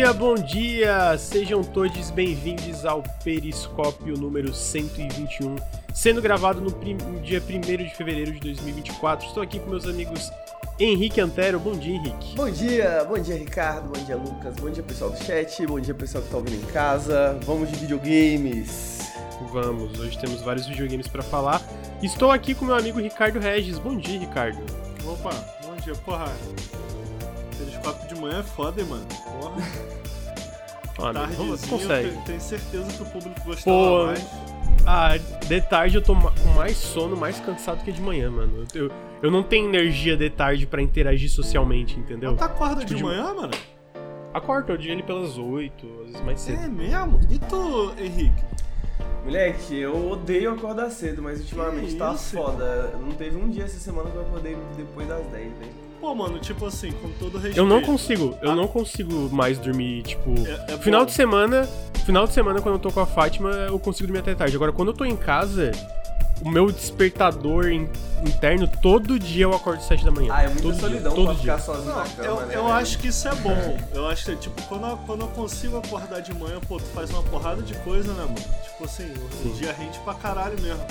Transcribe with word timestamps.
dia, 0.00 0.14
bom 0.14 0.34
dia! 0.34 1.18
Sejam 1.18 1.62
todos 1.62 2.10
bem-vindos 2.10 2.86
ao 2.86 3.02
Periscópio 3.22 4.16
número 4.16 4.50
121, 4.50 5.56
sendo 5.92 6.22
gravado 6.22 6.58
no, 6.58 6.70
dia 7.20 7.38
1 7.38 7.60
de 7.60 7.94
fevereiro 7.94 8.32
de 8.32 8.40
2024. 8.40 9.26
Estou 9.26 9.42
aqui 9.42 9.58
com 9.58 9.68
meus 9.68 9.84
amigos 9.84 10.32
Henrique 10.78 11.20
Antero. 11.20 11.60
Bom 11.60 11.72
dia, 11.72 11.96
Henrique. 11.96 12.34
Bom 12.34 12.50
dia, 12.50 13.04
bom 13.06 13.18
dia 13.18 13.36
Ricardo, 13.36 13.88
bom 13.88 14.02
dia 14.02 14.16
Lucas, 14.16 14.56
bom 14.56 14.70
dia 14.70 14.82
pessoal 14.82 15.10
do 15.10 15.22
chat, 15.22 15.66
bom 15.66 15.78
dia 15.78 15.92
pessoal 15.92 16.24
que 16.24 16.30
tá 16.30 16.36
ouvindo 16.38 16.62
em 16.62 16.72
casa, 16.72 17.38
vamos 17.44 17.70
de 17.70 17.76
videogames. 17.76 19.00
Vamos, 19.52 19.98
hoje 20.00 20.18
temos 20.18 20.40
vários 20.40 20.66
videogames 20.66 21.08
para 21.08 21.22
falar. 21.22 21.60
Estou 22.02 22.30
aqui 22.30 22.54
com 22.54 22.64
meu 22.64 22.74
amigo 22.74 22.98
Ricardo 22.98 23.38
Regis. 23.38 23.78
Bom 23.78 23.98
dia, 23.98 24.18
Ricardo. 24.18 24.64
Opa, 25.04 25.30
bom 25.62 25.76
dia, 25.76 25.94
porra. 25.96 26.32
Telescópio 27.82 28.08
de 28.14 28.20
manhã 28.20 28.40
é 28.40 28.42
foda, 28.42 28.80
hein, 28.80 28.86
mano. 28.88 29.06
Porra, 29.24 29.56
Ah, 31.02 31.12
não, 31.14 31.26
vamos- 31.28 31.64
consegue. 31.64 32.08
eu 32.08 32.22
tenho 32.26 32.40
certeza 32.40 32.92
que 32.92 33.02
o 33.02 33.06
público 33.06 33.40
gostava 33.44 33.76
Pô, 33.76 34.06
mais. 34.06 34.26
Ah, 34.86 35.16
de 35.16 35.60
tarde 35.62 35.96
eu 35.96 36.02
tô 36.02 36.14
com 36.14 36.48
mais 36.54 36.76
sono, 36.76 37.16
mais 37.16 37.40
cansado 37.40 37.82
que 37.82 37.90
de 37.90 38.02
manhã, 38.02 38.30
mano. 38.30 38.66
Eu, 38.74 38.90
eu 39.22 39.30
não 39.30 39.42
tenho 39.42 39.66
energia 39.68 40.14
de 40.16 40.28
tarde 40.28 40.66
pra 40.66 40.82
interagir 40.82 41.30
socialmente, 41.30 41.98
entendeu? 41.98 42.36
Tá 42.36 42.44
acorda 42.46 42.76
Tipo 42.80 42.88
de 42.90 42.94
de- 42.96 43.02
manhã, 43.04 43.32
mano? 43.32 43.52
Acordo, 44.34 44.72
eu 44.72 44.76
dia 44.76 44.92
ele 44.92 45.02
pelas 45.02 45.38
8, 45.38 45.86
às 46.02 46.06
vezes 46.06 46.20
mais 46.20 46.40
cedo. 46.40 46.62
É 46.62 46.68
mesmo? 46.68 47.18
E 47.30 47.38
tu, 47.38 47.92
Henrique? 47.98 48.44
Moleque, 49.24 49.76
eu 49.78 50.10
odeio 50.10 50.52
acordar 50.52 50.90
cedo, 50.90 51.22
mas 51.22 51.40
ultimamente 51.40 51.92
Que 51.92 51.98
tá 51.98 52.12
isso? 52.12 52.36
foda. 52.36 52.94
Não 53.00 53.12
teve 53.12 53.36
um 53.36 53.48
dia 53.48 53.64
essa 53.64 53.78
semana 53.78 54.10
que 54.10 54.16
eu 54.16 54.22
acordei 54.22 54.56
depois 54.76 55.08
das 55.08 55.24
10, 55.26 55.44
velho. 55.58 55.79
Pô, 56.00 56.14
mano, 56.14 56.38
tipo 56.38 56.64
assim, 56.66 56.90
com 56.92 57.10
todo 57.18 57.34
respeito. 57.34 57.58
Eu 57.58 57.66
não 57.66 57.82
consigo, 57.82 58.36
eu 58.40 58.54
não 58.56 58.66
consigo 58.66 59.28
mais 59.30 59.58
dormir, 59.58 60.02
tipo. 60.02 60.30
É- 60.46 60.74
é 60.74 60.78
final 60.78 61.00
bom. 61.00 61.06
de 61.06 61.12
semana. 61.12 61.68
Final 62.06 62.26
de 62.26 62.32
semana, 62.32 62.60
quando 62.62 62.76
eu 62.76 62.78
tô 62.80 62.90
com 62.90 63.00
a 63.00 63.06
Fátima, 63.06 63.50
eu 63.50 63.78
consigo 63.78 64.06
dormir 64.06 64.20
até 64.20 64.34
tarde. 64.34 64.56
Agora, 64.56 64.72
quando 64.72 64.88
eu 64.88 64.94
tô 64.94 65.04
em 65.04 65.14
casa, 65.14 65.70
o 66.42 66.48
meu 66.48 66.72
despertador 66.72 67.68
in- 67.70 67.86
interno, 68.26 68.66
todo 68.80 69.18
dia 69.18 69.44
eu 69.44 69.54
acordo 69.54 69.80
às 69.80 69.84
7 69.84 70.02
da 70.04 70.10
manhã. 70.10 70.32
Ah, 70.34 70.42
é 70.44 70.46
muita 70.48 70.62
todo 70.62 70.80
solidão 70.80 71.12
dia, 71.14 71.24
pra 71.24 71.32
todo 71.34 71.40
dia. 71.42 71.58
ficar 71.58 71.58
sozinho 71.58 71.88
Não, 71.94 71.96
na 71.98 72.08
cama, 72.08 72.26
eu, 72.28 72.46
né, 72.46 72.56
eu 72.56 72.66
acho 72.72 72.98
que 72.98 73.08
isso 73.08 73.28
é 73.28 73.34
bom. 73.34 73.78
Eu 73.92 74.08
acho 74.08 74.24
que, 74.24 74.36
tipo, 74.36 74.62
quando 74.62 74.86
eu, 74.86 74.96
quando 75.06 75.20
eu 75.20 75.28
consigo 75.28 75.76
acordar 75.76 76.20
de 76.20 76.32
manhã, 76.34 76.58
pô, 76.66 76.78
tu 76.78 76.86
faz 76.94 77.10
uma 77.10 77.22
porrada 77.24 77.60
de 77.62 77.74
coisa, 77.80 78.10
né, 78.14 78.22
mano? 78.24 78.34
Tipo 78.36 78.84
assim, 78.86 79.04
o, 79.12 79.42
Sim. 79.42 79.50
o 79.50 79.52
dia 79.54 79.72
rende 79.72 79.98
pra 80.00 80.14
caralho 80.14 80.58
mesmo. 80.62 80.82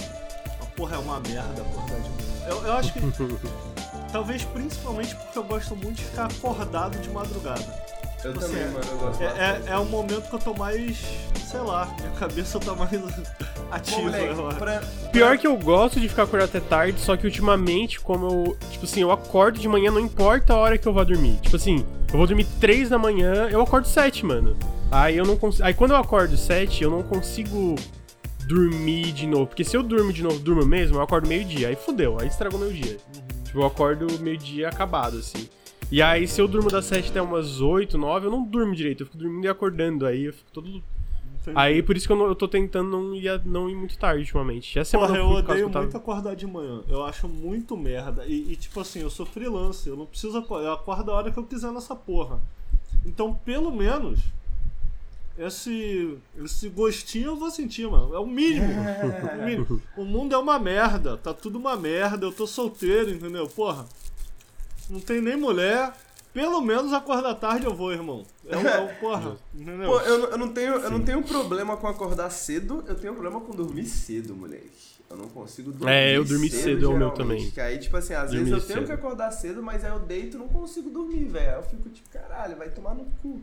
Porra, 0.77 0.95
é 0.95 0.99
uma 0.99 1.19
merda 1.19 1.61
acordar 1.63 1.99
de 1.99 2.09
manhã. 2.09 2.47
Eu, 2.47 2.65
eu 2.65 2.73
acho 2.73 2.93
que, 2.93 2.99
talvez 4.11 4.43
principalmente 4.43 5.15
porque 5.15 5.38
eu 5.38 5.43
gosto 5.43 5.75
muito 5.75 5.95
de 5.97 6.03
ficar 6.03 6.25
acordado 6.25 6.97
de 6.99 7.09
madrugada. 7.09 7.89
Eu 8.23 8.33
Tipo 8.33 8.45
também, 8.45 8.63
assim, 8.63 8.73
mano, 8.73 8.85
eu 8.91 8.97
gosto 8.97 9.23
É, 9.23 9.25
é, 9.25 9.63
é 9.67 9.77
o 9.77 9.85
momento 9.85 10.29
que 10.29 10.35
eu 10.35 10.39
tô 10.39 10.53
mais, 10.53 10.97
sei 11.49 11.61
lá, 11.61 11.88
minha 11.99 12.11
cabeça 12.11 12.59
tá 12.59 12.75
mais 12.75 12.91
Bom, 12.99 13.07
ativa. 13.71 14.02
moleque, 14.02 14.37
eu 14.37 14.47
acho. 14.49 14.57
pra... 14.57 14.81
Pior 15.11 15.37
que 15.37 15.47
eu 15.47 15.57
gosto 15.57 15.99
de 16.02 16.09
ficar 16.09 16.23
acordado 16.23 16.49
até 16.49 16.59
tarde, 16.59 16.99
só 16.99 17.15
que 17.15 17.25
ultimamente, 17.25 17.99
como 18.02 18.25
eu. 18.27 18.57
Tipo 18.71 18.83
assim, 18.85 19.02
eu 19.02 19.11
acordo 19.11 19.57
de 19.57 19.67
manhã, 19.69 19.89
não 19.89 20.02
importa 20.02 20.53
a 20.53 20.57
hora 20.57 20.77
que 20.77 20.85
eu 20.85 20.93
vou 20.93 21.05
dormir. 21.05 21.37
Tipo 21.41 21.55
assim, 21.55 21.85
eu 22.11 22.17
vou 22.17 22.27
dormir 22.27 22.45
3 22.59 22.89
da 22.89 22.98
manhã, 22.98 23.48
eu 23.49 23.61
acordo 23.61 23.87
7, 23.87 24.25
mano. 24.25 24.58
Aí 24.92 25.15
eu 25.15 25.25
não 25.25 25.37
consigo. 25.37 25.65
Aí 25.65 25.73
quando 25.73 25.92
eu 25.92 25.98
acordo 25.98 26.36
7, 26.36 26.83
eu 26.83 26.92
não 26.92 27.03
consigo 27.03 27.75
dormir 28.45 29.14
de 29.14 29.27
novo. 29.27 29.48
Porque 29.48 29.64
se 29.64 29.77
eu 29.77 29.83
durmo 29.83 30.11
de 30.11 30.23
novo, 30.23 30.39
durmo 30.39 30.65
mesmo, 30.65 30.98
eu 30.98 31.02
acordo 31.02 31.27
meio-dia. 31.27 31.69
Aí 31.69 31.75
fudeu, 31.77 32.17
aí 32.19 32.27
estragou 32.27 32.59
meu 32.59 32.73
dia. 32.73 32.98
Tipo, 33.49 33.61
eu 33.61 33.65
acordo 33.65 34.05
meio-dia 34.21 34.70
acabado, 34.70 35.17
assim. 35.17 35.49
E 35.92 36.04
aí, 36.04 36.27
se 36.27 36.39
eu 36.39 36.48
durmo 36.48 36.70
das 36.70 36.86
7 36.86 37.10
até 37.10 37.20
umas 37.20 37.61
8, 37.61 37.98
9, 37.98 38.27
eu 38.27 38.32
não 38.32 38.43
durmo 38.43 38.76
direito. 38.76 39.02
Eu 39.02 39.08
fico 39.08 39.17
dormindo 39.17 39.45
e 39.45 39.48
acordando. 39.48 40.05
Aí 40.05 40.26
eu 40.26 40.33
fico 40.33 40.52
todo. 40.54 40.83
Aí 41.55 41.82
por 41.82 41.98
isso 41.98 42.05
que 42.05 42.14
eu, 42.14 42.17
não- 42.17 42.27
eu 42.27 42.36
tô 42.36 42.48
tentando 42.48 42.92
não 42.92 43.15
ir, 43.15 43.42
não 43.43 43.67
ir 43.67 43.73
muito 43.76 43.98
tarde 43.98 44.20
ultimamente. 44.21 44.71
Já 44.76 44.83
Porra, 44.86 45.17
eu 45.17 45.23
causa 45.30 45.39
odeio 45.39 45.60
eu 45.65 45.70
tava- 45.71 45.86
muito 45.86 45.98
acordar 45.98 46.36
de 46.36 46.45
manhã. 46.45 46.82
Eu 46.87 47.04
acho 47.04 47.27
muito 47.27 47.76
merda. 47.76 48.23
E, 48.27 48.52
e, 48.52 48.55
tipo 48.55 48.80
assim, 48.80 48.99
eu 49.02 49.10
sou 49.10 49.26
freelancer, 49.26 49.92
eu 49.93 49.98
não 49.98 50.05
preciso 50.05 50.37
acordar. 50.37 50.67
Eu 50.67 50.73
acordo 50.73 51.10
a 51.11 51.16
hora 51.16 51.31
que 51.31 51.39
eu 51.39 51.43
quiser 51.43 51.71
nessa 51.71 51.95
porra. 51.95 52.39
Então, 53.04 53.33
pelo 53.33 53.71
menos, 53.71 54.20
esse, 55.39 56.17
esse 56.44 56.70
gostinho 56.70 57.27
eu 57.27 57.36
vou 57.38 57.50
sentir, 57.50 57.88
mano. 57.89 58.14
É 58.14 58.20
o 58.20 58.26
mínimo. 58.27 58.67
o 59.42 59.45
mínimo. 59.45 59.82
O 59.98 60.04
mundo 60.04 60.36
é 60.36 60.38
uma 60.38 60.60
merda, 60.60 61.17
tá 61.17 61.33
tudo 61.33 61.58
uma 61.58 61.76
merda. 61.76 62.26
Eu 62.26 62.32
tô 62.32 62.45
solteiro, 62.45 63.10
entendeu? 63.11 63.48
Porra, 63.48 63.86
não 64.89 64.99
tem 64.99 65.22
nem 65.22 65.36
mulher. 65.38 65.94
Pelo 66.32 66.61
menos 66.61 66.94
acordar 66.94 67.33
tarde 67.36 67.66
eu 67.66 67.73
vou, 67.73 67.92
irmão. 67.92 68.23
É 68.48 68.55
o, 68.55 68.67
é 68.67 68.80
o 68.82 68.95
porra, 68.99 69.36
entendeu? 69.54 69.89
Pô, 69.89 69.99
eu, 70.02 70.17
não- 70.20 70.28
eu 70.30 70.38
não 70.38 70.49
tenho, 70.54 70.73
eu 70.76 70.92
não 70.92 71.04
tenho 71.04 71.23
problema 71.23 71.76
com 71.76 71.88
acordar 71.88 72.30
cedo, 72.30 72.83
eu 72.88 72.94
tenho 72.95 73.14
problema 73.14 73.42
com 73.42 73.52
dormir 73.52 73.86
cedo, 73.86 74.36
moleque. 74.36 74.89
Eu 75.10 75.17
não 75.17 75.28
consigo 75.28 75.72
dormir 75.72 75.92
É, 75.92 76.16
eu 76.16 76.23
dormir 76.23 76.52
cedo 76.52 76.86
é 76.86 76.88
o 76.88 76.92
meu 76.92 77.10
geralmente, 77.10 77.17
também. 77.17 77.49
Que 77.52 77.60
aí, 77.60 77.80
tipo 77.80 77.98
assim, 77.98 78.14
às 78.14 78.30
Dormir 78.30 78.45
vezes 78.45 78.52
eu 78.52 78.67
tenho 78.67 78.80
cedo. 78.80 78.86
que 78.86 78.92
acordar 78.94 79.32
cedo, 79.32 79.64
mas 79.64 79.83
aí 79.83 79.89
eu 79.92 79.98
deito 79.99 80.38
e 80.38 80.39
não 80.39 80.48
consigo 80.48 80.88
dormir, 80.92 81.26
velho. 81.26 81.49
Aí 81.49 81.55
eu 81.55 81.64
fico 81.64 81.89
tipo, 81.89 82.08
caralho, 82.11 82.55
vai 82.55 82.70
tomar 82.70 82.94
no 82.94 83.05
cu. 83.23 83.42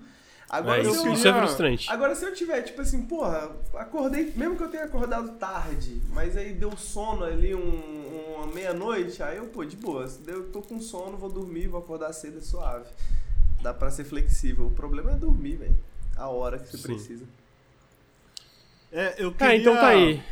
Agora, 0.49 0.81
É, 0.81 0.85
se 0.85 0.91
isso, 0.91 1.07
eu, 1.07 1.13
isso 1.13 1.29
é 1.29 1.33
frustrante. 1.33 1.91
agora 1.91 2.15
se 2.15 2.25
eu 2.25 2.33
tiver, 2.33 2.63
tipo 2.63 2.81
assim, 2.81 3.03
porra, 3.03 3.51
acordei, 3.75 4.33
mesmo 4.37 4.57
que 4.57 4.63
eu 4.63 4.69
tenha 4.69 4.85
acordado 4.85 5.33
tarde, 5.39 6.01
mas 6.11 6.37
aí 6.37 6.53
deu 6.53 6.77
sono 6.77 7.25
ali 7.25 7.53
um, 7.53 8.35
uma 8.37 8.47
meia-noite, 8.47 9.21
aí 9.25 9.39
eu, 9.39 9.47
pô, 9.47 9.65
de 9.65 9.77
boa, 9.77 10.07
se 10.07 10.21
eu 10.29 10.45
tô 10.51 10.63
com 10.63 10.81
sono, 10.81 11.17
vou 11.17 11.29
dormir, 11.29 11.67
vou 11.67 11.81
acordar 11.81 12.13
cedo, 12.13 12.39
é 12.39 12.41
suave. 12.41 12.87
Dá 13.61 13.75
pra 13.75 13.91
ser 13.91 14.05
flexível. 14.05 14.67
O 14.67 14.71
problema 14.71 15.11
é 15.13 15.15
dormir, 15.17 15.57
velho. 15.57 15.77
A 16.17 16.29
hora 16.29 16.59
que 16.59 16.69
você 16.69 16.77
Sim. 16.79 16.85
precisa. 16.85 17.25
É, 18.93 19.15
eu 19.19 19.33
queria... 19.33 19.49
Ah, 19.49 19.57
então 19.57 19.75
tá 19.75 19.89
aí. 19.89 20.23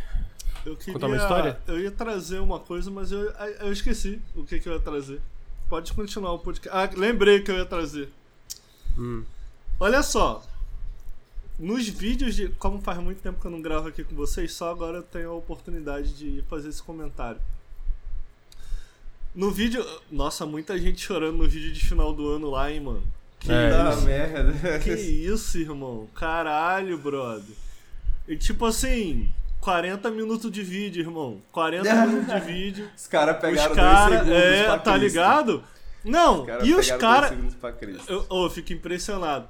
Eu 0.65 0.77
queria, 0.77 0.95
Contar 0.95 1.07
uma 1.09 1.17
história? 1.17 1.59
Eu 1.67 1.81
ia 1.81 1.91
trazer 1.91 2.39
uma 2.39 2.61
coisa, 2.61 2.91
mas 2.91 3.11
eu, 3.11 3.31
eu 3.61 3.73
esqueci 3.73 4.21
o 4.37 4.45
que, 4.45 4.61
que 4.61 4.69
eu 4.69 4.75
ia 4.75 4.81
trazer. 4.81 5.21
Pode 5.69 5.93
continuar 5.93 6.33
o 6.33 6.39
podcast. 6.39 6.71
Ah, 6.79 6.89
lembrei 6.97 7.41
que 7.43 7.51
eu 7.51 7.57
ia 7.57 7.67
trazer. 7.67 8.09
Hum. 8.97 9.25
Olha 9.79 10.03
só. 10.03 10.43
Nos 11.59 11.89
vídeos 11.89 12.35
de. 12.35 12.49
Como 12.51 12.81
faz 12.81 12.99
muito 12.99 13.21
tempo 13.21 13.41
que 13.41 13.47
eu 13.47 13.51
não 13.51 13.62
gravo 13.62 13.89
aqui 13.89 14.03
com 14.03 14.15
vocês, 14.17 14.53
só 14.53 14.71
agora 14.71 14.99
eu 14.99 15.03
tenho 15.03 15.31
a 15.31 15.35
oportunidade 15.35 16.15
de 16.15 16.43
fazer 16.49 16.69
esse 16.69 16.83
comentário. 16.83 17.41
No 19.35 19.51
vídeo. 19.51 19.85
Nossa, 20.11 20.45
muita 20.47 20.79
gente 20.79 21.01
chorando 21.01 21.39
no 21.39 21.49
vídeo 21.49 21.73
de 21.73 21.81
final 21.85 22.12
do 22.12 22.29
ano 22.31 22.51
lá, 22.51 22.71
hein, 22.71 22.81
mano. 22.81 23.03
Que 23.39 23.53
É, 23.53 23.91
isso. 23.93 24.03
merda. 24.03 24.79
que 24.81 24.93
isso, 24.95 25.59
irmão? 25.59 26.09
Caralho, 26.15 26.97
brother. 26.99 27.55
E 28.27 28.37
tipo 28.37 28.65
assim, 28.65 29.31
40 29.61 30.11
minutos 30.11 30.51
de 30.51 30.62
vídeo, 30.62 31.03
irmão. 31.03 31.41
40 31.53 31.95
minutos 32.06 32.35
de 32.35 32.41
vídeo. 32.41 32.91
Os 32.97 33.06
caras 33.06 33.39
pegaram 33.41 33.71
os 33.73 33.77
dois 33.77 33.89
caras. 33.89 34.19
segundos 34.19 34.39
É, 34.43 34.65
pra 34.65 34.79
tá 34.79 34.97
ligado? 34.97 35.65
Não, 36.05 36.47
caras 36.47 36.67
e 36.67 36.71
os 36.75 36.87
dois 36.87 37.01
caras. 37.01 37.33
Eu, 38.09 38.27
oh, 38.29 38.47
eu 38.47 38.51
fico 38.51 38.73
impressionado. 38.73 39.49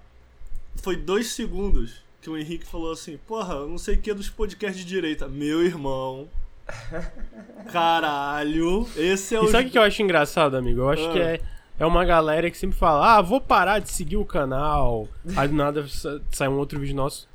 Foi 0.83 0.97
dois 0.97 1.29
segundos 1.29 2.03
que 2.21 2.29
o 2.31 2.37
Henrique 2.37 2.67
falou 2.67 2.93
assim: 2.93 3.19
Porra, 3.27 3.55
eu 3.55 3.69
não 3.69 3.79
sei 3.79 3.95
o 3.95 3.99
que 3.99 4.11
é 4.11 4.15
dos 4.15 4.29
podcasts 4.31 4.79
de 4.83 4.87
direita. 4.87 5.27
Meu 5.29 5.63
irmão. 5.65 6.29
Caralho. 7.73 8.87
Esse 8.97 9.35
é 9.35 9.41
o. 9.41 9.45
E 9.45 9.51
sabe 9.51 9.69
o 9.69 9.71
que 9.71 9.79
eu 9.79 9.83
acho 9.83 10.03
engraçado, 10.03 10.57
amigo? 10.57 10.81
Eu 10.81 10.91
acho 10.91 11.09
Ah. 11.09 11.13
que 11.13 11.19
é, 11.19 11.41
é 11.79 11.87
uma 11.87 12.05
galera 12.05 12.51
que 12.51 12.57
sempre 12.59 12.77
fala, 12.79 13.17
ah, 13.17 13.23
vou 13.23 13.41
parar 13.41 13.79
de 13.79 13.91
seguir 13.91 14.17
o 14.17 14.25
canal. 14.25 15.09
Aí 15.37 15.49
do 15.49 15.55
nada 15.55 15.87
sa- 15.89 16.21
sai 16.31 16.49
um 16.49 16.59
outro 16.59 16.79
vídeo 16.79 16.95
nosso. 16.97 17.29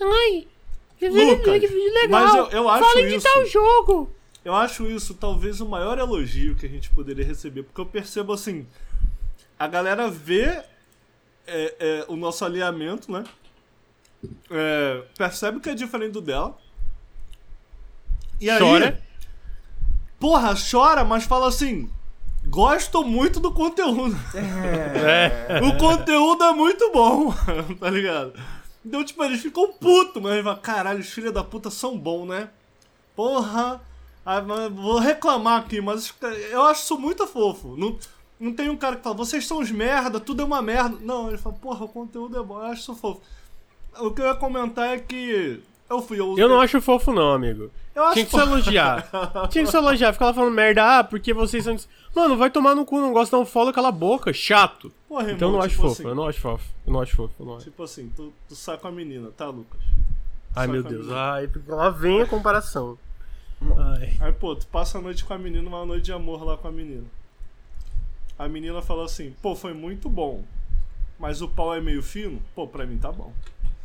Ai, 0.00 0.46
que 0.98 1.08
Lucas, 1.08 1.60
que 1.60 1.66
vídeo 1.66 1.92
legal. 1.94 2.08
mas 2.10 2.34
eu- 2.34 2.46
eu 2.50 2.68
acho 2.68 2.84
Falem 2.84 3.08
de 3.08 3.14
isso. 3.16 3.26
tal 3.32 3.46
jogo. 3.46 4.10
Eu 4.44 4.54
acho 4.54 4.86
isso 4.86 5.14
talvez 5.14 5.60
o 5.60 5.66
maior 5.68 5.98
elogio 5.98 6.56
que 6.56 6.66
a 6.66 6.68
gente 6.68 6.90
poderia 6.90 7.24
receber, 7.24 7.62
porque 7.62 7.80
eu 7.80 7.86
percebo 7.86 8.32
assim, 8.32 8.66
a 9.56 9.68
galera 9.68 10.10
vê 10.10 10.62
é, 11.46 11.74
é, 11.78 12.04
o 12.08 12.16
nosso 12.16 12.44
alinhamento, 12.44 13.10
né? 13.10 13.24
É, 14.50 15.02
percebe 15.16 15.60
que 15.60 15.70
é 15.70 15.74
diferente 15.74 16.12
do 16.12 16.20
dela. 16.20 16.56
E 18.40 18.50
aí, 18.50 18.58
Chora. 18.58 19.00
porra, 20.18 20.54
chora, 20.54 21.04
mas 21.04 21.24
fala 21.24 21.48
assim, 21.48 21.88
gosto 22.46 23.04
muito 23.04 23.40
do 23.40 23.52
conteúdo. 23.52 24.16
É. 24.34 25.60
o 25.62 25.76
conteúdo 25.76 26.42
é 26.44 26.52
muito 26.52 26.90
bom, 26.92 27.32
tá 27.78 27.90
ligado? 27.90 28.32
Então, 28.84 29.04
tipo, 29.04 29.22
eles 29.22 29.40
ficam 29.40 29.72
putos, 29.72 30.20
mas 30.20 30.32
eles 30.32 30.44
falam, 30.44 30.60
caralho, 30.60 31.00
os 31.00 31.10
filhos 31.10 31.32
da 31.32 31.44
puta 31.44 31.70
são 31.70 31.96
bons, 31.96 32.26
né? 32.26 32.50
Porra, 33.14 33.80
ah, 34.24 34.40
vou 34.70 34.98
reclamar 34.98 35.60
aqui, 35.60 35.80
mas 35.80 36.12
eu 36.50 36.62
acho 36.62 36.82
isso 36.82 36.98
muito 36.98 37.26
fofo. 37.26 37.76
Não, 37.76 37.98
não 38.42 38.52
tem 38.52 38.68
um 38.68 38.76
cara 38.76 38.96
que 38.96 39.02
fala, 39.02 39.14
vocês 39.14 39.46
são 39.46 39.60
os 39.60 39.70
merda, 39.70 40.18
tudo 40.18 40.42
é 40.42 40.44
uma 40.44 40.60
merda. 40.60 40.96
Não, 41.00 41.28
ele 41.28 41.38
fala, 41.38 41.54
porra, 41.54 41.84
o 41.84 41.88
conteúdo 41.88 42.36
é 42.38 42.42
bom, 42.42 42.58
eu 42.58 42.66
acho 42.66 42.82
isso 42.82 42.94
fofo. 42.96 43.20
O 44.00 44.10
que 44.10 44.20
eu 44.20 44.26
ia 44.26 44.34
comentar 44.34 44.88
é 44.88 44.98
que 44.98 45.60
Eu 45.88 46.02
fui. 46.02 46.18
Eu, 46.18 46.36
Eu 46.36 46.48
não 46.48 46.60
acho 46.60 46.80
fofo, 46.80 47.12
não, 47.12 47.32
amigo. 47.32 47.70
eu 47.94 48.02
acho 48.04 48.14
Tinha 48.14 48.24
que 48.24 48.30
se 48.32 48.40
elogiar. 48.40 49.10
Tinha 49.50 49.64
que 49.64 49.70
se 49.70 49.76
elogiar. 49.76 50.12
Ficar 50.12 50.26
lá 50.26 50.34
falando 50.34 50.54
merda, 50.54 50.98
ah, 50.98 51.04
porque 51.04 51.32
vocês 51.32 51.62
são. 51.62 51.76
Mano, 52.16 52.36
vai 52.36 52.50
tomar 52.50 52.74
no 52.74 52.84
cu, 52.84 53.00
não 53.00 53.12
gosta 53.12 53.36
de 53.36 53.42
um 53.42 53.46
follow, 53.46 53.72
cala 53.72 53.88
a 53.88 53.92
boca, 53.92 54.32
chato. 54.32 54.90
Porra, 55.08 55.22
irmão, 55.22 55.36
Então 55.36 55.48
eu 55.48 55.52
não 55.52 55.60
acho 55.60 55.68
tipo 55.70 55.82
fofo, 55.82 55.92
assim, 56.00 56.08
eu 56.08 56.14
não 56.14 56.26
acho 56.26 56.40
fofo. 56.40 56.64
Eu 56.86 56.92
não 56.92 57.00
acho 57.00 57.16
fofo, 57.16 57.34
eu 57.38 57.46
não 57.46 57.56
acho. 57.56 57.64
Tipo 57.64 57.82
assim, 57.84 58.12
tu, 58.16 58.32
tu 58.48 58.56
sai 58.56 58.76
com 58.76 58.88
a 58.88 58.90
menina, 58.92 59.30
tá, 59.36 59.46
Lucas? 59.46 59.80
Ai, 60.56 60.66
meu 60.66 60.82
Deus. 60.82 61.06
menina. 61.06 61.32
Ai, 61.32 61.50
lá 61.68 61.90
vem 61.90 62.22
a 62.22 62.26
comparação. 62.26 62.98
Ai. 63.78 64.16
Aí, 64.20 64.32
pô, 64.32 64.56
tu 64.56 64.66
passa 64.66 64.98
a 64.98 65.00
noite 65.00 65.24
com 65.24 65.32
a 65.32 65.38
menina, 65.38 65.66
uma 65.68 65.86
noite 65.86 66.06
de 66.06 66.12
amor 66.12 66.42
lá 66.42 66.56
com 66.56 66.66
a 66.68 66.72
menina. 66.72 67.04
A 68.38 68.48
menina 68.48 68.82
fala 68.82 69.04
assim, 69.04 69.34
pô, 69.42 69.54
foi 69.54 69.72
muito 69.72 70.08
bom. 70.08 70.42
Mas 71.18 71.40
o 71.40 71.48
pau 71.48 71.74
é 71.74 71.80
meio 71.80 72.02
fino? 72.02 72.40
Pô, 72.54 72.66
pra 72.66 72.84
mim 72.86 72.98
tá 72.98 73.12
bom. 73.12 73.32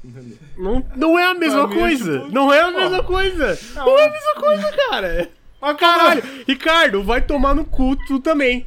Entendeu? 0.03 0.38
Não, 0.57 0.83
não 0.95 1.19
é 1.19 1.25
a 1.25 1.33
mesma 1.33 1.67
Pra 1.67 1.75
é 1.77 1.79
coisa. 1.79 2.19
tipo- 2.19 2.31
Não 2.31 2.51
é 2.53 2.61
a 2.61 2.71
Porra. 2.71 2.79
mesma 2.81 3.03
coisa. 3.03 3.59
Não 3.75 3.99
é 3.99 4.07
a 4.07 4.11
mesma 4.11 4.33
coisa, 4.35 4.71
cara. 4.89 5.29
Ah, 5.61 5.73
caralho. 5.73 6.23
Ricardo, 6.47 7.03
vai 7.03 7.21
tomar 7.21 7.53
no 7.55 7.65
cu 7.65 7.95
tu 8.07 8.19
também. 8.19 8.65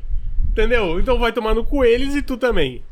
Entendeu? 0.50 0.98
Então 1.00 1.18
vai 1.18 1.32
tomar 1.32 1.54
no 1.54 1.64
cu 1.64 1.84
eles 1.84 2.14
e 2.14 2.22
tu 2.22 2.36
também. 2.36 2.82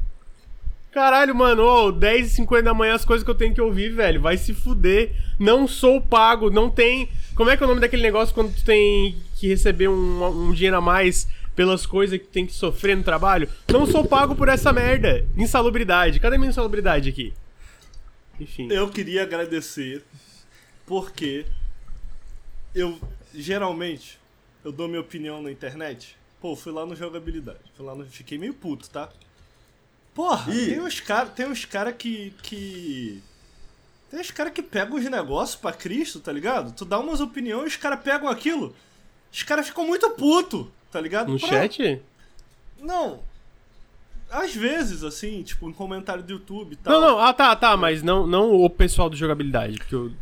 Caralho, 0.93 1.35
mano, 1.35 1.63
ô, 1.65 1.93
10 1.93 2.29
e 2.29 2.31
50 2.31 2.63
da 2.65 2.75
manhã 2.75 2.95
as 2.95 3.05
coisas 3.05 3.25
que 3.25 3.31
eu 3.31 3.35
tenho 3.35 3.55
que 3.55 3.61
ouvir, 3.61 3.91
velho. 3.91 4.21
Vai 4.21 4.37
se 4.37 4.55
fuder. 4.55 5.13
Não 5.39 5.69
sou 5.69 6.01
pago, 6.01 6.51
não 6.51 6.71
tem. 6.71 7.09
Como 7.37 7.51
é 7.51 7.57
que 7.57 7.63
é 7.63 7.67
o 7.67 7.69
nome 7.69 7.81
daquele 7.81 8.03
negócio 8.03 8.35
quando 8.35 8.53
tu 8.55 8.65
tem 8.65 9.17
que 9.37 9.47
receber 9.49 9.89
um, 9.89 10.49
um 10.49 10.53
dinheiro 10.53 10.77
a 10.77 10.81
mais 10.81 11.29
pelas 11.59 11.85
coisas 11.85 12.21
que 12.21 12.27
tem 12.27 12.47
que 12.47 12.53
sofrer 12.53 12.97
no 12.97 13.03
trabalho? 13.03 13.51
Não 13.67 13.85
sou 13.85 14.07
pago 14.07 14.37
por 14.37 14.49
essa 14.49 14.73
merda. 14.73 15.27
Insalubridade. 15.37 16.21
Cadê 16.21 16.39
minha 16.39 16.51
insalubridade 16.51 17.09
aqui? 17.09 17.35
Enfim. 18.39 18.71
Eu 18.71 18.89
queria 18.89 19.25
agradecer 19.25 20.05
porque 20.87 21.47
eu 22.73 22.97
geralmente 23.35 24.21
eu 24.65 24.71
dou 24.71 24.87
minha 24.87 25.01
opinião 25.01 25.43
na 25.43 25.51
internet. 25.51 26.17
Pô, 26.41 26.55
fui 26.55 26.71
lá 26.71 26.87
no 26.87 26.95
jogabilidade. 26.95 27.59
Fui 27.77 27.85
lá 27.85 27.93
no, 27.93 28.07
fiquei 28.07 28.39
meio 28.39 28.55
puto, 28.55 28.89
tá? 28.89 29.09
Porra, 30.15 30.55
Ih. 30.55 30.67
tem 30.67 30.81
uns 30.81 31.01
cara, 31.01 31.27
tem 31.27 31.47
uns 31.47 31.65
cara 31.65 31.93
que 31.93 32.33
que 32.41 33.21
tem 34.09 34.21
uns 34.21 34.31
cara 34.31 34.53
que 34.53 34.63
pegam 34.63 34.97
os 34.97 35.05
negócios 35.11 35.61
pra 35.61 35.73
Cristo, 35.73 36.21
tá 36.21 36.31
ligado? 36.31 36.73
Tu 36.73 36.85
dá 36.85 37.01
umas 37.01 37.21
opiniões, 37.21 37.73
os 37.73 37.77
caras 37.77 38.01
pegam 38.01 38.29
aquilo. 38.29 38.77
Os 39.33 39.43
caras 39.43 39.67
ficam 39.67 39.85
muito 39.85 40.09
puto, 40.11 40.73
tá 40.91 41.01
ligado? 41.01 41.33
No 41.33 41.39
Pra- 41.39 41.49
chat? 41.49 42.01
Não. 42.81 43.21
Às 44.31 44.55
vezes, 44.55 45.03
assim, 45.03 45.43
tipo, 45.43 45.69
em 45.69 45.73
comentário 45.73 46.23
do 46.23 46.33
YouTube 46.33 46.73
e 46.73 46.77
tal. 46.77 47.01
Não, 47.01 47.09
não, 47.09 47.19
ah 47.19 47.33
tá, 47.33 47.57
tá, 47.57 47.77
mas 47.77 48.03
não, 48.03 48.27
não 48.27 48.53
o 48.53 48.69
pessoal 48.69 49.09
do 49.09 49.17
jogabilidade, 49.17 49.79
porque 49.79 49.95
eu. 49.95 50.13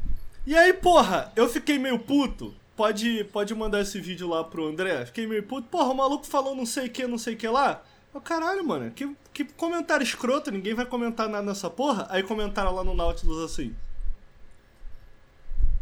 E 0.47 0.57
aí, 0.57 0.73
porra, 0.73 1.33
eu 1.35 1.49
fiquei 1.49 1.79
meio 1.79 1.99
puto. 1.99 2.55
Pode, 2.77 3.25
pode 3.33 3.55
mandar 3.55 3.81
esse 3.81 3.99
vídeo 4.01 4.29
lá 4.29 4.45
pro 4.45 4.69
André. 4.69 5.05
Fiquei 5.07 5.27
meio 5.27 5.43
puto. 5.43 5.67
Porra, 5.69 5.89
o 5.89 5.95
maluco 5.95 6.27
falou 6.27 6.55
não 6.55 6.67
sei 6.67 6.87
o 6.87 6.91
que, 6.91 7.07
não 7.07 7.19
sei 7.19 7.35
o 7.35 7.37
que 7.37 7.49
lá. 7.49 7.83
Eu, 8.15 8.21
caralho, 8.21 8.65
mano, 8.65 8.91
que, 8.93 9.11
que 9.33 9.45
comentário 9.45 10.05
escroto, 10.05 10.51
ninguém 10.51 10.75
vai 10.75 10.87
comentar 10.87 11.29
nada 11.29 11.45
nessa 11.45 11.69
porra. 11.69 12.07
Aí 12.11 12.23
comentaram 12.23 12.73
lá 12.75 12.85
no 12.85 12.95
Nautilus 12.95 13.43
assim. 13.45 13.75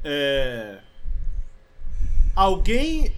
É. 0.02 0.78
Alguém. 2.34 3.12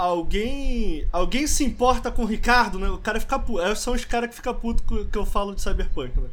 Alguém. 0.00 1.06
Alguém 1.12 1.46
se 1.46 1.62
importa 1.64 2.10
com 2.10 2.22
o 2.22 2.26
Ricardo, 2.26 2.78
né? 2.78 2.88
O 2.88 2.98
cara 2.98 3.20
fica 3.20 3.38
puto. 3.38 3.60
É, 3.60 3.74
São 3.74 3.92
os 3.94 4.04
caras 4.04 4.30
que 4.30 4.36
ficam 4.36 4.54
puto 4.54 4.82
com- 4.82 5.04
que 5.04 5.16
eu 5.18 5.26
falo 5.26 5.54
de 5.54 5.60
Cyberpunk, 5.62 6.18
né? 6.18 6.28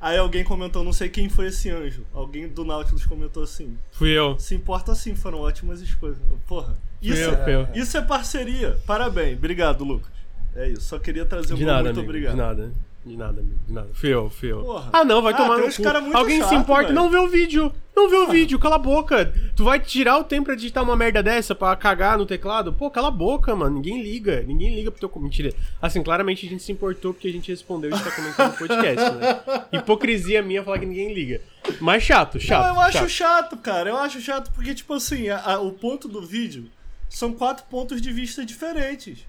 Aí 0.00 0.16
alguém 0.16 0.44
comentou, 0.44 0.84
não 0.84 0.92
sei 0.92 1.08
quem 1.08 1.28
foi 1.28 1.46
esse 1.46 1.70
anjo. 1.70 2.04
Alguém 2.14 2.46
do 2.48 2.64
Nautilus 2.64 3.04
comentou 3.06 3.42
assim. 3.42 3.76
Fui 3.92 4.10
eu. 4.10 4.38
Se 4.38 4.54
importa 4.54 4.94
sim, 4.94 5.14
foram 5.16 5.40
ótimas 5.40 5.80
escolhas. 5.80 6.16
Porra. 6.46 6.76
Fui 7.00 7.10
Isso, 7.10 7.20
eu, 7.20 7.44
fui 7.44 7.54
eu. 7.54 7.68
isso 7.74 7.96
é 7.96 8.02
parceria. 8.02 8.78
Parabéns. 8.86 9.36
Obrigado, 9.38 9.84
Lucas. 9.84 10.10
É 10.54 10.68
isso. 10.68 10.82
Só 10.82 10.98
queria 10.98 11.24
trazer 11.24 11.54
um 11.54 11.58
nada, 11.58 11.84
muito 11.84 11.98
amigo. 11.98 12.02
obrigado. 12.10 12.32
De 12.32 12.38
nada. 12.38 12.72
De 13.08 13.16
nada, 13.16 13.40
amigo. 13.40 13.58
De 13.66 13.72
nada. 13.72 13.88
Fui 13.92 14.08
eu, 14.12 14.28
fui 14.30 14.52
eu. 14.52 14.60
Porra. 14.62 14.90
Ah, 14.92 15.04
não, 15.04 15.22
vai 15.22 15.32
Ah, 15.32 15.36
tomar 15.36 15.58
no 15.58 15.72
cu. 15.72 15.82
cara 15.82 16.00
muito 16.00 16.16
Alguém 16.16 16.36
se 16.42 16.48
chato, 16.48 16.54
importa, 16.60 16.82
velho. 16.84 16.94
não 16.94 17.10
vê 17.10 17.16
o 17.18 17.28
vídeo. 17.28 17.72
Não 17.96 18.08
vê 18.08 18.16
o 18.16 18.28
vídeo, 18.28 18.58
cala 18.60 18.76
a 18.76 18.78
boca. 18.78 19.32
Tu 19.56 19.64
vai 19.64 19.80
tirar 19.80 20.18
o 20.18 20.24
tempo 20.24 20.44
pra 20.46 20.54
digitar 20.54 20.84
uma 20.84 20.94
merda 20.94 21.20
dessa 21.20 21.52
pra 21.52 21.74
cagar 21.74 22.16
no 22.16 22.24
teclado? 22.26 22.72
Pô, 22.72 22.88
cala 22.90 23.08
a 23.08 23.10
boca, 23.10 23.56
mano. 23.56 23.74
Ninguém 23.74 24.00
liga. 24.00 24.42
Ninguém 24.46 24.72
liga 24.74 24.90
pro 24.92 25.00
teu. 25.08 25.20
Mentira. 25.20 25.52
Assim, 25.82 26.00
claramente 26.02 26.46
a 26.46 26.48
gente 26.48 26.62
se 26.62 26.70
importou 26.70 27.12
porque 27.12 27.26
a 27.26 27.32
gente 27.32 27.50
respondeu 27.50 27.90
e 27.90 27.98
tá 27.98 28.10
comentando 28.12 28.52
no 28.52 28.56
podcast, 28.58 29.10
né? 29.16 29.40
Hipocrisia 29.80 30.42
minha 30.42 30.62
falar 30.62 30.78
que 30.78 30.86
ninguém 30.86 31.12
liga. 31.12 31.40
Mas 31.80 32.02
chato, 32.04 32.38
chato. 32.38 32.66
não, 32.68 32.74
eu 32.76 32.80
acho 32.82 32.98
chato. 32.98 33.08
chato. 33.08 33.56
cara. 33.56 33.90
Eu 33.90 33.96
acho 33.96 34.20
chato 34.20 34.52
porque, 34.52 34.74
tipo 34.74 34.92
assim, 34.94 35.28
a- 35.28 35.42
a- 35.54 35.60
o 35.60 35.72
ponto 35.72 36.06
do 36.06 36.24
vídeo 36.24 36.66
são 37.08 37.32
quatro 37.32 37.64
pontos 37.70 38.00
de 38.00 38.12
vista 38.12 38.44
diferentes. 38.46 39.26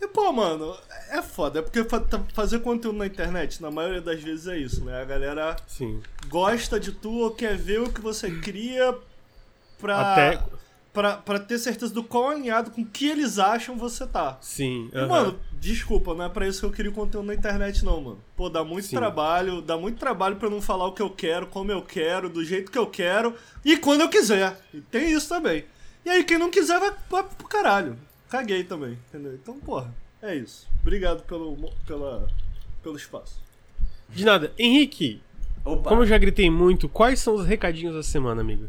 E, 0.00 0.06
pô, 0.06 0.32
mano, 0.32 0.76
é 1.10 1.20
foda. 1.22 1.58
É 1.58 1.62
porque 1.62 1.82
tá- 1.84 2.22
fazer 2.32 2.60
conteúdo 2.60 2.98
na 2.98 3.06
internet, 3.06 3.60
na 3.60 3.70
maioria 3.70 4.00
das 4.00 4.22
vezes 4.22 4.46
é 4.46 4.56
isso, 4.56 4.84
né? 4.84 5.00
A 5.00 5.04
galera 5.04 5.56
Sim. 5.66 6.00
gosta 6.28 6.78
de 6.78 6.92
tu 6.92 7.10
ou 7.18 7.30
quer 7.32 7.56
ver 7.56 7.80
o 7.80 7.92
que 7.92 8.00
você 8.00 8.30
cria 8.30 8.96
pra, 9.78 10.12
Até- 10.12 10.42
pra, 10.92 11.16
pra 11.16 11.38
ter 11.40 11.58
certeza 11.58 11.92
do 11.92 12.04
quão 12.04 12.28
alinhado 12.30 12.70
com 12.70 12.82
o 12.82 12.86
que 12.86 13.08
eles 13.08 13.40
acham 13.40 13.76
você 13.76 14.06
tá. 14.06 14.38
Sim. 14.40 14.88
E, 14.92 14.98
aham. 14.98 15.08
Mano, 15.08 15.40
desculpa, 15.54 16.14
não 16.14 16.24
é 16.26 16.28
pra 16.28 16.46
isso 16.46 16.60
que 16.60 16.66
eu 16.66 16.70
queria 16.70 16.92
o 16.92 16.94
conteúdo 16.94 17.26
na 17.26 17.34
internet, 17.34 17.84
não, 17.84 18.00
mano. 18.00 18.18
Pô, 18.36 18.48
dá 18.48 18.62
muito 18.62 18.86
Sim. 18.86 18.96
trabalho, 18.96 19.60
dá 19.60 19.76
muito 19.76 19.98
trabalho 19.98 20.36
pra 20.36 20.46
eu 20.46 20.50
não 20.52 20.62
falar 20.62 20.86
o 20.86 20.92
que 20.92 21.02
eu 21.02 21.10
quero, 21.10 21.48
como 21.48 21.72
eu 21.72 21.82
quero, 21.82 22.28
do 22.28 22.44
jeito 22.44 22.70
que 22.70 22.78
eu 22.78 22.86
quero 22.86 23.34
e 23.64 23.76
quando 23.76 24.02
eu 24.02 24.08
quiser. 24.08 24.56
E 24.72 24.80
tem 24.80 25.10
isso 25.10 25.28
também. 25.28 25.64
E 26.04 26.10
aí, 26.10 26.22
quem 26.22 26.38
não 26.38 26.50
quiser 26.50 26.78
vai, 26.78 26.92
vai 27.10 27.24
pro 27.24 27.48
caralho. 27.48 27.98
Caguei 28.28 28.64
também, 28.64 28.98
entendeu? 29.08 29.34
Então, 29.34 29.58
porra, 29.58 29.94
é 30.22 30.34
isso. 30.34 30.68
Obrigado 30.82 31.22
pelo, 31.22 31.56
pela, 31.86 32.28
pelo 32.82 32.96
espaço. 32.96 33.42
De 34.08 34.24
nada. 34.24 34.52
Henrique, 34.58 35.22
Opa. 35.64 35.88
como 35.88 36.02
eu 36.02 36.06
já 36.06 36.18
gritei 36.18 36.50
muito, 36.50 36.88
quais 36.88 37.20
são 37.20 37.34
os 37.34 37.46
recadinhos 37.46 37.94
da 37.94 38.02
semana, 38.02 38.40
amigo? 38.40 38.66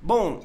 Bom, 0.00 0.44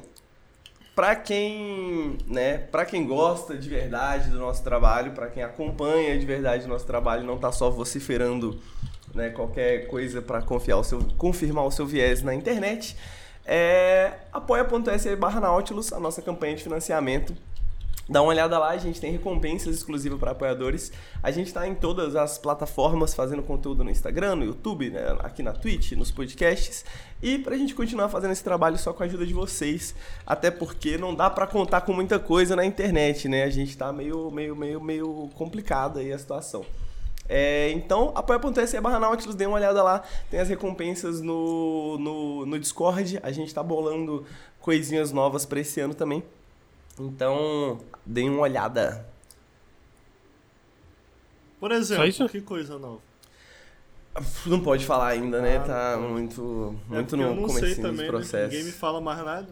pra 0.94 1.14
quem, 1.14 2.18
né, 2.26 2.58
para 2.58 2.84
quem 2.84 3.06
gosta 3.06 3.56
de 3.56 3.68
verdade 3.68 4.30
do 4.30 4.38
nosso 4.38 4.64
trabalho, 4.64 5.12
pra 5.12 5.28
quem 5.28 5.42
acompanha 5.42 6.18
de 6.18 6.26
verdade 6.26 6.64
o 6.64 6.68
nosso 6.68 6.86
trabalho, 6.86 7.24
não 7.24 7.38
tá 7.38 7.52
só 7.52 7.70
vociferando, 7.70 8.60
né, 9.14 9.30
qualquer 9.30 9.86
coisa 9.86 10.20
pra 10.20 10.42
confiar 10.42 10.78
o 10.78 10.84
seu, 10.84 11.00
confirmar 11.16 11.64
o 11.64 11.70
seu 11.70 11.86
viés 11.86 12.22
na 12.22 12.34
internet, 12.34 12.96
é 13.46 14.12
apoia.se 14.32 15.14
barra 15.16 15.40
Nautilus, 15.40 15.92
a 15.92 16.00
nossa 16.00 16.20
campanha 16.20 16.56
de 16.56 16.64
financiamento. 16.64 17.32
Dá 18.08 18.22
uma 18.22 18.30
olhada 18.30 18.58
lá, 18.58 18.70
a 18.70 18.76
gente 18.78 18.98
tem 18.98 19.12
recompensas 19.12 19.76
exclusivas 19.76 20.18
para 20.18 20.30
apoiadores. 20.30 20.90
A 21.22 21.30
gente 21.30 21.48
está 21.48 21.68
em 21.68 21.74
todas 21.74 22.16
as 22.16 22.38
plataformas 22.38 23.14
fazendo 23.14 23.42
conteúdo 23.42 23.84
no 23.84 23.90
Instagram, 23.90 24.36
no 24.36 24.44
YouTube, 24.46 24.88
né, 24.88 25.14
aqui 25.18 25.42
na 25.42 25.52
Twitch, 25.52 25.92
nos 25.92 26.10
podcasts. 26.10 26.86
E 27.22 27.38
para 27.38 27.54
a 27.54 27.58
gente 27.58 27.74
continuar 27.74 28.08
fazendo 28.08 28.30
esse 28.30 28.42
trabalho 28.42 28.78
só 28.78 28.94
com 28.94 29.02
a 29.02 29.06
ajuda 29.06 29.26
de 29.26 29.34
vocês, 29.34 29.94
até 30.26 30.50
porque 30.50 30.96
não 30.96 31.14
dá 31.14 31.28
para 31.28 31.46
contar 31.46 31.82
com 31.82 31.92
muita 31.92 32.18
coisa 32.18 32.56
na 32.56 32.64
internet, 32.64 33.28
né? 33.28 33.44
A 33.44 33.50
gente 33.50 33.76
tá 33.76 33.92
meio, 33.92 34.30
meio, 34.30 34.56
meio, 34.56 34.80
meio 34.80 35.28
complicada 35.34 36.00
aí 36.00 36.10
a 36.10 36.18
situação. 36.18 36.64
É, 37.28 37.70
então, 37.72 38.12
apoia.se 38.14 38.80
barra 38.80 38.98
Nautilus, 38.98 39.34
dê 39.34 39.44
uma 39.44 39.56
olhada 39.56 39.82
lá. 39.82 40.02
Tem 40.30 40.40
as 40.40 40.48
recompensas 40.48 41.20
no, 41.20 41.98
no, 41.98 42.46
no 42.46 42.58
Discord. 42.58 43.20
A 43.22 43.30
gente 43.30 43.52
tá 43.52 43.62
bolando 43.62 44.24
coisinhas 44.60 45.12
novas 45.12 45.44
para 45.44 45.60
esse 45.60 45.78
ano 45.78 45.92
também. 45.92 46.22
Então, 47.00 47.78
deem 48.04 48.28
uma 48.30 48.40
olhada. 48.42 49.06
Por 51.60 51.72
exemplo, 51.72 52.06
isso? 52.06 52.28
que 52.28 52.40
coisa 52.40 52.78
nova. 52.78 53.00
Não 54.46 54.60
pode 54.60 54.84
falar 54.84 55.08
ainda, 55.08 55.40
né? 55.40 55.56
Ah, 55.58 55.60
Tá 55.64 55.96
não. 55.96 56.10
muito, 56.10 56.74
É 56.90 56.94
muito 56.94 57.14
eu 57.16 57.18
no 57.34 57.40
não 57.42 57.48
sei 57.48 57.60
comecinho 57.60 57.82
também, 57.86 57.96
do 57.96 58.02
né? 58.02 58.08
processo. 58.08 58.50
ninguém 58.50 58.64
me 58.64 58.72
fala 58.72 59.00
mais 59.00 59.24
nada. 59.24 59.48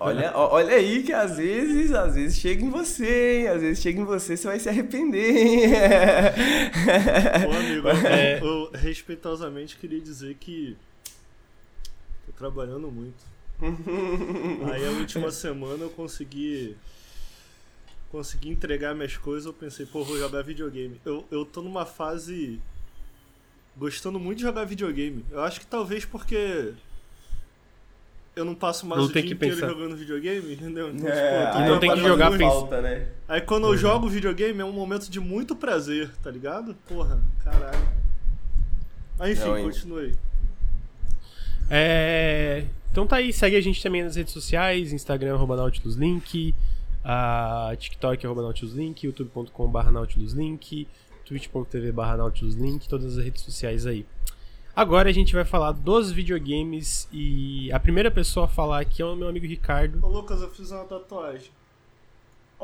Olha, 0.00 0.32
olha 0.36 0.74
aí 0.74 1.02
que 1.04 1.12
às 1.12 1.36
vezes, 1.36 1.92
às 1.92 2.14
vezes 2.14 2.38
chega 2.38 2.64
em 2.64 2.70
você, 2.70 3.40
hein? 3.40 3.48
Às 3.48 3.60
vezes 3.60 3.82
chega 3.82 4.00
em 4.00 4.04
você, 4.04 4.36
você 4.36 4.46
vai 4.48 4.58
se 4.58 4.68
arrepender, 4.68 5.36
hein? 5.36 5.72
Ô, 7.46 7.52
amigo, 7.56 7.88
eu, 7.88 7.96
É. 8.08 8.40
eu 8.40 8.70
respeitosamente 8.72 9.76
queria 9.76 10.00
dizer 10.00 10.34
que 10.36 10.76
tô 12.26 12.32
trabalhando 12.32 12.90
muito. 12.90 13.22
Aí 14.72 14.86
a 14.86 14.90
última 14.90 15.30
semana 15.30 15.84
eu 15.84 15.90
consegui 15.90 16.76
consegui 18.10 18.48
entregar 18.48 18.94
minhas 18.94 19.16
coisas, 19.16 19.44
eu 19.46 19.52
pensei, 19.52 19.86
pô, 19.86 20.04
vou 20.04 20.16
jogar 20.16 20.42
videogame. 20.42 21.00
Eu, 21.04 21.24
eu 21.32 21.44
tô 21.44 21.60
numa 21.62 21.84
fase 21.84 22.60
gostando 23.76 24.20
muito 24.20 24.38
de 24.38 24.44
jogar 24.44 24.64
videogame. 24.64 25.24
Eu 25.32 25.42
acho 25.42 25.58
que 25.58 25.66
talvez 25.66 26.04
porque 26.04 26.74
eu 28.36 28.44
não 28.44 28.54
passo 28.54 28.86
mais 28.86 29.00
Não 29.02 29.08
o 29.08 29.12
tem 29.12 29.22
dia 29.22 29.30
que 29.30 29.34
inteiro 29.34 29.56
pensar. 29.56 29.68
jogando 29.68 29.96
videogame, 29.96 30.54
entendeu? 30.54 30.90
Então, 30.90 31.08
É, 31.08 31.12
tipo, 31.12 31.34
eu 31.46 31.50
tô 31.52 31.58
aí 31.58 31.68
não 31.70 31.80
tem 31.80 31.92
que 31.92 32.00
jogar 32.02 32.28
muito. 32.30 32.40
falta, 32.44 32.82
né? 32.82 33.08
Aí 33.28 33.40
quando 33.40 33.64
Uhum. 33.64 33.70
eu 33.72 33.76
jogo 33.78 34.08
videogame 34.08 34.60
é 34.60 34.64
um 34.64 34.72
momento 34.72 35.10
de 35.10 35.18
muito 35.18 35.56
prazer, 35.56 36.10
tá 36.22 36.30
ligado? 36.30 36.74
Porra, 36.88 37.20
caralho. 37.42 37.88
Mas 39.18 39.30
enfim, 39.38 39.48
Não, 39.48 39.58
hein? 39.58 39.64
continue. 39.64 40.14
É. 41.68 42.64
Então 42.94 43.08
tá 43.08 43.16
aí, 43.16 43.32
segue 43.32 43.56
a 43.56 43.60
gente 43.60 43.82
também 43.82 44.04
nas 44.04 44.14
redes 44.14 44.32
sociais, 44.32 44.92
Instagram, 44.92 45.34
arroba 45.34 45.56
NautilusLink, 45.56 46.54
a 47.02 47.74
TikTok, 47.76 48.24
arroba 48.24 48.42
NautilusLink, 48.42 49.04
youtube.com.br 49.04 49.90
NautilusLink, 49.90 50.86
twitch.tv 51.26 51.90
barra 51.90 52.18
NautilusLink, 52.18 52.88
todas 52.88 53.18
as 53.18 53.24
redes 53.24 53.42
sociais 53.42 53.84
aí. 53.84 54.06
Agora 54.76 55.08
a 55.08 55.12
gente 55.12 55.34
vai 55.34 55.44
falar 55.44 55.72
dos 55.72 56.12
videogames 56.12 57.08
e 57.12 57.68
a 57.72 57.80
primeira 57.80 58.12
pessoa 58.12 58.46
a 58.46 58.48
falar 58.48 58.82
aqui 58.82 59.02
é 59.02 59.04
o 59.04 59.16
meu 59.16 59.26
amigo 59.26 59.44
Ricardo. 59.44 59.98
Ô 60.00 60.08
Lucas, 60.08 60.40
eu 60.40 60.50
fiz 60.50 60.70
uma 60.70 60.84
tatuagem. 60.84 61.50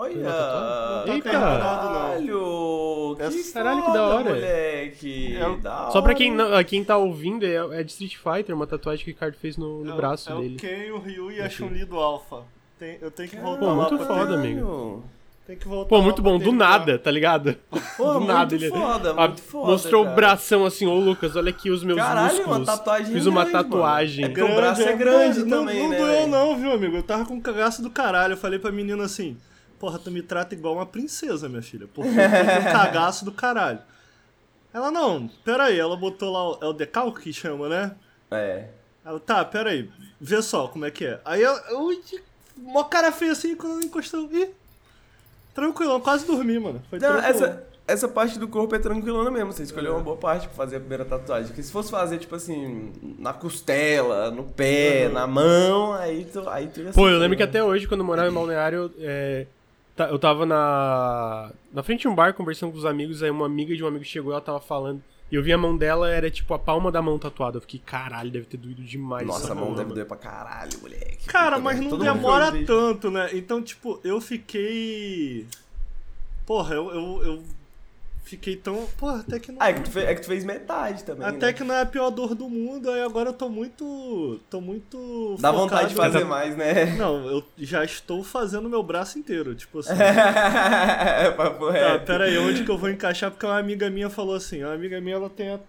Olha! 0.00 0.12
Eita. 0.14 1.04
Não 1.06 1.20
tá 1.20 1.30
terminado, 1.30 1.84
não. 1.84 2.00
Caralho! 2.00 3.16
Que 3.16 3.22
Essa- 3.22 3.52
Caralho, 3.52 3.82
que 3.84 3.92
da 3.92 4.02
hora. 4.04 4.24
moleque! 4.30 5.36
É 5.36 5.56
Da 5.60 5.76
Só 5.90 6.00
pra 6.00 6.10
hora. 6.10 6.14
quem, 6.14 6.32
não, 6.34 6.64
quem 6.64 6.84
tá 6.84 6.96
ouvindo, 6.96 7.44
é, 7.44 7.80
é 7.80 7.82
de 7.82 7.90
Street 7.92 8.16
Fighter, 8.16 8.54
uma 8.54 8.66
tatuagem 8.66 9.04
que 9.04 9.10
o 9.10 9.14
Ricardo 9.14 9.34
fez 9.36 9.56
no, 9.56 9.84
no 9.84 9.90
É 9.90 9.94
o- 9.94 9.96
braço 9.96 10.30
é 10.32 10.34
dele. 10.36 10.54
o 10.54 10.58
Ken, 10.58 10.92
o 10.92 10.98
Ryu 10.98 11.32
e 11.32 11.40
a. 11.40 11.48
Chun-Li 11.50 11.84
do 11.84 11.96
Alpha. 11.98 12.38
Tem- 12.78 12.98
eu 13.00 13.10
tenho 13.10 13.28
que 13.28 13.36
Caralho, 13.36 13.58
voltar 13.58 13.66
Pô, 13.74 13.78
lá 13.80 13.88
muito 13.90 14.06
foda, 14.06 14.26
terminar. 14.40 14.60
amigo. 14.62 15.04
Tem 15.46 15.56
que 15.56 15.66
voltar 15.68 15.88
Pô, 15.88 16.00
muito 16.00 16.22
bom, 16.22 16.38
do 16.38 16.52
nada, 16.52 16.96
tá 16.98 17.10
ligado? 17.10 17.56
Pô, 17.96 18.04
do 18.14 18.20
muito 18.20 18.26
nada 18.32 18.54
ele 18.54 18.68
foda, 18.68 19.10
Ah, 19.16 19.26
muito 19.26 19.42
foda, 19.42 19.66
mostrou 19.72 20.02
cara. 20.04 20.12
o 20.12 20.16
bração 20.16 20.64
assim, 20.64 20.86
ô 20.86 20.94
Lucas, 20.94 21.34
olha 21.34 21.50
aqui 21.50 21.70
os 21.70 21.82
meus 21.82 21.98
Caralho, 21.98 22.34
músculos. 22.36 22.56
uma 22.58 22.64
tatuagem 22.66 23.12
Fiz 23.12 23.26
uma 23.26 23.42
grande, 23.44 23.56
mano. 23.56 23.68
tatuagem. 23.70 24.24
É 24.24 24.28
Porque 24.28 24.42
o 24.42 24.54
braço 24.54 24.82
é 24.82 24.92
grande 24.96 25.40
não, 25.44 25.58
também, 25.58 25.82
não 25.82 25.90
né, 25.90 25.98
doeu 25.98 26.12
velho? 26.12 26.26
não, 26.28 26.56
viu, 26.56 26.72
amigo? 26.72 26.96
Eu 26.96 27.02
tava 27.02 27.26
com 27.26 27.34
um 27.34 27.40
cagaço 27.40 27.82
do 27.82 27.90
caralho. 27.90 28.34
Eu 28.34 28.36
falei 28.38 28.58
pra 28.60 28.70
menina 28.70 29.02
assim, 29.04 29.36
porra, 29.80 29.98
tu 29.98 30.10
me 30.10 30.22
trata 30.22 30.54
igual 30.54 30.74
uma 30.74 30.86
princesa, 30.86 31.48
minha 31.48 31.62
filha. 31.62 31.88
Porque 31.92 32.10
eu 32.10 32.14
tenho 32.14 32.60
um 32.60 32.64
cagaço 32.72 33.24
do 33.24 33.32
caralho. 33.32 33.80
Ela, 34.72 34.90
não, 34.92 35.28
pera 35.44 35.64
aí. 35.64 35.78
Ela 35.80 35.96
botou 35.96 36.30
lá, 36.30 36.50
o- 36.50 36.58
é 36.62 36.66
o 36.66 36.72
decalque 36.72 37.22
que 37.22 37.32
chama, 37.32 37.68
né? 37.68 37.92
É. 38.30 38.66
Ela, 39.04 39.18
tá, 39.18 39.44
pera 39.44 39.70
aí. 39.70 39.90
Vê 40.20 40.40
só 40.42 40.68
como 40.68 40.84
é 40.84 40.90
que 40.90 41.04
é. 41.06 41.20
Aí 41.24 41.42
eu, 41.42 41.52
eu 41.70 41.88
mó 42.58 42.84
cara 42.84 43.10
feia 43.10 43.32
assim, 43.32 43.56
quando 43.56 43.72
ela 43.72 43.82
encostou, 43.84 44.28
ih, 44.30 44.50
tranquilão, 45.54 46.00
quase 46.00 46.26
dormi, 46.26 46.58
mano. 46.58 46.82
Foi 46.90 46.98
Não, 46.98 47.08
tranquilo. 47.08 47.28
essa, 47.46 47.66
essa 47.88 48.08
parte 48.08 48.38
do 48.38 48.46
corpo 48.46 48.74
é 48.74 48.78
tranquilona 48.78 49.30
mesmo. 49.30 49.52
Você 49.52 49.62
escolheu 49.64 49.94
uma 49.94 50.02
boa 50.02 50.16
parte 50.16 50.46
pra 50.46 50.56
fazer 50.56 50.76
a 50.76 50.80
primeira 50.80 51.04
tatuagem. 51.04 51.48
Porque 51.48 51.62
se 51.62 51.72
fosse 51.72 51.90
fazer, 51.90 52.18
tipo 52.18 52.34
assim, 52.36 52.92
na 53.18 53.32
costela, 53.32 54.30
no 54.30 54.44
pé, 54.44 55.06
Uhum. 55.08 55.14
na 55.14 55.26
mão, 55.26 55.92
aí 55.94 56.24
tu, 56.26 56.48
aí 56.48 56.68
tu 56.68 56.80
ia 56.80 56.92
Pô, 56.92 57.08
eu 57.08 57.18
lembro 57.18 57.36
que 57.36 57.42
né? 57.42 57.48
até 57.48 57.64
hoje, 57.64 57.88
quando 57.88 58.00
eu 58.00 58.06
morava 58.06 58.28
em 58.28 58.32
Balneário, 58.32 58.92
é, 59.00 59.46
eu 60.04 60.18
tava 60.18 60.46
na, 60.46 61.52
na 61.72 61.82
frente 61.82 62.02
de 62.02 62.08
um 62.08 62.14
bar 62.14 62.34
conversando 62.34 62.72
com 62.72 62.78
os 62.78 62.84
amigos, 62.84 63.22
aí 63.22 63.30
uma 63.30 63.46
amiga 63.46 63.74
de 63.74 63.82
um 63.82 63.86
amigo 63.86 64.04
chegou 64.04 64.32
e 64.32 64.34
ela 64.34 64.40
tava 64.40 64.60
falando. 64.60 65.02
E 65.30 65.36
eu 65.36 65.42
vi 65.42 65.52
a 65.52 65.58
mão 65.58 65.76
dela, 65.76 66.10
era 66.10 66.28
tipo 66.28 66.52
a 66.54 66.58
palma 66.58 66.90
da 66.90 67.00
mão 67.00 67.16
tatuada. 67.18 67.58
Eu 67.58 67.60
fiquei, 67.60 67.80
caralho, 67.84 68.30
deve 68.30 68.46
ter 68.46 68.56
doído 68.56 68.82
demais. 68.82 69.26
Nossa, 69.26 69.44
essa 69.44 69.52
a 69.52 69.54
mão 69.54 69.66
mão, 69.66 69.74
deve 69.74 69.84
mano." 69.84 69.94
doer 69.94 70.06
pra 70.06 70.16
caralho, 70.16 70.72
moleque. 70.80 71.26
Cara, 71.26 71.56
Puta 71.56 71.60
mas 71.62 71.80
não 71.80 71.98
demora 71.98 72.52
tanto, 72.64 73.10
né? 73.10 73.30
Então, 73.32 73.62
tipo, 73.62 74.00
eu 74.02 74.20
fiquei. 74.20 75.46
Porra, 76.44 76.74
eu, 76.74 76.90
eu, 76.90 77.22
eu 77.24 77.42
fiquei 78.30 78.56
tão. 78.56 78.86
Porra, 78.96 79.20
até 79.20 79.38
que 79.38 79.52
não. 79.52 79.60
Ah, 79.60 79.70
é 79.70 79.72
que, 79.74 79.80
tu 79.82 79.90
fez, 79.90 80.08
é 80.08 80.14
que 80.14 80.20
tu 80.22 80.26
fez 80.28 80.44
metade 80.44 81.04
também. 81.04 81.26
Até 81.26 81.46
né? 81.46 81.52
que 81.52 81.64
não 81.64 81.74
é 81.74 81.82
a 81.82 81.86
pior 81.86 82.10
dor 82.10 82.34
do 82.34 82.48
mundo, 82.48 82.88
aí 82.90 83.02
agora 83.02 83.30
eu 83.30 83.32
tô 83.32 83.48
muito. 83.48 84.40
tô 84.48 84.60
muito. 84.60 85.36
Dá 85.40 85.50
vontade 85.50 85.88
de 85.88 85.94
focado- 85.94 86.12
fazer 86.14 86.24
mais, 86.24 86.56
né? 86.56 86.96
Não, 86.96 87.26
eu 87.28 87.44
já 87.58 87.84
estou 87.84 88.22
fazendo 88.24 88.68
meu 88.68 88.82
braço 88.82 89.18
inteiro, 89.18 89.54
tipo 89.54 89.80
assim. 89.80 89.92
é, 89.92 91.30
papo 91.36 91.66
Tá, 91.66 91.72
reto. 91.72 92.06
pera 92.06 92.24
aí, 92.24 92.38
onde 92.38 92.64
que 92.64 92.70
eu 92.70 92.78
vou 92.78 92.88
encaixar? 92.88 93.30
Porque 93.30 93.44
uma 93.46 93.58
amiga 93.58 93.90
minha 93.90 94.08
falou 94.08 94.34
assim, 94.34 94.62
uma 94.62 94.72
amiga 94.74 95.00
minha, 95.00 95.16
ela 95.16 95.28
tem 95.30 95.50
a... 95.50 95.60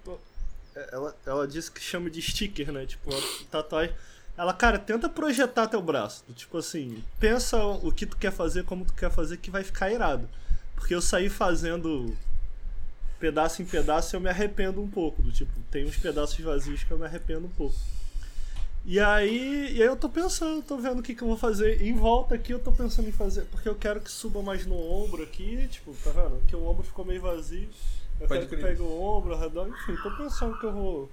Ela, 0.92 1.16
ela 1.26 1.48
disse 1.48 1.70
que 1.72 1.82
chama 1.82 2.10
de 2.10 2.22
sticker, 2.22 2.72
né? 2.72 2.86
Tipo, 2.86 3.10
tatuagem. 3.52 3.94
Ela, 4.38 4.54
cara, 4.54 4.80
tenta 4.80 5.10
projetar 5.10 5.68
teu 5.68 5.82
braço. 5.82 6.24
Tipo 6.36 6.58
assim, 6.58 7.04
pensa 7.20 7.58
o 7.64 7.92
que 7.92 8.06
tu 8.06 8.16
quer 8.18 8.32
fazer, 8.32 8.64
como 8.64 8.86
tu 8.86 8.94
quer 8.94 9.12
fazer, 9.12 9.38
que 9.38 9.52
vai 9.52 9.64
ficar 9.64 9.92
irado. 9.92 10.28
Porque 10.76 10.96
eu 10.96 11.02
saí 11.02 11.30
fazendo 11.30 12.16
pedaço 13.22 13.62
em 13.62 13.66
pedaço 13.66 14.16
eu 14.16 14.20
me 14.20 14.30
arrependo 14.30 14.82
um 14.82 14.90
pouco. 14.90 15.22
Do 15.22 15.32
tipo, 15.32 15.52
tem 15.70 15.86
uns 15.86 15.96
pedaços 15.96 16.38
vazios 16.40 16.84
que 16.84 16.92
eu 16.92 16.98
me 16.98 17.06
arrependo 17.06 17.46
um 17.46 17.50
pouco. 17.52 17.76
E 18.84 19.00
aí, 19.00 19.74
e 19.76 19.82
aí 19.82 19.88
eu 19.88 19.96
tô 19.96 20.10
pensando, 20.10 20.64
tô 20.64 20.76
vendo 20.78 21.00
o 21.00 21.04
que, 21.04 21.14
que 21.14 21.22
eu 21.22 21.28
vou 21.28 21.38
fazer. 21.38 21.82
Em 21.84 21.94
volta 21.94 22.34
aqui 22.34 22.52
eu 22.52 22.58
tô 22.60 22.72
pensando 22.72 23.08
em 23.08 23.12
fazer, 23.12 23.44
porque 23.46 23.70
eu 23.70 23.76
quero 23.76 24.02
que 24.02 24.10
suba 24.12 24.42
mais 24.42 24.66
no 24.66 24.76
ombro 24.76 25.22
aqui, 25.22 25.68
tipo, 25.70 25.94
tá 26.04 26.10
vendo? 26.10 26.42
Que 26.48 26.56
o 26.56 26.66
ombro 26.66 26.84
ficou 26.84 27.06
meio 27.06 27.22
vazio. 27.22 27.70
Eu 28.20 28.28
Pode 28.28 28.48
quero 28.48 28.50
que 28.50 28.58
pegue 28.58 28.82
o 28.82 29.02
ombro, 29.02 29.38
redor, 29.38 29.68
enfim, 29.70 29.96
tô 30.02 30.10
pensando 30.18 30.58
que 30.60 30.66
eu 30.66 30.74
vou. 30.74 31.12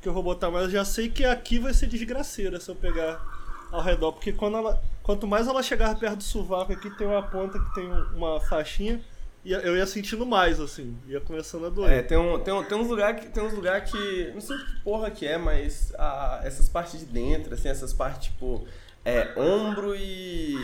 Que 0.00 0.08
eu 0.08 0.12
vou 0.14 0.22
botar, 0.22 0.50
mas 0.50 0.64
eu 0.64 0.70
já 0.70 0.84
sei 0.86 1.10
que 1.10 1.24
aqui 1.24 1.58
vai 1.58 1.74
ser 1.74 1.86
desgraceira 1.86 2.58
se 2.58 2.70
eu 2.70 2.74
pegar 2.74 3.22
ao 3.70 3.82
redor, 3.82 4.12
porque 4.12 4.32
quando 4.32 4.56
ela. 4.56 4.82
Quanto 5.02 5.26
mais 5.26 5.46
ela 5.48 5.62
chegar 5.62 5.98
perto 5.98 6.16
do 6.18 6.22
sovaco 6.22 6.72
aqui, 6.72 6.88
tem 6.96 7.06
uma 7.06 7.22
ponta 7.22 7.58
que 7.58 7.74
tem 7.74 7.90
um- 7.90 8.16
uma 8.16 8.40
faixinha, 8.40 9.00
e 9.44 9.52
eu 9.52 9.76
ia 9.76 9.86
sentindo 9.86 10.24
mais, 10.24 10.60
assim, 10.60 10.96
ia 11.08 11.20
começando 11.20 11.66
a 11.66 11.68
doer. 11.68 11.90
É, 11.90 12.02
tem, 12.02 12.16
um, 12.16 12.38
tem, 12.38 12.54
um, 12.54 12.62
tem 12.62 12.78
uns 12.78 12.88
lugares 12.88 13.20
que, 13.24 13.30
tem 13.30 13.42
uns 13.42 13.52
lugar 13.52 13.82
que. 13.84 14.30
Não 14.32 14.40
sei 14.40 14.56
que 14.56 14.80
porra 14.84 15.10
que 15.10 15.26
é, 15.26 15.36
mas 15.36 15.92
a- 15.98 16.40
essas 16.44 16.68
partes 16.68 17.00
de 17.00 17.06
dentro, 17.06 17.52
assim, 17.54 17.68
essas 17.68 17.92
partes, 17.92 18.28
tipo. 18.30 18.66
É, 19.04 19.32
ombro 19.36 19.96
e. 19.96 20.54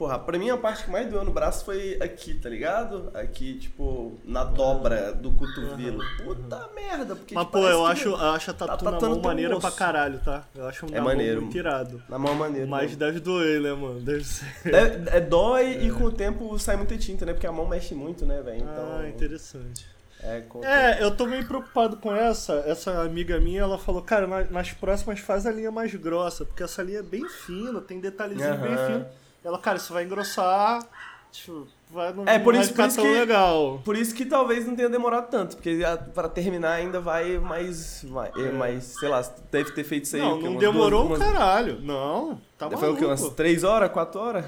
Porra, 0.00 0.18
pra 0.18 0.38
mim 0.38 0.48
a 0.48 0.56
parte 0.56 0.84
que 0.84 0.90
mais 0.90 1.06
doeu 1.10 1.22
no 1.26 1.30
braço 1.30 1.62
foi 1.62 1.98
aqui, 2.00 2.32
tá 2.32 2.48
ligado? 2.48 3.10
Aqui, 3.12 3.58
tipo, 3.58 4.18
na 4.24 4.44
dobra 4.44 5.12
do 5.12 5.30
cotovelo. 5.32 6.02
Puta 6.24 6.70
merda, 6.74 7.14
porque. 7.14 7.34
Mas, 7.34 7.44
tipo, 7.44 7.58
pô, 7.58 7.68
eu 7.68 7.84
acho, 7.84 8.08
eu 8.08 8.16
acho 8.16 8.50
a 8.50 8.54
tatu 8.54 8.82
tá 8.82 8.90
na 8.92 8.98
mão 8.98 9.20
maneira 9.20 9.52
osso. 9.52 9.60
pra 9.60 9.70
caralho, 9.76 10.18
tá? 10.24 10.44
Eu 10.54 10.66
acho 10.66 10.86
É 10.86 10.92
mão 10.92 11.04
maneiro. 11.04 11.42
muito 11.42 11.54
irado. 11.58 12.02
Na 12.08 12.18
mão 12.18 12.32
é 12.32 12.34
maneiro. 12.34 12.66
Mas 12.66 12.92
né? 12.92 12.96
deve 12.96 13.20
doer, 13.20 13.60
né, 13.60 13.74
mano? 13.74 14.00
Deve 14.00 14.24
ser. 14.24 14.46
É, 14.74 15.18
é 15.18 15.20
dói 15.20 15.84
e 15.86 15.90
com 15.90 16.04
o 16.04 16.10
tempo 16.10 16.58
sai 16.58 16.76
muita 16.76 16.96
tinta, 16.96 17.26
né? 17.26 17.34
Porque 17.34 17.46
a 17.46 17.52
mão 17.52 17.68
mexe 17.68 17.94
muito, 17.94 18.24
né, 18.24 18.40
velho? 18.40 18.62
Então. 18.62 19.00
Ah, 19.00 19.06
interessante. 19.06 19.84
É, 20.22 20.42
É, 20.62 21.02
eu 21.04 21.10
tô 21.14 21.26
meio 21.26 21.46
preocupado 21.46 21.98
com 21.98 22.10
essa. 22.14 22.54
Essa 22.66 23.02
amiga 23.02 23.38
minha, 23.38 23.60
ela 23.60 23.76
falou, 23.78 24.00
cara, 24.00 24.26
na- 24.26 24.44
nas 24.44 24.72
próximas 24.72 25.20
faz 25.20 25.44
a 25.46 25.50
linha 25.52 25.70
mais 25.70 25.94
grossa, 25.94 26.46
porque 26.46 26.62
essa 26.62 26.82
linha 26.82 27.00
é 27.00 27.02
bem 27.02 27.28
fina, 27.28 27.82
tem 27.82 28.00
detalhezinho 28.00 28.56
bem 28.58 28.72
Aham. 28.72 28.86
fino. 28.86 29.06
Ela, 29.44 29.58
cara, 29.58 29.78
isso 29.78 29.92
vai 29.92 30.04
engrossar, 30.04 30.84
tipo, 31.32 31.66
vai, 31.90 32.12
não, 32.12 32.24
É, 32.28 32.38
por 32.38 32.54
isso- 32.54 32.74
por 32.74 32.84
isso 32.86 32.96
tão 32.96 33.04
que- 33.04 33.12
legal. 33.18 33.80
Por 33.84 33.96
isso 33.96 34.14
que 34.14 34.26
talvez 34.26 34.66
não 34.66 34.76
tenha 34.76 34.88
demorado 34.90 35.30
tanto, 35.30 35.56
porque 35.56 35.82
a- 35.84 35.96
pra 35.96 36.28
terminar 36.28 36.72
ainda 36.72 37.00
vai 37.00 37.38
mais, 37.38 38.04
mais, 38.04 38.36
É. 38.36 38.52
mais, 38.52 38.84
sei 38.98 39.08
lá, 39.08 39.22
deve 39.50 39.70
ter 39.72 39.84
feito 39.84 40.04
isso 40.04 40.16
aí. 40.16 40.22
Não, 40.22 40.38
não 40.40 40.56
demorou 40.56 41.06
duas, 41.06 41.18
um 41.20 41.22
umas- 41.24 41.32
caralho. 41.32 41.80
Não, 41.80 42.40
tá 42.58 42.66
maluco. 42.66 42.80
Foi 42.80 42.90
o 42.90 42.96
quê? 42.96 43.04
Umas 43.06 43.28
3 43.30 43.64
horas, 43.64 43.90
4 43.90 44.20
horas? 44.20 44.44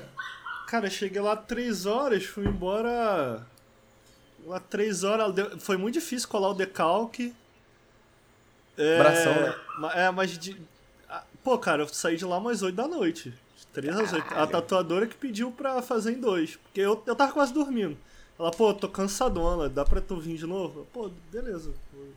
Cara, 0.67 0.87
eu 0.87 0.91
cheguei 0.91 1.21
lá 1.21 1.37
três 1.37 1.87
horas, 1.87 2.25
fui 2.25 2.47
embora. 2.47 3.47
Lá 4.47 4.59
três 4.61 5.05
horas, 5.05 5.33
deu- 5.35 5.59
foi 5.59 5.77
muito 5.77 5.95
difícil 5.95 6.29
colar 6.29 6.49
o 6.51 6.55
decalque. 6.55 7.35
É, 8.77 8.99
Bração, 8.99 9.33
né? 9.35 9.55
É, 9.95 10.11
mas 10.11 10.37
de. 10.39 10.61
Pô, 11.45 11.59
cara, 11.59 11.83
eu 11.83 11.89
saí 11.89 12.17
de 12.17 12.25
lá 12.25 12.39
umas 12.39 12.63
8 12.63 12.75
da 12.75 12.87
noite. 12.89 13.35
De 13.75 13.81
3 13.81 13.97
às 14.01 14.13
8. 14.13 14.35
A 14.35 14.47
tatuadora 14.47 15.07
que 15.07 15.15
pediu 15.17 15.51
pra 15.51 15.81
fazer 15.83 16.13
em 16.13 16.21
dois. 16.21 16.57
Porque 16.57 16.81
eu, 16.81 17.03
eu 17.07 17.15
tava 17.17 17.33
quase 17.33 17.53
dormindo. 17.55 17.97
Ela, 18.39 18.51
pô, 18.51 18.73
tô 18.75 18.89
cansadona, 18.89 19.69
dá 19.69 19.85
pra 19.85 20.01
tu 20.01 20.17
vir 20.17 20.37
de 20.37 20.47
novo? 20.47 20.81
Eu, 20.81 20.87
Pô, 20.93 21.11
beleza, 21.31 21.71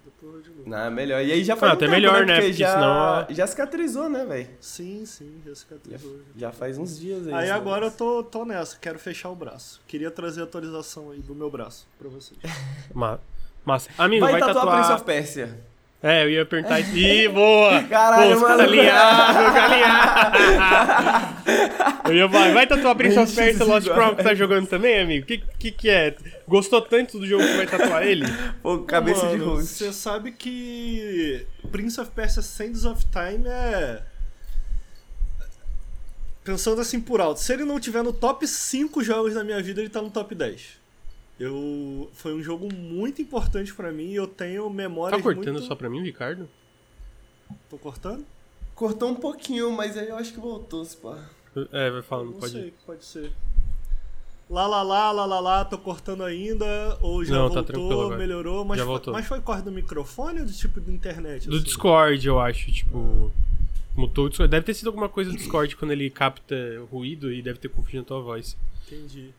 depois 0.06 0.34
eu 0.36 0.42
de 0.42 0.50
novo. 0.50 0.70
Não, 0.70 0.90
melhor. 0.90 1.24
E 1.24 1.32
aí 1.32 1.44
já 1.44 1.56
faz 1.56 1.72
Ah, 1.72 1.74
um 1.74 1.78
até 1.78 1.86
tempo, 1.86 1.92
melhor, 1.92 2.26
né? 2.26 2.34
Porque, 2.36 2.48
Porque 2.48 2.54
já, 2.54 2.74
senão- 2.74 3.28
já 3.30 3.48
cicatrizou, 3.48 4.10
né, 4.10 4.26
velho? 4.26 4.50
Sim, 4.60 5.06
sim, 5.06 5.42
já 5.46 5.54
cicatrizou. 5.54 6.20
Já 6.36 6.52
faz 6.52 6.78
uns 6.78 6.98
dias 7.00 7.28
aí. 7.28 7.34
Aí 7.34 7.44
esse 7.44 7.52
agora 7.52 7.86
eu 7.86 7.92
negócio. 7.92 7.98
tô, 7.98 8.24
tô 8.24 8.46
nessa, 8.46 8.78
quero 8.80 8.98
fechar 8.98 9.30
o 9.30 9.36
braço. 9.36 9.82
Queria 9.88 10.10
trazer 10.10 10.42
a 10.42 10.44
atualização 10.46 11.12
aí 11.12 11.20
do 11.20 11.36
meu 11.36 11.52
braço 11.52 11.86
pra 12.00 12.10
vocês. 12.10 12.40
Ma- 12.94 13.20
Massa. 13.64 13.90
Amigo, 13.98 14.22
Vai, 14.24 14.32
vai, 14.34 14.42
tatuar 14.42 14.56
tatuar. 14.66 14.78
Prince 14.80 14.94
of 14.94 15.04
Persia. 15.06 15.60
É, 16.06 16.24
eu 16.24 16.30
ia 16.30 16.46
perguntar 16.46 16.80
isso. 16.80 16.96
Ih, 16.96 17.28
boa! 17.30 17.82
Caralho, 17.90 18.36
Pô, 18.36 18.42
mano. 18.42 18.62
Alinhado, 18.62 19.58
alinhado. 19.60 20.38
Eu 22.06 22.14
ia 22.14 22.30
falar, 22.30 22.54
vai 22.54 22.68
tatuar 22.68 22.96
Prince 22.96 23.18
of 23.18 23.34
Persia 23.34 23.66
Lost. 23.66 23.88
Crown 23.88 24.16
que 24.16 24.24
tá 24.24 24.36
jogando 24.36 24.68
também, 24.68 25.00
amigo? 25.00 25.26
Que, 25.26 25.40
que 25.58 25.72
que 25.72 25.90
é? 25.90 26.16
Gostou 26.48 26.80
tanto 26.80 27.18
do 27.18 27.26
jogo 27.26 27.44
que 27.44 27.58
vai 27.58 27.66
tatuar 27.66 28.06
ele? 28.06 28.24
Pô, 28.62 28.78
cabeça 28.84 29.26
de 29.30 29.38
Mano, 29.38 29.56
host. 29.56 29.68
Você 29.68 29.92
sabe 29.92 30.32
que 30.32 31.48
Prince 31.72 32.00
of 32.00 32.12
Persia 32.12 32.44
Sands 32.44 32.86
of 32.86 33.04
Time 33.08 33.48
é. 33.48 34.04
Pensando 36.44 36.82
assim 36.82 37.00
por 37.02 37.20
alto, 37.20 37.40
se 37.40 37.52
ele 37.52 37.66
não 37.66 37.80
tiver 37.80 38.04
no 38.04 38.14
top 38.14 38.48
5 38.48 39.04
jogos 39.04 39.34
da 39.34 39.44
minha 39.44 39.60
vida, 39.60 39.82
ele 39.82 39.90
tá 39.90 40.04
no 40.04 40.12
top 40.12 40.36
10. 40.36 40.85
Eu... 41.40 42.10
Foi 42.14 42.34
um 42.34 42.42
jogo 42.42 42.74
muito 42.74 43.22
importante 43.22 43.74
pra 43.74 43.92
mim 43.92 44.12
e 44.12 44.16
eu 44.16 44.28
tenho 44.28 44.70
memórias 44.70 45.18
Tá 45.18 45.24
cortando 45.24 45.54
muito... 45.56 45.68
só 45.68 45.76
pra 45.76 45.90
mim, 45.90 46.02
Ricardo? 46.02 46.48
Tô 47.70 47.78
cortando? 47.78 48.26
Cortou 48.74 49.10
um 49.10 49.16
pouquinho, 49.16 49.72
mas 49.72 49.98
aí 49.98 50.10
eu 50.10 50.18
acho 50.18 50.34
que 50.34 50.40
voltou, 50.40 50.84
se 50.84 50.98
pá. 50.98 51.18
É, 51.72 51.90
vai 51.90 52.02
falando, 52.02 52.32
não 52.32 52.40
pode 52.40 52.52
sei, 52.52 52.68
ir. 52.68 52.74
pode 52.86 53.06
ser. 53.06 53.32
Lá, 54.50 54.68
lá, 54.68 54.84
lá, 54.84 55.12
lá, 55.12 55.26
lá, 55.26 55.40
lá, 55.40 55.66
tô 55.66 55.78
cortando 55.78 56.24
ainda, 56.24 56.98
ou 57.02 57.24
já 57.26 57.34
Não, 57.34 57.50
tá 57.50 57.64
tranquilo 57.64 57.88
voltou, 57.88 58.06
agora. 58.06 58.20
melhorou, 58.20 58.66
mas, 58.66 58.78
Já 58.78 58.84
foi, 58.84 58.92
voltou. 58.94 59.14
mas 59.14 59.26
foi 59.26 59.42
corte 59.42 59.64
do 59.64 59.72
microfone 59.72 60.42
ou 60.42 60.46
do 60.46 60.52
tipo 60.52 60.80
de 60.80 60.92
internet? 60.92 61.48
Do 61.48 61.56
assim? 61.56 61.64
Discord, 61.66 62.28
eu 62.28 62.40
acho, 62.40 62.72
tipo. 62.72 63.32
Mutou 63.96 64.26
o 64.26 64.30
Discord. 64.30 64.52
Deve 64.52 64.66
ter 64.66 64.74
sido 64.74 64.88
alguma 64.88 65.08
coisa 65.08 65.32
do 65.32 65.38
Discord 65.38 65.76
quando 65.78 65.92
ele 65.92 66.10
capta 66.10 66.56
ruído 66.92 67.32
e 67.32 67.42
deve 67.42 67.58
ter 67.58 67.70
confundido 67.70 68.02
a 68.04 68.06
tua 68.06 68.20
voz. 68.22 68.58
Entendi. 68.86 69.30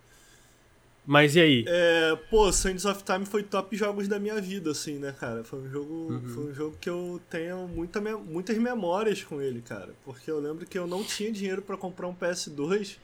Mas 1.07 1.37
e 1.37 1.41
aí? 1.41 1.65
É, 1.69 2.17
pô, 2.29 2.53
Sands 2.53 2.85
of 2.85 3.05
Time 3.05 3.25
foi 3.25 3.45
top 3.45 3.77
jogos 3.77 4.09
da 4.09 4.19
minha 4.19 4.41
vida, 4.41 4.73
assim, 4.73 4.99
né, 4.99 5.15
cara? 5.19 5.45
Foi 5.45 5.61
um 5.61 5.71
jogo, 5.71 5.95
Uhum. 6.13 6.29
foi 6.29 6.45
um 6.51 6.55
jogo 6.55 6.77
que 6.81 6.91
eu 6.91 7.21
tenho 7.31 7.69
muita, 7.69 8.01
muitas 8.01 8.59
memórias 8.59 9.23
com 9.23 9.41
ele, 9.41 9.63
cara. 9.63 9.91
Porque 10.05 10.29
eu 10.29 10.41
lembro 10.41 10.67
que 10.67 10.77
eu 10.77 10.87
não 10.87 11.05
tinha 11.05 11.31
dinheiro 11.31 11.63
pra 11.63 11.77
comprar 11.77 12.09
um 12.09 12.15
PS2 12.15 12.97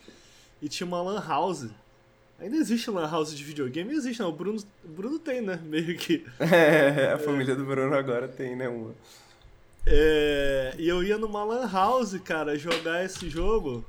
e 0.60 0.68
tinha 0.68 0.86
uma 0.86 1.00
Lan 1.00 1.22
House. 1.24 1.68
Ainda 2.40 2.56
existe 2.56 2.90
Lan 2.90 3.08
House 3.08 3.32
de 3.36 3.44
videogame? 3.44 3.94
Existe, 3.94 4.18
não. 4.20 4.30
O 4.30 4.32
Bruno, 4.32 4.58
o 4.84 4.88
Bruno 4.88 5.18
tem, 5.20 5.40
né? 5.40 5.60
Meio 5.64 5.96
que. 5.96 6.24
É, 6.40 7.12
a 7.14 7.18
família 7.18 7.54
do 7.54 7.64
Bruno 7.64 7.94
agora 7.94 8.26
tem, 8.26 8.56
né, 8.56 8.68
uma. 8.68 8.92
É, 9.86 10.74
e 10.78 10.88
eu 10.88 11.02
ia 11.04 11.18
numa 11.18 11.44
Lan 11.44 11.68
House, 11.70 12.16
cara, 12.24 12.56
jogar 12.58 13.04
esse 13.04 13.28
jogo 13.28 13.84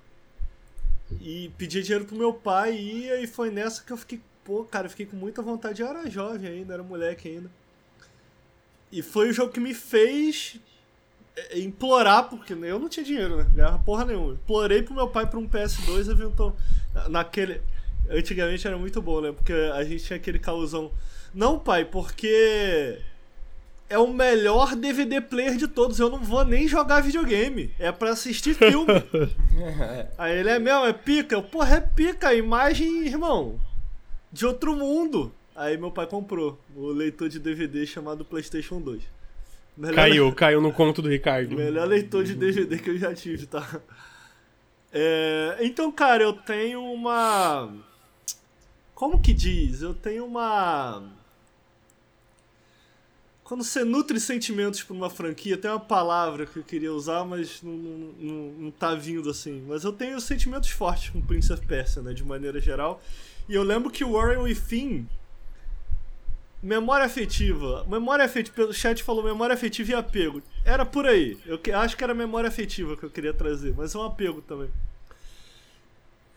e 1.22 1.52
pedia 1.58 1.82
dinheiro 1.82 2.06
pro 2.06 2.16
meu 2.16 2.34
pai 2.34 2.76
e 2.76 3.24
e 3.24 3.28
foi 3.28 3.50
nessa 3.50 3.84
que 3.84 3.92
eu 3.92 3.98
fiquei, 3.98 4.22
pô, 4.44 4.64
cara, 4.64 4.88
eu 4.88 4.90
fiquei 4.90 5.06
com 5.06 5.16
muita 5.16 5.42
vontade. 5.42 5.82
Eu 5.82 5.88
era 5.88 6.10
jovem 6.10 6.50
ainda, 6.50 6.74
era 6.74 6.84
moleque 6.84 7.30
ainda. 7.30 7.50
E 8.92 9.02
foi 9.02 9.30
o 9.30 9.34
jogo 9.34 9.52
que 9.52 9.60
me 9.60 9.74
fez 9.74 10.60
é, 11.36 11.60
implorar, 11.60 12.30
porque 12.30 12.54
eu 12.54 12.80
não 12.80 12.88
tinha 12.88 13.04
dinheiro, 13.04 13.38
né? 13.38 13.48
Ganhava 13.54 13.80
porra 13.80 14.06
nenhuma. 14.06 14.34
Implorei 14.34 14.84
pro 14.84 14.94
meu 14.94 15.08
pai 15.08 15.28
pra 15.28 15.40
um 15.40 15.48
PS2 15.48 16.12
eventual. 16.12 16.56
Naquele. 17.10 17.62
Antigamente 18.10 18.68
era 18.68 18.78
muito 18.78 19.02
bom, 19.02 19.22
né? 19.22 19.32
Porque 19.32 19.54
a 19.54 19.84
gente 19.84 20.04
tinha 20.04 20.18
aquele 20.18 20.38
causão. 20.38 20.92
Não, 21.34 21.58
pai, 21.58 21.86
porque 21.86 23.00
é 23.90 23.98
o 23.98 24.12
melhor 24.12 24.76
DVD 24.76 25.22
player 25.22 25.56
de 25.56 25.68
todos. 25.68 26.00
Eu 26.00 26.10
não 26.10 26.20
vou 26.20 26.44
nem 26.44 26.68
jogar 26.68 27.02
videogame. 27.02 27.72
É 27.78 27.92
pra 27.92 28.12
assistir 28.12 28.54
filme. 28.56 28.88
Aí 30.18 30.40
ele 30.40 30.50
é 30.50 30.60
meu, 30.60 30.86
é 30.86 30.94
pica. 30.94 31.36
Eu, 31.36 31.44
porra, 31.44 31.76
é 31.78 31.82
pica. 31.82 32.30
A 32.30 32.34
imagem, 32.36 33.06
irmão, 33.06 33.60
de 34.32 34.46
outro 34.46 34.76
mundo. 34.76 35.32
Aí 35.56 35.78
meu 35.78 35.92
pai 35.92 36.08
comprou 36.08 36.60
o 36.76 36.88
leitor 36.88 37.30
de 37.30 37.38
DVD 37.40 37.86
chamado 37.86 38.26
PlayStation 38.26 38.82
2. 38.82 39.04
Melhor- 39.78 39.96
Caiu, 39.96 40.32
caiu 40.36 40.62
no 40.62 40.74
conto 40.74 41.02
do 41.02 41.10
Ricardo. 41.10 41.56
Melhor 41.56 41.88
leitor 41.88 42.24
de 42.24 42.34
DVD 42.34 42.78
que 42.80 42.90
eu 42.90 42.98
já 42.98 43.14
tive, 43.14 43.46
tá? 43.46 43.80
É, 44.92 45.58
então, 45.62 45.92
cara, 45.92 46.24
eu 46.24 46.34
tenho 46.34 46.82
uma. 46.84 47.72
Como 48.96 49.20
que 49.22 49.34
diz? 49.34 49.82
Eu 49.82 49.94
tenho 49.94 50.26
uma. 50.26 51.04
Quando 53.44 53.64
você 53.64 53.84
nutre 53.84 54.20
sentimentos 54.20 54.82
por 54.84 54.96
uma 54.96 55.10
franquia, 55.10 55.58
tem 55.58 55.70
uma 55.70 55.80
palavra 55.80 56.46
que 56.46 56.58
eu 56.58 56.64
queria 56.64 56.94
usar, 56.94 57.26
mas 57.26 57.62
não, 57.62 57.74
não, 57.74 57.98
não, 58.20 58.36
não 58.60 58.72
tá 58.72 58.96
vindo 58.96 59.30
assim. 59.30 59.64
Mas 59.68 59.84
eu 59.84 59.92
tenho 59.92 60.20
sentimentos 60.22 60.70
fortes 60.70 61.10
com 61.10 61.22
Prince 61.22 61.52
of 61.52 61.66
Persia, 61.66 62.02
né, 62.02 62.14
de 62.14 62.24
maneira 62.24 62.60
geral. 62.62 63.02
E 63.50 63.54
eu 63.54 63.64
lembro 63.64 63.90
que 63.92 64.04
o 64.04 64.14
Warren 64.14 64.38
Within 64.44 65.08
Memória 66.62 67.06
afetiva. 67.06 67.86
Memória 67.90 68.24
afetiva. 68.24 68.68
O 68.70 68.74
chat 68.74 69.04
falou 69.04 69.22
memória 69.22 69.54
afetiva 69.54 69.92
e 69.92 69.96
apego. 69.96 70.42
Era 70.64 70.86
por 70.86 71.06
aí. 71.06 71.38
Eu 71.46 71.58
que- 71.60 71.74
acho 71.74 71.98
que 71.98 72.04
era 72.06 72.14
memória 72.14 72.48
afetiva 72.48 72.96
que 72.96 73.04
eu 73.04 73.10
queria 73.10 73.34
trazer, 73.34 73.74
mas 73.76 73.94
é 73.94 73.98
um 73.98 74.04
apego 74.04 74.42
também. 74.42 74.70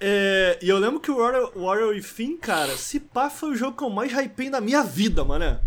É, 0.00 0.58
e 0.60 0.68
eu 0.68 0.78
lembro 0.78 0.98
que 0.98 1.10
o 1.12 1.18
Warrior, 1.18 1.52
Warrior 1.56 1.90
Within, 1.90 2.36
cara, 2.36 2.76
se 2.76 2.98
pá 2.98 3.30
foi 3.30 3.50
o 3.52 3.56
jogo 3.56 3.76
que 3.76 3.84
eu 3.84 3.88
mais 3.90 4.12
hypei 4.12 4.50
na 4.50 4.60
minha 4.60 4.82
vida, 4.82 5.24
mané. 5.24 5.60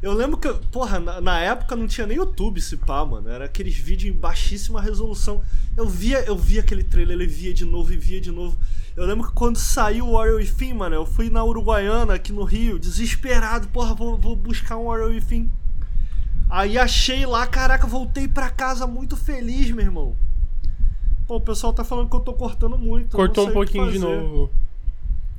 Eu 0.00 0.12
lembro 0.12 0.36
que, 0.36 0.52
porra, 0.70 1.00
na, 1.00 1.20
na 1.20 1.40
época 1.40 1.74
não 1.74 1.88
tinha 1.88 2.06
nem 2.06 2.18
YouTube 2.18 2.60
se 2.60 2.76
pá, 2.76 3.04
mano. 3.04 3.28
Era 3.28 3.46
aqueles 3.46 3.76
vídeos 3.76 4.14
em 4.14 4.18
baixíssima 4.18 4.80
resolução. 4.80 5.42
Eu 5.76 5.88
via, 5.88 6.20
eu 6.24 6.36
via 6.36 6.60
aquele 6.60 6.84
trailer, 6.84 7.16
ele 7.16 7.26
via 7.26 7.52
de 7.52 7.64
novo 7.64 7.92
e 7.92 7.96
via 7.96 8.20
de 8.20 8.30
novo. 8.30 8.56
Eu 8.96 9.06
lembro 9.06 9.26
que 9.26 9.32
quando 9.32 9.56
saiu 9.56 10.06
o 10.06 10.12
Warrior 10.12 10.36
Within, 10.36 10.74
mano, 10.74 10.94
eu 10.94 11.06
fui 11.06 11.30
na 11.30 11.44
Uruguaiana, 11.44 12.14
aqui 12.14 12.32
no 12.32 12.44
Rio, 12.44 12.78
desesperado, 12.78 13.68
porra, 13.68 13.94
vou, 13.94 14.16
vou 14.16 14.36
buscar 14.36 14.76
um 14.76 14.86
Warrior 14.86 15.10
Within. 15.10 15.50
Aí 16.48 16.78
achei 16.78 17.26
lá, 17.26 17.46
caraca, 17.46 17.86
voltei 17.86 18.26
pra 18.26 18.50
casa 18.50 18.86
muito 18.86 19.16
feliz, 19.16 19.70
meu 19.70 19.84
irmão. 19.84 20.16
Pô, 21.26 21.36
o 21.36 21.40
pessoal 21.40 21.72
tá 21.72 21.84
falando 21.84 22.08
que 22.08 22.16
eu 22.16 22.20
tô 22.20 22.32
cortando 22.32 22.78
muito. 22.78 23.14
Cortou 23.16 23.48
um 23.48 23.52
pouquinho 23.52 23.90
de 23.90 23.98
novo. 23.98 24.50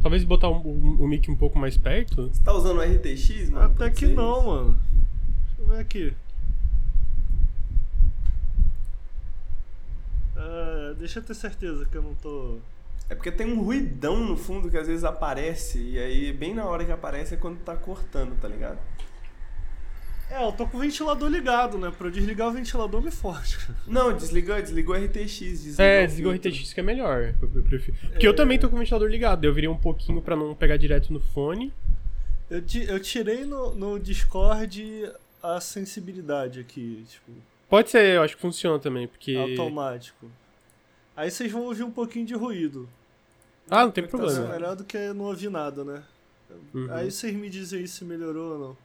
Talvez 0.01 0.23
botar 0.23 0.49
o, 0.49 0.55
o, 0.55 1.03
o 1.03 1.07
mic 1.07 1.29
um 1.29 1.35
pouco 1.35 1.59
mais 1.59 1.75
perto. 1.77 2.29
Você 2.29 2.41
tá 2.41 2.53
usando 2.53 2.77
o 2.77 2.81
RTX, 2.81 3.49
mano? 3.49 3.65
Até 3.65 3.75
Pode 3.75 3.95
que 3.95 4.07
ser 4.07 4.13
não, 4.13 4.37
isso? 4.37 4.47
mano. 4.47 4.81
Deixa 5.57 5.61
eu 5.61 5.67
ver 5.67 5.79
aqui. 5.79 6.13
Ah, 10.37 10.95
deixa 10.97 11.19
eu 11.19 11.23
ter 11.23 11.33
certeza 11.33 11.85
que 11.85 11.95
eu 11.95 12.01
não 12.01 12.15
tô. 12.15 12.57
É 13.09 13.15
porque 13.15 13.31
tem 13.31 13.51
um 13.51 13.61
ruidão 13.61 14.23
no 14.23 14.37
fundo 14.37 14.69
que 14.69 14.77
às 14.77 14.87
vezes 14.87 15.03
aparece, 15.03 15.79
e 15.79 15.97
aí 15.99 16.31
bem 16.31 16.53
na 16.53 16.65
hora 16.65 16.85
que 16.85 16.91
aparece 16.91 17.33
é 17.33 17.37
quando 17.37 17.57
tá 17.59 17.75
cortando, 17.75 18.39
tá 18.39 18.47
ligado? 18.47 18.77
É, 20.29 20.45
eu 20.47 20.51
tô 20.51 20.67
com 20.67 20.77
o 20.77 20.79
ventilador 20.81 21.27
ligado, 21.29 21.77
né? 21.77 21.91
Pra 21.97 22.07
eu 22.07 22.11
desligar 22.11 22.47
o 22.49 22.51
ventilador 22.51 23.01
me 23.01 23.09
forte. 23.11 23.57
Não, 23.87 24.15
desligou, 24.15 24.55
desligou 24.61 24.95
o 24.95 25.03
RTX. 25.03 25.39
Desligou 25.39 25.85
É, 25.85 26.03
o 26.03 26.07
desligou 26.07 26.31
o. 26.31 26.35
RTX 26.35 26.73
que 26.73 26.79
é 26.79 26.83
melhor. 26.83 27.33
Eu, 27.41 27.49
eu 27.55 27.63
prefiro. 27.63 27.97
Porque 28.09 28.27
eu 28.27 28.35
também 28.35 28.59
tô 28.59 28.69
com 28.69 28.75
o 28.75 28.79
ventilador 28.79 29.09
ligado. 29.09 29.43
Eu 29.45 29.53
virei 29.53 29.67
um 29.69 29.77
pouquinho 29.77 30.21
pra 30.21 30.35
não 30.35 30.53
pegar 30.53 30.77
direto 30.77 31.11
no 31.11 31.19
fone. 31.19 31.73
Eu, 32.49 32.61
ti- 32.61 32.85
eu 32.87 32.99
tirei 32.99 33.43
no, 33.43 33.73
no 33.73 33.99
Discord 33.99 35.11
a 35.41 35.59
sensibilidade 35.61 36.59
aqui, 36.59 37.05
tipo, 37.07 37.31
Pode 37.69 37.89
ser, 37.91 38.15
eu 38.15 38.23
acho 38.23 38.35
que 38.35 38.41
funciona 38.41 38.77
também, 38.79 39.07
porque. 39.07 39.35
automático. 39.35 40.29
Aí 41.15 41.29
vocês 41.29 41.51
vão 41.51 41.63
ouvir 41.63 41.83
um 41.83 41.91
pouquinho 41.91 42.25
de 42.25 42.33
ruído. 42.33 42.89
Ah, 43.69 43.83
não 43.83 43.91
tem 43.91 44.03
Tá 44.03 44.09
sendo 44.11 44.19
problema. 44.25 44.53
melhor 44.53 44.75
do 44.75 44.83
que 44.83 44.97
não 45.13 45.25
ouvir 45.25 45.49
nada, 45.49 45.83
né? 45.83 46.01
Uhum. 46.73 46.87
Aí 46.91 47.11
vocês 47.11 47.33
me 47.35 47.49
dizem 47.49 47.79
aí 47.81 47.87
se 47.87 48.03
melhorou 48.03 48.53
ou 48.53 48.59
não. 48.59 48.77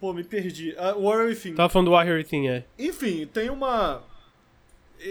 Pô, 0.00 0.14
me 0.14 0.24
perdi. 0.24 0.74
Ah, 0.78 0.94
Warrior 0.94 1.28
Within. 1.28 1.54
Tava 1.54 1.68
falando 1.68 1.88
do 1.88 1.92
Warrior 1.92 2.24
Thing, 2.24 2.48
é. 2.48 2.64
Enfim, 2.78 3.26
tem 3.26 3.50
uma. 3.50 4.02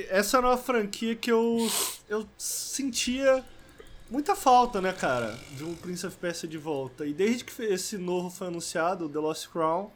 Essa 0.09 0.37
era 0.37 0.47
uma 0.47 0.57
franquia 0.57 1.15
que 1.15 1.31
eu. 1.31 1.69
Eu 2.09 2.27
sentia 2.37 3.43
muita 4.09 4.35
falta, 4.35 4.81
né, 4.81 4.91
cara? 4.91 5.37
De 5.55 5.63
um 5.63 5.75
Prince 5.75 6.07
of 6.07 6.17
Persia 6.17 6.49
de 6.49 6.57
volta. 6.57 7.05
E 7.05 7.13
desde 7.13 7.43
que 7.43 7.61
esse 7.61 7.97
novo 7.97 8.31
foi 8.31 8.47
anunciado, 8.47 9.05
o 9.05 9.09
The 9.09 9.19
Lost 9.19 9.47
Crown. 9.49 9.91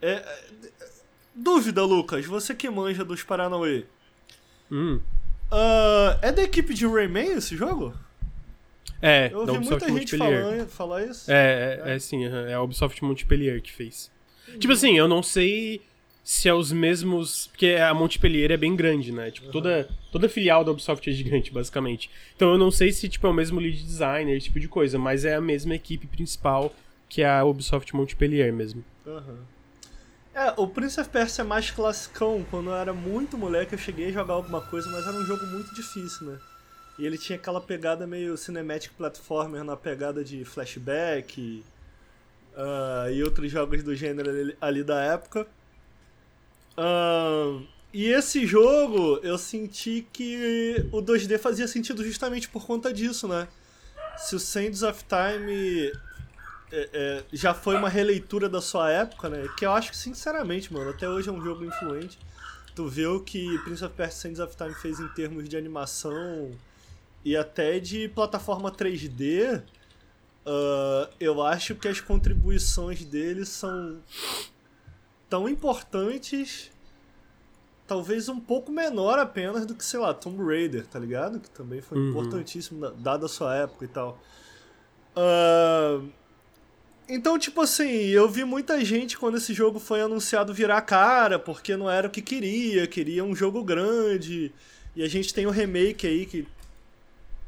É... 0.00 0.14
é- 0.14 1.02
Dúvida, 1.34 1.82
Lucas, 1.82 2.26
você 2.26 2.54
que 2.54 2.68
manja 2.68 3.04
dos 3.04 3.22
Paranauê. 3.22 3.86
Hum. 4.70 5.00
Ah, 5.50 6.18
é 6.20 6.30
da 6.30 6.42
equipe 6.42 6.74
de 6.74 6.86
Rayman 6.86 7.32
esse 7.38 7.56
jogo? 7.56 7.94
É, 9.02 9.30
Eu 9.32 9.40
ouvi 9.40 9.52
muita 9.52 9.74
Ubisoft 9.74 9.98
gente 9.98 10.16
falando, 10.16 10.68
falar 10.68 11.04
isso. 11.04 11.30
É, 11.30 11.80
é, 11.84 11.94
é 11.94 11.98
sim, 11.98 12.24
aham, 12.24 12.48
é 12.48 12.54
a 12.54 12.62
Ubisoft 12.62 13.04
Multiplayer 13.04 13.60
que 13.60 13.72
fez. 13.72 14.10
Tipo 14.60 14.72
assim, 14.72 14.96
eu 14.96 15.08
não 15.08 15.22
sei 15.22 15.82
se 16.22 16.48
é 16.48 16.54
os 16.54 16.70
mesmos. 16.70 17.48
Porque 17.48 17.74
a 17.74 17.92
Multiplayer 17.92 18.52
é 18.52 18.56
bem 18.56 18.76
grande, 18.76 19.10
né? 19.10 19.30
Tipo, 19.30 19.50
toda, 19.50 19.88
toda 20.12 20.28
filial 20.28 20.64
da 20.64 20.70
Ubisoft 20.70 21.08
é 21.10 21.12
gigante, 21.12 21.52
basicamente. 21.52 22.08
Então 22.36 22.52
eu 22.52 22.58
não 22.58 22.70
sei 22.70 22.92
se 22.92 23.08
tipo, 23.08 23.26
é 23.26 23.30
o 23.30 23.34
mesmo 23.34 23.58
lead 23.58 23.82
designer, 23.82 24.36
esse 24.36 24.46
tipo 24.46 24.60
de 24.60 24.68
coisa, 24.68 24.98
mas 24.98 25.24
é 25.24 25.34
a 25.34 25.40
mesma 25.40 25.74
equipe 25.74 26.06
principal 26.06 26.72
que 27.08 27.22
é 27.22 27.28
a 27.28 27.44
Ubisoft 27.44 27.94
Multiplayer 27.94 28.52
mesmo. 28.52 28.84
Aham. 29.06 29.40
É, 30.34 30.54
o 30.56 30.66
Prince 30.66 30.98
of 30.98 31.10
Persia 31.10 31.42
é 31.42 31.46
mais 31.46 31.70
classicão. 31.70 32.42
Quando 32.50 32.70
eu 32.70 32.76
era 32.76 32.94
muito 32.94 33.36
moleque, 33.36 33.74
eu 33.74 33.78
cheguei 33.78 34.08
a 34.08 34.12
jogar 34.12 34.34
alguma 34.34 34.62
coisa, 34.62 34.88
mas 34.88 35.06
era 35.06 35.16
um 35.16 35.24
jogo 35.26 35.44
muito 35.46 35.74
difícil, 35.74 36.26
né? 36.28 36.38
E 36.98 37.06
ele 37.06 37.16
tinha 37.16 37.36
aquela 37.38 37.60
pegada 37.60 38.06
meio 38.06 38.36
cinematic 38.36 38.92
platformer 38.92 39.64
na 39.64 39.76
pegada 39.76 40.22
de 40.22 40.44
flashback 40.44 41.64
ah, 42.56 43.08
e 43.10 43.22
outros 43.22 43.50
jogos 43.50 43.82
do 43.82 43.94
gênero 43.94 44.30
ali, 44.30 44.56
ali 44.60 44.84
da 44.84 45.00
época. 45.02 45.46
Ah, 46.76 47.60
e 47.92 48.06
esse 48.06 48.46
jogo, 48.46 49.20
eu 49.22 49.36
senti 49.36 50.06
que 50.12 50.86
o 50.92 51.02
2D 51.02 51.38
fazia 51.38 51.68
sentido 51.68 52.02
justamente 52.04 52.48
por 52.48 52.66
conta 52.66 52.92
disso, 52.92 53.28
né? 53.28 53.46
Se 54.16 54.34
o 54.34 54.38
Sands 54.38 54.82
of 54.82 55.04
Time 55.04 55.92
é, 56.72 56.88
é, 56.92 57.24
já 57.32 57.52
foi 57.52 57.76
uma 57.76 57.88
releitura 57.88 58.48
da 58.48 58.62
sua 58.62 58.90
época, 58.90 59.28
né? 59.28 59.46
Que 59.58 59.66
eu 59.66 59.72
acho 59.72 59.90
que, 59.90 59.96
sinceramente, 59.96 60.72
mano, 60.72 60.90
até 60.90 61.08
hoje 61.08 61.28
é 61.28 61.32
um 61.32 61.42
jogo 61.42 61.64
influente. 61.64 62.18
Tu 62.74 62.88
vê 62.88 63.06
o 63.06 63.20
que 63.20 63.58
Prince 63.58 63.84
of 63.84 63.94
Persia 63.94 64.20
Sands 64.22 64.40
of 64.40 64.56
Time 64.56 64.74
fez 64.74 64.98
em 64.98 65.08
termos 65.08 65.46
de 65.46 65.56
animação 65.56 66.50
e 67.24 67.36
até 67.36 67.78
de 67.78 68.08
plataforma 68.08 68.70
3D. 68.70 69.62
ah, 70.46 71.08
eu 71.20 71.40
acho 71.42 71.74
que 71.76 71.86
as 71.88 72.00
contribuições 72.00 73.04
dele 73.04 73.44
são 73.46 74.00
tão 75.30 75.48
importantes, 75.48 76.70
talvez 77.86 78.28
um 78.28 78.40
pouco 78.40 78.70
menor 78.72 79.18
apenas 79.18 79.64
do 79.64 79.74
que, 79.74 79.84
sei 79.84 80.00
lá, 80.00 80.12
Tomb 80.12 80.42
Raider, 80.44 80.86
tá 80.86 80.98
ligado? 80.98 81.38
Que 81.40 81.48
também 81.50 81.80
foi 81.80 81.96
Uhum. 81.98 82.10
importantíssimo, 82.10 82.80
da- 82.80 82.90
dada 82.90 83.26
a 83.26 83.28
sua 83.28 83.54
época 83.56 83.84
e 83.84 83.88
tal. 83.88 84.18
Ah, 85.16 86.00
Então, 87.08 87.38
tipo 87.38 87.60
assim, 87.60 87.84
eu 88.06 88.28
vi 88.28 88.42
muita 88.44 88.82
gente 88.84 89.18
quando 89.18 89.36
esse 89.36 89.52
jogo 89.52 89.78
foi 89.78 90.00
anunciado 90.00 90.54
virar 90.54 90.80
cara, 90.82 91.38
porque 91.38 91.76
não 91.76 91.90
era 91.90 92.06
o 92.06 92.10
que 92.10 92.22
queria, 92.22 92.86
queria 92.86 93.22
um 93.24 93.34
jogo 93.34 93.62
grande. 93.62 94.52
E 94.96 95.02
a 95.02 95.08
gente 95.08 95.34
tem 95.34 95.44
o 95.46 95.50
remake 95.50 96.06
aí 96.06 96.24
que 96.24 96.46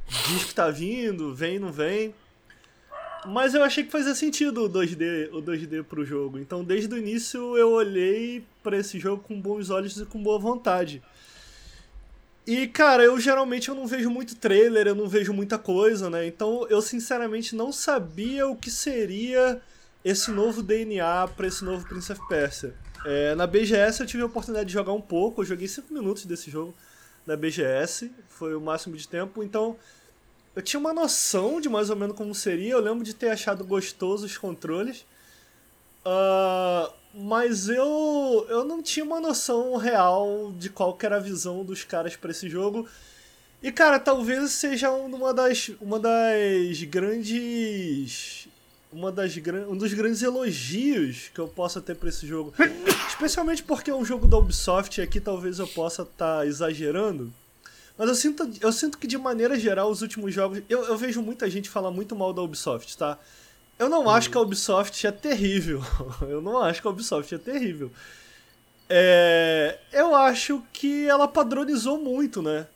diz 0.09 0.45
que 0.45 0.55
tá 0.55 0.71
vindo, 0.71 1.35
vem, 1.35 1.59
não 1.59 1.73
vem. 1.73 2.15
Mas 3.27 3.55
eu 3.55 3.63
achei 3.63 3.85
que 3.85 3.91
fazia 3.91 4.15
sentido 4.15 4.65
o 4.65 4.71
2D, 4.71 5.31
o 5.33 5.41
2D 5.41 5.83
pro 5.83 6.05
jogo. 6.05 6.39
Então, 6.39 6.63
desde 6.63 6.95
o 6.95 6.99
início 6.99 7.57
eu 7.57 7.71
olhei 7.71 8.45
para 8.63 8.77
esse 8.77 8.99
jogo 8.99 9.23
com 9.23 9.41
bons 9.41 9.71
olhos 9.71 9.97
e 9.99 10.05
com 10.05 10.23
boa 10.23 10.39
vontade. 10.39 11.03
E, 12.47 12.67
cara, 12.67 13.03
eu 13.03 13.19
geralmente 13.19 13.71
eu 13.71 13.75
não 13.75 13.87
vejo 13.87 14.11
muito 14.11 14.37
trailer, 14.37 14.87
eu 14.87 14.95
não 14.95 15.09
vejo 15.09 15.33
muita 15.33 15.57
coisa, 15.59 16.11
né? 16.11 16.27
Então, 16.27 16.67
eu 16.69 16.83
sinceramente 16.83 17.57
não 17.57 17.73
sabia 17.73 18.47
o 18.47 18.55
que 18.55 18.71
seria 18.71 19.63
esse 20.05 20.31
novo 20.31 20.63
DNA 20.63 21.27
para 21.29 21.47
esse 21.47 21.65
novo 21.65 21.89
Prince 21.89 22.13
of 22.13 22.21
Persia. 22.29 22.75
É, 23.07 23.35
na 23.35 23.47
BGS 23.47 24.01
eu 24.01 24.07
tive 24.07 24.23
a 24.23 24.27
oportunidade 24.27 24.67
de 24.67 24.75
jogar 24.75 24.93
um 24.93 25.01
pouco, 25.01 25.41
eu 25.41 25.47
joguei 25.47 25.67
5 25.67 25.93
minutos 25.93 26.27
desse 26.27 26.51
jogo 26.51 26.75
na 27.27 27.35
BGS, 27.37 28.11
foi 28.35 28.55
o 28.55 28.61
máximo 28.61 28.97
de 28.97 29.07
tempo, 29.07 29.43
então 29.43 29.77
eu 30.55 30.63
tinha 30.63 30.79
uma 30.79 30.93
noção 30.93 31.61
de 31.61 31.69
mais 31.69 31.91
ou 31.91 31.97
menos 31.97 32.17
como 32.17 32.35
seria, 32.35 32.75
eu 32.75 32.81
lembro 32.81 33.05
de 33.05 33.15
ter 33.15 33.31
achado 33.31 33.65
gostoso 33.65 34.27
os 34.27 34.39
controles, 34.39 35.05
uh, 36.05 36.93
mas 37.15 37.69
eu, 37.69 38.47
eu 38.49 38.65
não 38.65 38.83
tinha 38.83 39.05
uma 39.05 39.21
noção 39.21 39.77
real 39.77 40.53
de 40.59 40.69
qual 40.69 40.97
era 41.03 41.17
a 41.17 41.21
visão 41.21 41.65
dos 41.65 41.85
caras 41.85 42.17
para 42.17 42.31
esse 42.31 42.49
jogo. 42.49 42.89
E 43.63 43.73
cara, 43.73 43.99
talvez 43.99 44.51
seja 44.51 44.91
uma 44.91 45.33
das, 45.33 45.71
uma 45.81 45.99
das 45.99 46.83
grandes 46.85 48.49
uma 48.93 49.11
das 49.11 49.37
um 49.69 49.77
dos 49.77 49.93
grandes 49.93 50.23
elogios 50.23 51.31
que 51.35 51.41
eu 51.41 51.49
possa 51.49 51.81
ter 51.81 51.97
para 51.97 52.09
esse 52.09 52.27
jogo. 52.27 52.55
Especialmente 53.09 53.63
porque 53.63 53.91
é 53.91 53.95
um 53.95 54.05
jogo 54.05 54.29
da 54.29 54.39
Ubisoft 54.39 55.01
e 55.01 55.03
aqui 55.03 55.21
talvez 55.21 55.59
eu 55.59 55.67
possa 55.67 56.03
estar 56.03 56.39
tá 56.39 56.47
exagerando. 56.47 57.33
Mas 57.97 58.09
eu 58.09 58.15
sinto, 58.15 58.51
eu 58.61 58.73
sinto 58.73 58.99
que 58.99 59.07
de 59.07 59.17
maneira 59.17 59.59
geral 59.59 59.91
os 59.91 60.03
últimos 60.03 60.35
jogos. 60.35 60.63
Eu, 60.69 60.85
eu 60.85 60.97
vejo 60.97 61.23
muita 61.23 61.49
gente 61.49 61.71
falar 61.71 61.91
muito 61.91 62.17
mal 62.17 62.33
da 62.33 62.43
Ubisoft, 62.43 62.97
tá? 62.97 63.19
Eu 63.79 63.89
não 63.89 64.09
acho 64.09 64.31
que 64.31 64.37
a 64.37 64.41
Ubisoft 64.41 65.07
é 65.07 65.13
terrível. 65.13 65.81
eu 66.23 66.41
não 66.41 66.59
acho 66.59 66.81
que 66.81 66.89
a 66.89 66.91
Ubisoft 66.91 67.35
é 67.35 67.39
terrível. 67.39 67.91
É, 68.89 69.79
eu 69.93 70.15
acho 70.15 70.63
que 70.73 71.07
ela 71.07 71.27
padronizou 71.27 71.99
muito, 71.99 72.43
né? 72.43 72.67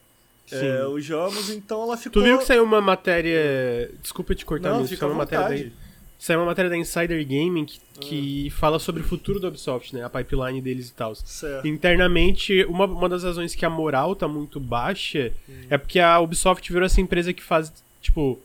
É, 0.51 0.87
os 0.87 1.05
jogos, 1.05 1.51
então 1.51 1.83
ela 1.83 1.97
ficou. 1.97 2.23
Tu 2.23 2.25
viu 2.25 2.39
que 2.39 2.47
saiu 2.47 2.65
uma 2.65 2.81
matéria. 2.81 3.93
Desculpa 4.01 4.35
te 4.35 4.47
cortar, 4.47 4.71
não, 4.71 4.87
fica 4.87 5.07
uma 5.07 5.15
matéria 5.15 5.65
da... 5.65 5.71
Saiu 6.19 6.41
uma 6.41 6.47
matéria 6.47 6.69
da 6.69 6.77
Insider 6.77 7.25
Gaming 7.25 7.65
que, 7.65 7.81
que 8.01 8.49
ah. 8.49 8.59
fala 8.59 8.79
sobre 8.81 9.03
o 9.03 9.05
futuro 9.05 9.39
da 9.39 9.47
Ubisoft, 9.47 9.95
né? 9.95 10.05
A 10.05 10.11
pipeline 10.11 10.61
deles 10.61 10.89
e 10.89 10.93
tal. 10.93 11.13
Internamente, 11.65 12.65
uma, 12.65 12.87
uma 12.87 13.09
das 13.09 13.23
razões 13.23 13.55
que 13.55 13.65
a 13.65 13.71
moral 13.71 14.17
tá 14.17 14.27
muito 14.27 14.59
baixa 14.59 15.33
hum. 15.49 15.53
é 15.71 15.79
porque 15.79 16.01
a 16.01 16.19
Ubisoft 16.19 16.73
virou 16.73 16.87
essa 16.87 17.01
empresa 17.01 17.33
que 17.33 17.43
faz, 17.43 17.73
tipo, 18.03 18.37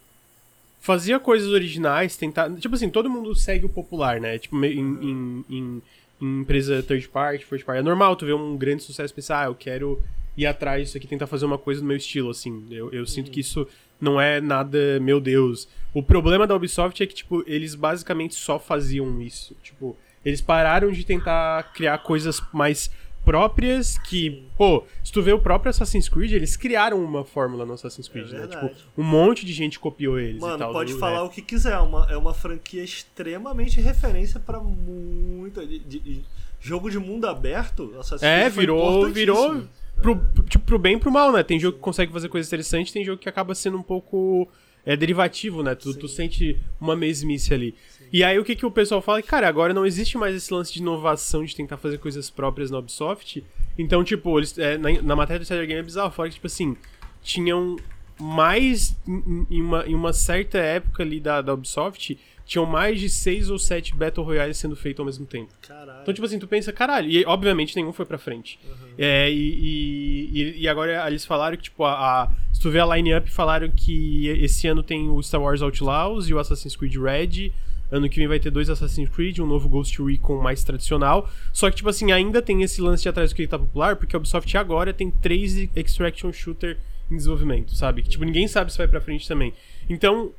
fazia 0.80 1.20
coisas 1.20 1.50
originais, 1.50 2.16
tentar. 2.16 2.54
Tipo 2.58 2.76
assim, 2.76 2.90
todo 2.90 3.10
mundo 3.10 3.34
segue 3.34 3.66
o 3.66 3.70
popular, 3.70 4.22
né? 4.22 4.38
Tipo, 4.38 4.64
em, 4.64 4.80
em, 4.80 5.46
em, 5.50 5.82
em 6.22 6.42
empresa 6.42 6.84
third 6.84 7.08
party, 7.08 7.44
first 7.44 7.66
party. 7.66 7.80
É 7.80 7.84
normal 7.84 8.16
tu 8.16 8.26
ver 8.26 8.36
um 8.36 8.56
grande 8.56 8.84
sucesso 8.84 9.12
e 9.12 9.16
pensar, 9.16 9.42
ah, 9.42 9.46
eu 9.46 9.56
quero 9.56 10.00
ir 10.38 10.46
atrás 10.46 10.84
disso 10.84 10.98
aqui, 10.98 11.08
tentar 11.08 11.26
fazer 11.26 11.46
uma 11.46 11.58
coisa 11.58 11.82
do 11.82 11.88
meu 11.88 11.98
estilo, 11.98 12.30
assim. 12.30 12.68
Eu, 12.70 12.92
eu 12.92 13.06
sinto 13.08 13.32
que 13.32 13.40
isso 13.40 13.68
não 14.04 14.20
é 14.20 14.42
nada, 14.42 15.00
meu 15.00 15.20
Deus. 15.20 15.68
O 15.94 16.04
problema 16.04 16.46
da 16.46 16.56
Ubisoft 16.56 17.02
é 17.02 17.08
que, 17.08 17.16
tipo, 17.16 17.44
eles 17.48 17.74
basicamente 17.74 18.36
só 18.36 18.60
faziam 18.60 19.22
isso. 19.22 19.56
Tipo, 19.64 19.96
eles 20.26 20.42
pararam 20.42 20.92
de 20.92 21.06
tentar 21.06 21.72
criar 21.74 21.98
coisas 22.00 22.42
mais 22.52 22.92
próprias 23.24 23.98
que, 23.98 24.46
pô, 24.58 24.84
se 25.02 25.12
tu 25.12 25.22
vê 25.22 25.32
o 25.32 25.40
próprio 25.40 25.70
Assassin's 25.70 26.10
Creed, 26.10 26.34
eles 26.34 26.58
criaram 26.58 27.02
uma 27.02 27.24
fórmula 27.24 27.66
no 27.66 27.74
Assassin's 27.74 28.10
Creed, 28.10 28.34
é 28.34 28.40
né? 28.40 28.48
Tipo, 28.48 28.70
um 28.98 29.04
monte 29.04 29.46
de 29.46 29.54
gente 29.54 29.80
copiou 29.80 30.20
eles 30.20 30.42
Mano, 30.42 30.56
e 30.56 30.60
tal. 30.60 30.74
pode 30.74 30.94
falar 30.96 31.20
é. 31.20 31.22
o 31.22 31.30
que 31.30 31.42
quiser, 31.42 31.74
é 31.74 31.80
uma, 31.80 32.06
é 32.12 32.18
uma 32.18 32.34
franquia 32.34 32.84
extremamente 32.84 33.80
referência 33.80 34.42
para 34.42 34.60
muita 34.60 35.66
de, 35.66 35.80
de, 35.80 36.00
de, 36.00 36.26
jogo 36.60 36.92
de 36.92 37.00
mundo 37.00 37.26
aberto. 37.26 37.94
Assassin's 37.98 38.24
é, 38.24 38.42
Creed 38.42 38.54
virou, 38.56 39.10
virou 39.10 39.64
pro, 40.04 40.22
tipo, 40.50 40.66
pro 40.66 40.78
bem 40.78 40.98
e 40.98 41.00
pro 41.00 41.12
mal, 41.12 41.32
né? 41.32 41.42
Tem 41.42 41.60
jogo 41.60 41.78
que 41.78 41.84
consegue 41.84 42.12
fazer 42.12 42.30
coisas 42.30 42.48
interessantes, 42.48 42.92
tem 42.92 43.04
jogo 43.04 43.18
que 43.18 43.30
acaba 43.30 43.56
sendo 43.56 43.78
um 43.78 43.82
pouco 43.82 44.48
é 44.86 44.98
derivativo, 44.98 45.64
né? 45.64 45.74
Tu, 45.76 45.94
tu 45.98 46.08
sente 46.08 46.60
uma 46.80 46.96
mesmice 46.96 47.54
ali. 47.54 47.74
Sim. 47.98 48.04
E 48.12 48.24
aí 48.24 48.38
o 48.38 48.44
que, 48.44 48.56
que 48.56 48.66
o 48.66 48.72
pessoal 48.72 49.02
fala? 49.02 49.22
Cara, 49.24 49.48
agora 49.48 49.74
não 49.74 49.86
existe 49.86 50.18
mais 50.18 50.36
esse 50.36 50.54
lance 50.54 50.74
de 50.74 50.80
inovação, 50.80 51.44
de 51.44 51.56
tentar 51.56 51.78
fazer 51.78 51.98
coisas 52.00 52.30
próprias 52.30 52.70
na 52.70 52.80
Ubisoft. 52.80 53.44
Então, 53.78 54.04
tipo, 54.04 54.38
eles, 54.38 54.58
é, 54.58 54.78
na, 54.78 55.02
na, 55.02 55.16
matéria 55.16 55.40
do 55.40 55.44
Insider 55.44 55.66
Game 55.66 55.80
é 55.80 55.84
bizarro, 55.84 56.12
fala 56.12 56.28
que, 56.28 56.36
tipo 56.36 56.48
assim, 56.48 56.76
tinham 57.22 57.78
mais, 58.20 58.96
em, 59.08 59.48
em, 59.50 59.62
uma, 59.62 59.86
em 59.88 59.96
uma 59.96 60.14
certa 60.14 60.58
época 60.58 61.02
ali 61.02 61.20
da, 61.20 61.42
da 61.42 61.54
Ubisoft, 61.54 62.20
tinham 62.46 62.66
mais 62.66 63.00
de 63.00 63.10
seis 63.10 63.50
ou 63.50 63.58
sete 63.58 63.96
Battle 63.96 64.26
Royales 64.26 64.58
sendo 64.58 64.76
feitos 64.76 65.00
ao 65.00 65.06
mesmo 65.06 65.26
tempo. 65.26 65.54
Caralho. 65.62 66.02
Então, 66.02 66.14
tipo 66.14 66.26
assim, 66.26 66.40
tu 66.40 66.48
pensa, 66.48 66.72
caralho, 66.74 67.10
e 67.10 67.26
obviamente 67.26 67.76
nenhum 67.76 67.94
foi 67.94 68.06
pra 68.06 68.18
frente. 68.18 68.60
Uhum. 68.66 68.94
É, 68.98 69.32
e, 69.32 70.30
e, 70.34 70.62
e, 70.62 70.68
agora 70.68 71.08
eles 71.08 71.26
falaram 71.26 71.56
que, 71.56 71.64
tipo, 71.64 71.84
a, 71.84 71.94
a, 72.24 72.32
se 72.52 72.62
tu 72.62 72.70
vê 72.70 72.80
a 72.80 72.86
line-up, 72.86 73.30
falaram 73.32 73.70
que 73.70 74.28
esse 74.28 74.68
ano 74.68 74.84
tem 74.84 75.10
o 75.10 75.22
Star 75.24 75.42
Wars 75.42 75.62
Outlaws 75.62 76.28
e 76.28 76.34
o 76.34 76.40
Assassin's 76.40 76.76
Creed 76.76 76.96
Red. 76.96 77.52
Ano 77.92 78.10
que 78.10 78.18
vem 78.18 78.28
vai 78.28 78.40
ter 78.40 78.50
dois 78.50 78.70
Assassin's 78.70 79.10
Creed, 79.10 79.40
um 79.40 79.46
novo 79.46 79.70
Ghost 79.70 80.02
Recon 80.02 80.42
mais 80.42 80.64
tradicional. 80.64 81.30
Só 81.52 81.70
que, 81.70 81.78
tipo 81.78 81.90
assim, 81.90 82.12
ainda 82.12 82.42
tem 82.42 82.64
esse 82.64 82.82
lance 82.82 83.04
de 83.04 83.10
atrás 83.10 83.30
do 83.30 83.36
que 83.36 83.48
tá 83.48 83.60
popular, 83.60 83.96
porque 83.96 84.16
a 84.16 84.20
Ubisoft 84.20 84.58
agora 84.58 84.92
tem 84.92 85.12
três 85.12 85.70
Extraction 85.76 86.32
Shooter 86.32 86.80
em 87.12 87.16
desenvolvimento, 87.16 87.76
sabe? 87.76 88.02
Que, 88.02 88.10
tipo, 88.10 88.24
ninguém 88.26 88.48
sabe 88.48 88.72
se 88.72 88.78
vai 88.78 88.88
pra 88.88 89.00
frente 89.00 89.28
também. 89.28 89.54
Então, 89.88 90.34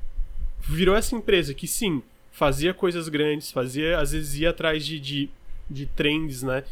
virou 0.69 0.97
essa 0.97 1.15
empresa 1.15 1.55
que, 1.55 1.67
sim, 1.67 2.03
fazia 2.33 2.75
coisas 2.75 3.09
grandes, 3.09 3.51
fazia, 3.51 3.99
às 3.99 4.13
vezes 4.13 4.41
ia 4.41 4.51
atrás 4.51 4.85
de, 4.85 4.99
de, 4.99 5.31
de 5.71 5.87
trends, 5.87 6.43
né? 6.43 6.65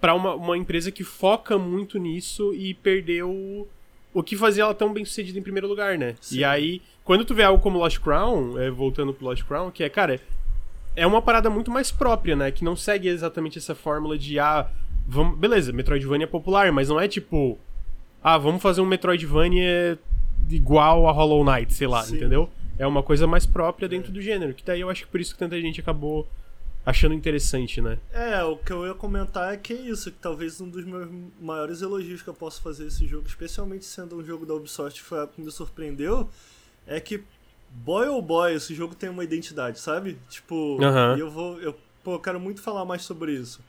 Pra 0.00 0.14
uma, 0.14 0.34
uma 0.34 0.56
empresa 0.56 0.90
que 0.90 1.04
foca 1.04 1.58
muito 1.58 1.98
nisso 1.98 2.54
e 2.54 2.72
perdeu 2.74 3.68
o 4.12 4.22
que 4.22 4.36
fazia 4.36 4.62
ela 4.62 4.74
tão 4.74 4.92
bem 4.92 5.04
sucedida 5.04 5.38
em 5.38 5.42
primeiro 5.42 5.68
lugar, 5.68 5.98
né? 5.98 6.14
Sim. 6.20 6.38
E 6.38 6.44
aí, 6.44 6.82
quando 7.04 7.24
tu 7.24 7.34
vê 7.34 7.42
algo 7.42 7.62
como 7.62 7.78
Lost 7.78 7.98
Crown, 7.98 8.58
é, 8.58 8.70
voltando 8.70 9.12
pro 9.12 9.26
Lost 9.26 9.44
Crown, 9.44 9.70
que 9.70 9.84
é, 9.84 9.88
cara, 9.88 10.20
é 10.96 11.06
uma 11.06 11.22
parada 11.22 11.48
muito 11.50 11.70
mais 11.70 11.90
própria, 11.90 12.34
né? 12.34 12.50
Que 12.50 12.64
não 12.64 12.74
segue 12.74 13.08
exatamente 13.08 13.58
essa 13.58 13.74
fórmula 13.74 14.18
de, 14.18 14.38
ah, 14.38 14.68
vamos... 15.06 15.38
beleza, 15.38 15.72
Metroidvania 15.72 16.24
é 16.24 16.26
popular, 16.26 16.72
mas 16.72 16.88
não 16.88 16.98
é 16.98 17.06
tipo, 17.06 17.58
ah, 18.22 18.38
vamos 18.38 18.62
fazer 18.62 18.80
um 18.80 18.86
Metroidvania 18.86 19.98
igual 20.48 21.06
a 21.06 21.12
Hollow 21.12 21.44
Knight, 21.44 21.72
sei 21.72 21.86
lá, 21.86 22.02
Sim. 22.02 22.16
entendeu? 22.16 22.50
É 22.80 22.86
uma 22.86 23.02
coisa 23.02 23.26
mais 23.26 23.44
própria 23.44 23.86
dentro 23.86 24.10
do 24.10 24.22
gênero, 24.22 24.54
que 24.54 24.64
daí 24.64 24.80
eu 24.80 24.88
acho 24.88 25.04
que 25.04 25.10
por 25.10 25.20
isso 25.20 25.34
que 25.34 25.38
tanta 25.38 25.60
gente 25.60 25.80
acabou 25.80 26.26
achando 26.84 27.14
interessante, 27.14 27.78
né? 27.78 27.98
É, 28.10 28.42
o 28.42 28.56
que 28.56 28.72
eu 28.72 28.86
ia 28.86 28.94
comentar 28.94 29.52
é 29.52 29.56
que 29.58 29.74
é 29.74 29.76
isso, 29.76 30.10
que 30.10 30.16
talvez 30.18 30.62
um 30.62 30.68
dos 30.70 30.82
meus 30.86 31.06
maiores 31.38 31.82
elogios 31.82 32.22
que 32.22 32.28
eu 32.28 32.32
posso 32.32 32.62
fazer 32.62 32.86
esse 32.86 33.06
jogo, 33.06 33.26
especialmente 33.26 33.84
sendo 33.84 34.16
um 34.16 34.24
jogo 34.24 34.46
da 34.46 34.54
Ubisoft, 34.54 34.98
foi 35.02 35.26
que 35.26 35.42
me 35.42 35.50
surpreendeu, 35.50 36.26
é 36.86 36.98
que 36.98 37.22
boy 37.70 38.08
ou 38.08 38.18
oh 38.18 38.22
boy, 38.22 38.54
esse 38.54 38.74
jogo 38.74 38.94
tem 38.94 39.10
uma 39.10 39.24
identidade, 39.24 39.78
sabe? 39.78 40.18
Tipo, 40.30 40.78
uhum. 40.80 41.18
eu 41.18 41.30
vou, 41.30 41.60
eu, 41.60 41.76
pô, 42.02 42.14
eu 42.14 42.20
quero 42.20 42.40
muito 42.40 42.62
falar 42.62 42.86
mais 42.86 43.02
sobre 43.02 43.32
isso. 43.32 43.60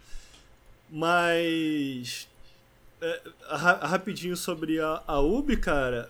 Mas 0.90 2.30
é, 3.02 3.22
rapidinho 3.50 4.38
sobre 4.38 4.80
a, 4.80 5.02
a 5.06 5.20
Ubi, 5.20 5.58
cara, 5.58 6.10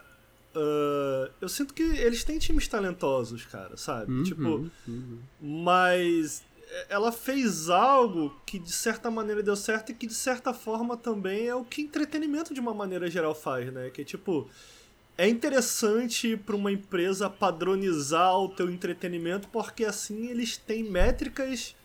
Uh, 0.56 1.32
eu 1.40 1.48
sinto 1.48 1.74
que 1.74 1.82
eles 1.82 2.24
têm 2.24 2.38
times 2.38 2.68
talentosos, 2.68 3.46
cara, 3.46 3.78
sabe? 3.78 4.12
Uhum, 4.12 4.24
tipo, 4.24 4.72
uhum. 4.88 5.20
mas 5.40 6.44
ela 6.90 7.12
fez 7.12 7.70
algo 7.70 8.36
que 8.46 8.60
de 8.60 8.72
certa 8.72 9.10
maneira 9.10 9.42
deu 9.42 9.56
certo 9.56 9.92
e 9.92 9.96
que 9.96 10.08
de 10.08 10.14
certa 10.14 10.54
forma 10.54 10.98
também 10.98 11.48
é 11.48 11.56
o 11.56 11.64
que 11.64 11.82
entretenimento 11.82 12.54
de 12.54 12.60
uma 12.60 12.74
maneira 12.74 13.10
geral 13.10 13.34
faz, 13.34 13.72
né? 13.72 13.90
Que 13.90 14.04
tipo, 14.04 14.50
é 15.18 15.28
interessante 15.28 16.36
para 16.38 16.56
uma 16.56 16.72
empresa 16.72 17.30
padronizar 17.30 18.38
o 18.38 18.50
teu 18.50 18.70
entretenimento 18.70 19.48
porque 19.50 19.86
assim 19.86 20.28
eles 20.28 20.58
têm 20.58 20.84
métricas 20.84 21.76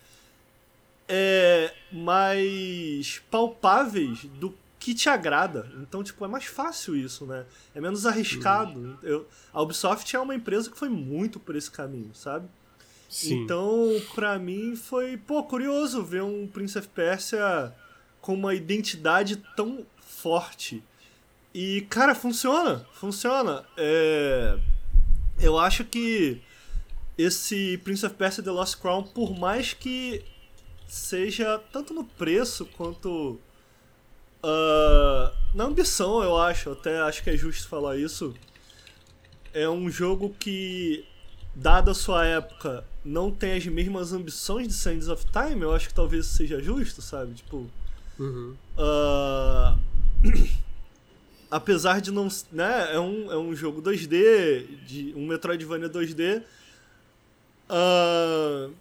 é, 1.09 1.73
mais 1.93 3.23
palpáveis 3.31 4.25
do 4.41 4.55
que 4.87 4.95
te 4.95 5.09
agrada. 5.09 5.69
Então, 5.83 6.01
tipo, 6.05 6.25
é 6.25 6.29
mais 6.29 6.45
fácil 6.45 6.95
isso, 6.95 7.27
né? 7.27 7.45
É 7.75 7.81
menos 7.81 8.07
arriscado. 8.07 8.79
Uhum. 8.79 8.97
Eu, 9.03 9.29
a 9.53 9.61
Ubisoft 9.61 10.15
é 10.15 10.21
uma 10.21 10.33
empresa 10.33 10.71
que 10.71 10.79
foi 10.79 10.89
muito 10.89 11.41
por 11.41 11.57
esse 11.57 11.69
caminho, 11.69 12.15
sabe? 12.15 12.49
Sim. 13.11 13.43
Então, 13.43 14.01
pra 14.15 14.39
mim, 14.39 14.77
foi, 14.77 15.17
pô, 15.17 15.43
curioso 15.43 16.05
ver 16.05 16.23
um 16.23 16.47
Prince 16.47 16.79
of 16.79 16.87
Persia 16.87 17.75
com 18.21 18.35
uma 18.35 18.55
identidade 18.55 19.43
tão 19.57 19.85
forte. 19.99 20.81
E, 21.53 21.81
cara, 21.91 22.15
funciona, 22.15 22.87
funciona. 22.93 23.65
É... 23.77 24.57
Eu 25.41 25.59
acho 25.59 25.85
que 25.85 26.41
esse 27.19 27.77
Prince 27.79 28.07
of 28.07 28.15
Persia 28.15 28.41
The 28.41 28.53
Lost 28.53 28.77
Crown, 28.77 29.03
por 29.03 29.37
mais 29.37 29.75
que 29.75 30.25
seja 30.87 31.61
tanto 31.73 31.93
no 31.93 32.05
preço 32.05 32.65
quanto 32.67 33.41
uh, 34.47 35.37
na 35.55 35.65
ambição, 35.65 36.23
eu 36.23 36.39
acho, 36.39 36.71
até 36.71 37.01
acho 37.01 37.23
que 37.23 37.31
é 37.31 37.37
justo 37.37 37.69
falar 37.69 37.97
isso. 37.97 38.35
É 39.53 39.69
um 39.69 39.91
jogo 39.91 40.35
que, 40.39 41.05
dada 41.55 41.91
a 41.91 41.95
sua 41.95 42.27
época, 42.27 42.85
não 43.05 43.31
tem 43.31 43.53
as 43.53 43.67
mesmas 43.67 44.13
ambições 44.13 44.69
de 44.69 44.75
Sands 44.75 45.09
of 45.09 45.25
Time, 45.27 45.63
eu 45.63 45.75
acho 45.75 45.89
que 45.89 45.95
talvez 45.95 46.27
seja 46.27 46.63
justo, 46.63 47.03
sabe? 47.03 47.35
Tipo. 47.35 47.71
Uhum. 48.19 48.57
Uh, 48.79 49.79
apesar 51.51 52.01
de 52.01 52.11
não. 52.11 52.29
Né, 52.53 52.95
é, 52.95 53.01
um, 53.01 53.33
é 53.33 53.37
um 53.37 53.55
jogo 53.55 53.83
2D, 53.83 54.85
de, 54.87 55.15
um 55.17 55.27
Metroidvania 55.27 55.89
2D. 55.89 56.43
Uh, 57.69 58.73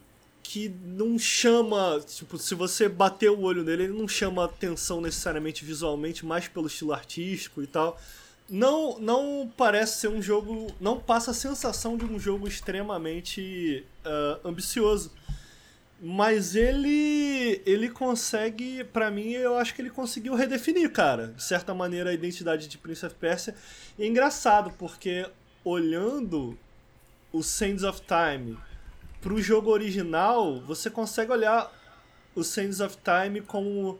que 0.48 0.70
não 0.84 1.18
chama. 1.18 2.00
Tipo, 2.06 2.38
se 2.38 2.54
você 2.54 2.88
bater 2.88 3.32
o 3.32 3.42
olho 3.42 3.64
nele, 3.64 3.86
ele 3.86 3.98
não 3.98 4.08
chama 4.08 4.46
atenção 4.46 5.02
necessariamente 5.02 5.66
visualmente, 5.66 6.26
mais 6.26 6.48
pelo 6.48 6.68
estilo 6.68 6.94
artístico 6.94 7.64
e 7.64 7.68
tal. 7.68 8.00
Não, 8.48 9.00
não 9.00 9.52
parece 9.58 10.02
ser 10.02 10.08
um 10.10 10.22
jogo. 10.22 10.68
Não 10.80 11.00
passa 11.00 11.32
a 11.32 11.34
sensação 11.34 11.98
de 11.98 12.06
um 12.06 12.20
jogo 12.20 12.48
extremamente 12.48 13.84
uh, 14.06 14.48
ambicioso. 14.48 15.12
Mas 16.00 16.56
ele 16.56 17.62
ele 17.66 17.90
consegue, 17.90 18.84
para 18.84 19.10
mim, 19.10 19.32
eu 19.32 19.58
acho 19.58 19.74
que 19.74 19.82
ele 19.82 19.90
conseguiu 19.90 20.36
redefinir, 20.36 20.92
cara, 20.92 21.28
de 21.30 21.42
certa 21.42 21.74
maneira 21.74 22.12
a 22.12 22.14
identidade 22.14 22.68
de 22.68 22.78
Prince 22.78 23.04
of 23.04 23.16
Persia. 23.16 23.56
E 23.98 24.04
é 24.04 24.08
engraçado 24.08 24.72
porque 24.78 25.26
olhando 25.64 26.56
o 27.32 27.42
Sands 27.42 27.84
of 27.84 28.02
Time 28.02 28.56
pro 29.26 29.42
jogo 29.42 29.72
original, 29.72 30.60
você 30.60 30.88
consegue 30.88 31.32
olhar 31.32 31.74
o 32.36 32.44
Sands 32.44 32.80
of 32.80 32.96
Time 32.98 33.42
como 33.42 33.98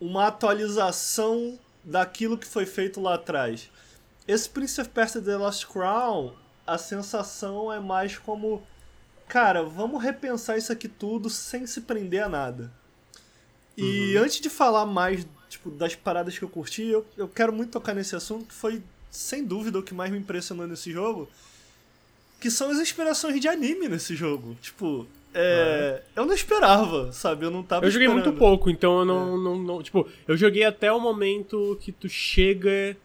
uma 0.00 0.28
atualização 0.28 1.58
daquilo 1.82 2.38
que 2.38 2.46
foi 2.46 2.64
feito 2.64 3.00
lá 3.00 3.14
atrás. 3.14 3.68
Esse 4.28 4.48
Prince 4.48 4.80
of 4.80 4.90
Persia 4.90 5.20
The 5.20 5.36
Lost 5.36 5.66
Crown, 5.66 6.34
a 6.64 6.78
sensação 6.78 7.72
é 7.72 7.80
mais 7.80 8.16
como 8.16 8.62
cara, 9.26 9.64
vamos 9.64 10.00
repensar 10.00 10.56
isso 10.56 10.70
aqui 10.70 10.86
tudo 10.86 11.28
sem 11.28 11.66
se 11.66 11.80
prender 11.80 12.22
a 12.22 12.28
nada. 12.28 12.72
E 13.76 14.16
uhum. 14.16 14.22
antes 14.22 14.38
de 14.38 14.48
falar 14.48 14.86
mais 14.86 15.26
tipo, 15.48 15.68
das 15.68 15.96
paradas 15.96 16.38
que 16.38 16.44
eu 16.44 16.48
curti, 16.48 16.84
eu, 16.84 17.04
eu 17.16 17.26
quero 17.26 17.52
muito 17.52 17.72
tocar 17.72 17.92
nesse 17.92 18.14
assunto, 18.14 18.44
que 18.44 18.54
foi, 18.54 18.84
sem 19.10 19.44
dúvida, 19.44 19.80
o 19.80 19.82
que 19.82 19.92
mais 19.92 20.12
me 20.12 20.18
impressionou 20.18 20.68
nesse 20.68 20.92
jogo, 20.92 21.28
que 22.42 22.50
são 22.50 22.70
as 22.70 22.80
inspirações 22.80 23.40
de 23.40 23.46
anime 23.46 23.88
nesse 23.88 24.16
jogo. 24.16 24.56
Tipo, 24.60 25.06
é, 25.32 26.02
eu 26.16 26.26
não 26.26 26.34
esperava, 26.34 27.12
sabe? 27.12 27.46
Eu 27.46 27.52
não 27.52 27.62
tava 27.62 27.86
Eu 27.86 27.90
joguei 27.90 28.08
esperando. 28.08 28.24
muito 28.26 28.36
pouco, 28.36 28.68
então 28.68 28.98
eu 28.98 29.04
não, 29.04 29.22
é. 29.22 29.38
não, 29.38 29.58
não, 29.58 29.82
Tipo, 29.82 30.08
eu 30.26 30.36
joguei 30.36 30.64
até 30.64 30.90
o 30.92 30.98
momento 30.98 31.78
que 31.80 31.92
tu 31.92 32.08
chega 32.08 32.96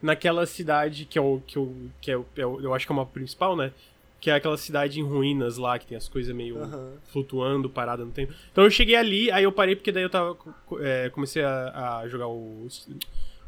naquela 0.00 0.46
cidade 0.46 1.04
que 1.04 1.18
é 1.18 1.20
o. 1.20 1.42
que, 1.46 1.58
eu, 1.58 1.76
que 2.00 2.10
é, 2.10 2.16
o, 2.16 2.24
é 2.34 2.46
o, 2.46 2.60
eu 2.62 2.72
acho 2.72 2.86
que 2.86 2.92
é 2.92 2.94
uma 2.94 3.04
principal, 3.04 3.54
né? 3.54 3.70
Que 4.18 4.30
é 4.30 4.34
aquela 4.34 4.56
cidade 4.56 4.98
em 4.98 5.02
ruínas 5.02 5.58
lá, 5.58 5.78
que 5.78 5.86
tem 5.86 5.98
as 5.98 6.08
coisas 6.08 6.34
meio 6.34 6.56
uhum. 6.56 6.92
flutuando, 7.12 7.68
parada 7.68 8.02
no 8.02 8.12
tempo. 8.12 8.32
Então 8.50 8.64
eu 8.64 8.70
cheguei 8.70 8.96
ali, 8.96 9.30
aí 9.30 9.44
eu 9.44 9.52
parei 9.52 9.76
porque 9.76 9.92
daí 9.92 10.04
eu 10.04 10.10
tava. 10.10 10.38
É, 10.80 11.10
comecei 11.10 11.44
a, 11.44 11.98
a 11.98 12.08
jogar 12.08 12.28
o 12.28 12.66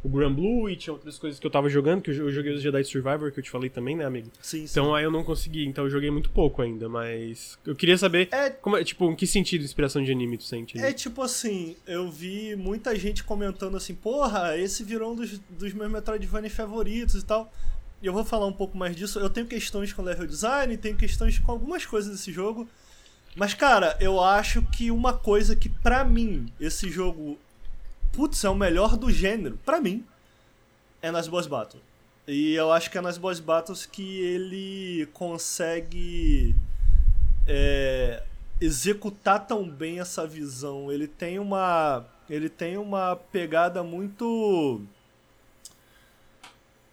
o 0.02 0.08
Grand 0.08 0.32
Blue 0.32 0.68
e 0.68 0.76
tinha 0.76 0.92
outras 0.92 1.18
coisas 1.18 1.38
que 1.38 1.46
eu 1.46 1.50
tava 1.50 1.68
jogando, 1.68 2.02
que 2.02 2.10
eu 2.10 2.30
joguei 2.30 2.52
os 2.52 2.60
Jedi 2.60 2.84
Survivor, 2.84 3.30
que 3.30 3.38
eu 3.38 3.44
te 3.44 3.50
falei 3.50 3.70
também, 3.70 3.96
né, 3.96 4.04
amigo? 4.04 4.30
Sim, 4.40 4.66
sim. 4.66 4.72
Então 4.72 4.94
aí 4.94 5.04
eu 5.04 5.10
não 5.10 5.22
consegui, 5.22 5.64
então 5.64 5.84
eu 5.84 5.90
joguei 5.90 6.10
muito 6.10 6.30
pouco 6.30 6.60
ainda, 6.60 6.88
mas 6.88 7.58
eu 7.64 7.76
queria 7.76 7.96
saber, 7.96 8.28
é... 8.32 8.50
como, 8.50 8.76
é, 8.76 8.84
tipo, 8.84 9.10
em 9.10 9.14
que 9.14 9.26
sentido 9.26 9.64
inspiração 9.64 10.02
de 10.02 10.10
anime 10.10 10.36
tu 10.36 10.44
sente? 10.44 10.78
É 10.78 10.92
tipo 10.92 11.22
assim, 11.22 11.76
eu 11.86 12.10
vi 12.10 12.56
muita 12.56 12.96
gente 12.96 13.22
comentando 13.22 13.76
assim, 13.76 13.94
porra, 13.94 14.58
esse 14.58 14.82
virou 14.82 15.12
um 15.12 15.16
dos, 15.16 15.38
dos 15.50 15.72
meus 15.72 15.90
Metroidvania 15.90 16.50
favoritos 16.50 17.22
e 17.22 17.24
tal. 17.24 17.52
E 18.02 18.06
eu 18.06 18.12
vou 18.12 18.24
falar 18.24 18.46
um 18.46 18.52
pouco 18.52 18.76
mais 18.76 18.96
disso. 18.96 19.20
Eu 19.20 19.30
tenho 19.30 19.46
questões 19.46 19.92
com 19.92 20.02
level 20.02 20.26
design, 20.26 20.76
tenho 20.76 20.96
questões 20.96 21.38
com 21.38 21.52
algumas 21.52 21.86
coisas 21.86 22.10
desse 22.10 22.32
jogo. 22.32 22.68
Mas, 23.36 23.54
cara, 23.54 23.96
eu 24.00 24.20
acho 24.20 24.60
que 24.62 24.90
uma 24.90 25.12
coisa 25.12 25.56
que, 25.56 25.68
pra 25.68 26.04
mim, 26.04 26.52
esse 26.60 26.90
jogo 26.90 27.38
putz, 28.12 28.44
é 28.44 28.50
o 28.50 28.54
melhor 28.54 28.96
do 28.96 29.10
gênero, 29.10 29.58
para 29.64 29.80
mim, 29.80 30.04
é 31.00 31.10
nas 31.10 31.26
boss 31.26 31.46
battles. 31.46 31.82
E 32.28 32.54
eu 32.54 32.70
acho 32.70 32.90
que 32.90 32.98
é 32.98 33.00
nas 33.00 33.18
boss 33.18 33.40
battles 33.40 33.84
que 33.84 34.20
ele 34.20 35.08
consegue 35.12 36.54
é, 37.48 38.22
executar 38.60 39.44
tão 39.44 39.68
bem 39.68 39.98
essa 39.98 40.24
visão. 40.26 40.92
Ele 40.92 41.08
tem 41.08 41.38
uma 41.38 42.06
ele 42.30 42.48
tem 42.48 42.76
uma 42.76 43.16
pegada 43.16 43.82
muito 43.82 44.80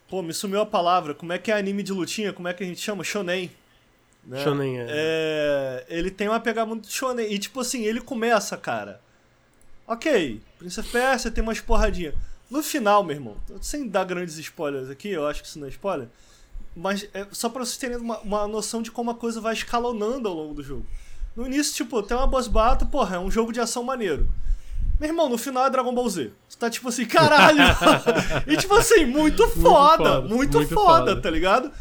Pô, 0.07 0.23
me 0.23 0.33
sumiu 0.33 0.61
a 0.61 0.65
palavra. 0.65 1.13
Como 1.13 1.31
é 1.31 1.37
que 1.37 1.51
é 1.51 1.55
anime 1.55 1.83
de 1.83 1.93
lutinha? 1.93 2.33
Como 2.33 2.47
é 2.47 2.53
que 2.53 2.63
a 2.63 2.65
gente 2.65 2.81
chama? 2.81 3.03
Shonen. 3.03 3.51
Né? 4.25 4.43
Shonen, 4.43 4.79
é. 4.79 4.87
é. 4.89 5.85
Ele 5.87 6.09
tem 6.09 6.27
uma 6.27 6.39
pegada 6.39 6.65
muito 6.65 6.91
shonen. 6.91 7.31
E 7.31 7.37
tipo 7.37 7.59
assim, 7.59 7.83
ele 7.83 8.01
começa, 8.01 8.57
cara 8.57 8.99
Ok, 9.89 10.39
Prince 10.59 10.79
of 10.79 10.91
Persia 10.91 11.31
tem 11.31 11.43
umas 11.43 11.59
porradinhas. 11.59 12.13
No 12.47 12.61
final, 12.61 13.03
meu 13.03 13.15
irmão, 13.15 13.35
sem 13.59 13.87
dar 13.87 14.03
grandes 14.03 14.37
spoilers 14.37 14.87
aqui, 14.87 15.09
eu 15.09 15.27
acho 15.27 15.41
que 15.41 15.47
isso 15.47 15.57
não 15.57 15.65
é 15.65 15.71
spoiler, 15.71 16.07
mas 16.75 17.09
é 17.11 17.25
só 17.31 17.49
pra 17.49 17.65
vocês 17.65 17.77
terem 17.77 17.97
uma, 17.97 18.19
uma 18.19 18.47
noção 18.47 18.83
de 18.83 18.91
como 18.91 19.09
a 19.09 19.15
coisa 19.15 19.41
vai 19.41 19.53
escalonando 19.53 20.29
ao 20.29 20.35
longo 20.35 20.53
do 20.53 20.61
jogo. 20.61 20.85
No 21.35 21.47
início, 21.47 21.73
tipo, 21.73 22.03
tem 22.03 22.15
uma 22.15 22.27
boss 22.27 22.47
battle, 22.47 22.87
porra, 22.87 23.15
é 23.15 23.19
um 23.19 23.31
jogo 23.31 23.51
de 23.51 23.59
ação 23.59 23.81
maneiro. 23.81 24.29
Meu 24.99 25.09
irmão, 25.09 25.27
no 25.27 25.39
final 25.39 25.65
é 25.65 25.71
Dragon 25.71 25.93
Ball 25.93 26.07
Z. 26.07 26.31
Você 26.47 26.57
tá 26.59 26.69
tipo 26.69 26.87
assim, 26.87 27.05
caralho! 27.05 27.63
e 28.45 28.57
tipo 28.57 28.75
assim, 28.75 29.05
muito 29.05 29.47
foda, 29.47 30.21
muito 30.21 30.21
foda, 30.21 30.21
muito 30.21 30.57
muito 30.57 30.73
foda, 30.73 31.11
foda, 31.11 31.21
tá 31.21 31.31
ligado? 31.31 31.71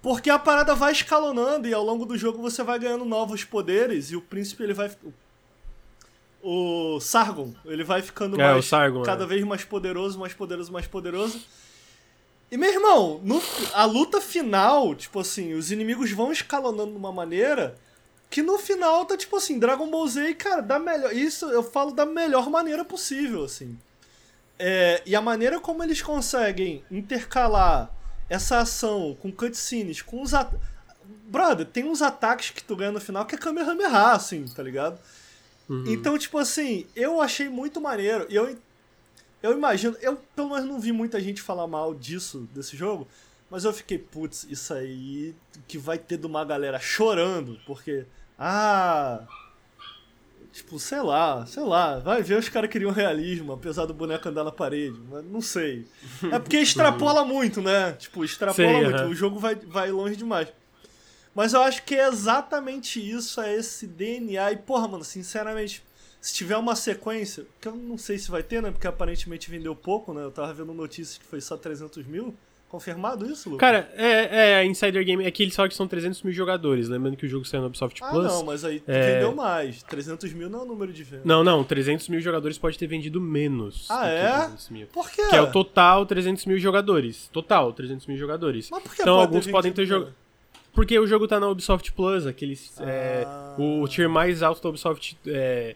Porque 0.00 0.30
a 0.30 0.38
parada 0.38 0.72
vai 0.76 0.92
escalonando 0.92 1.66
e 1.66 1.74
ao 1.74 1.84
longo 1.84 2.06
do 2.06 2.16
jogo 2.16 2.40
você 2.40 2.62
vai 2.62 2.78
ganhando 2.78 3.04
novos 3.04 3.42
poderes 3.42 4.12
e 4.12 4.16
o 4.16 4.20
príncipe 4.20 4.62
ele 4.62 4.72
vai 4.72 4.88
o 5.02 5.12
Sargon. 7.00 7.52
Ele 7.64 7.84
vai 7.84 8.02
ficando 8.02 8.40
é, 8.40 8.52
mais, 8.52 8.64
Sargon, 8.64 9.02
cada 9.02 9.24
é. 9.24 9.26
vez 9.26 9.44
mais 9.44 9.64
poderoso, 9.64 10.18
mais 10.18 10.32
poderoso, 10.32 10.72
mais 10.72 10.86
poderoso. 10.86 11.40
E, 12.50 12.56
meu 12.56 12.72
irmão, 12.72 13.20
no, 13.22 13.40
a 13.74 13.84
luta 13.84 14.20
final, 14.20 14.94
tipo 14.94 15.20
assim, 15.20 15.54
os 15.54 15.70
inimigos 15.70 16.10
vão 16.10 16.32
escalonando 16.32 16.90
de 16.90 16.96
uma 16.96 17.12
maneira 17.12 17.76
que 18.28 18.42
no 18.42 18.58
final 18.58 19.04
tá, 19.04 19.16
tipo 19.16 19.36
assim, 19.36 19.58
Dragon 19.58 19.88
Ball 19.88 20.06
Z, 20.06 20.34
cara, 20.34 20.60
da 20.62 20.78
melhor. 20.78 21.12
Isso 21.12 21.46
eu 21.46 21.62
falo 21.62 21.92
da 21.92 22.06
melhor 22.06 22.48
maneira 22.48 22.84
possível, 22.84 23.44
assim. 23.44 23.78
É, 24.58 25.02
e 25.06 25.16
a 25.16 25.20
maneira 25.20 25.58
como 25.58 25.82
eles 25.82 26.02
conseguem 26.02 26.84
intercalar 26.90 27.90
essa 28.28 28.58
ação 28.58 29.16
com 29.20 29.32
cutscenes, 29.32 30.02
com 30.02 30.22
os. 30.22 30.32
Brother, 31.24 31.66
tem 31.66 31.84
uns 31.84 32.02
ataques 32.02 32.50
que 32.50 32.62
tu 32.62 32.76
ganha 32.76 32.92
no 32.92 33.00
final 33.00 33.24
que 33.24 33.34
é 33.34 33.38
Kamehameha, 33.38 34.12
assim, 34.12 34.44
tá 34.44 34.62
ligado? 34.62 34.98
Uhum. 35.70 35.84
Então, 35.86 36.18
tipo 36.18 36.36
assim, 36.36 36.84
eu 36.96 37.20
achei 37.20 37.48
muito 37.48 37.80
maneiro. 37.80 38.26
E 38.28 38.34
eu, 38.34 38.58
eu 39.40 39.52
imagino, 39.52 39.96
eu 40.00 40.16
pelo 40.34 40.50
menos 40.50 40.68
não 40.68 40.80
vi 40.80 40.90
muita 40.90 41.20
gente 41.20 41.40
falar 41.40 41.68
mal 41.68 41.94
disso, 41.94 42.48
desse 42.52 42.76
jogo. 42.76 43.06
Mas 43.48 43.64
eu 43.64 43.72
fiquei, 43.72 43.96
putz, 43.96 44.44
isso 44.50 44.74
aí 44.74 45.32
que 45.68 45.78
vai 45.78 45.96
ter 45.96 46.18
de 46.18 46.26
uma 46.26 46.44
galera 46.44 46.80
chorando, 46.80 47.56
porque. 47.64 48.04
Ah. 48.36 49.22
Tipo, 50.52 50.80
sei 50.80 51.00
lá, 51.00 51.46
sei 51.46 51.62
lá. 51.62 52.00
Vai 52.00 52.20
ver 52.20 52.36
os 52.36 52.48
caras 52.48 52.68
queriam 52.68 52.90
realismo, 52.90 53.52
apesar 53.52 53.86
do 53.86 53.94
boneco 53.94 54.28
andar 54.28 54.42
na 54.42 54.50
parede. 54.50 54.98
Mas 55.08 55.24
não 55.24 55.40
sei. 55.40 55.86
É 56.32 56.38
porque 56.40 56.58
extrapola 56.62 57.24
muito, 57.24 57.62
né? 57.62 57.92
Tipo, 57.92 58.24
extrapola 58.24 58.90
muito. 58.90 59.02
O 59.04 59.14
jogo 59.14 59.38
vai, 59.38 59.54
vai 59.54 59.92
longe 59.92 60.16
demais. 60.16 60.48
Mas 61.34 61.52
eu 61.52 61.62
acho 61.62 61.84
que 61.84 61.94
é 61.94 62.08
exatamente 62.08 62.98
isso, 63.00 63.40
é 63.40 63.54
esse 63.54 63.86
DNA. 63.86 64.52
E, 64.52 64.56
porra, 64.56 64.88
mano, 64.88 65.04
sinceramente, 65.04 65.82
se 66.20 66.34
tiver 66.34 66.56
uma 66.56 66.76
sequência, 66.76 67.46
que 67.60 67.68
eu 67.68 67.74
não 67.74 67.96
sei 67.96 68.18
se 68.18 68.30
vai 68.30 68.42
ter, 68.42 68.60
né? 68.62 68.70
Porque 68.70 68.86
aparentemente 68.86 69.50
vendeu 69.50 69.74
pouco, 69.74 70.12
né? 70.12 70.22
Eu 70.22 70.30
tava 70.30 70.52
vendo 70.52 70.74
notícias 70.74 71.18
que 71.18 71.24
foi 71.24 71.40
só 71.40 71.56
300 71.56 72.06
mil. 72.06 72.34
Confirmado 72.68 73.26
isso, 73.26 73.50
Lucas? 73.50 73.68
Cara, 73.68 73.92
é, 73.96 74.60
é, 74.60 74.64
Insider 74.64 75.04
Game, 75.04 75.24
é 75.24 75.30
que 75.32 75.42
eles 75.42 75.56
falam 75.56 75.68
que 75.68 75.74
são 75.74 75.88
300 75.88 76.22
mil 76.22 76.32
jogadores, 76.32 76.88
lembrando 76.88 77.16
que 77.16 77.26
o 77.26 77.28
jogo 77.28 77.44
saiu 77.44 77.62
no 77.62 77.66
Ubisoft 77.66 78.00
ah, 78.00 78.10
Plus. 78.10 78.26
Não, 78.26 78.44
mas 78.44 78.64
aí 78.64 78.80
é... 78.86 79.14
vendeu 79.14 79.34
mais. 79.34 79.82
300 79.82 80.32
mil 80.34 80.48
não 80.48 80.60
é 80.60 80.62
o 80.62 80.66
número 80.66 80.92
de 80.92 81.02
vendas. 81.02 81.26
Não, 81.26 81.42
não, 81.42 81.64
300 81.64 82.08
mil 82.08 82.20
jogadores 82.20 82.58
pode 82.58 82.78
ter 82.78 82.86
vendido 82.86 83.20
menos. 83.20 83.88
Ah, 83.90 84.08
é? 84.08 84.50
mil. 84.70 84.86
Por 84.86 85.10
quê? 85.10 85.26
Que 85.28 85.34
é 85.34 85.42
o 85.42 85.50
total 85.50 86.06
300 86.06 86.46
mil 86.46 86.58
jogadores. 86.60 87.28
Total, 87.32 87.72
300 87.72 88.06
mil 88.06 88.16
jogadores. 88.16 88.70
Mas 88.70 88.82
por 88.84 88.94
que 88.94 89.02
então 89.02 89.18
alguns 89.18 89.48
podem 89.48 89.72
ter 89.72 89.84
jogado. 89.84 90.14
Porque 90.72 90.98
o 90.98 91.06
jogo 91.06 91.26
tá 91.26 91.40
na 91.40 91.48
Ubisoft 91.48 91.92
Plus, 91.92 92.26
aqueles. 92.26 92.78
É, 92.80 93.24
ah. 93.26 93.56
É, 93.58 93.62
o 93.62 93.86
tier 93.88 94.08
mais 94.08 94.42
alto 94.42 94.62
da 94.62 94.68
Ubisoft. 94.68 95.18
É, 95.26 95.74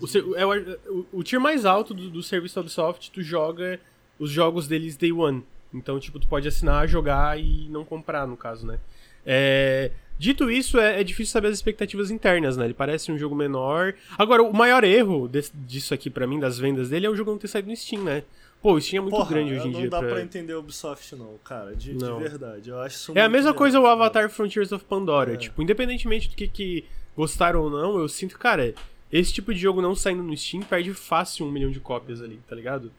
o, 0.00 0.36
é, 0.36 0.46
o, 0.46 1.06
o, 1.12 1.22
tier 1.22 1.40
mais 1.40 1.64
alto 1.64 1.94
do, 1.94 2.10
do 2.10 2.22
serviço 2.22 2.56
da 2.56 2.60
Ubisoft, 2.60 3.10
tu 3.10 3.22
joga 3.22 3.80
os 4.18 4.30
jogos 4.30 4.66
deles 4.66 4.96
Day 4.96 5.12
One. 5.12 5.44
Então, 5.72 5.98
tipo, 5.98 6.18
tu 6.18 6.28
pode 6.28 6.46
assinar, 6.46 6.86
jogar 6.86 7.38
e 7.38 7.68
não 7.68 7.84
comprar, 7.84 8.26
no 8.26 8.36
caso, 8.36 8.66
né? 8.66 8.78
É... 9.24 9.90
Dito 10.18 10.50
isso, 10.50 10.78
é, 10.78 11.00
é 11.00 11.04
difícil 11.04 11.32
saber 11.32 11.48
as 11.48 11.54
expectativas 11.54 12.10
internas, 12.10 12.56
né? 12.56 12.66
Ele 12.66 12.74
parece 12.74 13.10
um 13.10 13.18
jogo 13.18 13.34
menor. 13.34 13.94
Agora, 14.16 14.42
o 14.42 14.52
maior 14.52 14.84
erro 14.84 15.26
desse, 15.26 15.50
disso 15.56 15.94
aqui 15.94 16.10
para 16.10 16.26
mim, 16.26 16.38
das 16.38 16.58
vendas 16.58 16.90
dele, 16.90 17.06
é 17.06 17.10
o 17.10 17.16
jogo 17.16 17.30
não 17.30 17.38
ter 17.38 17.48
saído 17.48 17.68
no 17.68 17.76
Steam, 17.76 18.04
né? 18.04 18.22
Pô, 18.62 18.74
o 18.74 18.80
Steam 18.80 19.00
é 19.00 19.02
muito 19.02 19.16
Porra, 19.16 19.28
grande 19.28 19.54
hoje 19.54 19.66
em 19.68 19.72
não 19.72 19.80
dia. 19.80 19.90
dá 19.90 19.98
pra... 19.98 20.08
pra 20.10 20.22
entender 20.22 20.54
o 20.54 20.60
Ubisoft, 20.60 21.16
não, 21.16 21.34
cara. 21.44 21.74
De, 21.74 21.94
de 21.94 22.04
Não. 22.04 22.18
verdade. 22.20 22.70
Eu 22.70 22.80
acho 22.80 22.94
isso 22.96 23.12
É 23.18 23.20
a 23.22 23.28
mesma 23.28 23.52
coisa 23.52 23.80
o 23.80 23.86
Avatar 23.86 24.30
Frontiers 24.30 24.70
of 24.70 24.84
Pandora. 24.84 25.34
É. 25.34 25.36
Tipo, 25.36 25.60
independentemente 25.62 26.28
do 26.28 26.36
que, 26.36 26.46
que 26.46 26.84
gostaram 27.16 27.62
ou 27.62 27.68
não, 27.70 27.98
eu 27.98 28.08
sinto, 28.08 28.38
cara, 28.38 28.72
esse 29.10 29.32
tipo 29.32 29.52
de 29.52 29.58
jogo 29.60 29.82
não 29.82 29.94
saindo 29.96 30.22
no 30.22 30.36
Steam 30.36 30.62
perde 30.62 30.94
fácil 30.94 31.44
um 31.44 31.50
milhão 31.50 31.70
de 31.72 31.80
cópias 31.80 32.22
ali, 32.22 32.40
tá 32.48 32.54
ligado? 32.54 32.92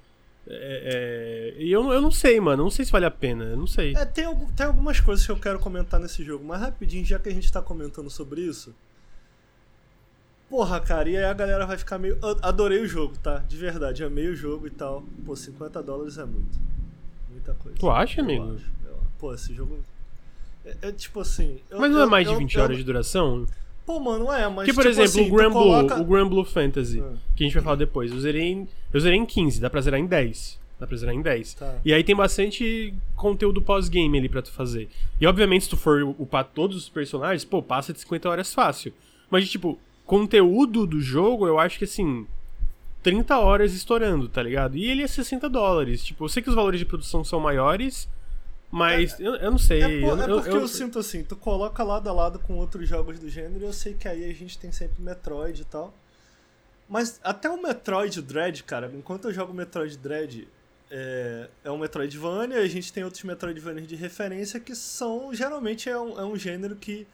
É, 0.46 1.54
é, 1.58 1.64
E 1.64 1.72
eu, 1.72 1.82
não- 1.82 1.94
eu 1.94 2.02
não 2.02 2.12
sei, 2.12 2.38
mano. 2.42 2.64
Não 2.64 2.70
sei 2.70 2.84
se 2.84 2.92
vale 2.92 3.06
a 3.06 3.12
pena. 3.12 3.46
Eu 3.46 3.56
não 3.58 3.68
sei. 3.68 3.94
É, 3.96 4.04
tem, 4.04 4.26
tem 4.58 4.66
algumas 4.66 5.00
coisas 5.00 5.26
que 5.26 5.32
eu 5.32 5.38
quero 5.40 5.58
comentar 5.60 5.98
nesse 6.00 6.24
jogo, 6.26 6.44
mas 6.44 6.60
rapidinho, 6.60 7.06
já 7.06 7.18
que 7.18 7.30
a 7.30 7.34
gente 7.34 7.50
tá 7.50 7.62
comentando 7.62 8.10
sobre 8.10 8.42
isso. 8.42 8.76
Porra, 10.54 10.80
cara, 10.80 11.10
e 11.10 11.18
aí 11.18 11.24
a 11.24 11.34
galera 11.34 11.66
vai 11.66 11.76
ficar 11.80 11.98
meio. 11.98 12.16
Adorei 12.44 12.80
o 12.80 12.88
jogo, 12.88 13.18
tá? 13.18 13.38
De 13.40 13.58
verdade, 13.58 14.04
amei 14.04 14.28
o 14.28 14.36
jogo 14.36 14.68
e 14.68 14.70
tal. 14.70 15.04
Pô, 15.26 15.36
50 15.36 15.82
dólares 15.82 16.20
é 16.20 16.26
muito. 16.26 16.60
Muita 17.32 17.56
coisa. 17.56 17.76
Tu 17.80 17.90
acha, 17.90 18.22
Eu 18.22 18.24
amigo? 18.24 18.54
acho, 18.54 18.66
eu- 18.88 18.98
Pô, 19.18 19.34
esse 19.34 19.52
jogo. 19.52 19.80
É, 20.64 20.76
é 20.84 20.92
tipo 20.92 21.22
assim. 21.22 21.58
eu- 21.72 21.80
Mas 21.80 21.90
não 21.92 22.04
é 22.04 22.06
mais 22.06 22.28
de 22.28 22.34
eu- 22.34 22.38
20 22.38 22.56
eu- 22.56 22.62
horas 22.64 22.78
de 22.78 22.84
duração? 22.84 23.48
Pô, 23.84 24.00
mano, 24.00 24.32
é, 24.32 24.48
mas. 24.48 24.54
Porque, 24.68 24.74
por 24.74 24.82
tipo 24.84 24.90
exemplo, 24.92 25.04
assim, 25.22 25.28
o 25.28 25.36
Grand 25.36 25.50
Blue, 25.50 25.64
coloca- 25.64 26.00
o 26.02 26.06
Grand 26.06 26.30
Blue 26.30 26.46
Fantasy, 26.46 27.00
Ah. 27.02 27.14
que 27.36 27.44
a 27.44 27.48
gente 27.48 27.54
vai 27.56 27.64
falar 27.64 27.76
depois, 27.78 28.12
eu 28.12 28.20
zerei, 28.20 28.52
em, 28.52 28.68
eu 28.94 29.00
zerei 29.00 29.18
em 29.18 29.26
15, 29.26 29.60
dá 29.60 29.72
pra 29.72 29.82
zerar 29.82 30.00
em 30.00 30.06
10. 30.06 30.60
Dá 30.80 30.86
pra 30.86 30.96
zerar 30.96 31.16
em 31.16 31.22
10. 31.24 31.56
Tá. 31.56 31.78
E 31.84 31.92
aí 31.92 32.04
tem 32.04 32.16
bastante 32.16 32.94
conteúdo 33.16 33.60
pós-game 33.60 34.20
ali 34.20 34.30
pra 34.30 34.44
tu 34.44 34.52
fazer. 34.52 34.88
E 35.20 35.26
obviamente, 35.26 35.64
se 35.64 35.70
tu 35.72 35.78
for 35.78 36.04
upar 36.20 36.46
todos 36.46 36.78
os 36.78 36.90
personagens, 36.90 37.44
pô, 37.44 37.64
passa 37.64 37.92
de 37.92 38.00
50 38.02 38.30
horas 38.30 38.54
fácil. 38.54 38.94
Mas, 39.32 39.50
tipo, 39.50 39.80
conteúdo 40.06 40.86
do 40.86 41.00
jogo, 41.02 41.48
eu 41.48 41.60
acho 41.60 41.78
que 41.78 41.86
assim. 41.86 42.28
30 43.02 43.38
horas 43.38 43.74
estourando, 43.74 44.30
tá 44.30 44.42
ligado? 44.42 44.78
E 44.78 44.86
ele 44.90 45.04
é 45.04 45.08
60 45.08 45.50
dólares. 45.50 46.02
Tipo, 46.06 46.24
eu 46.24 46.30
sei 46.30 46.42
que 46.42 46.48
os 46.50 46.56
valores 46.56 46.80
de 46.80 46.86
produção 46.86 47.22
são 47.22 47.38
maiores, 47.38 48.08
mas 48.72 49.20
eu, 49.20 49.36
eu 49.36 49.52
não 49.52 49.58
sei. 49.58 49.82
É, 49.82 49.88
por- 50.00 50.18
eu, 50.18 50.22
é 50.22 50.30
eu- 50.32 50.36
porque 50.38 50.50
eu- 50.52 50.62
eu, 50.62 50.68
sinto 50.70 51.00
assim, 51.00 51.22
tu 51.22 51.36
coloca 51.36 51.84
lado 51.84 52.08
a 52.08 52.14
lado 52.14 52.40
com 52.40 52.54
outros 52.56 52.88
jogos 52.88 53.20
do 53.20 53.28
gênero 53.28 53.60
e 53.60 53.68
eu 53.68 53.74
sei 53.74 53.94
que 53.94 54.08
aí 54.08 54.24
a 54.24 54.34
gente 54.34 54.58
tem 54.58 54.72
sempre 54.72 55.02
Metroid 55.04 55.62
e 55.62 55.66
tal. 55.66 55.94
Mas 56.88 57.20
até 57.26 57.50
o 57.50 57.62
Metroid 57.62 58.22
Dread, 58.22 58.64
cara, 58.64 58.90
enquanto 58.96 59.26
eu 59.26 59.34
jogo 59.34 59.54
Metroid 59.54 59.98
Dread, 59.98 60.48
é, 60.90 61.50
é 61.66 61.72
um 61.72 61.78
Metroidvania, 61.78 62.60
a 62.60 62.68
gente 62.68 62.94
tem 62.94 63.04
outros 63.04 63.24
Metroidvanias 63.24 63.86
de 63.86 63.96
referência 63.98 64.62
que 64.62 64.74
são, 64.76 65.34
geralmente 65.34 65.90
é 65.90 66.00
um, 66.00 66.18
é 66.20 66.24
um 66.24 66.38
gênero 66.38 66.78
que, 66.78 67.06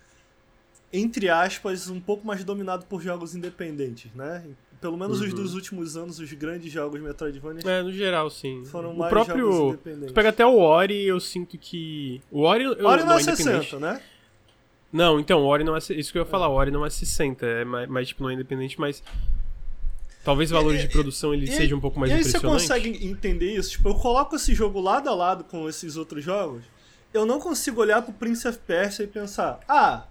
entre 0.91 1.29
aspas, 1.29 1.89
um 1.89 1.99
pouco 1.99 2.25
mais 2.25 2.43
dominado 2.43 2.85
por 2.85 3.01
jogos 3.01 3.35
independentes, 3.35 4.11
né? 4.15 4.43
Pelo 4.81 4.97
menos 4.97 5.19
os 5.19 5.29
Uhum. 5.29 5.35
dos 5.35 5.53
últimos 5.55 5.97
anos, 5.97 6.19
os 6.19 6.31
grandes 6.33 6.71
jogos 6.71 7.01
Metroidvania 7.01 7.61
É, 7.69 7.83
no 7.83 7.91
geral, 7.91 8.29
sim. 8.29 8.63
foram 8.65 8.91
o 8.93 8.97
mais 8.97 9.09
próprio. 9.09 9.51
jogos 9.51 9.57
Tu 9.59 9.67
independentes. 9.89 10.11
pega 10.13 10.29
até 10.29 10.45
o 10.45 10.57
Ori, 10.57 11.03
eu 11.05 11.19
sinto 11.19 11.57
que. 11.57 12.21
O 12.31 12.41
Ori. 12.43 12.63
Eu, 12.63 12.85
Ori 12.87 13.03
não 13.03 13.17
é 13.17 13.21
independente. 13.21 13.65
60, 13.65 13.79
né? 13.79 14.01
Não, 14.91 15.19
então, 15.19 15.41
o 15.43 15.45
Ori 15.45 15.63
não 15.63 15.75
é. 15.75 15.79
Isso 15.79 16.11
que 16.11 16.17
eu 16.17 16.23
ia 16.23 16.25
falar, 16.25 16.47
o 16.47 16.53
Ori 16.53 16.71
não 16.71 16.85
é 16.85 16.89
60, 16.89 17.45
é 17.45 17.65
mais, 17.65 17.89
mais, 17.89 18.07
tipo, 18.07 18.23
não 18.23 18.29
é 18.29 18.33
independente, 18.33 18.79
mas. 18.79 19.03
Talvez 20.23 20.49
valores 20.49 20.81
E- 20.81 20.87
de 20.87 20.89
produção 20.93 21.33
ele 21.33 21.45
e- 21.45 21.51
seja 21.51 21.75
um 21.75 21.79
pouco 21.79 21.99
mais 21.99 22.11
e 22.11 22.15
aí 22.15 22.23
você 22.23 22.39
consegue 22.39 23.05
entender 23.05 23.55
isso? 23.55 23.71
Tipo, 23.71 23.89
eu 23.89 23.95
coloco 23.95 24.35
esse 24.35 24.53
jogo 24.53 24.79
lado 24.81 25.09
a 25.09 25.15
lado 25.15 25.43
com 25.45 25.67
esses 25.67 25.95
outros 25.95 26.23
jogos, 26.23 26.63
eu 27.13 27.25
não 27.25 27.39
consigo 27.39 27.79
olhar 27.81 28.01
pro 28.01 28.13
Prince 28.13 28.47
of 28.47 28.57
Persia 28.59 29.05
e 29.05 29.07
pensar, 29.07 29.59
ah, 29.67 30.03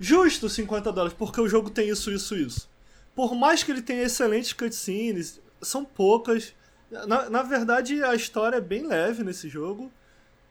justo 0.00 0.48
50 0.48 0.92
dólares, 0.92 1.16
porque 1.18 1.40
o 1.40 1.48
jogo 1.48 1.70
tem 1.70 1.88
isso, 1.88 2.10
isso, 2.10 2.34
isso. 2.36 2.68
Por 3.14 3.34
mais 3.34 3.62
que 3.62 3.70
ele 3.70 3.82
tenha 3.82 4.02
excelentes 4.02 4.52
cutscenes, 4.52 5.40
são 5.62 5.84
poucas. 5.84 6.54
Na, 6.90 7.28
na 7.30 7.42
verdade, 7.42 8.02
a 8.02 8.14
história 8.14 8.56
é 8.56 8.60
bem 8.60 8.86
leve 8.86 9.24
nesse 9.24 9.48
jogo. 9.48 9.90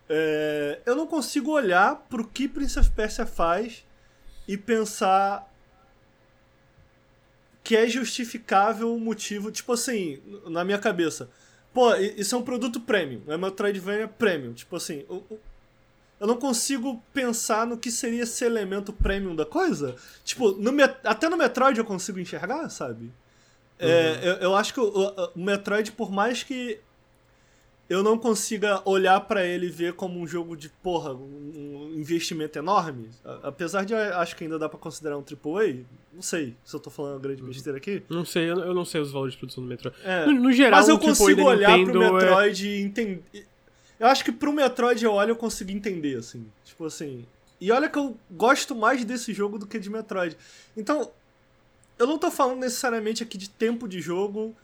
É, 0.09 0.79
eu 0.85 0.95
não 0.95 1.07
consigo 1.07 1.51
olhar 1.51 1.95
pro 2.09 2.27
que 2.27 2.47
Prince 2.47 2.77
of 2.79 2.89
Persia 2.91 3.25
faz 3.25 3.83
e 4.47 4.57
pensar 4.57 5.51
que 7.63 7.75
é 7.75 7.87
justificável 7.87 8.93
o 8.93 8.99
motivo, 8.99 9.51
tipo 9.51 9.73
assim, 9.73 10.21
na 10.47 10.63
minha 10.63 10.77
cabeça. 10.77 11.29
Pô, 11.73 11.93
isso 11.95 12.35
é 12.35 12.37
um 12.37 12.43
produto 12.43 12.79
premium, 12.79 13.21
é 13.27 13.37
Metroidvania 13.37 14.07
premium. 14.07 14.53
Tipo 14.53 14.75
assim, 14.75 15.03
o- 15.09 15.23
eu 16.19 16.27
não 16.27 16.37
consigo 16.37 17.01
pensar 17.13 17.65
no 17.67 17.77
que 17.77 17.91
seria 17.91 18.23
esse 18.23 18.43
elemento 18.45 18.93
premium 18.93 19.35
da 19.35 19.45
coisa. 19.45 19.95
Tipo, 20.23 20.51
no 20.51 20.71
até 21.03 21.27
no 21.29 21.37
Metroid 21.37 21.77
eu 21.79 21.85
consigo 21.85 22.19
enxergar, 22.19 22.69
sabe? 22.69 23.11
É, 23.77 24.19
eu, 24.23 24.33
eu 24.35 24.55
acho 24.55 24.73
que 24.73 24.79
o, 24.79 24.85
o- 24.87 25.29
Metroid, 25.35 25.91
por 25.91 26.09
mais 26.11 26.41
que 26.43 26.79
eu 27.89 28.01
não 28.01 28.17
consiga 28.17 28.81
olhar 28.85 29.19
pra 29.21 29.45
ele 29.45 29.67
e 29.67 29.69
ver 29.69 29.93
como 29.93 30.19
um 30.19 30.25
jogo 30.25 30.55
de, 30.57 30.69
porra, 30.69 31.13
um 31.13 31.91
investimento 31.95 32.57
enorme, 32.57 33.09
apesar 33.43 33.85
de 33.85 33.93
eu 33.93 33.99
acho 34.17 34.35
que 34.35 34.43
ainda 34.45 34.57
dá 34.57 34.67
pra 34.67 34.79
considerar 34.79 35.17
um 35.17 35.21
AAA, 35.23 35.83
não 36.11 36.21
sei 36.21 36.55
se 36.63 36.75
eu 36.75 36.79
tô 36.79 36.89
falando 36.89 37.13
uma 37.15 37.19
grande 37.19 37.43
besteira 37.43 37.77
aqui. 37.77 38.01
Não 38.09 38.25
sei, 38.25 38.49
eu, 38.49 38.73
não 38.73 38.85
sei 38.85 39.01
os 39.01 39.11
valores 39.11 39.33
de 39.33 39.37
produção 39.39 39.61
do 39.63 39.69
Metroid. 39.69 39.95
É, 40.03 40.25
No, 40.25 40.31
no 40.33 40.51
geral, 40.51 40.79
mas 40.79 40.89
eu 40.89 40.97
consigo 40.97 41.43
olhar 41.43 41.77
Nintendo 41.77 41.91
pro 41.99 42.03
é- 42.03 42.11
Metroid 42.13 42.67
e 42.67 42.81
entender. 42.81 43.23
Eu 43.99 44.07
acho 44.07 44.23
que 44.23 44.31
pro 44.31 44.53
Metroid 44.53 45.03
eu 45.03 45.13
olho 45.13 45.31
eu 45.31 45.35
consigo 45.35 45.71
entender, 45.71 46.17
assim. 46.17 46.45
Tipo 46.63 46.85
assim. 46.85 47.25
E 47.59 47.71
olha 47.71 47.89
que 47.89 47.97
eu 47.97 48.17
gosto 48.31 48.75
mais 48.75 49.03
desse 49.05 49.33
jogo 49.33 49.57
do 49.57 49.65
que 49.65 49.79
de 49.79 49.89
Metroid. 49.89 50.37
Então, 50.75 51.11
eu 51.97 52.05
não 52.05 52.17
tô 52.17 52.29
falando 52.29 52.59
necessariamente 52.59 53.23
aqui 53.23 53.37
de 53.37 53.49
tempo 53.49 53.87
de 53.87 54.01
jogo 54.01 54.55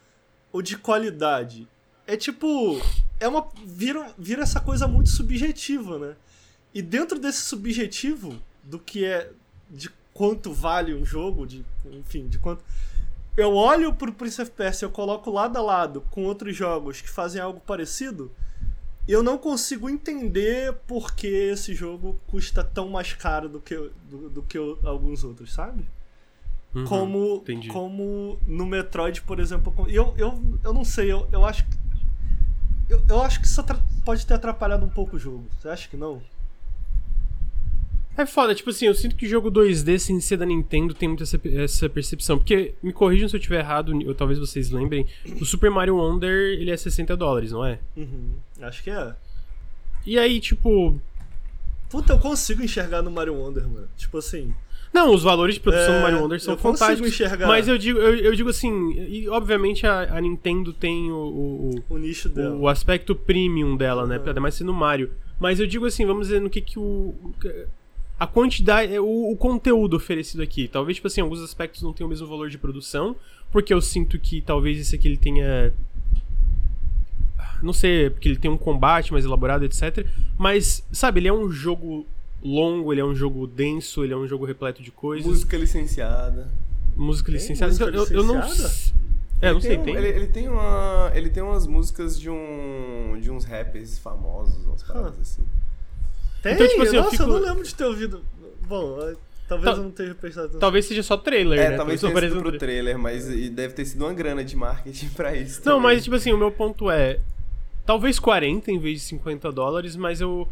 ou 0.51 0.61
de 0.61 0.77
qualidade. 0.77 1.67
É 2.05 2.17
tipo. 2.17 2.81
É 3.19 3.27
uma. 3.27 3.47
Vira, 3.65 4.13
vira 4.17 4.43
essa 4.43 4.59
coisa 4.59 4.87
muito 4.87 5.09
subjetiva, 5.09 5.97
né? 5.97 6.15
E 6.73 6.81
dentro 6.81 7.19
desse 7.19 7.41
subjetivo, 7.41 8.41
do 8.63 8.79
que 8.79 9.05
é. 9.05 9.31
de 9.69 9.89
quanto 10.13 10.51
vale 10.51 10.93
um 10.93 11.05
jogo, 11.05 11.47
de. 11.47 11.65
Enfim, 11.85 12.27
de 12.27 12.37
quanto 12.37 12.63
eu 13.37 13.55
olho 13.55 13.93
pro 13.93 14.11
Prince 14.11 14.41
of 14.41 14.51
Persia, 14.51 14.85
eu 14.85 14.91
coloco 14.91 15.31
lado 15.31 15.57
a 15.57 15.61
lado 15.61 16.01
com 16.11 16.25
outros 16.25 16.55
jogos 16.55 17.01
que 17.01 17.09
fazem 17.09 17.41
algo 17.41 17.61
parecido, 17.61 18.31
eu 19.07 19.23
não 19.23 19.37
consigo 19.37 19.89
entender 19.89 20.73
por 20.87 21.13
que 21.15 21.27
esse 21.27 21.73
jogo 21.73 22.19
custa 22.27 22.63
tão 22.63 22.89
mais 22.89 23.13
caro 23.13 23.49
do 23.49 23.59
que, 23.59 23.75
do, 24.09 24.29
do 24.29 24.41
que 24.43 24.57
alguns 24.83 25.23
outros, 25.23 25.53
sabe? 25.53 25.85
Uhum, 26.73 26.85
como, 26.85 27.35
entendi. 27.37 27.67
como 27.67 28.39
no 28.47 28.65
Metroid, 28.65 29.21
por 29.23 29.39
exemplo. 29.39 29.73
Eu, 29.89 30.13
eu, 30.17 30.41
eu 30.63 30.73
não 30.73 30.85
sei, 30.85 31.11
eu, 31.11 31.27
eu 31.31 31.45
acho 31.45 31.65
que. 31.65 31.77
Eu, 32.89 33.01
eu 33.09 33.21
acho 33.21 33.41
que 33.41 33.47
isso 33.47 33.63
pode 34.05 34.25
ter 34.25 34.33
atrapalhado 34.35 34.85
um 34.85 34.89
pouco 34.89 35.15
o 35.15 35.19
jogo. 35.19 35.45
Você 35.59 35.67
acha 35.67 35.89
que 35.89 35.97
não? 35.97 36.21
É 38.17 38.25
foda, 38.25 38.53
tipo 38.53 38.69
assim, 38.69 38.85
eu 38.85 38.93
sinto 38.93 39.15
que 39.15 39.25
jogo 39.25 39.49
2D 39.49 39.97
sem 39.97 40.19
ser 40.19 40.35
da 40.35 40.45
Nintendo 40.45 40.93
tem 40.93 41.07
muito 41.07 41.23
essa, 41.23 41.39
essa 41.45 41.89
percepção. 41.89 42.37
Porque, 42.37 42.75
me 42.83 42.91
corrijam 42.91 43.29
se 43.29 43.35
eu 43.35 43.39
estiver 43.39 43.59
errado, 43.59 43.93
ou 44.05 44.13
talvez 44.13 44.37
vocês 44.37 44.69
lembrem, 44.69 45.05
o 45.39 45.45
Super 45.45 45.71
Mario 45.71 45.95
Wonder, 45.95 46.59
ele 46.59 46.71
é 46.71 46.77
60 46.77 47.15
dólares, 47.15 47.51
não 47.51 47.65
é? 47.65 47.79
Uhum, 47.95 48.33
acho 48.67 48.83
que 48.83 48.89
é. 48.89 49.13
E 50.05 50.17
aí, 50.17 50.39
tipo... 50.39 50.99
Puta, 51.89 52.13
eu 52.13 52.19
consigo 52.19 52.63
enxergar 52.63 53.01
no 53.01 53.11
Mario 53.11 53.35
Wonder, 53.35 53.67
mano. 53.67 53.87
Tipo 53.97 54.17
assim. 54.17 54.53
Não, 54.93 55.13
os 55.13 55.23
valores 55.23 55.55
de 55.55 55.61
produção 55.61 55.93
É, 55.93 55.97
do 55.97 56.03
Mario 56.03 56.19
Wonder 56.21 56.39
são 56.39 56.53
eu 56.53 56.57
consigo 56.57 56.77
fantásticos. 56.79 57.11
enxergar. 57.13 57.47
Mas 57.47 57.67
eu 57.67 57.77
digo, 57.77 57.99
eu, 57.99 58.15
eu 58.15 58.35
digo 58.35 58.49
assim, 58.49 58.91
e 58.93 59.27
obviamente 59.29 59.85
a, 59.85 60.15
a 60.17 60.21
Nintendo 60.21 60.71
tem 60.73 61.11
o, 61.11 61.15
o, 61.15 61.83
O 61.89 61.97
nicho 61.97 62.27
o- 62.29 62.31
dela. 62.31 62.55
o 62.55 62.67
aspecto 62.67 63.13
premium 63.15 63.75
dela, 63.75 64.05
né? 64.07 64.17
Uhum. 64.17 64.25
Ainda 64.27 64.39
mais 64.41 64.55
sendo 64.55 64.73
Mario. 64.73 65.11
Mas 65.39 65.59
eu 65.59 65.67
digo 65.67 65.85
assim, 65.85 66.05
vamos 66.05 66.27
dizer 66.27 66.39
no 66.41 66.49
que 66.49 66.61
que 66.61 66.77
o. 66.79 67.13
A 68.19 68.27
quantidade, 68.27 68.97
o, 68.99 69.31
o 69.31 69.35
conteúdo 69.35 69.95
oferecido 69.97 70.43
aqui. 70.43 70.67
Talvez, 70.67 70.95
tipo 70.97 71.07
assim, 71.07 71.21
alguns 71.21 71.41
aspectos 71.41 71.81
não 71.81 71.91
tenham 71.91 72.07
o 72.07 72.09
mesmo 72.09 72.27
valor 72.27 72.49
de 72.49 72.57
produção, 72.57 73.15
porque 73.51 73.73
eu 73.73 73.81
sinto 73.81 74.19
que 74.19 74.39
talvez 74.41 74.79
esse 74.79 74.95
aqui 74.95 75.07
ele 75.07 75.17
tenha. 75.17 75.73
Não 77.61 77.73
sei, 77.73 78.09
porque 78.09 78.27
ele 78.29 78.37
tem 78.37 78.49
um 78.49 78.57
combate 78.57 79.11
mais 79.11 79.25
elaborado, 79.25 79.63
etc. 79.65 80.05
Mas, 80.37 80.83
sabe, 80.91 81.19
ele 81.19 81.27
é 81.27 81.33
um 81.33 81.49
jogo 81.51 82.05
longo, 82.43 82.91
ele 82.91 83.01
é 83.01 83.05
um 83.05 83.13
jogo 83.15 83.45
denso, 83.45 84.03
ele 84.03 84.13
é 84.13 84.17
um 84.17 84.27
jogo 84.27 84.45
repleto 84.45 84.81
de 84.81 84.91
coisas. 84.91 85.25
Música 85.25 85.57
licenciada. 85.57 86.47
música 86.95 87.27
Tem 87.27 87.35
licenciada. 87.35 87.71
música 87.71 88.13
eu, 88.13 88.19
eu 88.19 88.23
não. 88.25 88.41
licenciada? 88.41 89.01
É, 89.41 89.47
eu 89.49 89.53
não 89.53 89.59
Ele 89.59 89.67
sei, 89.67 89.77
um- 89.77 89.83
tem. 89.83 89.95
Ele, 89.95 90.07
ele 90.07 90.27
tem 90.27 90.47
uma. 90.49 91.11
Ele 91.15 91.29
tem 91.29 91.41
umas 91.41 91.65
músicas 91.65 92.19
de 92.19 92.29
um. 92.29 93.17
de 93.19 93.31
uns 93.31 93.43
rappers 93.43 93.97
famosos, 93.97 94.65
umas 94.65 94.83
paradas 94.83 95.17
Ah. 95.17 95.21
assim. 95.21 95.43
Tem? 96.43 96.53
Então, 96.53 96.67
tipo 96.67 96.81
assim, 96.83 96.95
eu 96.95 97.03
Nossa, 97.03 97.17
fico- 97.17 97.23
eu 97.29 97.39
não 97.39 97.47
lembro 97.49 97.63
de 97.63 97.73
ter 97.75 97.85
ouvido. 97.85 98.21
Bom, 98.67 98.97
eh, 99.01 99.15
talvez 99.47 99.65
Tal- 99.69 99.77
eu 99.77 99.83
não 99.83 99.91
tenha 99.91 100.13
prestado. 100.15 100.57
Talvez 100.59 100.85
seja 100.85 101.01
só 101.03 101.17
trailer, 101.17 101.59
É, 101.59 101.69
né? 101.71 101.77
talvez 101.77 101.99
só 101.99 102.07
tenha 102.11 102.29
sido 102.29 102.41
pro 102.41 102.57
trailer, 102.57 102.97
mas 102.99 103.29
e 103.29 103.49
deve 103.49 103.73
ter 103.73 103.85
sido 103.85 104.03
uma 104.05 104.13
grana 104.13 104.43
de 104.43 104.55
marketing 104.55 105.09
pra 105.15 105.35
isso. 105.35 105.59
Não, 105.65 105.77
também. 105.77 105.81
mas 105.95 106.03
tipo 106.03 106.15
assim, 106.15 106.31
o 106.31 106.37
meu 106.37 106.51
ponto 106.51 106.89
é. 106.89 107.19
Talvez 107.85 108.19
40 108.19 108.71
em 108.71 108.79
vez 108.79 108.99
de 109.01 109.05
50 109.07 109.51
dólares, 109.51 109.95
mas 109.95 110.21
eu 110.21 110.47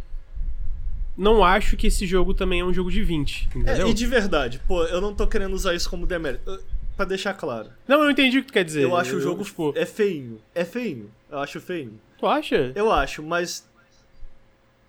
não 1.17 1.43
acho 1.43 1.75
que 1.75 1.87
esse 1.87 2.07
jogo 2.07 2.33
também 2.33 2.61
é 2.61 2.65
um 2.65 2.73
jogo 2.73 2.89
de 2.89 3.03
20, 3.03 3.49
entendeu? 3.55 3.87
É, 3.87 3.89
e 3.89 3.93
de 3.93 4.05
verdade, 4.05 4.61
pô, 4.67 4.83
eu 4.85 5.01
não 5.01 5.13
tô 5.13 5.27
querendo 5.27 5.53
usar 5.53 5.73
isso 5.73 5.89
como 5.89 6.05
demérito. 6.05 6.59
Pra 6.95 7.05
deixar 7.05 7.33
claro. 7.33 7.69
Não, 7.87 8.03
eu 8.03 8.11
entendi 8.11 8.39
o 8.39 8.41
que 8.41 8.47
tu 8.47 8.53
quer 8.53 8.65
dizer. 8.65 8.83
Eu 8.83 8.93
acho 8.95 9.15
o 9.15 9.21
jogo 9.21 9.41
tipo... 9.43 9.73
é 9.73 9.85
feinho. 9.85 10.41
É 10.53 10.65
feinho. 10.65 11.09
Eu 11.31 11.39
acho 11.39 11.61
feinho. 11.61 11.97
Tu 12.17 12.27
acha? 12.27 12.73
Eu 12.75 12.91
acho, 12.91 13.23
mas 13.23 13.65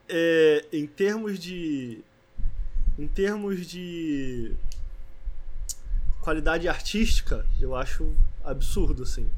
é, 0.09 0.65
em 0.73 0.89
termos 0.89 1.39
de 1.39 2.01
em 2.99 3.07
termos 3.07 3.65
de 3.65 4.53
qualidade 6.21 6.69
artística, 6.69 7.47
eu 7.61 7.75
acho 7.77 8.13
absurdo 8.45 9.05
assim. 9.05 9.31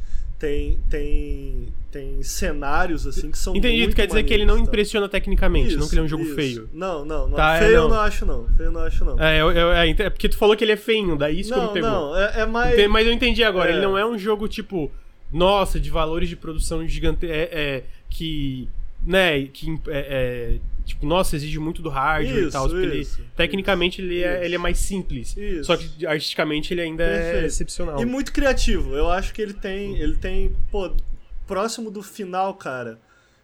Tem 0.43 0.77
tem 0.91 1.69
tem 1.93 2.21
cenários 2.23 3.07
assim 3.07 3.31
que 3.31 3.39
são 3.39 3.55
Entendi, 3.55 3.83
muito 3.83 3.95
quer 3.95 4.07
dizer 4.09 4.25
que 4.25 4.35
ele 4.35 4.45
não 4.45 4.57
tá? 4.57 4.63
impressiona 4.63 5.09
tecnicamente, 5.09 5.69
Isso, 5.69 5.79
não 5.79 5.87
que 5.87 5.95
ele 5.95 6.01
é 6.01 6.05
um 6.05 6.09
jogo 6.09 6.25
isso. 6.25 6.35
feio. 6.35 6.69
Não, 6.73 7.05
não, 7.05 7.29
não. 7.29 7.37
Tá, 7.37 7.57
é, 7.57 7.59
feio 7.61 7.71
eu 7.75 7.83
não. 7.83 7.91
não 7.91 8.01
acho 8.01 8.27
não. 8.27 8.49
Feio 8.57 8.67
eu 8.67 8.73
não 8.73 8.81
acho 8.81 9.05
não. 9.05 9.21
É, 9.23 9.41
eu, 9.41 9.53
eu- 9.53 9.73
é, 9.73 9.89
é 9.91 10.11
porque 10.11 10.29
tu 10.29 10.37
falou 10.37 10.57
que 10.57 10.65
ele 10.65 10.73
é 10.73 10.77
feinho, 10.77 11.17
daí 11.17 11.39
isso 11.39 11.53
que 11.53 11.59
não, 11.61 11.67
me 11.69 11.73
pegou. 11.75 11.89
não, 11.91 12.17
é, 12.19 12.41
é 12.41 12.47
mais 12.47 12.77
Ente- 12.77 12.89
Mas 12.89 13.07
eu 13.07 13.13
entendi 13.13 13.45
agora, 13.45 13.71
É. 13.71 13.75
ele 13.75 13.83
não 13.83 13.97
é 13.97 14.05
um 14.05 14.19
jogo 14.19 14.49
tipo, 14.49 14.91
nossa, 15.33 15.79
de 15.79 15.91
valores 15.91 16.29
de 16.29 16.35
produção 16.35 16.85
gigante, 16.89 17.25
é, 17.31 17.49
é, 17.53 17.85
que, 18.11 18.69
né, 19.07 19.45
que, 19.45 19.71
é, 19.89 19.99
é, 19.99 20.59
tipo, 20.85 21.07
nossa, 21.07 21.37
exige 21.37 21.59
muito 21.59 21.81
do 21.83 21.89
hardware 21.89 22.37
e 22.37 22.41
Isso, 22.43 22.51
tal, 22.53 22.69
porque 22.69 22.83
ele, 22.87 22.99
isso, 23.01 23.25
tecnicamente 23.37 24.01
ele 24.01 24.23
é, 24.23 24.35
isso. 24.37 24.45
ele 24.45 24.55
é 24.55 24.59
mais 24.59 24.79
simples, 24.79 25.37
Isso. 25.37 25.65
só 25.65 25.77
que 25.77 26.07
artisticamente 26.07 26.73
ele 26.75 26.81
ainda 26.81 27.05
é 27.05 27.23
Perfeito. 27.23 27.47
excepcional. 27.47 28.01
E 28.01 28.05
muito 28.05 28.33
criativo. 28.33 28.95
Eu 28.95 29.11
acho 29.11 29.33
que 29.33 29.41
ele 29.43 29.55
tem. 29.55 29.97
Ele 29.99 30.17
tem. 30.17 30.55
Pô, 30.71 30.91
próximo 31.47 31.91
do 31.91 32.03
final, 32.03 32.55
cara. 32.55 32.99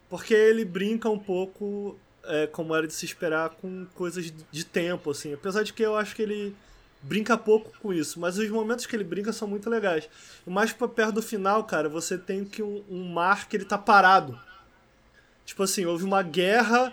Porque 0.08 0.32
ele 0.34 0.64
brinca 0.64 1.08
um 1.10 1.18
pouco, 1.18 1.98
é, 2.24 2.46
como 2.46 2.74
era 2.74 2.86
de 2.86 2.94
se 2.94 3.04
esperar, 3.04 3.50
com 3.50 3.86
coisas 3.94 4.32
de- 4.50 4.64
tempo, 4.64 5.10
assim. 5.10 5.34
Apesar 5.34 5.62
de 5.62 5.72
que 5.72 5.82
eu 5.82 5.96
acho 5.96 6.16
que 6.16 6.22
ele 6.22 6.54
brinca 7.02 7.36
pouco 7.36 7.70
com 7.80 7.92
isso. 7.92 8.18
Mas 8.18 8.38
os 8.38 8.48
momentos 8.48 8.86
que 8.86 8.96
ele 8.96 9.04
brinca 9.04 9.32
são 9.32 9.46
muito 9.46 9.68
legais. 9.68 10.08
E 10.46 10.50
mais 10.50 10.72
pra 10.72 10.88
perto 10.88 11.12
do 11.16 11.22
final, 11.22 11.62
cara, 11.64 11.88
você 11.88 12.16
tem 12.16 12.44
que 12.44 12.62
um, 12.62 12.82
um 12.90 13.04
mar 13.12 13.48
que 13.48 13.56
ele 13.56 13.64
tá 13.66 13.76
parado. 13.76 14.38
Tipo 15.44 15.62
assim, 15.62 15.84
houve 15.86 16.04
uma 16.04 16.22
guerra 16.22 16.92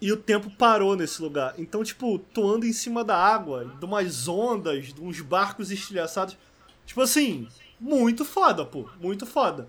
e 0.00 0.10
o 0.10 0.16
tempo 0.16 0.50
parou 0.50 0.96
nesse 0.96 1.20
lugar. 1.20 1.54
Então, 1.58 1.84
tipo, 1.84 2.18
tu 2.18 2.48
anda 2.48 2.66
em 2.66 2.72
cima 2.72 3.04
da 3.04 3.16
água, 3.16 3.66
de 3.78 3.84
umas 3.84 4.26
ondas, 4.26 4.94
de 4.94 5.00
uns 5.00 5.20
barcos 5.20 5.70
estilhaçados. 5.70 6.36
Tipo 6.86 7.02
assim, 7.02 7.46
muito 7.78 8.24
foda, 8.24 8.64
pô. 8.64 8.88
Muito 8.98 9.26
foda. 9.26 9.68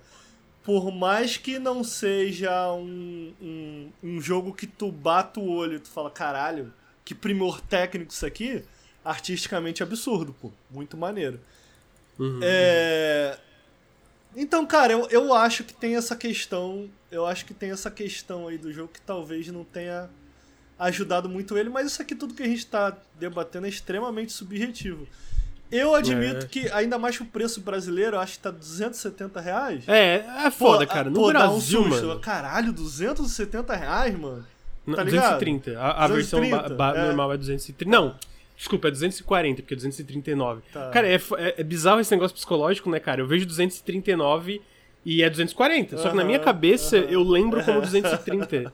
Por 0.64 0.92
mais 0.92 1.38
que 1.38 1.60
não 1.60 1.84
seja 1.84 2.72
um, 2.74 3.34
um, 3.42 3.90
um 4.02 4.22
jogo 4.22 4.54
que 4.54 4.66
tu 4.66 4.92
bata 4.92 5.40
o 5.40 5.50
olho 5.50 5.76
e 5.76 5.80
tu 5.80 5.90
fala, 5.90 6.10
caralho, 6.10 6.72
que 7.04 7.14
primor 7.14 7.60
técnico 7.60 8.14
isso 8.14 8.26
aqui, 8.26 8.64
artisticamente 9.04 9.84
absurdo, 9.84 10.34
pô. 10.40 10.50
Muito 10.70 10.96
maneiro. 10.96 11.42
Uhum. 12.18 12.40
É... 12.42 13.38
Então, 14.34 14.66
cara, 14.66 14.94
eu, 14.94 15.10
eu 15.10 15.34
acho 15.34 15.66
que 15.66 15.74
tem 15.74 15.98
essa 15.98 16.16
questão. 16.16 16.90
Eu 17.12 17.26
acho 17.26 17.46
que 17.46 17.54
tem 17.54 17.72
essa 17.72 17.92
questão 17.92 18.48
aí 18.48 18.58
do 18.58 18.72
jogo 18.72 18.94
que 18.94 19.02
talvez 19.02 19.48
não 19.50 19.66
tenha 19.66 20.10
ajudado 20.82 21.30
muito 21.30 21.58
ele, 21.58 21.70
mas 21.70 21.88
isso 21.88 22.02
aqui 22.02 22.16
tudo 22.16 22.34
que 22.34 22.44
a 22.44 22.48
gente 22.48 22.66
tá 22.66 22.96
debatendo 23.20 23.66
é 23.66 23.70
extremamente 23.70 24.32
subjetivo. 24.32 25.08
Eu 25.72 25.96
admito 25.96 26.46
É. 26.46 26.48
que, 26.50 26.70
ainda 26.72 26.98
mais 27.00 27.16
pro 27.16 27.26
preço 27.26 27.62
brasileiro, 27.62 28.18
eu 28.18 28.20
acho 28.20 28.34
que 28.34 28.40
tá 28.40 28.52
270 28.52 29.40
reais. 29.40 29.88
É, 29.88 30.26
é 30.46 30.52
foda, 30.52 30.86
Pô, 30.86 30.94
cara. 30.94 31.10
No 31.10 31.16
pô, 31.20 31.32
dá 31.32 31.46
um 31.50 31.54
Brasil, 31.54 31.84
susto. 31.84 32.08
mano. 32.08 32.20
Caralho, 32.20 32.74
270 32.74 33.74
reais, 33.76 34.20
mano? 34.20 34.46
Tá 34.94 35.04
ligado? 35.04 35.40
230. 35.40 35.80
A, 35.80 36.04
a 36.04 36.08
versão 36.08 36.40
230, 36.42 36.76
ba- 36.76 36.92
ba- 36.94 37.00
é. 37.00 37.06
normal 37.06 37.34
é 37.34 37.38
230. 37.38 37.86
Não, 37.90 38.16
desculpa, 38.58 38.90
é 38.90 38.92
240, 38.92 39.62
porque 39.62 39.74
é 39.74 39.78
239. 39.78 40.62
Tá. 40.74 40.90
Cara, 40.90 41.08
é, 41.08 41.16
é, 41.16 41.56
é 41.62 41.64
bizarro 41.64 42.02
esse 42.02 42.12
negócio 42.12 42.36
psicológico, 42.36 42.90
né, 42.90 43.00
cara? 43.00 43.22
Eu 43.22 43.28
vejo 43.28 43.46
239 43.46 44.62
e 45.06 45.24
é 45.24 45.30
240. 45.30 45.98
Só 46.00 46.10
que 46.10 46.16
na 46.18 46.26
minha 46.26 46.40
cabeça 46.40 46.98
aham. 46.98 47.06
eu 47.10 47.24
lembro 47.24 47.64
como 47.64 47.80
230. 47.80 48.74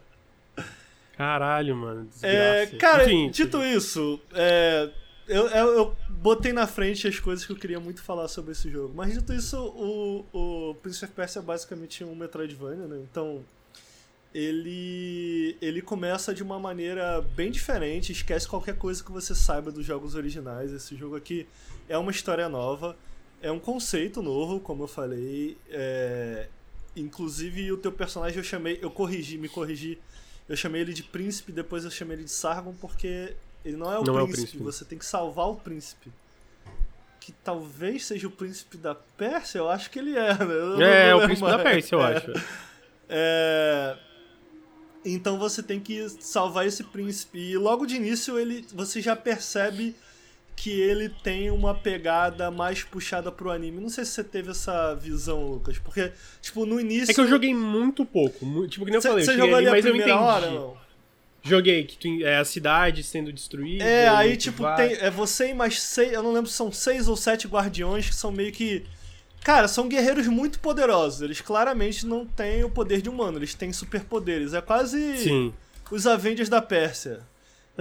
Caralho, 1.18 1.76
mano. 1.76 2.06
Desgraça. 2.06 2.36
É, 2.36 2.66
cara, 2.78 3.06
Enfim, 3.06 3.32
dito 3.32 3.64
isso, 3.64 4.22
é, 4.34 4.90
eu, 5.28 5.48
eu, 5.48 5.68
eu 5.74 5.98
botei 6.10 6.54
na 6.54 6.68
frente 6.68 7.08
as 7.08 7.20
coisas 7.20 7.44
que 7.44 7.52
eu 7.52 7.56
queria 7.56 7.80
muito 7.80 8.04
falar 8.04 8.28
sobre 8.28 8.52
esse 8.52 8.70
jogo. 8.70 8.94
Mas 8.96 9.14
dito 9.14 9.34
isso, 9.34 9.58
o, 9.58 10.26
o 10.32 10.76
Prince 10.76 11.04
of 11.04 11.14
Persia 11.14 11.40
é 11.40 11.44
basicamente 11.44 12.04
um 12.04 12.16
Metroidvania, 12.16 12.88
né? 12.88 13.00
Então, 13.10 13.44
ele, 14.32 15.58
ele 15.60 15.82
começa 15.82 16.36
de 16.36 16.44
uma 16.44 16.60
maneira 16.60 17.20
bem 17.36 17.50
diferente, 17.50 18.12
esquece 18.12 18.48
qualquer 18.48 18.78
coisa 18.78 19.04
que 19.04 19.12
você 19.12 19.34
saiba 19.34 19.72
dos 19.72 19.86
jogos 19.86 20.14
originais. 20.14 20.72
Esse 20.72 20.96
jogo 20.96 21.16
aqui 21.16 21.48
é 21.90 21.98
uma 21.98 22.12
história 22.12 22.48
nova, 22.48 22.96
é 23.42 23.52
um 23.52 23.60
conceito 23.60 24.22
novo, 24.22 24.60
como 24.60 24.84
eu 24.84 24.88
falei. 24.88 25.58
é, 25.72 26.48
inclusive, 26.96 27.72
o 27.72 27.78
teu 27.78 27.92
personagem 27.92 28.38
eu 28.38 28.44
chamei, 28.44 28.80
eu 28.82 28.90
corrigi, 28.90 29.38
me 29.38 29.50
corrigi 29.50 30.00
eu 30.48 30.56
chamei 30.56 30.82
ele 30.82 30.94
de 30.94 31.04
príncipe, 31.04 31.52
depois 31.52 31.84
eu 31.86 31.92
chamei 31.92 32.18
ele 32.18 32.24
de 32.24 32.32
Sargon, 32.32 32.74
porque 32.80 33.36
ele 33.66 33.76
não 33.78 33.92
é 33.92 34.00
o, 34.00 34.04
Não 34.04 34.18
é 34.18 34.22
o 34.22 34.26
príncipe, 34.26 34.58
príncipe. 34.58 34.64
você 34.64 34.86
tem 34.86 34.98
que 34.98 35.06
salvar 35.06 35.48
o 35.50 35.56
príncipe. 35.56 36.12
Que 37.20 37.32
talvez 37.44 38.06
seja 38.06 38.28
o 38.28 38.32
príncipe 38.32 38.78
da 38.78 38.96
Pérsia, 38.96 39.58
eu 39.60 39.70
acho 39.70 39.90
que 39.90 40.00
ele 40.00 40.16
é, 40.18 40.34
né? 40.78 41.10
É, 41.10 41.14
vou 41.14 41.22
o 41.24 41.26
príncipe 41.26 41.50
da. 41.50 41.60
Pérsia, 41.60 41.96
eu 41.96 42.02
É. 42.02 42.16
acho. 42.18 42.32
É, 43.10 43.98
Então 45.06 45.38
você 45.38 45.64
tem 45.64 45.80
que 45.80 46.08
salvar 46.20 46.66
esse 46.66 46.84
príncipe. 46.84 47.38
E 47.40 47.58
logo 47.58 47.86
de 47.86 47.96
início 47.96 48.38
ele, 48.40 48.66
você 48.74 49.02
já 49.02 49.16
percebe 49.16 49.96
que 50.58 50.72
ele 50.82 51.08
tem 51.08 51.52
uma 51.52 51.74
pegada 51.76 52.50
mais 52.52 52.84
puxada 52.84 53.32
pro 53.32 53.52
anime. 53.52 53.80
Não 53.80 53.90
sei 53.90 54.04
se 54.04 54.12
você 54.12 54.24
teve 54.24 54.50
essa 54.52 54.96
visão, 54.96 55.46
Lucas, 55.46 55.78
porque, 55.78 56.12
tipo, 56.42 56.66
no 56.66 56.82
início. 56.82 57.12
É 57.12 57.14
que 57.14 57.22
eu 57.22 57.28
joguei 57.28 57.54
muito 57.54 58.04
pouco. 58.04 58.44
mu- 58.46 58.68
Tipo, 58.68 58.84
que 58.84 58.90
nem 58.92 58.98
eu 58.98 59.02
Você 59.02 59.08
falei, 59.08 59.22
eu 59.24 59.26
você 59.28 59.38
jogou 59.38 59.56
ali 59.56 59.70
mas 59.70 59.86
eu 59.86 59.96
entendi. 59.96 60.12
hora? 60.12 60.50
Não? 60.50 60.76
Joguei, 61.44 61.84
que 61.86 61.96
tu, 61.98 62.26
é 62.26 62.38
a 62.40 62.44
cidade 62.44 63.04
sendo 63.04 63.32
destruída. 63.32 63.84
É, 63.86 64.10
aí 64.10 64.36
tipo, 64.36 64.64
vai- 64.64 64.76
tem, 64.90 64.98
é 64.98 65.10
você 65.12 65.52
e 65.52 65.54
mais 65.54 65.80
seis, 65.82 66.12
eu 66.12 66.22
não 66.24 66.34
lembro 66.34 66.50
se 66.50 66.58
são 66.58 66.72
seis 66.72 67.08
ou 67.08 67.16
sete 67.16 67.48
guardiões 67.48 68.10
que 68.10 68.16
são 68.16 68.32
meio 68.32 68.52
que. 68.52 68.84
Cara, 69.44 69.68
são 69.68 69.88
guerreiros 69.88 70.26
muito 70.28 70.60
poderosos. 70.60 71.22
Eles 71.22 71.40
claramente 71.40 72.06
não 72.06 72.26
têm 72.26 72.64
o 72.66 72.70
poder 72.70 73.02
de 73.02 73.10
humano, 73.10 73.38
eles 73.38 73.54
têm 73.54 73.72
superpoderes. 73.72 74.54
É 74.56 74.60
quase 74.60 75.18
Sim. 75.20 75.54
os 75.92 76.06
Avengers 76.08 76.50
da 76.50 76.62
Pérsia. 76.62 77.20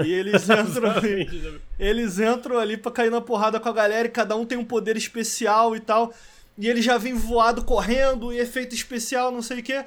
E 0.05 0.13
eles 0.13 0.49
entram 0.51 0.91
ali, 0.91 1.53
eles 1.79 2.19
entram 2.19 2.59
ali 2.59 2.77
pra 2.77 2.93
cair 2.93 3.11
na 3.11 3.21
porrada 3.21 3.59
com 3.59 3.69
a 3.69 3.73
galera 3.73 4.07
e 4.07 4.11
cada 4.11 4.37
um 4.37 4.45
tem 4.45 4.59
um 4.59 4.65
poder 4.65 4.97
especial 4.97 5.75
e 5.75 5.81
tal. 5.81 6.13
E 6.59 6.69
ele 6.69 6.81
já 6.81 6.97
vem 6.99 7.15
voado 7.15 7.65
correndo 7.65 8.33
e 8.33 8.39
efeito 8.39 8.75
especial, 8.75 9.31
não 9.31 9.43
sei 9.43 9.61
o 9.61 9.63
que. 9.63 9.85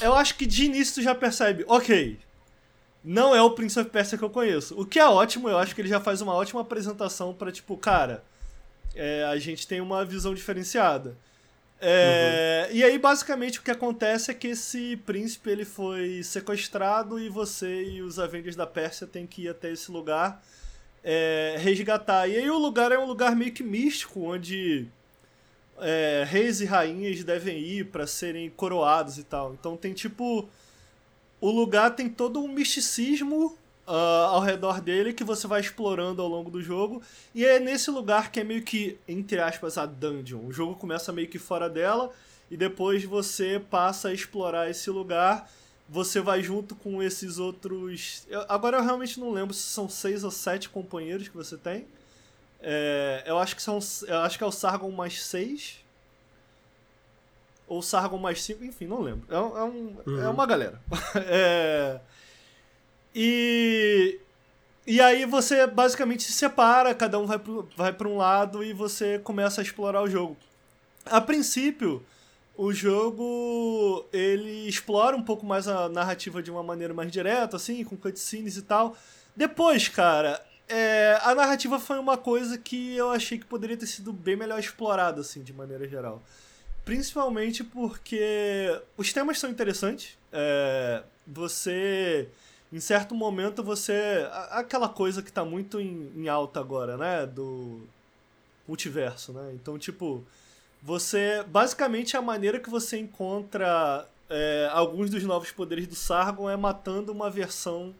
Eu 0.00 0.14
acho 0.14 0.36
que 0.36 0.46
de 0.46 0.64
início 0.64 0.96
tu 0.96 1.02
já 1.02 1.14
percebe, 1.14 1.64
ok, 1.66 2.18
não 3.02 3.34
é 3.34 3.40
o 3.40 3.50
Prince 3.50 3.78
of 3.80 3.88
Persia 3.90 4.18
que 4.18 4.24
eu 4.24 4.30
conheço. 4.30 4.78
O 4.78 4.84
que 4.84 4.98
é 4.98 5.06
ótimo, 5.06 5.48
eu 5.48 5.58
acho 5.58 5.74
que 5.74 5.80
ele 5.80 5.88
já 5.88 6.00
faz 6.00 6.20
uma 6.20 6.34
ótima 6.34 6.60
apresentação 6.60 7.32
pra 7.32 7.50
tipo, 7.50 7.76
cara, 7.76 8.22
é, 8.94 9.24
a 9.24 9.38
gente 9.38 9.66
tem 9.66 9.80
uma 9.80 10.04
visão 10.04 10.34
diferenciada. 10.34 11.16
É, 11.80 12.68
E 12.72 12.84
aí, 12.84 12.98
basicamente, 12.98 13.58
o 13.58 13.62
que 13.62 13.70
acontece 13.70 14.30
é 14.30 14.34
que 14.34 14.48
esse 14.48 14.96
príncipe 14.98 15.50
ele 15.50 15.64
foi 15.64 16.22
sequestrado 16.22 17.18
e 17.18 17.28
você 17.28 17.84
e 17.84 18.02
os 18.02 18.18
Avengers 18.18 18.54
da 18.56 18.66
Pérsia 18.66 19.06
têm 19.06 19.26
que 19.26 19.42
ir 19.42 19.48
até 19.48 19.72
esse 19.72 19.90
lugar 19.90 20.42
é, 21.02 21.56
resgatar. 21.58 22.28
E 22.28 22.36
aí 22.36 22.50
o 22.50 22.58
lugar 22.58 22.92
é 22.92 22.98
um 22.98 23.06
lugar 23.06 23.34
meio 23.34 23.52
que 23.52 23.62
místico, 23.62 24.20
onde 24.20 24.86
é, 25.78 26.24
reis 26.26 26.60
e 26.60 26.64
rainhas 26.64 27.24
devem 27.24 27.58
ir 27.58 27.86
pra 27.86 28.06
serem 28.06 28.50
coroados 28.50 29.18
e 29.18 29.24
tal. 29.24 29.54
Então 29.54 29.76
tem 29.76 29.92
tipo. 29.92 30.48
O 31.40 31.50
lugar 31.50 31.94
tem 31.96 32.08
todo 32.08 32.38
um 32.42 32.48
misticismo 32.48 33.56
ah, 33.86 34.28
ao 34.30 34.40
redor 34.40 34.80
dele 34.80 35.12
que 35.12 35.24
você 35.24 35.46
vai 35.46 35.60
explorando 35.60 36.20
ao 36.22 36.28
longo 36.28 36.50
do 36.50 36.62
jogo. 36.62 37.02
E 37.34 37.44
é 37.44 37.58
nesse 37.58 37.90
lugar 37.90 38.30
que 38.30 38.40
é 38.40 38.44
meio 38.44 38.62
que, 38.62 38.98
entre 39.08 39.38
aspas, 39.40 39.76
a 39.78 39.86
dungeon. 39.86 40.46
O 40.46 40.52
jogo 40.52 40.74
começa 40.76 41.12
meio 41.12 41.28
que 41.28 41.38
fora 41.38 41.68
dela 41.68 42.10
e 42.50 42.56
depois 42.56 43.04
você 43.04 43.60
passa 43.70 44.08
a 44.08 44.12
explorar 44.14 44.68
esse 44.70 44.90
lugar. 44.90 45.50
Você 45.88 46.20
vai 46.20 46.40
junto 46.42 46.76
com 46.76 47.02
esses 47.02 47.38
outros. 47.38 48.24
eu- 48.28 48.44
agora 48.48 48.76
eu 48.78 48.82
realmente 48.84 49.18
não 49.18 49.32
lembro 49.32 49.52
se 49.52 49.62
são 49.64 49.88
seis 49.88 50.22
ou 50.22 50.30
sete 50.30 50.68
companheiros 50.68 51.26
que 51.28 51.36
você 51.36 51.56
tem. 51.56 51.84
É, 52.62 53.24
eu 53.26 53.38
acho 53.38 53.56
que 53.56 53.62
são. 53.62 53.78
Eu 54.06 54.18
acho 54.18 54.38
que 54.38 54.44
é 54.44 54.46
o 54.46 54.52
Sargon 54.52 54.90
mais 54.92 55.22
seis. 55.24 55.80
Ou 57.66 57.80
Sargon 57.82 58.18
mais 58.18 58.42
cinco, 58.42 58.64
enfim, 58.64 58.86
não 58.86 59.00
lembro. 59.00 59.24
É, 59.30 59.34
é 59.34 59.38
um- 59.62 59.96
é 60.06 60.10
Uhum. 60.10 60.30
uma 60.30 60.46
galera. 60.46 60.80
É, 61.26 62.00
e. 63.14 64.18
E 64.86 65.00
aí 65.00 65.24
você 65.24 65.66
basicamente 65.66 66.22
se 66.22 66.32
separa, 66.32 66.94
cada 66.94 67.18
um 67.18 67.26
vai 67.26 67.38
vai 67.76 67.92
pra 67.92 68.08
um 68.08 68.16
lado 68.16 68.64
e 68.64 68.72
você 68.72 69.18
começa 69.20 69.60
a 69.60 69.64
explorar 69.64 70.02
o 70.02 70.08
jogo. 70.08 70.36
A 71.06 71.20
princípio, 71.20 72.02
o 72.56 72.72
jogo 72.72 74.04
ele 74.12 74.68
explora 74.68 75.16
um 75.16 75.22
pouco 75.22 75.46
mais 75.46 75.68
a 75.68 75.88
narrativa 75.88 76.42
de 76.42 76.50
uma 76.50 76.62
maneira 76.62 76.92
mais 76.92 77.10
direta, 77.12 77.56
assim, 77.56 77.84
com 77.84 77.96
cutscenes 77.96 78.56
e 78.56 78.62
tal. 78.62 78.96
Depois, 79.36 79.88
cara, 79.88 80.44
é, 80.68 81.18
a 81.22 81.34
narrativa 81.34 81.80
foi 81.80 81.98
uma 81.98 82.16
coisa 82.16 82.58
que 82.58 82.96
eu 82.96 83.10
achei 83.10 83.38
que 83.38 83.44
poderia 83.44 83.76
ter 83.76 83.86
sido 83.86 84.12
bem 84.12 84.36
melhor 84.36 84.58
explorada, 84.60 85.20
assim, 85.20 85.42
de 85.42 85.52
maneira 85.52 85.88
geral. 85.88 86.22
Principalmente 86.84 87.64
porque 87.64 88.78
os 88.96 89.12
temas 89.12 89.38
são 89.38 89.50
interessantes. 89.50 90.18
É, 90.32 91.02
você, 91.26 92.28
em 92.72 92.80
certo 92.80 93.14
momento, 93.14 93.62
você. 93.62 94.28
Aquela 94.50 94.88
coisa 94.88 95.22
que 95.22 95.32
tá 95.32 95.44
muito 95.44 95.80
em, 95.80 96.12
em 96.16 96.28
alta 96.28 96.60
agora, 96.60 96.96
né? 96.96 97.26
Do 97.26 97.80
multiverso, 98.66 99.32
né? 99.32 99.52
Então, 99.54 99.78
tipo, 99.78 100.24
você. 100.82 101.44
Basicamente, 101.48 102.16
a 102.16 102.22
maneira 102.22 102.60
que 102.60 102.70
você 102.70 102.96
encontra 102.96 104.06
é, 104.28 104.68
alguns 104.72 105.10
dos 105.10 105.24
novos 105.24 105.50
poderes 105.50 105.88
do 105.88 105.96
Sargon 105.96 106.48
é 106.48 106.56
matando 106.56 107.10
uma 107.10 107.28
versão. 107.28 107.92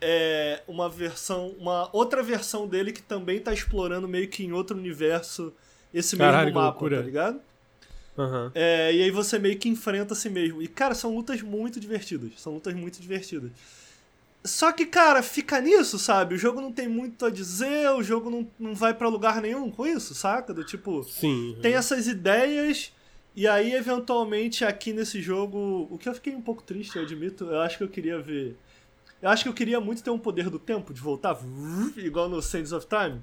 É, 0.00 0.62
uma 0.66 0.88
versão. 0.88 1.54
Uma 1.58 1.90
outra 1.92 2.22
versão 2.22 2.66
dele 2.66 2.92
que 2.92 3.02
também 3.02 3.40
tá 3.40 3.52
explorando 3.52 4.08
meio 4.08 4.28
que 4.28 4.42
em 4.42 4.52
outro 4.52 4.76
universo 4.76 5.52
esse 5.92 6.16
Caralho, 6.16 6.46
mesmo 6.46 6.60
mapa, 6.60 6.90
tá 6.90 7.02
ligado? 7.02 7.40
Aham. 8.18 8.52
É, 8.54 8.94
e 8.94 9.02
aí 9.02 9.10
você 9.10 9.38
meio 9.38 9.58
que 9.58 9.68
enfrenta 9.68 10.14
a 10.14 10.16
si 10.16 10.30
mesmo. 10.30 10.62
E, 10.62 10.68
cara, 10.68 10.94
são 10.94 11.14
lutas 11.14 11.42
muito 11.42 11.78
divertidas. 11.78 12.32
São 12.38 12.54
lutas 12.54 12.74
muito 12.74 13.00
divertidas. 13.00 13.50
Só 14.44 14.70
que, 14.70 14.86
cara, 14.86 15.22
fica 15.22 15.60
nisso, 15.60 15.98
sabe? 15.98 16.36
O 16.36 16.38
jogo 16.38 16.60
não 16.60 16.72
tem 16.72 16.86
muito 16.86 17.26
a 17.26 17.30
dizer, 17.30 17.90
o 17.90 18.02
jogo 18.02 18.30
não, 18.30 18.46
não 18.58 18.74
vai 18.74 18.94
pra 18.94 19.08
lugar 19.08 19.42
nenhum 19.42 19.70
com 19.70 19.86
isso, 19.86 20.14
saca? 20.14 20.54
Do 20.54 20.62
tipo, 20.62 21.02
Sim. 21.02 21.58
tem 21.60 21.74
essas 21.74 22.06
ideias, 22.06 22.92
e 23.34 23.46
aí, 23.46 23.74
eventualmente, 23.74 24.64
aqui 24.64 24.92
nesse 24.92 25.20
jogo. 25.20 25.88
O 25.90 25.98
que 25.98 26.08
eu 26.08 26.14
fiquei 26.14 26.34
um 26.34 26.40
pouco 26.40 26.62
triste, 26.62 26.96
eu 26.96 27.02
admito, 27.02 27.44
eu 27.44 27.60
acho 27.60 27.76
que 27.76 27.84
eu 27.84 27.88
queria 27.88 28.20
ver. 28.20 28.56
Eu 29.20 29.30
acho 29.30 29.42
que 29.42 29.48
eu 29.48 29.54
queria 29.54 29.80
muito 29.80 30.02
ter 30.02 30.10
um 30.10 30.18
poder 30.18 30.48
do 30.48 30.58
tempo, 30.58 30.94
de 30.94 31.00
voltar, 31.00 31.36
igual 31.96 32.28
no 32.28 32.40
Sands 32.40 32.72
of 32.72 32.86
Time. 32.86 33.20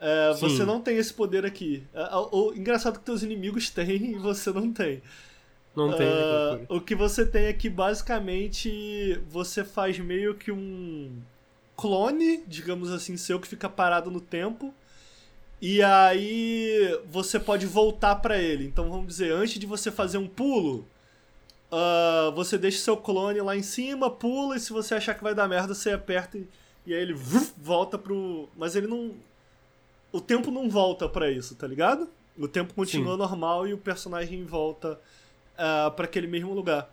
É, 0.00 0.34
você 0.34 0.64
não 0.64 0.80
tem 0.80 0.96
esse 0.98 1.12
poder 1.14 1.44
aqui. 1.46 1.84
O, 2.32 2.48
o- 2.50 2.54
engraçado 2.54 2.98
que 2.98 3.04
teus 3.04 3.22
inimigos 3.22 3.70
têm 3.70 4.12
e 4.12 4.18
você 4.18 4.52
não 4.52 4.72
tem. 4.72 5.02
Não 5.76 5.92
tem. 5.94 6.14
né, 6.14 6.26
Ah, 6.30 6.60
o 6.68 6.80
que 6.80 6.94
você 6.94 7.26
tem 7.26 7.46
é 7.46 7.52
que 7.52 7.68
basicamente 7.70 9.20
você 9.28 9.64
faz 9.64 9.98
meio 9.98 10.34
que 10.36 10.52
um 10.52 11.12
clone, 11.76 12.44
digamos 12.46 12.90
assim, 12.92 13.16
seu 13.16 13.40
que 13.40 13.48
fica 13.48 13.68
parado 13.68 14.10
no 14.10 14.20
tempo. 14.20 14.74
E 15.60 15.82
aí 15.82 16.98
você 17.10 17.38
pode 17.40 17.66
voltar 17.66 18.16
pra 18.16 18.38
ele. 18.38 18.66
Então 18.66 18.90
vamos 18.90 19.06
dizer, 19.08 19.32
antes 19.32 19.58
de 19.58 19.66
você 19.66 19.90
fazer 19.90 20.18
um 20.18 20.28
pulo, 20.28 20.86
ah, 21.72 22.30
você 22.34 22.58
deixa 22.58 22.78
seu 22.78 22.96
clone 22.96 23.40
lá 23.40 23.56
em 23.56 23.62
cima, 23.62 24.10
pula 24.10 24.56
e 24.56 24.60
se 24.60 24.72
você 24.72 24.94
achar 24.94 25.14
que 25.14 25.22
vai 25.22 25.34
dar 25.34 25.48
merda, 25.48 25.74
você 25.74 25.90
aperta 25.92 26.38
e, 26.38 26.46
e 26.86 26.94
aí 26.94 27.00
ele 27.02 27.14
vuf, 27.14 27.52
volta 27.58 27.98
pro. 27.98 28.48
Mas 28.56 28.76
ele 28.76 28.86
não. 28.86 29.14
O 30.12 30.20
tempo 30.20 30.50
não 30.50 30.68
volta 30.68 31.08
pra 31.08 31.30
isso, 31.30 31.54
tá 31.54 31.66
ligado? 31.66 32.08
O 32.38 32.48
tempo 32.48 32.74
continua 32.74 33.12
Sim. 33.12 33.18
normal 33.18 33.66
e 33.68 33.72
o 33.72 33.78
personagem 33.78 34.44
volta 34.44 34.98
uh, 35.54 35.90
para 35.92 36.04
aquele 36.04 36.26
mesmo 36.26 36.52
lugar. 36.52 36.90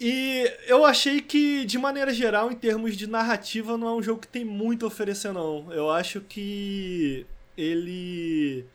E 0.00 0.52
eu 0.66 0.84
achei 0.84 1.20
que, 1.20 1.64
de 1.64 1.78
maneira 1.78 2.12
geral, 2.12 2.50
em 2.50 2.56
termos 2.56 2.96
de 2.96 3.06
narrativa, 3.06 3.78
não 3.78 3.88
é 3.88 3.92
um 3.94 4.02
jogo 4.02 4.20
que 4.20 4.28
tem 4.28 4.44
muito 4.44 4.84
a 4.84 4.88
oferecer, 4.88 5.32
não. 5.32 5.72
Eu 5.72 5.90
acho 5.90 6.20
que 6.20 7.24
ele 7.56 8.66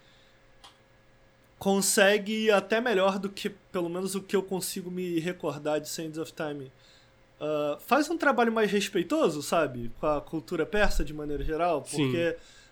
consegue 1.58 2.50
até 2.50 2.80
melhor 2.80 3.20
do 3.20 3.30
que, 3.30 3.50
pelo 3.50 3.90
menos, 3.90 4.16
o 4.16 4.22
que 4.22 4.36
eu 4.36 4.42
consigo 4.42 4.90
me 4.90 5.20
recordar 5.20 5.80
de 5.82 5.90
Sands 5.90 6.18
of 6.18 6.32
Time. 6.32 6.72
Uh, 7.40 7.80
faz 7.82 8.10
um 8.10 8.18
trabalho 8.18 8.52
mais 8.52 8.72
respeitoso, 8.72 9.42
sabe? 9.42 9.92
Com 10.00 10.08
a 10.08 10.22
cultura 10.22 10.66
persa, 10.66 11.04
de 11.04 11.14
maneira 11.14 11.44
geral, 11.44 11.84
Sim. 11.86 12.12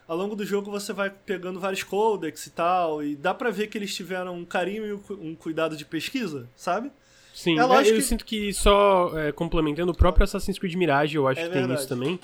Ao 0.08 0.16
longo 0.18 0.36
do 0.36 0.46
jogo 0.46 0.72
você 0.72 0.94
vai 0.94 1.10
pegando 1.10 1.60
vários 1.60 1.84
codex 1.84 2.46
e 2.48 2.52
tal, 2.52 3.04
e 3.04 3.16
dá 3.16 3.34
pra 3.34 3.50
ver 3.50 3.68
que 3.68 3.78
eles 3.78 3.94
tiveram 3.94 4.36
um 4.38 4.46
carinho 4.46 4.86
e 4.86 4.94
um 4.94 4.98
cu- 5.00 5.36
cuidado 5.40 5.76
de 5.76 5.84
pesquisa, 5.86 6.48
sabe? 6.56 6.92
Sim, 7.34 7.58
É 7.60 7.62
é, 7.62 7.66
lógico 7.66 7.96
eu 7.98 8.00
que- 8.02 8.08
sinto 8.08 8.26
que 8.26 8.54
só 8.54 9.12
é, 9.20 9.32
complementando 9.32 9.92
o 9.92 9.96
próprio 9.96 10.24
Assassin's 10.24 10.58
Creed 10.58 10.74
Mirage, 10.76 11.16
eu 11.18 11.28
acho 11.28 11.40
É 11.40 11.44
que 11.44 11.50
tem 11.50 11.60
verdade. 11.60 11.80
isso 11.82 11.90
também. 11.90 12.20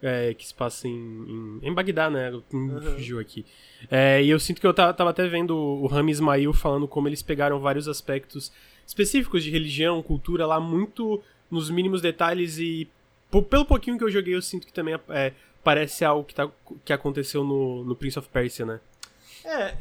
é, 0.00 0.32
que 0.32 0.46
se 0.46 0.54
passa 0.54 0.86
em, 0.86 0.92
em, 0.92 1.58
em 1.68 1.74
Bagdá, 1.74 2.08
né? 2.08 2.30
Uhum. 2.52 2.80
Fugiu 2.80 3.18
aqui. 3.18 3.44
É, 3.90 4.22
e 4.22 4.30
eu 4.30 4.38
sinto 4.38 4.60
que 4.60 4.66
eu 4.66 4.72
ta- 4.72 4.92
tava 4.92 5.10
até 5.10 5.26
vendo 5.26 5.56
o 5.56 5.88
Rami 5.88 6.12
Ismail 6.12 6.52
falando 6.52 6.86
como 6.86 7.08
eles 7.08 7.20
pegaram 7.20 7.58
vários 7.58 7.88
aspectos 7.88 8.52
específicos 8.86 9.42
de 9.42 9.50
religião, 9.50 10.00
cultura 10.00 10.46
lá, 10.46 10.60
muito 10.60 11.20
nos 11.50 11.68
mínimos 11.68 12.00
detalhes 12.00 12.58
e 12.60 12.88
po- 13.28 13.42
pelo 13.42 13.64
pouquinho 13.64 13.98
que 13.98 14.04
eu 14.04 14.10
joguei, 14.10 14.36
eu 14.36 14.40
sinto 14.42 14.68
que 14.68 14.72
também 14.72 14.94
é, 15.08 15.32
parece 15.68 16.02
algo 16.02 16.24
que, 16.24 16.34
tá, 16.34 16.50
que 16.82 16.94
aconteceu 16.94 17.44
no, 17.44 17.84
no 17.84 17.94
Prince 17.94 18.18
of 18.18 18.26
Persia, 18.30 18.64
né? 18.64 18.80
É, 19.44 19.74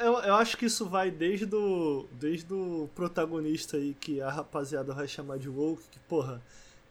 eu, 0.00 0.14
eu 0.20 0.34
acho 0.34 0.56
que 0.56 0.64
isso 0.64 0.86
vai 0.86 1.10
desde 1.10 1.54
o, 1.54 2.06
desde 2.12 2.50
o 2.54 2.88
protagonista 2.94 3.76
aí, 3.76 3.94
que 4.00 4.18
a 4.22 4.30
rapaziada 4.30 4.94
vai 4.94 5.06
chamar 5.06 5.38
de 5.38 5.46
Woke, 5.50 5.82
que, 5.92 5.98
porra, 6.08 6.40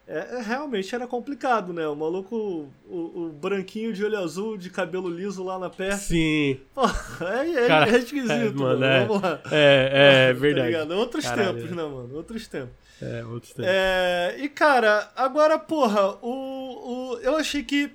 é, 0.07 0.37
é- 0.37 0.41
realmente 0.43 0.93
era 0.93 1.07
complicado, 1.07 1.73
né? 1.73 1.87
O 1.87 1.95
maluco, 1.95 2.69
o, 2.87 2.95
o 3.15 3.29
branquinho 3.41 3.91
de 3.91 4.05
olho 4.05 4.19
azul, 4.19 4.57
de 4.57 4.69
cabelo 4.69 5.09
liso 5.09 5.43
lá 5.43 5.57
na 5.57 5.67
perna. 5.71 5.97
Sim. 5.97 6.59
Porra, 6.75 7.41
é, 7.43 7.49
é, 7.63 7.67
Cara, 7.67 7.91
é 7.91 7.97
esquisito, 7.97 8.31
é, 8.31 8.49
mano. 8.51 8.59
mano, 8.59 8.85
é. 8.85 9.05
Vamos 9.05 9.21
lá. 9.23 9.41
É, 9.51 10.27
é 10.29 10.33
Tá 10.35 10.39
verdade. 10.39 10.93
Outros 10.93 11.25
Caralho. 11.25 11.53
tempos, 11.55 11.71
né, 11.71 11.83
mano? 11.83 12.09
Outros 12.15 12.47
tempos. 12.47 12.75
É, 13.01 13.25
outros 13.25 13.53
tempos. 13.53 13.71
É, 13.73 14.35
e 14.39 14.47
cara, 14.49 15.11
agora, 15.15 15.57
porra, 15.57 16.11
o, 16.21 17.13
o, 17.13 17.17
eu 17.21 17.35
achei 17.37 17.63
que, 17.63 17.91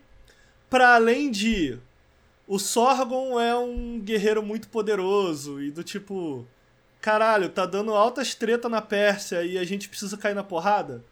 pra 0.71 0.95
além 0.95 1.31
de. 1.31 1.79
O 2.47 2.59
Sorgon 2.59 3.39
é 3.39 3.57
um 3.57 4.01
guerreiro 4.01 4.43
muito 4.43 4.69
poderoso 4.69 5.61
e 5.61 5.71
do 5.71 5.85
tipo. 5.85 6.47
Caralho, 7.01 7.49
tá 7.49 7.67
dando 7.67 7.95
altas 7.95 8.35
treta 8.35 8.69
na 8.69 8.81
Pérsia 8.81 9.43
e 9.43 9.59
a 9.59 9.65
gente 9.65 9.89
precisa 9.89 10.17
cair 10.17 10.35
na 10.35 10.45
porrada? 10.45 11.03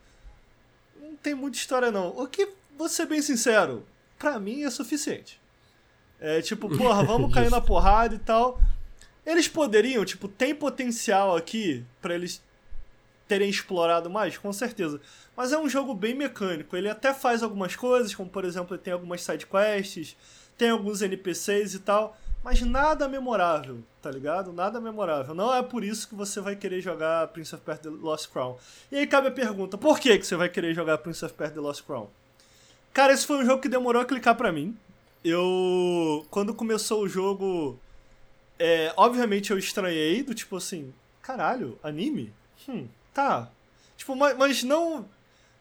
Não 1.01 1.17
tem 1.17 1.35
muita 1.35 1.57
história, 1.57 1.91
não. 1.91 2.09
O 2.09 2.27
que, 2.27 2.49
vou 2.77 2.89
ser 2.89 3.07
bem 3.07 3.23
sincero, 3.23 3.87
pra 4.19 4.39
mim 4.39 4.63
é 4.63 4.71
suficiente. 4.71 5.41
É 6.21 6.43
tipo, 6.43 6.69
porra, 6.77 7.03
vamos 7.03 7.33
cair 7.33 7.51
na 7.51 7.61
porrada 7.61 8.15
e 8.15 8.19
tal. 8.19 8.61
Eles 9.25 9.49
poderiam, 9.49 10.05
tipo, 10.05 10.29
tem 10.29 10.55
potencial 10.55 11.37
aqui 11.37 11.85
pra 12.03 12.15
eles 12.15 12.43
terem 13.29 13.49
explorado 13.49 14.09
mais, 14.09 14.39
com 14.39 14.53
certeza. 14.53 15.01
Mas 15.37 15.53
é 15.53 15.59
um 15.59 15.69
jogo 15.69 15.95
bem 15.95 16.15
mecânico. 16.15 16.77
Ele 16.77 16.89
até 16.89 17.13
faz 17.13 17.43
algumas 17.43 17.77
coisas, 17.77 18.15
como 18.15 18.29
por 18.29 18.45
exemplo, 18.45 18.77
tem 18.79 18.93
algumas 18.93 19.23
side 19.23 19.47
quests, 19.47 20.17
tem 20.57 20.71
alguns 20.71 21.03
NPCs 21.03 21.75
e 21.75 21.79
tal, 21.79 22.19
mas 22.43 22.61
nada 22.63 23.09
memorável, 23.09 23.79
tá 24.01 24.11
ligado? 24.11 24.53
Nada 24.53 24.81
memorável. 24.81 25.35
Não 25.35 25.55
é 25.55 25.63
por 25.63 25.85
isso 25.85 26.09
que 26.09 26.15
você 26.15 26.41
vai 26.41 26.57
querer 26.57 26.81
jogar 26.81 27.29
Prince 27.29 27.55
of 27.55 27.63
Persia 27.63 27.91
The 27.91 27.97
Lost 28.01 28.31
Crown. 28.31 28.57
E 28.91 28.97
aí 28.97 29.07
cabe 29.07 29.29
a 29.29 29.33
pergunta, 29.33 29.77
por 29.77 30.01
que 30.01 30.19
que 30.19 30.27
você 30.27 30.35
vai 30.35 30.49
querer 30.49 30.75
jogar 30.75 30.99
Prince 30.99 31.25
of 31.25 31.35
Persia 31.35 31.55
The 31.55 31.61
Lost 31.61 31.85
Crown? 31.85 32.09
Cara, 32.93 33.13
esse 33.13 33.27
foi 33.27 33.37
um 33.37 33.45
jogo 33.45 33.61
que 33.61 33.69
demorou 33.69 34.03
a 34.03 34.05
clicar 34.05 34.35
pra 34.35 34.51
mim. 34.51 34.77
Eu 35.23 36.27
quando 36.31 36.55
começou 36.55 37.03
o 37.03 37.09
jogo, 37.09 37.79
é, 38.59 38.93
obviamente 38.97 39.51
eu 39.51 39.59
estranhei, 39.59 40.23
do 40.23 40.35
tipo 40.35 40.57
assim, 40.57 40.93
caralho, 41.23 41.79
anime? 41.83 42.33
Hum, 42.69 42.89
tá. 43.19 43.51
Tipo, 43.97 44.15
mas, 44.15 44.39
mas 44.39 44.63
não. 44.63 45.05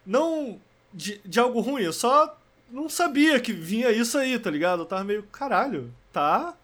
Não 0.06 0.62
de, 0.94 1.20
de 1.26 1.40
algo 1.40 1.60
ruim, 1.60 1.82
eu 1.82 1.92
só 1.92 2.38
não 2.72 2.88
sabia 2.88 3.40
que 3.40 3.52
vinha 3.52 3.92
isso 3.92 4.18
aí, 4.18 4.38
tá 4.38 4.50
ligado? 4.50 4.84
Eu 4.84 4.86
tava 4.86 5.04
meio, 5.04 5.24
caralho, 5.24 5.94
tá. 6.14 6.56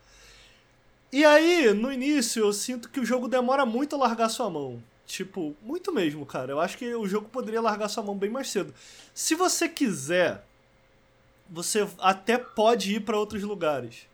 E 1.11 1.25
aí, 1.25 1.73
no 1.73 1.91
início, 1.91 2.43
eu 2.43 2.53
sinto 2.53 2.89
que 2.89 2.99
o 2.99 3.05
jogo 3.05 3.27
demora 3.27 3.65
muito 3.65 3.95
a 3.95 3.99
largar 3.99 4.29
sua 4.29 4.49
mão. 4.49 4.81
Tipo, 5.05 5.55
muito 5.61 5.91
mesmo, 5.91 6.25
cara. 6.25 6.51
Eu 6.51 6.59
acho 6.59 6.77
que 6.77 6.93
o 6.95 7.07
jogo 7.07 7.27
poderia 7.29 7.61
largar 7.61 7.89
sua 7.89 8.03
mão 8.03 8.17
bem 8.17 8.29
mais 8.29 8.49
cedo. 8.49 8.73
Se 9.13 9.35
você 9.35 9.67
quiser, 9.67 10.45
você 11.49 11.87
até 11.99 12.37
pode 12.37 12.95
ir 12.95 13.01
pra 13.01 13.19
outros 13.19 13.43
lugares. 13.43 14.07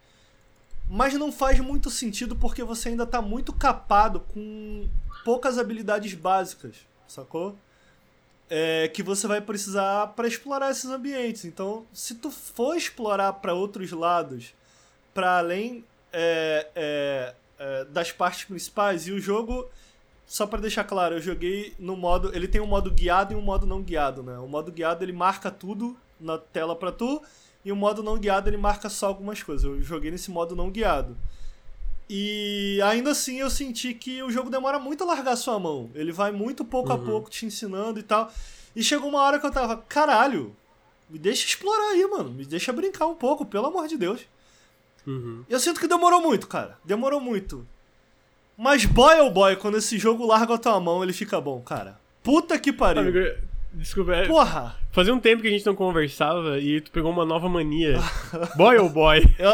Mas 0.90 1.14
não 1.14 1.32
faz 1.32 1.60
muito 1.60 1.90
sentido 1.90 2.36
porque 2.36 2.64
você 2.64 2.90
ainda 2.90 3.06
tá 3.06 3.22
muito 3.22 3.54
capado 3.54 4.22
com 4.22 4.90
poucas 5.30 5.60
habilidades 5.60 6.16
básicas, 6.16 6.78
sacou? 7.08 7.56
É, 8.50 8.88
que 8.88 9.04
você 9.04 9.28
vai 9.28 9.40
precisar 9.40 10.08
para 10.16 10.28
explorar 10.28 10.72
esses 10.72 10.90
ambientes. 10.90 11.46
Então, 11.46 11.86
se 11.94 12.16
tu 12.16 12.32
for 12.32 12.76
explorar 12.76 13.34
para 13.34 13.54
outros 13.54 13.92
lados, 13.92 14.56
para 15.14 15.38
além 15.38 15.86
é, 16.12 16.68
é, 16.76 17.36
é, 17.60 17.86
das 17.86 18.12
partes 18.12 18.46
principais, 18.46 19.08
e 19.08 19.12
o 19.12 19.20
jogo, 19.20 19.70
só 20.26 20.48
para 20.48 20.62
deixar 20.62 20.84
claro, 20.84 21.14
eu 21.14 21.22
joguei 21.22 21.76
no 21.78 21.96
modo, 21.96 22.36
ele 22.36 22.48
tem 22.48 22.60
um 22.60 22.66
modo 22.66 22.90
guiado 22.90 23.32
e 23.32 23.36
um 23.36 23.42
modo 23.42 23.68
não 23.68 23.84
guiado, 23.84 24.24
né? 24.24 24.36
O 24.40 24.48
modo 24.48 24.72
guiado 24.72 25.06
ele 25.06 25.14
marca 25.14 25.52
tudo 25.52 25.96
na 26.20 26.40
tela 26.40 26.76
para 26.76 26.92
tu, 26.92 27.22
e 27.64 27.72
o 27.72 27.76
modo 27.76 28.02
não 28.02 28.18
guiado 28.18 28.50
ele 28.50 28.58
marca 28.58 28.90
só 28.90 29.06
algumas 29.06 29.44
coisas. 29.44 29.64
Eu 29.64 29.80
joguei 29.84 30.10
nesse 30.10 30.32
modo 30.32 30.56
não 30.56 30.72
guiado. 30.72 31.16
E 32.10 32.82
ainda 32.84 33.12
assim 33.12 33.40
eu 33.40 33.50
senti 33.50 33.94
que 33.94 34.24
o 34.24 34.32
jogo 34.32 34.50
demora 34.50 34.80
muito 34.80 35.04
a 35.04 35.08
largar 35.08 35.36
sua 35.36 35.60
mão. 35.60 35.92
Ele 35.94 36.12
vai 36.12 36.32
muito 36.32 36.66
pouco 36.66 36.92
a 36.92 36.96
Uhum. 36.96 37.06
pouco 37.06 37.30
te 37.30 37.46
ensinando 37.46 38.00
e 38.00 38.04
tal. 38.04 38.32
E 38.76 38.82
chegou 38.84 39.10
uma 39.10 39.22
hora 39.22 39.40
que 39.40 39.46
eu 39.46 39.52
tava, 39.52 39.78
caralho, 39.78 40.56
me 41.10 41.20
deixa 41.20 41.46
explorar 41.46 41.92
aí, 41.92 42.06
mano. 42.08 42.32
Me 42.32 42.46
deixa 42.46 42.74
brincar 42.74 43.06
um 43.08 43.16
pouco, 43.16 43.46
pelo 43.46 43.68
amor 43.68 43.88
de 43.88 43.96
Deus. 43.98 44.22
Uhum. 45.06 45.44
Eu 45.48 45.60
sinto 45.60 45.80
que 45.80 45.88
demorou 45.88 46.22
muito, 46.22 46.48
cara. 46.48 46.78
Demorou 46.84 47.20
muito. 47.22 47.68
Mas 48.58 48.86
boy 48.86 49.20
oh 49.22 49.30
boy, 49.30 49.56
quando 49.56 49.78
esse 49.78 49.98
jogo 49.98 50.26
larga 50.26 50.56
a 50.56 50.58
tua 50.58 50.80
mão, 50.80 51.04
ele 51.04 51.14
fica 51.14 51.40
bom, 51.40 51.62
cara. 51.62 52.00
Puta 52.24 52.58
que 52.60 52.74
pariu. 52.74 53.04
Amigo, 53.04 53.38
desculpa, 53.74 54.14
é, 54.16 54.28
Porra! 54.28 54.76
fazia 54.92 55.14
um 55.14 55.20
tempo 55.20 55.42
que 55.42 55.48
a 55.48 55.52
gente 55.52 55.66
não 55.66 55.76
conversava 55.76 56.60
e 56.60 56.82
tu 56.82 56.92
pegou 56.92 57.12
uma 57.12 57.26
nova 57.26 57.48
mania. 57.48 57.98
boy 58.58 58.78
ou 58.78 58.90
boy? 58.90 59.24
Eu, 59.38 59.52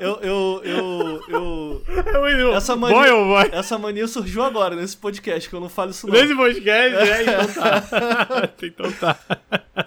eu, 0.00 0.20
eu, 0.22 0.62
eu, 0.64 1.22
eu- 1.28 1.82
É 2.52 2.56
Essa 2.56 2.74
mania- 2.76 2.96
Boy 2.96 3.10
ou 3.10 3.24
boy? 3.26 3.48
Essa 3.52 3.78
mania 3.78 4.06
surgiu 4.08 4.42
agora 4.42 4.74
nesse 4.74 4.96
podcast, 4.96 5.48
que 5.48 5.54
eu 5.54 5.60
não 5.60 5.68
falo 5.68 5.90
isso 5.90 6.06
não. 6.06 6.14
Nesse 6.14 6.34
podcast, 6.34 6.96
é, 6.96 7.22
então 7.22 7.52
tá. 7.54 8.52
então 8.62 8.92
tá. 8.92 9.14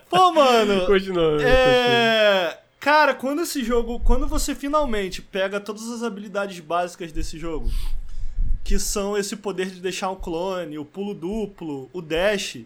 Pô, 0.10 0.32
mano! 0.32 0.86
Continua. 0.86 1.32
continua. 1.38 1.44
É. 1.44 2.58
Cara, 2.80 3.14
quando 3.14 3.44
esse 3.44 3.64
jogo. 3.64 4.00
Quando 4.00 4.26
você 4.28 4.56
finalmente 4.56 5.22
pega 5.22 5.60
todas 5.60 5.88
as 5.90 6.02
habilidades 6.02 6.60
básicas 6.60 7.12
desse 7.12 7.38
jogo, 7.38 7.70
que 8.64 8.80
são 8.80 9.16
esse 9.16 9.36
poder 9.36 9.68
de 9.68 9.80
deixar 9.80 10.10
um 10.10 10.16
clone, 10.16 10.80
o 10.80 10.86
pulo 10.86 11.14
duplo, 11.14 11.90
o 11.94 12.02
dash. 12.02 12.58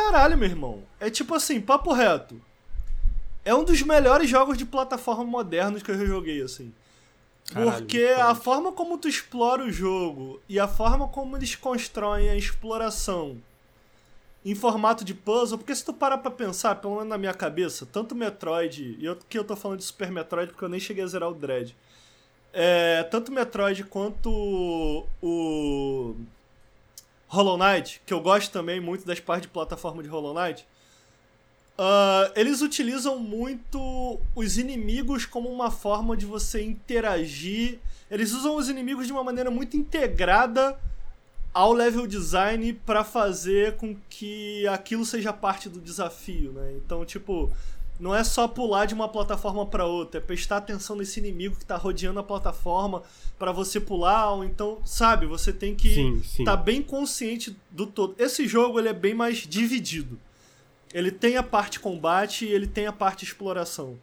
Caralho, 0.00 0.38
meu 0.38 0.48
irmão. 0.48 0.82
É 0.98 1.10
tipo 1.10 1.34
assim, 1.34 1.60
papo 1.60 1.92
reto. 1.92 2.40
É 3.44 3.54
um 3.54 3.64
dos 3.64 3.82
melhores 3.82 4.28
jogos 4.28 4.56
de 4.56 4.64
plataforma 4.64 5.24
modernos 5.24 5.82
que 5.82 5.90
eu 5.90 5.98
já 5.98 6.06
joguei, 6.06 6.40
assim. 6.42 6.72
Caralho, 7.52 7.72
Porque 7.72 8.04
a 8.18 8.34
forma 8.34 8.72
como 8.72 8.96
tu 8.96 9.08
explora 9.08 9.62
o 9.62 9.70
jogo 9.70 10.40
e 10.48 10.58
a 10.58 10.66
forma 10.66 11.06
como 11.08 11.36
eles 11.36 11.54
constroem 11.54 12.30
a 12.30 12.36
exploração 12.36 13.40
em 14.42 14.54
formato 14.54 15.04
de 15.04 15.12
puzzle, 15.12 15.58
porque 15.58 15.74
se 15.74 15.84
tu 15.84 15.92
parar 15.92 16.18
pra 16.18 16.30
pensar, 16.30 16.76
pelo 16.76 16.94
menos 16.94 17.08
na 17.08 17.18
minha 17.18 17.34
cabeça, 17.34 17.84
tanto 17.84 18.14
Metroid, 18.14 18.96
e 18.98 19.04
eu, 19.04 19.16
que 19.28 19.38
eu 19.38 19.44
tô 19.44 19.54
falando 19.54 19.78
de 19.78 19.84
Super 19.84 20.10
Metroid 20.10 20.52
porque 20.52 20.64
eu 20.64 20.68
nem 20.68 20.80
cheguei 20.80 21.04
a 21.04 21.06
zerar 21.06 21.28
o 21.28 21.34
Dread, 21.34 21.76
é, 22.52 23.02
tanto 23.10 23.30
Metroid 23.30 23.84
quanto 23.84 24.30
o 25.22 26.14
Hollow 27.30 27.56
Knight, 27.56 28.02
que 28.04 28.12
eu 28.12 28.20
gosto 28.20 28.50
também 28.50 28.80
muito 28.80 29.06
das 29.06 29.20
partes 29.20 29.46
de 29.46 29.52
plataforma 29.52 30.02
de 30.02 30.08
Hollow 30.08 30.34
Knight, 30.34 30.66
ah, 31.78 32.30
eles 32.34 32.60
utilizam 32.60 33.18
muito 33.20 34.18
os 34.34 34.58
inimigos 34.58 35.24
como 35.24 35.48
uma 35.48 35.70
forma 35.70 36.16
de 36.16 36.26
você 36.26 36.62
interagir. 36.62 37.78
Eles 38.10 38.32
usam 38.32 38.56
os 38.56 38.68
inimigos 38.68 39.06
de 39.06 39.12
uma 39.12 39.22
maneira 39.22 39.50
muito 39.50 39.76
integrada 39.76 40.76
ao 41.54 41.72
level 41.72 42.06
design 42.06 42.72
pra 42.84 43.04
fazer 43.04 43.76
com 43.76 43.96
que 44.08 44.66
aquilo 44.66 45.06
seja 45.06 45.32
parte 45.32 45.68
do 45.68 45.80
desafio, 45.80 46.52
né? 46.52 46.74
Então, 46.84 47.04
tipo, 47.04 47.50
não 48.00 48.14
é 48.14 48.24
só 48.24 48.48
pular 48.48 48.86
de 48.86 48.94
uma 48.94 49.08
plataforma 49.08 49.66
pra 49.66 49.84
outra, 49.84 50.18
é 50.18 50.24
prestar 50.24 50.56
atenção 50.56 50.96
nesse 50.96 51.20
inimigo 51.20 51.56
que 51.56 51.66
tá 51.66 51.76
rodeando 51.76 52.18
a 52.18 52.22
plataforma 52.22 53.02
pra 53.38 53.52
você 53.52 53.78
pular, 53.78 54.32
ou 54.32 54.42
então, 54.42 54.78
sabe, 54.84 55.26
você 55.26 55.52
tem 55.52 55.74
que 55.74 55.92
Sim, 55.94 56.22
sim. 56.24 56.44
tá 56.44 56.56
bem 56.56 56.82
consciente 56.82 57.54
do 57.70 57.86
todo. 57.86 58.14
Esse 58.18 58.48
jogo 58.48 58.78
ele 58.78 58.88
é 58.88 58.94
bem 58.94 59.12
mais 59.12 59.38
dividido. 59.46 60.18
Ele 60.92 61.10
tem 61.10 61.36
a 61.36 61.42
parte 61.42 61.78
combate 61.78 62.46
e 62.46 62.48
ele 62.48 62.66
tem 62.66 62.86
a 62.86 62.92
parte 62.92 63.24
exploração. 63.24 63.98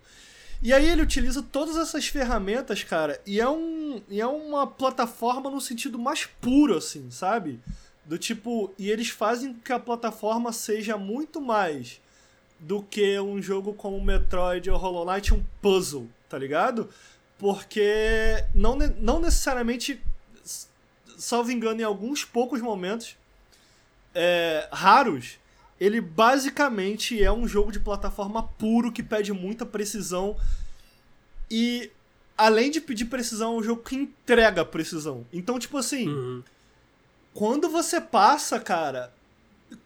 E 0.61 0.71
aí 0.71 0.87
ele 0.87 1.01
utiliza 1.01 1.41
todas 1.43 1.75
essas 1.75 2.07
ferramentas, 2.07 2.83
cara, 2.83 3.19
e 3.25 3.39
é, 3.39 3.49
um, 3.49 4.01
e 4.09 4.21
é 4.21 4.27
uma 4.27 4.65
plataforma 4.65 5.49
no 5.49 5.59
sentido 5.59 5.99
mais 5.99 6.25
puro, 6.25 6.77
assim, 6.77 7.09
sabe? 7.11 7.59
Do 8.05 8.17
tipo, 8.17 8.71
e 8.77 8.89
eles 8.89 9.09
fazem 9.09 9.53
que 9.53 9.73
a 9.73 9.79
plataforma 9.79 10.53
seja 10.53 10.97
muito 10.97 11.41
mais 11.41 11.99
do 12.59 12.81
que 12.81 13.19
um 13.19 13.41
jogo 13.41 13.73
como 13.73 14.01
Metroid 14.03 14.69
ou 14.69 14.77
Hollow 14.77 15.05
Knight, 15.05 15.33
um 15.33 15.43
puzzle, 15.61 16.07
tá 16.27 16.37
ligado? 16.37 16.89
Porque 17.37 18.43
não, 18.53 18.75
não 18.75 19.19
necessariamente, 19.19 20.01
salvo 21.17 21.51
engano, 21.51 21.79
em 21.81 21.83
alguns 21.83 22.25
poucos 22.25 22.61
momentos 22.61 23.15
é, 24.15 24.67
raros, 24.71 25.37
ele 25.79 26.01
basicamente 26.01 27.23
é 27.23 27.31
um 27.31 27.47
jogo 27.47 27.71
de 27.71 27.79
plataforma 27.79 28.41
puro 28.43 28.91
que 28.91 29.03
pede 29.03 29.31
muita 29.31 29.65
precisão 29.65 30.35
e 31.49 31.91
além 32.35 32.69
de 32.71 32.81
pedir 32.81 33.05
precisão, 33.05 33.53
é 33.53 33.57
um 33.57 33.63
jogo 33.63 33.83
que 33.83 33.95
entrega 33.95 34.65
precisão. 34.65 35.25
Então, 35.31 35.57
tipo 35.59 35.77
assim, 35.77 36.07
Uhum. 36.07 36.43
quando 37.33 37.69
você 37.69 38.01
passa, 38.01 38.59
cara, 38.59 39.13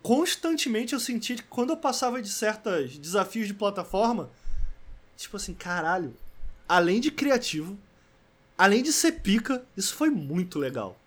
constantemente 0.01 0.93
eu 0.93 0.99
senti 0.99 1.35
que 1.35 1.43
quando 1.43 1.71
eu 1.71 1.77
passava 1.77 2.21
de 2.21 2.29
certos 2.29 2.97
desafios 2.97 3.47
de 3.47 3.53
plataforma, 3.53 4.29
tipo 5.17 5.37
assim, 5.37 5.53
caralho, 5.53 6.15
além 6.67 6.99
de 6.99 7.11
criativo, 7.11 7.77
além 8.57 8.83
de 8.83 8.93
ser 8.93 9.13
pica, 9.13 9.63
isso 9.75 9.93
foi 9.95 10.09
muito 10.09 10.59
legal. 10.59 10.97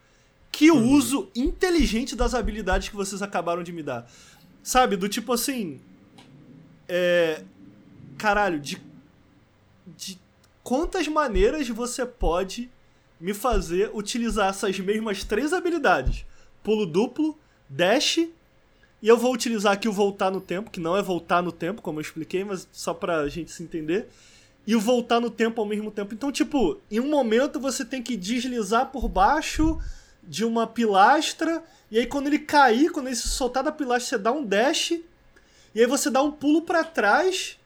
Que 0.51 0.71
o 0.71 0.77
uso 0.77 1.31
inteligente 1.35 2.15
das 2.15 2.35
habilidades 2.35 2.89
que 2.89 2.95
vocês 2.95 3.23
acabaram 3.23 3.63
de 3.63 3.73
me 3.73 3.83
dar. 3.83 4.09
Sabe, 4.63 4.97
do 4.97 5.09
tipo 5.09 5.33
assim. 5.33 5.81
É. 6.89 7.43
Caralho, 8.17 8.61
de. 8.61 8.81
De 9.97 10.19
quantas 10.63 11.07
maneiras 11.09 11.69
você 11.69 12.07
pode 12.07 12.71
me 13.21 13.35
fazer 13.35 13.91
utilizar 13.93 14.49
essas 14.49 14.79
mesmas 14.79 15.25
três 15.25 15.53
habilidades? 15.53 16.25
Pulo 16.63 16.87
duplo, 16.87 17.39
dash. 17.69 18.21
E 19.05 19.09
eu 19.09 19.19
vou 19.19 19.35
utilizar 19.35 19.75
aqui 19.75 19.87
o 19.87 19.93
voltar 19.93 20.31
no 20.31 20.41
tempo, 20.41 20.71
que 20.71 20.81
não 20.81 20.97
é 20.97 21.03
voltar 21.03 21.43
no 21.43 21.53
tempo, 21.53 21.83
como 21.83 21.99
eu 21.99 22.01
expliquei, 22.01 22.43
mas 22.43 22.67
só 22.73 22.95
pra 22.95 23.29
gente 23.29 23.53
se 23.53 23.63
entender. 23.63 24.09
E 24.67 24.75
o 24.75 24.81
voltar 24.81 25.21
no 25.21 25.29
tempo 25.29 25.61
ao 25.61 25.67
mesmo 25.67 25.91
tempo. 25.91 26.15
Então, 26.15 26.33
tipo, 26.33 26.81
em 26.91 27.01
um 27.01 27.11
momento 27.11 27.61
você 27.61 27.85
tem 27.85 28.03
que 28.03 28.17
deslizar 28.17 28.87
por 28.87 29.07
baixo 29.07 29.79
de 30.23 30.43
uma 30.43 30.67
pilastra. 30.67 31.63
E 31.91 31.99
aí, 31.99 32.07
quando 32.07 32.29
ele 32.29 32.39
cair, 32.39 32.91
quando 32.91 33.09
ele 33.09 33.17
se 33.17 33.29
soltar 33.29 33.63
da 33.63 33.71
pilastra, 33.71 34.17
você 34.17 34.23
dá 34.23 34.33
um 34.33 34.43
dash. 34.43 34.93
E 35.75 35.81
aí 35.81 35.87
você 35.87 36.09
dá 36.09 36.23
um 36.23 36.33
pulo 36.33 36.63
pra 36.63 36.83
trás. 36.83 37.59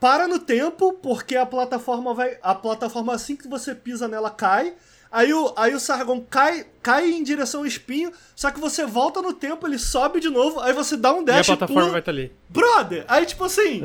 Para 0.00 0.26
no 0.26 0.40
tempo, 0.40 0.92
porque 0.94 1.36
a 1.36 1.46
plataforma 1.46 2.12
vai. 2.12 2.36
A 2.42 2.52
plataforma, 2.52 3.14
assim 3.14 3.36
que 3.36 3.46
você 3.46 3.76
pisa 3.76 4.08
nela, 4.08 4.28
cai. 4.28 4.74
Aí 5.10 5.32
o, 5.32 5.52
aí 5.56 5.74
o 5.74 5.80
Sargon 5.80 6.20
cai, 6.28 6.66
cai 6.82 7.10
em 7.10 7.22
direção 7.22 7.60
ao 7.60 7.66
espinho, 7.66 8.12
só 8.36 8.50
que 8.50 8.60
você 8.60 8.84
volta 8.84 9.22
no 9.22 9.32
tempo, 9.32 9.66
ele 9.66 9.78
sobe 9.78 10.20
de 10.20 10.28
novo, 10.28 10.60
aí 10.60 10.72
você 10.74 10.96
dá 10.96 11.12
um 11.14 11.18
E 11.20 11.22
a 11.22 11.24
dash 11.24 11.46
e 11.48 11.50
plataforma 11.50 11.80
pula. 11.82 11.92
vai 11.92 12.00
estar 12.00 12.12
ali. 12.12 12.32
Brother! 12.48 13.04
Aí, 13.08 13.24
tipo 13.24 13.44
assim. 13.44 13.80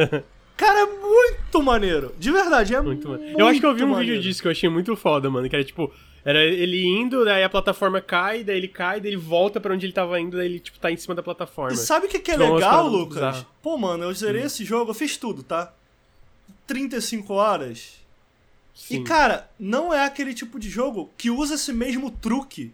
cara, 0.56 0.80
é 0.80 0.86
muito 0.86 1.62
maneiro. 1.62 2.14
De 2.18 2.30
verdade, 2.30 2.74
é 2.74 2.80
Muito 2.80 3.08
muito 3.08 3.22
mano. 3.26 3.38
Eu 3.38 3.46
acho 3.46 3.60
que 3.60 3.66
eu 3.66 3.74
vi 3.74 3.82
um 3.84 3.88
maneiro. 3.88 4.12
vídeo 4.16 4.22
disso 4.22 4.42
que 4.42 4.48
eu 4.48 4.52
achei 4.52 4.68
muito 4.68 4.94
foda, 4.94 5.30
mano. 5.30 5.48
Que 5.48 5.56
era 5.56 5.64
tipo, 5.64 5.90
era 6.24 6.44
ele 6.44 6.84
indo, 6.84 7.24
daí 7.24 7.42
a 7.42 7.48
plataforma 7.48 8.00
cai, 8.02 8.44
daí 8.44 8.58
ele 8.58 8.68
cai, 8.68 9.00
daí 9.00 9.10
ele 9.12 9.16
volta 9.16 9.58
pra 9.60 9.72
onde 9.72 9.86
ele 9.86 9.92
tava 9.94 10.20
indo, 10.20 10.36
daí 10.36 10.46
ele, 10.46 10.60
tipo, 10.60 10.78
tá 10.78 10.90
em 10.92 10.96
cima 10.98 11.14
da 11.14 11.22
plataforma. 11.22 11.72
E 11.72 11.76
sabe 11.76 12.06
o 12.06 12.08
que, 12.10 12.18
que 12.18 12.30
é 12.32 12.34
Tipo, 12.34 12.44
umas 12.46 12.54
legal, 12.62 12.86
Lucas? 12.88 13.46
Pô, 13.62 13.78
mano, 13.78 14.04
eu 14.04 14.12
zerei 14.12 14.42
esse 14.42 14.64
jogo, 14.66 14.90
eu 14.90 14.94
fiz 14.94 15.16
tudo, 15.16 15.42
tá? 15.42 15.72
35 16.66 17.32
horas. 17.32 17.97
Sim. 18.78 19.00
E, 19.00 19.04
cara, 19.04 19.50
não 19.58 19.92
é 19.92 20.04
aquele 20.04 20.32
tipo 20.32 20.56
de 20.58 20.70
jogo 20.70 21.10
que 21.18 21.30
usa 21.30 21.56
esse 21.56 21.72
mesmo 21.72 22.12
truque 22.12 22.72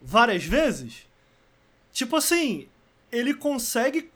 várias 0.00 0.44
vezes. 0.44 1.08
Tipo 1.92 2.14
assim, 2.14 2.68
ele 3.10 3.34
consegue, 3.34 4.08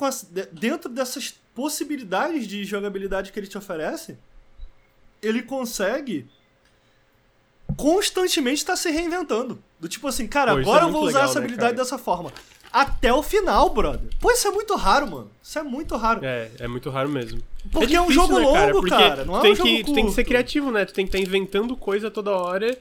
dentro 0.53 0.89
dessas 0.89 1.35
possibilidades 1.53 2.47
de 2.47 2.65
jogabilidade 2.65 3.33
que 3.33 3.39
ele 3.41 3.49
te 3.49 3.59
oferece, 3.59 4.17
ele 5.21 5.43
consegue 5.43 6.25
constantemente 7.77 8.59
estar 8.59 8.77
se 8.77 8.91
reinventando. 8.93 9.61
Do 9.81 9.89
tipo 9.89 10.07
assim, 10.07 10.29
cara, 10.29 10.53
Pô, 10.53 10.61
agora 10.61 10.85
é 10.85 10.89
eu 10.89 10.93
vou 10.93 11.03
usar 11.03 11.19
legal, 11.19 11.31
essa 11.31 11.41
né, 11.41 11.47
habilidade 11.47 11.73
cara? 11.73 11.83
dessa 11.85 11.99
forma. 11.99 12.33
Até 12.75 13.13
o 13.15 13.23
final, 13.23 13.71
brother. 13.71 14.11
Pô, 14.19 14.33
isso 14.33 14.49
é 14.49 14.51
muito 14.51 14.75
raro, 14.75 15.09
mano. 15.09 15.31
Isso 15.41 15.57
é 15.57 15.63
muito 15.63 15.97
raro. 15.97 16.25
É, 16.25 16.51
é 16.59 16.67
muito 16.67 16.91
raro 16.91 17.09
mesmo. 17.09 17.41
Porque 17.71 17.95
é 17.95 18.01
um 18.01 18.09
difícil, 18.09 18.27
jogo 18.27 18.41
né, 18.41 18.45
longo, 18.45 18.73
Porque 18.81 18.91
cara, 18.91 19.25
não 19.25 19.41
tu 19.41 19.47
é 19.47 19.51
um 19.53 19.55
jogo 19.55 19.69
que, 19.69 19.85
Tu 19.85 19.95
tem 19.95 20.05
que 20.07 20.11
ser 20.11 20.17
curto. 20.23 20.29
criativo, 20.29 20.71
né? 20.73 20.85
Tu 20.85 20.93
tem 20.93 21.07
que 21.07 21.17
estar 21.17 21.25
inventando 21.25 21.77
coisa 21.77 22.11
toda 22.11 22.33
hora. 22.33 22.77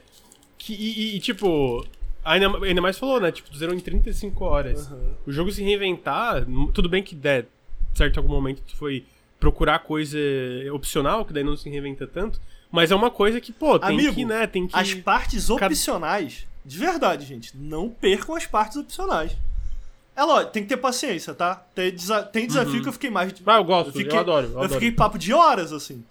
Que, 0.58 0.72
e, 0.74 1.14
e- 1.14 1.20
tipo, 1.20 1.86
ainda, 2.24 2.48
ainda 2.64 2.80
mais 2.80 2.98
falou, 2.98 3.20
né? 3.20 3.30
Tipo, 3.30 3.48
tu 3.50 3.56
zerou 3.56 3.72
em 3.72 3.78
35 3.78 4.44
horas. 4.44 4.90
O 5.24 5.30
jogo 5.30 5.52
se 5.52 5.62
reinventar, 5.62 6.44
tudo 6.72 6.88
bem 6.88 7.00
que 7.00 7.14
der, 7.14 7.46
certo 7.94 8.18
algum 8.18 8.32
momento 8.32 8.62
tu 8.66 8.74
foi 8.76 9.06
procurar 9.38 9.78
coisa 9.78 10.18
opcional, 10.72 11.24
que 11.24 11.32
daí 11.32 11.44
não 11.44 11.56
se 11.56 11.70
reinventa 11.70 12.04
tanto. 12.04 12.40
Mas 12.68 12.90
é 12.90 12.96
uma 12.96 13.12
coisa 13.12 13.40
que, 13.40 13.52
pô, 13.52 13.78
tem 13.78 13.90
Amigo, 13.90 14.12
que, 14.14 14.24
né? 14.24 14.44
Tem 14.48 14.66
que. 14.66 14.76
As 14.76 14.92
partes 14.92 15.48
opcionais, 15.50 16.48
de 16.66 16.78
verdade, 16.78 17.24
gente, 17.24 17.56
não 17.56 17.88
percam 17.88 18.34
as 18.34 18.44
partes 18.44 18.76
opcionais. 18.76 19.36
É 20.16 20.22
lógico, 20.22 20.52
tem 20.52 20.62
que 20.62 20.68
ter 20.68 20.76
paciência, 20.76 21.34
tá? 21.34 21.56
Tem, 21.74 21.90
desa- 21.90 22.22
tem 22.22 22.46
desafio 22.46 22.80
que 22.82 22.88
eu 22.88 22.92
fiquei 22.92 23.10
mais. 23.10 23.34
Ah, 23.44 23.56
eu 23.56 23.64
gosto, 23.64 23.88
eu 23.88 23.92
fiquei, 23.92 24.16
adoro, 24.18 24.46
eu 24.46 24.52
Eu 24.52 24.58
adoro. 24.58 24.72
fiquei 24.74 24.92
papo 24.92 25.18
de 25.18 25.32
horas, 25.32 25.72
assim. 25.72 26.04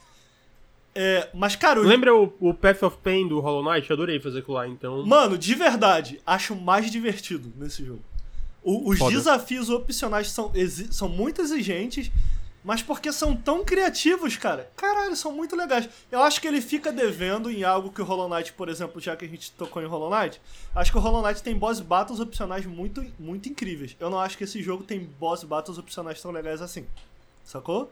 É, 0.96 1.30
mas, 1.34 1.56
cara, 1.56 1.80
o- 1.80 1.84
Lembra 1.84 2.14
o, 2.16 2.32
o 2.40 2.54
Path 2.54 2.84
of 2.84 2.98
Pain 3.04 3.28
do 3.28 3.40
Hollow 3.40 3.64
Knight? 3.64 3.90
Eu 3.90 3.96
adorei 3.96 4.20
fazer 4.20 4.40
aquilo 4.40 4.56
lá, 4.56 4.68
então. 4.68 5.06
Mano, 5.06 5.38
de 5.38 5.56
verdade, 5.56 6.20
acho 6.26 6.56
mais 6.56 6.92
divertido 6.92 7.52
nesse 7.58 7.84
jogo. 7.84 8.02
O- 8.62 8.90
os 8.92 9.00
Foda. 9.00 9.16
desafios 9.16 9.70
opcionais 9.70 10.30
são, 10.32 10.52
são 10.92 11.10
muito 11.10 11.42
exigentes, 11.42 12.12
mas 12.64 12.82
porque 12.82 13.12
são 13.12 13.36
tão 13.36 13.64
criativos, 13.66 14.38
cara. 14.38 14.72
Caralho, 14.78 15.16
são 15.16 15.32
muito 15.32 15.56
legais. 15.56 15.90
Eu 16.12 16.22
acho 16.24 16.40
que 16.40 16.48
ele 16.48 16.62
fica 16.62 16.92
devendo 16.92 17.52
em 17.52 17.64
algo 17.64 17.92
que 17.92 18.02
o 18.02 18.06
Hollow 18.06 18.30
Knight, 18.30 18.54
por 18.54 18.70
exemplo, 18.70 19.02
já 19.02 19.16
que 19.18 19.26
a 19.26 19.28
gente 19.28 19.52
tocou 19.52 19.82
em 19.82 19.86
Hollow 19.86 20.10
Knight, 20.10 20.40
acho 20.74 20.92
que 20.92 20.98
o 20.98 21.02
Hollow 21.02 21.22
Knight 21.22 21.44
tem 21.44 21.56
boss 21.58 21.80
battles 21.82 22.20
opcionais 22.20 22.66
muito, 22.66 23.06
muito 23.20 23.50
incríveis. 23.50 23.96
Eu 24.00 24.10
não 24.10 24.20
acho 24.20 24.38
que 24.38 24.44
esse 24.46 24.62
jogo 24.64 24.84
tem 24.84 25.00
boss 25.20 25.44
battles 25.44 25.78
opcionais 25.78 26.22
tão 26.22 26.32
legais 26.32 26.62
assim. 26.62 26.86
Sacou? 27.44 27.92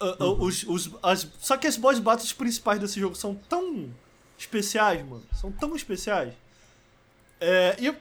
Uh, 0.00 0.24
uh, 0.24 0.26
Uhum. 0.32 0.42
os, 0.44 0.62
os- 0.64 0.90
as- 1.02 1.26
só 1.40 1.56
que 1.56 1.66
as 1.66 1.76
boss 1.76 1.98
battles 1.98 2.32
principais 2.32 2.78
desse 2.80 2.98
jogo 3.00 3.14
são 3.14 3.34
tão 3.34 3.88
especiais, 4.38 5.04
mano. 5.06 5.22
São 5.40 5.50
tão 5.52 5.74
especiais. 5.76 6.32
É, 7.40 7.76
e 7.78 7.94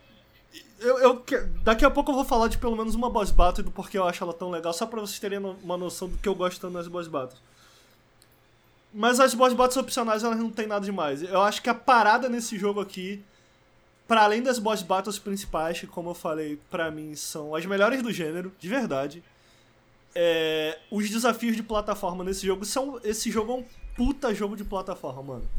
eu, 0.79 0.99
eu, 0.99 1.25
daqui 1.63 1.83
a 1.83 1.89
pouco 1.89 2.11
eu 2.11 2.15
vou 2.15 2.25
falar 2.25 2.47
de 2.47 2.57
pelo 2.57 2.75
menos 2.75 2.95
uma 2.95 3.09
boss 3.09 3.31
battle 3.31 3.63
do 3.63 3.71
porquê 3.71 3.97
eu 3.97 4.07
acho 4.07 4.23
ela 4.23 4.33
tão 4.33 4.49
legal, 4.49 4.73
só 4.73 4.85
pra 4.85 5.01
vocês 5.01 5.19
terem 5.19 5.39
uma 5.39 5.77
noção 5.77 6.07
do 6.07 6.17
que 6.17 6.27
eu 6.27 6.35
gosto 6.35 6.59
tanto 6.61 6.73
nas 6.73 6.87
boss 6.87 7.07
battles. 7.07 7.41
Mas 8.93 9.19
as 9.19 9.33
boss 9.33 9.53
battles 9.53 9.77
opcionais 9.77 10.23
elas 10.23 10.37
não 10.37 10.49
tem 10.49 10.67
nada 10.67 10.85
demais. 10.85 11.21
Eu 11.21 11.41
acho 11.41 11.61
que 11.61 11.69
a 11.69 11.73
parada 11.73 12.29
nesse 12.29 12.57
jogo 12.57 12.79
aqui, 12.79 13.23
para 14.07 14.23
além 14.23 14.41
das 14.41 14.59
boss 14.59 14.81
battles 14.81 15.19
principais, 15.19 15.79
que 15.79 15.87
como 15.87 16.11
eu 16.11 16.15
falei, 16.15 16.59
pra 16.69 16.89
mim 16.89 17.15
são 17.15 17.53
as 17.55 17.65
melhores 17.65 18.01
do 18.01 18.11
gênero, 18.11 18.51
de 18.59 18.67
verdade. 18.67 19.23
É, 20.15 20.79
os 20.89 21.09
desafios 21.09 21.55
de 21.55 21.61
plataforma 21.61 22.23
nesse 22.23 22.45
jogo 22.45 22.65
são. 22.65 22.99
Esse 23.03 23.29
jogo 23.29 23.53
é 23.53 23.55
um 23.57 23.65
puta 23.95 24.33
jogo 24.33 24.55
de 24.55 24.63
plataforma, 24.63 25.21
mano. 25.21 25.49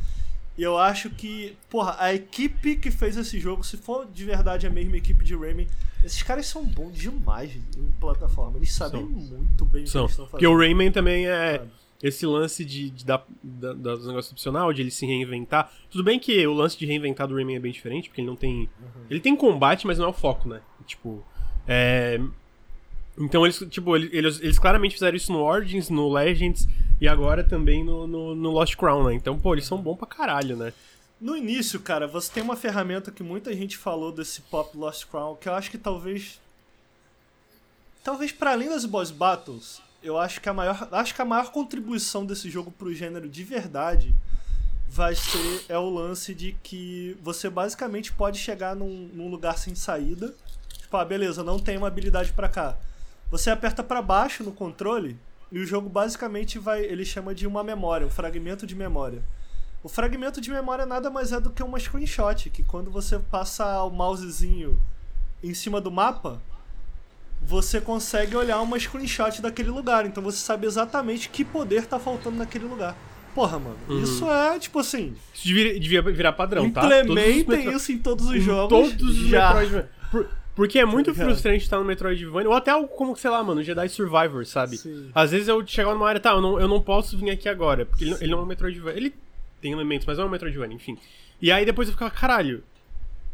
E 0.59 0.63
eu 0.63 0.77
acho 0.77 1.09
que, 1.11 1.57
porra, 1.71 1.95
a 2.01 2.13
equipe 2.13 2.75
que 2.75 2.91
fez 2.91 3.17
esse 3.17 3.39
jogo, 3.39 3.63
se 3.63 3.77
for 3.77 4.05
de 4.07 4.25
verdade 4.25 4.67
a 4.67 4.71
mesma 4.71 4.97
equipe 4.97 5.25
de 5.25 5.37
Rayman, 5.37 5.69
esses 6.05 6.21
caras 6.23 6.47
são 6.47 6.67
bons 6.67 6.97
demais 6.97 7.55
em 7.55 7.93
plataforma. 8.01 8.59
Eles 8.59 8.73
sabem 8.73 9.01
São. 9.01 9.09
muito 9.09 9.65
bem 9.65 9.83
o 9.83 9.85
que 9.85 9.91
São. 9.91 10.07
estão 10.07 10.27
Porque 10.27 10.45
fazendo. 10.45 10.57
o 10.57 10.61
Rayman 10.61 10.91
também 10.91 11.29
é. 11.29 11.59
Sabe? 11.59 11.71
Esse 12.01 12.27
lance 12.27 12.65
de, 12.65 12.91
de 12.91 13.05
dar, 13.05 13.25
da, 13.43 13.73
dos 13.73 14.07
negócios 14.07 14.31
opcional, 14.31 14.73
de 14.73 14.83
ele 14.83 14.91
se 14.91 15.05
reinventar. 15.05 15.73
Tudo 15.91 16.05
bem 16.05 16.19
que 16.19 16.47
o 16.47 16.53
lance 16.53 16.79
de 16.79 16.87
reinventar 16.87 17.27
do 17.27 17.35
Rayman 17.35 17.57
é 17.57 17.61
bem 17.61 17.73
diferente, 17.73 18.09
porque 18.09 18.21
ele 18.21 18.29
não 18.29 18.37
tem. 18.37 18.69
Ele 19.09 19.21
tem 19.21 19.35
combate, 19.37 19.87
mas 19.87 19.99
não 19.99 20.07
é 20.07 20.09
o 20.09 20.13
foco, 20.13 20.49
né? 20.49 20.61
Tipo. 20.87 21.25
É. 21.67 22.21
Então 23.19 23.45
eles, 23.45 23.59
tipo, 23.71 23.97
ele- 23.97 24.09
eles, 24.12 24.41
eles 24.41 24.59
claramente 24.59 24.95
fizeram 24.95 25.16
isso 25.16 25.33
no 25.33 25.41
Origins, 25.43 25.89
no 25.91 26.12
Legends 26.12 26.69
e 27.01 27.09
agora 27.09 27.43
também 27.43 27.83
no, 27.85 28.07
no, 28.07 28.35
no 28.35 28.51
Lost 28.51 28.77
Crown, 28.77 29.05
né? 29.09 29.14
Então, 29.14 29.39
pô, 29.39 29.55
eles 29.55 29.64
são 29.66 29.79
bons 29.81 29.97
pra 29.97 30.07
caralho, 30.07 30.57
né? 30.57 30.73
No 31.21 31.37
início, 31.37 31.81
cara, 31.81 32.07
você 32.07 32.31
tem 32.33 32.43
uma 32.43 32.55
ferramenta 32.57 33.11
que 33.11 33.23
muita 33.25 33.53
gente 33.53 33.77
falou 33.77 34.12
desse 34.12 34.41
Pop 34.43 34.77
Lost 34.77 35.07
Crown, 35.07 35.35
que 35.37 35.49
eu 35.49 35.55
acho 35.55 35.71
que 35.71 35.79
talvez. 35.79 36.41
Talvez 38.05 38.31
para 38.33 38.53
além 38.53 38.69
das 38.69 38.85
boss 38.85 39.11
battles, 39.11 39.83
eu 40.03 40.16
acho 40.16 40.41
que 40.41 40.49
a 40.49 40.55
maior, 40.55 40.89
acho 40.93 41.14
que 41.14 41.21
a 41.21 41.25
maior 41.25 41.51
contribuição 41.51 42.25
desse 42.25 42.49
jogo 42.49 42.71
pro 42.71 42.95
gênero 42.95 43.29
de 43.29 43.43
verdade 43.43 44.14
vai 44.89 45.14
ser 45.14 45.64
é 45.69 45.77
o 45.77 45.91
lance 45.91 46.33
de 46.35 46.57
que 46.62 47.16
você 47.21 47.51
basicamente 47.51 48.12
pode 48.12 48.39
chegar 48.39 48.75
num, 48.77 49.11
num 49.12 49.29
lugar 49.29 49.59
sem 49.59 49.75
saída. 49.75 50.35
Tipo, 50.79 50.97
ah, 50.97 51.05
beleza, 51.05 51.43
não 51.43 51.59
tem 51.59 51.77
uma 51.77 51.89
habilidade 51.89 52.33
pra 52.33 52.49
cá. 52.49 52.77
Você 53.31 53.51
aperta 53.51 53.83
pra 53.83 54.01
baixo 54.01 54.43
no 54.43 54.53
controle 54.53 55.18
e 55.53 55.59
o 55.59 55.66
jogo 55.66 55.89
basicamente 55.89 56.59
vai, 56.59 56.83
ele 56.85 57.05
chama 57.05 57.35
de 57.35 57.47
uma 57.47 57.62
memória, 57.64 58.07
um 58.07 58.11
fragmento 58.11 58.66
de 58.66 58.74
memória. 58.74 59.22
O 59.83 59.89
fragmento 59.89 60.41
de 60.41 60.51
memória 60.51 60.85
nada 60.85 61.09
mais 61.11 61.33
é 61.33 61.41
do 61.41 61.51
que 61.51 61.62
uma 61.62 61.79
screenshot, 61.79 62.51
que 62.51 62.62
quando 62.62 62.91
você 62.91 63.18
passa 63.18 63.83
o 63.85 63.91
mousezinho 63.91 64.79
em 65.43 65.55
cima 65.55 65.81
do 65.81 65.91
mapa, 65.91 66.41
você 67.41 67.81
consegue 67.81 68.35
olhar 68.35 68.61
uma 68.61 68.79
screenshot 68.79 69.41
daquele 69.41 69.70
lugar. 69.70 70.05
Então 70.05 70.22
você 70.22 70.39
sabe 70.39 70.66
exatamente 70.66 71.29
que 71.29 71.45
poder 71.45 71.87
tá 71.87 71.99
faltando 71.99 72.37
naquele 72.37 72.64
lugar. 72.64 72.97
Porra, 73.35 73.59
mano, 73.59 73.76
Uhum. 73.89 74.03
isso 74.03 74.29
é 74.29 74.59
tipo 74.59 74.81
assim. 74.81 75.14
Isso 75.33 75.47
devia, 75.47 75.79
devia 75.79 76.03
virar 76.03 76.33
padrão, 76.33 76.68
tá? 76.70 76.81
Todos 76.81 76.97
os 76.97 77.03
Implementem 77.05 77.72
isso 77.76 77.93
em 77.93 77.99
todos 77.99 78.26
os 78.26 78.43
jogos. 78.43 78.68
Todos 78.91 79.16
os 79.20 79.29
já. 79.29 79.53
Por- 80.59 80.65
porque 80.67 80.79
é 80.81 80.85
muito 80.85 81.15
frustrante 81.15 81.63
estar 81.63 81.79
no 81.79 81.85
Metroidvania, 81.85 82.49
ou 82.49 82.55
até 82.57 82.73
algo 82.73 82.89
como, 82.89 83.17
sei 83.17 83.31
lá, 83.31 83.43
mano, 83.45 83.63
Jedi 83.63 83.89
Survivor, 83.89 84.45
sabe? 84.45 84.77
Sim. 84.77 85.09
Às 85.15 85.31
vezes 85.31 85.47
eu 85.47 85.65
chegava 85.65 85.95
numa 85.95 86.09
área, 86.09 86.21
tá, 86.21 86.31
eu 86.33 86.41
não, 86.41 86.61
eu 86.61 86.67
não 86.67 86.83
posso 86.83 87.17
vir 87.17 87.31
aqui 87.31 87.49
agora, 87.49 87.87
porque 87.87 88.03
ele, 88.05 88.11
não- 88.11 88.19
ele 88.21 88.31
não 88.33 88.39
é 88.41 88.43
um 88.43 88.47
Metroidvania. 88.47 88.97
Ele 88.99 89.15
tem 89.63 89.71
elementos, 89.73 90.05
mas 90.07 90.19
não 90.19 90.25
é 90.25 90.27
um 90.27 90.31
Metroidvania, 90.31 90.75
enfim. 90.75 90.99
E 91.41 91.53
aí 91.53 91.65
depois 91.65 91.87
eu 91.89 91.93
ficava, 91.95 92.11
caralho, 92.11 92.65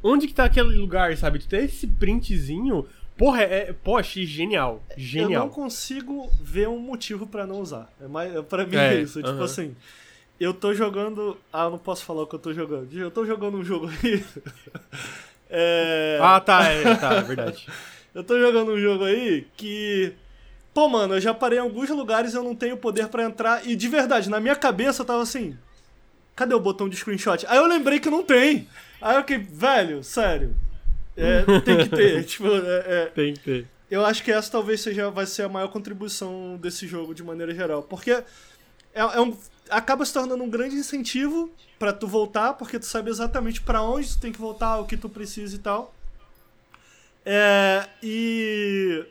onde 0.03 0.27
que 0.27 0.35
tá 0.35 0.45
aquele 0.45 0.77
lugar, 0.77 1.17
sabe? 1.17 1.39
Tu 1.39 1.49
tem 1.49 1.65
esse 1.65 1.87
printzinho, 1.87 2.87
porra, 3.17 3.43
é, 3.43 3.71
é 3.71 3.73
pô, 3.73 3.97
achei 3.97 4.27
genial, 4.27 4.83
Eu 4.91 4.95
genial. 4.99 5.45
não 5.45 5.49
consigo 5.51 6.31
ver 6.43 6.69
um 6.69 6.79
motivo 6.79 7.27
pra 7.27 7.47
não 7.47 7.59
usar. 7.61 7.91
É 8.01 8.07
mais, 8.07 8.33
pra 8.45 8.67
mim 8.67 8.77
É, 8.77 8.97
é 8.97 9.01
isso. 9.01 9.21
Tipo 9.21 9.31
aham. 9.31 9.45
assim, 9.45 9.75
eu 10.39 10.53
tô 10.53 10.75
jogando. 10.75 11.39
Ah, 11.51 11.65
eu 11.65 11.71
não 11.71 11.79
posso 11.79 12.05
falar 12.05 12.23
o 12.23 12.27
que 12.27 12.35
eu 12.35 12.39
tô 12.39 12.53
jogando. 12.53 12.93
Eu 12.93 13.11
tô 13.11 13.25
jogando 13.25 13.57
um 13.57 13.65
jogo 13.65 13.89
aí. 14.03 14.23
é... 15.51 16.19
Ah, 16.21 16.41
tá, 16.41 16.65
é, 16.71 16.95
tá, 16.97 17.15
é 17.15 17.23
verdade. 17.23 17.67
Eu 18.15 18.23
tô 18.23 18.39
jogando 18.39 18.71
um 18.73 18.79
jogo 18.81 19.03
aí 19.05 19.45
que. 19.57 20.13
Pô, 20.73 20.89
mano, 20.89 21.15
eu 21.15 21.21
já 21.21 21.35
parei 21.35 21.59
em 21.59 21.63
alguns 21.63 21.91
lugares 21.91 22.33
e 22.33 22.37
eu 22.37 22.45
não 22.45 22.55
tenho 22.55 22.77
poder 22.77 23.09
pra 23.09 23.25
entrar. 23.25 23.67
E 23.67 23.75
de 23.75 23.89
verdade, 23.89 24.31
na 24.31 24.39
minha 24.39 24.55
cabeça 24.55 25.03
eu 25.03 25.07
tava 25.07 25.21
assim. 25.23 25.57
Cadê 26.37 26.55
o 26.55 26.61
botão 26.61 26.89
de 26.89 26.97
screenshot? 26.97 27.45
Aí 27.49 27.59
eu 27.59 27.67
lembrei 27.67 27.99
que 27.99 28.09
não 28.09 28.23
tem. 28.23 28.69
Aí 29.01 29.17
eu 29.17 29.21
fiquei, 29.23 29.39
velho, 29.39 30.05
sério. 30.05 30.55
É, 31.17 31.43
tem 31.61 31.79
que 31.79 31.89
ter. 31.89 32.23
tipo, 32.27 32.47
é- 32.47 32.85
é, 32.87 33.07
Tem 33.07 33.35
que 33.35 33.41
ter. 33.41 33.67
eu 33.91 34.07
acho 34.07 34.23
que 34.23 34.31
essa 34.31 34.51
talvez 34.51 34.81
seja 34.81 35.11
vai 35.11 35.27
ser 35.27 35.43
a 35.43 35.49
maior 35.49 35.67
contribuição 35.69 36.57
desse 36.57 36.87
jogo 36.87 37.15
de 37.15 37.23
maneira 37.25 37.53
geral, 37.53 37.83
porque 37.83 38.13
é, 38.13 38.25
é 38.95 39.21
um, 39.21 39.37
acaba 39.71 40.05
se 40.05 40.13
tornando 40.13 40.43
um 40.43 40.51
grande 40.51 40.77
incentivo 40.77 41.51
pra 41.79 41.93
tu 41.93 42.07
voltar, 42.07 42.55
porque 42.55 42.79
tu 42.79 42.87
sabe 42.87 43.11
exatamente 43.11 43.61
pra 43.61 43.83
onde 43.83 44.09
tu 44.09 44.21
tem 44.21 44.33
que 44.33 44.39
voltar, 44.39 44.79
o 44.79 44.87
que 44.87 44.97
tu 44.97 45.09
precisa 45.09 45.55
e 45.57 45.59
tal. 45.59 45.95
É, 47.25 47.89
e 48.03 49.07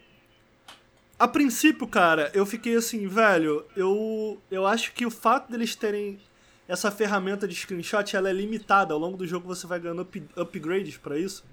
a 1.17 1.27
princípio, 1.27 1.87
cara, 1.87 2.29
eu 2.33 2.45
fiquei 2.45 2.75
assim, 2.75 3.07
velho, 3.07 3.65
eu 3.75 4.39
eu 4.51 4.67
acho 4.67 4.93
que 4.93 5.05
o 5.05 5.09
fato 5.11 5.51
deles 5.51 5.75
terem 5.75 6.19
essa 6.67 6.89
ferramenta 6.91 7.47
de 7.47 7.55
screenshot, 7.55 8.15
ela 8.15 8.29
é 8.29 8.33
limitada. 8.33 8.93
Ao 8.93 8.99
longo 8.99 9.17
do 9.17 9.27
jogo 9.27 9.47
você 9.47 9.67
vai 9.67 9.79
ganhando 9.79 10.03
up- 10.03 10.29
upgrades 10.35 10.97
pra 10.97 11.17
isso. 11.17 11.43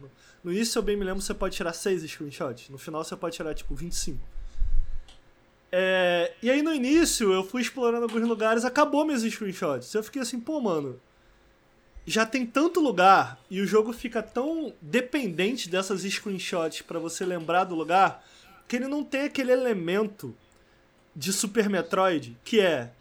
No 0.43 0.53
início, 0.53 0.79
eu 0.79 0.83
bem 0.83 0.97
me 0.97 1.05
lembro, 1.05 1.21
você 1.21 1.35
pode 1.35 1.57
tirar 1.57 1.73
6 1.73 2.03
screenshots. 2.11 2.69
No 2.71 2.79
final, 2.79 3.03
você 3.05 3.17
pode 3.17 3.37
tirar, 3.37 3.53
tipo, 3.55 3.75
25. 3.75 4.19
É, 5.73 6.33
e 6.43 6.51
aí, 6.51 6.63
no 6.63 6.75
início, 6.75 7.33
eu 7.33 7.45
fui 7.45 7.63
explorando 7.63 8.05
alguns 8.05 8.27
lugares, 8.27 8.65
acabou 8.65 9.05
meus 9.05 9.23
screenshots. 9.23 9.95
Eu 9.95 10.03
fiquei 10.03 10.23
assim, 10.23 10.41
pô, 10.41 10.61
mano, 10.61 11.01
já 12.07 12.27
tem 12.27 12.45
tanto 12.45 12.81
lugar 12.81 13.39
e 13.49 13.61
o 13.61 13.67
jogo 13.67 13.93
fica 13.93 14.23
tão 14.23 14.73
dependente 14.81 15.69
dessas 15.69 16.03
screenshots 16.03 16.83
pra 16.83 16.99
você 16.99 17.25
lembrar 17.25 17.65
do 17.65 17.75
lugar 17.75 18.25
que 18.67 18.77
ele 18.77 18.89
não 18.89 19.05
tem 19.05 19.23
aquele 19.23 19.53
elemento 19.53 20.35
de 21.15 21.33
Super 21.33 21.69
Metroid 21.69 22.37
que 22.45 22.61
é 22.61 22.93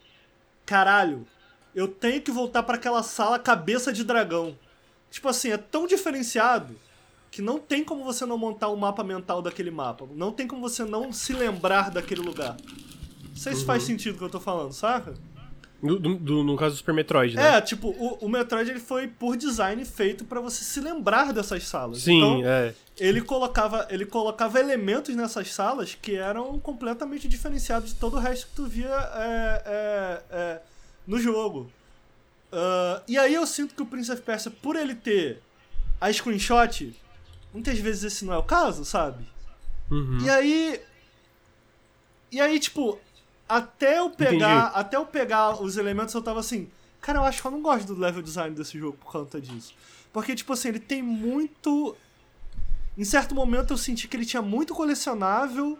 caralho, 0.65 1.25
eu 1.73 1.87
tenho 1.87 2.21
que 2.21 2.31
voltar 2.31 2.61
pra 2.63 2.75
aquela 2.75 3.01
sala 3.01 3.39
cabeça 3.39 3.91
de 3.91 4.03
dragão. 4.03 4.57
Tipo 5.09 5.29
assim, 5.29 5.51
é 5.51 5.57
tão 5.57 5.87
diferenciado 5.87 6.75
que 7.31 7.41
não 7.41 7.59
tem 7.59 7.83
como 7.83 8.03
você 8.03 8.25
não 8.25 8.37
montar 8.37 8.69
um 8.69 8.75
mapa 8.75 9.03
mental 9.03 9.41
daquele 9.41 9.71
mapa. 9.71 10.07
Não 10.15 10.31
tem 10.31 10.47
como 10.47 10.61
você 10.61 10.83
não 10.83 11.11
se 11.13 11.33
lembrar 11.33 11.91
daquele 11.91 12.21
lugar. 12.21 12.57
Não 13.29 13.35
sei 13.35 13.55
se 13.55 13.63
faz 13.65 13.83
sentido 13.83 14.15
o 14.15 14.17
que 14.17 14.23
eu 14.23 14.29
tô 14.29 14.39
falando, 14.39 14.73
saca? 14.73 15.13
No, 15.81 15.97
do- 15.97 16.15
do- 16.15 16.43
no 16.43 16.57
caso 16.57 16.75
do 16.75 16.77
Super 16.79 16.93
Metroid, 16.93 17.35
né? 17.37 17.55
É, 17.57 17.61
tipo, 17.61 17.87
o, 17.89 18.17
o 18.25 18.27
Metroid 18.27 18.69
ele 18.69 18.81
foi 18.81 19.07
por 19.07 19.37
design 19.37 19.85
feito 19.85 20.25
pra 20.25 20.41
você 20.41 20.61
se 20.63 20.81
lembrar 20.81 21.31
dessas 21.31 21.65
salas. 21.65 21.99
Sim, 22.01 22.17
então, 22.17 22.41
é. 22.45 22.73
ele 22.97 23.21
colocava, 23.21 23.87
ele 23.89 24.05
colocava 24.05 24.59
elementos 24.59 25.15
nessas 25.15 25.53
salas 25.53 25.95
que 25.95 26.15
eram 26.15 26.59
completamente 26.59 27.29
diferenciados 27.29 27.93
de 27.93 27.95
todo 27.95 28.17
o 28.17 28.19
resto 28.19 28.47
que 28.47 28.55
tu 28.55 28.65
via 28.65 28.89
é, 28.89 29.63
é, 29.65 30.21
é, 30.31 30.61
no 31.07 31.17
jogo. 31.17 31.71
Ah, 32.51 33.01
e 33.07 33.17
aí 33.17 33.33
eu 33.35 33.45
sinto 33.47 33.73
que 33.73 33.81
o 33.81 33.85
Prince 33.85 34.11
of 34.11 34.21
Persia, 34.21 34.51
por 34.51 34.75
ele 34.75 34.95
ter 34.95 35.41
a 36.01 36.11
screenshot, 36.11 36.93
muitas 37.53 37.77
vezes 37.79 38.03
esse 38.03 38.25
não 38.25 38.33
é 38.33 38.37
o 38.37 38.43
caso, 38.43 38.85
sabe? 38.85 39.25
Uhum. 39.89 40.19
E 40.21 40.29
aí. 40.29 40.81
E 42.31 42.39
aí, 42.39 42.59
tipo, 42.59 42.99
até 43.47 43.99
eu 43.99 44.09
pegar. 44.09 44.67
Até 44.67 44.97
eu 44.97 45.05
pegar 45.05 45.61
os 45.61 45.77
elementos, 45.77 46.13
eu 46.13 46.21
tava 46.21 46.39
assim. 46.39 46.69
Cara, 47.01 47.19
eu 47.19 47.23
acho 47.23 47.41
que 47.41 47.47
eu 47.47 47.51
não 47.51 47.61
gosto 47.61 47.93
do 47.93 47.99
level 47.99 48.21
design 48.21 48.55
desse 48.55 48.77
jogo 48.77 48.97
por 48.97 49.11
conta 49.11 49.39
disso. 49.39 49.73
Porque, 50.11 50.35
tipo 50.35 50.53
assim, 50.53 50.69
ele 50.69 50.79
tem 50.79 51.01
muito. 51.01 51.95
Em 52.97 53.03
certo 53.03 53.33
momento 53.33 53.71
eu 53.71 53.77
senti 53.77 54.07
que 54.07 54.17
ele 54.17 54.25
tinha 54.25 54.41
muito 54.41 54.73
colecionável. 54.73 55.77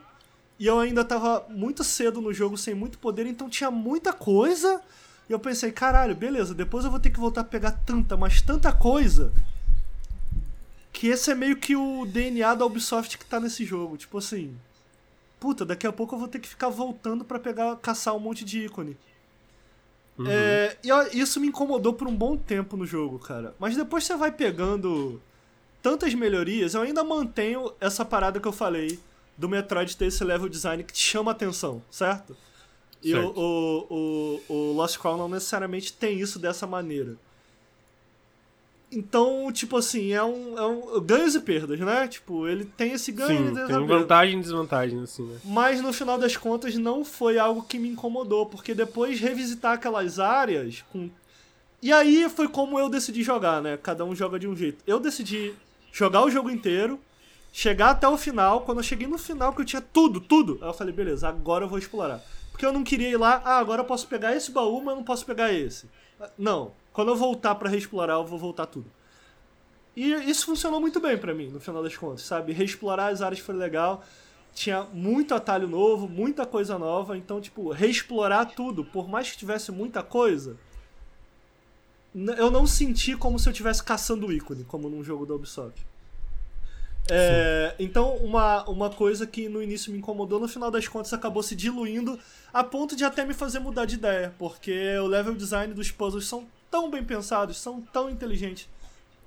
E 0.58 0.68
eu 0.68 0.78
ainda 0.78 1.06
tava 1.06 1.46
muito 1.50 1.86
cedo 1.86 2.20
no 2.20 2.34
jogo, 2.34 2.58
sem 2.58 2.76
muito 2.76 3.00
poder, 3.00 3.26
então 3.26 3.50
tinha 3.50 3.72
muita 3.72 4.12
coisa. 4.12 4.82
E 5.30 5.32
eu 5.32 5.40
pensei, 5.40 5.72
caralho, 5.72 6.14
beleza, 6.14 6.54
depois 6.54 6.84
eu 6.84 6.92
vou 6.92 7.00
ter 7.00 7.12
que 7.12 7.20
voltar 7.20 7.42
a 7.42 7.46
pegar 7.46 7.72
tanta, 7.72 8.18
mas 8.18 8.42
tanta 8.42 8.74
coisa. 8.74 9.32
Que 10.92 11.08
esse 11.08 11.32
é 11.32 11.36
meio 11.36 11.58
que 11.58 11.76
o 11.76 12.06
DNA 12.06 12.56
da 12.56 12.66
Ubisoft 12.66 13.18
que 13.18 13.26
tá 13.26 13.40
nesse 13.40 13.66
jogo. 13.66 13.98
Tipo 13.98 14.18
assim. 14.18 14.56
Puta, 15.40 15.66
daqui 15.66 15.88
a 15.88 15.92
pouco 15.92 16.16
eu 16.16 16.20
vou 16.20 16.28
ter 16.28 16.40
que 16.40 16.50
ficar 16.50 16.70
voltando 16.70 17.24
para 17.24 17.40
pegar, 17.40 17.76
caçar 17.78 18.16
um 18.16 18.20
monte 18.20 18.44
de 18.44 18.66
ícone. 18.66 18.98
Uhum. 20.18 20.26
É, 20.28 20.78
e 20.84 21.20
isso 21.20 21.40
me 21.40 21.48
incomodou 21.48 21.94
por 21.94 22.08
um 22.08 22.16
bom 22.16 22.36
tempo 22.36 22.76
no 22.76 22.86
jogo, 22.86 23.18
cara. 23.20 23.56
Mas 23.58 23.78
depois 23.78 24.04
você 24.04 24.18
vai 24.18 24.34
pegando 24.34 25.22
tantas 25.82 26.14
melhorias, 26.14 26.74
eu 26.74 26.82
ainda 26.82 27.06
mantenho 27.06 27.72
essa 27.80 28.04
parada 28.04 28.38
que 28.38 28.48
eu 28.48 28.52
falei 28.52 29.00
do 29.38 29.48
Metroid 29.48 29.96
ter 29.96 30.08
esse 30.08 30.22
level 30.26 30.50
design 30.50 30.84
que 30.84 30.92
te 30.92 31.02
chama 31.02 31.32
atenção, 31.32 31.82
certo? 31.90 32.36
E 33.02 33.16
o, 33.16 33.30
o, 33.30 33.88
o, 33.90 34.54
o, 34.54 34.74
Lost 34.74 34.98
Crown 34.98 35.18
não 35.18 35.30
necessariamente 35.30 35.94
tem 35.94 36.20
isso 36.20 36.38
dessa 36.38 36.68
maneira. 36.68 37.16
Então, 38.92 39.52
tipo 39.52 39.78
assim, 39.78 40.14
é 40.14 40.24
um, 40.24 40.58
é 40.58 40.66
um 40.66 41.00
ganhos 41.02 41.36
e 41.36 41.40
perdas, 41.40 41.80
né? 41.80 42.08
Tipo, 42.08 42.48
ele 42.48 42.66
tem 42.66 42.94
esse 42.94 43.12
ganho 43.12 43.56
Sim, 43.56 43.62
e 43.62 43.68
tem 43.68 43.86
vantagem 43.86 44.40
e 44.40 44.42
desvantagem, 44.42 45.00
assim, 45.02 45.24
né? 45.24 45.38
Mas 45.46 45.80
no 45.80 45.94
final 45.94 46.18
das 46.18 46.36
contas 46.36 46.76
não 46.76 47.06
foi 47.06 47.38
algo 47.38 47.62
que 47.62 47.78
me 47.78 47.90
incomodou, 47.90 48.48
porque 48.48 48.74
depois 48.74 49.20
revisitar 49.20 49.74
aquelas 49.74 50.20
áreas 50.20 50.84
com... 50.92 51.10
E 51.82 51.94
aí 51.94 52.28
foi 52.30 52.48
como 52.48 52.80
eu 52.80 52.90
decidi 52.90 53.22
jogar, 53.22 53.62
né? 53.62 53.78
Cada 53.78 54.04
um 54.04 54.16
joga 54.16 54.40
de 54.40 54.48
um 54.48 54.56
jeito. 54.56 54.84
Eu 54.88 55.00
decidi 55.00 55.54
jogar 55.92 56.26
o 56.26 56.32
jogo 56.32 56.50
inteiro, 56.50 57.00
chegar 57.54 57.92
até 57.92 58.08
o 58.08 58.18
final. 58.18 58.62
Quando 58.62 58.80
eu 58.80 58.84
cheguei 58.84 59.08
no 59.08 59.20
final, 59.20 59.54
que 59.54 59.62
eu 59.62 59.66
tinha 59.66 59.82
tudo, 59.82 60.20
tudo, 60.20 60.58
aí 60.62 60.68
eu 60.68 60.74
falei, 60.74 60.94
beleza, 60.94 61.30
agora 61.30 61.66
eu 61.66 61.70
vou 61.70 61.78
explorar. 61.78 62.22
Porque 62.52 62.66
eu 62.66 62.74
não 62.74 62.84
queria 62.84 63.10
ir 63.10 63.18
lá, 63.18 63.42
ah, 63.46 63.60
agora 63.60 63.82
eu 63.82 63.86
posso 63.86 64.08
pegar 64.08 64.36
esse 64.36 64.52
baú, 64.52 64.82
mas 64.82 64.90
eu 64.90 64.96
não 64.98 65.04
posso 65.04 65.26
pegar 65.26 65.54
esse. 65.54 65.88
Não, 66.38 66.72
quando 67.00 67.12
eu 67.12 67.16
voltar 67.16 67.56
para 67.56 67.70
reexplorar, 67.70 68.18
eu 68.18 68.26
vou 68.26 68.38
voltar 68.38 68.66
tudo. 68.66 68.92
E 69.96 70.12
isso 70.30 70.46
funcionou 70.46 70.82
muito 70.82 71.00
bem 71.00 71.18
para 71.18 71.34
mim, 71.34 71.48
no 71.48 71.58
final 71.58 71.82
das 71.82 71.96
contas, 71.96 72.24
sabe? 72.24 72.52
Reexplorar 72.52 73.10
as 73.10 73.22
áreas 73.22 73.40
foi 73.40 73.56
legal. 73.56 74.04
Tinha 74.54 74.84
muito 74.84 75.34
atalho 75.34 75.66
novo, 75.66 76.10
muita 76.10 76.46
coisa 76.46 76.78
nova. 76.78 77.18
Então, 77.18 77.40
tipo, 77.40 77.72
reexplorar 77.72 78.54
tudo, 78.54 78.84
por 78.84 79.08
mais 79.08 79.32
que 79.32 79.38
tivesse 79.38 79.72
muita 79.72 80.04
coisa, 80.04 80.58
eu 82.38 82.52
não 82.52 82.68
senti 82.68 83.16
como 83.16 83.40
se 83.40 83.48
eu 83.48 83.52
estivesse 83.52 83.82
caçando 83.82 84.28
o 84.28 84.34
ícone, 84.34 84.66
como 84.66 84.90
num 84.90 85.02
jogo 85.02 85.26
da 85.26 85.36
Ubisoft. 85.36 85.88
É, 87.10 87.76
então, 87.80 88.18
uma, 88.18 88.70
uma 88.70 88.90
coisa 88.90 89.26
que 89.26 89.48
no 89.48 89.64
início 89.64 89.90
me 89.90 90.00
incomodou, 90.00 90.38
no 90.38 90.50
final 90.50 90.70
das 90.70 90.86
contas 90.86 91.14
acabou 91.14 91.44
se 91.44 91.56
diluindo 91.56 92.20
a 92.54 92.62
ponto 92.62 92.94
de 92.94 93.06
até 93.06 93.24
me 93.24 93.34
fazer 93.34 93.60
mudar 93.60 93.86
de 93.86 93.96
ideia, 93.96 94.36
porque 94.38 94.98
o 94.98 95.08
level 95.08 95.34
design 95.34 95.74
dos 95.74 95.92
puzzles 95.92 96.28
são 96.28 96.46
tão 96.70 96.90
bem 96.90 97.04
pensados, 97.04 97.58
são 97.58 97.82
tão 97.82 98.10
inteligentes, 98.10 98.68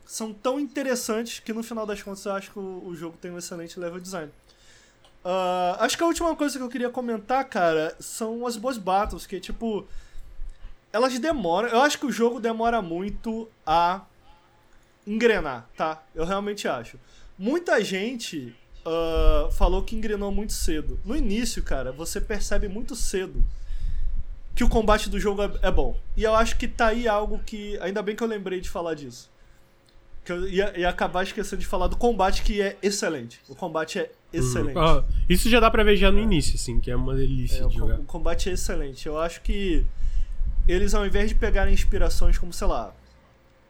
são 0.07 0.33
tão 0.33 0.59
interessantes 0.59 1.41
que 1.41 1.53
no 1.53 1.63
final 1.63 1.87
das 1.87 2.03
contas 2.03 2.25
eu 2.25 2.33
acho 2.33 2.51
que 2.51 2.59
o, 2.59 2.83
o 2.87 2.97
jogo 2.97 3.17
tem 3.21 3.31
um 3.31 3.39
excelente 3.39 3.79
level 3.79 4.01
design. 4.01 4.31
Uh, 5.25 5.79
acho 5.79 5.97
que 5.97 6.03
a 6.03 6.07
última 6.07 6.35
coisa 6.35 6.59
que 6.59 6.65
eu 6.65 6.69
queria 6.69 6.91
comentar, 6.91 7.45
cara, 7.45 7.95
são 8.01 8.47
as 8.47 8.57
boss 8.57 8.77
battles, 8.77 9.27
que 9.27 9.39
tipo 9.39 9.87
elas 10.93 11.19
demoram. 11.19 11.69
Eu 11.69 11.81
acho 11.81 11.99
que 11.99 12.07
o 12.07 12.13
jogo 12.13 12.41
demora 12.41 12.83
muito 12.83 13.49
a 13.67 14.03
engrenar, 15.07 15.69
tá? 15.77 16.03
Eu 16.15 16.25
realmente 16.25 16.69
acho. 16.69 16.99
Muita 17.39 17.83
gente 17.83 18.55
uh, 18.85 19.51
falou 19.53 19.83
que 19.83 19.97
engrenou 19.97 20.31
muito 20.31 20.53
cedo. 20.53 21.01
No 21.05 21.17
início, 21.17 21.63
cara, 21.63 21.91
você 21.93 22.21
percebe 22.21 22.69
muito 22.69 22.95
cedo 22.95 23.43
que 24.55 24.63
o 24.63 24.69
combate 24.69 25.09
do 25.09 25.19
jogo 25.19 25.43
é, 25.43 25.51
é, 25.63 25.71
bom. 25.71 25.97
E 26.17 26.23
eu 26.23 26.35
acho 26.35 26.57
que 26.57 26.69
tá 26.69 26.89
aí 26.89 27.09
algo 27.09 27.39
que. 27.45 27.79
Ainda 27.81 28.03
bem 28.03 28.15
que 28.15 28.23
eu 28.23 28.29
lembrei 28.29 28.61
de 28.61 28.69
falar 28.69 28.95
disso. 28.95 29.31
Que 30.25 30.33
eu 30.33 30.49
ia, 30.49 30.79
ia 30.79 30.89
acabar 30.89 31.23
esquecendo 31.23 31.61
de 31.61 31.67
falar 31.67 31.89
do 31.89 31.97
combate 31.97 32.43
que 32.43 32.61
é 32.61 32.77
excelente. 32.83 33.41
O 33.49 33.55
combate 33.55 33.99
é 33.99 34.11
excelente. 34.33 34.79
Uhum. 34.79 35.05
isso 35.29 35.49
já 35.49 35.59
dá 35.59 35.71
pra 35.71 35.83
ver 35.83 35.97
já 35.97 36.13
no 36.13 36.19
início, 36.19 36.55
assim, 36.55 36.79
que 36.79 36.91
é 36.91 36.97
uma 36.97 37.15
delícia 37.15 37.65
é, 37.65 37.67
de 37.67 37.77
o, 37.77 37.79
jogar. 37.79 37.99
O 37.99 38.05
combate 38.05 38.49
é 38.49 38.53
excelente. 38.53 39.07
Eu 39.07 39.19
acho 39.19 39.41
que 39.41 39.85
eles 40.69 40.95
ao 40.95 41.05
invés 41.05 41.29
de 41.29 41.35
pegarem 41.35 41.75
inspirações 41.75 42.39
como, 42.39 42.53
sei 42.53 42.67
lá, 42.67 42.95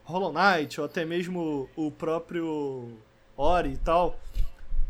Hollow 0.05 0.33
Knight 0.33 0.81
ou 0.81 0.87
até 0.87 1.05
mesmo 1.05 1.69
o 1.75 1.91
próprio 1.91 2.91
Ori 3.37 3.71
e 3.71 3.77
tal, 3.79 4.21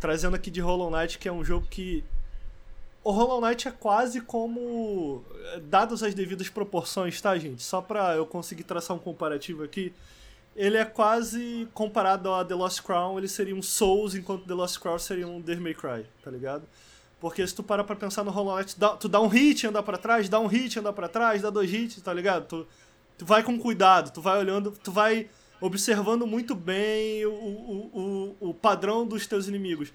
trazendo 0.01 0.35
aqui 0.35 0.51
de 0.51 0.61
Hollow 0.61 0.91
Knight 0.91 1.19
que 1.19 1.29
é 1.29 1.33
um 1.33 1.45
jogo 1.45 1.67
que 1.71 2.03
o 3.05 3.11
Hollow 3.11 3.41
Knight 3.41 3.67
é 3.67 3.71
quase 3.71 4.21
como 4.21 5.25
dados 5.65 6.03
as 6.03 6.15
devidas 6.15 6.49
proporções, 6.49 7.21
tá, 7.21 7.37
gente? 7.37 7.63
Só 7.63 7.81
pra 7.81 8.15
eu 8.15 8.25
conseguir 8.25 8.63
traçar 8.63 8.97
um 8.97 9.01
comparativo 9.01 9.65
aqui, 9.65 9.93
ele 10.55 10.77
é 10.77 10.85
quase 10.85 11.69
comparado 11.75 12.33
a 12.33 12.45
The 12.45 12.55
Lost 12.55 12.83
Crown, 12.83 13.19
ele 13.19 13.29
seria 13.29 13.55
um 13.55 13.63
Souls, 13.63 14.15
enquanto 14.15 14.47
The 14.47 14.55
Lost 14.55 14.79
Crown 14.79 14.99
seria 14.99 15.27
um 15.27 15.41
Devil 15.41 15.65
May 15.65 15.75
Cry, 15.75 16.07
tá 16.23 16.31
ligado? 16.31 16.63
Porque 17.21 17.47
se 17.47 17.55
tu 17.55 17.63
para 17.63 17.83
pra 17.83 17.97
pensar 17.97 18.25
no 18.25 18.31
Hollow 18.31 18.57
Knight, 18.57 18.77
tu 18.99 19.09
dá 19.09 19.21
um 19.21 19.29
hit, 19.29 19.67
anda 19.67 19.83
para 19.83 19.97
trás, 19.97 20.29
dá 20.29 20.39
um 20.39 20.47
hit, 20.47 20.79
anda 20.79 20.93
para 20.93 21.09
trás, 21.09 21.41
dá 21.41 21.51
dois 21.51 21.73
hits, 21.73 22.03
tá 22.03 22.13
ligado? 22.13 22.47
Tu, 22.47 22.67
tu 23.19 23.25
vai 23.25 23.43
com 23.43 23.59
cuidado, 23.59 24.13
tu 24.13 24.21
vai 24.21 24.39
olhando, 24.39 24.73
tu 24.83 24.93
vai 24.93 25.29
observando 25.61 26.27
muito 26.27 26.55
bem 26.55 27.25
o, 27.25 27.33
o, 27.33 28.37
o, 28.41 28.49
o 28.51 28.55
padrão 28.55 29.07
dos 29.07 29.27
teus 29.27 29.47
inimigos. 29.47 29.93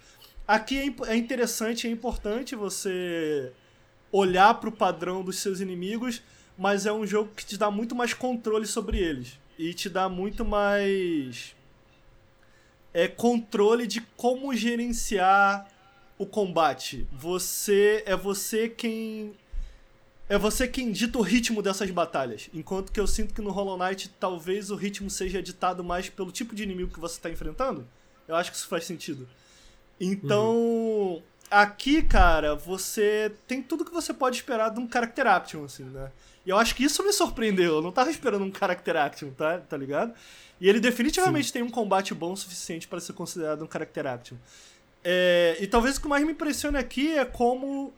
Aqui 0.48 0.78
é, 0.78 1.12
é 1.12 1.16
interessante, 1.16 1.86
é 1.86 1.90
importante 1.90 2.56
você 2.56 3.52
olhar 4.10 4.54
para 4.54 4.70
o 4.70 4.72
padrão 4.72 5.22
dos 5.22 5.40
seus 5.40 5.60
inimigos, 5.60 6.22
mas 6.56 6.86
é 6.86 6.92
um 6.92 7.06
jogo 7.06 7.30
que 7.36 7.44
te 7.44 7.58
dá 7.58 7.70
muito 7.70 7.94
mais 7.94 8.14
controle 8.14 8.66
sobre 8.66 8.98
eles 8.98 9.38
e 9.58 9.74
te 9.74 9.90
dá 9.90 10.08
muito 10.08 10.46
mais 10.46 11.54
é 12.94 13.06
controle 13.06 13.86
de 13.86 14.00
como 14.16 14.54
gerenciar 14.54 15.68
o 16.16 16.24
combate. 16.24 17.06
Você 17.12 18.02
é 18.06 18.16
você 18.16 18.70
quem 18.70 19.34
é 20.30 20.38
você 20.38 20.66
quem 20.66 20.90
dita 20.90 21.18
o 21.18 21.22
ritmo 21.22 21.60
dessas 21.60 21.90
batalhas. 21.90 22.48
Enquanto 22.54 22.90
que 22.90 22.98
eu 22.98 23.06
sinto 23.06 23.34
que 23.34 23.42
no 23.42 23.50
Hollow 23.50 23.76
Knight 23.76 24.08
talvez 24.18 24.70
o 24.70 24.76
ritmo 24.76 25.10
seja 25.10 25.42
ditado 25.42 25.84
mais 25.84 26.08
pelo 26.08 26.32
tipo 26.32 26.54
de 26.54 26.62
inimigo 26.62 26.94
que 26.94 27.00
você 27.00 27.18
está 27.18 27.28
enfrentando. 27.28 27.86
Eu 28.26 28.34
acho 28.34 28.50
que 28.50 28.56
isso 28.56 28.66
faz 28.66 28.84
sentido. 28.86 29.28
Então, 30.00 30.54
uhum. 30.54 31.22
aqui, 31.50 32.02
cara, 32.02 32.54
você 32.54 33.32
tem 33.46 33.62
tudo 33.62 33.84
que 33.84 33.92
você 33.92 34.14
pode 34.14 34.36
esperar 34.36 34.70
de 34.70 34.80
um 34.80 34.88
character 34.90 35.26
action, 35.26 35.64
assim, 35.64 35.84
né? 35.84 36.10
E 36.46 36.50
eu 36.50 36.56
acho 36.56 36.74
que 36.74 36.84
isso 36.84 37.02
me 37.04 37.12
surpreendeu. 37.12 37.76
Eu 37.76 37.82
não 37.82 37.92
tava 37.92 38.10
esperando 38.10 38.44
um 38.44 38.52
character 38.54 38.96
action, 38.96 39.30
tá? 39.30 39.58
Tá 39.58 39.76
ligado? 39.76 40.14
E 40.60 40.68
ele 40.68 40.80
definitivamente 40.80 41.48
Sim. 41.48 41.52
tem 41.52 41.62
um 41.62 41.70
combate 41.70 42.14
bom 42.14 42.32
o 42.32 42.36
suficiente 42.36 42.88
para 42.88 43.00
ser 43.00 43.12
considerado 43.12 43.62
um 43.62 43.70
character 43.70 44.06
action. 44.06 44.36
É, 45.04 45.56
e 45.60 45.66
talvez 45.66 45.96
o 45.96 46.00
que 46.00 46.08
mais 46.08 46.24
me 46.24 46.32
impressiona 46.32 46.78
aqui 46.78 47.16
é 47.16 47.24
como 47.24 47.92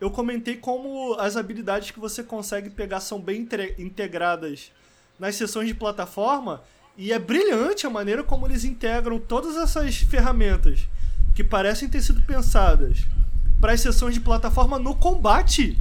eu 0.00 0.10
comentei 0.10 0.56
como 0.56 1.14
as 1.14 1.36
habilidades 1.36 1.90
que 1.90 1.98
você 2.00 2.22
consegue 2.22 2.68
pegar 2.68 3.00
são 3.00 3.20
bem 3.20 3.48
integradas 3.78 4.70
nas 5.18 5.36
sessões 5.36 5.68
de 5.68 5.74
plataforma 5.74 6.62
e 6.96 7.12
é 7.12 7.18
brilhante 7.18 7.86
a 7.86 7.90
maneira 7.90 8.22
como 8.22 8.46
eles 8.46 8.64
integram 8.64 9.18
todas 9.18 9.56
essas 9.56 9.96
ferramentas 9.96 10.86
que 11.34 11.42
parecem 11.42 11.88
ter 11.88 12.00
sido 12.02 12.22
pensadas 12.22 13.04
para 13.60 13.72
as 13.72 13.80
sessões 13.80 14.14
de 14.14 14.20
plataforma 14.20 14.78
no 14.78 14.94
combate. 14.94 15.78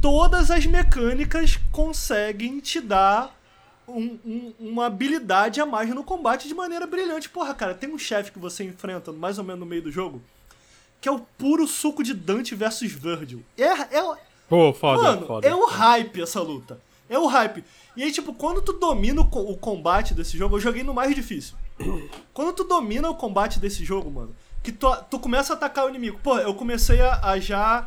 Todas 0.00 0.50
as 0.50 0.66
mecânicas 0.66 1.58
conseguem 1.72 2.60
te 2.60 2.80
dar 2.80 3.34
um, 3.88 4.18
um, 4.24 4.54
uma 4.60 4.86
habilidade 4.86 5.60
a 5.60 5.66
mais 5.66 5.88
no 5.90 6.04
combate 6.04 6.46
de 6.46 6.54
maneira 6.54 6.86
brilhante. 6.86 7.28
Porra, 7.28 7.54
cara, 7.54 7.74
tem 7.74 7.92
um 7.92 7.98
chefe 7.98 8.32
que 8.32 8.38
você 8.38 8.64
enfrenta 8.64 9.12
mais 9.12 9.38
ou 9.38 9.44
menos 9.44 9.60
no 9.60 9.66
meio 9.66 9.82
do 9.82 9.90
jogo 9.90 10.22
que 11.04 11.08
é 11.08 11.12
o 11.12 11.18
puro 11.18 11.66
suco 11.68 12.02
de 12.02 12.14
Dante 12.14 12.54
versus 12.54 12.90
Virgil. 12.90 13.44
É, 13.58 13.98
é, 13.98 14.16
Pô, 14.48 14.72
foda, 14.72 15.02
mano, 15.02 15.26
foda. 15.26 15.46
é 15.46 15.54
o 15.54 15.66
hype 15.66 16.22
essa 16.22 16.40
luta. 16.40 16.80
É 17.10 17.18
o 17.18 17.26
hype. 17.26 17.62
E 17.94 18.02
aí, 18.02 18.10
tipo, 18.10 18.32
quando 18.32 18.62
tu 18.62 18.72
domina 18.72 19.20
o 19.20 19.56
combate 19.58 20.14
desse 20.14 20.38
jogo, 20.38 20.56
eu 20.56 20.60
joguei 20.60 20.82
no 20.82 20.94
mais 20.94 21.14
difícil. 21.14 21.56
Quando 22.32 22.54
tu 22.54 22.64
domina 22.64 23.10
o 23.10 23.16
combate 23.16 23.60
desse 23.60 23.84
jogo, 23.84 24.10
mano, 24.10 24.34
que 24.64 24.72
tu, 24.72 24.90
tu 25.10 25.20
começa 25.20 25.52
a 25.52 25.56
atacar 25.56 25.84
o 25.84 25.90
inimigo. 25.90 26.18
Pô, 26.22 26.38
eu 26.38 26.54
comecei 26.54 27.00
a, 27.00 27.20
a 27.22 27.38
já. 27.38 27.86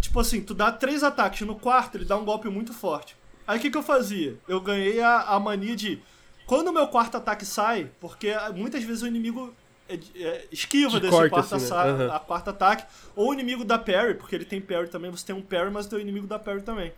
Tipo 0.00 0.20
assim, 0.20 0.40
tu 0.40 0.54
dá 0.54 0.70
três 0.70 1.02
ataques, 1.02 1.46
no 1.46 1.56
quarto 1.56 1.96
ele 1.96 2.04
dá 2.04 2.16
um 2.16 2.24
golpe 2.24 2.48
muito 2.48 2.72
forte. 2.72 3.16
Aí 3.46 3.58
o 3.58 3.60
que, 3.60 3.70
que 3.70 3.76
eu 3.76 3.82
fazia? 3.82 4.38
Eu 4.46 4.60
ganhei 4.60 5.02
a, 5.02 5.22
a 5.22 5.40
mania 5.40 5.74
de. 5.74 6.00
Quando 6.46 6.68
o 6.68 6.72
meu 6.72 6.86
quarto 6.86 7.16
ataque 7.16 7.44
sai, 7.44 7.90
porque 8.00 8.32
muitas 8.54 8.84
vezes 8.84 9.02
o 9.02 9.06
inimigo 9.06 9.52
é, 9.88 9.98
é, 10.14 10.46
esquiva 10.52 11.00
desse 11.00 11.10
quarto, 11.10 11.30
quarto, 11.30 11.54
assim, 11.54 11.70
né? 11.70 12.04
uhum. 12.04 12.12
a 12.12 12.20
quarto 12.20 12.50
ataque, 12.50 12.84
ou 13.16 13.30
o 13.30 13.34
inimigo 13.34 13.64
da 13.64 13.78
parry, 13.78 14.14
porque 14.14 14.36
ele 14.36 14.44
tem 14.44 14.60
parry 14.60 14.88
também, 14.88 15.10
você 15.10 15.26
tem 15.26 15.34
um 15.34 15.42
parry, 15.42 15.70
mas 15.70 15.86
tem 15.86 15.98
o 15.98 16.02
inimigo 16.02 16.26
da 16.26 16.38
parry 16.38 16.62
também. 16.62 16.92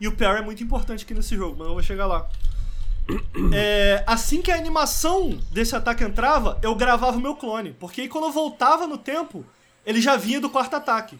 E 0.00 0.08
o 0.08 0.16
parry 0.16 0.38
é 0.38 0.42
muito 0.42 0.62
importante 0.62 1.04
aqui 1.04 1.12
nesse 1.12 1.36
jogo, 1.36 1.56
mas 1.58 1.68
eu 1.68 1.74
vou 1.74 1.82
chegar 1.82 2.06
lá. 2.06 2.28
É, 3.52 4.02
assim 4.06 4.42
que 4.42 4.50
a 4.50 4.56
animação 4.56 5.38
desse 5.52 5.76
ataque 5.76 6.02
entrava, 6.02 6.58
eu 6.62 6.74
gravava 6.74 7.16
o 7.16 7.20
meu 7.20 7.36
clone, 7.36 7.72
porque 7.78 8.02
aí 8.02 8.08
quando 8.08 8.24
eu 8.24 8.32
voltava 8.32 8.86
no 8.86 8.98
tempo, 8.98 9.44
ele 9.84 10.00
já 10.00 10.16
vinha 10.16 10.40
do 10.40 10.50
quarto 10.50 10.74
ataque. 10.74 11.18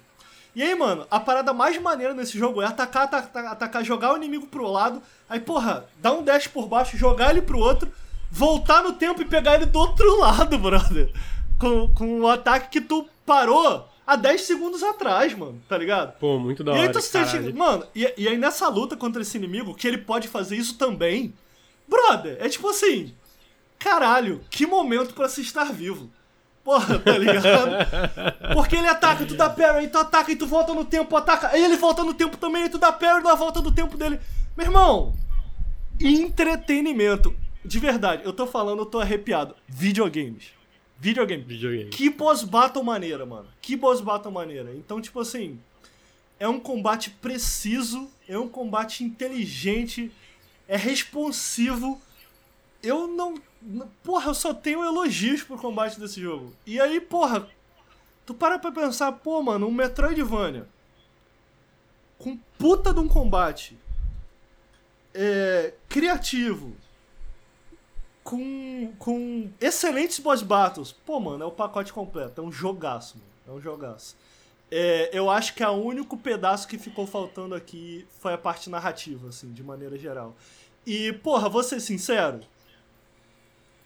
E 0.54 0.62
aí, 0.62 0.74
mano, 0.74 1.06
a 1.10 1.20
parada 1.20 1.52
mais 1.52 1.80
maneira 1.80 2.14
nesse 2.14 2.38
jogo 2.38 2.62
é 2.62 2.66
atacar, 2.66 3.04
atacar, 3.04 3.46
atacar, 3.46 3.84
jogar 3.84 4.14
o 4.14 4.16
inimigo 4.16 4.46
pro 4.46 4.66
lado, 4.70 5.02
aí, 5.28 5.38
porra, 5.38 5.84
dar 5.98 6.12
um 6.12 6.22
dash 6.24 6.46
por 6.46 6.66
baixo, 6.66 6.96
jogar 6.96 7.30
ele 7.30 7.42
pro 7.42 7.58
outro, 7.58 7.92
voltar 8.30 8.82
no 8.82 8.94
tempo 8.94 9.20
e 9.20 9.26
pegar 9.26 9.56
ele 9.56 9.66
do 9.66 9.78
outro 9.78 10.16
lado, 10.18 10.58
brother. 10.58 11.12
Com, 11.58 11.88
com 11.94 12.20
o 12.22 12.28
ataque 12.28 12.70
que 12.70 12.80
tu 12.80 13.06
parou 13.24 13.86
há 14.06 14.16
10 14.16 14.40
segundos 14.42 14.82
atrás, 14.82 15.34
mano, 15.34 15.60
tá 15.68 15.76
ligado? 15.76 16.18
Pô, 16.18 16.38
muito 16.38 16.64
da 16.64 16.72
e 16.72 16.74
hora. 16.74 16.86
aí 16.86 16.92
tu 16.92 17.02
sente, 17.02 17.52
mano, 17.52 17.84
e, 17.94 18.10
e 18.16 18.26
aí 18.26 18.38
nessa 18.38 18.68
luta 18.68 18.96
contra 18.96 19.20
esse 19.20 19.36
inimigo, 19.36 19.74
que 19.74 19.86
ele 19.86 19.98
pode 19.98 20.26
fazer 20.26 20.56
isso 20.56 20.78
também, 20.78 21.34
brother, 21.88 22.36
é 22.40 22.48
tipo 22.48 22.68
assim, 22.68 23.14
caralho, 23.78 24.40
que 24.50 24.66
momento 24.66 25.14
para 25.14 25.28
se 25.28 25.40
estar 25.40 25.72
vivo. 25.72 26.10
Porra, 26.64 26.98
tá 26.98 27.16
ligado? 27.16 27.44
Porque 28.54 28.74
ele 28.74 28.88
ataca, 28.88 29.24
tu 29.24 29.36
dá 29.36 29.48
parry, 29.48 29.78
aí 29.78 29.88
tu 29.88 29.98
ataca 29.98 30.32
e 30.32 30.36
tu 30.36 30.46
volta 30.46 30.74
no 30.74 30.84
tempo, 30.84 31.16
ataca, 31.16 31.48
aí 31.48 31.62
ele 31.62 31.76
volta 31.76 32.02
no 32.02 32.12
tempo 32.12 32.36
também, 32.36 32.64
aí 32.64 32.68
tu 32.68 32.78
dá 32.78 32.90
parry 32.90 33.22
na 33.22 33.36
volta 33.36 33.62
do 33.62 33.70
tempo 33.70 33.96
dele. 33.96 34.18
Meu 34.56 34.66
irmão, 34.66 35.14
entretenimento. 36.00 37.34
De 37.64 37.78
verdade, 37.78 38.22
eu 38.24 38.32
tô 38.32 38.46
falando, 38.46 38.80
eu 38.80 38.86
tô 38.86 39.00
arrepiado. 39.00 39.54
Videogames. 39.68 40.56
Videogame. 40.98 41.42
Videogame. 41.42 41.90
Que 41.90 42.10
boss 42.10 42.42
battle 42.42 42.82
maneira, 42.82 43.26
mano. 43.26 43.48
Que 43.60 43.76
boss 43.76 44.00
battle 44.00 44.32
maneira. 44.32 44.72
Então, 44.74 45.00
tipo 45.00 45.20
assim, 45.20 45.58
é 46.38 46.48
um 46.48 46.60
combate 46.60 47.10
preciso, 47.10 48.08
é 48.28 48.38
um 48.38 48.48
combate 48.48 49.04
inteligente, 49.04 50.10
é 50.68 50.76
responsivo. 50.76 52.00
Eu 52.82 53.06
não. 53.06 53.34
Porra, 54.02 54.30
eu 54.30 54.34
só 54.34 54.54
tenho 54.54 54.84
elogios 54.84 55.42
pro 55.42 55.58
combate 55.58 55.98
desse 55.98 56.20
jogo. 56.20 56.52
E 56.64 56.80
aí, 56.80 57.00
porra, 57.00 57.48
tu 58.24 58.34
para 58.34 58.58
pra 58.58 58.70
pensar, 58.70 59.12
pô, 59.12 59.42
mano, 59.42 59.66
um 59.66 59.72
Metroidvania 59.72 60.68
com 62.18 62.36
puta 62.58 62.92
de 62.92 63.00
um 63.00 63.08
combate 63.08 63.78
é, 65.14 65.74
criativo, 65.88 66.74
com, 68.22 68.92
com 68.98 69.50
excelentes 69.60 70.18
boss 70.18 70.42
battles. 70.42 70.92
Pô, 70.92 71.20
mano, 71.20 71.44
é 71.44 71.46
o 71.46 71.50
pacote 71.50 71.92
completo. 71.92 72.40
É 72.40 72.44
um 72.44 72.52
jogaço, 72.52 73.16
mano. 73.18 73.30
É 73.46 73.50
um 73.58 73.60
jogaço. 73.60 74.16
É, 74.70 75.10
eu 75.12 75.30
acho 75.30 75.54
que 75.54 75.64
o 75.64 75.70
único 75.72 76.16
pedaço 76.16 76.66
que 76.66 76.78
ficou 76.78 77.06
faltando 77.06 77.54
aqui 77.54 78.06
foi 78.20 78.32
a 78.32 78.38
parte 78.38 78.68
narrativa, 78.68 79.28
assim, 79.28 79.52
de 79.52 79.62
maneira 79.62 79.96
geral. 79.96 80.36
E, 80.84 81.12
porra, 81.12 81.48
vou 81.48 81.62
ser 81.62 81.80
sincero. 81.80 82.40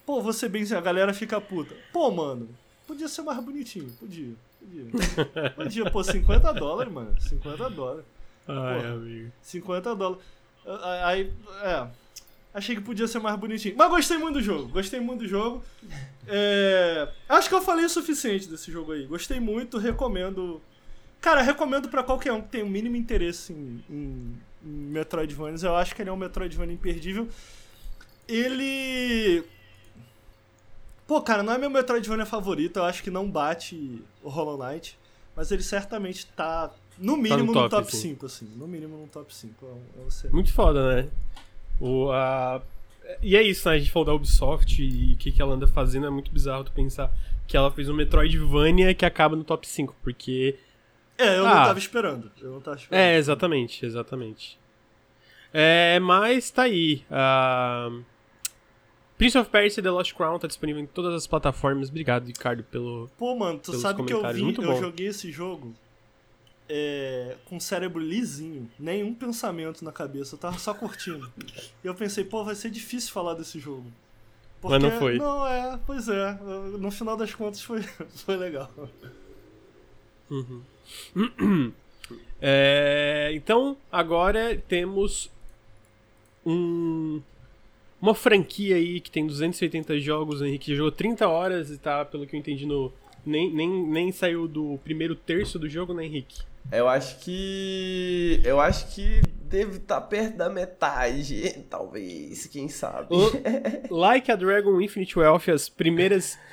Pô, 0.07 0.21
vou 0.23 0.33
ser 0.33 0.49
bem 0.49 0.63
sincero, 0.63 0.81
a 0.81 0.85
galera 0.85 1.13
fica 1.13 1.41
puta. 1.41 1.75
Pô, 1.93 2.11
mano, 2.11 2.49
podia 2.87 3.09
ser 3.09 3.23
mais 3.23 3.43
bonitinho, 3.43 3.91
podia. 3.99 4.35
Podia. 4.61 5.51
Podia, 5.57 5.91
pô, 5.91 6.05
50 6.05 6.53
dólares, 6.53 6.93
mano. 6.93 7.19
50 7.19 7.71
dólares. 7.71 8.05
Ai, 8.47 8.77
Porra. 8.77 8.93
amigo. 8.93 9.33
50 9.41 9.97
dólares. 9.97 10.23
Aí, 11.05 11.33
é. 11.63 11.87
Achei 12.53 12.75
que 12.75 12.83
podia 12.83 13.07
ser 13.07 13.21
mais 13.21 13.39
bonitinho. 13.39 13.75
Mas 13.79 13.89
gostei 13.89 14.19
muito 14.19 14.35
do 14.35 14.43
jogo. 14.43 14.69
Gostei 14.69 15.01
muito 15.01 15.21
do 15.21 15.29
jogo. 15.29 15.65
É, 16.27 17.09
acho 17.29 17.49
que 17.49 17.55
eu 17.55 17.63
falei 17.63 17.85
o 17.85 17.89
suficiente 17.89 18.49
desse 18.49 18.71
jogo 18.73 18.93
aí. 18.93 19.07
Gostei 19.07 19.39
muito, 19.39 19.79
recomendo. 19.79 20.61
Cara, 21.21 21.43
recomendo 21.43 21.89
pra 21.89 22.03
qualquer 22.03 22.33
um 22.33 22.41
que 22.41 22.49
tenha 22.49 22.65
o 22.65 22.71
mínimo 22.71 22.97
interesse 22.97 23.53
em, 23.53 23.85
em, 23.91 24.39
em 24.65 24.69
Metroidvanias. 24.69 25.63
Eu 25.63 25.77
acho 25.77 25.95
que 25.95 26.03
ele 26.03 26.09
é 26.09 26.13
um 26.13 26.17
Metroidvania 26.17 26.75
imperdível. 26.75 27.29
Ele. 28.27 29.45
Pô, 31.07 31.21
cara, 31.21 31.43
não 31.43 31.53
é 31.53 31.59
meu 31.59 31.69
Metroidvania 31.69 32.25
favorito. 32.25 32.79
Eu 32.79 32.85
acho 32.85 33.03
que 33.03 33.11
não 33.11 33.31
bate 33.31 34.03
o 34.23 34.29
Hollow 34.29 34.57
Knight. 34.57 34.99
Mas 35.37 35.51
ele 35.51 35.63
certamente 35.63 36.27
tá, 36.27 36.71
no 36.99 37.17
mínimo, 37.17 37.47
no 37.47 37.53
top, 37.53 37.71
top 37.71 37.89
assim. 37.89 38.11
5, 38.11 38.27
assim. 38.27 38.49
No 38.57 38.67
mínimo, 38.67 38.97
no 38.99 39.07
top 39.09 39.35
5. 39.35 39.55
É 39.65 39.69
um, 39.69 39.73
é 39.73 40.29
um. 40.29 40.31
Muito 40.33 40.53
foda, 40.53 40.97
né? 40.97 41.09
O, 41.81 42.11
a... 42.11 42.61
E 43.23 43.37
é 43.37 43.43
isso, 43.43 43.69
né? 43.69 43.77
A 43.77 43.79
gente 43.79 43.91
falou 43.91 44.07
da 44.07 44.15
Ubisoft 44.15 44.83
e 44.83 45.15
o 45.15 45.17
que, 45.17 45.33
que 45.33 45.41
ela 45.41 45.55
anda 45.55 45.67
fazendo. 45.67 46.07
É 46.07 46.11
muito 46.11 46.31
bizarro 46.31 46.65
tu 46.65 46.73
pensar 46.73 47.11
que 47.47 47.57
ela 47.57 47.71
fez 47.71 47.89
um 47.89 47.95
Metroidvania 47.95 48.95
que 48.95 49.05
acaba 49.05 49.35
no 49.35 49.45
top 49.45 49.67
5, 49.67 49.95
porque. 50.03 50.59
É, 51.21 51.39
eu 51.39 51.47
Ah. 51.47 51.55
não 51.55 51.65
tava 51.65 51.79
esperando. 51.79 52.31
Eu 52.41 52.51
não 52.53 52.61
tava 52.61 52.77
esperando. 52.77 53.01
É, 53.01 53.17
exatamente, 53.17 53.85
exatamente. 53.85 54.59
É, 55.53 55.99
mas 56.01 56.51
tá 56.51 56.63
aí. 56.63 57.05
a 57.11 57.91
Prince 59.19 59.37
of 59.37 59.51
Persia 59.51 59.83
The 59.83 59.91
Lost 59.91 60.15
Crown 60.15 60.39
tá 60.39 60.47
disponível 60.47 60.81
em 60.83 60.87
todas 60.87 61.13
as 61.15 61.27
plataformas. 61.27 61.91
Obrigado, 61.91 62.27
Ricardo, 62.27 62.63
pelo. 62.65 63.11
Pô, 63.19 63.35
mano, 63.37 63.59
tu 63.59 63.75
sabe 63.75 64.05
que 64.05 64.13
eu 64.13 64.27
vi, 64.33 64.43
muito 64.43 64.63
eu 64.63 64.69
bom. 64.73 64.81
joguei 64.81 65.09
esse 65.09 65.31
jogo 65.31 65.75
é, 66.69 67.37
com 67.47 67.57
o 67.57 67.61
cérebro 67.61 68.01
lisinho, 68.01 68.71
nenhum 68.79 69.13
pensamento 69.13 69.85
na 69.85 69.93
cabeça, 69.93 70.37
eu 70.37 70.39
tava 70.39 70.57
só 70.59 70.73
curtindo. 70.73 71.31
E 71.83 71.87
eu 71.87 71.95
pensei, 71.95 72.25
pô, 72.25 72.45
vai 72.45 72.55
ser 72.55 72.71
difícil 72.71 73.13
falar 73.13 73.35
desse 73.35 73.59
jogo. 73.59 73.85
Mas 74.63 74.83
não 74.83 74.91
foi. 74.93 75.19
Não, 75.19 75.47
é, 75.47 75.79
pois 75.87 76.09
é. 76.09 76.33
No 76.79 76.91
final 76.91 77.17
das 77.17 77.35
contas 77.35 77.61
foi, 77.63 77.83
foi 78.25 78.37
legal. 78.37 78.71
É, 82.43 83.31
então, 83.35 83.77
agora 83.93 84.57
temos 84.67 85.31
um, 86.45 87.21
uma 88.01 88.15
franquia 88.15 88.77
aí 88.77 88.99
que 89.01 89.11
tem 89.11 89.27
280 89.27 89.99
jogos. 90.01 90.41
Henrique 90.41 90.75
jogou 90.75 90.91
30 90.91 91.29
horas 91.29 91.71
e 91.71 91.77
tá, 91.77 92.03
pelo 92.05 92.27
que 92.27 92.35
eu 92.35 92.41
entendi, 92.41 92.65
no, 92.65 92.91
nem, 93.27 93.53
nem, 93.53 93.69
nem 93.87 94.11
saiu 94.11 94.49
do 94.49 94.79
primeiro 94.83 95.15
terço 95.15 95.59
do 95.59 95.69
jogo, 95.69 95.93
né, 95.93 96.05
Henrique? 96.07 96.41
Eu 96.73 96.89
acho 96.89 97.21
que. 97.21 98.41
Eu 98.43 98.59
acho 98.61 98.95
que 98.95 99.21
deve 99.43 99.77
estar 99.77 100.01
perto 100.03 100.37
da 100.37 100.49
metade, 100.49 101.63
talvez, 101.69 102.47
quem 102.47 102.69
sabe. 102.69 103.09
O- 103.11 103.95
like 103.95 104.31
a 104.33 104.37
Dragon 104.37 104.81
Infinite 104.81 105.19
Wealth, 105.19 105.49
as 105.49 105.69
primeiras. 105.69 106.39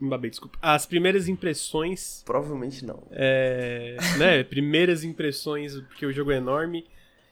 Babei, 0.00 0.30
desculpa. 0.30 0.56
As 0.62 0.86
primeiras 0.86 1.28
impressões. 1.28 2.22
Provavelmente 2.24 2.84
não. 2.84 3.02
É, 3.10 3.96
né, 4.16 4.42
primeiras 4.48 5.02
impressões, 5.04 5.74
porque 5.80 6.06
o 6.06 6.12
jogo 6.12 6.30
é 6.32 6.36
enorme. 6.36 6.84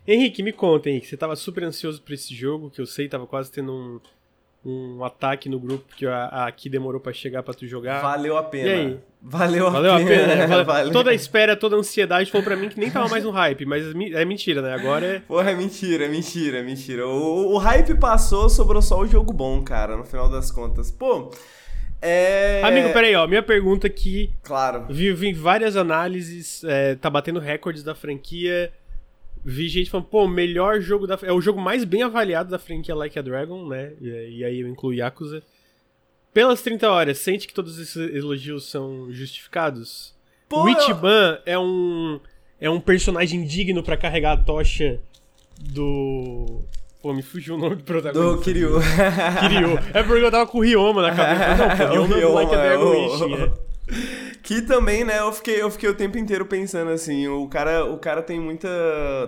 Henrique, 0.07 0.43
me 0.43 0.53
conta, 0.53 0.89
Henrique. 0.91 1.07
Você 1.07 1.17
tava 1.17 1.35
super 1.37 1.65
ansioso 1.65 2.01
por 2.03 2.13
esse 2.13 2.35
jogo, 2.35 2.71
que 2.71 2.81
eu 2.81 2.87
sei, 2.87 3.09
tava 3.09 3.27
quase 3.27 3.51
tendo 3.51 4.01
um, 4.65 4.99
um 4.99 5.05
ataque 5.05 5.49
no 5.49 5.59
grupo, 5.61 5.85
porque 5.89 6.07
a, 6.07 6.47
aqui 6.47 6.69
demorou 6.69 7.01
pra 7.01 7.13
chegar 7.13 7.43
pra 7.43 7.53
tu 7.55 7.67
jogar. 7.67 8.01
Valeu 8.03 8.37
a 8.37 8.43
pena. 8.43 8.69
E 8.69 8.73
aí? 8.73 8.99
Valeu 9.23 9.67
a 9.67 9.71
Valeu 9.71 9.93
a 9.95 9.97
pena. 9.99 10.09
pena, 10.09 10.47
né? 10.47 10.47
Valeu-. 10.65 10.93
Toda 10.93 11.11
a 11.11 11.15
espera, 11.15 11.57
toda 11.57 11.75
a 11.75 11.79
ansiedade 11.81 12.31
falou 12.31 12.45
pra 12.45 12.55
mim 12.57 12.69
que 12.69 12.79
nem 12.79 12.89
tava 12.91 13.09
mais 13.09 13.25
no 13.25 13.31
hype, 13.31 13.65
mas 13.67 13.93
mi- 13.95 14.13
é 14.13 14.25
mentira, 14.25 14.63
né? 14.63 14.73
Agora 14.75 15.07
é. 15.07 15.19
Porra, 15.21 15.51
é 15.51 15.55
mentira, 15.57 16.05
é 16.05 16.09
mentira, 16.09 16.59
é 16.59 16.63
mentira. 16.63 17.07
O, 17.07 17.55
o 17.55 17.59
hype 17.59 17.95
passou, 17.99 18.49
sobrou 18.49 18.81
só 18.83 19.01
o 19.01 19.07
jogo 19.07 19.33
bom, 19.33 19.63
cara, 19.65 19.97
no 19.97 20.05
final 20.05 20.29
das 20.29 20.53
contas. 20.53 20.91
Pô, 20.93 21.31
é. 22.01 22.61
Amigo, 22.65 22.93
peraí, 22.93 23.15
ó. 23.15 23.27
Minha 23.27 23.43
pergunta 23.43 23.87
aqui. 23.87 24.31
Claro. 24.43 24.87
Vi, 24.89 25.13
vi 25.13 25.33
várias 25.33 25.77
análises, 25.77 26.63
é, 26.65 26.95
tá 26.95 27.09
batendo 27.11 27.41
recordes 27.41 27.83
da 27.83 27.95
franquia. 27.95 28.73
Vi 29.45 29.69
gente 29.69 29.91
falando, 29.91 30.07
pô, 30.07 30.27
melhor 30.27 30.81
jogo 30.81 31.07
da. 31.07 31.19
É 31.23 31.33
o 31.33 31.41
jogo 31.41 31.61
mais 31.61 31.85
bem 31.85 32.03
avaliado 32.03 32.51
da 32.51 32.59
franquia 32.59 32.95
Like 32.95 33.19
a 33.19 33.23
Dragon, 33.23 33.67
né? 33.69 33.93
E, 34.01 34.39
e 34.39 34.45
aí 34.45 34.61
eu 34.61 34.69
incluo 34.69 34.93
Yakuza. 34.93 35.43
Pelas 36.33 36.61
30 36.63 36.91
horas, 36.91 37.19
sente 37.19 37.47
que 37.47 37.55
todos 37.55 37.79
esses 37.79 37.97
elogios 38.15 38.69
são 38.71 39.11
justificados? 39.11 40.15
Pô, 40.49 40.65
o 40.65 40.69
eu- 40.69 40.77
Ichiban 40.79 41.39
é 41.47 41.59
um. 41.59 42.21
É 42.61 42.69
um 42.71 42.81
personagem 42.81 43.45
digno 43.45 43.83
pra 43.83 43.97
carregar 43.97 44.33
a 44.33 44.37
tocha 44.37 44.99
do. 45.61 46.63
Pô, 47.07 47.15
me 47.15 47.23
fugiu 47.23 47.55
o 47.55 47.59
nome 47.59 47.77
do 47.77 47.85
protagonista. 47.85 48.35
Do 48.37 48.43
Kiryu. 48.43 48.71
Kiryu. 49.41 49.79
É 49.95 50.03
porque 50.03 50.25
eu 50.25 50.31
tava 50.33 50.45
com 50.45 50.59
o 50.59 50.61
Ryoma 50.65 51.03
na 51.03 51.15
cabeça. 51.15 51.55
Não, 51.55 51.77
pô, 51.77 51.85
Ryoma 51.95 52.17
é 52.17 52.21
do 52.21 52.33
Like 52.33 52.53
a 52.53 52.59
Ryoma, 52.59 52.67
Dragon 52.69 52.95
é 52.95 52.97
o- 52.97 53.15
Ishin, 53.15 53.35
é. 53.35 53.66
Que 54.43 54.63
também, 54.63 55.05
né, 55.05 55.21
eu 55.21 55.33
fiquei, 55.33 55.63
eu 55.63 55.71
fiquei 55.71 55.89
o 55.89 55.95
tempo 55.95 56.19
inteiro 56.19 56.45
pensando 56.45 56.91
assim, 56.91 57.29
o 57.29 57.49
cara, 57.49 57.85
o 57.85 57.99
cara 57.99 58.21
tem 58.21 58.41
muita 58.41 58.69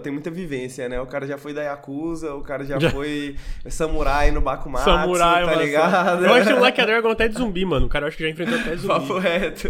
tem 0.03 0.13
muita 0.13 0.31
vivência, 0.31 0.89
né? 0.89 1.01
O 1.01 1.07
cara 1.07 1.27
já 1.27 1.39
foi 1.39 1.55
da 1.55 1.63
Yakuza, 1.63 2.35
o 2.35 2.43
cara 2.43 2.65
já, 2.65 2.79
Já. 2.79 2.91
foi 2.91 3.37
samurai 3.69 4.31
no 4.33 4.41
Bakumatsu, 4.41 4.85
Samurai, 4.85 5.45
tá 5.45 5.51
mano. 5.51 5.63
ligado? 5.63 6.25
Eu 6.25 6.35
acho 6.35 6.47
que 6.49 6.55
o 6.55 6.65
a 6.65 6.71
Dragon 6.71 7.11
até 7.11 7.29
de 7.29 7.39
zumbi, 7.39 7.65
mano. 7.65 7.87
O 7.87 7.89
cara 7.89 8.05
eu 8.05 8.09
acho 8.09 8.17
que 8.17 8.25
já 8.25 8.31
enfrentou 8.31 8.59
até 8.59 8.77
zumbi. 8.77 8.89
Papo 8.89 9.19
reto. 9.19 9.69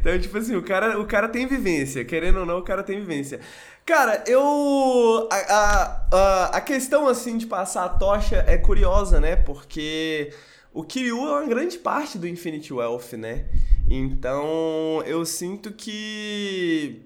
Então, 0.00 0.18
tipo 0.18 0.38
assim, 0.38 0.56
o 0.56 0.62
cara, 0.62 0.98
o 0.98 1.06
cara 1.06 1.28
tem 1.28 1.46
vivência. 1.46 2.04
Querendo 2.04 2.40
ou 2.40 2.46
não, 2.46 2.58
o 2.58 2.62
cara 2.62 2.82
tem 2.82 3.00
vivência. 3.00 3.40
Cara, 3.84 4.22
eu. 4.26 5.28
A, 5.30 5.36
a, 5.36 6.06
a, 6.12 6.44
a 6.56 6.60
questão, 6.60 7.06
assim, 7.08 7.36
de 7.36 7.46
passar 7.46 7.84
a 7.84 7.88
tocha 7.88 8.42
é 8.46 8.56
curiosa, 8.56 9.20
né? 9.20 9.36
Porque 9.36 10.30
o 10.74 10.82
Kiryu 10.82 11.18
é 11.18 11.30
uma 11.30 11.46
grande 11.46 11.78
parte 11.78 12.18
do 12.18 12.26
Infinite 12.26 12.74
Wealth, 12.74 13.12
né? 13.16 13.44
Então, 13.88 15.02
eu 15.06 15.24
sinto 15.24 15.72
que. 15.72 17.02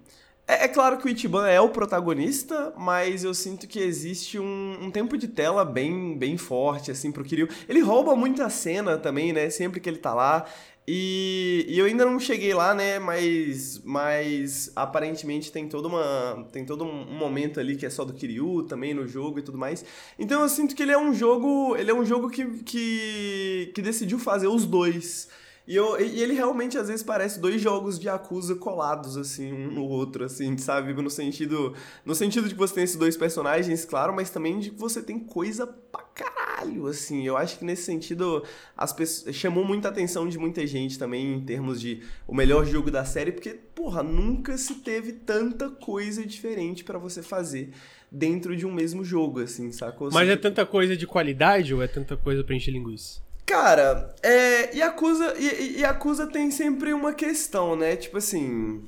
É, 0.47 0.65
é 0.65 0.69
claro 0.69 0.97
que 0.97 1.07
o 1.07 1.09
Ichiban 1.11 1.47
é 1.47 1.61
o 1.61 1.69
protagonista, 1.69 2.73
mas 2.79 3.23
eu 3.25 3.35
sinto 3.35 3.69
que 3.69 3.79
existe 3.79 4.39
um, 4.39 4.79
um, 4.81 4.91
tempo 4.91 5.19
de 5.19 5.29
tela 5.29 5.67
bem, 5.67 6.17
bem 6.17 6.39
forte, 6.39 6.91
assim, 6.91 7.13
pro 7.13 7.23
Kiryu. 7.23 7.49
Ele 7.69 7.81
rouba 7.81 8.17
muita 8.17 8.49
cena 8.49 8.97
também, 8.97 9.35
né? 9.35 9.51
Sempre 9.51 9.81
que 9.81 9.89
ele 9.89 9.99
tá 9.99 10.15
lá. 10.15 10.47
E, 10.91 11.67
e, 11.69 11.79
eu 11.79 11.85
ainda 11.85 12.07
não 12.07 12.19
cheguei 12.19 12.55
lá, 12.55 12.75
né? 12.75 12.99
Mas, 12.99 13.79
mas 13.85 14.73
aparentemente 14.75 15.53
tem 15.53 15.69
todo, 15.69 15.87
uma, 15.87 16.49
tem 16.51 16.65
todo 16.65 16.83
um 16.83 17.05
momento 17.05 17.61
ali 17.61 17.77
que 17.77 17.85
é 17.85 17.91
só 17.91 18.07
do 18.07 18.15
Kiryu 18.15 18.63
também 18.63 18.95
no 18.95 19.07
jogo 19.07 19.39
e 19.39 19.43
tudo 19.43 19.59
mais. 19.59 19.85
Então 20.19 20.41
eu 20.41 20.49
sinto 20.49 20.75
que 20.75 20.83
ele 20.83 20.93
é 20.93 20.97
um 20.97 21.13
jogo. 21.13 21.77
Ele 21.77 21.91
é 21.91 21.95
um 21.95 22.07
jogo 22.07 22.31
que, 22.31 22.43
que, 22.63 23.71
que 23.75 23.83
decidiu 23.83 24.19
fazer 24.19 24.47
os 24.49 24.65
dois. 24.65 25.29
E, 25.67 25.77
eu, 25.77 26.01
e 26.01 26.23
ele 26.23 26.33
realmente, 26.33 26.79
às 26.79 26.89
vezes, 26.89 27.03
parece 27.03 27.39
dois 27.39 27.61
jogos 27.61 27.99
de 27.99 28.09
Acusa 28.09 28.55
colados, 28.55 29.19
assim, 29.19 29.53
um 29.53 29.71
no 29.71 29.85
outro, 29.85 30.25
assim, 30.25 30.57
sabe? 30.57 30.95
No 30.95 31.11
sentido, 31.11 31.75
no 32.03 32.15
sentido 32.15 32.49
de 32.49 32.55
que 32.55 32.59
você 32.59 32.77
tem 32.77 32.85
esses 32.85 32.97
dois 32.97 33.19
personagens, 33.19 33.85
claro, 33.85 34.15
mas 34.15 34.31
também 34.31 34.59
de 34.59 34.71
que 34.71 34.81
você 34.81 35.03
tem 35.03 35.19
coisa 35.19 35.67
pra 35.67 36.03
caralho, 36.15 36.48
assim. 36.89 37.27
Eu 37.27 37.37
acho 37.37 37.59
que 37.59 37.65
nesse 37.65 37.83
sentido 37.83 38.45
as 38.77 38.93
pessoas, 38.93 39.35
chamou 39.35 39.65
muita 39.65 39.89
atenção 39.89 40.29
de 40.29 40.39
muita 40.39 40.67
gente 40.67 40.99
também 40.99 41.35
em 41.35 41.41
termos 41.41 41.81
de 41.81 42.03
o 42.27 42.35
melhor 42.35 42.65
jogo 42.65 42.91
da 42.91 43.05
série, 43.05 43.33
porque, 43.33 43.51
porra, 43.51 44.03
nunca 44.03 44.57
se 44.57 44.77
teve 44.77 45.13
tanta 45.13 45.69
coisa 45.71 46.25
diferente 46.25 46.85
para 46.85 46.99
você 46.99 47.23
fazer 47.23 47.71
dentro 48.11 48.57
de 48.57 48.67
um 48.67 48.73
mesmo 48.73 49.05
jogo, 49.05 49.41
assim, 49.41 49.71
sacou? 49.73 50.11
Mas 50.13 50.29
é 50.29 50.37
tanta 50.37 50.65
coisa 50.65 50.97
de 50.97 51.07
qualidade 51.07 51.75
ou 51.75 51.83
é 51.83 51.87
tanta 51.87 52.17
coisa 52.17 52.43
pra 52.43 52.55
encher 52.55 52.73
linguiça? 52.73 53.21
Cara, 53.45 54.15
é, 54.23 54.77
Yakuza, 54.77 55.35
Yakuza 55.39 56.27
tem 56.27 56.51
sempre 56.51 56.93
uma 56.93 57.15
questão, 57.15 57.75
né? 57.75 57.97
Tipo 57.97 58.19
assim, 58.19 58.85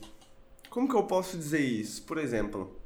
como 0.69 0.89
que 0.89 0.95
eu 0.95 1.03
posso 1.05 1.37
dizer 1.39 1.61
isso? 1.61 2.03
Por 2.03 2.19
exemplo, 2.19 2.79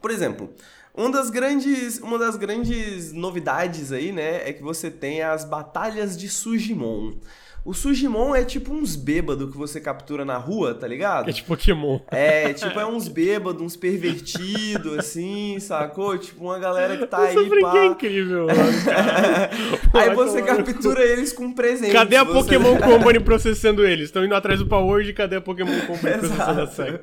por 0.00 0.12
exemplo, 0.12 0.52
uma 0.98 1.12
das 1.12 1.30
grandes, 1.30 1.98
uma 2.00 2.18
das 2.18 2.36
grandes 2.36 3.12
novidades 3.12 3.92
aí, 3.92 4.10
né, 4.10 4.48
é 4.48 4.52
que 4.52 4.62
você 4.62 4.90
tem 4.90 5.22
as 5.22 5.44
batalhas 5.44 6.18
de 6.18 6.28
Sujimon. 6.28 7.12
O 7.64 7.74
Sujimon 7.74 8.34
é 8.34 8.44
tipo 8.44 8.72
uns 8.72 8.96
bêbados 8.96 9.50
que 9.50 9.56
você 9.56 9.78
captura 9.78 10.24
na 10.24 10.38
rua, 10.38 10.74
tá 10.74 10.88
ligado? 10.88 11.28
É 11.28 11.32
tipo 11.32 11.48
Pokémon. 11.48 12.00
É, 12.10 12.52
tipo, 12.54 12.80
é 12.80 12.86
uns 12.86 13.08
bêbados, 13.08 13.60
uns 13.60 13.76
pervertidos, 13.76 14.98
assim, 14.98 15.58
sacou? 15.60 16.16
Tipo, 16.16 16.44
uma 16.44 16.58
galera 16.58 16.96
que 16.96 17.06
tá 17.06 17.28
Essa 17.28 17.40
aí, 17.40 17.60
pá... 17.60 17.76
é 17.76 17.86
incrível, 17.86 18.46
mano. 18.46 18.58
aí 19.92 20.14
você 20.14 20.40
captura 20.40 21.04
eles 21.04 21.32
com 21.32 21.52
presente. 21.52 21.92
Cadê 21.92 22.16
a 22.16 22.24
você... 22.24 22.38
Pokémon 22.40 22.78
Company 22.80 23.20
processando 23.20 23.86
eles? 23.86 24.06
Estão 24.06 24.24
indo 24.24 24.34
atrás 24.34 24.60
do 24.60 24.66
Power 24.66 25.06
e 25.06 25.12
cadê 25.12 25.36
a 25.36 25.40
Pokémon 25.40 25.78
Company 25.86 26.18
processando 26.18 26.62
a 26.62 26.66
série? 26.66 27.00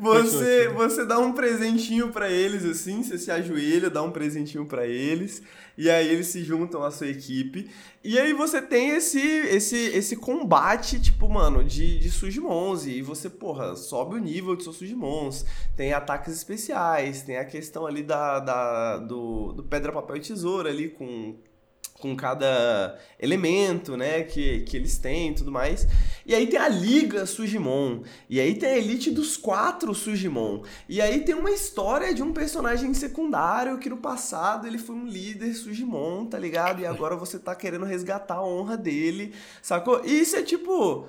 Você, 0.00 0.68
você 0.68 1.04
dá 1.04 1.18
um 1.18 1.32
presentinho 1.32 2.10
para 2.10 2.30
eles, 2.30 2.64
assim, 2.64 3.02
você 3.02 3.18
se 3.18 3.30
ajoelha, 3.30 3.90
dá 3.90 4.02
um 4.02 4.10
presentinho 4.10 4.64
para 4.64 4.86
eles, 4.86 5.42
e 5.76 5.90
aí 5.90 6.08
eles 6.08 6.28
se 6.28 6.42
juntam 6.44 6.82
à 6.82 6.90
sua 6.90 7.08
equipe. 7.08 7.70
E 8.02 8.18
aí 8.18 8.32
você 8.32 8.62
tem 8.62 8.90
esse 8.90 9.20
esse 9.20 9.76
esse 9.76 10.16
combate, 10.16 11.00
tipo, 11.00 11.28
mano, 11.28 11.64
de, 11.64 11.98
de 11.98 12.10
Sujimons. 12.10 12.86
E 12.86 13.02
você, 13.02 13.28
porra, 13.28 13.74
sobe 13.76 14.16
o 14.16 14.18
nível 14.18 14.56
de 14.56 14.64
seus 14.64 14.76
Sujimons. 14.76 15.44
Tem 15.76 15.92
ataques 15.92 16.32
especiais, 16.34 17.22
tem 17.22 17.36
a 17.38 17.44
questão 17.44 17.86
ali 17.86 18.02
da, 18.02 18.38
da 18.40 18.98
do, 18.98 19.52
do 19.52 19.62
pedra, 19.64 19.92
papel 19.92 20.16
e 20.16 20.20
tesoura 20.20 20.70
ali 20.70 20.88
com 20.88 21.36
com 21.98 22.14
cada 22.16 22.96
elemento, 23.18 23.96
né, 23.96 24.22
que, 24.22 24.60
que 24.60 24.76
eles 24.76 24.98
têm 24.98 25.30
e 25.30 25.34
tudo 25.34 25.50
mais. 25.50 25.86
E 26.24 26.34
aí 26.34 26.46
tem 26.46 26.58
a 26.58 26.68
Liga 26.68 27.26
Sujimon, 27.26 28.02
e 28.28 28.40
aí 28.40 28.54
tem 28.54 28.68
a 28.68 28.78
Elite 28.78 29.10
dos 29.10 29.36
Quatro 29.36 29.94
Sujimon, 29.94 30.62
e 30.88 31.00
aí 31.00 31.20
tem 31.20 31.34
uma 31.34 31.50
história 31.50 32.14
de 32.14 32.22
um 32.22 32.32
personagem 32.32 32.92
secundário 32.94 33.78
que 33.78 33.90
no 33.90 33.96
passado 33.96 34.66
ele 34.66 34.78
foi 34.78 34.94
um 34.94 35.06
líder 35.06 35.54
Sujimon, 35.54 36.26
tá 36.26 36.38
ligado? 36.38 36.80
E 36.80 36.86
agora 36.86 37.16
você 37.16 37.38
tá 37.38 37.54
querendo 37.54 37.84
resgatar 37.84 38.36
a 38.36 38.46
honra 38.46 38.76
dele, 38.76 39.34
sacou? 39.62 40.04
E 40.04 40.20
isso 40.20 40.36
é 40.36 40.42
tipo 40.42 41.06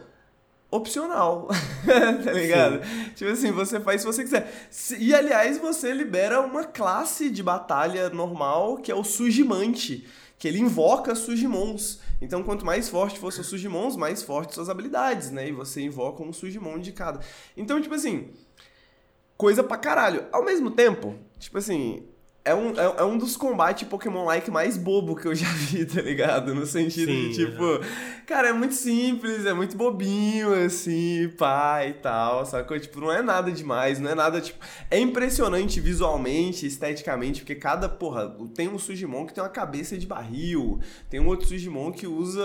opcional, 0.72 1.48
tá 2.24 2.32
ligado? 2.32 2.84
Sim. 2.84 3.10
Tipo 3.16 3.32
assim, 3.32 3.52
você 3.52 3.80
faz 3.80 4.02
se 4.02 4.08
você 4.08 4.24
quiser. 4.24 4.70
E 5.00 5.14
aliás, 5.14 5.58
você 5.58 5.92
libera 5.92 6.42
uma 6.42 6.64
classe 6.64 7.30
de 7.30 7.42
batalha 7.42 8.10
normal 8.10 8.78
que 8.78 8.92
é 8.92 8.96
o 8.96 9.04
Sujimante 9.04 10.08
que 10.40 10.48
ele 10.48 10.58
invoca 10.58 11.14
Sujimons. 11.14 12.00
Então, 12.22 12.42
quanto 12.42 12.66
mais 12.66 12.88
forte 12.88 13.20
for 13.20 13.32
seu 13.32 13.44
Sujimons, 13.44 13.98
mais 13.98 14.24
fortes 14.24 14.56
suas 14.56 14.70
habilidades, 14.70 15.30
né? 15.32 15.50
E 15.50 15.52
você 15.52 15.82
invoca 15.82 16.24
um 16.24 16.32
Sujimon 16.32 16.80
de 16.80 16.94
cada. 16.94 17.20
Então, 17.58 17.82
tipo 17.82 17.94
assim, 17.94 18.30
coisa 19.38 19.62
pra 19.62 19.78
caralho. 19.78 20.26
Ao 20.32 20.44
mesmo 20.44 20.72
tempo, 20.72 21.16
tipo 21.38 21.58
assim, 21.58 22.08
é 22.50 22.56
um, 22.56 22.72
é, 22.72 23.02
é, 23.02 23.04
um 23.04 23.18
dos 23.18 23.38
combates 23.38 23.88
Pokémon-like 23.88 24.50
mais 24.50 24.76
bobo 24.76 25.16
que 25.16 25.28
eu 25.28 25.36
já 25.36 25.48
vi, 25.54 25.86
tá 25.86 26.02
ligado? 26.02 26.56
No 26.56 26.66
sentido 26.66 27.12
Sim, 27.12 27.30
de, 27.30 27.46
tipo, 27.46 27.64
é. 27.76 27.80
cara, 28.26 28.50
é 28.50 28.54
muito 28.54 28.74
simples, 28.74 29.46
é 29.46 29.54
muito 29.54 29.78
bobinho, 29.78 30.54
assim, 30.66 31.30
pá 31.38 31.86
e 31.86 31.94
tal, 31.94 32.46
sacou? 32.46 32.80
Tipo, 32.80 33.02
não 33.02 33.12
é 33.12 33.22
nada 33.22 33.52
demais, 33.52 34.00
não 34.00 34.10
é 34.10 34.16
nada, 34.16 34.42
tipo... 34.42 34.58
É 34.90 35.00
impressionante 35.00 35.80
visualmente, 35.80 36.66
esteticamente, 36.66 37.42
porque 37.42 37.56
cada, 37.56 37.88
porra, 37.88 38.36
tem 38.56 38.68
um 38.68 38.80
Sujimon 38.80 39.26
que 39.26 39.34
tem 39.34 39.44
uma 39.44 39.50
cabeça 39.50 39.98
de 39.98 40.08
barril, 40.08 40.80
tem 41.10 41.20
um 41.20 41.28
outro 41.28 41.48
Sujimon 41.48 41.92
que 41.92 42.08
usa, 42.08 42.42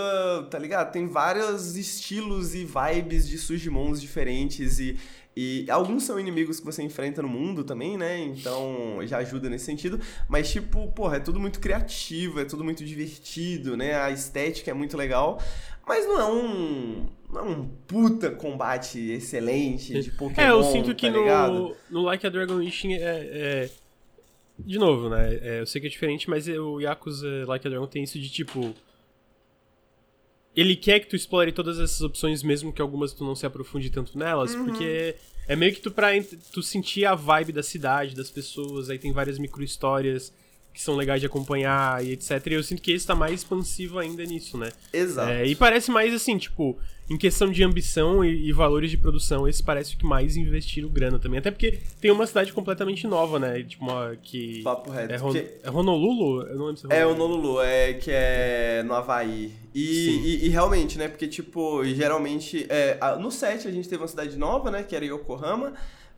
tá 0.51 0.59
ligado? 0.59 0.91
Tem 0.91 1.07
vários 1.07 1.75
estilos 1.75 2.53
e 2.53 2.65
vibes 2.65 3.27
de 3.27 3.37
Sujimons 3.37 3.99
diferentes 3.99 4.79
e 4.79 4.97
e 5.35 5.65
alguns 5.69 6.03
são 6.03 6.17
inimigos 6.17 6.59
que 6.61 6.65
você 6.65 6.81
enfrenta 6.81 7.21
no 7.21 7.27
mundo 7.27 7.63
também, 7.65 7.97
né? 7.97 8.19
Então 8.19 8.99
já 9.03 9.17
ajuda 9.17 9.49
nesse 9.49 9.65
sentido. 9.65 9.99
Mas, 10.29 10.49
tipo, 10.49 10.87
porra, 10.93 11.17
é 11.17 11.19
tudo 11.19 11.39
muito 11.41 11.59
criativo, 11.59 12.39
é 12.39 12.45
tudo 12.45 12.63
muito 12.63 12.85
divertido, 12.85 13.75
né? 13.75 13.95
A 13.95 14.11
estética 14.11 14.71
é 14.71 14.73
muito 14.73 14.95
legal. 14.95 15.41
Mas 15.85 16.05
não 16.07 16.19
é 16.19 16.25
um. 16.25 17.05
Não 17.29 17.41
é 17.41 17.43
um 17.43 17.67
puta 17.85 18.31
combate 18.31 19.11
excelente 19.11 19.99
de 19.99 20.11
Pokémon. 20.11 20.41
É, 20.41 20.51
eu 20.51 20.63
sinto 20.63 20.95
que 20.95 21.11
tá 21.11 21.47
no, 21.49 21.75
no 21.89 22.01
Like 22.03 22.25
a 22.25 22.29
Dragon 22.29 22.61
Ishin 22.61 22.93
é, 22.93 22.99
é. 23.01 23.69
De 24.57 24.79
novo, 24.79 25.09
né? 25.09 25.35
É, 25.41 25.59
eu 25.59 25.65
sei 25.65 25.81
que 25.81 25.87
é 25.87 25.89
diferente, 25.89 26.29
mas 26.29 26.47
o 26.47 26.79
Yakuza 26.79 27.27
Like 27.45 27.67
a 27.67 27.69
Dragon 27.69 27.87
tem 27.87 28.03
isso 28.03 28.17
de 28.17 28.29
tipo 28.29 28.73
ele 30.55 30.75
quer 30.75 30.99
que 30.99 31.07
tu 31.07 31.15
explore 31.15 31.51
todas 31.51 31.79
essas 31.79 32.01
opções, 32.01 32.41
mesmo 32.41 32.71
que 32.71 32.81
algumas 32.81 33.13
tu 33.13 33.23
não 33.23 33.35
se 33.35 33.45
aprofunde 33.45 33.89
tanto 33.89 34.17
nelas, 34.17 34.53
uhum. 34.53 34.65
porque 34.65 35.15
é 35.47 35.55
meio 35.55 35.73
que 35.73 35.81
tu 35.81 35.91
pra 35.91 36.09
tu 36.51 36.63
sentir 36.63 37.05
a 37.05 37.13
vibe 37.13 37.51
da 37.51 37.61
cidade, 37.61 38.15
das 38.15 38.31
pessoas, 38.31 38.89
aí 38.89 38.97
tem 38.97 39.11
várias 39.11 39.37
micro-histórias 39.37 40.33
que 40.75 40.81
são 40.81 40.93
legais 40.93 41.21
de 41.21 41.25
acompanhar 41.25 42.05
e 42.05 42.11
etc. 42.11 42.45
E 42.47 42.53
eu 42.53 42.61
sinto 42.61 42.81
que 42.81 42.91
esse 42.91 43.07
tá 43.07 43.15
mais 43.15 43.33
expansivo 43.33 43.97
ainda 43.97 44.25
nisso, 44.25 44.57
né? 44.57 44.69
Exato. 44.91 45.31
É, 45.31 45.47
e 45.47 45.55
parece 45.55 45.89
mais 45.89 46.13
assim, 46.13 46.37
tipo, 46.37 46.77
em 47.09 47.17
questão 47.17 47.49
de 47.49 47.63
ambição 47.63 48.25
e, 48.25 48.49
e, 48.49 48.51
valores 48.51 48.91
de 48.91 48.97
produção, 48.97 49.47
esse 49.47 49.63
parece 49.63 49.95
o 49.95 49.97
que 49.97 50.05
mais 50.05 50.35
investiram 50.35 50.89
grana 50.89 51.17
também. 51.17 51.39
Até 51.39 51.49
porque 51.49 51.79
tem 52.01 52.11
uma 52.11 52.27
cidade 52.27 52.51
completamente 52.51 53.07
nova, 53.07 53.39
né? 53.39 53.63
Tipo, 53.63 53.85
uma 53.85 54.17
que. 54.21 54.61
Papo 54.63 54.91
reto. 54.91 55.13
É, 55.13 55.21
Hon 55.21 55.31
que... 55.31 55.47
é 55.63 55.71
Honolulu? 55.71 56.41
Eu 56.41 56.57
não 56.57 56.65
lembro 56.65 56.81
se 56.81 56.87
é, 56.91 56.99
é 56.99 57.07
Honolulu, 57.07 57.61
é 57.61 57.93
que 57.93 58.11
é 58.11 58.83
no 58.85 58.93
Havaí. 58.95 59.53
E, 59.73 60.09
e, 60.09 60.45
e, 60.45 60.49
realmente, 60.49 60.97
né? 60.97 61.07
Porque, 61.07 61.27
tipo, 61.27 61.85
geralmente. 61.85 62.65
É, 62.67 62.99
no 63.17 63.31
set 63.31 63.65
a 63.65 63.71
gente 63.71 63.87
teve 63.87 64.01
uma 64.01 64.09
cidade 64.09 64.37
nova, 64.37 64.69
né? 64.69 64.83
Que 64.83 64.93
era 64.93 65.05
Yokohama. 65.05 65.73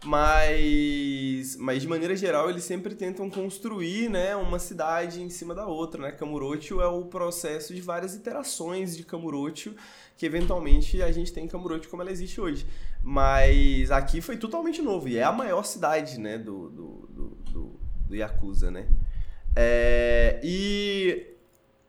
Mas, 0.05 1.55
mas 1.57 1.81
de 1.81 1.87
maneira 1.87 2.15
geral 2.15 2.49
eles 2.49 2.63
sempre 2.63 2.93
tentam 2.93 3.29
construir 3.29 4.09
né, 4.09 4.35
uma 4.35 4.59
cidade 4.59 5.21
em 5.21 5.29
cima 5.29 5.55
da 5.55 5.65
outra. 5.65 6.03
Né? 6.03 6.11
Kamurocho 6.11 6.79
é 6.81 6.87
o 6.87 7.05
processo 7.05 7.73
de 7.73 7.81
várias 7.81 8.15
iterações 8.15 8.95
de 8.95 9.03
Kamurocho 9.03 9.75
que 10.15 10.25
eventualmente 10.25 11.01
a 11.01 11.11
gente 11.11 11.31
tem 11.31 11.45
em 11.45 11.47
Kamurocho 11.47 11.89
como 11.89 12.01
ela 12.01 12.11
existe 12.11 12.41
hoje. 12.41 12.65
Mas 13.03 13.91
aqui 13.91 14.21
foi 14.21 14.37
totalmente 14.37 14.81
novo 14.81 15.07
e 15.07 15.17
é 15.17 15.23
a 15.23 15.31
maior 15.31 15.63
cidade 15.63 16.19
né, 16.19 16.37
do, 16.37 16.69
do, 16.69 17.09
do, 17.09 17.27
do, 17.51 17.79
do 18.07 18.15
Yakuza. 18.15 18.71
Né? 18.71 18.87
É, 19.55 20.39
e, 20.43 21.35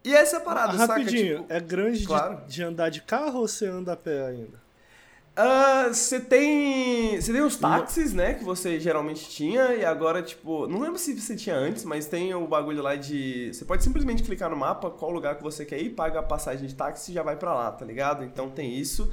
e 0.05 0.15
essa 0.15 0.37
é 0.37 0.41
parada, 0.41 0.73
ah, 0.73 0.87
Rapidinho, 0.87 1.41
tipo, 1.41 1.53
é 1.53 1.61
grande 1.61 2.07
claro. 2.07 2.43
de, 2.47 2.55
de 2.55 2.63
andar 2.63 2.91
de 2.91 3.03
carro 3.03 3.41
ou 3.41 3.49
você 3.49 3.67
anda 3.67 3.93
a 3.93 3.97
pé 3.97 4.27
ainda? 4.27 4.68
Você 5.89 6.17
uh, 6.17 6.21
tem. 6.25 7.21
Você 7.21 7.33
tem 7.33 7.43
os 7.43 7.55
táxis, 7.57 8.13
né? 8.13 8.35
Que 8.35 8.43
você 8.43 8.81
geralmente 8.81 9.29
tinha, 9.29 9.75
e 9.75 9.85
agora, 9.85 10.21
tipo. 10.21 10.67
Não 10.67 10.81
lembro 10.81 10.99
se 10.99 11.19
você 11.19 11.37
tinha 11.37 11.55
antes, 11.55 11.85
mas 11.85 12.07
tem 12.07 12.35
o 12.35 12.47
bagulho 12.47 12.83
lá 12.83 12.97
de. 12.97 13.53
Você 13.53 13.65
pode 13.65 13.85
simplesmente 13.85 14.25
clicar 14.25 14.51
no 14.51 14.57
mapa, 14.57 14.91
qual 14.91 15.13
lugar 15.13 15.37
que 15.37 15.43
você 15.43 15.65
quer 15.65 15.81
ir, 15.81 15.91
paga 15.91 16.19
a 16.19 16.23
passagem 16.23 16.67
de 16.67 16.75
táxi 16.75 17.13
e 17.13 17.15
já 17.15 17.23
vai 17.23 17.37
para 17.37 17.55
lá, 17.55 17.71
tá 17.71 17.85
ligado? 17.85 18.25
Então 18.25 18.51
tem 18.51 18.75
isso. 18.75 19.09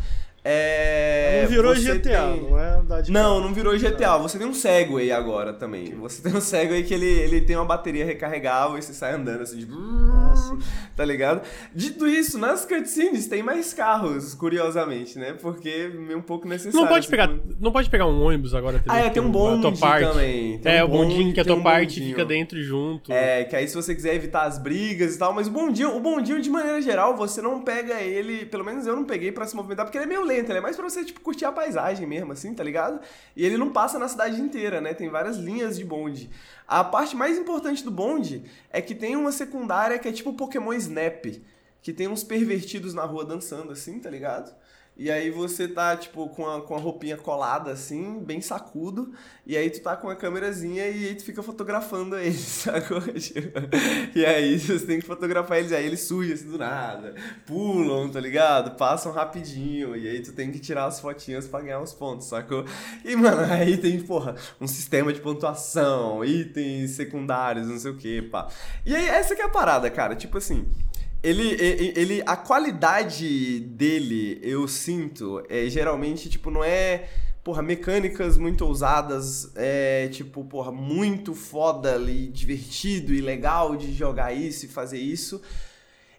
É, 0.47 1.41
não 1.41 1.49
virou 1.49 1.73
GTA, 1.76 1.99
tem- 1.99 2.41
não 2.49 2.59
é 2.59 2.69
andar 2.76 3.01
de 3.01 3.11
Não, 3.11 3.22
carro. 3.35 3.41
não 3.41 3.53
virou 3.53 3.77
GTA. 3.77 4.17
Você 4.19 4.38
tem 4.38 4.45
um 4.47 4.53
Segway 4.53 5.11
agora 5.11 5.51
também. 5.53 5.95
Você 5.95 6.22
tem 6.22 6.34
um 6.38 6.41
Segway 6.41 6.84
que 6.84 6.93
ele, 6.93 7.05
ele 7.07 7.41
tem 7.41 7.55
uma 7.55 7.65
bateria 7.65 8.05
recarregável 8.05 8.77
e 8.77 8.81
você 8.81 8.93
sai 8.93 9.13
andando 9.13 9.41
assim 9.41 9.57
de... 9.57 9.67
Ah, 9.72 10.34
sim. 10.35 10.59
Tá 10.95 11.03
ligado? 11.03 11.41
Dito 11.76 12.07
isso, 12.07 12.39
nas 12.39 12.63
cutscenes 12.63 13.27
tem 13.27 13.43
mais 13.43 13.73
carros, 13.73 14.34
curiosamente, 14.34 15.19
né? 15.19 15.34
Porque 15.34 15.91
é 16.09 16.15
um 16.15 16.22
pouco 16.22 16.47
necessário. 16.47 16.80
Não 16.80 16.88
pode 16.88 16.99
assim, 16.99 17.09
pegar, 17.11 17.27
como- 17.27 17.41
não 17.59 17.72
pode 17.73 17.89
pegar 17.89 18.05
um 18.07 18.23
ônibus 18.23 18.55
agora 18.55 18.80
também. 18.80 19.03
Ah, 19.03 19.05
é, 19.05 19.09
tem 19.09 19.22
um 19.22 19.26
a 19.26 19.30
bonde 19.30 19.77
também. 19.77 20.57
Tem 20.59 20.76
é, 20.76 20.84
um 20.84 20.88
o 20.88 20.89
bondinho 20.91 21.34
que 21.34 21.39
a 21.41 21.43
tem 21.43 21.51
tua 21.51 21.59
um 21.59 21.63
parte 21.63 21.95
bondinho. 21.95 22.09
fica 22.11 22.23
dentro 22.23 22.61
junto. 22.63 23.11
É, 23.11 23.43
que 23.43 23.57
aí 23.57 23.67
se 23.67 23.76
você 23.76 23.93
quiser 23.93 24.15
evitar 24.15 24.43
as 24.43 24.57
brigas 24.57 25.15
e 25.15 25.19
tal, 25.19 25.34
mas 25.34 25.47
o 25.47 25.51
bondinho, 25.51 25.93
o 25.97 25.99
bondinho 25.99 26.41
de 26.41 26.49
maneira 26.49 26.81
geral, 26.81 27.17
você 27.17 27.41
não 27.41 27.61
pega 27.61 27.95
ele, 28.01 28.45
pelo 28.45 28.63
menos 28.63 28.88
eu 28.88 28.95
não 28.95 29.03
peguei 29.03 29.34
pra 29.34 29.45
se 29.45 29.53
movimentar, 29.53 29.85
porque 29.85 29.97
ele 29.97 30.05
é 30.05 30.07
meio 30.07 30.23
lento, 30.23 30.35
ele 30.38 30.57
é 30.57 30.62
mais 30.62 30.76
pra 30.76 30.88
você, 30.88 31.03
tipo, 31.03 31.22
curtir 31.22 31.45
a 31.45 31.52
paisagem 31.52 32.07
mesmo, 32.07 32.32
assim, 32.32 32.53
tá 32.53 32.64
ligado? 32.64 32.99
E 33.36 33.45
ele 33.45 33.57
não 33.57 33.72
passa 33.72 33.99
na 33.99 34.07
cidade 34.07 34.41
inteira, 34.41 34.82
né? 34.82 34.94
Tem 34.94 35.10
várias 35.10 35.38
linhas 35.38 35.78
de 35.78 35.86
bonde. 35.86 36.30
A 36.68 36.84
parte 36.84 37.16
mais 37.16 37.38
importante 37.38 37.84
do 37.84 37.91
bonde 37.91 38.44
é 38.70 38.82
que 38.82 38.95
tem 38.95 39.16
uma 39.16 39.32
secundária 39.32 39.99
que 39.99 40.07
é 40.07 40.12
tipo 40.12 40.34
Pokémon 40.34 40.74
Snap, 40.74 41.26
que 41.82 41.94
tem 41.94 42.07
uns 42.07 42.24
pervertidos 42.24 42.94
na 42.94 43.03
rua 43.03 43.24
dançando, 43.24 43.72
assim, 43.72 43.99
tá 43.99 44.10
ligado? 44.10 44.53
E 44.97 45.11
aí 45.11 45.30
você 45.30 45.67
tá, 45.67 45.97
tipo, 45.97 46.30
com 46.30 46.47
a, 46.47 46.61
com 46.61 46.73
a 46.73 46.80
roupinha 46.80 47.17
colada, 47.17 47.72
assim, 47.72 48.23
bem 48.23 48.39
sacudo. 48.39 49.11
E 49.45 49.57
aí 49.57 49.69
tu 49.69 49.81
tá 49.81 49.95
com 49.95 50.09
a 50.09 50.15
câmerazinha 50.15 50.88
e 50.88 51.07
aí 51.07 51.15
tu 51.15 51.23
fica 51.26 51.43
fotografando 51.43 52.17
eles, 52.17 52.39
sacou? 52.63 53.01
E 54.15 54.26
aí 54.26 54.57
você 54.57 54.85
tem 54.85 54.99
que 54.99 55.05
fotografar 55.05 55.59
eles. 55.59 55.73
Aí 55.73 55.85
eles 55.85 55.99
surgem 56.01 56.34
assim 56.34 56.49
do 56.49 56.57
nada, 56.57 57.13
pulam, 57.45 58.09
tá 58.09 58.22
ligado? 58.22 58.77
Passam 58.77 59.11
rapidinho. 59.11 59.97
E 59.97 60.07
aí 60.07 60.22
tu 60.22 60.31
tem 60.31 60.49
que 60.49 60.59
tirar 60.59 60.85
as 60.85 61.01
fotinhas 61.01 61.45
pra 61.45 61.59
ganhar 61.59 61.81
os 61.81 61.93
pontos, 61.93 62.27
sacou? 62.27 62.65
E, 63.03 63.15
mano, 63.17 63.41
aí 63.51 63.77
tem, 63.77 63.99
porra, 64.01 64.35
um 64.61 64.67
sistema 64.67 65.11
de 65.11 65.19
pontuação, 65.19 66.23
itens 66.23 66.91
secundários, 66.91 67.67
não 67.67 67.77
sei 67.77 67.91
o 67.91 67.97
que, 67.97 68.22
pá. 68.22 68.47
E 68.85 68.95
aí 68.95 69.09
essa 69.09 69.35
que 69.35 69.41
é 69.41 69.45
a 69.45 69.49
parada, 69.49 69.89
cara. 69.91 70.15
Tipo 70.15 70.38
assim... 70.38 70.65
Ele, 71.26 71.57
ele, 71.95 72.23
a 72.23 72.35
qualidade 72.35 73.60
dele, 73.60 74.39
eu 74.43 74.68
sinto, 74.68 75.43
é 75.49 75.68
geralmente, 75.68 76.30
tipo, 76.30 76.52
não 76.52 76.64
é, 76.64 77.10
porra, 77.43 77.64
mecânicas 77.64 78.38
muito 78.38 78.64
ousadas, 78.64 79.52
é, 79.56 80.07
tipo, 80.10 80.43
porra, 80.45 80.72
muito 80.72 81.34
foda 81.34 81.97
e 81.97 82.27
divertido 82.27 83.11
e 83.11 83.22
legal 83.22 83.76
de 83.76 83.91
jogar 83.91 84.34
isso 84.34 84.65
e 84.65 84.69
fazer 84.69 84.99
isso. 84.99 85.41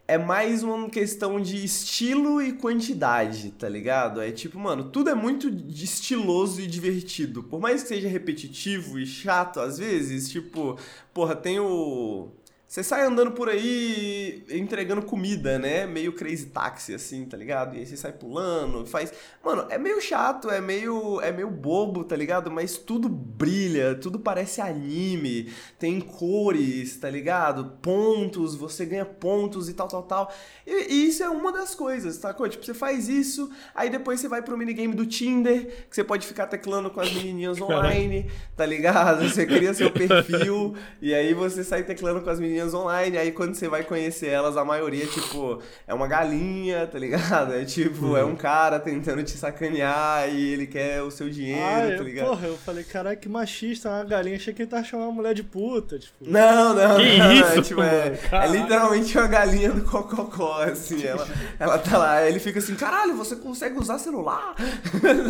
É 0.09 0.19
mais 0.19 0.65
uma 0.65 0.91
questão 0.91 1.41
de 1.41 1.65
estilo 1.65 2.43
e 2.43 2.53
quantidade, 2.53 3.53
tá 3.53 3.69
ligado? 3.69 4.21
É 4.21 4.33
tipo, 4.33 4.59
mano, 4.59 4.91
tudo 4.91 5.11
é 5.11 5.15
muito 5.15 5.49
estiloso 5.69 6.61
e 6.61 6.67
divertido. 6.67 7.45
Por 7.45 7.61
mais 7.61 7.83
que 7.83 7.89
seja 7.89 8.09
repetitivo 8.09 8.99
e 8.99 9.07
chato 9.07 9.61
às 9.61 9.79
vezes, 9.79 10.29
tipo, 10.29 10.77
porra, 11.15 11.37
tem 11.37 11.61
o. 11.61 12.29
Você 12.69 12.83
sai 12.83 13.03
andando 13.03 13.31
por 13.31 13.49
aí 13.49 14.45
entregando 14.51 15.01
comida, 15.01 15.57
né? 15.57 15.87
Meio 15.87 16.13
crazy 16.13 16.47
taxi, 16.47 16.93
assim, 16.93 17.25
tá 17.25 17.37
ligado? 17.37 17.77
E 17.77 17.79
aí 17.79 17.87
você 17.87 17.97
sai 17.97 18.11
pulando, 18.11 18.85
faz. 18.85 19.13
Mano, 19.45 19.67
é 19.71 19.79
meio 19.79 20.01
chato, 20.01 20.51
é 20.51 20.61
meio, 20.61 21.21
é 21.21 21.31
meio 21.31 21.49
bobo, 21.49 22.03
tá 22.03 22.17
ligado? 22.17 22.51
Mas 22.51 22.77
tudo 22.77 23.09
brilha, 23.09 23.95
tudo 23.95 24.19
parece 24.19 24.61
anime, 24.61 25.53
tem 25.79 26.01
cores, 26.01 26.97
tá 26.97 27.09
ligado? 27.09 27.79
Pontos, 27.81 28.57
você 28.57 28.85
ganha 28.85 29.05
pontos 29.05 29.69
e 29.69 29.73
tal, 29.73 29.87
tal, 29.87 30.03
tal. 30.03 30.35
E, 30.67 30.93
e 30.93 31.09
isso 31.09 31.23
é 31.23 31.29
uma 31.29 31.53
das 31.53 31.73
coisas, 31.73 32.19
tá? 32.19 32.35
Tipo, 32.35 32.65
você 32.65 32.75
faz 32.75 33.09
isso, 33.09 33.49
aí 33.77 33.89
depois 33.89 34.19
você 34.19 34.27
vai 34.27 34.43
pro 34.43 34.59
minigame 34.59 34.93
do 34.93 35.07
Tinder, 35.07 35.87
que 35.89 35.95
você 35.95 36.03
pode 36.03 36.27
ficar 36.27 36.49
teclando 36.49 36.91
com 36.91 37.01
as 37.01 37.13
menininhas 37.13 37.61
online, 37.61 38.29
tá 38.57 38.67
ligado? 38.67 39.23
Você 39.29 39.47
cria 39.47 39.73
seu 39.73 39.91
perfil, 39.91 40.75
e 41.01 41.15
aí 41.15 41.33
você 41.33 41.63
sai 41.63 41.85
teclando 41.85 42.21
com 42.23 42.29
as 42.29 42.41
menininhas 42.41 42.56
online, 42.75 43.17
aí 43.19 43.33
quando 43.33 43.55
você 43.55 43.69
vai 43.69 43.83
conhecer 43.85 44.29
elas, 44.29 44.57
a 44.57 44.65
maioria, 44.65 45.07
tipo, 45.07 45.61
é 45.87 45.95
uma 45.95 46.07
galinha, 46.07 46.87
tá 46.87 46.99
ligado? 46.99 47.55
É 47.55 47.65
tipo, 47.65 48.17
é 48.17 48.25
um 48.25 48.37
cara 48.37 48.79
tentando 48.81 49.23
te 49.23 49.33
sacanear 49.33 50.29
e 50.29 50.53
ele 50.53 50.67
quer 50.67 51.03
o 51.03 51.11
seu 51.11 51.29
dinheiro, 51.31 51.63
Ah, 51.65 51.81
tá 51.81 51.89
eu, 51.95 52.03
ligado? 52.03 52.27
porra, 52.29 52.47
eu 52.47 52.57
falei, 52.59 52.85
caralho, 52.85 53.19
que 53.19 53.29
machista, 53.29 53.89
uma 53.89 54.05
galinha. 54.05 54.37
Achei 54.37 54.53
que 54.55 54.63
ele 54.63 54.71
tava 54.71 54.85
chamando 54.85 55.09
uma 55.09 55.15
mulher 55.15 55.35
de 55.35 55.43
puta, 55.43 55.99
tipo. 55.99 56.15
Não, 56.21 56.75
não, 56.75 56.97
Que 56.97 57.19
não. 57.19 57.33
isso, 57.33 57.59
é, 57.59 57.63
tipo, 57.63 57.83
é, 57.83 58.19
é 58.33 58.49
literalmente 58.49 59.17
uma 59.19 59.27
galinha 59.29 59.71
do 59.73 59.83
cococó, 59.85 60.63
assim. 60.63 61.05
Ela, 61.05 61.27
ela 61.59 61.79
tá 61.79 61.99
lá, 61.99 62.27
ele 62.29 62.39
fica 62.39 62.59
assim, 62.59 62.75
caralho, 62.75 63.17
você 63.17 63.37
consegue 63.37 63.79
usar 63.79 63.99
celular? 63.99 64.55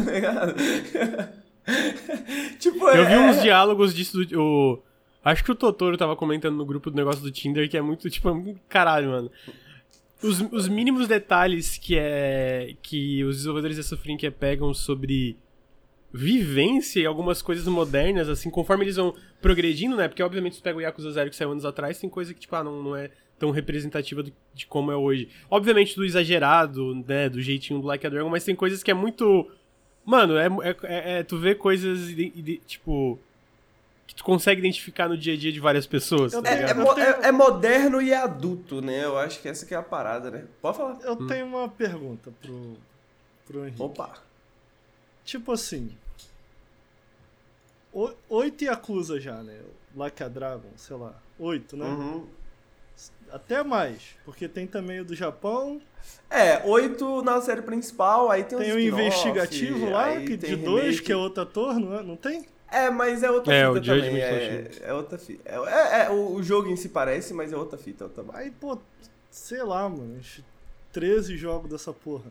Tá 0.07 0.13
ligado? 0.13 0.55
tipo, 2.59 2.89
Eu 2.89 3.05
é, 3.05 3.05
vi 3.05 3.17
uns 3.17 3.37
é- 3.39 3.43
diálogos 3.43 3.95
disso 3.95 4.25
do. 4.25 4.41
O, 4.41 4.83
acho 5.31 5.45
que 5.45 5.53
o 5.53 5.55
Totoro 5.55 5.97
tava 5.97 6.17
comentando 6.17 6.57
no 6.57 6.65
grupo 6.65 6.91
do 6.91 6.97
negócio 6.97 7.23
do 7.23 7.31
Tinder 7.31 7.69
que 7.69 7.77
é 7.77 7.83
muito, 7.83 8.09
tipo, 8.11 8.29
é 8.29 8.55
caralho, 8.69 9.11
mano. 9.11 9.31
Os, 10.23 10.41
os 10.53 10.67
mínimos 10.69 11.07
detalhes 11.07 11.77
que 11.77 11.97
é. 11.99 12.75
que 12.83 13.23
os 13.25 13.37
desenvolvedores 13.37 13.77
dessa 13.77 13.97
franquia 13.97 14.31
pegam 14.33 14.73
sobre 14.73 15.37
vivência 16.13 17.01
e 17.01 17.07
algumas 17.07 17.43
coisas 17.43 17.67
modernas, 17.67 18.29
assim, 18.29 18.49
conforme 18.51 18.85
eles 18.85 18.97
vão 18.97 19.15
progredindo, 19.41 19.97
né? 19.97 20.09
Porque, 20.09 20.23
obviamente, 20.23 20.57
se 20.57 20.63
pega 20.63 20.79
o 20.79 20.81
Yakuza 20.81 21.11
Zero 21.11 21.29
que 21.31 21.37
saiu 21.37 21.53
anos 21.53 21.65
atrás, 21.65 21.99
tem 21.99 22.09
coisa 22.09 22.33
que, 22.33 22.41
tipo, 22.41 22.57
ah, 22.57 22.65
não, 22.65 22.83
não 22.83 22.97
é 22.97 23.11
tão 23.39 23.51
representativa 23.51 24.23
do- 24.23 24.33
de 24.55 24.67
como 24.67 24.91
é 24.91 24.97
hoje. 24.97 25.29
Obviamente, 25.51 25.95
do 25.95 26.05
exagerado, 26.05 26.95
né? 27.07 27.29
Do 27.29 27.41
jeitinho 27.43 27.81
do 27.81 27.87
Like 27.87 28.07
a 28.07 28.11
Dragon, 28.11 28.31
mas 28.31 28.45
tem 28.45 28.55
coisas 28.57 28.83
que 28.83 28.91
é 28.91 28.95
muito. 28.95 29.51
Mano, 30.05 30.37
é, 30.39 30.47
é, 30.47 30.77
é- 30.85 31.19
é- 31.19 31.23
tu 31.23 31.37
vê 31.39 31.55
coisas, 31.55 32.09
ide- 32.11 32.33
ide- 32.35 32.61
tipo. 32.67 33.19
Que 34.07 34.15
tu 34.15 34.23
consegue 34.25 34.61
identificar 34.61 35.09
no 35.09 35.17
dia 35.19 35.35
a 35.35 35.37
dia 35.37 35.51
de 35.53 35.59
várias 35.61 35.87
pessoas. 35.87 36.33
Tá 36.33 36.41
É, 36.45 36.71
é, 36.71 36.75
mo- 36.75 36.95
tenho- 36.95 37.07
é- 37.07 37.27
é 37.29 37.33
moderno 37.33 38.01
e 38.01 38.13
é 38.13 38.17
adulto, 38.17 38.81
né? 38.81 39.05
Eu 39.05 39.19
acho 39.19 39.41
que 39.41 39.49
essa 39.49 39.67
que 39.67 39.75
é 39.75 39.77
a 39.77 39.83
parada, 39.83 40.31
né? 40.31 40.45
Pode 40.63 40.77
falar. 40.77 40.99
Eu 41.03 41.17
tenho 41.27 41.47
uma 41.47 41.69
pergunta 41.69 42.31
pro, 42.41 42.77
pro 43.47 43.61
Henrique. 43.67 43.83
Opa. 43.83 44.15
Tipo 45.25 45.53
assim. 45.53 45.91
o- 47.93 48.13
Oito 48.29 48.65
Yakuza 48.65 49.19
já, 49.21 49.43
né? 49.43 49.59
Like 49.95 50.23
a 50.23 50.29
Dragon, 50.29 50.69
sei 50.77 50.97
lá. 50.97 51.15
Oito, 51.39 51.77
né? 51.77 51.87
Uhum. 51.87 52.27
Até 53.33 53.63
mais. 53.65 54.15
Porque 54.25 54.47
tem 54.49 54.67
também 54.67 55.01
o 55.01 55.05
do 55.05 55.15
Japão, 55.15 55.81
É, 56.31 56.63
oito 56.65 57.23
na 57.23 57.41
série 57.41 57.63
principal, 57.63 58.31
aí 58.31 58.45
tem, 58.45 58.59
tem 58.59 58.73
o 58.73 58.79
spin-off, 58.79 59.03
investigativo 59.03 59.91
lá, 59.91 60.15
que, 60.21 60.37
de 60.37 60.55
dois, 60.57 60.85
remake. 60.85 61.03
que 61.03 61.13
é 61.13 61.17
outro 61.17 61.43
ator, 61.43 61.81
não 61.81 61.99
é? 61.99 62.03
Não 62.03 62.15
tem? 62.17 62.47
É, 62.71 62.91
mas 62.91 63.23
é 63.23 63.31
outra 63.31 63.55
É, 63.55 63.67
fita 63.67 63.71
o 63.79 63.83
também. 63.83 64.01
Judgment 64.03 64.19
É, 64.19 64.71
é 64.89 64.93
outra 64.93 65.19
fita. 65.19 65.43
É, 65.49 65.55
é- 65.55 66.03
é, 66.07 66.11
o, 66.11 66.35
o 66.35 66.43
jogo 66.43 66.69
em 66.69 66.77
si 66.77 66.89
parece, 66.89 67.33
mas 67.33 67.53
é 67.53 67.57
outra 67.57 67.79
fita. 67.79 68.05
é 68.05 68.07
outra... 68.07 68.25
Aí, 68.37 68.51
pô, 68.51 68.79
sei 69.31 69.63
lá, 69.63 69.89
mano. 69.89 70.17
uns 70.19 70.43
13 70.93 71.37
jogos 71.37 71.71
dessa 71.71 71.93
porra. 71.93 72.31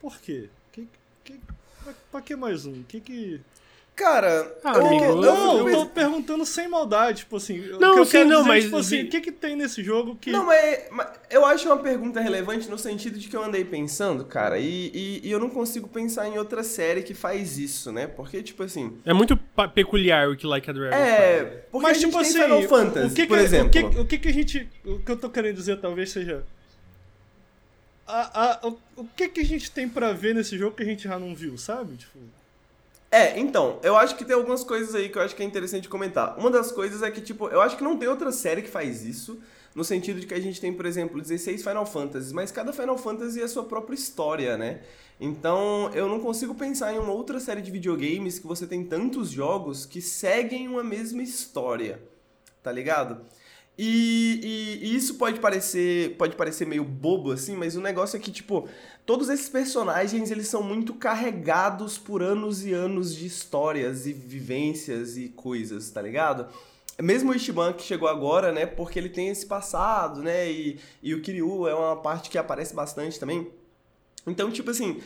Por 0.00 0.18
quê? 0.18 0.48
Que, 0.72 0.88
que, 1.24 1.40
pra, 1.84 1.94
pra 2.10 2.20
que 2.22 2.34
mais 2.36 2.66
um? 2.66 2.82
Que 2.82 3.00
que. 3.00 3.40
Cara, 3.96 4.54
Ah, 4.62 4.74
eu, 4.76 4.86
amigo, 4.86 5.14
Não, 5.22 5.58
eu- 5.60 5.68
eu 5.70 5.76
tô 5.78 5.86
perguntando 5.86 6.44
sem 6.44 6.68
maldade, 6.68 7.20
tipo 7.20 7.36
assim. 7.38 7.56
Não, 7.80 7.94
que 7.94 7.98
eu 8.00 8.04
sim, 8.04 8.24
não, 8.24 8.36
dizer, 8.40 8.48
mas- 8.48 8.64
Tipo 8.64 8.76
assim, 8.76 9.02
o 9.04 9.08
que 9.08 9.20
que 9.22 9.32
tem 9.32 9.56
nesse 9.56 9.82
jogo 9.82 10.14
que. 10.20 10.30
Não, 10.30 10.44
mas, 10.44 10.80
mas 10.90 11.08
eu 11.30 11.46
acho 11.46 11.66
uma 11.66 11.78
pergunta 11.78 12.20
relevante 12.20 12.68
no 12.68 12.76
sentido 12.78 13.18
de 13.18 13.26
que 13.26 13.34
eu 13.34 13.42
andei 13.42 13.64
pensando, 13.64 14.22
cara, 14.26 14.58
e, 14.58 14.90
e, 14.92 15.20
e 15.24 15.30
eu 15.32 15.40
não 15.40 15.48
consigo 15.48 15.88
pensar 15.88 16.28
em 16.28 16.36
outra 16.36 16.62
série 16.62 17.02
que 17.02 17.14
faz 17.14 17.56
isso, 17.58 17.90
né? 17.90 18.06
Porque, 18.06 18.42
tipo 18.42 18.62
assim. 18.62 18.98
É 19.02 19.14
muito 19.14 19.34
peculiar 19.74 20.28
o 20.28 20.36
que 20.36 20.46
Like 20.46 20.68
a 20.68 20.72
Dragon 20.74 20.94
É. 20.94 21.38
faz. 21.38 21.50
Porque 21.72 21.86
mas 21.86 21.96
a 21.96 22.00
gente 22.00 22.10
tipo 22.10 22.18
tem 22.22 22.30
assim, 22.30 22.42
Final 22.42 22.62
Fantasy, 22.64 23.06
o 23.06 23.10
que 23.14 23.22
que, 23.22 23.26
por 23.28 23.38
exemplo. 23.38 23.66
O 23.68 23.70
que, 23.70 24.00
o 24.00 24.04
que 24.04 24.18
que 24.18 24.28
a 24.28 24.32
gente. 24.32 24.68
O 24.84 24.98
que 24.98 25.10
eu 25.10 25.16
tô 25.16 25.30
querendo 25.30 25.54
dizer 25.56 25.80
talvez 25.80 26.10
seja. 26.10 26.44
A, 28.06 28.42
a, 28.62 28.66
o, 28.68 28.78
o 28.98 29.04
que 29.16 29.26
que 29.26 29.40
a 29.40 29.44
gente 29.44 29.70
tem 29.70 29.88
pra 29.88 30.12
ver 30.12 30.34
nesse 30.34 30.58
jogo 30.58 30.76
que 30.76 30.82
a 30.82 30.86
gente 30.86 31.04
já 31.04 31.18
não 31.18 31.34
viu, 31.34 31.56
sabe? 31.56 31.96
Tipo. 31.96 32.18
É, 33.10 33.38
então, 33.38 33.78
eu 33.82 33.96
acho 33.96 34.16
que 34.16 34.24
tem 34.24 34.34
algumas 34.34 34.64
coisas 34.64 34.94
aí 34.94 35.08
que 35.08 35.16
eu 35.16 35.22
acho 35.22 35.34
que 35.34 35.42
é 35.42 35.46
interessante 35.46 35.88
comentar. 35.88 36.38
Uma 36.38 36.50
das 36.50 36.72
coisas 36.72 37.02
é 37.02 37.10
que, 37.10 37.20
tipo, 37.20 37.48
eu 37.48 37.60
acho 37.60 37.76
que 37.76 37.84
não 37.84 37.96
tem 37.96 38.08
outra 38.08 38.32
série 38.32 38.62
que 38.62 38.68
faz 38.68 39.04
isso, 39.04 39.38
no 39.74 39.84
sentido 39.84 40.20
de 40.20 40.26
que 40.26 40.34
a 40.34 40.40
gente 40.40 40.60
tem, 40.60 40.72
por 40.72 40.86
exemplo, 40.86 41.20
16 41.20 41.62
Final 41.62 41.86
Fantasies, 41.86 42.32
mas 42.32 42.50
cada 42.50 42.72
Final 42.72 42.98
Fantasy 42.98 43.40
é 43.40 43.44
a 43.44 43.48
sua 43.48 43.64
própria 43.64 43.94
história, 43.94 44.56
né? 44.56 44.80
Então, 45.20 45.90
eu 45.94 46.08
não 46.08 46.20
consigo 46.20 46.54
pensar 46.54 46.92
em 46.92 46.98
uma 46.98 47.12
outra 47.12 47.40
série 47.40 47.62
de 47.62 47.70
videogames 47.70 48.38
que 48.38 48.46
você 48.46 48.66
tem 48.66 48.84
tantos 48.84 49.30
jogos 49.30 49.86
que 49.86 50.02
seguem 50.02 50.68
uma 50.68 50.82
mesma 50.82 51.22
história, 51.22 52.02
tá 52.62 52.72
ligado? 52.72 53.20
E, 53.78 54.40
e- 54.82 54.86
e 54.88 54.96
isso 54.96 55.16
pode 55.16 55.38
parecer, 55.38 56.16
pode 56.16 56.34
parecer 56.34 56.66
meio 56.66 56.82
bobo 56.84 57.30
assim, 57.32 57.54
mas 57.56 57.76
o 57.76 57.80
negócio 57.80 58.16
é 58.16 58.20
que, 58.20 58.30
tipo, 58.30 58.66
todos 59.04 59.28
esses 59.28 59.48
personagens, 59.50 60.30
eles 60.30 60.48
são 60.48 60.62
muito 60.62 60.94
carregados 60.94 61.98
por 61.98 62.22
anos 62.22 62.64
e 62.64 62.72
anos 62.72 63.14
de 63.14 63.26
histórias 63.26 64.06
e 64.06 64.12
vivências 64.14 65.16
e 65.18 65.28
coisas, 65.28 65.90
tá 65.90 66.00
ligado? 66.00 66.46
Mesmo 66.98 67.32
o 67.32 67.34
Ichiban 67.34 67.74
que 67.74 67.82
chegou 67.82 68.08
agora, 68.08 68.50
né, 68.52 68.64
porque 68.64 68.98
ele 68.98 69.10
tem 69.10 69.28
esse 69.28 69.44
passado, 69.44 70.22
né, 70.22 70.50
e, 70.50 70.78
e 71.02 71.12
o 71.14 71.20
Kiryu 71.20 71.68
é 71.68 71.74
uma 71.74 71.96
parte 71.96 72.30
que 72.30 72.38
aparece 72.38 72.74
bastante 72.74 73.20
também. 73.20 73.46
Então, 74.26 74.50
tipo 74.50 74.70
assim, 74.70 75.00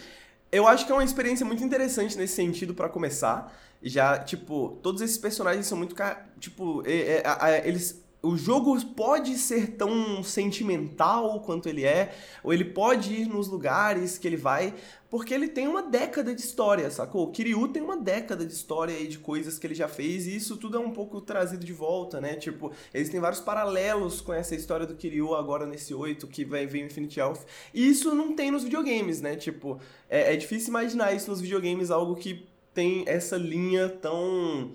eu 0.53 0.67
acho 0.67 0.87
que 0.87 0.93
é 0.93 0.95
uma 0.95 1.05
experiência 1.05 1.45
muito 1.45 1.63
interessante 1.63 2.17
nesse 2.17 2.35
sentido 2.35 2.75
para 2.75 2.89
começar. 2.89 3.53
Já, 3.83 4.19
tipo, 4.19 4.79
todos 4.83 5.01
esses 5.01 5.17
personagens 5.19 5.67
são 5.67 5.77
muito. 5.79 5.95
Tipo, 6.39 6.83
é, 6.87 7.23
é, 7.25 7.69
eles 7.69 8.00
o 8.23 8.37
jogo 8.37 8.79
pode 8.95 9.37
ser 9.39 9.77
tão 9.77 10.23
sentimental 10.23 11.41
quanto 11.41 11.69
ele 11.69 11.85
é, 11.85 12.15
ou 12.43 12.53
ele 12.53 12.65
pode 12.65 13.15
ir 13.15 13.27
nos 13.27 13.49
lugares 13.49 14.19
que 14.19 14.29
ele 14.29 14.37
vai, 14.37 14.75
porque 15.09 15.33
ele 15.33 15.49
tem 15.49 15.67
uma 15.67 15.83
década 15.83 16.35
de 16.35 16.41
história, 16.41 16.91
sacou? 16.91 17.25
O 17.25 17.31
Kiryu 17.31 17.69
tem 17.69 17.83
uma 17.83 17.97
década 17.97 18.45
de 18.45 18.53
história 18.53 18.95
aí 18.95 19.09
de 19.09 19.19
coisas 19.19 19.59
que 19.59 19.67
ele 19.67 19.75
já 19.75 19.89
fez, 19.89 20.27
e 20.27 20.37
isso 20.37 20.57
tudo 20.57 20.77
é 20.77 20.81
um 20.81 20.91
pouco 20.91 21.21
trazido 21.21 21.65
de 21.65 21.73
volta, 21.73 22.21
né? 22.21 22.35
Tipo, 22.35 22.71
eles 22.93 23.09
têm 23.09 23.21
vários 23.21 23.41
paralelos 23.41 24.21
com 24.21 24.35
essa 24.35 24.55
história 24.55 24.87
do 24.87 24.95
Kiryu 24.95 25.35
agora 25.35 25.67
nesse 25.67 25.95
8, 25.95 26.27
que 26.27 26.45
vai 26.45 26.67
vir 26.67 26.85
Infinite 26.85 27.19
Elf, 27.19 27.43
e 27.73 27.89
isso 27.89 28.15
não 28.15 28.37
tem 28.37 28.51
nos 28.51 28.65
videogames, 28.65 29.23
né? 29.23 29.35
Tipo, 29.35 29.81
é, 30.09 30.35
é 30.35 30.37
difícil 30.37 30.69
imaginar 30.69 31.15
isso 31.15 31.31
nos 31.31 31.41
videogames, 31.41 31.91
algo 31.91 32.15
que 32.17 32.47
tem 32.75 33.03
essa 33.07 33.37
linha 33.37 33.89
tão... 33.89 34.71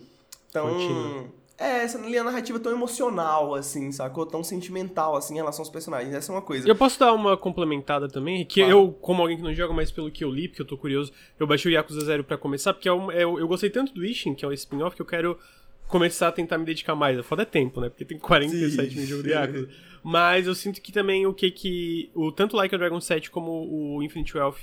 tão... 0.52 0.70
Continua 0.70 1.45
é, 1.58 1.84
essa 1.84 1.98
linha 1.98 2.24
narrativa 2.24 2.60
tão 2.60 2.72
emocional, 2.72 3.56
assim, 3.56 3.92
sacou? 3.92 4.26
Tão 4.26 4.44
sentimental, 4.44 5.16
assim, 5.16 5.34
em 5.34 5.38
relação 5.38 5.62
aos 5.62 5.70
personagens. 5.70 6.14
Essa 6.14 6.32
é 6.32 6.36
uma 6.36 6.42
coisa. 6.42 6.68
Eu 6.68 6.76
posso 6.76 7.00
dar 7.00 7.14
uma 7.14 7.38
complementada 7.38 8.10
também? 8.10 8.44
Que 8.44 8.62
claro. 8.62 8.78
eu, 8.78 8.92
como 9.02 9.22
alguém 9.22 9.38
que 9.38 9.44
não 9.44 9.54
joga, 9.54 9.74
mas 9.74 9.90
pelo 9.90 10.12
que 10.12 10.24
eu 10.24 10.30
li, 10.30 10.50
porque 10.50 10.62
eu 10.62 10.66
tô 10.66 10.78
curioso, 10.78 11.14
eu 11.40 11.48
baixei 11.48 11.72
o 11.72 11.74
Yakuza 11.74 12.02
Zero 12.02 12.24
pra 12.24 12.38
começar, 12.38 12.74
porque 12.74 12.90
é 12.90 12.94
um, 12.94 13.10
é, 13.10 13.24
eu 13.24 13.48
gostei 13.48 13.70
tanto 13.70 13.94
do 13.94 14.04
Ishin, 14.04 14.36
que 14.36 14.44
é 14.44 14.48
um 14.48 14.52
spin-off, 14.52 14.96
que 14.96 15.02
eu 15.02 15.06
quero 15.06 15.40
começar 15.88 16.28
a 16.28 16.32
tentar 16.32 16.58
me 16.58 16.66
dedicar 16.66 16.94
mais. 16.94 17.24
Foda 17.26 17.44
é 17.44 17.46
tempo, 17.46 17.80
né? 17.80 17.88
Porque 17.90 18.04
tem 18.04 18.20
47 18.20 18.98
mil 18.98 19.06
jogos 19.08 19.24
de 19.24 19.32
Yakuza. 19.32 19.70
Mas 20.04 20.46
eu 20.46 20.54
sinto 20.54 20.82
que 20.82 20.92
também 20.92 21.26
o 21.26 21.34
que 21.34 21.50
que... 21.50 22.12
O, 22.14 22.32
tanto 22.32 22.56
Like 22.56 22.76
a 22.76 22.78
Dragon 22.78 23.02
7 23.02 23.32
como 23.32 23.52
o 23.52 24.04
Infinite 24.04 24.38
Wealth 24.38 24.60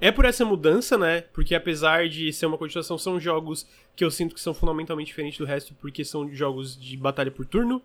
é 0.00 0.10
por 0.10 0.24
essa 0.24 0.44
mudança, 0.44 0.96
né? 0.96 1.22
Porque 1.32 1.54
apesar 1.54 2.08
de 2.08 2.32
ser 2.32 2.46
uma 2.46 2.56
continuação, 2.56 2.96
são 2.96 3.20
jogos 3.20 3.66
que 3.94 4.04
eu 4.04 4.10
sinto 4.10 4.34
que 4.34 4.40
são 4.40 4.54
fundamentalmente 4.54 5.08
diferentes 5.08 5.38
do 5.38 5.44
resto, 5.44 5.74
porque 5.74 6.04
são 6.04 6.32
jogos 6.32 6.80
de 6.80 6.96
batalha 6.96 7.30
por 7.30 7.44
turno. 7.44 7.82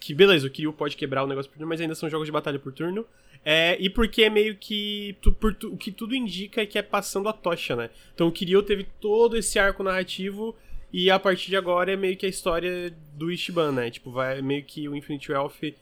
Que 0.00 0.14
beleza, 0.14 0.46
o 0.46 0.50
Kiryu 0.50 0.72
pode 0.72 0.96
quebrar 0.96 1.24
o 1.24 1.26
negócio 1.26 1.50
por 1.50 1.58
turno, 1.58 1.68
mas 1.68 1.80
ainda 1.80 1.94
são 1.94 2.08
jogos 2.08 2.26
de 2.26 2.32
batalha 2.32 2.58
por 2.58 2.72
turno. 2.72 3.04
É, 3.44 3.76
e 3.78 3.90
porque 3.90 4.22
é 4.22 4.30
meio 4.30 4.56
que. 4.56 5.16
Tu, 5.20 5.32
por, 5.32 5.56
o 5.64 5.76
que 5.76 5.92
tudo 5.92 6.14
indica 6.14 6.62
é 6.62 6.66
que 6.66 6.78
é 6.78 6.82
passando 6.82 7.28
a 7.28 7.32
tocha, 7.32 7.76
né? 7.76 7.90
Então 8.14 8.28
o 8.28 8.32
Kiryu 8.32 8.62
teve 8.62 8.86
todo 9.00 9.36
esse 9.36 9.58
arco 9.58 9.82
narrativo. 9.82 10.56
E 10.90 11.10
a 11.10 11.18
partir 11.18 11.50
de 11.50 11.56
agora 11.56 11.92
é 11.92 11.96
meio 11.96 12.16
que 12.16 12.24
a 12.24 12.28
história 12.30 12.94
do 13.14 13.30
Ishiban, 13.30 13.72
né? 13.72 13.90
Tipo, 13.90 14.10
vai 14.10 14.40
meio 14.40 14.64
que 14.64 14.88
o 14.88 14.96
Infinite 14.96 15.30
Wealth. 15.30 15.74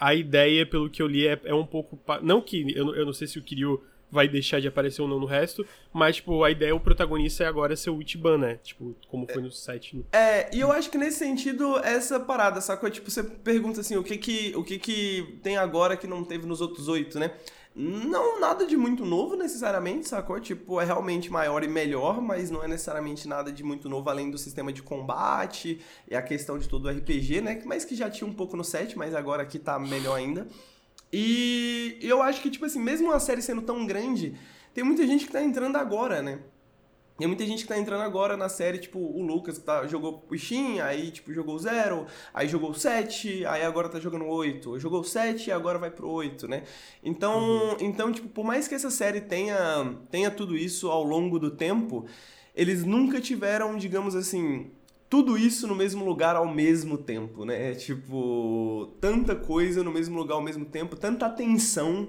A 0.00 0.14
ideia, 0.14 0.66
pelo 0.66 0.90
que 0.90 1.00
eu 1.00 1.06
li, 1.06 1.26
é, 1.28 1.38
é 1.44 1.54
um 1.54 1.64
pouco. 1.64 1.98
Não 2.22 2.40
que. 2.40 2.72
Eu, 2.76 2.94
eu 2.94 3.06
não 3.06 3.12
sei 3.12 3.28
se 3.28 3.38
o 3.38 3.42
Kiryu 3.42 3.80
vai 4.10 4.28
deixar 4.28 4.60
de 4.60 4.68
aparecer 4.68 5.02
ou 5.02 5.08
não 5.08 5.18
no 5.18 5.26
resto, 5.26 5.66
mas, 5.92 6.16
tipo, 6.16 6.42
a 6.42 6.50
ideia, 6.50 6.74
o 6.74 6.80
protagonista 6.80 7.44
é 7.44 7.46
agora 7.46 7.76
ser 7.76 7.90
o 7.90 8.00
Ichiban, 8.00 8.38
né? 8.38 8.58
Tipo, 8.62 8.94
como 9.08 9.26
foi 9.26 9.42
no 9.42 9.50
set. 9.50 9.96
No... 9.96 10.04
É, 10.12 10.54
e 10.54 10.60
eu 10.60 10.72
acho 10.72 10.90
que 10.90 10.98
nesse 10.98 11.18
sentido, 11.18 11.78
essa 11.78 12.18
parada, 12.18 12.60
sacou? 12.60 12.90
Tipo, 12.90 13.10
você 13.10 13.22
pergunta 13.22 13.80
assim, 13.80 13.96
o 13.96 14.02
que 14.02 14.16
que, 14.16 14.52
o 14.56 14.64
que 14.64 14.78
que 14.78 15.38
tem 15.42 15.56
agora 15.56 15.96
que 15.96 16.06
não 16.06 16.24
teve 16.24 16.46
nos 16.46 16.60
outros 16.60 16.88
oito, 16.88 17.18
né? 17.18 17.32
Não, 17.80 18.40
nada 18.40 18.66
de 18.66 18.76
muito 18.76 19.04
novo 19.04 19.36
necessariamente, 19.36 20.08
sacou? 20.08 20.40
Tipo, 20.40 20.80
é 20.80 20.84
realmente 20.84 21.30
maior 21.30 21.62
e 21.62 21.68
melhor, 21.68 22.20
mas 22.20 22.50
não 22.50 22.64
é 22.64 22.66
necessariamente 22.66 23.28
nada 23.28 23.52
de 23.52 23.62
muito 23.62 23.88
novo 23.88 24.10
além 24.10 24.32
do 24.32 24.36
sistema 24.36 24.72
de 24.72 24.82
combate 24.82 25.80
e 26.10 26.16
a 26.16 26.20
questão 26.20 26.58
de 26.58 26.68
todo 26.68 26.86
o 26.86 26.90
RPG, 26.90 27.40
né? 27.40 27.62
Mas 27.64 27.84
que 27.84 27.94
já 27.94 28.10
tinha 28.10 28.28
um 28.28 28.32
pouco 28.32 28.56
no 28.56 28.64
set, 28.64 28.98
mas 28.98 29.14
agora 29.14 29.44
aqui 29.44 29.60
tá 29.60 29.78
melhor 29.78 30.16
ainda. 30.16 30.48
E 31.12 31.98
eu 32.02 32.22
acho 32.22 32.42
que, 32.42 32.50
tipo 32.50 32.64
assim, 32.64 32.80
mesmo 32.80 33.10
a 33.12 33.20
série 33.20 33.42
sendo 33.42 33.62
tão 33.62 33.86
grande, 33.86 34.34
tem 34.74 34.84
muita 34.84 35.06
gente 35.06 35.26
que 35.26 35.32
tá 35.32 35.42
entrando 35.42 35.76
agora, 35.76 36.22
né? 36.22 36.40
Tem 37.18 37.26
muita 37.26 37.44
gente 37.44 37.64
que 37.64 37.68
tá 37.68 37.76
entrando 37.76 38.02
agora 38.02 38.36
na 38.36 38.48
série, 38.48 38.78
tipo, 38.78 38.96
o 39.00 39.20
Lucas 39.26 39.58
que 39.58 39.64
tá, 39.64 39.84
jogou 39.88 40.24
o 40.30 40.38
Shin, 40.38 40.78
aí, 40.78 41.10
tipo, 41.10 41.32
jogou 41.34 41.56
o 41.56 41.58
0, 41.58 42.06
aí 42.32 42.46
jogou 42.46 42.70
o 42.70 42.74
7, 42.74 43.44
aí 43.44 43.64
agora 43.64 43.88
tá 43.88 43.98
jogando 43.98 44.24
o 44.24 44.28
8. 44.28 44.78
Jogou 44.78 45.00
o 45.00 45.04
7 45.04 45.48
e 45.48 45.52
agora 45.52 45.80
vai 45.80 45.90
pro 45.90 46.08
8, 46.08 46.46
né? 46.46 46.62
Então, 47.02 47.40
uhum. 47.40 47.76
então, 47.80 48.12
tipo, 48.12 48.28
por 48.28 48.44
mais 48.44 48.68
que 48.68 48.74
essa 48.76 48.88
série 48.88 49.20
tenha, 49.20 49.96
tenha 50.12 50.30
tudo 50.30 50.56
isso 50.56 50.88
ao 50.92 51.02
longo 51.02 51.40
do 51.40 51.50
tempo, 51.50 52.06
eles 52.54 52.84
nunca 52.84 53.20
tiveram, 53.20 53.76
digamos 53.76 54.14
assim, 54.14 54.70
tudo 55.08 55.38
isso 55.38 55.66
no 55.66 55.74
mesmo 55.74 56.04
lugar 56.04 56.36
ao 56.36 56.46
mesmo 56.46 56.98
tempo, 56.98 57.44
né? 57.44 57.74
Tipo, 57.74 58.92
tanta 59.00 59.34
coisa 59.34 59.82
no 59.82 59.90
mesmo 59.90 60.18
lugar 60.18 60.34
ao 60.34 60.42
mesmo 60.42 60.66
tempo, 60.66 60.96
tanta 60.96 61.26
atenção, 61.26 62.08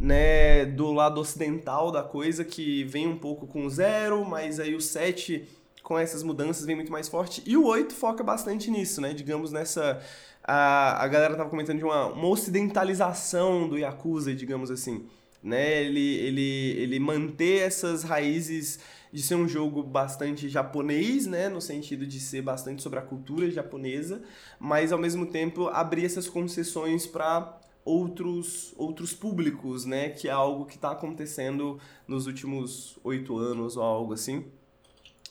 né, 0.00 0.64
do 0.64 0.90
lado 0.92 1.20
ocidental 1.20 1.92
da 1.92 2.02
coisa 2.02 2.44
que 2.44 2.84
vem 2.84 3.06
um 3.06 3.18
pouco 3.18 3.46
com 3.46 3.66
o 3.66 3.70
zero, 3.70 4.24
mas 4.24 4.58
aí 4.58 4.74
o 4.74 4.80
7 4.80 5.46
com 5.82 5.98
essas 5.98 6.22
mudanças 6.22 6.66
vem 6.66 6.76
muito 6.76 6.92
mais 6.92 7.08
forte. 7.08 7.42
E 7.46 7.56
o 7.56 7.64
8 7.64 7.94
foca 7.94 8.22
bastante 8.22 8.70
nisso, 8.70 9.00
né? 9.00 9.14
Digamos 9.14 9.52
nessa 9.52 10.00
a, 10.42 11.04
a 11.04 11.08
galera 11.08 11.36
tava 11.36 11.50
comentando 11.50 11.78
de 11.78 11.84
uma, 11.84 12.06
uma 12.06 12.28
ocidentalização 12.28 13.68
do 13.68 13.76
Yakuza, 13.76 14.34
digamos 14.34 14.70
assim, 14.70 15.04
né? 15.42 15.82
Ele 15.82 16.16
ele 16.16 16.70
ele 16.78 16.98
manter 16.98 17.60
essas 17.60 18.02
raízes 18.02 18.78
de 19.12 19.22
ser 19.22 19.34
um 19.34 19.48
jogo 19.48 19.82
bastante 19.82 20.48
japonês, 20.48 21.26
né, 21.26 21.48
no 21.48 21.60
sentido 21.60 22.06
de 22.06 22.20
ser 22.20 22.42
bastante 22.42 22.82
sobre 22.82 22.98
a 22.98 23.02
cultura 23.02 23.50
japonesa, 23.50 24.22
mas 24.58 24.92
ao 24.92 24.98
mesmo 24.98 25.26
tempo 25.26 25.68
abrir 25.68 26.04
essas 26.04 26.28
concessões 26.28 27.06
para 27.06 27.58
outros 27.84 28.74
outros 28.76 29.14
públicos, 29.14 29.84
né, 29.84 30.10
que 30.10 30.28
é 30.28 30.30
algo 30.30 30.66
que 30.66 30.76
está 30.76 30.90
acontecendo 30.90 31.78
nos 32.06 32.26
últimos 32.26 32.98
oito 33.02 33.38
anos 33.38 33.76
ou 33.76 33.82
algo 33.82 34.12
assim 34.12 34.44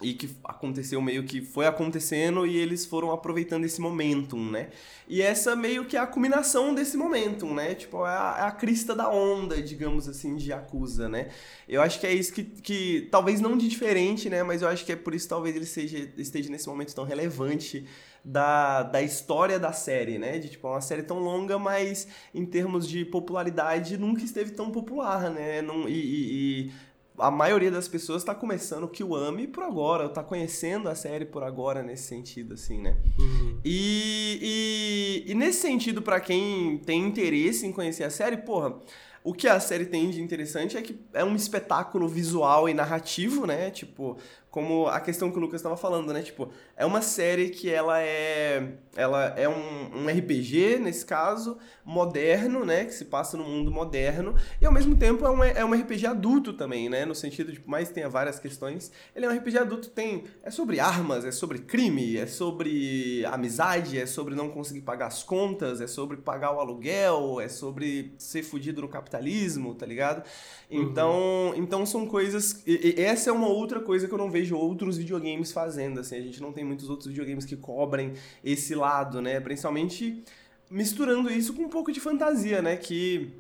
e 0.02 0.14
que 0.14 0.30
aconteceu 0.44 1.02
meio 1.02 1.24
que 1.24 1.42
foi 1.42 1.66
acontecendo 1.66 2.46
e 2.46 2.56
eles 2.56 2.86
foram 2.86 3.12
aproveitando 3.12 3.66
esse 3.66 3.82
momentum, 3.82 4.52
né? 4.52 4.70
E 5.08 5.22
essa 5.22 5.56
meio 5.56 5.86
que 5.86 5.98
é 5.98 6.00
a 6.00 6.06
culminação 6.06 6.76
desse 6.76 6.96
momentum, 6.96 7.54
né? 7.54 7.74
Tipo, 7.74 8.06
é 8.06 8.10
a, 8.10 8.36
é 8.40 8.42
a 8.44 8.52
crista 8.52 8.94
da 8.94 9.10
onda, 9.10 9.60
digamos 9.60 10.08
assim, 10.08 10.36
de 10.36 10.52
Yakuza, 10.52 11.10
né? 11.10 11.30
Eu 11.68 11.82
acho 11.82 12.00
que 12.00 12.06
é 12.06 12.14
isso 12.14 12.32
que, 12.32 12.44
que 12.44 13.08
talvez 13.10 13.42
não 13.42 13.58
de 13.58 13.68
diferente, 13.68 14.30
né? 14.30 14.44
Mas 14.44 14.62
eu 14.62 14.68
acho 14.68 14.86
que 14.86 14.92
é 14.92 14.96
por 14.96 15.16
isso 15.16 15.28
talvez 15.28 15.56
ele 15.56 15.66
seja, 15.66 16.10
esteja 16.18 16.50
nesse 16.52 16.68
momento 16.68 16.94
tão 16.94 17.04
relevante 17.04 17.88
da, 18.24 18.84
da 18.84 19.02
história 19.02 19.58
da 19.58 19.72
série, 19.72 20.18
né? 20.20 20.38
De 20.38 20.50
tipo, 20.50 20.68
é 20.68 20.72
uma 20.72 20.82
série 20.82 21.02
tão 21.04 21.18
longa, 21.20 21.58
mas 21.58 22.08
em 22.36 22.46
termos 22.46 22.88
de 22.88 23.06
popularidade 23.06 23.98
nunca 23.98 24.24
esteve 24.24 24.52
tão 24.52 24.70
popular, 24.70 25.32
né? 25.32 25.62
Não, 25.62 25.88
e, 25.88 25.94
e, 25.94 26.68
e 26.68 26.72
a 27.18 27.32
maioria 27.32 27.72
das 27.72 27.88
pessoas 27.88 28.22
está 28.22 28.36
começando 28.36 28.84
o 28.84 28.88
Kiwami 28.88 29.48
por 29.48 29.64
agora, 29.64 30.06
está 30.06 30.24
conhecendo 30.24 30.88
a 30.88 30.96
série 30.96 31.26
por 31.26 31.44
agora 31.44 31.82
nesse 31.82 32.04
sentido, 32.04 32.54
assim, 32.54 32.80
né? 32.80 32.96
Uhum. 33.20 33.60
E, 33.66 35.24
e, 35.26 35.32
e, 35.32 35.36
nesse 35.36 35.62
sentido, 35.62 36.02
para 36.02 36.20
quem 36.20 36.78
tem 36.80 37.04
interesse 37.04 37.66
em 37.66 37.72
conhecer 37.72 38.04
a 38.04 38.10
série, 38.10 38.38
porra, 38.38 38.76
o 39.24 39.34
que 39.34 39.48
a 39.48 39.60
série 39.60 39.86
tem 39.86 40.10
de 40.10 40.22
interessante 40.22 40.78
é 40.78 40.82
que 40.82 41.00
é 41.12 41.24
um 41.24 41.36
espetáculo 41.36 42.08
visual 42.08 42.70
e 42.70 42.74
narrativo, 42.74 43.46
né? 43.46 43.72
Tipo, 43.72 44.18
como 44.50 44.88
a 44.88 45.00
questão 45.00 45.30
que 45.30 45.38
o 45.38 45.42
Lucas 45.42 45.60
estava 45.60 45.76
falando, 45.76 46.14
né? 46.14 46.22
Tipo, 46.22 46.50
é 46.78 46.86
uma 46.86 47.02
série 47.02 47.50
que 47.50 47.70
ela 47.70 48.00
é 48.00 48.78
ela 48.98 49.28
é 49.38 49.48
um, 49.48 50.06
um, 50.06 50.08
RPG, 50.08 50.80
nesse 50.80 51.06
caso, 51.06 51.60
moderno, 51.86 52.66
né? 52.66 52.84
Que 52.84 52.92
se 52.92 53.06
passa 53.06 53.38
no 53.38 53.44
mundo 53.44 53.70
moderno. 53.70 54.34
E 54.60 54.66
ao 54.66 54.74
mesmo 54.74 54.98
tempo 54.98 55.24
é 55.24 55.30
um, 55.30 55.44
é 55.44 55.64
um 55.64 55.72
RPG 55.72 56.08
adulto 56.08 56.52
também, 56.52 56.90
né? 56.90 57.06
No 57.06 57.14
sentido 57.14 57.52
de, 57.52 57.60
por 57.60 57.70
mais 57.70 57.90
que 57.90 57.94
tenha 57.94 58.10
várias 58.10 58.40
questões, 58.40 58.92
ele 59.16 59.28
é 59.28 59.30
um 59.30 59.38
RPG 59.38 59.60
adulto, 59.60 59.90
tem. 59.90 60.24
É 60.42 60.50
sobre 60.50 60.80
armas, 60.80 61.24
é 61.26 61.32
sobre 61.32 61.60
crime, 61.60 62.18
é 62.18 62.26
sobre 62.26 63.24
amizade, 63.28 64.00
é 64.00 64.08
sobre 64.08 64.34
não 64.34 64.50
conseguir 64.50 64.82
pagar 64.82 65.08
as 65.08 65.22
contas, 65.22 65.80
é 65.80 65.86
sobre 65.86 66.18
pagar 66.18 66.56
o 66.56 66.60
aluguel, 66.60 67.40
é 67.40 67.48
sobre 67.48 68.16
ser 68.18 68.42
fudido 68.42 68.82
no 68.82 68.90
capitalismo, 68.90 69.76
tá 69.76 69.86
ligado? 69.86 70.24
Então, 70.72 71.50
uhum. 71.50 71.56
então 71.56 71.86
são 71.86 72.08
coisas. 72.08 72.64
E, 72.66 72.96
e 72.98 73.02
essa 73.02 73.30
é 73.30 73.34
uma 73.34 73.48
outra 73.48 73.80
coisa 73.80 74.08
que 74.08 74.14
eu 74.14 74.18
não 74.18 74.32
vejo 74.32 74.58
outros 74.58 74.98
videogames 74.98 75.52
fazendo, 75.52 76.00
assim. 76.00 76.16
A 76.16 76.22
gente 76.22 76.42
não 76.42 76.52
tem 76.52 76.66
muitos 76.68 76.90
outros 76.90 77.08
videogames 77.08 77.46
que 77.46 77.56
cobrem 77.56 78.14
esse 78.44 78.76
lado, 78.76 79.22
né? 79.22 79.40
Principalmente 79.40 80.24
misturando 80.70 81.32
isso 81.32 81.54
com 81.54 81.64
um 81.64 81.70
pouco 81.70 81.92
de 81.92 82.00
fantasia, 82.00 82.62
né? 82.62 82.76
Que, 82.76 83.32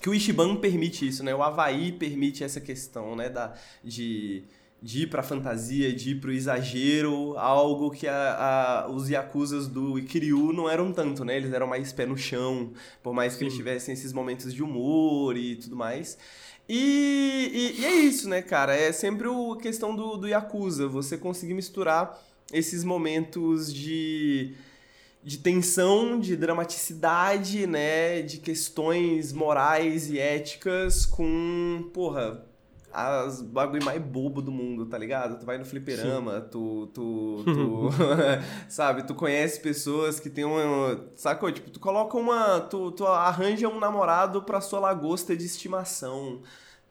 que 0.00 0.08
o 0.08 0.14
Ishiban 0.14 0.56
permite 0.56 1.06
isso, 1.06 1.22
né? 1.22 1.34
O 1.34 1.42
Havaí 1.42 1.92
permite 1.92 2.42
essa 2.42 2.60
questão, 2.60 3.14
né? 3.14 3.28
Da, 3.28 3.54
de, 3.84 4.44
de 4.80 5.02
ir 5.02 5.06
pra 5.08 5.22
fantasia, 5.22 5.92
de 5.92 6.10
ir 6.10 6.20
pro 6.20 6.32
exagero, 6.32 7.36
algo 7.38 7.90
que 7.90 8.08
a, 8.08 8.84
a, 8.84 8.90
os 8.90 9.08
Yakuzas 9.08 9.68
do 9.68 9.98
Ikiryu 9.98 10.52
não 10.52 10.68
eram 10.68 10.92
tanto, 10.92 11.24
né? 11.24 11.36
Eles 11.36 11.52
eram 11.52 11.66
mais 11.66 11.92
pé 11.92 12.06
no 12.06 12.16
chão, 12.16 12.72
por 13.02 13.14
mais 13.14 13.34
que 13.34 13.40
Sim. 13.40 13.44
eles 13.44 13.56
tivessem 13.56 13.92
esses 13.94 14.12
momentos 14.12 14.52
de 14.52 14.62
humor 14.62 15.36
e 15.36 15.56
tudo 15.56 15.76
mais. 15.76 16.18
E, 16.68 17.50
e, 17.52 17.80
e, 17.80 17.84
é 17.84 17.94
isso, 17.96 18.28
né, 18.28 18.40
cara? 18.40 18.74
É 18.74 18.92
sempre 18.92 19.28
a 19.28 19.56
questão 19.60 19.94
do, 19.94 20.16
do 20.16 20.26
Yakuza, 20.28 20.88
você 20.88 21.18
conseguir 21.18 21.54
misturar 21.54 22.18
esses 22.52 22.84
momentos 22.84 23.72
de, 23.72 24.54
de 25.22 25.38
tensão, 25.38 26.20
de 26.20 26.36
dramaticidade, 26.36 27.66
né, 27.66 28.22
de 28.22 28.38
questões 28.38 29.32
morais 29.32 30.10
e 30.10 30.18
éticas 30.18 31.06
com, 31.06 31.90
porra, 31.92 32.44
as 32.92 33.40
bagulho 33.40 33.84
mais 33.84 34.00
bobo 34.00 34.42
do 34.42 34.52
mundo, 34.52 34.84
tá 34.84 34.98
ligado? 34.98 35.38
Tu 35.38 35.46
vai 35.46 35.56
no 35.56 35.64
fliperama, 35.64 36.40
tu, 36.42 36.88
tu, 36.88 37.42
tu 37.46 37.88
sabe, 38.68 39.04
tu 39.04 39.14
conhece 39.14 39.60
pessoas 39.60 40.20
que 40.20 40.28
tem 40.28 40.44
um, 40.44 41.08
sacou? 41.16 41.50
Tipo, 41.50 41.70
tu 41.70 41.80
coloca 41.80 42.16
uma, 42.18 42.60
tu, 42.60 42.92
tu 42.92 43.06
arranja 43.06 43.66
um 43.66 43.80
namorado 43.80 44.42
pra 44.42 44.60
sua 44.60 44.78
lagosta 44.78 45.34
de 45.34 45.46
estimação, 45.46 46.42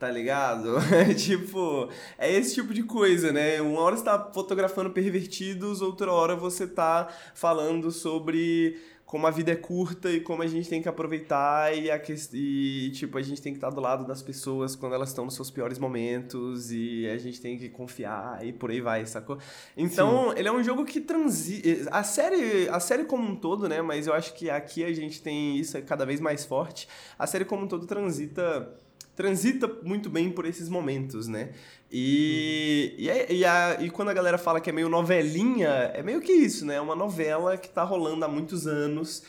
tá 0.02 0.10
ligado? 0.10 0.78
tipo, 1.16 1.88
é 2.18 2.34
esse 2.34 2.56
tipo 2.56 2.74
de 2.74 2.82
coisa, 2.82 3.32
né? 3.32 3.62
Uma 3.62 3.82
hora 3.82 3.96
você 3.96 4.04
tá 4.04 4.32
fotografando 4.34 4.90
pervertidos, 4.90 5.80
outra 5.80 6.12
hora 6.12 6.36
você 6.36 6.66
tá 6.66 7.08
falando 7.36 7.92
sobre 7.92 8.82
como 9.06 9.28
a 9.28 9.30
vida 9.30 9.52
é 9.52 9.56
curta 9.56 10.10
e 10.10 10.20
como 10.20 10.42
a 10.42 10.48
gente 10.48 10.68
tem 10.68 10.82
que 10.82 10.90
aproveitar 10.90 11.78
e, 11.78 11.92
a 11.92 12.00
que, 12.00 12.16
e 12.34 12.90
tipo, 12.92 13.16
a 13.16 13.22
gente 13.22 13.44
tem 13.44 13.54
que 13.54 13.58
estar 13.58 13.70
do 13.70 13.80
lado 13.80 14.08
das 14.08 14.24
pessoas 14.24 14.76
quando 14.76 14.96
elas 14.96 15.10
estão 15.10 15.24
nos 15.24 15.36
seus 15.36 15.52
piores 15.52 15.78
momentos 15.78 16.72
e 16.72 17.08
a 17.08 17.18
gente 17.20 17.40
tem 17.40 17.56
que 17.56 17.70
confiar 17.70 18.44
e 18.44 18.52
por 18.52 18.72
aí 18.72 18.82
vai, 18.82 19.06
sacou? 19.06 19.38
Então, 19.78 20.32
Sim. 20.32 20.40
ele 20.40 20.48
é 20.48 20.52
um 20.52 20.64
jogo 20.64 20.84
que 20.84 21.00
transita... 21.00 21.92
A 21.92 22.02
série, 22.04 22.68
a 22.70 22.80
série 22.80 23.04
como 23.04 23.22
um 23.22 23.36
todo, 23.36 23.70
né? 23.70 23.84
Mas 23.84 24.08
eu 24.08 24.16
acho 24.16 24.34
que 24.34 24.50
aqui 24.50 24.84
a 24.84 24.92
gente 24.92 25.22
tem 25.22 25.58
isso 25.58 25.80
cada 25.84 26.08
vez 26.08 26.20
mais 26.20 26.44
forte. 26.44 26.88
A 27.20 27.28
série 27.28 27.46
como 27.46 27.66
um 27.66 27.68
todo 27.68 27.86
transita 27.86 28.82
transita 29.22 29.68
muito 29.84 30.10
bem 30.10 30.32
por 30.32 30.48
esses 30.48 30.68
momentos, 30.68 31.28
né? 31.28 31.52
E, 31.92 32.96
e, 32.98 33.08
é, 33.08 33.32
e, 33.32 33.46
a, 33.46 33.78
e, 33.80 33.90
quando 33.92 34.10
a 34.10 34.14
galera 34.14 34.38
fala 34.40 34.60
que 34.60 34.70
é 34.70 34.74
meio 34.74 34.90
novelinha, 34.90 35.70
é 35.94 36.02
meio 36.02 36.20
que 36.22 36.32
isso, 36.32 36.66
né? 36.66 36.76
É 36.76 36.82
uma 36.82 36.96
novela 36.96 37.56
que 37.56 37.70
tá 37.70 37.84
rolando 37.84 38.26
há 38.26 38.28
muitos 38.28 38.66
anos 38.66 39.22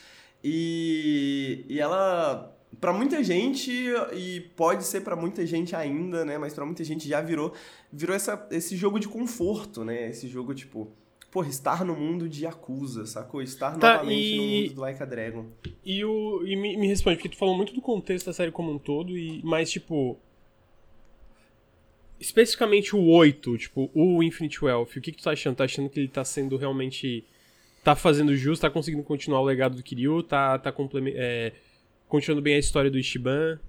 e, 0.43 1.63
e 1.69 1.79
ela, 1.79 2.57
para 2.81 2.91
muita 2.91 3.23
gente, 3.23 3.71
e 4.13 4.41
pode 4.55 4.83
ser 4.83 5.01
para 5.01 5.15
muita 5.15 5.45
gente 5.45 5.75
ainda, 5.75 6.25
né? 6.25 6.39
Mas 6.39 6.55
para 6.55 6.65
muita 6.65 6.83
gente 6.83 7.07
já 7.07 7.21
virou, 7.21 7.53
virou 7.91 8.15
essa, 8.15 8.47
esse 8.49 8.75
jogo 8.75 8.99
de 8.99 9.07
conforto, 9.07 9.85
né? 9.85 10.09
Esse 10.09 10.27
jogo, 10.27 10.55
tipo, 10.55 10.91
porra, 11.33 11.49
estar 11.49 11.83
no 11.83 11.95
mundo 11.95 12.29
de 12.29 12.43
Yakuza, 12.43 13.07
sacou? 13.07 13.41
Estar 13.41 13.71
tá, 13.79 13.95
novamente 13.95 14.21
e... 14.21 14.37
no 14.37 14.61
mundo 14.61 14.75
do 14.75 14.81
Like 14.81 15.01
a 15.01 15.05
Dragon. 15.05 15.45
E, 15.83 16.05
o, 16.05 16.45
e 16.45 16.55
me, 16.55 16.77
me 16.77 16.87
responde, 16.87 17.17
porque 17.17 17.29
tu 17.29 17.37
falou 17.37 17.57
muito 17.57 17.73
do 17.73 17.81
contexto 17.81 18.27
da 18.27 18.33
série 18.33 18.51
como 18.51 18.71
um 18.71 18.77
todo, 18.77 19.17
e 19.17 19.41
mas, 19.43 19.71
tipo 19.71 20.19
especificamente 22.19 22.95
o 22.95 23.05
8, 23.05 23.57
tipo, 23.57 23.91
o 23.93 24.23
Infinite 24.23 24.63
Wealth, 24.63 24.95
o 24.95 25.01
que, 25.01 25.11
que 25.11 25.17
tu 25.17 25.23
tá 25.23 25.31
achando? 25.31 25.55
Tá 25.57 25.65
achando 25.65 25.89
que 25.89 25.99
ele 25.99 26.07
tá 26.07 26.23
sendo 26.23 26.55
realmente. 26.55 27.25
tá 27.83 27.95
fazendo 27.95 28.33
justo, 28.37 28.61
tá 28.61 28.69
conseguindo 28.69 29.03
continuar 29.03 29.41
o 29.41 29.45
legado 29.45 29.75
do 29.75 29.83
Kiryu, 29.83 30.23
tá, 30.23 30.57
tá 30.57 30.73
é, 31.15 31.51
continuando 32.07 32.41
bem 32.41 32.55
a 32.55 32.59
história 32.59 32.89
do 32.89 32.97
Ishiban? 32.97 33.59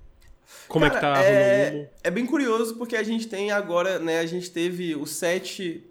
Como 0.68 0.84
Cara, 0.84 0.94
é 0.94 0.96
que 0.96 1.00
tá 1.00 1.24
é, 1.24 1.90
é 2.04 2.10
bem 2.10 2.26
curioso 2.26 2.76
porque 2.76 2.94
a 2.94 3.02
gente 3.02 3.26
tem 3.26 3.50
agora, 3.50 3.98
né, 3.98 4.20
a 4.20 4.26
gente 4.26 4.50
teve 4.50 4.94
o 4.94 5.06
7 5.06 5.82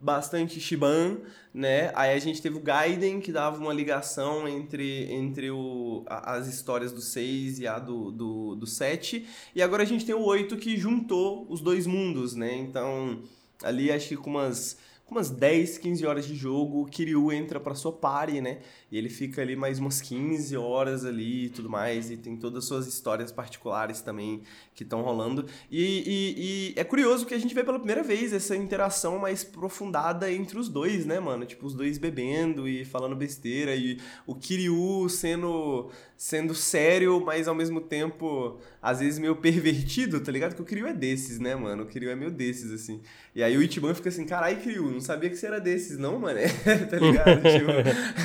bastante 0.00 0.60
Shiban, 0.60 1.18
né? 1.52 1.90
Aí 1.94 2.14
a 2.14 2.18
gente 2.18 2.40
teve 2.40 2.56
o 2.56 2.60
Gaiden, 2.60 3.20
que 3.20 3.32
dava 3.32 3.58
uma 3.58 3.72
ligação 3.72 4.48
entre, 4.48 5.12
entre 5.12 5.50
o, 5.50 6.04
as 6.06 6.46
histórias 6.46 6.92
do 6.92 7.00
6 7.00 7.58
e 7.58 7.66
a 7.66 7.78
do, 7.78 8.10
do, 8.10 8.54
do 8.54 8.66
7. 8.66 9.26
E 9.54 9.62
agora 9.62 9.82
a 9.82 9.86
gente 9.86 10.06
tem 10.06 10.14
o 10.14 10.22
8 10.22 10.56
que 10.56 10.76
juntou 10.76 11.46
os 11.48 11.60
dois 11.60 11.86
mundos, 11.86 12.34
né? 12.34 12.54
Então, 12.54 13.22
ali 13.62 13.90
acho 13.90 14.08
que 14.08 14.16
com 14.16 14.30
umas 14.30 14.78
com 15.08 15.14
umas 15.14 15.30
10, 15.30 15.78
15 15.78 16.06
horas 16.06 16.26
de 16.26 16.34
jogo, 16.34 16.82
o 16.82 16.84
Kiryu 16.84 17.32
entra 17.32 17.58
pra 17.58 17.74
sua 17.74 17.90
party, 17.90 18.42
né? 18.42 18.58
E 18.92 18.98
ele 18.98 19.08
fica 19.08 19.40
ali 19.40 19.56
mais 19.56 19.78
umas 19.78 20.02
15 20.02 20.54
horas 20.54 21.02
ali 21.02 21.46
e 21.46 21.48
tudo 21.48 21.70
mais, 21.70 22.10
e 22.10 22.16
tem 22.18 22.36
todas 22.36 22.64
as 22.64 22.68
suas 22.68 22.86
histórias 22.86 23.32
particulares 23.32 24.02
também 24.02 24.42
que 24.74 24.82
estão 24.82 25.00
rolando. 25.00 25.46
E, 25.70 25.82
e, 25.82 26.34
e, 26.36 26.78
é 26.78 26.84
curioso 26.84 27.24
que 27.24 27.32
a 27.32 27.38
gente 27.38 27.54
vê 27.54 27.64
pela 27.64 27.78
primeira 27.78 28.02
vez 28.02 28.34
essa 28.34 28.54
interação 28.54 29.18
mais 29.18 29.42
aprofundada 29.44 30.30
entre 30.30 30.58
os 30.58 30.68
dois, 30.68 31.06
né, 31.06 31.18
mano? 31.18 31.46
Tipo, 31.46 31.64
os 31.64 31.72
dois 31.72 31.96
bebendo 31.96 32.68
e 32.68 32.84
falando 32.84 33.16
besteira, 33.16 33.74
e 33.74 33.98
o 34.26 34.34
Kiryu 34.34 35.08
sendo 35.08 35.90
sendo 36.18 36.52
sério, 36.52 37.22
mas 37.24 37.46
ao 37.46 37.54
mesmo 37.54 37.80
tempo, 37.80 38.58
às 38.82 38.98
vezes 38.98 39.20
meio 39.20 39.36
pervertido, 39.36 40.20
tá 40.20 40.32
ligado? 40.32 40.56
Que 40.56 40.60
o 40.60 40.64
Kiryu 40.64 40.88
é 40.88 40.92
desses, 40.92 41.38
né, 41.38 41.54
mano? 41.54 41.84
O 41.84 41.86
Kiryu 41.86 42.10
é 42.10 42.16
meio 42.16 42.32
desses, 42.32 42.72
assim. 42.72 43.00
E 43.36 43.42
aí 43.42 43.56
o 43.56 43.62
Ichiban 43.62 43.94
fica 43.94 44.08
assim, 44.08 44.26
carai, 44.26 44.60
Kiryu, 44.60 44.97
não 44.98 45.04
sabia 45.04 45.30
que 45.30 45.36
você 45.36 45.46
era 45.46 45.60
desses, 45.60 45.96
não, 45.96 46.18
mano? 46.18 46.38
tá 46.90 46.96
ligado? 46.96 47.42
tipo, 47.42 47.70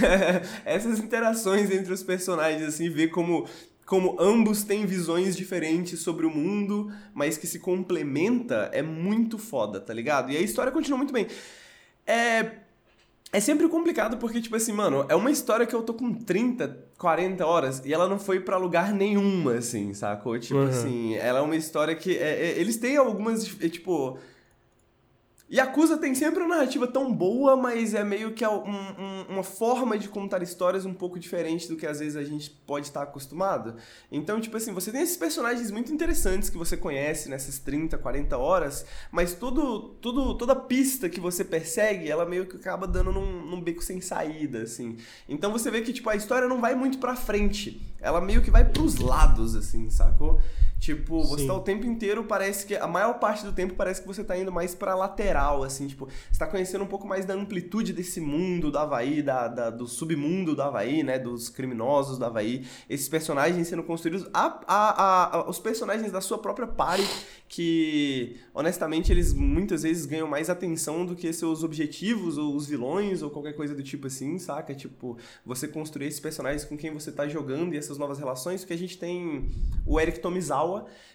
essas 0.66 1.00
interações 1.00 1.72
entre 1.72 1.94
os 1.94 2.04
personagens, 2.04 2.64
assim, 2.64 2.90
ver 2.90 3.10
como 3.10 3.48
como 3.86 4.16
ambos 4.18 4.64
têm 4.64 4.86
visões 4.86 5.36
diferentes 5.36 6.00
sobre 6.00 6.26
o 6.26 6.30
mundo, 6.30 6.90
mas 7.14 7.38
que 7.38 7.46
se 7.46 7.60
complementa, 7.60 8.70
é 8.72 8.82
muito 8.82 9.38
foda, 9.38 9.80
tá 9.80 9.94
ligado? 9.94 10.32
E 10.32 10.38
a 10.38 10.42
história 10.42 10.72
continua 10.72 10.98
muito 10.98 11.12
bem. 11.12 11.28
É, 12.08 12.60
é 13.32 13.40
sempre 13.42 13.68
complicado 13.68 14.18
porque, 14.18 14.40
tipo 14.40 14.56
assim, 14.56 14.72
mano, 14.72 15.06
é 15.10 15.16
uma 15.16 15.30
história 15.30 15.66
que 15.66 15.76
eu 15.76 15.84
tô 15.84 15.94
com 15.94 16.14
30, 16.14 16.78
40 16.98 17.46
horas 17.46 17.82
e 17.86 17.94
ela 17.94 18.08
não 18.08 18.18
foi 18.18 18.40
para 18.40 18.56
lugar 18.58 18.94
nenhuma, 18.94 19.56
assim, 19.56 19.94
sacou? 19.94 20.40
Tipo 20.40 20.60
uhum. 20.60 20.70
assim, 20.70 21.16
ela 21.16 21.40
é 21.40 21.42
uma 21.42 21.56
história 21.56 21.94
que. 21.94 22.18
É, 22.18 22.48
é, 22.48 22.60
eles 22.60 22.78
têm 22.78 22.96
algumas, 22.96 23.46
é, 23.62 23.68
tipo 23.68 24.18
Yakuza 25.54 25.98
tem 25.98 26.16
sempre 26.16 26.42
uma 26.42 26.56
narrativa 26.56 26.88
tão 26.88 27.14
boa, 27.14 27.56
mas 27.56 27.94
é 27.94 28.04
meio 28.04 28.34
que 28.34 28.44
um, 28.48 28.64
um, 28.68 29.26
uma 29.30 29.44
forma 29.44 30.00
de 30.00 30.10
contar 30.10 30.42
histórias 30.42 30.84
um 30.84 30.94
pouco 30.96 31.20
diferente 31.20 31.68
do 31.68 31.76
que 31.76 31.86
às 31.86 32.00
vezes 32.00 32.16
a 32.16 32.24
gente 32.24 32.50
pode 32.66 32.88
estar 32.88 33.04
acostumado. 33.04 33.76
Então, 34.12 34.42
tipo 34.42 34.58
assim, 34.58 34.74
você 34.74 34.92
tem 34.92 35.02
esses 35.02 35.16
personagens 35.16 35.70
muito 35.70 35.94
interessantes 35.94 36.50
que 36.50 36.58
você 36.58 36.76
conhece 36.76 37.30
nessas 37.30 37.60
30, 37.60 38.00
40 38.00 38.36
horas, 38.36 38.84
mas 39.12 39.36
tudo, 39.36 39.90
tudo, 40.02 40.36
toda 40.36 40.56
pista 40.56 41.08
que 41.08 41.20
você 41.20 41.46
persegue, 41.46 42.10
ela 42.10 42.26
meio 42.26 42.48
que 42.48 42.56
acaba 42.56 42.88
dando 42.88 43.12
num, 43.12 43.46
num 43.46 43.62
beco 43.62 43.84
sem 43.84 44.02
saída, 44.02 44.64
assim. 44.64 44.98
Então 45.30 45.52
você 45.52 45.70
vê 45.70 45.82
que, 45.82 45.94
tipo, 45.94 46.10
a 46.10 46.16
história 46.16 46.48
não 46.48 46.60
vai 46.60 46.74
muito 46.74 46.98
pra 46.98 47.16
frente. 47.16 47.80
Ela 48.02 48.20
meio 48.20 48.42
que 48.42 48.50
vai 48.50 48.66
pros 48.66 48.98
lados, 48.98 49.56
assim, 49.56 49.88
sacou? 49.92 50.42
Tipo, 50.84 51.24
você 51.24 51.44
Sim. 51.44 51.48
tá 51.48 51.54
o 51.54 51.62
tempo 51.62 51.86
inteiro, 51.86 52.26
parece 52.26 52.66
que. 52.66 52.76
A 52.76 52.86
maior 52.86 53.14
parte 53.14 53.46
do 53.46 53.54
tempo 53.54 53.74
parece 53.74 54.02
que 54.02 54.08
você 54.08 54.22
tá 54.22 54.38
indo 54.38 54.52
mais 54.52 54.76
pra 54.76 54.94
lateral, 54.94 55.64
assim, 55.64 55.88
tipo, 55.88 56.10
você 56.30 56.38
tá 56.38 56.46
conhecendo 56.46 56.84
um 56.84 56.88
pouco 56.88 57.08
mais 57.08 57.24
da 57.24 57.34
amplitude 57.34 57.94
desse 57.94 58.20
mundo 58.20 58.70
do 58.70 58.78
Havaí, 58.78 59.22
da, 59.22 59.48
da 59.48 59.70
do 59.70 59.88
submundo 59.88 60.54
do 60.54 60.62
Havaí, 60.62 61.02
né? 61.02 61.18
Dos 61.18 61.48
criminosos 61.48 62.18
do 62.18 62.26
Havaí. 62.26 62.66
Esses 62.90 63.08
personagens 63.08 63.66
sendo 63.66 63.82
construídos. 63.82 64.28
A, 64.34 64.60
a, 64.68 65.38
a, 65.38 65.50
os 65.50 65.58
personagens 65.58 66.12
da 66.12 66.20
sua 66.20 66.38
própria 66.38 66.68
party, 66.68 67.08
que 67.48 68.36
honestamente 68.54 69.10
eles 69.10 69.34
muitas 69.34 69.84
vezes 69.84 70.06
ganham 70.06 70.28
mais 70.28 70.50
atenção 70.50 71.06
do 71.06 71.16
que 71.16 71.32
seus 71.32 71.64
objetivos, 71.64 72.38
ou 72.38 72.54
os 72.54 72.68
vilões, 72.68 73.22
ou 73.22 73.30
qualquer 73.30 73.54
coisa 73.54 73.74
do 73.74 73.84
tipo 73.84 74.08
assim, 74.08 74.38
saca? 74.38 74.76
Tipo, 74.76 75.18
você 75.46 75.66
construir 75.66 76.08
esses 76.08 76.20
personagens 76.20 76.66
com 76.66 76.76
quem 76.76 76.92
você 76.92 77.10
tá 77.10 77.26
jogando 77.26 77.74
e 77.74 77.78
essas 77.78 77.98
novas 77.98 78.20
relações, 78.20 78.60
porque 78.60 78.74
a 78.74 78.78
gente 78.78 78.98
tem 78.98 79.50
o 79.86 79.98
Eric 79.98 80.20
Tomizawa 80.20 80.73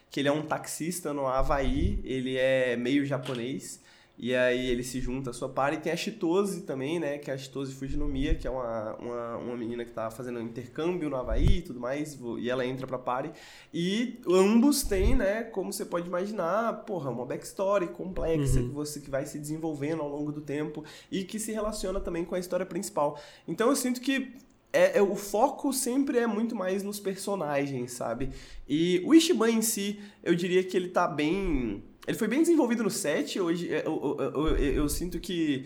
que 0.09 0.19
ele 0.19 0.27
é 0.27 0.31
um 0.31 0.41
taxista 0.41 1.13
no 1.13 1.27
Havaí, 1.27 1.99
ele 2.03 2.37
é 2.37 2.75
meio 2.75 3.05
japonês. 3.05 3.81
E 4.21 4.35
aí 4.35 4.67
ele 4.67 4.83
se 4.83 4.99
junta 4.99 5.29
à 5.29 5.33
sua 5.33 5.47
par. 5.47 5.73
E 5.73 5.77
tem 5.77 5.93
a 5.93 5.95
Chitose 5.95 6.63
também, 6.63 6.99
né? 6.99 7.17
Que 7.17 7.31
é 7.31 7.33
a 7.33 7.37
Chitose 7.37 7.73
Fujinomiya, 7.73 8.35
que 8.35 8.45
é 8.45 8.51
uma, 8.51 8.95
uma, 8.95 9.37
uma 9.37 9.55
menina 9.55 9.85
que 9.85 9.91
tá 9.91 10.11
fazendo 10.11 10.39
um 10.39 10.41
intercâmbio 10.41 11.09
no 11.09 11.15
Havaí 11.15 11.59
e 11.59 11.61
tudo 11.61 11.79
mais. 11.79 12.19
E 12.37 12.49
ela 12.49 12.65
entra 12.65 12.85
pra 12.85 12.99
party. 12.99 13.31
E 13.73 14.19
ambos 14.29 14.83
têm, 14.83 15.15
né? 15.15 15.43
Como 15.43 15.71
você 15.71 15.85
pode 15.85 16.07
imaginar, 16.07 16.83
porra, 16.83 17.09
uma 17.09 17.25
backstory 17.25 17.87
complexa 17.87 18.59
uhum. 18.59 18.67
que 18.67 18.73
você 18.75 18.99
que 18.99 19.09
vai 19.09 19.25
se 19.25 19.39
desenvolvendo 19.39 20.01
ao 20.01 20.09
longo 20.09 20.33
do 20.33 20.41
tempo. 20.41 20.83
E 21.09 21.23
que 21.23 21.39
se 21.39 21.53
relaciona 21.53 22.01
também 22.01 22.25
com 22.25 22.35
a 22.35 22.39
história 22.39 22.65
principal. 22.65 23.17
Então 23.47 23.69
eu 23.69 23.75
sinto 23.75 24.01
que 24.01 24.33
é, 24.71 24.99
é, 24.99 25.01
o 25.01 25.15
foco 25.15 25.73
sempre 25.73 26.19
é 26.19 26.27
muito 26.27 26.55
mais 26.55 26.83
nos 26.83 26.99
personagens, 26.99 27.93
sabe? 27.93 28.29
E 28.67 29.01
o 29.03 29.13
Ishiban 29.13 29.49
em 29.49 29.61
si, 29.61 29.99
eu 30.23 30.35
diria 30.35 30.63
que 30.63 30.77
ele 30.77 30.89
tá 30.89 31.07
bem. 31.07 31.83
Ele 32.07 32.17
foi 32.17 32.27
bem 32.27 32.39
desenvolvido 32.39 32.83
no 32.83 32.89
set. 32.89 33.39
Hoje 33.39 33.73
é, 33.73 33.85
eu, 33.85 34.17
eu, 34.19 34.47
eu, 34.47 34.57
eu 34.57 34.89
sinto 34.89 35.19
que 35.19 35.65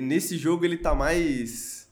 nesse 0.00 0.36
jogo 0.36 0.64
ele 0.64 0.76
tá 0.76 0.94
mais. 0.94 1.82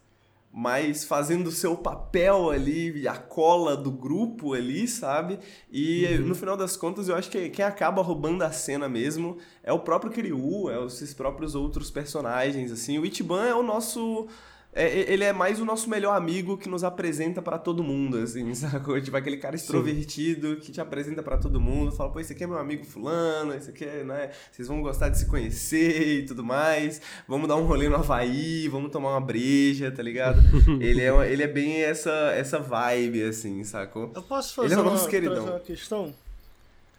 Mais 0.52 1.04
fazendo 1.04 1.46
o 1.46 1.52
seu 1.52 1.76
papel 1.76 2.50
ali, 2.50 3.06
a 3.06 3.16
cola 3.16 3.76
do 3.76 3.88
grupo 3.88 4.52
ali, 4.52 4.88
sabe? 4.88 5.38
E 5.70 6.04
uhum. 6.06 6.26
no 6.26 6.34
final 6.34 6.56
das 6.56 6.76
contas, 6.76 7.08
eu 7.08 7.14
acho 7.14 7.30
que 7.30 7.50
quem 7.50 7.64
acaba 7.64 8.02
roubando 8.02 8.42
a 8.42 8.50
cena 8.50 8.88
mesmo 8.88 9.38
é 9.62 9.72
o 9.72 9.78
próprio 9.78 10.10
Kiryu, 10.10 10.68
é 10.68 10.76
os 10.76 11.14
próprios 11.14 11.54
outros 11.54 11.88
personagens, 11.88 12.72
assim. 12.72 12.98
O 12.98 13.06
Ichiban 13.06 13.46
é 13.46 13.54
o 13.54 13.62
nosso 13.62 14.26
é, 14.72 15.12
ele 15.12 15.24
é 15.24 15.32
mais 15.32 15.60
o 15.60 15.64
nosso 15.64 15.90
melhor 15.90 16.16
amigo 16.16 16.56
que 16.56 16.68
nos 16.68 16.84
apresenta 16.84 17.42
para 17.42 17.59
todo 17.59 17.82
mundo, 17.82 18.18
assim, 18.18 18.55
sacou? 18.55 19.01
Tipo 19.01 19.16
aquele 19.16 19.36
cara 19.36 19.56
extrovertido 19.56 20.55
Sim. 20.55 20.60
que 20.60 20.72
te 20.72 20.80
apresenta 20.80 21.22
para 21.22 21.38
todo 21.38 21.60
mundo, 21.60 21.90
fala, 21.90 22.10
pô, 22.10 22.20
esse 22.20 22.32
aqui 22.32 22.44
é 22.44 22.47
meu 22.47 22.59
amigo 22.59 22.84
fulano, 22.84 23.52
esse 23.52 23.70
aqui 23.70 23.84
é, 23.84 24.05
né? 24.05 24.30
Vocês 24.52 24.68
vão 24.68 24.80
gostar 24.80 25.09
de 25.09 25.18
se 25.18 25.26
conhecer 25.26 26.20
e 26.22 26.24
tudo 26.24 26.44
mais. 26.44 27.02
Vamos 27.26 27.48
dar 27.48 27.56
um 27.56 27.64
rolê 27.66 27.88
no 27.88 27.97
Havaí, 27.97 28.68
vamos 28.68 28.92
tomar 28.92 29.10
uma 29.10 29.20
breja, 29.20 29.90
tá 29.90 30.02
ligado? 30.02 30.40
ele, 30.80 31.02
é, 31.02 31.32
ele 31.32 31.42
é 31.42 31.48
bem 31.48 31.82
essa, 31.82 32.10
essa 32.36 32.60
vibe, 32.60 33.24
assim, 33.24 33.64
sacou? 33.64 34.12
Eu 34.14 34.22
posso 34.22 34.55
fazer 34.55 34.68
ele 34.68 34.74
é 34.74 34.78
o 34.78 34.84
nosso 34.84 35.05
uma, 35.05 35.10
queridão. 35.10 35.47
uma 35.47 35.60
questão? 35.60 36.14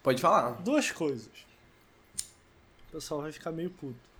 Pode 0.02 0.20
falar. 0.20 0.60
Duas 0.62 0.90
coisas. 0.90 1.30
O 2.88 2.92
pessoal 2.92 3.22
vai 3.22 3.32
ficar 3.32 3.50
meio 3.50 3.70
puto. 3.70 4.12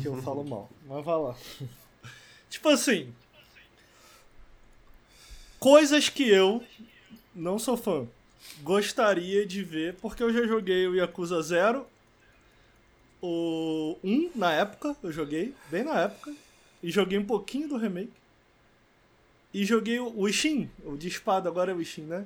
Que 0.00 0.06
eu 0.06 0.16
falo 0.22 0.44
mal. 0.44 0.70
Mas 0.86 1.04
vai 1.04 1.18
lá. 1.18 1.34
Tipo 2.52 2.68
assim. 2.68 3.12
Coisas 5.58 6.08
que 6.08 6.28
eu 6.28 6.62
não 7.34 7.58
sou 7.58 7.76
fã. 7.76 8.06
Gostaria 8.62 9.46
de 9.46 9.62
ver, 9.62 9.94
porque 9.94 10.22
eu 10.22 10.32
já 10.32 10.46
joguei 10.46 10.86
o 10.86 10.94
Yakuza 10.94 11.40
0, 11.40 11.86
o 13.20 13.96
1 14.04 14.32
na 14.34 14.52
época, 14.52 14.94
eu 15.02 15.10
joguei, 15.10 15.54
bem 15.70 15.84
na 15.84 15.98
época, 16.00 16.34
e 16.82 16.90
joguei 16.90 17.18
um 17.18 17.24
pouquinho 17.24 17.68
do 17.68 17.76
remake. 17.76 18.12
E 19.54 19.64
joguei 19.64 19.98
o 19.98 20.28
Ishin, 20.28 20.68
o 20.84 20.96
de 20.96 21.08
espada 21.08 21.48
agora 21.48 21.72
é 21.72 21.74
o 21.74 21.80
Ishin, 21.80 22.02
né? 22.02 22.24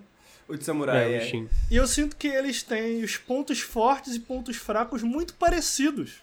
O 0.48 0.56
de 0.56 0.64
samurai, 0.64 1.14
É, 1.14 1.26
é. 1.28 1.46
E 1.70 1.76
eu 1.76 1.86
sinto 1.86 2.16
que 2.16 2.28
eles 2.28 2.62
têm 2.62 3.02
os 3.02 3.16
pontos 3.16 3.60
fortes 3.60 4.14
e 4.14 4.20
pontos 4.20 4.56
fracos 4.56 5.02
muito 5.02 5.34
parecidos. 5.34 6.22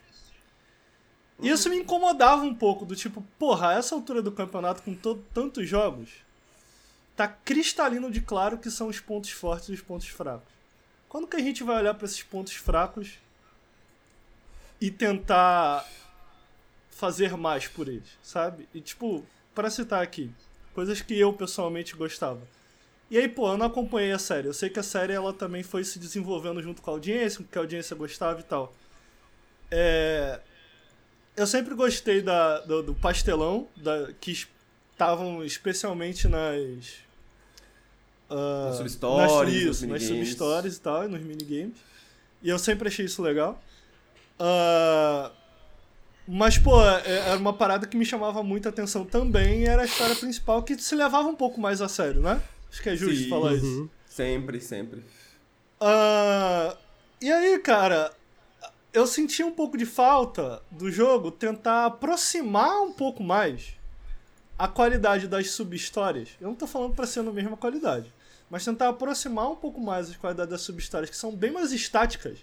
E 1.44 1.50
isso 1.50 1.70
me 1.70 1.78
incomodava 1.78 2.42
um 2.42 2.56
pouco, 2.56 2.86
do 2.86 2.96
tipo, 2.96 3.22
porra, 3.38 3.74
essa 3.74 3.94
altura 3.94 4.22
do 4.22 4.32
campeonato, 4.32 4.82
com 4.82 4.96
to- 4.96 5.22
tantos 5.34 5.68
jogos, 5.68 6.10
tá 7.16 7.28
cristalino 7.28 8.10
de 8.10 8.22
claro 8.22 8.58
que 8.58 8.72
são 8.72 8.88
os 8.88 9.00
pontos 9.00 9.30
fortes 9.32 9.70
e 9.70 9.74
os 9.74 9.82
pontos 9.82 10.08
fracos. 10.08 10.48
Quando 11.10 11.28
que 11.28 11.36
a 11.36 11.42
gente 11.42 11.64
vai 11.64 11.78
olhar 11.78 11.94
pra 11.94 12.06
esses 12.06 12.24
pontos 12.24 12.54
fracos 12.56 13.20
e 14.80 14.90
tentar 14.90 15.86
fazer 16.90 17.36
mais 17.36 17.68
por 17.68 17.88
eles, 17.88 18.18
sabe? 18.24 18.68
E 18.74 18.80
tipo, 18.80 19.26
pra 19.54 19.70
citar 19.70 20.02
aqui, 20.02 20.32
coisas 20.74 21.02
que 21.02 21.20
eu 21.20 21.34
pessoalmente 21.34 21.96
gostava. 21.96 22.42
E 23.12 23.18
aí, 23.18 23.28
pô, 23.28 23.52
eu 23.52 23.58
não 23.58 23.66
acompanhei 23.68 24.12
a 24.12 24.18
série. 24.18 24.48
Eu 24.48 24.54
sei 24.54 24.70
que 24.70 24.80
a 24.80 24.84
série 24.84 25.14
ela 25.14 25.34
também 25.34 25.62
foi 25.62 25.84
se 25.84 26.00
desenvolvendo 26.00 26.64
junto 26.64 26.82
com 26.82 26.90
a 26.90 26.94
audiência, 26.94 27.40
com 27.40 27.44
o 27.44 27.48
que 27.48 27.58
a 27.58 27.62
audiência 27.62 27.96
gostava 27.96 28.40
e 28.40 28.44
tal. 28.44 28.74
É... 29.70 30.40
Eu 31.36 31.48
sempre 31.48 31.74
gostei 31.74 32.22
da, 32.22 32.60
do, 32.60 32.84
do 32.84 32.94
pastelão, 32.94 33.68
da, 33.76 34.12
que 34.20 34.32
estavam 34.92 35.44
especialmente 35.44 36.28
nas. 36.28 37.00
ah, 38.30 38.66
Nas 38.68 38.78
substories, 38.78 39.82
nas, 39.84 40.02
isso, 40.02 40.08
substories 40.14 40.78
e 40.78 40.82
tal, 40.82 41.06
e 41.06 41.08
nos 41.08 41.22
minigames. 41.22 41.78
E 42.42 42.50
eu 42.50 42.60
sempre 42.60 42.88
achei 42.88 43.06
isso 43.06 43.22
legal. 43.22 43.62
Ah, 44.40 45.32
mas, 46.28 46.58
pô, 46.58 46.82
é- 46.82 47.30
era 47.30 47.38
uma 47.38 47.54
parada 47.54 47.86
que 47.88 47.98
me 47.98 48.06
chamava 48.06 48.44
muita 48.44 48.70
atenção 48.70 49.04
também, 49.06 49.66
era 49.66 49.82
a 49.82 49.86
história 49.86 50.16
principal, 50.16 50.62
que 50.64 50.78
se 50.78 50.96
levava 50.96 51.28
um 51.28 51.36
pouco 51.36 51.60
mais 51.60 51.82
a 51.82 51.90
sério, 51.90 52.22
né? 52.22 52.42
Acho 52.72 52.82
que 52.82 52.90
é 52.90 52.96
justo 52.96 53.24
Sim. 53.24 53.30
falar 53.30 53.54
isso. 53.56 53.66
Uhum. 53.66 53.90
Sempre, 54.08 54.62
sempre. 54.62 55.04
Ah, 55.82 56.78
e 57.22 57.32
aí, 57.32 57.60
cara, 57.60 58.12
eu 58.94 59.08
senti 59.08 59.44
um 59.44 59.52
pouco 59.52 59.76
de 59.76 59.86
falta 59.86 60.62
do 60.70 60.92
jogo 60.92 61.32
tentar 61.32 61.88
aproximar 61.88 62.82
um 62.82 62.94
pouco 62.94 63.24
mais 63.24 63.74
a 64.58 64.68
qualidade 64.68 65.28
das 65.28 65.50
sub-histórias. 65.50 66.30
Eu 66.40 66.50
não 66.50 66.56
tô 66.56 66.68
falando 66.68 66.94
pra 66.94 67.08
ser 67.08 67.24
na 67.24 67.32
mesma 67.32 67.58
qualidade, 67.58 68.14
mas 68.50 68.64
tentar 68.64 68.90
aproximar 68.90 69.50
um 69.50 69.56
pouco 69.56 69.82
mais 69.82 70.12
a 70.12 70.16
qualidade 70.16 70.52
das 70.52 70.62
sub-histórias, 70.62 71.10
que 71.10 71.18
são 71.18 71.36
bem 71.36 71.52
mais 71.52 71.72
estáticas, 71.72 72.38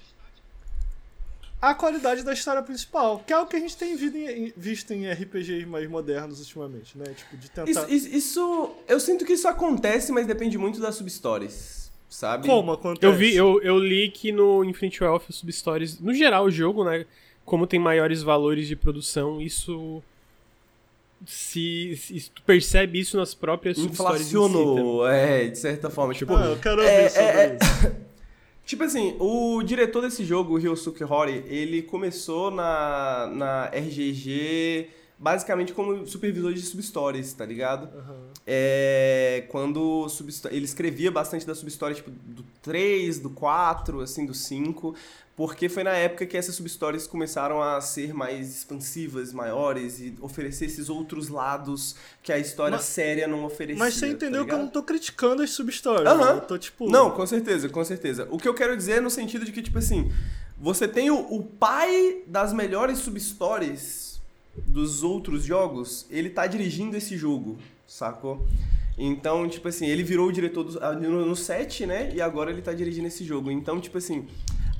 a 1.62 1.74
qualidade 1.74 2.22
da 2.22 2.32
história 2.32 2.62
principal, 2.62 3.22
que 3.24 3.32
é 3.32 3.38
o 3.38 3.46
que 3.46 3.54
a 3.54 3.60
gente 3.60 3.76
tem 3.76 3.94
visto 3.94 4.92
em, 4.92 5.12
RPGs 5.12 5.66
mais 5.66 5.88
modernos 5.88 6.40
ultimamente, 6.40 6.96
né? 6.96 7.04
Tipo, 7.14 7.36
de 7.36 7.50
tentar. 7.50 7.70
Isso, 7.88 8.08
isso, 8.08 8.74
Eu 8.88 8.98
sinto 8.98 9.26
que 9.26 9.34
isso 9.34 9.46
acontece, 9.46 10.10
mas 10.10 10.26
depende 10.26 10.56
muito 10.56 10.80
das 10.80 10.94
substories. 10.94 11.89
Sabe? 12.10 12.46
Como 12.46 12.72
acontece? 12.72 13.06
Eu 13.06 13.14
vi, 13.16 13.34
eu, 13.36 13.62
eu 13.62 13.78
li 13.78 14.10
que 14.10 14.32
no 14.32 14.64
Infinite 14.64 15.02
Wealth 15.02 15.22
as 15.30 15.36
Substories, 15.36 16.00
no 16.00 16.12
geral 16.12 16.44
o 16.44 16.50
jogo, 16.50 16.84
né, 16.84 17.06
como 17.44 17.66
tem 17.68 17.78
maiores 17.78 18.20
valores 18.22 18.66
de 18.66 18.74
produção, 18.74 19.40
isso 19.40 20.02
se, 21.24 21.96
se 21.96 22.30
tu 22.34 22.42
percebe 22.42 22.98
isso 22.98 23.16
nas 23.16 23.32
próprias 23.34 23.78
em 23.78 23.82
si. 23.82 23.88
Inflacionou, 23.88 25.06
é, 25.06 25.46
de 25.48 25.58
certa 25.58 25.88
forma. 25.88 26.12
Tipo, 26.12 26.34
Ah, 26.34 26.46
eu 26.46 26.58
quero 26.58 26.80
ouvir 26.82 26.92
é- 26.92 27.08
sobre 27.08 27.24
é- 27.24 27.44
é- 27.46 27.58
isso. 27.62 27.96
Tipo 28.66 28.84
assim, 28.84 29.16
o 29.18 29.62
diretor 29.64 30.00
desse 30.00 30.24
jogo, 30.24 30.54
o 30.54 30.56
Ryosuke 30.56 31.02
Hori, 31.02 31.42
ele 31.48 31.82
começou 31.82 32.52
na, 32.52 33.28
na 33.34 33.64
RGG 33.72 34.88
basicamente 35.18 35.72
como 35.72 36.06
supervisor 36.06 36.54
de 36.54 36.62
substories, 36.62 37.32
tá 37.32 37.44
ligado? 37.44 37.88
É, 38.46 39.44
quando 39.48 40.06
ele 40.50 40.64
escrevia 40.64 41.10
bastante 41.10 41.46
da 41.46 41.54
substory, 41.54 41.94
tipo, 41.94 42.10
do 42.10 42.44
3, 42.62 43.18
do 43.20 43.30
4, 43.30 44.00
assim, 44.00 44.26
do 44.26 44.34
5, 44.34 44.94
porque 45.36 45.68
foi 45.68 45.84
na 45.84 45.92
época 45.92 46.26
que 46.26 46.36
essas 46.36 46.54
substories 46.54 47.06
começaram 47.06 47.62
a 47.62 47.80
ser 47.80 48.12
mais 48.12 48.56
expansivas, 48.58 49.32
maiores 49.32 50.00
e 50.00 50.14
oferecer 50.20 50.66
esses 50.66 50.88
outros 50.90 51.28
lados 51.28 51.96
que 52.22 52.32
a 52.32 52.38
história 52.38 52.76
Mas- 52.76 52.86
séria 52.86 53.26
não 53.28 53.44
oferecia. 53.44 53.78
Mas 53.78 53.94
você 53.94 54.06
tá 54.06 54.12
entendeu 54.12 54.44
que 54.44 54.52
eu 54.52 54.58
não 54.58 54.68
tô 54.68 54.82
criticando 54.82 55.42
as 55.42 55.50
substories. 55.50 56.06
Aham. 56.06 56.32
né? 56.34 56.40
Eu 56.42 56.46
tô 56.46 56.58
tipo. 56.58 56.90
Não, 56.90 57.10
com 57.10 57.26
certeza, 57.26 57.68
com 57.68 57.84
certeza. 57.84 58.26
O 58.30 58.36
que 58.38 58.48
eu 58.48 58.54
quero 58.54 58.76
dizer 58.76 58.92
é 58.98 59.00
no 59.00 59.10
sentido 59.10 59.44
de 59.44 59.52
que, 59.52 59.62
tipo 59.62 59.78
assim, 59.78 60.10
você 60.58 60.86
tem 60.88 61.10
o, 61.10 61.18
o 61.18 61.42
pai 61.42 62.22
das 62.26 62.52
melhores 62.52 62.98
substories 62.98 64.20
dos 64.66 65.02
outros 65.02 65.44
jogos, 65.44 66.04
ele 66.10 66.28
tá 66.28 66.46
dirigindo 66.46 66.96
esse 66.96 67.16
jogo, 67.16 67.56
sacou? 67.90 68.46
Então, 68.96 69.48
tipo 69.48 69.66
assim, 69.68 69.86
ele 69.86 70.02
virou 70.02 70.28
o 70.28 70.32
diretor 70.32 70.64
do, 70.64 70.84
ah, 70.84 70.92
no, 70.92 71.24
no 71.24 71.36
set, 71.36 71.86
né? 71.86 72.12
E 72.14 72.20
agora 72.20 72.50
ele 72.50 72.62
tá 72.62 72.72
dirigindo 72.72 73.08
esse 73.08 73.24
jogo. 73.24 73.50
Então, 73.50 73.80
tipo 73.80 73.96
assim, 73.98 74.26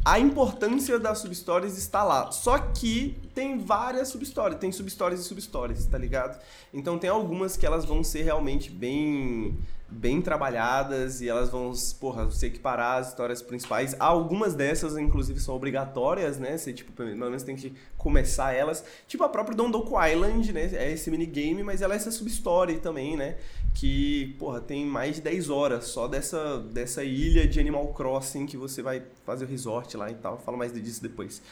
a 0.04 0.18
importância 0.18 0.98
das 0.98 1.18
substories 1.18 1.76
está 1.76 2.04
lá. 2.04 2.30
Só 2.30 2.58
que 2.58 3.16
tem 3.34 3.58
várias 3.58 4.08
substories, 4.08 4.58
tem 4.58 4.70
substories 4.70 5.20
e 5.20 5.24
substories, 5.24 5.86
tá 5.86 5.98
ligado? 5.98 6.40
Então 6.72 6.98
tem 6.98 7.10
algumas 7.10 7.56
que 7.56 7.66
elas 7.66 7.84
vão 7.84 8.04
ser 8.04 8.22
realmente 8.22 8.70
bem 8.70 9.58
bem 9.90 10.22
trabalhadas 10.22 11.20
e 11.20 11.28
elas 11.28 11.50
vão, 11.50 11.72
porra, 11.98 12.30
se 12.30 12.46
equiparar 12.46 13.00
às 13.00 13.08
histórias 13.08 13.42
principais. 13.42 13.96
Algumas 13.98 14.54
dessas, 14.54 14.96
inclusive, 14.96 15.40
são 15.40 15.54
obrigatórias, 15.54 16.38
né? 16.38 16.56
Você, 16.56 16.72
tipo, 16.72 16.92
pelo 16.92 17.16
menos 17.16 17.42
tem 17.42 17.56
que 17.56 17.74
começar 17.96 18.52
elas. 18.52 18.84
Tipo 19.06 19.24
a 19.24 19.28
própria 19.28 19.56
Dondoku 19.56 19.94
Island, 20.02 20.52
né? 20.52 20.70
É 20.72 20.92
esse 20.92 21.10
minigame, 21.10 21.62
mas 21.62 21.82
ela 21.82 21.94
é 21.94 21.96
essa 21.96 22.10
substory 22.10 22.78
também, 22.78 23.16
né? 23.16 23.36
Que, 23.74 24.36
porra, 24.38 24.60
tem 24.60 24.86
mais 24.86 25.16
de 25.16 25.22
10 25.22 25.50
horas 25.50 25.86
só 25.86 26.06
dessa, 26.06 26.58
dessa 26.58 27.02
ilha 27.02 27.46
de 27.46 27.58
Animal 27.58 27.88
Crossing 27.88 28.46
que 28.46 28.56
você 28.56 28.82
vai 28.82 29.02
fazer 29.24 29.44
o 29.44 29.48
resort 29.48 29.96
lá 29.96 30.10
e 30.10 30.14
tal. 30.14 30.38
Falo 30.38 30.56
mais 30.56 30.72
disso 30.72 31.02
depois. 31.02 31.42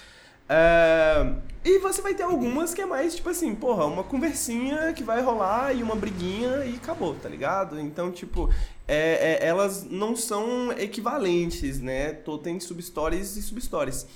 É, 0.49 1.35
e 1.65 1.79
você 1.79 2.01
vai 2.01 2.15
ter 2.15 2.23
algumas 2.23 2.73
que 2.73 2.81
é 2.81 2.87
mais 2.87 3.15
tipo 3.15 3.29
assim, 3.29 3.55
porra, 3.55 3.85
uma 3.85 4.03
conversinha 4.03 4.93
que 4.95 5.03
vai 5.03 5.21
rolar 5.23 5.75
e 5.75 5.83
uma 5.83 5.95
briguinha 5.95 6.65
e 6.65 6.77
acabou, 6.77 7.15
tá 7.15 7.29
ligado? 7.29 7.79
Então, 7.79 8.11
tipo, 8.11 8.49
é, 8.87 9.39
é, 9.43 9.47
elas 9.47 9.85
não 9.85 10.17
são 10.17 10.73
equivalentes, 10.73 11.81
né? 11.81 12.13
Tô, 12.13 12.39
tem 12.39 12.59
substories 12.61 13.37
e 13.37 13.43
substories. 13.43 14.07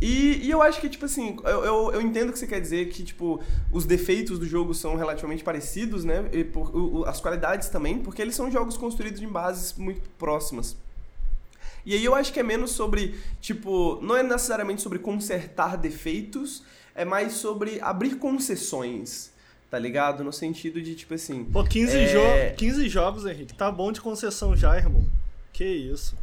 E, 0.00 0.46
e 0.46 0.50
eu 0.50 0.62
acho 0.62 0.80
que, 0.80 0.88
tipo 0.88 1.04
assim, 1.04 1.36
eu, 1.44 1.64
eu, 1.64 1.92
eu 1.94 2.00
entendo 2.00 2.32
que 2.32 2.38
você 2.38 2.46
quer 2.46 2.60
dizer, 2.60 2.88
que, 2.88 3.02
tipo, 3.02 3.40
os 3.72 3.84
defeitos 3.84 4.38
do 4.38 4.46
jogo 4.46 4.72
são 4.72 4.94
relativamente 4.96 5.42
parecidos, 5.42 6.04
né? 6.04 6.28
E 6.32 6.44
por, 6.44 6.74
o- 6.74 7.04
as 7.04 7.20
qualidades 7.20 7.68
também, 7.68 7.98
porque 7.98 8.22
eles 8.22 8.34
são 8.36 8.48
jogos 8.50 8.76
construídos 8.76 9.20
em 9.20 9.26
bases 9.28 9.74
muito 9.76 10.08
próximas. 10.10 10.76
E 11.88 11.94
aí 11.94 12.04
eu 12.04 12.14
acho 12.14 12.30
que 12.34 12.38
é 12.38 12.42
menos 12.42 12.72
sobre, 12.72 13.14
tipo, 13.40 13.98
não 14.02 14.14
é 14.14 14.22
necessariamente 14.22 14.82
sobre 14.82 14.98
consertar 14.98 15.74
defeitos, 15.78 16.62
é 16.94 17.02
mais 17.02 17.32
sobre 17.32 17.80
abrir 17.80 18.16
concessões, 18.16 19.30
tá 19.70 19.78
ligado? 19.78 20.22
No 20.22 20.30
sentido 20.30 20.82
de, 20.82 20.94
tipo 20.94 21.14
assim. 21.14 21.44
Pô, 21.44 21.64
15, 21.64 21.96
É. 21.96 22.50
jo 22.50 22.56
15 22.58 22.88
jogos, 22.90 23.24
Henrique. 23.24 23.54
Tá 23.54 23.70
bom 23.72 23.90
de 23.90 24.02
concessão 24.02 24.54
já, 24.54 24.76
irmão. 24.76 25.02
Que 25.50 25.64
isso. 25.64 26.14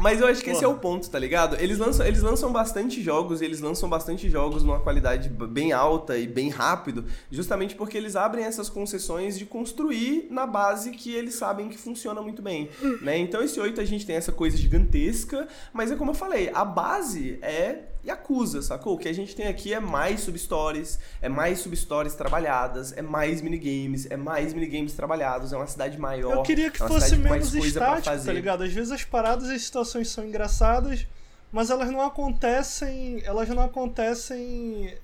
Mas 0.00 0.20
eu 0.20 0.26
acho 0.26 0.42
que 0.42 0.50
esse 0.50 0.64
é 0.64 0.66
Porra. 0.66 0.78
o 0.78 0.80
ponto, 0.80 1.10
tá 1.10 1.18
ligado? 1.18 1.56
Eles 1.60 1.78
lançam, 1.78 2.06
eles 2.06 2.22
lançam 2.22 2.50
bastante 2.50 3.02
jogos, 3.02 3.40
e 3.40 3.44
eles 3.44 3.60
lançam 3.60 3.88
bastante 3.88 4.30
jogos 4.30 4.62
numa 4.62 4.80
qualidade 4.80 5.28
bem 5.28 5.72
alta 5.72 6.16
e 6.16 6.26
bem 6.26 6.48
rápido, 6.48 7.04
justamente 7.30 7.74
porque 7.74 7.98
eles 7.98 8.16
abrem 8.16 8.44
essas 8.44 8.68
concessões 8.68 9.38
de 9.38 9.44
construir 9.44 10.26
na 10.30 10.46
base 10.46 10.90
que 10.90 11.14
eles 11.14 11.34
sabem 11.34 11.68
que 11.68 11.76
funciona 11.76 12.22
muito 12.22 12.40
bem, 12.40 12.70
né? 13.02 13.18
Então 13.18 13.42
esse 13.42 13.60
8 13.60 13.80
a 13.80 13.84
gente 13.84 14.06
tem 14.06 14.16
essa 14.16 14.32
coisa 14.32 14.56
gigantesca, 14.56 15.46
mas 15.72 15.90
é 15.92 15.96
como 15.96 16.12
eu 16.12 16.14
falei, 16.14 16.50
a 16.54 16.64
base 16.64 17.38
é 17.42 17.89
Yakuza, 18.04 18.62
sacou? 18.62 18.94
O 18.94 18.98
que 18.98 19.08
a 19.08 19.12
gente 19.12 19.36
tem 19.36 19.46
aqui 19.46 19.74
é 19.74 19.80
mais 19.80 20.20
substories, 20.20 20.98
é 21.20 21.28
mais 21.28 21.58
substories 21.60 22.14
trabalhadas, 22.14 22.96
é 22.96 23.02
mais 23.02 23.42
minigames, 23.42 24.10
é 24.10 24.16
mais 24.16 24.54
minigames 24.54 24.94
trabalhados, 24.94 25.52
é 25.52 25.56
uma 25.56 25.66
cidade 25.66 25.98
maior. 25.98 26.32
Eu 26.32 26.42
queria 26.42 26.70
que 26.70 26.80
é 26.80 26.84
uma 26.86 26.88
fosse 26.88 27.16
menos 27.16 27.54
estático, 27.54 28.24
tá 28.24 28.32
ligado? 28.32 28.62
Às 28.62 28.72
vezes 28.72 28.90
as 28.90 29.04
paradas 29.04 29.48
e 29.48 29.54
as 29.54 29.62
situações 29.62 30.08
são 30.08 30.24
engraçadas, 30.24 31.06
mas 31.52 31.70
elas 31.70 31.90
não 31.90 32.00
acontecem. 32.00 33.22
Elas 33.24 33.48
não 33.48 33.62
acontecem. 33.62 34.94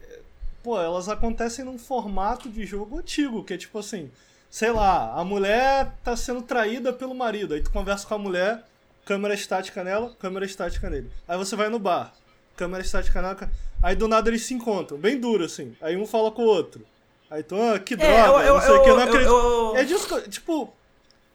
Pô, 0.63 0.81
elas 0.81 1.09
acontecem 1.09 1.65
num 1.65 1.79
formato 1.79 2.49
de 2.49 2.65
jogo 2.65 2.99
antigo, 2.99 3.45
que 3.45 3.55
é 3.55 3.59
tipo 3.59 3.79
assim, 3.79 4.11
sei 4.51 4.71
lá, 4.71 5.13
a 5.13 5.23
mulher 5.23 5.93
tá 6.03 6.17
sendo 6.17 6.43
traída 6.43 6.93
pelo 6.93 7.15
marido. 7.15 7.55
Aí 7.55 7.61
tu 7.61 7.71
conversa 7.71 8.07
com 8.07 8.15
a 8.15 8.19
mulher, 8.19 8.65
câmera 9.05 9.35
estática 9.35 9.85
nela, 9.85 10.15
câmera 10.19 10.47
estática 10.47 10.89
nele. 10.89 11.11
Aí 11.29 11.37
você 11.37 11.55
vai 11.55 11.69
no 11.69 11.79
bar, 11.79 12.13
câmera 12.57 12.83
estática 12.83 13.21
nela. 13.23 13.51
Aí 13.83 13.95
do 13.95 14.09
nada 14.09 14.29
eles 14.31 14.43
se 14.45 14.55
encontram, 14.55 14.99
bem 14.99 15.19
duro 15.21 15.45
assim. 15.45 15.77
Aí 15.81 15.97
um 15.97 16.07
fala 16.07 16.31
com 16.31 16.43
o 16.43 16.47
outro. 16.47 16.85
Aí 17.31 17.43
tu, 17.43 17.55
ah, 17.61 17.79
que 17.79 17.95
É, 17.95 17.97
droga, 17.97 18.45
eu- 18.45 18.55
não 18.55 18.61
sei 18.61 18.71
o 18.71 18.75
eu- 18.77 18.83
que, 18.83 18.89
eu 18.91 18.95
não 18.97 19.03
eu- 19.03 19.09
acredito. 19.09 19.31
eu- 19.31 19.77
É 19.77 19.85
disso 19.85 20.15
eu- 20.15 20.29
tipo. 20.29 20.73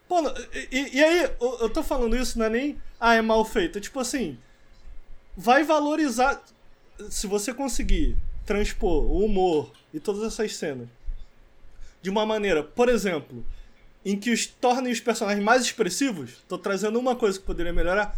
Pô, 0.07 0.19
e, 0.71 0.97
e 0.97 1.03
aí, 1.03 1.31
eu, 1.39 1.57
eu 1.61 1.69
tô 1.69 1.81
falando 1.83 2.15
isso, 2.17 2.37
não 2.39 2.45
é 2.45 2.49
nem. 2.49 2.81
Ah, 2.99 3.15
é 3.15 3.21
mal 3.21 3.43
feito. 3.45 3.77
É 3.77 3.81
tipo 3.81 3.99
assim. 3.99 4.37
Vai 5.37 5.63
valorizar. 5.63 6.41
Se 7.09 7.27
você 7.27 7.53
conseguir 7.53 8.17
transpor 8.45 9.03
o 9.05 9.23
humor 9.25 9.71
e 9.93 9.99
todas 9.99 10.23
essas 10.23 10.55
cenas 10.55 10.87
de 12.01 12.09
uma 12.09 12.25
maneira, 12.25 12.63
por 12.63 12.89
exemplo, 12.89 13.45
em 14.03 14.17
que 14.19 14.31
os 14.31 14.45
tornem 14.45 14.91
os 14.91 14.99
personagens 14.99 15.43
mais 15.43 15.61
expressivos, 15.63 16.43
tô 16.47 16.57
trazendo 16.57 16.99
uma 16.99 17.15
coisa 17.15 17.39
que 17.39 17.45
poderia 17.45 17.71
melhorar. 17.73 18.17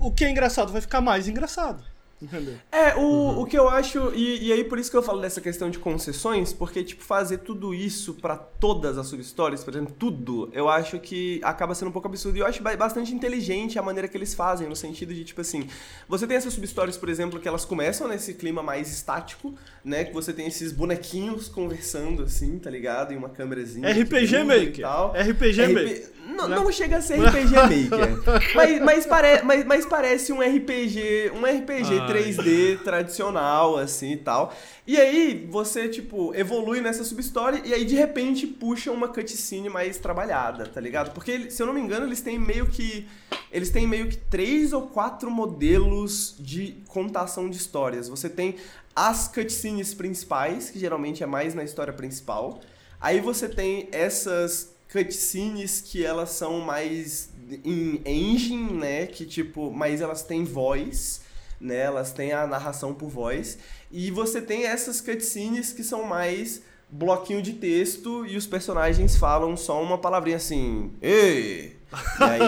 O 0.00 0.10
que 0.12 0.24
é 0.24 0.30
engraçado 0.30 0.72
vai 0.72 0.80
ficar 0.80 1.00
mais 1.00 1.26
engraçado. 1.28 1.82
Entendeu? 2.20 2.54
É, 2.72 2.96
o, 2.96 3.42
o 3.42 3.46
que 3.46 3.56
eu 3.56 3.68
acho, 3.68 4.12
e, 4.12 4.48
e 4.48 4.52
aí 4.52 4.64
por 4.64 4.78
isso 4.78 4.90
que 4.90 4.96
eu 4.96 5.02
falo 5.02 5.20
dessa 5.20 5.40
questão 5.40 5.70
de 5.70 5.78
concessões, 5.78 6.52
porque, 6.52 6.82
tipo, 6.82 7.04
fazer 7.04 7.38
tudo 7.38 7.72
isso 7.72 8.14
pra 8.14 8.36
todas 8.36 8.98
as 8.98 9.06
subhistórias, 9.06 9.62
por 9.62 9.72
exemplo, 9.72 9.94
tudo, 9.96 10.50
eu 10.52 10.68
acho 10.68 10.98
que 10.98 11.40
acaba 11.44 11.74
sendo 11.76 11.88
um 11.90 11.92
pouco 11.92 12.08
absurdo. 12.08 12.36
E 12.36 12.40
eu 12.40 12.46
acho 12.46 12.60
ba- 12.62 12.76
bastante 12.76 13.14
inteligente 13.14 13.78
a 13.78 13.82
maneira 13.82 14.08
que 14.08 14.16
eles 14.16 14.34
fazem, 14.34 14.68
no 14.68 14.74
sentido 14.74 15.14
de, 15.14 15.24
tipo 15.24 15.40
assim, 15.40 15.68
você 16.08 16.26
tem 16.26 16.36
essas 16.36 16.52
subhistórias, 16.52 16.96
por 16.96 17.08
exemplo, 17.08 17.38
que 17.38 17.46
elas 17.46 17.64
começam 17.64 18.08
nesse 18.08 18.34
clima 18.34 18.62
mais 18.64 18.90
estático, 18.92 19.54
né? 19.88 20.04
Que 20.04 20.12
você 20.12 20.32
tem 20.32 20.46
esses 20.46 20.70
bonequinhos 20.72 21.48
conversando, 21.48 22.22
assim, 22.22 22.58
tá 22.58 22.70
ligado? 22.70 23.12
Em 23.12 23.16
uma 23.16 23.30
câmerazinha. 23.30 23.90
RPG 23.90 24.44
Maker. 24.44 24.80
tal. 24.82 25.12
RPG 25.12 25.62
RP 25.62 25.72
Maker. 25.72 26.18
Não, 26.28 26.46
não 26.46 26.70
chega 26.70 26.98
a 26.98 27.00
ser 27.00 27.18
RPG 27.20 27.54
Maker. 27.90 28.54
mas, 28.54 28.80
mas, 28.80 29.06
pare, 29.06 29.42
mas, 29.42 29.64
mas 29.64 29.86
parece 29.86 30.32
um 30.32 30.40
RPG, 30.40 31.32
um 31.34 31.44
RPG 31.44 32.00
Ai. 32.00 32.08
3D 32.08 32.78
tradicional, 32.84 33.76
assim 33.76 34.12
e 34.12 34.16
tal. 34.18 34.54
E 34.86 34.96
aí 34.96 35.46
você, 35.50 35.88
tipo, 35.88 36.34
evolui 36.34 36.80
nessa 36.80 37.02
subhistória 37.02 37.60
e 37.64 37.74
aí 37.74 37.84
de 37.84 37.94
repente 37.94 38.46
puxa 38.46 38.92
uma 38.92 39.08
cutscene 39.08 39.68
mais 39.68 39.98
trabalhada, 39.98 40.66
tá 40.66 40.80
ligado? 40.80 41.12
Porque, 41.12 41.50
se 41.50 41.62
eu 41.62 41.66
não 41.66 41.72
me 41.72 41.80
engano, 41.80 42.06
eles 42.06 42.20
têm 42.20 42.38
meio 42.38 42.66
que. 42.66 43.06
Eles 43.50 43.70
têm 43.70 43.86
meio 43.86 44.08
que 44.08 44.16
três 44.16 44.74
ou 44.74 44.82
quatro 44.82 45.30
modelos 45.30 46.36
de 46.38 46.76
contação 46.86 47.48
de 47.48 47.56
histórias. 47.56 48.08
Você 48.08 48.28
tem 48.28 48.56
as 48.98 49.28
cutscenes 49.28 49.94
principais, 49.94 50.70
que 50.70 50.78
geralmente 50.80 51.22
é 51.22 51.26
mais 51.26 51.54
na 51.54 51.62
história 51.62 51.92
principal. 51.92 52.58
Aí 53.00 53.20
você 53.20 53.48
tem 53.48 53.88
essas 53.92 54.74
cutscenes 54.92 55.80
que 55.80 56.04
elas 56.04 56.30
são 56.30 56.58
mais 56.58 57.30
em 57.64 58.02
engine, 58.04 58.72
né? 58.72 59.06
Que 59.06 59.24
tipo, 59.24 59.70
mas 59.70 60.00
elas 60.00 60.24
têm 60.24 60.42
voz, 60.42 61.20
né? 61.60 61.76
Elas 61.76 62.10
têm 62.10 62.32
a 62.32 62.44
narração 62.44 62.92
por 62.92 63.08
voz. 63.08 63.58
E 63.88 64.10
você 64.10 64.42
tem 64.42 64.64
essas 64.64 65.00
cutscenes 65.00 65.72
que 65.72 65.84
são 65.84 66.02
mais 66.02 66.62
bloquinho 66.90 67.40
de 67.40 67.52
texto 67.52 68.26
e 68.26 68.36
os 68.36 68.48
personagens 68.48 69.16
falam 69.16 69.56
só 69.56 69.80
uma 69.80 69.98
palavrinha 69.98 70.38
assim, 70.38 70.90
ei! 71.00 71.77
E 71.90 72.22
aí, 72.22 72.38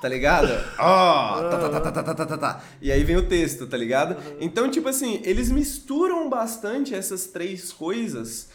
tá 0.00 0.08
ligado? 0.08 0.48
Ó, 0.78 1.42
tá, 2.38 2.60
E 2.80 2.90
aí 2.90 3.04
vem 3.04 3.16
o 3.16 3.28
texto, 3.28 3.66
tá 3.66 3.76
ligado? 3.76 4.16
Então, 4.40 4.70
tipo 4.70 4.88
assim, 4.88 5.20
eles 5.24 5.50
misturam 5.50 6.28
bastante 6.28 6.94
essas 6.94 7.26
três 7.26 7.72
coisas. 7.72 8.48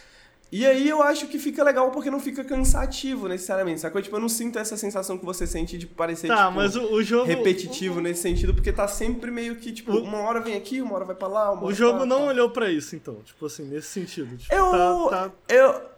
E 0.52 0.68
aí 0.68 0.88
eu 0.88 1.02
acho 1.02 1.26
que 1.28 1.40
fica 1.40 1.64
legal 1.64 1.90
porque 1.90 2.12
não 2.12 2.20
fica 2.20 2.44
cansativo 2.44 3.28
necessariamente, 3.28 3.82
sacou? 3.82 4.00
Tipo, 4.00 4.18
eu 4.18 4.20
não 4.20 4.30
sinto 4.30 4.60
essa 4.60 4.78
sensação 4.78 5.18
que 5.18 5.26
você 5.26 5.48
sente 5.48 5.80
de 5.80 5.88
parecer 5.88 6.28
tá, 6.28 6.45
tipo, 6.45 6.52
mas 6.52 6.76
o, 6.76 6.94
o 6.94 7.02
jogo, 7.02 7.26
repetitivo 7.26 7.98
o, 7.98 8.02
nesse 8.02 8.22
sentido, 8.22 8.54
porque 8.54 8.72
tá 8.72 8.88
sempre 8.88 9.32
meio 9.32 9.56
que, 9.56 9.72
tipo, 9.72 9.91
o, 9.91 10.04
uma 10.04 10.20
hora 10.20 10.40
vem 10.40 10.56
aqui, 10.56 10.80
uma 10.80 10.94
hora 10.94 11.06
vai 11.06 11.16
pra 11.16 11.28
lá, 11.28 11.52
uma 11.52 11.66
O 11.66 11.74
jogo 11.74 11.98
pra, 11.98 12.06
não 12.06 12.20
tá. 12.20 12.26
olhou 12.26 12.52
para 12.52 12.72
isso, 12.72 12.95
então, 12.95 13.16
tipo 13.26 13.44
assim, 13.48 13.64
nesse 13.64 13.88
sentido. 13.88 14.38
Tipo, 14.38 14.54
eu, 14.54 14.72
tá, 15.10 15.30
tá... 15.30 15.32
eu 15.56 15.93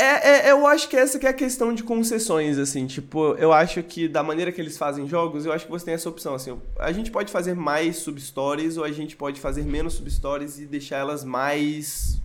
é, 0.00 0.48
é, 0.48 0.52
eu 0.52 0.66
acho 0.66 0.88
que 0.88 0.96
essa 0.96 1.18
que 1.18 1.26
é 1.26 1.30
a 1.30 1.34
questão 1.34 1.74
de 1.74 1.82
concessões, 1.82 2.58
assim, 2.58 2.86
tipo, 2.86 3.34
eu 3.34 3.52
acho 3.52 3.82
que 3.82 4.08
da 4.08 4.22
maneira 4.22 4.50
que 4.50 4.60
eles 4.60 4.78
fazem 4.78 5.06
jogos, 5.08 5.44
eu 5.46 5.52
acho 5.52 5.64
que 5.66 5.70
você 5.70 5.84
tem 5.84 5.94
essa 5.94 6.08
opção, 6.08 6.34
assim, 6.34 6.56
a 6.78 6.90
gente 6.92 7.10
pode 7.10 7.30
fazer 7.30 7.54
mais 7.54 7.96
substories 7.96 8.76
ou 8.76 8.84
a 8.84 8.90
gente 8.92 9.16
pode 9.16 9.40
fazer 9.40 9.64
menos 9.64 9.94
substories 9.94 10.58
e 10.58 10.66
deixar 10.66 10.96
elas 10.96 11.24
mais 11.24 12.20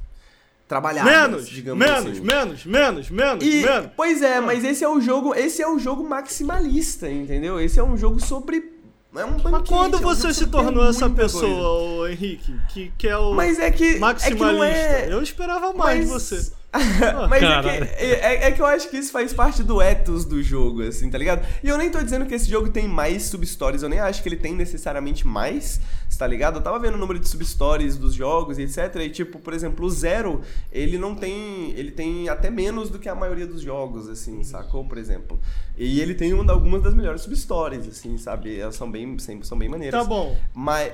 trabalhadas, 0.67 1.11
Menos, 1.11 1.47
digamos 1.49 1.85
menos, 1.85 2.11
assim. 2.11 2.21
menos, 2.21 2.65
menos, 2.65 3.09
menos, 3.11 3.43
E, 3.45 3.61
menos. 3.63 3.89
pois 3.95 4.21
é, 4.23 4.39
mas 4.41 4.63
esse 4.63 4.83
é 4.83 4.89
o 4.89 4.99
jogo, 4.99 5.35
esse 5.35 5.61
é 5.61 5.67
o 5.67 5.77
jogo 5.77 6.03
maximalista, 6.07 7.09
entendeu? 7.09 7.59
Esse 7.59 7.79
é 7.79 7.83
um 7.83 7.95
jogo 7.95 8.19
sobre 8.19 8.73
é 9.15 9.23
um 9.23 9.31
Mas 9.33 9.43
banquete, 9.43 9.69
quando 9.69 9.93
é 9.95 9.97
um 9.99 10.01
você 10.01 10.33
se 10.33 10.47
tornou 10.47 10.89
essa 10.89 11.09
pessoa, 11.09 12.11
Henrique, 12.11 12.53
que, 12.73 12.91
que 12.97 13.07
é 13.07 13.15
o 13.15 13.33
Mas 13.33 13.59
é 13.59 13.69
que 13.71 13.83
é 13.85 13.93
que 13.93 13.99
maximalista? 13.99 14.65
é 14.65 15.07
Eu 15.09 15.21
esperava 15.21 15.71
mais 15.71 16.05
de 16.05 16.11
mas- 16.11 16.23
você. 16.23 16.51
Mas 17.29 17.43
é 17.43 17.61
que, 17.61 17.69
é, 18.03 18.47
é 18.47 18.51
que 18.51 18.61
eu 18.61 18.65
acho 18.65 18.89
que 18.89 18.97
isso 18.97 19.11
faz 19.11 19.33
parte 19.33 19.63
do 19.63 19.81
ethos 19.81 20.25
do 20.25 20.41
jogo, 20.41 20.81
assim, 20.81 21.09
tá 21.09 21.17
ligado? 21.17 21.45
E 21.63 21.67
eu 21.67 21.77
nem 21.77 21.89
tô 21.89 22.01
dizendo 22.01 22.25
que 22.25 22.33
esse 22.33 22.49
jogo 22.49 22.69
tem 22.69 22.87
mais 22.87 23.23
substories, 23.23 23.83
eu 23.83 23.89
nem 23.89 23.99
acho 23.99 24.21
que 24.21 24.29
ele 24.29 24.35
tem 24.35 24.53
necessariamente 24.53 25.25
mais, 25.25 25.79
tá 26.17 26.25
ligado? 26.27 26.57
Eu 26.57 26.61
tava 26.61 26.79
vendo 26.79 26.95
o 26.95 26.97
número 26.97 27.19
de 27.19 27.27
substories 27.27 27.97
dos 27.97 28.13
jogos 28.13 28.57
e 28.57 28.63
etc. 28.63 28.95
E 29.01 29.09
tipo, 29.09 29.39
por 29.39 29.53
exemplo, 29.53 29.85
o 29.85 29.89
Zero, 29.89 30.41
ele 30.71 30.97
não 30.97 31.15
tem. 31.15 31.71
Ele 31.71 31.91
tem 31.91 32.29
até 32.29 32.49
menos 32.49 32.89
do 32.89 32.99
que 32.99 33.09
a 33.09 33.15
maioria 33.15 33.47
dos 33.47 33.61
jogos, 33.61 34.07
assim, 34.07 34.43
sacou? 34.43 34.85
Por 34.85 34.97
exemplo. 34.97 35.39
E 35.77 35.99
ele 35.99 36.15
tem 36.15 36.33
uma, 36.33 36.51
algumas 36.51 36.81
das 36.81 36.93
melhores 36.93 37.21
substories, 37.21 37.87
assim, 37.87 38.17
sabe? 38.17 38.59
Elas 38.59 38.75
são 38.75 38.89
bem, 38.89 39.17
são 39.41 39.57
bem 39.57 39.69
maneiras. 39.69 40.01
Tá 40.01 40.07
bom. 40.07 40.37
Mas, 40.53 40.93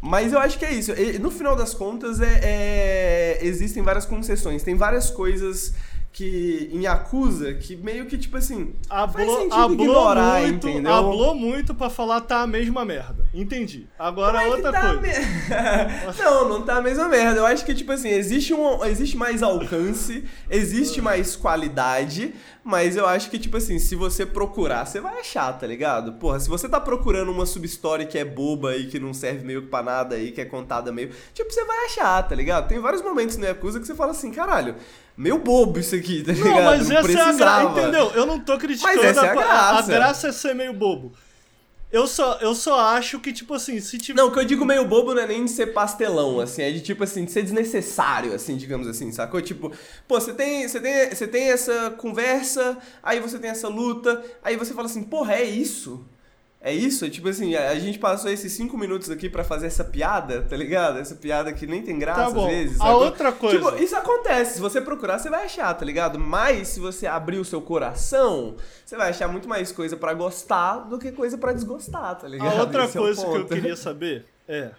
mas 0.00 0.32
eu 0.32 0.38
acho 0.38 0.58
que 0.58 0.64
é 0.64 0.72
isso. 0.72 0.92
No 1.20 1.30
final 1.30 1.56
das 1.56 1.74
contas, 1.74 2.20
é, 2.20 2.40
é- 2.42 3.38
existem 3.42 3.82
várias 3.82 4.06
concessões. 4.06 4.62
Tem 4.62 4.74
várias 4.74 5.10
coisas 5.10 5.72
que 6.18 6.68
em 6.72 6.82
Yakuza 6.82 7.54
que 7.54 7.76
meio 7.76 8.06
que, 8.06 8.18
tipo 8.18 8.36
assim, 8.36 8.74
faz 8.88 9.14
sentido 9.30 9.54
hablou 9.54 9.86
ignorar, 9.86 10.40
muito, 10.40 10.68
entendeu? 10.68 10.92
hablou 10.92 11.32
muito 11.32 11.72
pra 11.76 11.88
falar 11.88 12.22
tá 12.22 12.40
a 12.42 12.46
mesma 12.46 12.84
merda. 12.84 13.24
Entendi. 13.32 13.86
Agora 13.96 14.42
é 14.42 14.46
que 14.46 14.50
outra 14.50 14.72
tá 14.72 14.80
coisa. 14.80 15.00
me- 15.00 15.12
não, 16.18 16.48
não 16.48 16.62
tá 16.62 16.78
a 16.78 16.82
mesma 16.82 17.06
merda. 17.06 17.38
Eu 17.38 17.46
acho 17.46 17.64
que, 17.64 17.72
tipo 17.72 17.92
assim, 17.92 18.08
existe, 18.08 18.52
um, 18.52 18.84
existe 18.84 19.16
mais 19.16 19.44
alcance, 19.44 20.24
existe 20.50 21.00
mais 21.00 21.36
qualidade, 21.36 22.34
mas 22.64 22.96
eu 22.96 23.06
acho 23.06 23.30
que, 23.30 23.38
tipo 23.38 23.56
assim, 23.56 23.78
se 23.78 23.94
você 23.94 24.26
procurar, 24.26 24.86
você 24.86 25.00
vai 25.00 25.20
achar, 25.20 25.52
tá 25.52 25.68
ligado? 25.68 26.14
Porra, 26.14 26.40
se 26.40 26.48
você 26.48 26.68
tá 26.68 26.80
procurando 26.80 27.30
uma 27.30 27.46
substory 27.46 28.06
que 28.06 28.18
é 28.18 28.24
boba 28.24 28.76
e 28.76 28.88
que 28.88 28.98
não 28.98 29.14
serve 29.14 29.46
meio 29.46 29.62
que 29.62 29.68
pra 29.68 29.84
nada 29.84 30.16
aí, 30.16 30.32
que 30.32 30.40
é 30.40 30.44
contada 30.44 30.90
meio. 30.90 31.10
Tipo, 31.32 31.48
você 31.52 31.64
vai 31.64 31.84
achar, 31.86 32.20
tá 32.26 32.34
ligado? 32.34 32.66
Tem 32.66 32.80
vários 32.80 33.02
momentos 33.02 33.36
no 33.36 33.44
Yakuza 33.44 33.78
que 33.78 33.86
você 33.86 33.94
fala 33.94 34.10
assim, 34.10 34.32
caralho, 34.32 34.74
meio 35.18 35.38
bobo 35.38 35.80
isso 35.80 35.94
aqui, 35.96 36.22
tá 36.22 36.32
ligado? 36.32 36.54
Não, 36.54 36.64
mas 36.64 36.82
essa 36.82 36.94
é 36.94 36.98
a 36.98 37.02
precisava. 37.02 37.36
graça. 37.36 37.80
Entendeu? 37.80 38.12
Eu 38.14 38.24
não 38.24 38.38
tô 38.38 38.56
criticando. 38.56 38.96
Mas 38.96 39.04
essa 39.04 39.26
é 39.26 39.30
a 39.30 39.34
graça. 39.34 39.78
a 39.78 39.82
graça 39.94 40.28
é 40.28 40.32
ser 40.32 40.54
meio 40.54 40.72
bobo. 40.72 41.12
Eu 41.90 42.06
só, 42.06 42.38
eu 42.42 42.54
só 42.54 42.78
acho 42.80 43.18
que, 43.18 43.32
tipo 43.32 43.54
assim, 43.54 43.80
se 43.80 43.96
tiver. 43.96 44.20
Não, 44.20 44.28
o 44.28 44.32
que 44.32 44.38
eu 44.38 44.44
digo 44.44 44.64
meio 44.64 44.84
bobo 44.86 45.14
não 45.14 45.22
é 45.22 45.26
nem 45.26 45.46
de 45.46 45.50
ser 45.50 45.68
pastelão, 45.68 46.38
assim, 46.38 46.62
é 46.62 46.70
de 46.70 46.82
tipo 46.82 47.02
assim, 47.02 47.24
de 47.24 47.32
ser 47.32 47.42
desnecessário, 47.42 48.34
assim, 48.34 48.58
digamos 48.58 48.86
assim, 48.86 49.10
sacou? 49.10 49.40
Tipo, 49.40 49.72
pô, 50.06 50.20
você 50.20 50.34
tem, 50.34 50.68
você 50.68 50.80
tem, 50.80 51.08
você 51.08 51.26
tem 51.26 51.50
essa 51.50 51.90
conversa, 51.92 52.76
aí 53.02 53.20
você 53.20 53.38
tem 53.38 53.50
essa 53.50 53.68
luta, 53.68 54.22
aí 54.44 54.54
você 54.56 54.74
fala 54.74 54.86
assim, 54.86 55.02
porra, 55.02 55.36
é 55.36 55.44
isso? 55.44 56.06
É 56.60 56.72
isso? 56.72 57.04
É 57.04 57.10
tipo 57.10 57.28
assim, 57.28 57.54
a 57.54 57.70
a 57.70 57.78
gente 57.78 58.00
passou 58.00 58.28
esses 58.30 58.52
cinco 58.52 58.76
minutos 58.76 59.08
aqui 59.10 59.30
pra 59.30 59.44
fazer 59.44 59.68
essa 59.68 59.84
piada, 59.84 60.42
tá 60.42 60.56
ligado? 60.56 60.98
Essa 60.98 61.14
piada 61.14 61.52
que 61.52 61.66
nem 61.68 61.82
tem 61.82 61.96
graça 61.98 62.24
Tá 62.24 62.30
bom. 62.30 62.46
às 62.46 62.52
vezes. 62.52 62.80
A 62.80 62.96
outra 62.96 63.30
coisa. 63.30 63.58
Tipo, 63.58 63.82
isso 63.82 63.94
acontece. 63.94 64.54
Se 64.54 64.60
você 64.60 64.80
procurar, 64.80 65.18
você 65.20 65.30
vai 65.30 65.44
achar, 65.44 65.72
tá 65.74 65.84
ligado? 65.84 66.18
Mas 66.18 66.68
se 66.68 66.80
você 66.80 67.06
abrir 67.06 67.38
o 67.38 67.44
seu 67.44 67.62
coração, 67.62 68.56
você 68.84 68.96
vai 68.96 69.10
achar 69.10 69.28
muito 69.28 69.48
mais 69.48 69.70
coisa 69.70 69.96
pra 69.96 70.12
gostar 70.14 70.78
do 70.88 70.98
que 70.98 71.12
coisa 71.12 71.38
pra 71.38 71.52
desgostar, 71.52 72.16
tá 72.18 72.26
ligado? 72.26 72.56
A 72.56 72.60
outra 72.62 72.84
Esse 72.86 72.98
é 72.98 73.00
coisa 73.00 73.24
que 73.24 73.36
eu 73.36 73.46
queria 73.46 73.76
saber 73.76 74.24
é. 74.48 74.70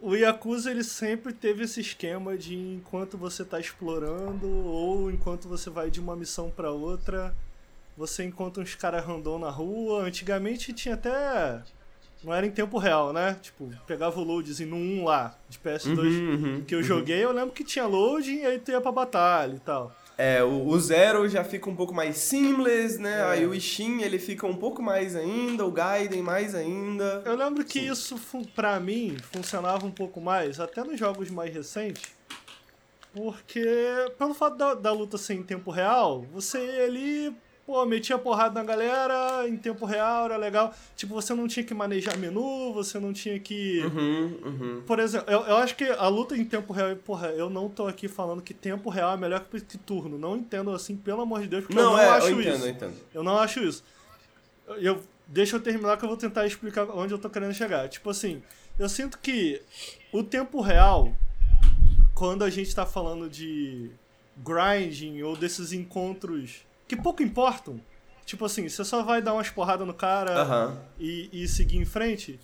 O 0.00 0.14
Yakuza 0.14 0.70
ele 0.70 0.84
sempre 0.84 1.32
teve 1.32 1.64
esse 1.64 1.80
esquema 1.80 2.38
de 2.38 2.54
enquanto 2.56 3.18
você 3.18 3.44
tá 3.44 3.58
explorando 3.58 4.46
ou 4.48 5.10
enquanto 5.10 5.48
você 5.48 5.68
vai 5.68 5.90
de 5.90 5.98
uma 6.00 6.14
missão 6.14 6.50
pra 6.50 6.70
outra, 6.70 7.34
você 7.98 8.24
encontra 8.24 8.62
uns 8.62 8.74
caras 8.76 9.04
random 9.04 9.40
na 9.40 9.50
rua. 9.50 10.04
Antigamente 10.04 10.72
tinha 10.72 10.94
até. 10.94 11.60
Não 12.22 12.32
era 12.32 12.46
em 12.46 12.50
tempo 12.50 12.78
real, 12.78 13.12
né? 13.12 13.36
Tipo, 13.42 13.70
pegava 13.86 14.18
o 14.18 14.24
loadzinho 14.24 14.70
no 14.70 14.76
1 14.76 15.04
lá, 15.04 15.36
de 15.48 15.58
PS2 15.58 15.98
Uhum, 15.98 16.30
uhum, 16.56 16.64
que 16.64 16.74
eu 16.74 16.82
joguei, 16.82 17.24
eu 17.24 17.30
lembro 17.32 17.52
que 17.52 17.62
tinha 17.62 17.86
loading 17.86 18.38
e 18.40 18.46
aí 18.46 18.58
tu 18.58 18.70
ia 18.72 18.80
pra 18.80 18.90
batalha 18.90 19.54
e 19.54 19.60
tal. 19.60 19.94
É, 20.16 20.42
o, 20.42 20.66
o 20.66 20.80
Zero 20.80 21.28
já 21.28 21.44
fica 21.44 21.70
um 21.70 21.76
pouco 21.76 21.94
mais 21.94 22.16
seamless, 22.18 22.98
né? 22.98 23.20
É. 23.20 23.22
Aí 23.22 23.46
o 23.46 23.54
Ishin, 23.54 24.02
ele 24.02 24.18
fica 24.18 24.48
um 24.48 24.56
pouco 24.56 24.82
mais 24.82 25.14
ainda, 25.14 25.64
o 25.64 25.70
Gaiden 25.70 26.20
mais 26.22 26.56
ainda. 26.56 27.22
Eu 27.24 27.36
lembro 27.36 27.64
que 27.64 27.78
isso, 27.78 28.16
fu- 28.18 28.44
pra 28.48 28.80
mim, 28.80 29.16
funcionava 29.32 29.86
um 29.86 29.92
pouco 29.92 30.20
mais, 30.20 30.58
até 30.58 30.82
nos 30.82 30.98
jogos 30.98 31.30
mais 31.30 31.54
recentes, 31.54 32.02
porque, 33.14 33.64
pelo 34.18 34.34
fato 34.34 34.56
da, 34.56 34.74
da 34.74 34.92
luta 34.92 35.16
ser 35.16 35.34
em 35.34 35.42
tempo 35.44 35.70
real, 35.70 36.22
você 36.32 36.58
ia 36.58 36.84
ali 36.84 37.36
pô, 37.68 37.84
metia 37.84 38.16
porrada 38.16 38.58
na 38.58 38.64
galera 38.64 39.46
em 39.46 39.54
tempo 39.54 39.84
real, 39.84 40.24
era 40.24 40.38
legal. 40.38 40.74
Tipo, 40.96 41.12
você 41.12 41.34
não 41.34 41.46
tinha 41.46 41.62
que 41.62 41.74
manejar 41.74 42.16
menu, 42.16 42.72
você 42.72 42.98
não 42.98 43.12
tinha 43.12 43.38
que. 43.38 43.80
Uhum, 43.80 44.40
uhum. 44.42 44.82
Por 44.86 44.98
exemplo, 44.98 45.30
eu, 45.30 45.42
eu 45.42 45.56
acho 45.58 45.76
que 45.76 45.84
a 45.84 46.08
luta 46.08 46.34
em 46.34 46.46
tempo 46.46 46.72
real, 46.72 46.96
porra, 46.96 47.26
eu 47.28 47.50
não 47.50 47.68
tô 47.68 47.86
aqui 47.86 48.08
falando 48.08 48.40
que 48.40 48.54
tempo 48.54 48.88
real 48.88 49.12
é 49.12 49.16
melhor 49.18 49.44
que 49.44 49.76
turno. 49.76 50.16
Não 50.16 50.34
entendo 50.34 50.70
assim, 50.70 50.96
pelo 50.96 51.20
amor 51.20 51.42
de 51.42 51.48
Deus, 51.48 51.64
porque 51.66 51.76
Não, 51.76 51.90
eu 51.90 51.90
não 51.90 52.00
é, 52.00 52.08
acho 52.08 52.28
eu 52.28 52.40
entendo, 52.40 52.54
isso. 52.54 52.64
eu 52.64 52.70
entendo. 52.70 52.94
Eu 53.12 53.22
não 53.22 53.38
acho 53.38 53.60
isso. 53.60 53.84
Eu, 54.78 55.02
deixa 55.26 55.56
eu 55.56 55.60
terminar 55.60 55.98
que 55.98 56.04
eu 56.06 56.08
vou 56.08 56.16
tentar 56.16 56.46
explicar 56.46 56.88
onde 56.88 57.12
eu 57.12 57.18
tô 57.18 57.28
querendo 57.28 57.52
chegar. 57.52 57.86
Tipo 57.90 58.08
assim, 58.08 58.42
eu 58.78 58.88
sinto 58.88 59.18
que 59.18 59.60
o 60.10 60.24
tempo 60.24 60.62
real, 60.62 61.12
quando 62.14 62.44
a 62.44 62.48
gente 62.48 62.74
tá 62.74 62.86
falando 62.86 63.28
de 63.28 63.90
grinding 64.38 65.20
ou 65.20 65.36
desses 65.36 65.70
encontros 65.74 66.66
que 66.88 66.96
pouco 66.96 67.22
importam, 67.22 67.80
tipo 68.26 68.44
assim, 68.44 68.68
você 68.68 68.84
só 68.84 69.02
vai 69.02 69.22
dar 69.22 69.34
umas 69.34 69.50
porradas 69.50 69.86
no 69.86 69.94
cara 69.94 70.32
Aham. 70.40 70.78
e, 70.98 71.28
e 71.32 71.46
seguir 71.46 71.76
em 71.76 71.84
frente, 71.84 72.40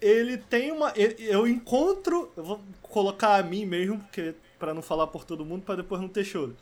ele 0.00 0.36
tem 0.38 0.70
uma. 0.70 0.92
ele- 0.94 1.16
Eu 1.18 1.48
encontro. 1.48 2.30
Eu 2.36 2.44
vou 2.44 2.60
colocar 2.82 3.36
a 3.36 3.42
mim 3.42 3.64
mesmo, 3.66 3.98
porque 3.98 4.34
para 4.58 4.72
não 4.74 4.82
falar 4.82 5.06
por 5.08 5.24
todo 5.24 5.44
mundo, 5.44 5.62
para 5.62 5.76
depois 5.76 6.00
não 6.00 6.08
ter 6.08 6.24
choro. 6.24 6.56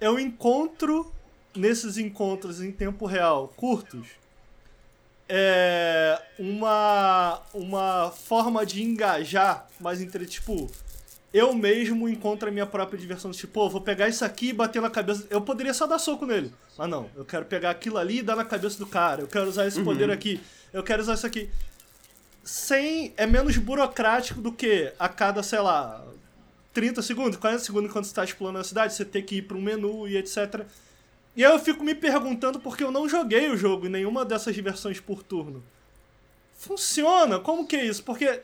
Eu 0.00 0.18
encontro 0.18 1.12
nesses 1.54 1.98
encontros 1.98 2.62
em 2.62 2.72
tempo 2.72 3.04
real 3.06 3.48
curtos 3.56 4.06
é 5.28 6.20
uma 6.38 7.40
uma 7.54 8.10
forma 8.10 8.64
de 8.66 8.82
engajar 8.82 9.66
mais 9.80 10.00
entre 10.00 10.26
tipo 10.26 10.70
eu 11.32 11.52
mesmo 11.54 12.08
encontro 12.08 12.48
a 12.48 12.52
minha 12.52 12.66
própria 12.66 12.98
diversão 12.98 13.30
tipo 13.30 13.52
pô, 13.52 13.68
vou 13.68 13.80
pegar 13.80 14.08
isso 14.08 14.24
aqui 14.24 14.48
e 14.48 14.52
bater 14.52 14.82
na 14.82 14.90
cabeça 14.90 15.26
eu 15.30 15.40
poderia 15.40 15.72
só 15.72 15.86
dar 15.86 15.98
soco 15.98 16.26
nele 16.26 16.52
mas 16.76 16.88
não 16.88 17.08
eu 17.16 17.24
quero 17.24 17.44
pegar 17.44 17.70
aquilo 17.70 17.98
ali 17.98 18.18
e 18.18 18.22
dar 18.22 18.36
na 18.36 18.44
cabeça 18.44 18.78
do 18.78 18.86
cara 18.86 19.22
eu 19.22 19.26
quero 19.26 19.48
usar 19.48 19.66
esse 19.66 19.82
poder 19.82 20.10
aqui 20.10 20.40
eu 20.72 20.82
quero 20.82 21.02
usar 21.02 21.14
isso 21.14 21.26
aqui 21.26 21.48
sem 22.44 23.12
é 23.16 23.26
menos 23.26 23.56
burocrático 23.56 24.40
do 24.40 24.52
que 24.52 24.92
a 24.98 25.08
cada 25.08 25.42
sei 25.42 25.60
lá 25.60 26.04
30 26.74 27.02
segundos 27.02 27.36
40 27.36 27.62
segundos 27.62 27.90
enquanto 27.90 28.04
você 28.04 28.10
está 28.10 28.24
explorando 28.24 28.58
a 28.58 28.64
cidade 28.64 28.94
você 28.94 29.04
ter 29.04 29.22
que 29.22 29.36
ir 29.36 29.42
para 29.42 29.56
um 29.56 29.62
menu 29.62 30.06
e 30.08 30.16
etc 30.16 30.66
e 31.34 31.44
aí 31.44 31.50
eu 31.50 31.58
fico 31.58 31.82
me 31.82 31.94
perguntando 31.94 32.60
porque 32.60 32.84
eu 32.84 32.90
não 32.90 33.08
joguei 33.08 33.48
o 33.48 33.56
jogo 33.56 33.86
em 33.86 33.90
nenhuma 33.90 34.24
dessas 34.24 34.54
versões 34.56 35.00
por 35.00 35.22
turno. 35.22 35.62
Funciona? 36.58 37.40
Como 37.40 37.66
que 37.66 37.76
é 37.76 37.84
isso? 37.84 38.04
Porque. 38.04 38.42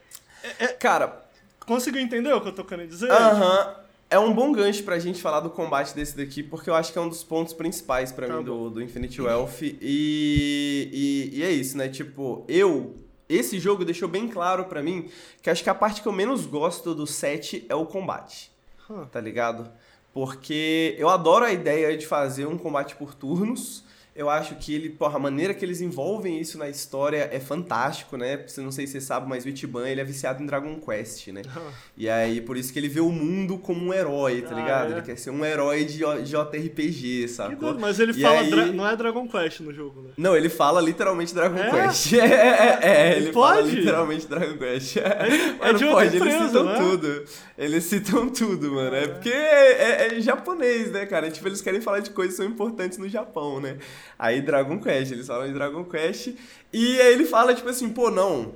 Cara, 0.78 1.22
Conseguiu 1.68 2.00
entender 2.00 2.32
o 2.32 2.40
que 2.40 2.48
eu 2.48 2.52
tô 2.52 2.64
querendo 2.64 2.88
dizer? 2.88 3.12
aham. 3.12 3.76
É 4.10 4.18
um 4.18 4.32
bom 4.32 4.50
gancho 4.52 4.82
pra 4.84 4.98
gente 4.98 5.20
falar 5.20 5.40
do 5.40 5.50
combate 5.50 5.94
desse 5.94 6.16
daqui, 6.16 6.42
porque 6.42 6.70
eu 6.70 6.74
acho 6.74 6.90
que 6.90 6.98
é 6.98 7.02
um 7.02 7.10
dos 7.10 7.22
pontos 7.22 7.52
principais 7.52 8.10
pra 8.10 8.26
Tá 8.26 8.38
mim 8.38 8.42
do, 8.42 8.70
do 8.70 8.82
Infinite 8.82 9.20
Wealth. 9.20 9.60
E, 9.60 9.78
e, 9.82 11.30
e 11.34 11.42
é 11.42 11.50
isso, 11.50 11.76
né? 11.76 11.88
Tipo, 11.88 12.42
eu. 12.48 12.96
Esse 13.28 13.58
jogo 13.58 13.84
deixou 13.84 14.08
bem 14.08 14.26
claro 14.26 14.64
pra 14.64 14.82
mim 14.82 15.10
que 15.42 15.50
acho 15.50 15.62
que 15.62 15.68
a 15.68 15.74
parte 15.74 16.00
que 16.00 16.08
eu 16.08 16.12
menos 16.12 16.46
gosto 16.46 16.94
do 16.94 17.06
set 17.06 17.66
é 17.68 17.74
o 17.74 17.84
combate. 17.84 18.50
Hum. 18.88 19.04
Tá 19.04 19.20
ligado? 19.20 19.70
Porque 20.14 20.96
eu 20.98 21.10
adoro 21.10 21.44
a 21.44 21.52
ideia 21.52 21.94
de 21.94 22.06
fazer 22.06 22.46
um 22.46 22.56
combate 22.56 22.96
por 22.96 23.14
turnos. 23.14 23.84
Eu 24.18 24.28
acho 24.28 24.56
que 24.56 24.74
ele, 24.74 24.88
porra, 24.90 25.14
a 25.16 25.18
maneira 25.20 25.54
que 25.54 25.64
eles 25.64 25.80
envolvem 25.80 26.40
isso 26.40 26.58
na 26.58 26.68
história 26.68 27.28
é 27.32 27.38
fantástico, 27.38 28.16
né? 28.16 28.42
Você 28.46 28.60
não 28.60 28.72
sei 28.72 28.84
se 28.86 28.94
você 28.94 29.00
sabe, 29.00 29.28
mas 29.28 29.44
o 29.44 29.48
Ichiban, 29.48 29.88
ele 29.88 30.00
é 30.00 30.04
viciado 30.04 30.42
em 30.42 30.46
Dragon 30.46 30.74
Quest, 30.80 31.28
né? 31.28 31.42
E 31.96 32.08
aí, 32.08 32.40
por 32.40 32.56
isso 32.56 32.72
que 32.72 32.78
ele 32.78 32.88
vê 32.88 33.00
o 33.00 33.10
mundo 33.10 33.58
como 33.58 33.84
um 33.86 33.94
herói, 33.94 34.42
tá 34.42 34.50
Ah, 34.56 34.60
ligado? 34.60 34.88
é? 34.90 34.92
Ele 34.96 35.02
quer 35.02 35.16
ser 35.18 35.30
um 35.30 35.44
herói 35.44 35.84
de 35.84 35.98
JRPG, 36.24 37.28
sacou? 37.28 37.56
doido, 37.56 37.80
Mas 37.80 37.98
ele 38.00 38.12
E 38.12 38.20
fala. 38.22 38.40
aí- 38.40 38.72
Não 38.72 38.86
é 38.86 38.96
Dragon 38.96 39.28
Quest 39.28 39.60
no 39.60 39.72
jogo, 39.72 40.02
né? 40.02 40.10
Não, 40.16 40.36
ele 40.36 40.48
fala 40.48 40.80
literalmente 40.80 41.34
Dragon 41.34 41.56
É? 41.58 41.70
Quest. 41.70 42.12
É, 42.18 42.24
é, 42.26 42.78
é, 42.82 43.16
ele 43.16 43.32
fala 43.32 43.56
Pode? 43.56 43.70
literalmente 43.70 44.26
Dragon 44.26 44.56
Quest. 44.58 44.96
é 44.96 45.72
de 45.72 45.84
outra 45.84 45.88
pode, 45.90 46.06
eles 46.08 46.14
empresa, 46.14 46.46
citam 46.46 46.64
né? 46.64 46.78
tudo. 46.78 47.24
Eles 47.56 47.84
citam 47.84 48.28
tudo, 48.28 48.72
mano. 48.72 48.94
É 48.96 49.06
porque 49.08 49.28
é, 49.30 50.16
é 50.16 50.20
japonês, 50.20 50.90
né, 50.92 51.06
cara? 51.06 51.30
Tipo, 51.30 51.48
eles 51.48 51.60
querem 51.60 51.80
falar 51.80 52.00
de 52.00 52.10
coisas 52.10 52.34
que 52.36 52.42
são 52.42 52.46
importantes 52.50 52.98
no 52.98 53.08
Japão, 53.08 53.60
né? 53.60 53.76
Aí 54.18 54.40
Dragon 54.40 54.78
Quest, 54.78 55.10
eles 55.10 55.26
falam 55.26 55.48
de 55.48 55.52
Dragon 55.52 55.84
Quest. 55.84 56.34
E 56.72 57.00
aí 57.00 57.12
ele 57.12 57.24
fala, 57.24 57.54
tipo 57.54 57.68
assim, 57.68 57.88
pô, 57.88 58.10
não. 58.10 58.54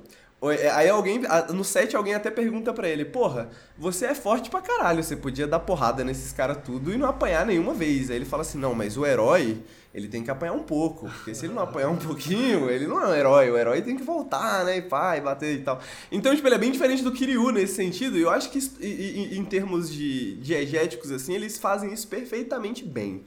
Aí 0.75 0.89
alguém, 0.89 1.21
no 1.55 1.63
set 1.63 1.95
alguém 1.95 2.15
até 2.15 2.29
pergunta 2.29 2.73
pra 2.73 2.89
ele, 2.89 3.05
porra, 3.05 3.49
você 3.79 4.07
é 4.07 4.15
forte 4.15 4.51
pra 4.51 4.61
caralho, 4.61 5.01
você 5.01 5.15
podia 5.15 5.47
dar 5.47 5.61
porrada 5.61 6.03
nesses 6.03 6.33
caras 6.33 6.59
tudo 6.65 6.93
e 6.93 6.97
não 6.97 7.09
apanhar 7.09 7.47
nenhuma 7.47 7.73
vez. 7.73 8.11
Aí 8.11 8.17
ele 8.17 8.25
fala 8.25 8.43
assim, 8.43 8.59
não, 8.59 8.75
mas 8.75 8.97
o 8.97 9.07
herói, 9.07 9.63
ele 9.95 10.09
tem 10.09 10.25
que 10.25 10.33
apanhar 10.33 10.53
um 10.53 10.65
pouco, 10.65 11.09
porque 11.09 11.33
se 11.33 11.47
ele 11.47 11.55
não 11.55 11.63
apanhar 11.63 11.91
um 11.91 11.97
pouquinho, 11.97 12.69
ele 12.69 12.89
não 12.89 13.01
é 13.01 13.07
um 13.07 13.15
herói, 13.15 13.51
o 13.53 13.57
herói 13.57 13.83
tem 13.83 13.97
que 13.97 14.03
voltar, 14.03 14.65
né, 14.65 14.79
e 14.79 14.83
pá, 14.83 15.17
e 15.17 15.21
bater 15.21 15.55
e 15.55 15.63
tal. 15.63 15.81
Então, 16.11 16.35
tipo, 16.35 16.49
ele 16.49 16.57
é 16.57 16.59
bem 16.59 16.73
diferente 16.73 17.05
do 17.05 17.13
Kiryu 17.13 17.53
nesse 17.53 17.77
sentido, 17.77 18.19
e 18.19 18.23
eu 18.23 18.31
acho 18.31 18.51
que 18.51 18.59
em 18.59 19.45
termos 19.45 19.93
de 19.93 20.39
diegéticos, 20.39 21.13
assim, 21.13 21.35
eles 21.35 21.57
fazem 21.57 21.93
isso 21.93 22.09
perfeitamente 22.09 22.85
bem 22.85 23.23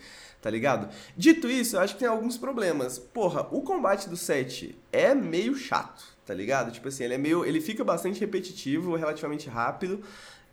tá 0.45 0.51
ligado? 0.51 0.87
Dito 1.17 1.49
isso, 1.49 1.75
eu 1.75 1.79
acho 1.79 1.95
que 1.95 2.01
tem 2.01 2.07
alguns 2.07 2.37
problemas. 2.37 2.99
Porra, 2.99 3.47
o 3.49 3.61
combate 3.61 4.07
do 4.07 4.15
set 4.15 4.77
é 4.91 5.15
meio 5.15 5.55
chato, 5.55 6.03
tá 6.23 6.35
ligado? 6.35 6.71
Tipo 6.71 6.87
assim, 6.87 7.03
ele 7.03 7.15
é 7.15 7.17
meio. 7.17 7.43
Ele 7.43 7.59
fica 7.59 7.83
bastante 7.83 8.19
repetitivo, 8.19 8.95
relativamente 8.95 9.49
rápido. 9.49 10.03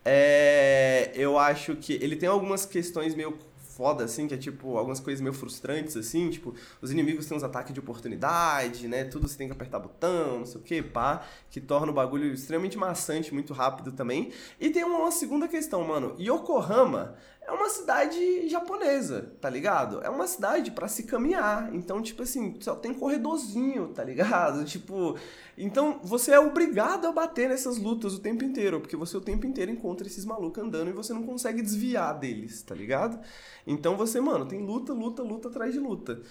É, 0.02 1.12
eu 1.14 1.38
acho 1.38 1.76
que 1.76 1.92
ele 2.00 2.16
tem 2.16 2.26
algumas 2.26 2.64
questões 2.64 3.14
meio 3.14 3.36
foda, 3.76 4.04
assim, 4.04 4.26
que 4.26 4.32
é 4.32 4.36
tipo, 4.38 4.78
algumas 4.78 4.98
coisas 4.98 5.20
meio 5.20 5.34
frustrantes, 5.34 5.94
assim, 5.96 6.30
tipo, 6.30 6.54
os 6.80 6.90
inimigos 6.90 7.26
têm 7.26 7.36
uns 7.36 7.42
ataques 7.42 7.74
de 7.74 7.80
oportunidade, 7.80 8.88
né? 8.88 9.04
Tudo 9.04 9.28
você 9.28 9.36
tem 9.36 9.46
que 9.46 9.52
apertar 9.52 9.78
botão, 9.78 10.38
não 10.38 10.46
sei 10.46 10.60
o 10.60 10.64
que, 10.64 10.82
pá, 10.82 11.22
que 11.50 11.60
torna 11.60 11.90
o 11.90 11.94
bagulho 11.94 12.32
extremamente 12.32 12.78
maçante, 12.78 13.32
muito 13.32 13.52
rápido 13.52 13.92
também. 13.92 14.32
E 14.58 14.70
tem 14.70 14.84
uma 14.84 15.10
segunda 15.10 15.48
questão, 15.48 15.84
mano. 15.84 16.16
Yokohama 16.18 17.14
é 17.44 17.50
uma 17.50 17.68
cidade 17.68 18.48
japonesa, 18.48 19.32
tá 19.40 19.50
ligado? 19.50 20.00
É 20.02 20.08
uma 20.08 20.26
cidade 20.26 20.70
pra 20.70 20.86
se 20.86 21.02
caminhar. 21.02 21.74
Então, 21.74 22.00
tipo 22.00 22.22
assim, 22.22 22.56
só 22.60 22.76
tem 22.76 22.94
corredorzinho, 22.94 23.88
tá 23.88 24.04
ligado? 24.04 24.64
Tipo, 24.72 25.18
então 25.58 26.00
você 26.02 26.32
é 26.32 26.38
obrigado 26.38 27.06
a 27.06 27.12
bater 27.12 27.48
nessas 27.48 27.78
lutas 27.78 28.14
o 28.14 28.20
tempo 28.20 28.44
inteiro, 28.44 28.80
porque 28.80 28.96
você 28.96 29.16
o 29.16 29.20
tempo 29.20 29.46
inteiro 29.46 29.70
encontra 29.70 30.06
esses 30.06 30.24
malucos 30.24 30.62
andando 30.62 30.88
e 30.88 30.92
você 30.92 31.12
não 31.12 31.24
consegue 31.24 31.60
desviar 31.60 32.18
deles, 32.18 32.62
tá 32.62 32.74
ligado? 32.74 33.18
Então 33.66 33.96
você, 33.96 34.20
mano, 34.20 34.46
tem 34.46 34.64
luta, 34.64 34.92
luta, 34.92 35.22
luta 35.22 35.48
atrás 35.48 35.72
de 35.72 35.80
luta. 35.80 36.22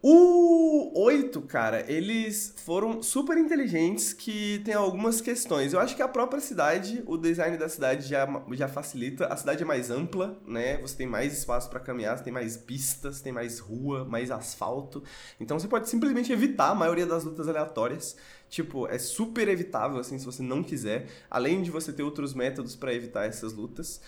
O 0.00 0.92
8, 0.94 1.42
cara, 1.42 1.84
eles 1.90 2.54
foram 2.64 3.02
super 3.02 3.36
inteligentes 3.36 4.12
que 4.12 4.60
tem 4.64 4.72
algumas 4.72 5.20
questões. 5.20 5.72
Eu 5.72 5.80
acho 5.80 5.96
que 5.96 6.02
a 6.02 6.06
própria 6.06 6.40
cidade, 6.40 7.02
o 7.04 7.16
design 7.16 7.56
da 7.56 7.68
cidade 7.68 8.06
já, 8.06 8.24
já 8.52 8.68
facilita. 8.68 9.26
A 9.26 9.36
cidade 9.36 9.64
é 9.64 9.66
mais 9.66 9.90
ampla, 9.90 10.40
né? 10.46 10.76
Você 10.78 10.96
tem 10.98 11.06
mais 11.06 11.36
espaço 11.36 11.68
para 11.68 11.80
caminhar, 11.80 12.16
você 12.16 12.22
tem 12.22 12.32
mais 12.32 12.56
pistas, 12.56 13.20
tem 13.20 13.32
mais 13.32 13.58
rua, 13.58 14.04
mais 14.04 14.30
asfalto. 14.30 15.02
Então 15.40 15.58
você 15.58 15.66
pode 15.66 15.88
simplesmente 15.88 16.32
evitar 16.32 16.70
a 16.70 16.74
maioria 16.76 17.04
das 17.04 17.24
lutas 17.24 17.48
aleatórias. 17.48 18.16
Tipo, 18.48 18.86
é 18.86 18.98
super 18.98 19.48
evitável, 19.48 19.98
assim, 19.98 20.16
se 20.16 20.24
você 20.24 20.44
não 20.44 20.62
quiser. 20.62 21.08
Além 21.28 21.60
de 21.60 21.72
você 21.72 21.92
ter 21.92 22.04
outros 22.04 22.34
métodos 22.34 22.76
para 22.76 22.94
evitar 22.94 23.26
essas 23.26 23.52
lutas. 23.52 24.00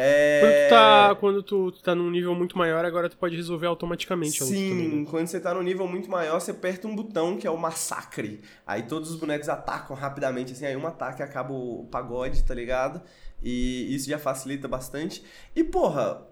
É... 0.00 0.40
Quando 0.40 0.52
tu, 0.52 0.70
tá, 0.70 1.14
quando 1.16 1.42
tu, 1.42 1.72
tu 1.72 1.82
tá 1.82 1.92
num 1.92 2.08
nível 2.08 2.32
muito 2.32 2.56
maior, 2.56 2.84
agora 2.84 3.08
tu 3.08 3.16
pode 3.16 3.34
resolver 3.34 3.66
automaticamente 3.66 4.44
Sim, 4.44 4.70
também, 4.70 4.88
né? 5.00 5.06
quando 5.10 5.26
você 5.26 5.40
tá 5.40 5.52
num 5.52 5.62
nível 5.62 5.88
muito 5.88 6.08
maior, 6.08 6.40
você 6.40 6.52
aperta 6.52 6.86
um 6.86 6.94
botão 6.94 7.36
que 7.36 7.48
é 7.48 7.50
o 7.50 7.56
massacre. 7.56 8.40
Aí 8.64 8.82
todos 8.84 9.10
os 9.10 9.16
bonecos 9.18 9.48
atacam 9.48 9.96
rapidamente, 9.96 10.52
assim, 10.52 10.66
aí 10.66 10.76
um 10.76 10.86
ataque 10.86 11.20
acaba 11.20 11.52
o 11.52 11.88
pagode, 11.90 12.44
tá 12.44 12.54
ligado? 12.54 13.02
E 13.42 13.92
isso 13.92 14.08
já 14.08 14.20
facilita 14.20 14.68
bastante. 14.68 15.24
E, 15.54 15.64
porra, 15.64 16.27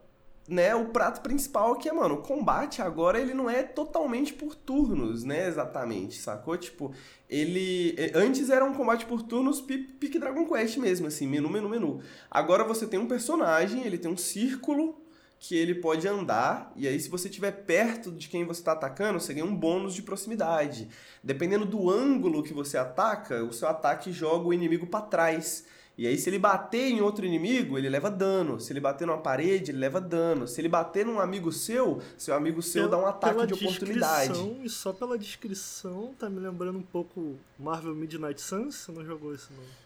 né, 0.48 0.74
o 0.74 0.86
prato 0.86 1.20
principal 1.20 1.72
aqui 1.72 1.88
é, 1.88 1.92
mano, 1.92 2.16
o 2.16 2.22
combate 2.22 2.80
agora 2.80 3.20
ele 3.20 3.34
não 3.34 3.50
é 3.50 3.62
totalmente 3.62 4.32
por 4.32 4.54
turnos, 4.54 5.24
né, 5.24 5.48
exatamente, 5.48 6.20
sacou? 6.20 6.56
Tipo, 6.56 6.92
ele... 7.28 7.96
Antes 8.14 8.48
era 8.50 8.64
um 8.64 8.72
combate 8.72 9.06
por 9.06 9.22
turnos 9.22 9.60
pi- 9.60 9.78
pique 9.78 10.18
Dragon 10.18 10.46
Quest 10.46 10.76
mesmo, 10.76 11.06
assim, 11.08 11.26
menu, 11.26 11.50
menu, 11.50 11.68
menu. 11.68 12.00
Agora 12.30 12.62
você 12.64 12.86
tem 12.86 13.00
um 13.00 13.08
personagem, 13.08 13.84
ele 13.84 13.98
tem 13.98 14.10
um 14.10 14.16
círculo 14.16 15.02
que 15.38 15.54
ele 15.54 15.74
pode 15.74 16.08
andar, 16.08 16.72
e 16.74 16.88
aí 16.88 16.98
se 16.98 17.10
você 17.10 17.28
estiver 17.28 17.50
perto 17.50 18.10
de 18.10 18.28
quem 18.28 18.44
você 18.44 18.60
está 18.60 18.72
atacando, 18.72 19.20
você 19.20 19.34
ganha 19.34 19.44
um 19.44 19.54
bônus 19.54 19.94
de 19.94 20.02
proximidade. 20.02 20.88
Dependendo 21.22 21.66
do 21.66 21.90
ângulo 21.90 22.42
que 22.42 22.54
você 22.54 22.78
ataca, 22.78 23.44
o 23.44 23.52
seu 23.52 23.68
ataque 23.68 24.12
joga 24.12 24.46
o 24.46 24.54
inimigo 24.54 24.86
para 24.86 25.04
trás. 25.04 25.66
E 25.98 26.06
aí 26.06 26.18
se 26.18 26.28
ele 26.28 26.38
bater 26.38 26.88
em 26.88 27.00
outro 27.00 27.24
inimigo, 27.24 27.78
ele 27.78 27.88
leva 27.88 28.10
dano. 28.10 28.60
Se 28.60 28.72
ele 28.72 28.80
bater 28.80 29.06
numa 29.06 29.18
parede, 29.18 29.70
ele 29.70 29.78
leva 29.78 29.98
dano. 29.98 30.46
Se 30.46 30.60
ele 30.60 30.68
bater 30.68 31.06
num 31.06 31.18
amigo 31.18 31.50
seu, 31.50 32.02
seu 32.18 32.34
amigo 32.34 32.60
seu 32.60 32.88
dá 32.88 32.98
um 32.98 33.06
ataque 33.06 33.34
Pela 33.34 33.46
de 33.46 33.54
oportunidade. 33.54 34.38
E 34.62 34.68
só 34.68 34.92
pela 34.92 35.16
descrição, 35.18 36.14
tá 36.18 36.28
me 36.28 36.38
lembrando 36.38 36.78
um 36.78 36.82
pouco 36.82 37.36
Marvel 37.58 37.94
Midnight 37.94 38.40
Suns. 38.40 38.74
Você 38.74 38.92
não 38.92 39.04
jogou 39.04 39.34
isso, 39.34 39.50
não? 39.56 39.85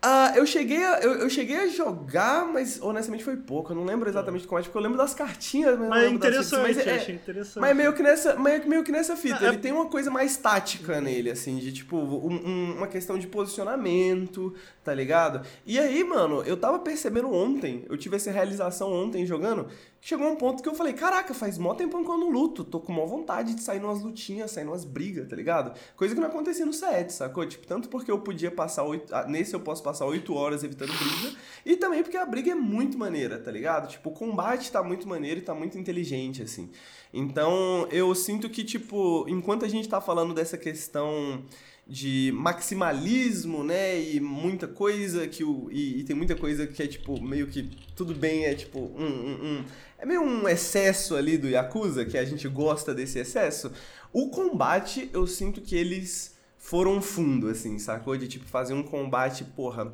Ah, 0.00 0.32
eu 0.36 0.46
cheguei, 0.46 0.84
a, 0.84 1.00
eu, 1.00 1.14
eu 1.14 1.28
cheguei 1.28 1.56
a 1.56 1.66
jogar, 1.66 2.46
mas 2.46 2.80
honestamente 2.80 3.24
foi 3.24 3.36
pouco. 3.36 3.72
Eu 3.72 3.76
não 3.76 3.84
lembro 3.84 4.08
exatamente 4.08 4.42
do 4.42 4.48
combate, 4.48 4.66
porque 4.66 4.78
eu 4.78 4.82
lembro 4.82 4.96
das 4.96 5.12
cartinhas, 5.12 5.72
mas, 5.76 5.80
não 5.80 5.88
Mas 5.88 6.04
é 6.04 6.10
interessante, 6.10 6.68
fitas. 6.68 6.76
Mas 6.76 6.86
é, 6.86 6.94
achei 6.96 7.14
interessante. 7.16 7.58
mas 7.60 7.70
é 7.70 7.74
meio 7.74 7.92
que 7.92 8.02
nessa, 8.02 8.36
meio, 8.36 8.68
meio 8.68 8.84
que 8.84 8.92
nessa 8.92 9.16
fita. 9.16 9.44
É- 9.44 9.48
Ele 9.48 9.58
tem 9.58 9.72
uma 9.72 9.86
coisa 9.86 10.08
mais 10.08 10.36
tática 10.36 11.00
nele, 11.00 11.30
assim, 11.32 11.56
de 11.56 11.72
tipo, 11.72 11.96
um- 11.96 12.32
um- 12.48 12.74
uma 12.76 12.86
questão 12.86 13.18
de 13.18 13.26
posicionamento, 13.26 14.54
tá 14.84 14.94
ligado? 14.94 15.44
E 15.66 15.80
aí, 15.80 16.04
mano, 16.04 16.42
eu 16.44 16.56
tava 16.56 16.78
percebendo 16.78 17.32
ontem, 17.32 17.84
eu 17.88 17.96
tive 17.96 18.14
essa 18.16 18.30
realização 18.30 18.92
ontem 18.92 19.26
jogando, 19.26 19.66
chegou 20.00 20.28
um 20.28 20.36
ponto 20.36 20.62
que 20.62 20.68
eu 20.68 20.74
falei, 20.74 20.92
caraca, 20.92 21.34
faz 21.34 21.58
mó 21.58 21.74
tempão 21.74 22.04
que 22.04 22.10
eu 22.10 22.18
não 22.18 22.30
luto, 22.30 22.64
tô 22.64 22.80
com 22.80 22.92
mó 22.92 23.04
vontade 23.06 23.54
de 23.54 23.62
sair 23.62 23.80
numas 23.80 24.02
lutinhas, 24.02 24.50
sair 24.50 24.64
numas 24.64 24.84
brigas, 24.84 25.28
tá 25.28 25.36
ligado? 25.36 25.78
Coisa 25.96 26.14
que 26.14 26.20
não 26.20 26.28
acontecia 26.28 26.64
no 26.64 26.72
set, 26.72 27.12
sacou? 27.12 27.44
Tipo, 27.46 27.66
tanto 27.66 27.88
porque 27.88 28.10
eu 28.10 28.20
podia 28.20 28.50
passar 28.50 28.84
oito. 28.84 29.14
ah, 29.14 29.26
Nesse 29.26 29.54
eu 29.54 29.60
posso 29.60 29.82
passar 29.82 30.06
oito 30.06 30.34
horas 30.34 30.62
evitando 30.62 30.92
briga, 30.92 31.36
e 31.64 31.76
também 31.76 32.02
porque 32.02 32.16
a 32.16 32.26
briga 32.26 32.52
é 32.52 32.54
muito 32.54 32.98
maneira, 32.98 33.38
tá 33.38 33.50
ligado? 33.50 33.88
Tipo, 33.88 34.10
o 34.10 34.12
combate 34.12 34.70
tá 34.70 34.82
muito 34.82 35.08
maneiro 35.08 35.40
e 35.40 35.42
tá 35.42 35.54
muito 35.54 35.78
inteligente, 35.78 36.42
assim. 36.42 36.70
Então, 37.12 37.86
eu 37.90 38.14
sinto 38.14 38.48
que, 38.50 38.62
tipo, 38.62 39.24
enquanto 39.28 39.64
a 39.64 39.68
gente 39.68 39.88
tá 39.88 40.00
falando 40.00 40.34
dessa 40.34 40.58
questão 40.58 41.42
de 41.88 42.30
maximalismo, 42.34 43.64
né, 43.64 43.98
e 44.00 44.20
muita 44.20 44.68
coisa 44.68 45.26
que 45.26 45.42
o 45.42 45.68
e, 45.70 46.00
e 46.00 46.04
tem 46.04 46.14
muita 46.14 46.36
coisa 46.36 46.66
que 46.66 46.82
é 46.82 46.86
tipo 46.86 47.18
meio 47.22 47.46
que 47.46 47.70
tudo 47.96 48.14
bem 48.14 48.44
é 48.44 48.54
tipo 48.54 48.78
um, 48.78 49.06
um- 49.06 49.44
um- 49.60 49.64
é 49.98 50.04
meio 50.04 50.20
um 50.22 50.46
excesso 50.48 51.16
ali 51.16 51.38
do 51.38 51.48
Yakuza 51.48 52.04
que 52.04 52.18
a 52.18 52.24
gente 52.24 52.46
gosta 52.48 52.94
desse 52.94 53.18
excesso. 53.18 53.72
O 54.12 54.28
combate 54.28 55.08
eu 55.12 55.26
sinto 55.26 55.60
que 55.62 55.74
eles 55.74 56.36
foram 56.58 57.00
fundo 57.00 57.48
assim, 57.48 57.78
sacou 57.78 58.16
de 58.16 58.28
tipo 58.28 58.44
fazer 58.44 58.74
um 58.74 58.82
combate, 58.82 59.44
porra, 59.44 59.90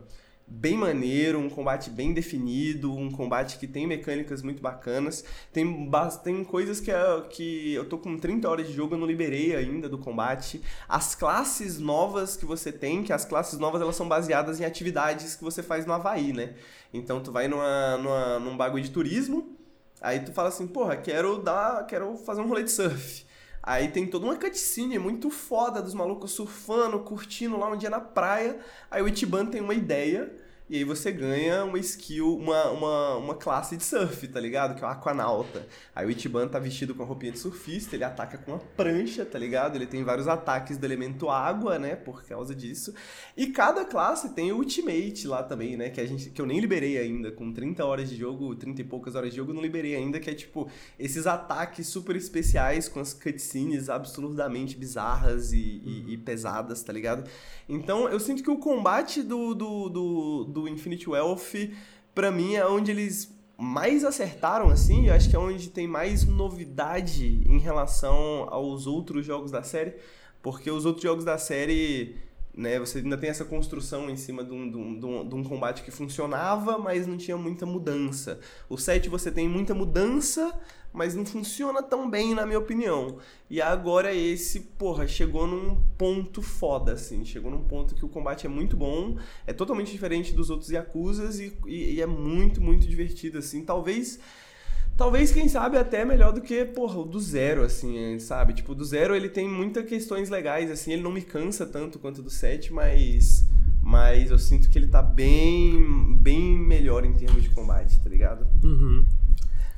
bem 0.46 0.76
maneiro, 0.76 1.38
um 1.38 1.48
combate 1.48 1.90
bem 1.90 2.12
definido, 2.12 2.94
um 2.94 3.10
combate 3.10 3.58
que 3.58 3.66
tem 3.66 3.86
mecânicas 3.86 4.42
muito 4.42 4.62
bacanas. 4.62 5.24
Tem, 5.52 5.90
tem 6.22 6.44
coisas 6.44 6.80
que, 6.80 6.90
é- 6.90 7.22
que 7.30 7.74
eu 7.74 7.88
tô 7.88 7.98
com 7.98 8.18
30 8.18 8.48
horas 8.48 8.66
de 8.66 8.72
jogo, 8.72 8.94
eu 8.94 8.98
não 8.98 9.06
liberei 9.06 9.56
ainda 9.56 9.88
do 9.88 9.98
combate. 9.98 10.62
As 10.88 11.14
classes 11.14 11.78
novas 11.78 12.36
que 12.36 12.44
você 12.44 12.70
tem, 12.70 13.02
que 13.02 13.12
as 13.12 13.24
classes 13.24 13.58
novas 13.58 13.80
elas 13.80 13.96
são 13.96 14.08
baseadas 14.08 14.60
em 14.60 14.64
atividades 14.64 15.34
que 15.34 15.44
você 15.44 15.62
faz 15.62 15.86
no 15.86 15.92
Havaí, 15.92 16.32
né? 16.32 16.54
Então 16.92 17.20
tu 17.22 17.32
vai 17.32 17.48
numa, 17.48 17.96
numa, 17.98 18.38
num 18.38 18.56
bagulho 18.56 18.82
de 18.84 18.90
turismo, 18.90 19.56
aí 20.00 20.20
tu 20.20 20.32
fala 20.32 20.48
assim, 20.48 20.66
porra, 20.66 20.96
quero 20.96 21.38
dar, 21.42 21.86
quero 21.86 22.16
fazer 22.18 22.40
um 22.40 22.48
rolê 22.48 22.62
de 22.62 22.70
surf. 22.70 23.24
Aí 23.66 23.88
tem 23.88 24.06
toda 24.06 24.26
uma 24.26 24.36
cutscene 24.36 24.98
muito 24.98 25.30
foda 25.30 25.80
dos 25.80 25.94
malucos 25.94 26.32
surfando, 26.32 27.00
curtindo 27.00 27.56
lá 27.56 27.70
um 27.70 27.76
dia 27.78 27.88
na 27.88 27.98
praia. 27.98 28.58
Aí 28.90 29.00
o 29.00 29.08
Ichiban 29.08 29.46
tem 29.46 29.62
uma 29.62 29.72
ideia 29.72 30.30
e 30.74 30.78
aí 30.78 30.84
você 30.84 31.12
ganha 31.12 31.64
uma 31.64 31.78
skill, 31.78 32.36
uma, 32.36 32.70
uma, 32.70 33.16
uma 33.16 33.34
classe 33.36 33.76
de 33.76 33.84
surf, 33.84 34.26
tá 34.26 34.40
ligado? 34.40 34.74
Que 34.74 34.82
é 34.82 34.86
o 34.86 34.90
Aquanauta. 34.90 35.64
Aí 35.94 36.04
o 36.04 36.10
Ichiban 36.10 36.48
tá 36.48 36.58
vestido 36.58 36.96
com 36.96 37.04
a 37.04 37.06
roupinha 37.06 37.30
de 37.30 37.38
surfista, 37.38 37.94
ele 37.94 38.02
ataca 38.02 38.38
com 38.38 38.50
uma 38.50 38.58
prancha, 38.58 39.24
tá 39.24 39.38
ligado? 39.38 39.76
Ele 39.76 39.86
tem 39.86 40.02
vários 40.02 40.26
ataques 40.26 40.76
do 40.76 40.84
elemento 40.84 41.28
água, 41.30 41.78
né? 41.78 41.94
Por 41.94 42.24
causa 42.24 42.52
disso. 42.56 42.92
E 43.36 43.46
cada 43.46 43.84
classe 43.84 44.30
tem 44.34 44.50
o 44.50 44.56
Ultimate 44.56 45.28
lá 45.28 45.44
também, 45.44 45.76
né? 45.76 45.90
Que, 45.90 46.00
a 46.00 46.06
gente, 46.06 46.30
que 46.30 46.40
eu 46.40 46.46
nem 46.46 46.58
liberei 46.58 46.98
ainda. 46.98 47.30
Com 47.30 47.52
30 47.52 47.84
horas 47.84 48.10
de 48.10 48.16
jogo, 48.16 48.52
30 48.56 48.80
e 48.80 48.84
poucas 48.84 49.14
horas 49.14 49.30
de 49.30 49.36
jogo, 49.36 49.52
eu 49.52 49.54
não 49.54 49.62
liberei 49.62 49.94
ainda. 49.94 50.18
Que 50.18 50.30
é 50.30 50.34
tipo 50.34 50.68
esses 50.98 51.24
ataques 51.24 51.86
super 51.86 52.16
especiais 52.16 52.88
com 52.88 52.98
as 52.98 53.14
cutscenes 53.14 53.88
absurdamente 53.88 54.76
bizarras 54.76 55.52
e, 55.52 55.58
e- 55.84 56.14
e 56.14 56.16
pesadas, 56.18 56.82
tá 56.82 56.92
ligado? 56.92 57.30
Então 57.68 58.08
eu 58.08 58.18
sinto 58.18 58.42
que 58.42 58.50
o 58.50 58.58
combate 58.58 59.22
do, 59.22 59.54
do, 59.54 59.88
do, 59.88 60.44
do 60.44 60.63
Infinite 60.68 61.08
Wealth, 61.08 61.54
pra 62.14 62.30
mim, 62.30 62.54
é 62.54 62.66
onde 62.66 62.90
eles 62.90 63.34
mais 63.56 64.04
acertaram, 64.04 64.68
assim. 64.68 65.06
Eu 65.06 65.14
acho 65.14 65.30
que 65.30 65.36
é 65.36 65.38
onde 65.38 65.70
tem 65.70 65.86
mais 65.86 66.24
novidade 66.24 67.42
em 67.46 67.58
relação 67.58 68.48
aos 68.50 68.86
outros 68.86 69.24
jogos 69.24 69.50
da 69.50 69.62
série. 69.62 69.94
Porque 70.42 70.70
os 70.70 70.84
outros 70.84 71.02
jogos 71.02 71.24
da 71.24 71.38
série 71.38 72.16
né? 72.56 72.78
Você 72.78 72.98
ainda 72.98 73.16
tem 73.18 73.30
essa 73.30 73.44
construção 73.44 74.08
em 74.08 74.16
cima 74.16 74.44
de 74.44 74.52
um, 74.52 74.70
de 74.70 74.76
um- 74.76 75.28
de 75.28 75.34
um- 75.34 75.44
combate 75.44 75.82
que 75.82 75.90
funcionava, 75.90 76.78
mas 76.78 77.06
não 77.06 77.16
tinha 77.16 77.36
muita 77.36 77.66
mudança. 77.66 78.38
O 78.68 78.76
7 78.78 79.08
você 79.08 79.30
tem 79.30 79.48
muita 79.48 79.74
mudança, 79.74 80.58
mas 80.92 81.14
não 81.14 81.26
funciona 81.26 81.82
tão 81.82 82.08
bem, 82.08 82.34
na 82.34 82.46
minha 82.46 82.58
opinião. 82.58 83.18
E 83.50 83.60
agora 83.60 84.14
esse, 84.14 84.60
porra, 84.60 85.06
chegou 85.08 85.46
num 85.46 85.76
ponto 85.98 86.40
foda, 86.40 86.92
assim. 86.92 87.24
Chegou 87.24 87.50
num 87.50 87.64
ponto 87.64 87.94
que 87.94 88.04
o 88.04 88.08
combate 88.08 88.46
é 88.46 88.48
muito 88.48 88.76
bom, 88.76 89.16
é 89.46 89.52
totalmente 89.52 89.90
diferente 89.90 90.32
dos 90.32 90.50
outros 90.50 90.70
Yakuzas 90.70 91.40
e, 91.40 91.56
e, 91.66 91.94
e 91.94 92.00
é 92.00 92.06
muito, 92.06 92.60
muito 92.60 92.86
divertido, 92.86 93.38
assim. 93.38 93.64
Talvez 93.64 94.20
Talvez, 94.96 95.32
quem 95.32 95.48
sabe, 95.48 95.76
até 95.76 96.04
melhor 96.04 96.32
do 96.32 96.40
que, 96.40 96.64
porra, 96.64 97.00
o 97.00 97.04
do 97.04 97.18
zero, 97.18 97.62
assim, 97.62 98.16
sabe? 98.20 98.52
Tipo, 98.52 98.72
o 98.72 98.74
do 98.76 98.84
zero 98.84 99.14
ele 99.14 99.28
tem 99.28 99.48
muitas 99.48 99.84
questões 99.86 100.30
legais, 100.30 100.70
assim, 100.70 100.92
ele 100.92 101.02
não 101.02 101.10
me 101.10 101.22
cansa 101.22 101.66
tanto 101.66 101.98
quanto 101.98 102.18
o 102.18 102.22
do 102.22 102.30
7, 102.30 102.72
mas. 102.72 103.44
Mas 103.82 104.30
eu 104.30 104.38
sinto 104.38 104.70
que 104.70 104.78
ele 104.78 104.86
tá 104.86 105.02
bem. 105.02 106.16
bem 106.16 106.56
melhor 106.56 107.04
em 107.04 107.12
termos 107.12 107.42
de 107.42 107.50
combate, 107.50 107.98
tá 107.98 108.08
ligado? 108.08 108.46
Uhum. 108.62 109.04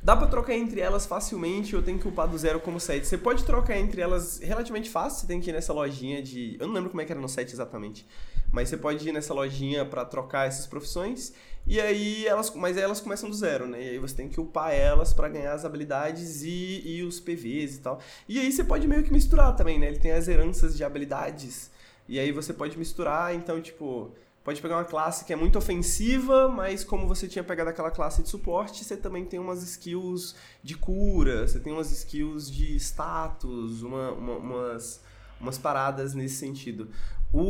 Dá 0.01 0.15
pra 0.15 0.27
trocar 0.27 0.53
entre 0.53 0.79
elas 0.79 1.05
facilmente, 1.05 1.73
eu 1.73 1.81
tenho 1.81 1.99
que 1.99 2.07
upar 2.07 2.27
do 2.27 2.37
zero 2.37 2.59
como 2.59 2.79
7. 2.79 3.05
Você 3.05 3.17
pode 3.17 3.43
trocar 3.43 3.77
entre 3.77 3.99
elas 3.99 4.39
relativamente 4.39 4.89
fácil, 4.89 5.21
você 5.21 5.27
tem 5.27 5.41
que 5.41 5.49
ir 5.49 5.53
nessa 5.53 5.73
lojinha 5.73 6.21
de. 6.21 6.55
Eu 6.59 6.67
não 6.67 6.73
lembro 6.75 6.91
como 6.91 7.01
é 7.01 7.05
que 7.05 7.11
era 7.11 7.19
no 7.19 7.27
7 7.27 7.51
exatamente. 7.51 8.07
Mas 8.51 8.69
você 8.69 8.77
pode 8.77 9.09
ir 9.09 9.11
nessa 9.11 9.33
lojinha 9.33 9.83
pra 9.83 10.05
trocar 10.05 10.47
essas 10.47 10.65
profissões. 10.67 11.33
E 11.67 11.79
aí 11.81 12.25
elas. 12.25 12.49
Mas 12.55 12.77
aí 12.77 12.83
elas 12.83 13.01
começam 13.01 13.29
do 13.29 13.35
zero, 13.35 13.67
né? 13.67 13.81
E 13.83 13.89
aí 13.89 13.99
você 13.99 14.15
tem 14.15 14.29
que 14.29 14.39
upar 14.39 14.71
elas 14.73 15.13
pra 15.13 15.27
ganhar 15.29 15.53
as 15.53 15.65
habilidades 15.65 16.41
e, 16.43 16.81
e 16.85 17.03
os 17.03 17.19
PVs 17.19 17.75
e 17.75 17.79
tal. 17.79 17.99
E 18.27 18.39
aí 18.39 18.51
você 18.51 18.63
pode 18.63 18.87
meio 18.87 19.03
que 19.03 19.11
misturar 19.11 19.55
também, 19.55 19.77
né? 19.79 19.87
Ele 19.87 19.99
tem 19.99 20.11
as 20.13 20.27
heranças 20.27 20.75
de 20.77 20.83
habilidades. 20.83 21.69
E 22.07 22.19
aí 22.19 22.31
você 22.31 22.53
pode 22.53 22.77
misturar, 22.77 23.35
então, 23.35 23.61
tipo. 23.61 24.11
Pode 24.43 24.61
pegar 24.61 24.77
uma 24.77 24.85
classe 24.85 25.25
que 25.25 25.33
é 25.33 25.35
muito 25.35 25.57
ofensiva, 25.57 26.47
mas 26.47 26.81
como 26.81 27.05
você 27.05 27.27
tinha 27.27 27.43
pegado 27.43 27.69
aquela 27.69 27.91
classe 27.91 28.23
de 28.23 28.29
suporte, 28.29 28.81
você 28.85 28.95
também 28.95 29.25
tem 29.25 29.37
umas 29.41 29.61
skills 29.61 30.35
de 30.63 30.73
cura, 30.77 31.45
você 31.45 31.59
tem 31.59 31.73
umas 31.73 31.91
skills 31.91 32.49
de 32.49 32.77
status, 32.77 33.81
uma- 33.81 34.11
uma- 34.13 34.37
umas, 34.37 35.01
umas 35.41 35.57
paradas 35.57 36.13
nesse 36.13 36.35
sentido. 36.37 36.87
O. 37.33 37.41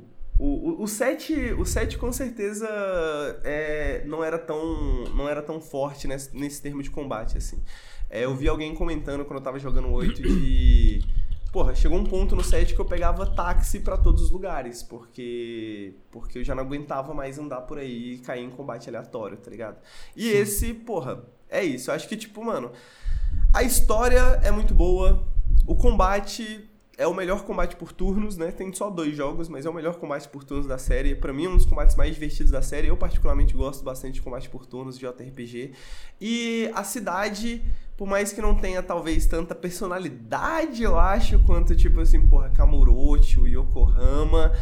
o, 0.38 0.82
o 0.82 0.86
7, 0.86 1.54
o 1.54 1.64
7 1.64 1.96
com 1.96 2.12
certeza 2.12 2.68
é, 3.42 4.02
não, 4.04 4.22
era 4.22 4.38
tão, 4.38 5.04
não 5.14 5.28
era 5.28 5.40
tão 5.40 5.60
forte 5.60 6.06
nesse, 6.06 6.36
nesse 6.36 6.60
termo 6.60 6.82
de 6.82 6.90
combate, 6.90 7.38
assim. 7.38 7.62
É, 8.10 8.24
eu 8.24 8.34
vi 8.34 8.46
alguém 8.48 8.74
comentando 8.74 9.24
quando 9.24 9.38
eu 9.38 9.44
tava 9.44 9.58
jogando 9.58 9.88
o 9.88 9.92
8 9.92 10.22
de. 10.22 11.02
Porra, 11.52 11.74
chegou 11.74 11.98
um 11.98 12.04
ponto 12.04 12.36
no 12.36 12.44
7 12.44 12.74
que 12.74 12.80
eu 12.80 12.84
pegava 12.84 13.24
táxi 13.24 13.80
pra 13.80 13.96
todos 13.96 14.24
os 14.24 14.30
lugares, 14.30 14.82
porque 14.82 15.94
porque 16.10 16.40
eu 16.40 16.44
já 16.44 16.54
não 16.54 16.62
aguentava 16.62 17.14
mais 17.14 17.38
andar 17.38 17.62
por 17.62 17.78
aí 17.78 18.14
e 18.14 18.18
cair 18.18 18.44
em 18.44 18.50
combate 18.50 18.90
aleatório, 18.90 19.38
tá 19.38 19.50
ligado? 19.50 19.78
E 20.14 20.28
esse, 20.28 20.74
porra, 20.74 21.24
é 21.48 21.64
isso. 21.64 21.90
Eu 21.90 21.94
acho 21.94 22.06
que, 22.06 22.16
tipo, 22.16 22.44
mano, 22.44 22.72
a 23.54 23.62
história 23.62 24.20
é 24.44 24.50
muito 24.50 24.74
boa, 24.74 25.26
o 25.66 25.74
combate 25.74 26.68
é 26.98 27.06
o 27.06 27.12
melhor 27.12 27.44
combate 27.44 27.76
por 27.76 27.92
turnos, 27.92 28.38
né? 28.38 28.50
Tem 28.50 28.72
só 28.72 28.88
dois 28.88 29.14
jogos, 29.14 29.48
mas 29.48 29.66
é 29.66 29.70
o 29.70 29.74
melhor 29.74 29.96
combate 29.96 30.28
por 30.28 30.44
turnos 30.44 30.66
da 30.66 30.78
série. 30.78 31.14
Pra 31.14 31.32
mim, 31.32 31.44
é 31.44 31.48
um 31.48 31.56
dos 31.56 31.66
combates 31.66 31.94
mais 31.94 32.14
divertidos 32.14 32.50
da 32.50 32.62
série. 32.62 32.88
Eu, 32.88 32.96
particularmente, 32.96 33.54
gosto 33.54 33.84
bastante 33.84 34.14
de 34.14 34.22
combate 34.22 34.48
por 34.48 34.64
turnos 34.64 34.98
de 34.98 35.06
JRPG. 35.06 35.72
E 36.18 36.70
a 36.74 36.82
cidade, 36.82 37.62
por 37.98 38.08
mais 38.08 38.32
que 38.32 38.40
não 38.40 38.54
tenha, 38.54 38.82
talvez, 38.82 39.26
tanta 39.26 39.54
personalidade, 39.54 40.82
eu 40.82 40.98
acho, 40.98 41.38
quanto, 41.40 41.76
tipo 41.76 42.00
assim, 42.00 42.26
porra, 42.26 42.48
Kamurocho, 42.48 43.46
Yokohama, 43.46 44.52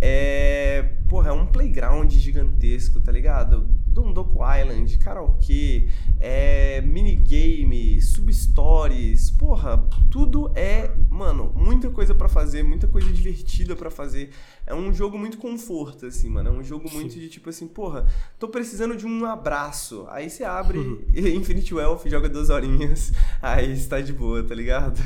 é. 0.00 0.96
Porra, 1.08 1.30
é 1.30 1.32
um 1.32 1.46
playground 1.46 2.10
gigantesco, 2.10 3.00
tá 3.00 3.12
ligado? 3.12 3.68
Dondoku 3.94 4.40
Island, 4.42 4.98
karaokê, 4.98 5.86
é, 6.18 6.80
minigame, 6.80 8.02
substories, 8.02 9.30
porra, 9.30 9.88
tudo 10.10 10.50
é, 10.56 10.90
mano, 11.08 11.52
muita 11.54 11.88
coisa 11.90 12.12
pra 12.12 12.28
fazer, 12.28 12.64
muita 12.64 12.88
coisa 12.88 13.10
divertida 13.12 13.76
pra 13.76 13.90
fazer. 13.90 14.30
É 14.66 14.74
um 14.74 14.92
jogo 14.92 15.16
muito 15.16 15.38
conforto, 15.38 16.06
assim, 16.06 16.28
mano. 16.28 16.48
É 16.48 16.52
um 16.52 16.64
jogo 16.64 16.90
muito 16.92 17.14
de 17.14 17.28
tipo 17.28 17.48
assim, 17.50 17.68
porra, 17.68 18.04
tô 18.36 18.48
precisando 18.48 18.96
de 18.96 19.06
um 19.06 19.24
abraço. 19.24 20.06
Aí 20.10 20.28
você 20.28 20.42
abre 20.42 20.78
Infinite 21.14 21.72
Wealth, 21.72 22.06
joga 22.06 22.28
duas 22.28 22.50
horinhas, 22.50 23.12
aí 23.40 23.72
está 23.72 24.00
de 24.00 24.12
boa, 24.12 24.42
tá 24.42 24.54
ligado? 24.56 25.00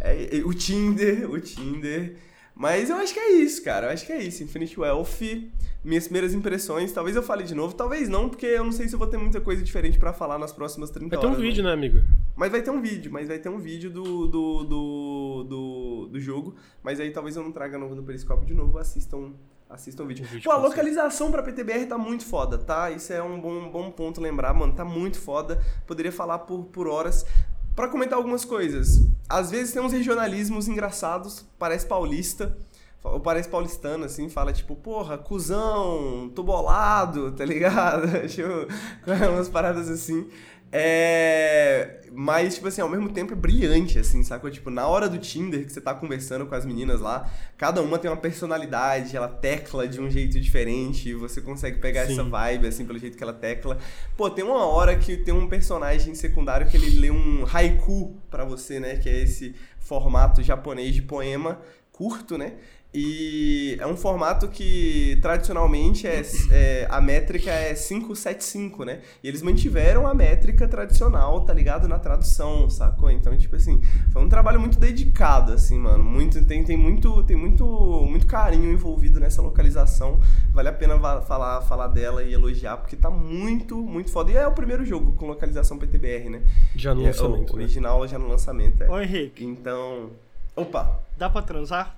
É, 0.00 0.38
é, 0.38 0.44
o 0.44 0.52
Tinder, 0.52 1.30
o 1.30 1.40
Tinder. 1.40 2.16
Mas 2.58 2.90
eu 2.90 2.96
acho 2.96 3.14
que 3.14 3.20
é 3.20 3.30
isso, 3.34 3.62
cara. 3.62 3.86
Eu 3.86 3.92
acho 3.92 4.04
que 4.04 4.12
é 4.12 4.20
isso. 4.20 4.42
Infinite 4.42 4.78
Wealth, 4.80 5.20
minhas 5.84 6.04
primeiras 6.04 6.34
impressões. 6.34 6.90
Talvez 6.90 7.14
eu 7.14 7.22
fale 7.22 7.44
de 7.44 7.54
novo, 7.54 7.72
talvez 7.72 8.08
não, 8.08 8.28
porque 8.28 8.46
eu 8.46 8.64
não 8.64 8.72
sei 8.72 8.88
se 8.88 8.96
eu 8.96 8.98
vou 8.98 9.06
ter 9.06 9.16
muita 9.16 9.40
coisa 9.40 9.62
diferente 9.62 9.96
pra 9.96 10.12
falar 10.12 10.38
nas 10.40 10.52
próximas 10.52 10.90
30 10.90 11.10
Vai 11.10 11.20
ter 11.20 11.26
um 11.26 11.30
horas. 11.30 11.40
vídeo, 11.40 11.62
né? 11.62 11.68
né, 11.70 11.74
amigo? 11.74 12.02
Mas 12.34 12.50
vai 12.50 12.60
ter 12.60 12.70
um 12.70 12.82
vídeo, 12.82 13.12
mas 13.12 13.28
vai 13.28 13.38
ter 13.38 13.48
um 13.48 13.60
vídeo 13.60 13.90
do, 13.90 14.26
do, 14.26 14.64
do, 14.64 15.44
do, 15.44 16.08
do 16.10 16.20
jogo. 16.20 16.56
Mas 16.82 16.98
aí 16.98 17.12
talvez 17.12 17.36
eu 17.36 17.44
não 17.44 17.52
traga 17.52 17.78
no, 17.78 17.94
no 17.94 18.02
Periscópio 18.02 18.44
de 18.44 18.54
novo. 18.54 18.76
Assistam 18.76 19.34
Assistam 19.70 20.04
o 20.04 20.06
vídeo. 20.06 20.24
O 20.24 20.28
vídeo 20.28 20.44
Pô, 20.44 20.50
a 20.50 20.56
localização 20.56 21.30
pra 21.30 21.42
PTBR 21.42 21.84
tá 21.84 21.98
muito 21.98 22.24
foda, 22.24 22.56
tá? 22.56 22.90
Isso 22.90 23.12
é 23.12 23.22
um 23.22 23.38
bom, 23.38 23.70
bom 23.70 23.90
ponto 23.90 24.18
lembrar, 24.18 24.54
mano. 24.54 24.72
Tá 24.72 24.82
muito 24.84 25.20
foda. 25.20 25.62
Poderia 25.86 26.10
falar 26.10 26.38
por, 26.40 26.64
por 26.64 26.88
horas. 26.88 27.26
Pra 27.78 27.86
comentar 27.86 28.18
algumas 28.18 28.44
coisas. 28.44 29.06
Às 29.28 29.52
vezes 29.52 29.72
tem 29.72 29.80
uns 29.80 29.92
regionalismos 29.92 30.66
engraçados, 30.66 31.46
parece 31.56 31.86
paulista. 31.86 32.58
Ou 33.04 33.20
parece 33.20 33.48
paulistano, 33.48 34.04
assim, 34.04 34.28
fala 34.28 34.52
tipo, 34.52 34.74
porra, 34.74 35.16
cuzão, 35.16 36.28
tô 36.34 36.42
bolado, 36.42 37.30
tá 37.38 37.44
ligado? 37.44 38.08
tipo, 38.26 38.48
umas 39.32 39.48
paradas 39.48 39.88
assim. 39.88 40.26
É. 40.72 42.00
Mas, 42.12 42.56
tipo 42.56 42.66
assim, 42.68 42.80
ao 42.80 42.88
mesmo 42.88 43.10
tempo 43.10 43.32
é 43.32 43.36
brilhante, 43.36 43.98
assim, 43.98 44.22
sacou? 44.22 44.50
Tipo, 44.50 44.70
na 44.70 44.86
hora 44.86 45.08
do 45.08 45.18
Tinder 45.18 45.64
que 45.64 45.72
você 45.72 45.80
tá 45.80 45.94
conversando 45.94 46.46
com 46.46 46.54
as 46.54 46.64
meninas 46.64 47.00
lá, 47.00 47.30
cada 47.56 47.80
uma 47.80 47.98
tem 47.98 48.10
uma 48.10 48.16
personalidade, 48.16 49.16
ela 49.16 49.28
tecla 49.28 49.86
de 49.86 50.00
um 50.00 50.10
jeito 50.10 50.40
diferente, 50.40 51.14
você 51.14 51.40
consegue 51.40 51.78
pegar 51.78 52.06
Sim. 52.06 52.14
essa 52.14 52.24
vibe, 52.24 52.66
assim, 52.66 52.84
pelo 52.84 52.98
jeito 52.98 53.16
que 53.16 53.22
ela 53.22 53.32
tecla. 53.32 53.78
Pô, 54.16 54.28
tem 54.28 54.44
uma 54.44 54.66
hora 54.66 54.96
que 54.96 55.16
tem 55.18 55.32
um 55.32 55.48
personagem 55.48 56.14
secundário 56.14 56.66
que 56.66 56.76
ele 56.76 56.98
lê 56.98 57.10
um 57.10 57.46
haiku 57.52 58.16
pra 58.30 58.44
você, 58.44 58.80
né? 58.80 58.96
Que 58.96 59.08
é 59.08 59.22
esse 59.22 59.54
formato 59.78 60.42
japonês 60.42 60.94
de 60.94 61.02
poema 61.02 61.60
curto, 61.98 62.38
né? 62.38 62.52
E 62.92 63.76
é 63.78 63.86
um 63.86 63.96
formato 63.96 64.48
que 64.48 65.18
tradicionalmente 65.20 66.06
é, 66.06 66.22
é- 66.50 66.86
a 66.88 67.00
métrica 67.02 67.50
é 67.50 67.74
575, 67.74 68.82
né? 68.82 69.00
E 69.22 69.28
eles 69.28 69.42
mantiveram 69.42 70.06
a 70.06 70.14
métrica 70.14 70.66
tradicional, 70.66 71.42
tá 71.42 71.52
ligado? 71.52 71.86
Na 71.86 71.98
tradução, 71.98 72.70
sacou? 72.70 73.10
Então, 73.10 73.36
tipo 73.36 73.56
assim, 73.56 73.82
foi 74.10 74.22
um 74.22 74.28
trabalho 74.28 74.58
muito 74.58 74.78
dedicado, 74.78 75.52
assim, 75.52 75.78
mano. 75.78 76.02
Muito, 76.02 76.42
tem, 76.46 76.64
tem 76.64 76.78
muito, 76.78 77.22
tem 77.24 77.36
muito, 77.36 77.66
muito 78.08 78.26
carinho 78.26 78.72
envolvido 78.72 79.20
nessa 79.20 79.42
localização. 79.42 80.18
Vale 80.50 80.68
a 80.70 80.72
pena 80.72 80.98
falar, 81.20 81.60
falar 81.62 81.88
dela 81.88 82.22
e 82.24 82.32
elogiar, 82.32 82.78
porque 82.78 82.96
tá 82.96 83.10
muito, 83.10 83.76
muito 83.76 84.10
foda. 84.10 84.32
E 84.32 84.36
é 84.36 84.46
o 84.46 84.52
primeiro 84.52 84.84
jogo 84.86 85.12
com 85.12 85.26
localização 85.26 85.76
PTBR, 85.76 86.30
né? 86.30 86.42
Já 86.74 86.94
no 86.94 87.02
E 87.02 87.04
é 87.04 87.06
lançamento. 87.08 87.52
o 87.52 87.56
né? 87.56 87.62
original 87.64 88.08
já 88.08 88.18
no 88.18 88.28
lançamento, 88.28 88.82
é. 88.82 88.88
Ô 88.90 88.98
Henrique, 88.98 89.44
Então. 89.44 90.08
Opa! 90.56 91.00
dá 91.16 91.28
pra 91.30 91.42
transar? 91.42 91.96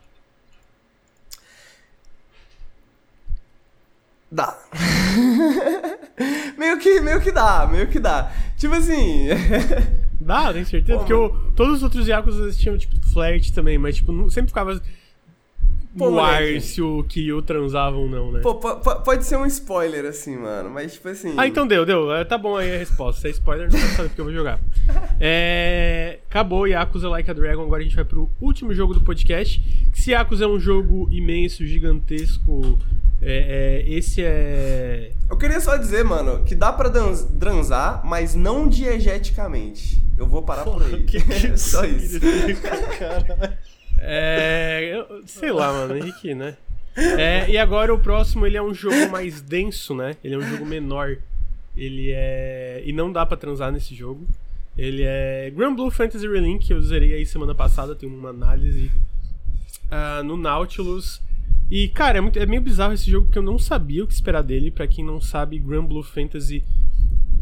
Dá. 4.31 4.57
meio 6.57 6.79
que, 6.79 7.01
meio 7.01 7.21
que 7.21 7.33
dá, 7.33 7.67
meio 7.71 7.89
que 7.89 7.99
dá. 7.99 8.31
Tipo 8.57 8.75
assim. 8.75 9.27
Dá, 10.23 10.53
tem 10.53 10.65
certeza? 10.67 10.99
Pô, 10.99 10.99
Porque 10.99 11.13
eu- 11.15 11.53
todos 11.57 11.79
os 11.79 11.83
outros 11.83 12.07
Yakuza 12.07 12.53
tinham, 12.53 12.77
tipo, 12.77 12.95
flirt 13.07 13.53
também, 13.53 13.79
mas, 13.79 13.97
tipo, 13.97 14.13
não- 14.13 14.29
sempre 14.29 14.49
ficava 14.51 14.79
Pô, 15.97 16.11
no 16.11 16.21
ar 16.21 16.43
se 16.61 16.83
o 16.83 17.03
Kyo 17.05 17.41
transava 17.41 17.97
ou 17.97 18.07
não, 18.07 18.31
né? 18.31 18.41
Pô, 18.41 18.55
po- 18.57 18.77
po- 18.77 19.01
pode 19.01 19.25
ser 19.25 19.37
um 19.39 19.47
spoiler, 19.47 20.05
assim, 20.05 20.37
mano. 20.37 20.69
Mas, 20.69 20.93
tipo 20.93 21.09
assim. 21.09 21.33
Ah, 21.39 21.47
então 21.49 21.67
deu, 21.67 21.87
deu. 21.87 22.13
É, 22.13 22.23
Tá 22.23 22.37
bom 22.37 22.55
aí 22.57 22.73
a 22.73 22.79
resposta. 22.79 23.23
Se 23.23 23.29
é 23.29 23.31
spoiler, 23.31 23.73
não 23.73 23.79
vai 23.81 23.89
saber 23.89 24.09
porque 24.11 24.21
eu 24.21 24.25
vou 24.27 24.35
jogar. 24.35 24.61
É... 25.19 26.19
Acabou 26.29 26.67
Yakuza 26.67 27.09
Like 27.09 27.31
a 27.31 27.35
Dragon, 27.35 27.63
agora 27.63 27.81
a 27.81 27.85
gente 27.85 27.97
vai 27.97 28.05
pro 28.05 28.31
último 28.41 28.73
jogo 28.75 28.93
do 28.95 29.01
podcast. 29.01 29.63
Se 29.95 30.11
Yakuza 30.13 30.45
é 30.45 30.49
um 30.49 30.61
jogo 30.61 31.09
imenso, 31.11 31.67
gigantesco, 31.67 32.79
é, 33.23 33.83
é, 33.87 33.93
esse 33.93 34.23
é... 34.23 35.13
Eu 35.29 35.37
queria 35.37 35.61
só 35.61 35.77
dizer, 35.77 36.05
mano, 36.05 36.43
que 36.45 36.55
dá 36.55 36.73
pra 36.73 36.91
transar, 37.39 38.01
mas 38.05 38.35
não 38.35 38.69
diegeticamente. 38.69 40.03
Eu 40.17 40.27
vou 40.27 40.43
parar 40.43 40.65
por 40.65 40.83
aí. 40.83 41.05
que 41.05 41.21
que 41.21 41.57
só 41.59 41.85
isso. 41.85 42.19
Caralho. 42.63 43.59
É, 43.99 44.91
eu- 44.95 45.23
sei 45.27 45.53
lá, 45.53 45.73
mano, 45.73 45.97
Henrique, 45.97 46.35
né? 46.35 46.57
É, 46.97 47.49
e 47.49 47.57
agora 47.57 47.95
o 47.95 47.99
próximo, 47.99 48.47
ele 48.47 48.57
é 48.57 48.63
um 48.63 48.75
jogo 48.75 49.09
mais 49.11 49.41
denso, 49.41 49.95
né? 49.95 50.17
Ele 50.25 50.35
é 50.35 50.39
um 50.39 50.43
jogo 50.43 50.65
menor. 50.67 51.17
Ele 51.77 52.11
é... 52.13 52.83
E 52.85 52.93
não 52.93 53.13
dá 53.13 53.25
pra 53.25 53.37
transar 53.37 53.71
nesse 53.71 53.95
jogo. 53.95 54.27
Ele 54.77 55.03
é 55.05 55.53
Grand 55.55 55.75
Blue 55.75 55.91
Fantasy 55.91 56.27
Relink, 56.27 56.67
que 56.67 56.73
eu 56.73 56.83
zerei 56.83 57.13
aí 57.13 57.27
semana 57.27 57.55
passada, 57.55 57.95
tem 57.95 58.09
uma 58.09 58.31
análise 58.31 58.91
ah, 59.91 60.23
no 60.23 60.37
Nautilus. 60.37 61.21
E, 61.71 61.89
cara, 61.89 62.19
é, 62.19 62.21
muito- 62.21 62.39
é 62.39 62.47
meio 62.47 62.61
bizarro 62.63 62.93
esse 62.93 63.09
jogo, 63.11 63.27
porque 63.27 63.39
eu 63.39 63.43
não 63.43 63.59
sabia 63.59 64.03
o 64.03 64.07
que 64.07 64.13
esperar 64.13 64.43
dele. 64.43 64.71
Pra 64.71 64.87
quem 64.87 65.05
não 65.05 65.21
sabe, 65.21 65.59
Grand 65.59 65.85
Blue 65.85 66.03
Fantasy 66.03 66.65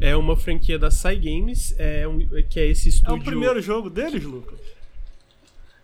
é 0.00 0.14
uma 0.16 0.36
franquia 0.36 0.78
da 0.78 0.90
Cygames, 0.90 1.74
é 1.78 2.06
um, 2.06 2.18
que 2.48 2.60
é 2.60 2.66
esse 2.66 2.88
É 2.88 2.90
estúdio... 2.90 3.22
o 3.22 3.24
primeiro 3.24 3.60
jogo 3.62 3.88
deles, 3.88 4.22
Lucas? 4.24 4.58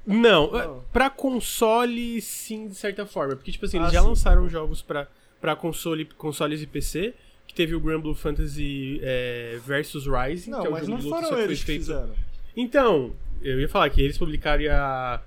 Não, 0.07 0.59
é, 0.61 0.69
pra 0.93 1.09
console, 1.09 2.21
sim, 2.21 2.69
de 2.69 2.75
certa 2.75 3.07
forma. 3.07 3.35
Porque, 3.37 3.51
tipo 3.51 3.65
assim, 3.65 3.79
eles 3.79 3.89
Ah, 3.89 3.93
já 3.95 4.01
sim. 4.03 4.09
lançaram 4.09 4.49
jogos 4.49 4.83
pra, 4.83 5.09
pra 5.41 5.57
console, 5.57 6.05
consoles 6.05 6.61
e 6.63 6.67
PC. 6.67 7.15
Que 7.47 7.55
teve 7.55 7.75
o 7.75 7.81
Grand 7.81 8.01
Blue 8.01 8.15
Fantasy 8.15 8.99
é, 9.03 9.59
versus 9.67 10.07
Rising. 10.07 10.51
Não, 10.51 10.61
que 10.61 10.67
é 10.67 10.71
o 10.71 10.73
mas 10.73 10.89
não 10.89 11.01
foram 11.01 11.29
que 11.29 11.35
eles 11.41 11.63
que 11.65 11.73
fizeram. 11.73 12.11
Então, 12.57 13.13
eu 13.43 13.61
ia 13.61 13.69
falar 13.69 13.89
que 13.91 14.01
eles 14.01 14.17
publicaram 14.19 14.65
a, 14.71 15.21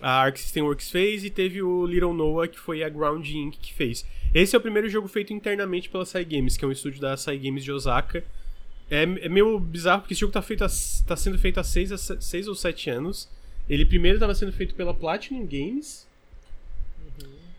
a 0.00 0.10
Arc 0.22 0.38
System 0.38 0.62
Works 0.64 0.90
fez 0.90 1.24
e 1.24 1.30
teve 1.30 1.62
o 1.62 1.86
Little 1.86 2.12
Noah, 2.14 2.48
que 2.48 2.58
foi 2.58 2.82
a 2.82 2.88
Ground 2.88 3.26
Inc. 3.28 3.56
que 3.58 3.72
fez. 3.72 4.04
Esse 4.34 4.54
é 4.54 4.58
o 4.58 4.62
primeiro 4.62 4.88
jogo 4.88 5.08
feito 5.08 5.32
internamente 5.32 5.88
pela 5.88 6.04
Cygames, 6.04 6.56
que 6.56 6.64
é 6.64 6.68
um 6.68 6.72
estúdio 6.72 7.00
da 7.00 7.16
Cygames 7.16 7.64
de 7.64 7.72
Osaka. 7.72 8.22
É, 8.90 9.02
é 9.02 9.28
meio 9.28 9.58
bizarro 9.58 10.02
porque 10.02 10.12
esse 10.14 10.20
jogo 10.20 10.32
tá, 10.32 10.42
feito 10.42 10.62
há- 10.64 10.68
tá 11.06 11.16
sendo 11.16 11.38
feito 11.38 11.58
há 11.58 11.64
6 11.64 11.90
a 11.92 11.98
se- 11.98 12.20
seis 12.20 12.46
ou 12.46 12.54
7 12.54 12.90
anos. 12.90 13.28
Ele 13.68 13.84
primeiro 13.84 14.16
estava 14.16 14.34
sendo 14.34 14.52
feito 14.52 14.74
pela 14.74 14.94
Platinum 14.94 15.44
Games. 15.46 16.06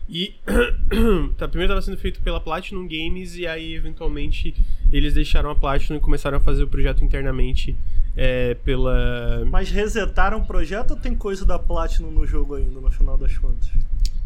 E. 0.08 0.34
tá, 1.36 1.46
primeiro 1.48 1.72
estava 1.72 1.82
sendo 1.82 1.98
feito 1.98 2.20
pela 2.22 2.40
Platinum 2.40 2.86
Games 2.88 3.36
e 3.36 3.46
aí, 3.46 3.74
eventualmente, 3.74 4.54
eles 4.90 5.12
deixaram 5.12 5.50
a 5.50 5.54
Platinum 5.54 5.98
e 5.98 6.00
começaram 6.00 6.38
a 6.38 6.40
fazer 6.40 6.62
o 6.62 6.68
projeto 6.68 7.04
internamente 7.04 7.76
é, 8.20 8.54
pela. 8.64 9.44
Mas 9.48 9.70
resetaram 9.70 10.38
o 10.38 10.44
projeto 10.44 10.90
ou 10.90 10.96
tem 10.96 11.14
coisa 11.14 11.46
da 11.46 11.56
Platinum 11.58 12.10
no 12.10 12.26
jogo 12.26 12.56
ainda, 12.56 12.80
no 12.80 12.90
final 12.90 13.16
das 13.16 13.38
contas? 13.38 13.70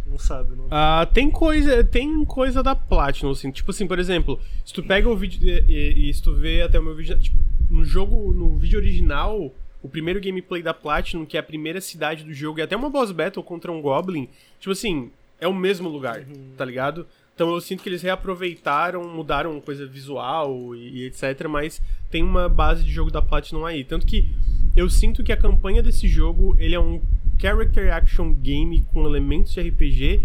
Não 0.06 0.19
sabe, 0.19 0.56
não. 0.56 0.66
Ah, 0.70 1.06
tem 1.12 1.31
coisa, 1.31 1.85
tem 1.85 2.24
coisa 2.24 2.62
da 2.62 2.74
Platinum, 2.74 3.31
assim, 3.32 3.51
tipo 3.51 3.70
assim, 3.70 3.86
por 3.86 3.98
exemplo, 3.98 4.40
se 4.64 4.73
tu 4.73 4.82
pega 4.82 5.09
o 5.09 5.16
vídeo 5.16 5.40
e, 5.69 6.09
e- 6.09 6.14
se 6.14 6.23
tu 6.23 6.35
vê 6.35 6.62
até 6.62 6.78
o 6.81 6.82
meu 6.82 6.94
vídeo, 6.94 7.19
tipo, 7.19 7.36
no 7.70 7.85
jogo, 7.85 8.32
no 8.32 8.56
vídeo 8.59 8.78
original, 8.78 9.52
o 9.82 9.89
primeiro 9.89 10.20
gameplay 10.20 10.62
da 10.62 10.73
Platinum, 10.73 11.24
que 11.27 11.36
é 11.36 11.40
a 11.40 11.43
primeira 11.43 11.81
cidade 11.81 12.24
do 12.24 12.32
jogo, 12.32 12.59
e 12.59 12.62
até 12.62 12.74
uma 12.77 12.89
boss 12.90 13.10
battle 13.12 13.43
contra 13.43 13.70
um 13.70 13.81
Goblin, 13.82 14.28
tipo 14.59 14.70
assim, 14.73 15.10
é 15.40 15.47
o 15.48 15.55
mesmo 15.55 15.89
lugar, 15.89 16.24
tá 16.56 16.64
ligado? 16.64 17.06
Então 17.43 17.52
eu 17.52 17.60
sinto 17.60 17.82
que 17.82 17.89
eles 17.89 18.02
reaproveitaram, 18.02 19.02
mudaram 19.12 19.60
coisa 19.60 19.85
visual 19.85 20.77
e, 20.77 21.01
e 21.01 21.06
etc, 21.06 21.48
mas 21.48 21.82
tem 22.09 22.23
uma 22.23 22.48
base 22.48 22.85
de 22.85 22.93
jogo 22.93 23.10
da 23.10 23.20
Platinum 23.20 23.66
aí, 23.66 23.82
tanto 23.82 24.06
que 24.06 24.32
eu 24.77 24.89
sinto 24.89 25.24
que 25.24 25.32
a 25.32 25.36
campanha 25.36 25.82
desse 25.82 26.06
jogo, 26.06 26.55
ele 26.56 26.77
é 26.77 26.78
um 26.78 27.02
character 27.40 27.93
action 27.93 28.32
game 28.32 28.82
com 28.93 29.05
elementos 29.05 29.52
de 29.55 29.60
RPG 29.60 30.23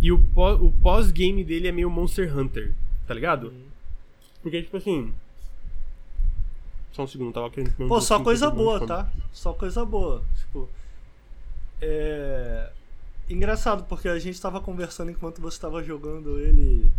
e 0.00 0.10
o, 0.10 0.18
o 0.36 0.72
pós-game 0.72 1.44
dele 1.44 1.68
é 1.68 1.72
meio 1.72 1.90
Monster 1.90 2.34
Hunter, 2.34 2.72
tá 3.06 3.12
ligado? 3.12 3.52
Porque, 4.42 4.62
tipo 4.62 4.78
assim. 4.78 5.12
Só 6.92 7.02
um 7.02 7.06
segundo, 7.06 7.34
tava 7.34 7.50
querendo 7.50 7.74
Pô, 7.86 8.00
só 8.00 8.20
coisa 8.20 8.48
boa, 8.48 8.86
tá? 8.86 9.12
Só 9.34 9.52
coisa 9.52 9.84
boa. 9.84 10.24
Tipo. 10.38 10.66
É. 11.82 12.70
Engraçado, 13.28 13.84
porque 13.84 14.08
a 14.08 14.18
gente 14.18 14.40
tava 14.40 14.60
conversando 14.60 15.10
enquanto 15.10 15.40
você 15.40 15.58
tava 15.60 15.82
jogando 15.82 16.38
ele. 16.38 16.90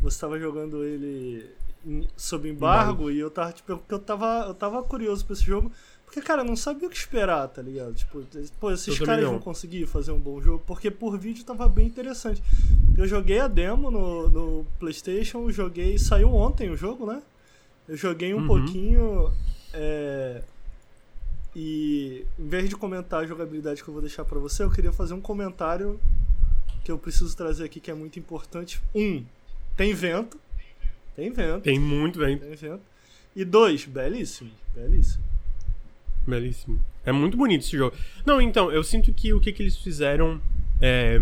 Você 0.00 0.18
tava 0.20 0.38
jogando 0.38 0.82
ele 0.84 1.50
em- 1.86 2.06
sob 2.16 2.48
embargo 2.48 3.10
e 3.10 3.18
eu 3.18 3.30
tava, 3.30 3.52
tipo, 3.52 3.80
eu 3.88 3.98
tava, 3.98 4.44
eu 4.48 4.54
tava 4.54 4.82
curioso 4.82 5.24
pra 5.24 5.34
esse 5.34 5.44
jogo. 5.44 5.70
Porque, 6.04 6.20
cara, 6.20 6.42
eu 6.42 6.46
não 6.46 6.54
sabia 6.56 6.86
o 6.86 6.90
que 6.90 6.96
esperar, 6.96 7.48
tá 7.48 7.60
ligado? 7.60 7.92
Tipo, 7.94 8.22
pô, 8.60 8.70
esses 8.70 8.98
Eu 9.00 9.06
caras 9.06 9.24
vão 9.24 9.38
conseguir 9.40 9.84
fazer 9.86 10.12
um 10.12 10.20
bom 10.20 10.40
jogo, 10.40 10.62
porque 10.66 10.90
por 10.90 11.18
vídeo 11.18 11.44
tava 11.44 11.68
bem 11.68 11.86
interessante. 11.86 12.42
Eu 12.96 13.06
joguei 13.06 13.40
a 13.40 13.48
demo 13.48 13.90
no, 13.90 14.28
no 14.30 14.66
PlayStation, 14.78 15.50
joguei. 15.50 15.98
Saiu 15.98 16.32
ontem 16.32 16.70
o 16.70 16.76
jogo, 16.76 17.06
né? 17.06 17.20
Eu 17.88 17.96
joguei 17.96 18.32
um 18.32 18.38
Uhum. 18.38 18.46
pouquinho. 18.46 19.32
é, 19.72 20.42
e 21.54 22.24
em 22.38 22.48
vez 22.48 22.68
de 22.68 22.76
comentar 22.76 23.22
a 23.22 23.26
jogabilidade 23.26 23.82
que 23.82 23.88
eu 23.88 23.92
vou 23.92 24.02
deixar 24.02 24.24
pra 24.24 24.38
você, 24.38 24.62
eu 24.64 24.70
queria 24.70 24.92
fazer 24.92 25.14
um 25.14 25.20
comentário 25.20 26.00
que 26.84 26.90
eu 26.90 26.98
preciso 26.98 27.34
trazer 27.36 27.64
aqui 27.64 27.80
que 27.80 27.90
é 27.90 27.94
muito 27.94 28.18
importante. 28.18 28.80
Um, 28.94 29.24
tem 29.76 29.94
vento. 29.94 30.38
Tem 31.14 31.30
vento. 31.32 31.62
Tem 31.62 31.78
muito, 31.78 32.18
velho. 32.18 32.38
Tem 32.38 32.54
vento. 32.54 32.82
E 33.36 33.44
dois, 33.44 33.84
belíssimo. 33.84 34.50
Belíssimo. 34.74 35.24
Belíssimo. 36.26 36.80
É 37.04 37.12
muito 37.12 37.36
bonito 37.36 37.62
esse 37.62 37.76
jogo. 37.76 37.96
Não, 38.24 38.40
então, 38.40 38.72
eu 38.72 38.82
sinto 38.82 39.12
que 39.12 39.32
o 39.32 39.40
que, 39.40 39.52
que 39.52 39.62
eles 39.62 39.76
fizeram 39.76 40.40
é. 40.80 41.20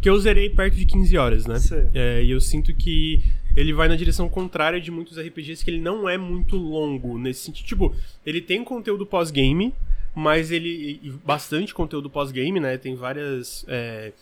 Que 0.00 0.08
eu 0.08 0.18
zerei 0.20 0.48
perto 0.48 0.76
de 0.76 0.86
15 0.86 1.16
horas, 1.16 1.46
né? 1.46 1.56
É, 1.92 2.22
e 2.22 2.30
eu 2.30 2.40
sinto 2.40 2.72
que 2.74 3.20
ele 3.58 3.72
vai 3.72 3.88
na 3.88 3.96
direção 3.96 4.28
contrária 4.28 4.80
de 4.80 4.90
muitos 4.90 5.18
RPGs, 5.18 5.64
que 5.64 5.70
ele 5.70 5.80
não 5.80 6.08
é 6.08 6.16
muito 6.16 6.56
longo 6.56 7.18
nesse 7.18 7.40
sentido. 7.40 7.66
Tipo, 7.66 7.94
ele 8.24 8.40
tem 8.40 8.62
conteúdo 8.62 9.04
pós-game, 9.04 9.74
mas 10.14 10.50
ele. 10.50 11.00
Bastante 11.24 11.74
conteúdo 11.74 12.08
pós-game, 12.08 12.60
né? 12.60 12.78
Tem 12.78 12.94
várias. 12.94 13.64
é, 13.68 14.12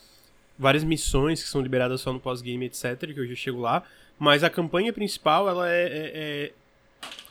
várias 0.57 0.83
missões 0.83 1.43
que 1.43 1.49
são 1.49 1.61
liberadas 1.61 2.01
só 2.01 2.11
no 2.11 2.19
pós-game, 2.19 2.65
etc, 2.65 3.13
que 3.13 3.19
eu 3.19 3.27
já 3.27 3.35
chego 3.35 3.59
lá. 3.61 3.83
Mas 4.17 4.43
a 4.43 4.49
campanha 4.49 4.91
principal, 4.91 5.47
ela 5.47 5.69
é, 5.69 5.83
é, 5.83 6.11
é 6.15 6.51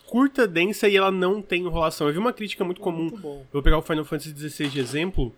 curta, 0.05 0.47
densa 0.47 0.87
e 0.87 0.95
ela 0.95 1.11
não 1.11 1.41
tem 1.41 1.63
enrolação. 1.63 2.07
Eu 2.07 2.13
vi 2.13 2.19
uma 2.19 2.31
crítica 2.31 2.63
muito 2.63 2.79
comum. 2.79 3.09
Muito. 3.09 3.27
Eu 3.27 3.45
vou 3.51 3.61
pegar 3.61 3.77
o 3.77 3.81
Final 3.81 4.05
Fantasy 4.05 4.33
XVI 4.33 4.69
de 4.69 4.79
exemplo. 4.79 5.35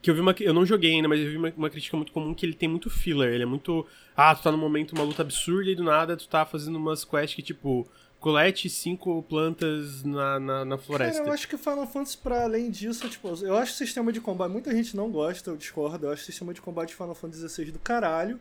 Que 0.00 0.10
eu 0.10 0.14
vi 0.14 0.20
uma. 0.20 0.34
Eu 0.40 0.54
não 0.54 0.64
joguei 0.64 0.92
ainda, 0.92 1.08
mas 1.08 1.20
eu 1.20 1.30
vi 1.30 1.36
uma, 1.36 1.52
uma 1.56 1.70
crítica 1.70 1.96
muito 1.96 2.12
comum 2.12 2.32
que 2.32 2.46
ele 2.46 2.54
tem 2.54 2.68
muito 2.68 2.88
filler. 2.88 3.32
Ele 3.32 3.42
é 3.42 3.46
muito. 3.46 3.86
Ah, 4.16 4.34
tu 4.34 4.42
tá 4.42 4.52
num 4.52 4.58
momento 4.58 4.92
uma 4.92 5.02
luta 5.02 5.22
absurda 5.22 5.70
e 5.70 5.74
do 5.74 5.82
nada 5.82 6.16
tu 6.16 6.28
tá 6.28 6.44
fazendo 6.46 6.76
umas 6.76 7.04
quests 7.04 7.34
que, 7.34 7.42
tipo, 7.42 7.88
colete 8.20 8.68
cinco 8.68 9.22
plantas 9.24 10.02
na, 10.04 10.38
na, 10.38 10.64
na 10.64 10.78
floresta. 10.78 11.18
Cara, 11.18 11.30
eu 11.30 11.32
acho 11.32 11.48
que 11.48 11.56
Final 11.56 11.86
Fantasy, 11.86 12.18
pra 12.18 12.44
além 12.44 12.70
disso, 12.70 13.08
tipo, 13.08 13.28
eu 13.42 13.56
acho 13.56 13.72
o 13.72 13.76
sistema 13.76 14.12
de 14.12 14.20
combate. 14.20 14.50
Muita 14.50 14.72
gente 14.72 14.96
não 14.96 15.10
gosta, 15.10 15.50
eu 15.50 15.56
discordo. 15.56 16.06
Eu 16.06 16.12
acho 16.12 16.22
o 16.22 16.26
sistema 16.26 16.54
de 16.54 16.60
combate 16.60 16.90
de 16.90 16.94
Final 16.94 17.14
Fantasy 17.14 17.48
XVI 17.48 17.72
do 17.72 17.78
caralho. 17.78 18.38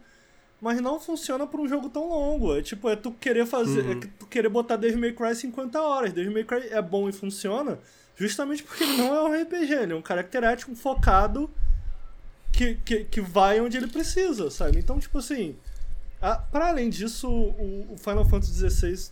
Mas 0.60 0.82
não 0.82 1.00
funciona 1.00 1.46
pra 1.46 1.62
um 1.62 1.68
jogo 1.68 1.90
tão 1.90 2.10
longo. 2.10 2.56
É 2.56 2.62
tipo, 2.62 2.90
é 2.90 2.96
tu 2.96 3.12
querer 3.12 3.46
fazer. 3.46 3.82
Uhum. 3.82 3.92
É 3.92 4.10
tu 4.20 4.26
querer 4.26 4.50
botar 4.50 4.76
Devil 4.76 5.00
May 5.00 5.14
Cry 5.14 5.36
50 5.36 5.80
horas. 5.80 6.14
Devil 6.14 6.32
May 6.32 6.44
Cry 6.44 6.68
é 6.70 6.82
bom 6.82 7.08
e 7.08 7.12
funciona 7.12 7.80
justamente 8.18 8.64
porque 8.64 8.84
ele 8.84 8.98
não 8.98 9.14
é 9.16 9.24
um 9.24 9.42
RPG, 9.44 9.74
ele 9.74 9.94
é 9.94 9.96
um 9.96 10.46
ético 10.46 10.76
focado 10.76 11.50
que, 12.52 12.76
que, 12.84 13.04
que 13.06 13.22
vai 13.22 13.62
onde 13.62 13.78
ele 13.78 13.88
precisa, 13.88 14.50
sabe? 14.50 14.80
Então, 14.80 15.00
tipo 15.00 15.18
assim. 15.20 15.56
Para 16.52 16.70
além 16.70 16.90
disso, 16.90 17.30
o, 17.30 17.94
o 17.94 17.98
Final 17.98 18.26
Fantasy 18.26 18.68
XVI, 18.70 19.12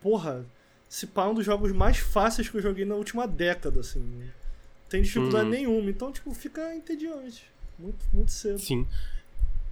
porra, 0.00 0.44
se 0.88 1.06
pá, 1.08 1.24
é 1.24 1.26
um 1.28 1.34
dos 1.34 1.44
jogos 1.44 1.72
mais 1.72 1.98
fáceis 1.98 2.48
que 2.48 2.56
eu 2.56 2.62
joguei 2.62 2.84
na 2.84 2.94
última 2.94 3.26
década, 3.26 3.80
assim. 3.80 3.98
Não 4.00 4.88
tem 4.88 5.02
dificuldade 5.02 5.46
Uhum. 5.46 5.50
nenhuma. 5.50 5.90
Então, 5.90 6.12
tipo, 6.12 6.32
fica 6.32 6.72
entediante. 6.74 7.50
Muito, 7.76 8.06
muito 8.12 8.30
cedo. 8.30 8.60
Sim. 8.60 8.86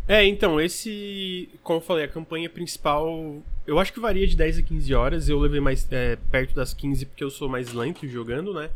É, 0.07 0.25
então, 0.25 0.61
esse. 0.61 1.49
Como 1.63 1.79
eu 1.79 1.83
falei, 1.83 2.05
a 2.05 2.09
campanha 2.09 2.49
principal. 2.51 3.43
Eu 3.67 3.79
acho 3.79 3.93
que 3.93 4.01
varia 4.01 4.27
de 4.27 4.37
10 4.37 4.59
a 4.59 4.63
15 4.63 4.95
horas. 4.95 5.29
Eu 5.29 5.39
levei 5.39 5.61
mais 5.61 5.87
é, 5.91 6.17
perto 6.31 6.55
das 6.55 6.75
15 6.75 7.07
porque 7.07 7.25
eu 7.25 7.31
sou 7.31 7.49
mais 7.49 7.73
lento 7.73 8.07
jogando, 8.07 8.53
né? 8.53 8.69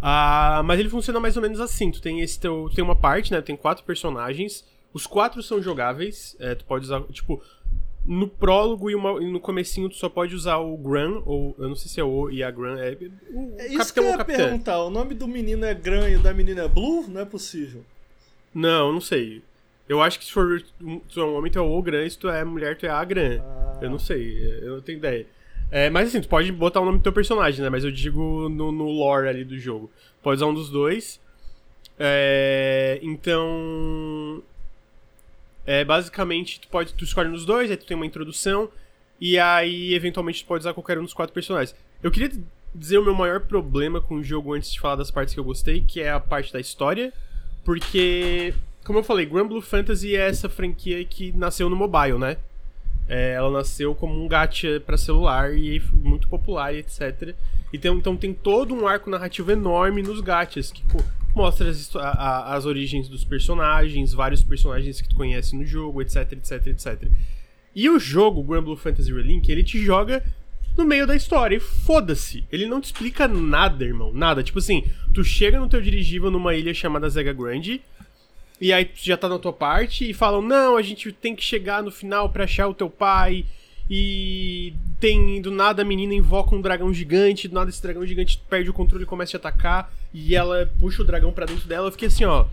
Ah, 0.00 0.62
mas 0.64 0.80
ele 0.80 0.88
funciona 0.88 1.20
mais 1.20 1.36
ou 1.36 1.42
menos 1.42 1.60
assim. 1.60 1.90
Tu 1.90 2.00
tem 2.00 2.20
esse 2.20 2.40
teu. 2.40 2.70
Tem 2.74 2.82
uma 2.82 2.96
parte, 2.96 3.30
né? 3.30 3.42
Tem 3.42 3.54
quatro 3.56 3.84
personagens. 3.84 4.64
Os 4.94 5.06
quatro 5.06 5.42
são 5.42 5.60
jogáveis. 5.62 6.34
É, 6.40 6.54
tu 6.54 6.64
pode 6.64 6.84
usar. 6.86 7.02
Tipo. 7.12 7.42
No 8.06 8.26
prólogo 8.26 8.88
e, 8.90 8.94
uma- 8.94 9.22
e 9.22 9.30
no 9.30 9.38
comecinho 9.38 9.86
tu 9.90 9.94
só 9.96 10.08
pode 10.08 10.34
usar 10.34 10.56
o 10.56 10.74
Gran, 10.78 11.20
ou 11.26 11.54
eu 11.58 11.68
não 11.68 11.76
sei 11.76 11.86
se 11.90 12.00
é 12.00 12.02
o 12.04 12.30
e 12.30 12.42
a 12.42 12.50
Gran. 12.50 12.78
É, 12.78 12.96
o 13.30 13.54
É 13.58 13.66
isso 13.66 13.76
capitão 13.76 13.92
que 13.92 14.00
eu 14.00 14.04
ia 14.18 14.24
perguntar. 14.24 14.82
O 14.82 14.88
nome 14.88 15.14
do 15.14 15.28
menino 15.28 15.66
é 15.66 15.74
Gran 15.74 16.08
e 16.08 16.16
o 16.16 16.18
da 16.18 16.32
menina 16.32 16.62
é 16.62 16.68
Blue? 16.68 17.04
Não 17.06 17.20
é 17.20 17.26
possível. 17.26 17.84
Não, 18.54 18.90
não 18.90 19.02
sei. 19.02 19.42
Eu 19.90 20.00
acho 20.00 20.20
que 20.20 20.24
se 20.24 20.30
for 20.30 20.62
um- 20.80 21.00
tu 21.00 21.20
é 21.20 21.24
um 21.24 21.34
homem, 21.34 21.50
tu 21.50 21.58
é 21.58 21.62
o 21.62 21.82
Gran, 21.82 22.08
se 22.08 22.16
tu 22.16 22.28
é 22.28 22.44
mulher, 22.44 22.76
tu 22.76 22.86
é 22.86 22.90
a 22.90 23.04
Gran. 23.04 23.40
Ah. 23.42 23.78
Eu 23.82 23.90
não 23.90 23.98
sei, 23.98 24.38
eu 24.62 24.76
não 24.76 24.80
tenho 24.80 24.98
ideia. 24.98 25.26
É, 25.68 25.90
mas 25.90 26.08
assim, 26.08 26.20
tu 26.20 26.28
pode 26.28 26.52
botar 26.52 26.80
o 26.80 26.84
nome 26.84 26.98
do 26.98 27.02
teu 27.02 27.12
personagem, 27.12 27.60
né? 27.60 27.68
Mas 27.68 27.82
eu 27.82 27.90
digo 27.90 28.48
no, 28.48 28.70
no 28.70 28.84
lore 28.88 29.26
ali 29.28 29.44
do 29.44 29.58
jogo. 29.58 29.90
Pode 30.22 30.36
usar 30.36 30.46
um 30.46 30.54
dos 30.54 30.70
dois. 30.70 31.20
É, 31.98 33.00
então. 33.02 34.40
É, 35.66 35.84
basicamente, 35.84 36.60
tu 36.60 36.68
pode. 36.68 36.94
Tu 36.94 37.02
escolhe 37.02 37.28
nos 37.28 37.44
dois, 37.44 37.68
aí 37.68 37.76
tu 37.76 37.84
tem 37.84 37.96
uma 37.96 38.06
introdução. 38.06 38.70
E 39.20 39.40
aí, 39.40 39.92
eventualmente, 39.92 40.44
tu 40.44 40.46
pode 40.46 40.60
usar 40.62 40.72
qualquer 40.72 40.98
um 40.98 41.02
dos 41.02 41.12
quatro 41.12 41.34
personagens. 41.34 41.76
Eu 42.00 42.12
queria 42.12 42.30
dizer 42.72 42.98
o 42.98 43.04
meu 43.04 43.14
maior 43.14 43.40
problema 43.40 44.00
com 44.00 44.14
o 44.16 44.22
jogo 44.22 44.54
antes 44.54 44.72
de 44.72 44.78
falar 44.78 44.94
das 44.96 45.10
partes 45.10 45.34
que 45.34 45.40
eu 45.40 45.44
gostei, 45.44 45.80
que 45.80 46.00
é 46.00 46.10
a 46.10 46.20
parte 46.20 46.52
da 46.52 46.60
história. 46.60 47.12
Porque, 47.64 48.54
como 48.84 48.98
eu 48.98 49.02
falei, 49.04 49.26
Grand 49.26 49.46
Blue 49.46 49.60
Fantasy 49.60 50.16
é 50.16 50.28
essa 50.28 50.48
franquia 50.48 51.04
que 51.04 51.32
nasceu 51.32 51.68
no 51.68 51.76
mobile, 51.76 52.18
né? 52.18 52.36
É, 53.08 53.32
ela 53.32 53.50
nasceu 53.50 53.94
como 53.94 54.22
um 54.22 54.28
gacha 54.28 54.80
pra 54.86 54.96
celular 54.96 55.52
e 55.56 55.82
muito 55.92 56.28
popular 56.28 56.72
e 56.72 56.78
etc. 56.78 57.34
Então, 57.72 58.00
tem 58.16 58.32
todo 58.32 58.74
um 58.74 58.86
arco 58.86 59.10
narrativo 59.10 59.50
enorme 59.50 60.02
nos 60.02 60.20
gachas, 60.20 60.70
que 60.72 60.82
mostra 61.34 61.68
as, 61.68 61.94
a- 61.96 62.54
as 62.54 62.66
origens 62.66 63.08
dos 63.08 63.24
personagens, 63.24 64.12
vários 64.12 64.42
personagens 64.42 65.00
que 65.00 65.08
tu 65.08 65.16
conhece 65.16 65.56
no 65.56 65.64
jogo, 65.64 66.00
etc, 66.02 66.32
etc, 66.32 66.66
etc. 66.68 67.08
E 67.74 67.88
o 67.88 67.98
jogo, 67.98 68.42
Grand 68.42 68.62
Blue 68.62 68.76
Fantasy 68.76 69.12
Relink, 69.12 69.50
ele 69.50 69.62
te 69.62 69.78
joga 69.84 70.24
no 70.76 70.84
meio 70.84 71.06
da 71.06 71.14
história 71.16 71.56
e 71.56 71.60
foda-se. 71.60 72.44
Ele 72.50 72.66
não 72.66 72.80
te 72.80 72.86
explica 72.86 73.26
nada, 73.28 73.84
irmão, 73.84 74.12
nada. 74.12 74.42
Tipo 74.42 74.58
assim, 74.60 74.84
tu 75.14 75.22
chega 75.24 75.58
no 75.60 75.68
teu 75.68 75.80
dirigível 75.80 76.30
numa 76.30 76.54
ilha 76.54 76.72
chamada 76.74 77.08
Zega 77.08 77.32
Grande, 77.32 77.80
e 78.60 78.72
aí 78.72 78.84
tu 78.84 78.98
já 79.02 79.16
tá 79.16 79.28
na 79.28 79.38
tua 79.38 79.52
parte 79.52 80.08
e 80.10 80.14
falam: 80.14 80.42
"Não, 80.42 80.76
a 80.76 80.82
gente 80.82 81.10
tem 81.12 81.34
que 81.34 81.42
chegar 81.42 81.82
no 81.82 81.90
final 81.90 82.28
pra 82.30 82.44
achar 82.44 82.68
o 82.68 82.74
teu 82.74 82.90
pai". 82.90 83.44
E 83.92 84.72
tem 85.00 85.42
do 85.42 85.50
nada 85.50 85.82
a 85.82 85.84
menina 85.84 86.14
invoca 86.14 86.54
um 86.54 86.60
dragão 86.60 86.94
gigante, 86.94 87.48
do 87.48 87.54
nada 87.54 87.70
esse 87.70 87.82
dragão 87.82 88.06
gigante 88.06 88.40
perde 88.48 88.70
o 88.70 88.72
controle 88.72 89.02
e 89.02 89.06
começa 89.06 89.30
a 89.30 89.40
te 89.40 89.46
atacar 89.48 89.92
e 90.14 90.36
ela 90.36 90.70
puxa 90.78 91.02
o 91.02 91.04
dragão 91.04 91.32
pra 91.32 91.44
dentro 91.44 91.66
dela. 91.66 91.88
Eu 91.88 91.92
fiquei 91.92 92.06
assim, 92.06 92.24
ó, 92.24 92.44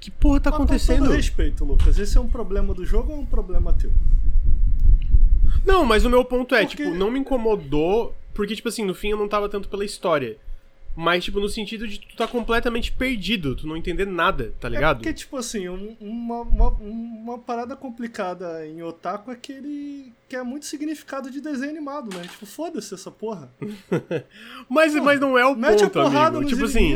que 0.00 0.10
porra 0.10 0.40
tá 0.40 0.50
Mas 0.50 0.56
Com 0.56 0.62
acontecendo? 0.62 1.04
todo 1.04 1.12
respeito, 1.16 1.64
Lucas, 1.66 1.98
esse 1.98 2.16
é 2.16 2.20
um 2.20 2.28
problema 2.28 2.72
do 2.72 2.86
jogo 2.86 3.12
ou 3.12 3.18
é 3.18 3.20
um 3.20 3.26
problema 3.26 3.74
teu? 3.74 3.90
Não, 5.66 5.84
mas 5.84 6.04
o 6.04 6.10
meu 6.10 6.24
ponto 6.24 6.54
é, 6.54 6.64
Porque- 6.64 6.82
tipo, 6.84 6.94
não 6.96 7.10
me 7.10 7.18
incomodou, 7.18 8.14
porque, 8.32 8.54
tipo 8.56 8.68
assim, 8.68 8.84
no 8.84 8.94
fim 8.94 9.08
eu 9.10 9.18
não 9.18 9.28
tava 9.28 9.48
tanto 9.50 9.68
pela 9.68 9.84
história. 9.84 10.36
Mas, 10.96 11.24
tipo, 11.24 11.40
no 11.40 11.48
sentido 11.48 11.88
de 11.88 11.98
tu 11.98 12.14
tá 12.16 12.28
completamente 12.28 12.92
perdido, 12.92 13.56
tu 13.56 13.66
não 13.66 13.76
entender 13.76 14.06
nada, 14.06 14.54
tá 14.60 14.68
É 14.68 14.70
ligado? 14.70 14.98
porque, 14.98 15.12
tipo 15.12 15.36
assim, 15.36 15.68
um- 15.68 15.96
uma, 16.00 16.42
uma, 16.42 16.68
uma 16.70 17.38
parada 17.38 17.74
complicada 17.74 18.64
em 18.66 18.80
Otaku 18.82 19.30
é 19.32 19.34
que 19.34 19.52
ele 19.52 20.12
quer 20.28 20.44
muito 20.44 20.66
significado 20.66 21.30
de 21.32 21.40
desenho 21.40 21.70
animado, 21.70 22.16
né? 22.16 22.22
Tipo, 22.22 22.46
foda-se 22.46 22.94
essa 22.94 23.10
porra. 23.10 23.52
Mas, 24.68 24.94
mas 24.94 25.20
não 25.20 25.36
é 25.38 25.44
o 25.44 25.54
Mete 25.56 25.82
ponto, 25.84 25.98
a 25.98 26.02
porrada 26.04 26.38
amigo. 26.38 26.42
nos 26.42 26.50
Tipo 26.52 26.64
assim. 26.64 26.94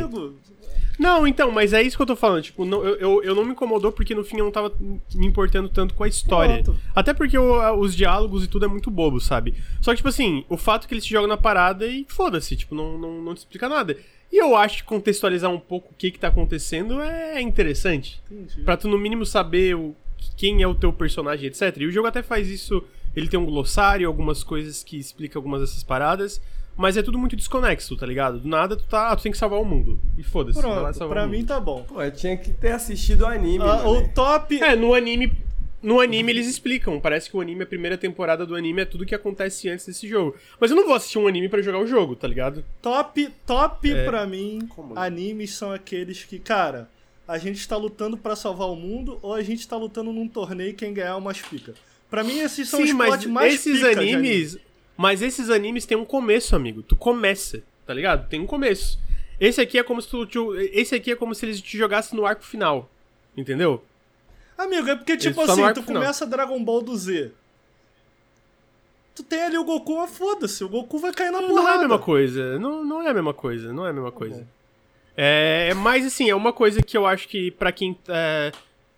Não, 0.99 1.27
então, 1.27 1.51
mas 1.51 1.73
é 1.73 1.83
isso 1.83 1.97
que 1.97 2.03
eu 2.03 2.07
tô 2.07 2.17
falando. 2.17 2.43
Tipo, 2.43 2.65
não, 2.65 2.85
eu, 2.85 2.97
eu, 2.97 3.23
eu 3.23 3.35
não 3.35 3.45
me 3.45 3.53
incomodou 3.53 3.93
porque 3.93 4.15
no 4.15 4.25
fim 4.25 4.39
eu 4.39 4.45
não 4.45 4.51
tava 4.51 4.73
me 5.15 5.27
importando 5.27 5.69
tanto 5.69 5.95
com 5.95 6.03
a 6.03 6.09
história. 6.09 6.63
Pronto. 6.63 6.81
Até 6.95 7.15
porque 7.15 7.39
os 7.39 7.95
diálogos 7.95 8.45
e 8.45 8.49
tudo 8.49 8.65
é 8.65 8.69
muito 8.69 8.91
bobo, 8.91 9.21
sabe? 9.21 9.55
Só 9.81 9.93
que, 9.93 9.99
tipo 9.99 10.09
assim, 10.09 10.45
o 10.49 10.57
fato 10.57 10.89
que 10.89 10.95
eles 10.95 11.05
se 11.05 11.11
jogam 11.11 11.29
na 11.29 11.37
parada 11.37 11.87
e 11.87 12.05
foda-se, 12.09 12.57
tipo, 12.57 12.75
não, 12.75 12.99
não, 12.99 13.23
não 13.23 13.35
te 13.35 13.39
explica 13.39 13.69
nada. 13.69 13.97
E 14.31 14.37
eu 14.37 14.57
acho 14.57 14.79
que 14.79 14.85
contextualizar 14.85 15.51
um 15.51 15.59
pouco 15.59 15.93
o 15.93 15.95
que 15.97 16.11
que 16.11 16.19
tá 16.19 16.29
acontecendo 16.29 17.01
é 17.01 17.41
interessante. 17.41 18.21
Entendi. 18.31 18.63
Pra 18.63 18.77
tu 18.77 18.89
no 18.89 18.99
mínimo 18.99 19.25
saber 19.25 19.75
o, 19.75 19.95
quem 20.37 20.63
é 20.63 20.67
o 20.67 20.75
teu 20.75 20.93
personagem, 20.93 21.47
etc. 21.47 21.77
E 21.79 21.87
o 21.87 21.93
jogo 21.93 22.09
até 22.09 22.23
faz 22.23 22.49
isso. 22.49 22.83
Ele 23.17 23.27
tem 23.27 23.41
um 23.41 23.47
glossário, 23.47 24.07
algumas 24.07 24.45
coisas 24.45 24.85
que 24.85 24.99
explicam 24.99 25.41
algumas 25.41 25.61
dessas 25.61 25.83
paradas. 25.83 26.41
Mas 26.79 26.97
é 26.97 27.03
tudo 27.03 27.19
muito 27.19 27.35
desconexo, 27.35 27.97
tá 27.97 28.07
ligado? 28.07 28.39
Do 28.39 28.49
nada 28.49 28.77
tu 28.77 28.85
tá. 28.85 29.11
Ah, 29.11 29.17
tu 29.17 29.23
tem 29.25 29.33
que 29.33 29.37
salvar 29.37 29.61
o 29.61 29.65
mundo. 29.65 30.01
E 30.17 30.23
foda-se. 30.23 30.61
Pronto, 30.61 30.95
salvar 30.95 31.09
pra 31.17 31.23
o 31.25 31.27
mundo. 31.27 31.37
mim 31.37 31.45
tá 31.45 31.59
bom. 31.59 31.83
Pô, 31.83 32.01
eu 32.01 32.13
tinha 32.13 32.37
que 32.37 32.53
ter 32.53 32.71
assistido 32.71 33.23
o 33.23 33.27
anime, 33.27 33.65
Ah, 33.65 33.79
mano. 33.83 33.91
o 33.99 34.09
top. 34.11 34.63
É, 34.63 34.77
no 34.77 34.95
anime. 34.95 35.33
No 35.83 36.01
anime 36.01 36.31
eles 36.33 36.47
explicam. 36.49 37.01
Parece 37.01 37.29
que 37.31 37.37
o 37.37 37.41
anime, 37.41 37.65
a 37.65 37.67
primeira 37.67 37.99
temporada 37.99 38.47
do 38.47 38.55
anime 38.55 38.83
é 38.83 38.85
tudo 38.85 39.05
que 39.05 39.15
acontece 39.15 39.69
antes 39.69 39.87
desse 39.87 40.07
jogo. 40.09 40.37
Mas 40.61 40.71
eu 40.71 40.77
não 40.77 40.87
vou 40.87 40.95
assistir 40.95 41.19
um 41.19 41.27
anime 41.27 41.49
pra 41.49 41.61
jogar 41.63 41.79
o 41.81 41.87
jogo, 41.87 42.15
tá 42.17 42.27
ligado? 42.29 42.65
Top, 42.81 43.29
top 43.45 43.91
É. 43.93 44.05
pra 44.05 44.25
mim, 44.27 44.61
Como? 44.69 44.97
animes 44.99 45.55
são 45.55 45.73
aqueles 45.73 46.25
que, 46.25 46.39
cara, 46.39 46.89
a 47.27 47.39
gente 47.39 47.67
tá 47.69 47.77
lutando 47.77 48.17
pra 48.17 48.35
salvar 48.37 48.69
o 48.69 48.77
mundo 48.77 49.19
ou 49.21 49.35
a 49.35 49.43
gente 49.43 49.67
tá 49.69 49.77
lutando 49.77 50.13
num 50.13 50.27
torneio 50.29 50.71
e 50.71 50.75
quem 50.75 50.93
ganhar 50.95 51.11
é 51.11 51.15
umas 51.15 51.41
pica. 51.43 51.75
Pra 52.11 52.25
mim, 52.25 52.39
esses 52.39 52.69
são 52.69 52.79
Sim, 52.81 52.87
os 52.87 52.93
mas 52.93 53.27
mais 53.27 53.55
esses 53.55 53.79
pica 53.81 54.01
animes. 54.01 54.59
Mas 54.99 55.23
esses 55.23 55.49
animes 55.49 55.87
têm 55.87 55.97
um 55.97 56.05
começo, 56.05 56.55
amigo. 56.57 56.83
Tu 56.83 56.97
começa, 56.97 57.63
tá 57.87 57.95
ligado? 57.95 58.29
Tem 58.29 58.41
um 58.41 58.47
começo. 58.47 58.99
Esse 59.39 59.61
aqui 59.61 59.79
é 59.79 59.83
como 59.85 60.03
se 60.03 60.09
tu. 60.09 60.27
tu- 60.27 60.57
Esse 60.57 60.95
aqui 60.97 61.13
é 61.13 61.17
como 61.17 61.35
se 61.37 61.47
eles 61.47 61.61
te 61.63 61.79
jogassem 61.79 62.19
no 62.19 62.27
arco 62.27 62.43
final. 62.45 62.91
Entendeu? 63.37 63.83
Amigo, 64.59 64.89
é 64.91 64.97
porque, 64.97 65.17
tipo 65.17 65.47
tá 65.47 65.53
assim, 65.53 65.63
tu 65.73 65.85
final. 65.85 66.03
começa 66.03 66.27
Dragon 66.27 66.63
Ball 66.65 66.83
do 66.83 66.97
Z. 66.97 67.31
Tu 69.15 69.23
tem 69.23 69.43
ali 69.43 69.57
o 69.59 69.65
Goku, 69.65 69.97
mas 69.99 70.17
foda-se, 70.17 70.63
o 70.65 70.69
Goku 70.69 70.99
vai 70.99 71.13
cair 71.13 71.31
na 71.31 71.41
Não, 71.41 71.49
porrada. 71.49 71.71
é 71.71 71.75
a 71.75 71.79
mesma 71.79 71.99
coisa. 71.99 72.59
Não, 72.59 72.85
não 72.85 73.03
é 73.03 73.09
a 73.11 73.15
mesma 73.15 73.33
coisa. 73.35 73.73
Não 73.73 73.87
é 73.87 73.91
a 73.91 73.93
mesma 73.93 74.11
coisa. 74.13 74.41
bom. 74.41 74.47
É, 75.17 75.75
mas 75.75 76.07
assim, 76.07 76.29
é 76.31 76.35
uma 76.35 76.53
coisa 76.53 76.81
que 76.83 76.97
eu 76.97 77.05
acho 77.07 77.29
que 77.29 77.51
pra 77.53 77.73
quem 77.73 77.97
é, 78.09 78.53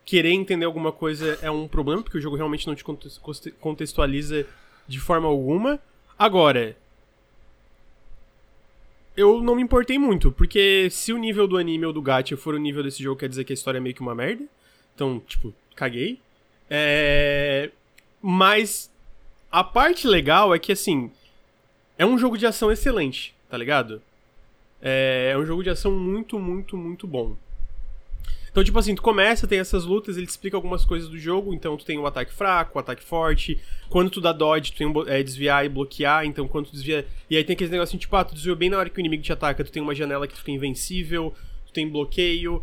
querer 0.04 0.32
entender 0.32 0.64
alguma 0.66 0.92
coisa 0.92 1.38
é 1.42 1.50
um 1.50 1.66
problema, 1.68 2.02
porque 2.02 2.16
o 2.18 2.20
jogo 2.20 2.36
realmente 2.36 2.66
não 2.66 2.74
te 2.74 2.84
conte- 2.84 3.18
conte- 3.20 3.50
contextualiza 3.52 4.46
de 4.86 4.98
forma 5.00 5.26
alguma. 5.28 5.78
Agora, 6.20 6.76
eu 9.16 9.40
não 9.40 9.56
me 9.56 9.62
importei 9.62 9.98
muito, 9.98 10.30
porque 10.30 10.86
se 10.90 11.14
o 11.14 11.16
nível 11.16 11.48
do 11.48 11.56
anime 11.56 11.86
ou 11.86 11.94
do 11.94 12.02
gacha 12.02 12.36
for 12.36 12.54
o 12.54 12.58
nível 12.58 12.82
desse 12.82 13.02
jogo, 13.02 13.18
quer 13.18 13.26
dizer 13.30 13.42
que 13.42 13.54
a 13.54 13.54
história 13.54 13.78
é 13.78 13.80
meio 13.80 13.94
que 13.94 14.02
uma 14.02 14.14
merda. 14.14 14.44
Então, 14.94 15.18
tipo, 15.26 15.54
caguei. 15.74 16.20
É... 16.68 17.70
Mas 18.20 18.92
a 19.50 19.64
parte 19.64 20.06
legal 20.06 20.54
é 20.54 20.58
que, 20.58 20.72
assim, 20.72 21.10
é 21.96 22.04
um 22.04 22.18
jogo 22.18 22.36
de 22.36 22.44
ação 22.44 22.70
excelente, 22.70 23.34
tá 23.48 23.56
ligado? 23.56 24.02
É, 24.82 25.30
é 25.32 25.38
um 25.38 25.46
jogo 25.46 25.62
de 25.62 25.70
ação 25.70 25.90
muito, 25.90 26.38
muito, 26.38 26.76
muito 26.76 27.06
bom. 27.06 27.34
Então, 28.50 28.64
tipo 28.64 28.78
assim, 28.78 28.94
tu 28.94 29.02
começa, 29.02 29.46
tem 29.46 29.58
essas 29.58 29.84
lutas, 29.84 30.16
ele 30.16 30.26
te 30.26 30.30
explica 30.30 30.56
algumas 30.56 30.84
coisas 30.84 31.08
do 31.08 31.16
jogo, 31.16 31.54
então 31.54 31.76
tu 31.76 31.84
tem 31.84 31.98
o 31.98 32.06
ataque 32.06 32.32
fraco, 32.32 32.76
o 32.76 32.80
ataque 32.80 33.02
forte, 33.02 33.60
quando 33.88 34.10
tu 34.10 34.20
dá 34.20 34.32
dodge, 34.32 34.72
tu 34.72 34.78
tem 34.78 34.86
um, 34.86 35.08
é, 35.08 35.22
desviar 35.22 35.64
e 35.64 35.68
bloquear, 35.68 36.24
então 36.24 36.48
quando 36.48 36.66
tu 36.66 36.72
desvia... 36.72 37.06
E 37.28 37.36
aí 37.36 37.44
tem 37.44 37.54
aqueles 37.54 37.70
negocinho, 37.70 38.00
tipo, 38.00 38.16
ah, 38.16 38.24
tu 38.24 38.34
desviou 38.34 38.56
bem 38.56 38.68
na 38.68 38.78
hora 38.78 38.90
que 38.90 38.98
o 38.98 39.00
inimigo 39.00 39.22
te 39.22 39.32
ataca, 39.32 39.62
tu 39.62 39.70
tem 39.70 39.82
uma 39.82 39.94
janela 39.94 40.26
que 40.26 40.34
tu 40.34 40.38
fica 40.38 40.50
invencível, 40.50 41.32
tu 41.66 41.72
tem 41.72 41.88
bloqueio... 41.88 42.62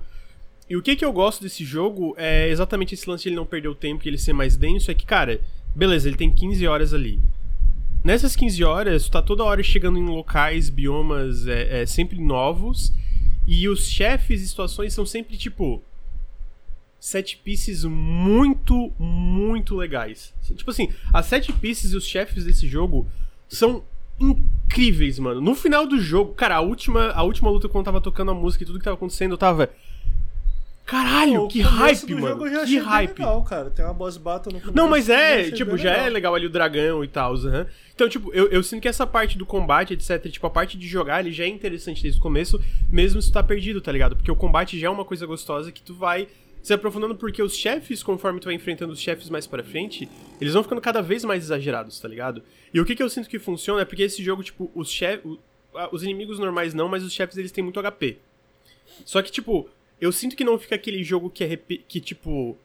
E 0.69 0.75
o 0.75 0.81
que 0.81 0.97
que 0.97 1.05
eu 1.05 1.13
gosto 1.13 1.41
desse 1.41 1.63
jogo 1.63 2.13
é 2.17 2.49
exatamente 2.49 2.93
esse 2.93 3.09
lance 3.09 3.23
de 3.23 3.29
ele 3.29 3.37
não 3.37 3.45
perder 3.45 3.69
o 3.69 3.75
tempo 3.75 4.03
e 4.03 4.09
ele 4.09 4.17
ser 4.17 4.33
mais 4.33 4.57
denso, 4.57 4.91
é 4.91 4.93
que, 4.93 5.05
cara, 5.05 5.39
beleza, 5.73 6.09
ele 6.09 6.17
tem 6.17 6.29
15 6.29 6.67
horas 6.67 6.93
ali. 6.93 7.21
Nessas 8.03 8.35
15 8.35 8.63
horas, 8.63 9.03
tu 9.05 9.11
tá 9.11 9.21
toda 9.21 9.43
hora 9.45 9.63
chegando 9.63 9.97
em 9.97 10.05
locais, 10.05 10.69
biomas 10.69 11.47
é, 11.47 11.81
é 11.81 11.85
sempre 11.85 12.19
novos, 12.19 12.93
e 13.47 13.69
os 13.69 13.87
chefes 13.87 14.41
e 14.41 14.47
situações 14.47 14.93
são 14.93 15.05
sempre, 15.05 15.37
tipo, 15.37 15.81
set 16.99 17.37
pieces 17.37 17.85
muito, 17.85 18.91
muito 18.99 19.75
legais. 19.75 20.33
Tipo 20.55 20.69
assim, 20.69 20.89
as 21.13 21.25
set 21.25 21.51
pieces 21.53 21.93
e 21.93 21.97
os 21.97 22.05
chefes 22.05 22.43
desse 22.43 22.67
jogo 22.67 23.07
são 23.47 23.83
incríveis, 24.19 25.17
mano. 25.19 25.39
No 25.39 25.55
final 25.55 25.87
do 25.87 25.99
jogo, 25.99 26.33
cara, 26.33 26.55
a 26.55 26.61
última, 26.61 27.11
a 27.11 27.23
última 27.23 27.49
luta 27.49 27.69
quando 27.69 27.81
eu 27.81 27.85
tava 27.85 28.01
tocando 28.01 28.31
a 28.31 28.33
música 28.33 28.63
e 28.63 28.67
tudo 28.67 28.79
que 28.79 28.85
tava 28.85 28.97
acontecendo, 28.97 29.31
eu 29.31 29.37
tava. 29.37 29.69
Caralho, 30.87 31.41
Pô, 31.41 31.47
que 31.49 31.59
hype, 31.59 32.15
mano. 32.15 32.65
Que 32.65 32.77
hype. 32.77 33.19
Legal, 33.19 33.43
cara. 33.43 33.69
Tem 33.69 33.83
uma 33.83 33.93
boss 33.93 34.15
battle 34.15 34.53
no 34.53 34.61
começo. 34.61 34.77
Não, 34.77 34.87
mas 34.87 35.09
é, 35.09 35.51
tipo, 35.51 35.77
já 35.77 35.91
é 35.91 35.95
legal. 35.95 36.13
legal 36.13 36.35
ali 36.35 36.45
o 36.45 36.49
dragão 36.49 37.03
e 37.03 37.09
tal, 37.09 37.35
aham. 37.35 37.67
Então, 37.93 38.07
tipo, 38.07 38.33
eu, 38.33 38.47
eu 38.47 38.63
sinto 38.63 38.81
que 38.81 38.87
essa 38.87 39.05
parte 39.05 39.37
do 39.37 39.45
combate, 39.45 39.93
etc, 39.93 40.31
tipo, 40.31 40.47
a 40.47 40.49
parte 40.49 40.77
de 40.77 40.87
jogar, 40.87 41.19
ele 41.19 41.33
já 41.33 41.43
é 41.43 41.47
interessante 41.49 42.01
desde 42.01 42.17
o 42.17 42.23
começo, 42.23 42.57
mesmo 42.89 43.21
se 43.21 43.29
tu 43.29 43.33
tá 43.33 43.43
perdido, 43.43 43.81
tá 43.81 43.91
ligado? 43.91 44.15
Porque 44.15 44.31
o 44.31 44.35
combate 44.35 44.79
já 44.79 44.87
é 44.87 44.89
uma 44.89 45.03
coisa 45.03 45.25
gostosa 45.25 45.73
que 45.73 45.81
tu 45.81 45.93
vai 45.93 46.29
se 46.63 46.73
aprofundando, 46.73 47.15
porque 47.15 47.43
os 47.43 47.53
chefes, 47.53 48.01
conforme 48.01 48.39
tu 48.39 48.45
vai 48.45 48.53
enfrentando 48.53 48.93
os 48.93 48.99
chefes 49.01 49.29
mais 49.29 49.45
pra 49.45 49.61
frente, 49.61 50.07
eles 50.39 50.53
vão 50.53 50.63
ficando 50.63 50.79
cada 50.79 51.01
vez 51.01 51.25
mais 51.25 51.43
exagerados, 51.43 51.99
tá 51.99 52.07
ligado? 52.07 52.41
E 52.73 52.79
o 52.79 52.85
que 52.85 52.95
que 52.95 53.03
eu 53.03 53.09
sinto 53.09 53.27
que 53.27 53.39
funciona 53.39 53.81
é 53.81 53.85
porque 53.85 54.03
esse 54.03 54.23
jogo, 54.23 54.41
tipo, 54.41 54.71
os 54.73 54.89
chefes... 54.89 55.37
Os 55.91 56.01
inimigos 56.01 56.39
normais 56.39 56.73
não, 56.73 56.87
mas 56.87 57.03
os 57.03 57.13
chefes, 57.13 57.37
eles 57.37 57.51
têm 57.51 57.63
muito 57.63 57.79
HP. 57.79 58.17
Só 59.05 59.21
que, 59.21 59.31
tipo, 59.31 59.69
eu 59.99 60.11
sinto 60.11 60.35
que 60.35 60.43
não 60.43 60.57
fica 60.59 60.75
aquele 60.75 61.03
jogo 61.03 61.29
que 61.29 61.43
é, 61.43 61.57
que, 61.57 61.99
tipo 61.99 62.57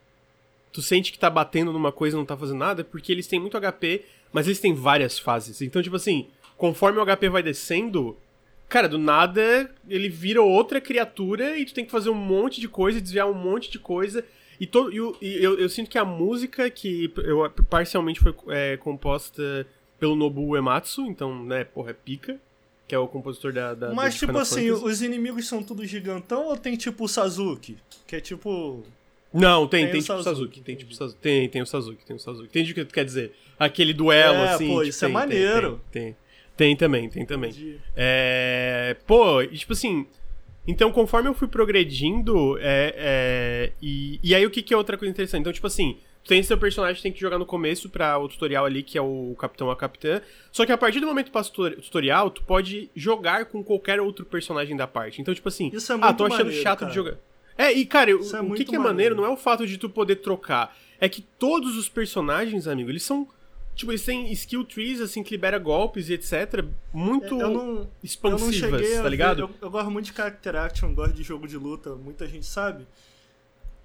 tu 0.72 0.80
sente 0.80 1.12
que 1.12 1.18
tá 1.18 1.28
batendo 1.28 1.70
numa 1.72 1.92
coisa 1.92 2.16
e 2.16 2.18
não 2.18 2.24
tá 2.24 2.34
fazendo 2.36 2.58
nada, 2.58 2.82
porque 2.82 3.12
eles 3.12 3.26
têm 3.26 3.38
muito 3.38 3.58
HP, 3.60 4.02
mas 4.32 4.46
eles 4.46 4.58
têm 4.58 4.72
várias 4.72 5.18
fases. 5.18 5.60
Então, 5.60 5.82
tipo 5.82 5.96
assim, 5.96 6.28
conforme 6.56 6.98
o 6.98 7.04
HP 7.04 7.28
vai 7.28 7.42
descendo, 7.42 8.16
cara, 8.70 8.88
do 8.88 8.96
nada 8.98 9.70
ele 9.86 10.08
vira 10.08 10.40
outra 10.40 10.80
criatura 10.80 11.58
e 11.58 11.66
tu 11.66 11.74
tem 11.74 11.84
que 11.84 11.90
fazer 11.90 12.08
um 12.08 12.14
monte 12.14 12.58
de 12.58 12.68
coisa, 12.68 13.00
desviar 13.02 13.28
um 13.28 13.34
monte 13.34 13.70
de 13.70 13.78
coisa. 13.78 14.24
E, 14.58 14.64
e, 14.92 15.00
o- 15.00 15.16
e 15.20 15.44
eu, 15.44 15.58
eu 15.58 15.68
sinto 15.68 15.90
que 15.90 15.98
a 15.98 16.04
música, 16.06 16.70
que 16.70 17.12
eu, 17.18 17.50
parcialmente 17.68 18.20
foi 18.20 18.34
é, 18.48 18.78
composta 18.78 19.66
pelo 20.00 20.16
Nobuo 20.16 20.52
Uematsu, 20.52 21.02
então, 21.02 21.44
né, 21.44 21.64
porra, 21.64 21.90
é 21.90 21.94
pica, 21.94 22.40
que 22.92 22.96
é 22.96 22.98
o 22.98 23.08
compositor 23.08 23.54
da. 23.54 23.72
da 23.72 23.94
Mas, 23.94 24.18
tipo 24.18 24.36
assim, 24.36 24.68
Fantasy. 24.68 24.84
os 24.84 25.00
inimigos 25.00 25.48
são 25.48 25.62
tudo 25.62 25.82
gigantão 25.86 26.48
ou 26.48 26.58
tem 26.58 26.76
tipo 26.76 27.04
o 27.04 27.08
Sazuki? 27.08 27.78
Que 28.06 28.16
é 28.16 28.20
tipo. 28.20 28.82
Não, 29.32 29.66
tem, 29.66 29.84
Tem 29.84 29.92
tem, 29.92 30.00
o 30.00 30.04
tipo 30.04 30.22
Sasuke. 30.22 30.60
Tem, 30.60 30.76
tipo. 30.76 30.94
Sasuke. 30.94 31.18
tem, 31.18 31.48
tem 31.48 31.62
o 31.62 31.66
Sasuke, 31.66 32.04
tem 32.04 32.16
o 32.16 32.18
Sasuke. 32.18 32.48
Entendi 32.48 32.72
o 32.72 32.74
que 32.74 32.84
tu 32.84 32.92
quer 32.92 33.06
dizer. 33.06 33.32
Aquele 33.58 33.94
duelo, 33.94 34.36
É, 34.36 34.50
assim. 34.50 34.66
pô, 34.66 34.72
tipo, 34.80 34.82
isso 34.82 35.02
é 35.06 35.08
tem, 35.08 35.16
tem, 35.16 35.22
maneiro. 35.22 35.80
Tem, 35.90 36.02
tem, 36.02 36.16
tem 36.54 36.76
também, 36.76 37.08
tem 37.08 37.24
também. 37.24 37.78
É. 37.96 38.94
Pô, 39.06 39.40
e 39.40 39.56
tipo 39.56 39.72
assim. 39.72 40.06
Então, 40.68 40.92
conforme 40.92 41.30
eu 41.30 41.34
fui 41.34 41.48
progredindo, 41.48 42.58
é. 42.58 42.92
é 42.94 43.72
e, 43.80 44.20
e 44.22 44.34
aí 44.34 44.44
o 44.44 44.50
que, 44.50 44.60
que 44.60 44.74
é 44.74 44.76
outra 44.76 44.98
coisa 44.98 45.10
interessante? 45.10 45.40
Então, 45.40 45.52
tipo 45.52 45.66
assim. 45.66 45.96
Tem 46.26 46.40
seu 46.42 46.56
personagem, 46.56 47.02
tem 47.02 47.12
que 47.12 47.20
jogar 47.20 47.36
no 47.38 47.44
começo 47.44 47.88
pra 47.88 48.16
o 48.18 48.28
tutorial 48.28 48.64
ali, 48.64 48.82
que 48.82 48.96
é 48.96 49.02
o 49.02 49.34
capitão 49.38 49.70
a 49.70 49.76
capitã. 49.76 50.20
Só 50.52 50.64
que 50.64 50.70
a 50.70 50.78
partir 50.78 51.00
do 51.00 51.06
momento 51.06 51.26
que 51.26 51.32
passa 51.32 51.50
o 51.50 51.52
tutor- 51.52 51.74
tutorial, 51.82 52.30
tu 52.30 52.44
pode 52.44 52.88
jogar 52.94 53.46
com 53.46 53.62
qualquer 53.64 54.00
outro 54.00 54.24
personagem 54.24 54.76
da 54.76 54.86
parte. 54.86 55.20
Então, 55.20 55.34
tipo 55.34 55.48
assim, 55.48 55.70
Isso 55.74 55.90
é 55.92 55.96
ah, 55.96 55.98
muito 55.98 56.16
tô 56.18 56.24
achando 56.26 56.44
maneiro, 56.44 56.62
chato 56.62 56.78
cara. 56.80 56.90
de 56.90 56.94
jogar. 56.94 57.16
É, 57.58 57.72
e 57.72 57.84
cara, 57.84 58.16
o, 58.16 58.20
Isso 58.20 58.36
é 58.36 58.40
o 58.40 58.52
que, 58.54 58.64
que 58.64 58.76
é 58.76 58.78
maneiro 58.78 59.14
não 59.16 59.24
é 59.24 59.28
o 59.28 59.36
fato 59.36 59.66
de 59.66 59.76
tu 59.76 59.90
poder 59.90 60.16
trocar. 60.16 60.76
É 61.00 61.08
que 61.08 61.20
todos 61.20 61.76
os 61.76 61.88
personagens, 61.88 62.68
amigo, 62.68 62.88
eles 62.90 63.02
são. 63.02 63.26
Tipo, 63.74 63.90
eles 63.90 64.04
têm 64.04 64.30
skill 64.32 64.64
trees, 64.64 65.00
assim, 65.00 65.22
que 65.22 65.30
libera 65.32 65.58
golpes 65.58 66.08
e 66.08 66.12
etc. 66.14 66.64
Muito 66.92 67.40
Eu 67.40 67.48
não, 67.48 67.48
eu 67.50 67.54
não 67.74 67.88
expansivas, 68.04 68.54
cheguei 68.54 68.92
a 68.92 68.96
tá 68.98 69.02
ver- 69.02 69.08
ligado? 69.08 69.38
Eu, 69.40 69.50
eu 69.62 69.70
gosto 69.70 69.90
muito 69.90 70.04
de 70.06 70.12
character 70.12 70.54
action, 70.56 70.94
gosto 70.94 71.14
de 71.14 71.22
jogo 71.22 71.48
de 71.48 71.56
luta, 71.56 71.94
muita 71.96 72.26
gente 72.28 72.46
sabe. 72.46 72.86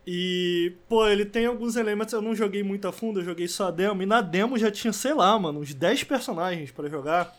E, 0.10 0.72
pô, 0.88 1.06
ele 1.06 1.26
tem 1.26 1.46
alguns 1.46 1.76
elementos, 1.76 2.14
eu 2.14 2.22
não 2.22 2.34
joguei 2.34 2.64
muito 2.64 2.88
a 2.88 2.94
fundo, 2.94 3.20
eu 3.20 3.26
joguei 3.26 3.46
só 3.46 3.68
a 3.68 3.72
demo, 3.72 4.02
e 4.02 4.06
na 4.06 4.22
demo 4.22 4.58
já 4.58 4.72
tinha, 4.72 4.94
sei 4.94 5.14
lá, 5.14 5.38
mano, 5.38 5.60
uns 5.60 5.74
10 5.74 6.06
personagens 6.06 6.72
pra 6.72 6.88
jogar. 6.88 7.36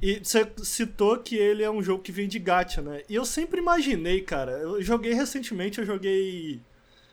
E 0.00 0.20
você 0.22 0.46
citou 0.62 1.18
que 1.18 1.34
ele 1.34 1.64
é 1.64 1.70
um 1.70 1.82
jogo 1.82 2.04
que 2.04 2.12
vem 2.12 2.28
de 2.28 2.38
gacha, 2.38 2.80
né? 2.80 3.02
E 3.08 3.16
eu 3.16 3.24
sempre 3.24 3.58
imaginei, 3.58 4.20
cara, 4.20 4.52
eu 4.52 4.80
joguei 4.80 5.12
recentemente, 5.12 5.80
eu 5.80 5.84
joguei 5.84 6.60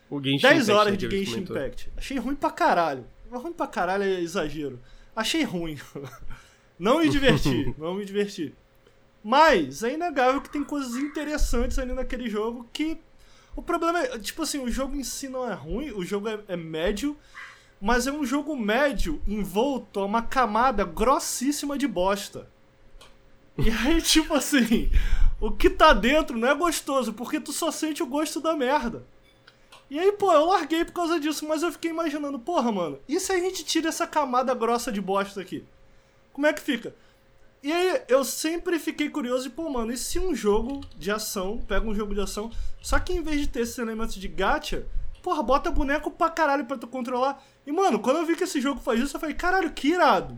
O 0.07 0.21
Genshin 0.21 0.41
10 0.41 0.53
Impact, 0.53 0.71
horas 0.71 0.91
né, 0.91 0.97
de 0.97 1.09
Genshin. 1.09 1.39
Impact. 1.39 1.89
Achei 1.97 2.17
ruim 2.19 2.35
pra 2.35 2.51
caralho. 2.51 3.05
Ruim 3.31 3.53
pra 3.53 3.65
caralho 3.65 4.03
é 4.03 4.19
exagero. 4.19 4.79
Achei 5.15 5.41
ruim. 5.43 5.79
não 6.77 6.99
me 6.99 7.09
diverti, 7.09 7.73
não 7.79 7.95
me 7.95 8.05
diverti. 8.05 8.53
Mas 9.23 9.81
é 9.81 9.93
inegável 9.93 10.41
que 10.41 10.49
tem 10.51 10.63
coisas 10.63 10.95
interessantes 10.95 11.79
ali 11.79 11.93
naquele 11.93 12.29
jogo 12.29 12.69
que. 12.71 12.99
O 13.55 13.61
problema 13.61 13.99
é, 13.99 14.19
tipo 14.19 14.41
assim, 14.41 14.59
o 14.59 14.69
jogo 14.69 14.95
em 14.95 15.03
si 15.03 15.29
não 15.29 15.49
é 15.49 15.53
ruim, 15.53 15.91
o 15.91 16.03
jogo 16.03 16.27
é, 16.27 16.39
é 16.47 16.55
médio, 16.55 17.15
mas 17.79 18.07
é 18.07 18.11
um 18.11 18.25
jogo 18.25 18.55
médio 18.55 19.21
envolto 19.27 19.99
a 19.99 20.05
uma 20.05 20.21
camada 20.21 20.83
grossíssima 20.83 21.77
de 21.77 21.87
bosta. 21.87 22.49
E 23.57 23.69
aí, 23.69 24.01
tipo 24.01 24.33
assim, 24.33 24.89
o 25.39 25.51
que 25.51 25.69
tá 25.69 25.93
dentro 25.93 26.37
não 26.37 26.47
é 26.47 26.55
gostoso, 26.55 27.13
porque 27.13 27.39
tu 27.39 27.51
só 27.51 27.71
sente 27.71 28.01
o 28.01 28.07
gosto 28.07 28.39
da 28.39 28.55
merda. 28.55 29.05
E 29.89 29.99
aí, 29.99 30.11
pô, 30.11 30.31
eu 30.31 30.45
larguei 30.45 30.83
por 30.85 30.93
causa 30.93 31.19
disso, 31.19 31.45
mas 31.47 31.61
eu 31.61 31.71
fiquei 31.71 31.91
imaginando, 31.91 32.39
porra, 32.39 32.71
mano, 32.71 32.99
e 33.07 33.19
se 33.19 33.31
a 33.31 33.39
gente 33.39 33.63
tira 33.63 33.89
essa 33.89 34.07
camada 34.07 34.55
grossa 34.55 34.91
de 34.91 34.99
bosta 35.01 35.39
aqui? 35.39 35.63
Como 36.31 36.47
é 36.47 36.53
que 36.53 36.61
fica? 36.61 36.95
E 37.63 37.71
aí, 37.71 38.01
eu 38.09 38.25
sempre 38.25 38.77
fiquei 38.77 39.09
curioso 39.09 39.47
e, 39.47 39.49
pô, 39.49 39.69
mano, 39.69 39.93
e 39.93 39.97
se 39.97 40.19
um 40.19 40.35
jogo 40.35 40.81
de 40.97 41.09
ação, 41.09 41.59
pega 41.65 41.87
um 41.87 41.95
jogo 41.95 42.13
de 42.13 42.19
ação, 42.19 42.51
só 42.81 42.99
que 42.99 43.13
em 43.13 43.21
vez 43.21 43.39
de 43.39 43.47
ter 43.47 43.61
esses 43.61 43.77
elementos 43.77 44.15
de 44.15 44.27
gacha, 44.27 44.85
porra, 45.21 45.41
bota 45.41 45.71
boneco 45.71 46.11
pra 46.11 46.29
caralho 46.29 46.65
pra 46.65 46.77
tu 46.77 46.87
controlar. 46.87 47.41
E, 47.65 47.71
mano, 47.71 47.99
quando 47.99 48.17
eu 48.17 48.25
vi 48.25 48.35
que 48.35 48.43
esse 48.43 48.59
jogo 48.59 48.81
faz 48.81 48.99
isso, 48.99 49.15
eu 49.15 49.19
falei, 49.19 49.33
caralho, 49.33 49.71
que 49.71 49.87
irado. 49.87 50.37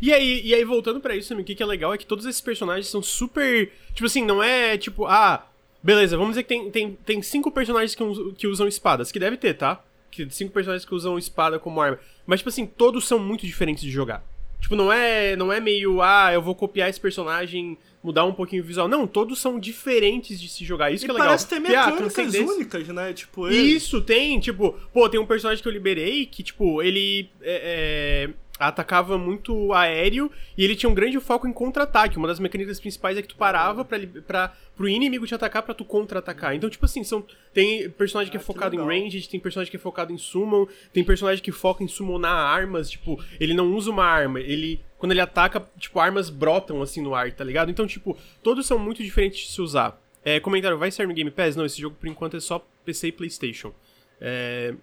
E 0.00 0.10
aí, 0.10 0.40
e 0.42 0.54
aí, 0.54 0.64
voltando 0.64 1.00
pra 1.00 1.14
isso, 1.14 1.34
o 1.34 1.44
que, 1.44 1.54
que 1.54 1.62
é 1.62 1.66
legal 1.66 1.92
é 1.92 1.98
que 1.98 2.06
todos 2.06 2.24
esses 2.24 2.40
personagens 2.40 2.88
são 2.88 3.02
super. 3.02 3.70
Tipo 3.92 4.06
assim, 4.06 4.24
não 4.24 4.42
é 4.42 4.78
tipo, 4.78 5.04
ah, 5.04 5.46
beleza, 5.82 6.16
vamos 6.16 6.32
dizer 6.32 6.44
que 6.44 6.48
tem, 6.48 6.70
tem, 6.70 6.98
tem 7.04 7.22
cinco 7.22 7.50
personagens 7.50 7.94
que, 7.94 8.32
que 8.38 8.46
usam 8.46 8.66
espadas, 8.66 9.12
que 9.12 9.18
deve 9.18 9.36
ter, 9.36 9.52
tá? 9.52 9.84
Que 10.10 10.26
cinco 10.30 10.52
personagens 10.52 10.86
que 10.86 10.94
usam 10.94 11.18
espada 11.18 11.58
como 11.58 11.78
arma. 11.78 11.98
Mas, 12.24 12.40
tipo 12.40 12.48
assim, 12.48 12.64
todos 12.64 13.06
são 13.06 13.18
muito 13.18 13.44
diferentes 13.44 13.82
de 13.82 13.90
jogar. 13.90 14.24
Tipo, 14.62 14.76
não 14.76 14.90
é, 14.92 15.34
não 15.36 15.52
é 15.52 15.60
meio, 15.60 16.00
ah, 16.00 16.30
eu 16.32 16.40
vou 16.40 16.54
copiar 16.54 16.88
esse 16.88 16.98
personagem, 17.00 17.76
mudar 18.02 18.24
um 18.24 18.32
pouquinho 18.32 18.62
o 18.62 18.66
visual. 18.66 18.86
Não, 18.86 19.06
todos 19.08 19.40
são 19.40 19.58
diferentes 19.58 20.40
de 20.40 20.48
se 20.48 20.64
jogar. 20.64 20.90
Isso 20.92 21.04
e 21.04 21.06
que 21.06 21.10
é 21.10 21.14
legal. 21.14 21.26
parece 21.28 21.48
ter 21.48 21.56
ah, 21.56 21.60
mecânicas 21.60 22.14
transcendência- 22.14 22.54
únicas, 22.54 22.88
né? 22.88 23.12
Tipo, 23.12 23.48
ele... 23.48 23.56
Isso, 23.56 24.00
tem, 24.00 24.38
tipo, 24.38 24.72
pô, 24.92 25.08
tem 25.08 25.18
um 25.20 25.26
personagem 25.26 25.60
que 25.60 25.68
eu 25.68 25.72
liberei 25.72 26.24
que, 26.26 26.42
tipo, 26.44 26.80
ele 26.80 27.28
é, 27.42 28.28
é, 28.30 28.34
atacava 28.68 29.18
muito 29.18 29.72
aéreo 29.72 30.30
e 30.56 30.64
ele 30.64 30.76
tinha 30.76 30.88
um 30.90 30.94
grande 30.94 31.18
foco 31.20 31.46
em 31.46 31.52
contra-ataque. 31.52 32.16
Uma 32.16 32.28
das 32.28 32.38
mecânicas 32.38 32.80
principais 32.80 33.16
é 33.16 33.22
que 33.22 33.28
tu 33.28 33.36
parava 33.36 33.84
pra, 33.84 33.98
pra, 34.26 34.52
pro 34.76 34.88
inimigo 34.88 35.26
te 35.26 35.34
atacar 35.34 35.62
pra 35.62 35.74
tu 35.74 35.84
contra-atacar. 35.84 36.54
Então, 36.54 36.68
tipo 36.70 36.84
assim, 36.84 37.04
são, 37.04 37.24
tem 37.52 37.88
personagem 37.90 38.30
que 38.30 38.36
é 38.36 38.38
Ah, 38.38 38.40
que 38.40 38.46
focado 38.46 38.74
em 38.74 38.78
legal. 38.78 38.94
ranged, 38.94 39.28
tem 39.28 39.40
personagem 39.40 39.70
que 39.70 39.76
é 39.76 39.80
focado 39.80 40.12
em 40.12 40.18
summon, 40.18 40.66
tem 40.92 41.04
personagem 41.04 41.42
que 41.42 41.52
foca 41.52 41.84
em 41.84 41.88
summonar 41.88 42.34
armas, 42.34 42.90
tipo, 42.90 43.22
ele 43.38 43.54
não 43.54 43.74
usa 43.74 43.90
uma 43.90 44.04
arma, 44.04 44.40
ele... 44.40 44.80
Quando 44.98 45.12
ele 45.12 45.20
ataca, 45.20 45.66
tipo, 45.78 45.98
armas 45.98 46.30
brotam 46.30 46.80
assim 46.80 47.02
no 47.02 47.14
ar, 47.14 47.32
tá 47.32 47.42
ligado? 47.42 47.70
Então, 47.70 47.86
tipo, 47.86 48.16
todos 48.42 48.66
são 48.66 48.78
muito 48.78 49.02
diferentes 49.02 49.46
de 49.46 49.52
se 49.52 49.60
usar. 49.60 50.00
É, 50.24 50.38
comentário, 50.38 50.78
vai 50.78 50.90
sair 50.90 51.06
no 51.06 51.14
Game 51.14 51.30
Pass? 51.30 51.56
Não, 51.56 51.64
esse 51.64 51.80
jogo 51.80 51.96
por 51.98 52.08
enquanto 52.08 52.36
é 52.36 52.40
só 52.40 52.64
PC 52.84 53.08
e 53.08 53.12
Playstation. 53.12 53.72
É... 54.20 54.74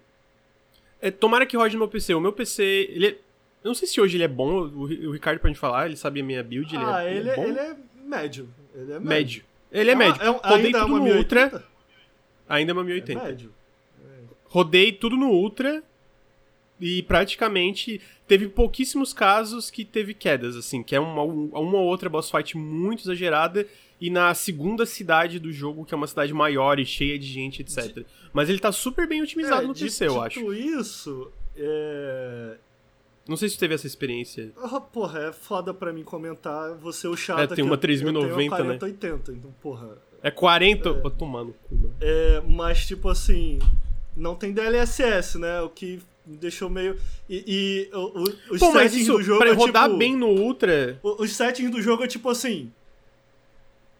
é, 1.00 1.10
tomara 1.10 1.46
que 1.46 1.56
rode 1.56 1.74
no 1.74 1.78
meu 1.78 1.88
PC. 1.88 2.14
O 2.14 2.20
meu 2.20 2.32
PC, 2.32 2.62
ele 2.90 3.06
é... 3.06 3.16
Eu 3.62 3.68
não 3.68 3.74
sei 3.74 3.86
se 3.86 4.00
hoje 4.00 4.16
ele 4.16 4.24
é 4.24 4.28
bom, 4.28 4.62
o, 4.62 4.84
Ri- 4.86 5.06
o 5.06 5.12
Ricardo 5.12 5.38
pode 5.40 5.54
falar, 5.54 5.86
ele 5.86 5.96
sabe 5.96 6.20
a 6.20 6.24
minha 6.24 6.42
build, 6.42 6.74
ele 6.74 6.84
ah, 6.84 7.04
é, 7.04 7.16
ele, 7.16 7.28
é, 7.28 7.40
ele 7.48 7.58
é 7.58 7.76
médio. 8.06 8.48
Ele 8.74 8.92
é 8.92 8.98
médio. 8.98 9.08
médio. 9.08 9.44
Ele 9.72 9.90
é, 9.90 9.94
uma- 9.94 10.04
médio. 10.04 10.22
é 10.22 10.30
um- 10.30 10.36
Rodei 10.42 10.70
é 10.70 10.72
tudo 10.80 10.88
no 10.88 11.02
1080? 11.04 11.44
Ultra, 11.56 11.64
ainda 12.48 12.72
é 12.72 12.74
uma 12.74 12.82
É 12.82 12.84
1080. 12.84 13.22
médio. 13.24 13.54
Rodei 14.46 14.92
tudo 14.92 15.16
no 15.16 15.28
Ultra 15.30 15.82
e 16.80 17.02
praticamente 17.02 18.00
teve 18.26 18.48
pouquíssimos 18.48 19.12
casos 19.12 19.70
que 19.70 19.84
teve 19.84 20.14
quedas, 20.14 20.56
assim, 20.56 20.82
que 20.82 20.94
é 20.96 21.00
uma, 21.00 21.22
uma 21.22 21.78
ou 21.78 21.84
outra 21.86 22.08
boss 22.08 22.30
fight 22.30 22.56
muito 22.56 23.02
exagerada 23.02 23.66
e 24.00 24.08
na 24.08 24.32
segunda 24.34 24.86
cidade 24.86 25.38
do 25.38 25.52
jogo, 25.52 25.84
que 25.84 25.92
é 25.92 25.96
uma 25.96 26.06
cidade 26.06 26.32
maior 26.32 26.80
e 26.80 26.86
cheia 26.86 27.18
de 27.18 27.26
gente, 27.26 27.60
etc. 27.62 28.04
Mas 28.32 28.48
ele 28.48 28.58
tá 28.58 28.72
super 28.72 29.06
bem 29.06 29.20
otimizado 29.22 29.62
É, 29.64 29.66
no 29.66 29.74
dito- 29.74 29.84
PC, 29.84 30.06
eu 30.08 30.20
acho. 30.22 30.38
Dito 30.40 30.54
isso, 30.54 31.30
é... 31.56 32.56
Não 33.30 33.36
sei 33.36 33.48
se 33.48 33.56
teve 33.56 33.72
essa 33.74 33.86
experiência. 33.86 34.50
Ah, 34.60 34.80
porra, 34.80 35.20
é 35.28 35.32
foda 35.32 35.72
pra 35.72 35.92
mim 35.92 36.02
comentar, 36.02 36.74
você 36.74 37.06
o 37.06 37.16
chato 37.16 37.38
É, 37.38 37.46
tem 37.46 37.64
uma 37.64 37.74
eu- 37.74 37.78
3090, 37.78 38.18
eu 38.28 38.36
tenho 38.36 38.48
né? 38.48 38.48
uma 38.48 38.56
4080, 38.78 39.30
então, 39.32 39.54
porra... 39.62 39.88
É 40.20 40.32
40. 40.32 40.92
Vou 40.94 41.10
tomar 41.12 41.44
no 41.44 41.52
cu. 41.52 41.92
É, 42.00 42.42
mas, 42.48 42.84
tipo 42.86 43.08
assim, 43.08 43.60
não 44.16 44.34
tem 44.34 44.52
DLSS, 44.52 45.38
né? 45.38 45.60
O 45.62 45.68
que 45.68 46.00
me 46.26 46.36
deixou 46.36 46.68
meio... 46.68 46.98
E, 47.28 47.88
e 47.92 47.96
o- 47.96 48.18
o- 48.18 48.22
os 48.54 48.58
Pô, 48.58 48.72
settings 48.72 48.96
isso, 48.96 49.12
do 49.12 49.22
jogo 49.22 49.38
pra 49.38 49.50
é, 49.50 49.52
rodar 49.54 49.84
tipo, 49.84 49.96
bem 49.96 50.16
no 50.16 50.26
Ultra. 50.26 50.98
o- 51.00 51.22
Os 51.22 51.30
settings 51.36 51.70
do 51.70 51.80
jogo 51.80 52.02
é 52.02 52.08
tipo 52.08 52.28
assim... 52.28 52.72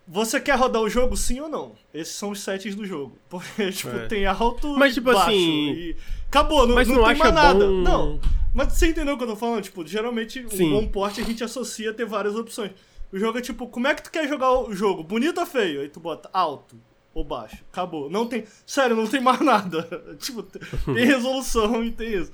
Você 0.09 0.41
quer 0.41 0.57
rodar 0.59 0.83
o 0.83 0.91
jogo 0.91 1.17
sim 1.17 1.39
ou 1.39 1.49
não? 1.49 1.73
Esses 1.95 2.17
são 2.17 2.31
os 2.31 2.41
settings 2.41 2.75
do 2.75 2.85
jogo. 2.85 3.17
Porque, 3.31 3.71
tipo, 3.71 3.91
É. 3.97 4.07
tem 4.09 4.27
alto 4.27 4.77
Mas, 4.77 4.95
tipo 4.95 5.13
baixo, 5.13 5.29
assim, 5.31 5.71
e 5.71 5.97
Acabou, 6.27 6.67
não, 6.67 6.75
Mas 6.75 6.89
não 6.89 6.97
não 6.97 7.03
tem 7.05 7.13
acha 7.13 7.23
mais 7.23 7.35
nada. 7.35 7.65
bom- 7.67 7.71
Não, 7.83 8.21
mas 8.55 8.73
você 8.73 8.89
entendeu 8.89 9.15
o 9.15 9.19
que 9.19 9.25
eu 9.25 9.29
tô 9.29 9.37
falando? 9.37 9.63
Tipo, 9.63 9.87
geralmente 9.87 10.45
Sim. 10.49 10.67
um 10.69 10.81
bom 10.81 10.89
porte 10.89 11.21
a 11.21 11.25
gente 11.25 11.43
associa 11.45 11.91
a 11.91 11.95
ter 11.95 12.05
várias 12.07 12.35
opções. 12.35 12.73
O 13.13 13.19
jogo 13.19 13.39
é 13.39 13.41
tipo, 13.41 13.67
como 13.67 13.89
é 13.89 13.95
que 13.95 14.03
tu 14.03 14.11
quer 14.11 14.29
jogar 14.29 14.53
o 14.53 14.73
jogo? 14.75 15.03
Bonito 15.03 15.39
ou 15.41 15.47
feio? 15.47 15.81
Aí 15.81 15.89
tu 15.89 15.99
bota 16.01 16.29
alto 16.33 16.77
ou 17.13 17.25
baixo. 17.25 17.59
Acabou. 17.73 18.09
Não 18.09 18.27
tem. 18.27 18.45
Sério, 18.65 18.95
não 18.95 19.07
tem 19.07 19.21
mais 19.23 19.41
nada. 19.41 19.83
tipo, 20.19 20.43
tem 20.43 20.61
resolução 21.07 21.83
e 21.85 21.91
tem 21.91 22.15
isso. 22.15 22.31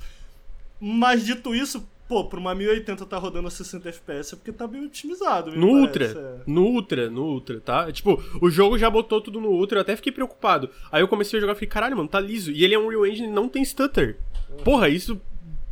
Mas 0.78 1.24
dito 1.24 1.55
isso, 1.55 1.88
pô, 2.06 2.24
pra 2.26 2.38
uma 2.38 2.55
1080 2.55 3.06
tá 3.06 3.16
rodando 3.16 3.48
a 3.48 3.51
60 3.51 3.88
FPS 3.88 4.34
é 4.34 4.36
porque 4.36 4.52
tá 4.52 4.66
bem 4.66 4.84
otimizado. 4.84 5.51
No 5.56 5.86
parece, 5.86 5.86
Ultra. 5.86 6.05
é. 6.06 6.40
No 6.51 6.62
Ultra, 6.64 7.10
no 7.10 7.22
Ultra, 7.24 7.60
tá? 7.60 7.90
Tipo, 7.90 8.22
o 8.43 8.51
jogo 8.51 8.76
já 8.78 8.90
botou 8.90 9.20
tudo 9.22 9.40
no 9.40 9.48
Ultra, 9.48 9.78
eu 9.78 9.82
até 9.82 9.97
fiquei 9.97 10.12
preocupado. 10.12 10.68
Aí 10.93 11.01
eu 11.02 11.09
comecei 11.09 11.38
a 11.38 11.40
jogar 11.40 11.52
e 11.55 11.56
falei, 11.56 11.68
caralho, 11.70 11.97
mano, 11.97 12.09
tá 12.09 12.20
liso. 12.20 12.51
E 12.52 12.62
ele 12.62 12.74
é 12.74 12.78
um 12.78 12.88
Real 12.88 13.06
Engine 13.06 13.28
e 13.28 13.32
não 13.32 13.48
tem 13.48 13.64
stutter. 13.64 14.18
Porra, 14.62 14.90
isso. 14.90 15.18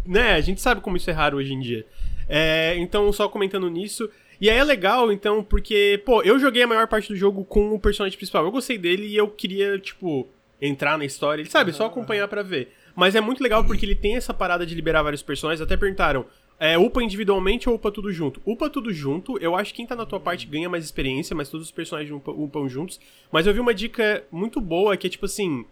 Né, 0.06 0.34
a 0.34 0.40
gente 0.40 0.60
sabe 0.60 0.80
como 0.80 0.96
isso 0.96 1.08
é 1.10 1.12
raro 1.12 1.38
hoje 1.38 1.52
em 1.52 1.60
dia. 1.60 1.86
É, 2.28 2.74
então, 2.78 3.10
só 3.12 3.28
comentando 3.28 3.68
nisso. 3.68 4.08
E 4.40 4.50
aí 4.50 4.58
é 4.58 4.64
legal, 4.64 5.10
então, 5.12 5.42
porque, 5.42 6.02
pô, 6.04 6.22
eu 6.22 6.38
joguei 6.38 6.62
a 6.62 6.66
maior 6.66 6.86
parte 6.88 7.08
do 7.08 7.16
jogo 7.16 7.44
com 7.44 7.72
o 7.74 7.78
personagem 7.80 8.16
principal. 8.16 8.44
Eu 8.44 8.50
gostei 8.50 8.76
dele 8.76 9.06
e 9.06 9.16
eu 9.16 9.28
queria, 9.28 9.78
tipo, 9.78 10.28
entrar 10.60 10.98
na 10.98 11.04
história. 11.04 11.40
Ele 11.42 11.48
sabe, 11.50 11.72
só 11.72 11.86
acompanhar 11.86 12.28
pra 12.28 12.42
ver. 12.42 12.72
Mas 12.96 13.14
é 13.14 13.20
muito 13.20 13.42
legal 13.42 13.64
porque 13.64 13.84
ele 13.86 13.94
tem 13.94 14.16
essa 14.16 14.34
parada 14.34 14.66
de 14.66 14.74
liberar 14.74 15.02
vários 15.02 15.22
personagens. 15.22 15.60
Até 15.60 15.76
perguntaram, 15.76 16.26
é, 16.60 16.76
upa 16.76 17.02
individualmente 17.02 17.68
ou 17.68 17.76
upa 17.76 17.90
tudo 17.90 18.12
junto? 18.12 18.40
Upa 18.44 18.68
tudo 18.68 18.92
junto. 18.92 19.38
Eu 19.38 19.56
acho 19.56 19.70
que 19.72 19.76
quem 19.78 19.86
tá 19.86 19.96
na 19.96 20.06
tua 20.06 20.20
parte 20.20 20.46
ganha 20.46 20.68
mais 20.68 20.84
experiência, 20.84 21.34
mas 21.34 21.48
todos 21.48 21.66
os 21.66 21.72
personagens 21.72 22.12
upa- 22.14 22.32
upam 22.32 22.68
juntos. 22.68 23.00
Mas 23.32 23.46
eu 23.46 23.54
vi 23.54 23.60
uma 23.60 23.74
dica 23.74 24.24
muito 24.30 24.60
boa 24.60 24.96
que 24.96 25.06
é 25.06 25.10
tipo 25.10 25.26
assim. 25.26 25.64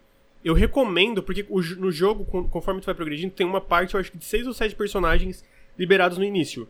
Eu 0.43 0.53
recomendo, 0.53 1.23
porque 1.23 1.45
no 1.77 1.91
jogo, 1.91 2.25
con- 2.25 2.47
conforme 2.47 2.81
tu 2.81 2.85
vai 2.85 2.95
progredindo, 2.95 3.33
tem 3.33 3.45
uma 3.45 3.61
parte, 3.61 3.93
eu 3.93 3.99
acho 3.99 4.11
que 4.11 4.17
de 4.17 4.25
seis 4.25 4.45
ou 4.45 4.53
sete 4.53 4.75
personagens 4.75 5.43
liberados 5.79 6.17
no 6.17 6.23
início. 6.23 6.67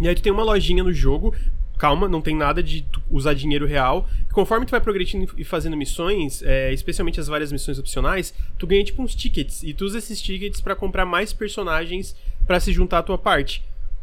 E 0.00 0.08
aí 0.08 0.14
tu 0.14 0.22
tem 0.22 0.32
uma 0.32 0.42
lojinha 0.42 0.82
no 0.82 0.92
jogo. 0.92 1.34
Calma, 1.78 2.08
não 2.08 2.20
tem 2.20 2.34
nada 2.34 2.60
de 2.60 2.84
usar 3.08 3.34
dinheiro 3.34 3.64
real. 3.64 4.08
Conforme 4.32 4.66
tu 4.66 4.70
vai 4.70 4.80
progredindo 4.80 5.32
e 5.36 5.44
fazendo 5.44 5.76
missões, 5.76 6.42
é, 6.42 6.72
especialmente 6.72 7.20
as 7.20 7.28
várias 7.28 7.52
missões 7.52 7.78
opcionais, 7.78 8.34
tu 8.58 8.66
ganha 8.66 8.82
tipo 8.82 9.00
uns 9.00 9.14
tickets. 9.14 9.62
E 9.62 9.72
tu 9.72 9.84
usa 9.84 9.98
esses 9.98 10.20
tickets 10.20 10.60
pra 10.60 10.74
comprar 10.74 11.04
mais 11.06 11.32
personagens 11.32 12.16
pra 12.46 12.58
se 12.58 12.72
juntar 12.72 12.98
à 12.98 13.02
tua 13.04 13.16
parte. 13.18 13.62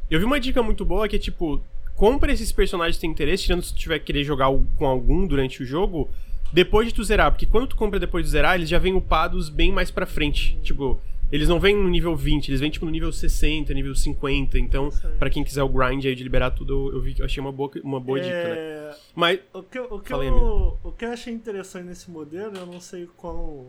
Eu 0.09 0.19
vi 0.19 0.25
uma 0.25 0.39
dica 0.39 0.63
muito 0.63 0.85
boa 0.85 1.07
que 1.09 1.17
é 1.17 1.19
tipo, 1.19 1.61
compra 1.95 2.31
esses 2.31 2.51
personagens 2.51 2.95
que 2.95 3.01
tem 3.01 3.09
interesse, 3.11 3.43
tirando 3.43 3.63
se 3.63 3.73
tu 3.73 3.79
tiver 3.79 3.99
que 3.99 4.05
querer 4.05 4.23
jogar 4.23 4.47
com 4.77 4.85
algum 4.85 5.27
durante 5.27 5.61
o 5.61 5.65
jogo, 5.65 6.09
depois 6.55 6.87
de 6.87 6.93
tu 6.93 7.03
zerar. 7.03 7.31
Porque 7.31 7.45
quando 7.45 7.67
tu 7.67 7.75
compra 7.75 7.99
depois 7.99 8.25
de 8.25 8.31
zerar, 8.31 8.55
eles 8.55 8.69
já 8.69 8.79
vêm 8.79 8.93
upados 8.93 9.49
bem 9.49 9.71
mais 9.71 9.91
pra 9.91 10.05
frente. 10.05 10.57
Tipo, 10.63 10.99
eles 11.31 11.47
não 11.49 11.59
vêm 11.59 11.75
no 11.75 11.89
nível 11.89 12.15
20, 12.15 12.47
eles 12.49 12.61
vêm 12.61 12.71
tipo 12.71 12.85
no 12.85 12.91
nível 12.91 13.11
60, 13.11 13.73
nível 13.73 13.93
50. 13.93 14.57
Então, 14.57 14.89
pra 15.19 15.29
quem 15.29 15.43
quiser 15.43 15.63
o 15.63 15.69
grind 15.69 16.05
aí 16.05 16.15
de 16.15 16.23
liberar 16.23 16.51
tudo, 16.51 16.91
eu, 16.93 17.01
vi, 17.01 17.15
eu 17.19 17.25
achei 17.25 17.41
uma 17.41 17.51
boa, 17.51 17.69
uma 17.83 17.99
boa 17.99 18.19
dica, 18.19 18.31
né? 18.33 18.55
É, 18.57 18.95
Mas, 19.13 19.39
O 19.53 19.61
que, 19.61 19.77
eu- 19.77 19.87
o, 19.91 19.99
que 19.99 20.09
Falei, 20.09 20.29
eu, 20.29 20.79
o 20.83 20.91
que 20.91 21.03
eu 21.05 21.11
achei 21.11 21.33
interessante 21.33 21.85
nesse 21.85 22.09
modelo, 22.09 22.55
eu 22.57 22.65
não 22.65 22.79
sei 22.79 23.07
qual. 23.17 23.65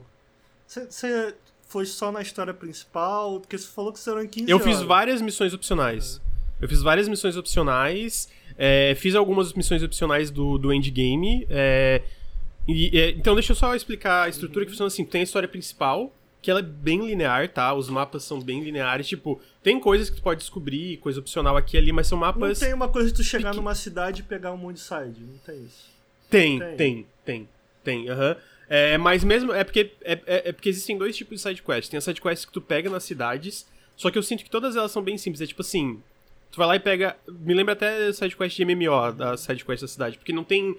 Você 0.66 1.34
foi 1.68 1.86
só 1.86 2.12
na 2.12 2.22
história 2.22 2.54
principal? 2.54 3.40
Porque 3.40 3.58
você 3.58 3.66
falou 3.66 3.92
que 3.92 3.98
serão 3.98 4.26
15 4.26 4.48
eu 4.50 4.58
fiz 4.60 4.76
horas. 4.76 4.86
várias 4.88 5.20
missões 5.20 5.52
opcionais. 5.52 6.20
Eu 6.60 6.68
fiz 6.68 6.82
várias 6.82 7.08
missões 7.08 7.36
opcionais. 7.36 8.28
é, 8.56 8.94
fiz 8.96 9.14
algumas 9.14 9.52
missões 9.52 9.82
opcionais 9.82 10.30
do, 10.30 10.56
do 10.56 10.72
endgame. 10.72 11.46
é, 11.50 12.02
e, 12.68 12.98
é, 12.98 13.10
então, 13.10 13.34
deixa 13.34 13.52
eu 13.52 13.56
só 13.56 13.74
explicar 13.74 14.24
a 14.24 14.28
estrutura 14.28 14.64
que 14.64 14.70
funciona 14.70 14.88
assim. 14.88 15.04
Tem 15.04 15.20
a 15.20 15.24
história 15.24 15.48
principal, 15.48 16.12
que 16.42 16.50
ela 16.50 16.60
é 16.60 16.62
bem 16.62 17.04
linear, 17.06 17.48
tá? 17.48 17.72
Os 17.74 17.88
mapas 17.88 18.24
são 18.24 18.40
bem 18.40 18.62
lineares. 18.62 19.06
Tipo, 19.08 19.40
tem 19.62 19.78
coisas 19.80 20.10
que 20.10 20.16
tu 20.16 20.22
pode 20.22 20.40
descobrir, 20.40 20.96
coisa 20.98 21.20
opcional 21.20 21.56
aqui 21.56 21.76
e 21.76 21.78
ali, 21.78 21.92
mas 21.92 22.06
são 22.06 22.18
Não 22.18 22.26
mapas. 22.26 22.58
tem 22.58 22.72
uma 22.74 22.88
coisa 22.88 23.08
de 23.10 23.14
tu 23.16 23.22
chegar 23.24 23.50
pequ- 23.50 23.56
numa 23.56 23.74
cidade 23.74 24.20
e 24.20 24.24
pegar 24.24 24.52
um 24.52 24.56
monte 24.56 24.76
de 24.76 24.82
side, 24.82 25.20
não 25.20 25.38
tem 25.44 25.64
isso. 25.64 25.90
Tem, 26.30 26.58
Tem. 26.58 26.76
tem, 26.76 27.06
tem, 27.24 27.48
tem, 27.84 28.08
aham. 28.08 28.36
É, 28.68 28.98
mas 28.98 29.22
mesmo, 29.22 29.52
é 29.52 29.62
porque, 29.62 29.92
é, 30.02 30.12
é- 30.26 30.48
é 30.48 30.52
porque 30.52 30.68
existem 30.68 30.98
dois 30.98 31.16
tipos 31.16 31.36
de 31.36 31.42
sidequests. 31.48 31.88
Tem 31.88 31.98
as 31.98 32.04
sidequests 32.04 32.44
que 32.44 32.52
tu 32.52 32.60
pega 32.60 32.90
nas 32.90 33.04
cidades, 33.04 33.64
só 33.96 34.10
que 34.10 34.18
eu 34.18 34.22
sinto 34.24 34.42
que 34.42 34.50
todas 34.50 34.74
elas 34.74 34.90
são 34.90 35.02
bem 35.02 35.16
simples. 35.16 35.40
É 35.40 35.46
tipo 35.46 35.62
assim, 35.62 36.02
tu 36.50 36.56
vai 36.58 36.66
lá 36.66 36.74
e 36.76 36.80
pega... 36.80 37.16
Me 37.28 37.54
lembra 37.54 37.74
até 37.74 38.12
sidequest 38.12 38.56
de 38.56 38.64
MMO, 38.64 39.12
da 39.12 39.36
sidequest 39.36 39.82
da 39.82 39.88
cidade, 39.88 40.18
porque 40.18 40.32
não 40.32 40.42
tem 40.42 40.76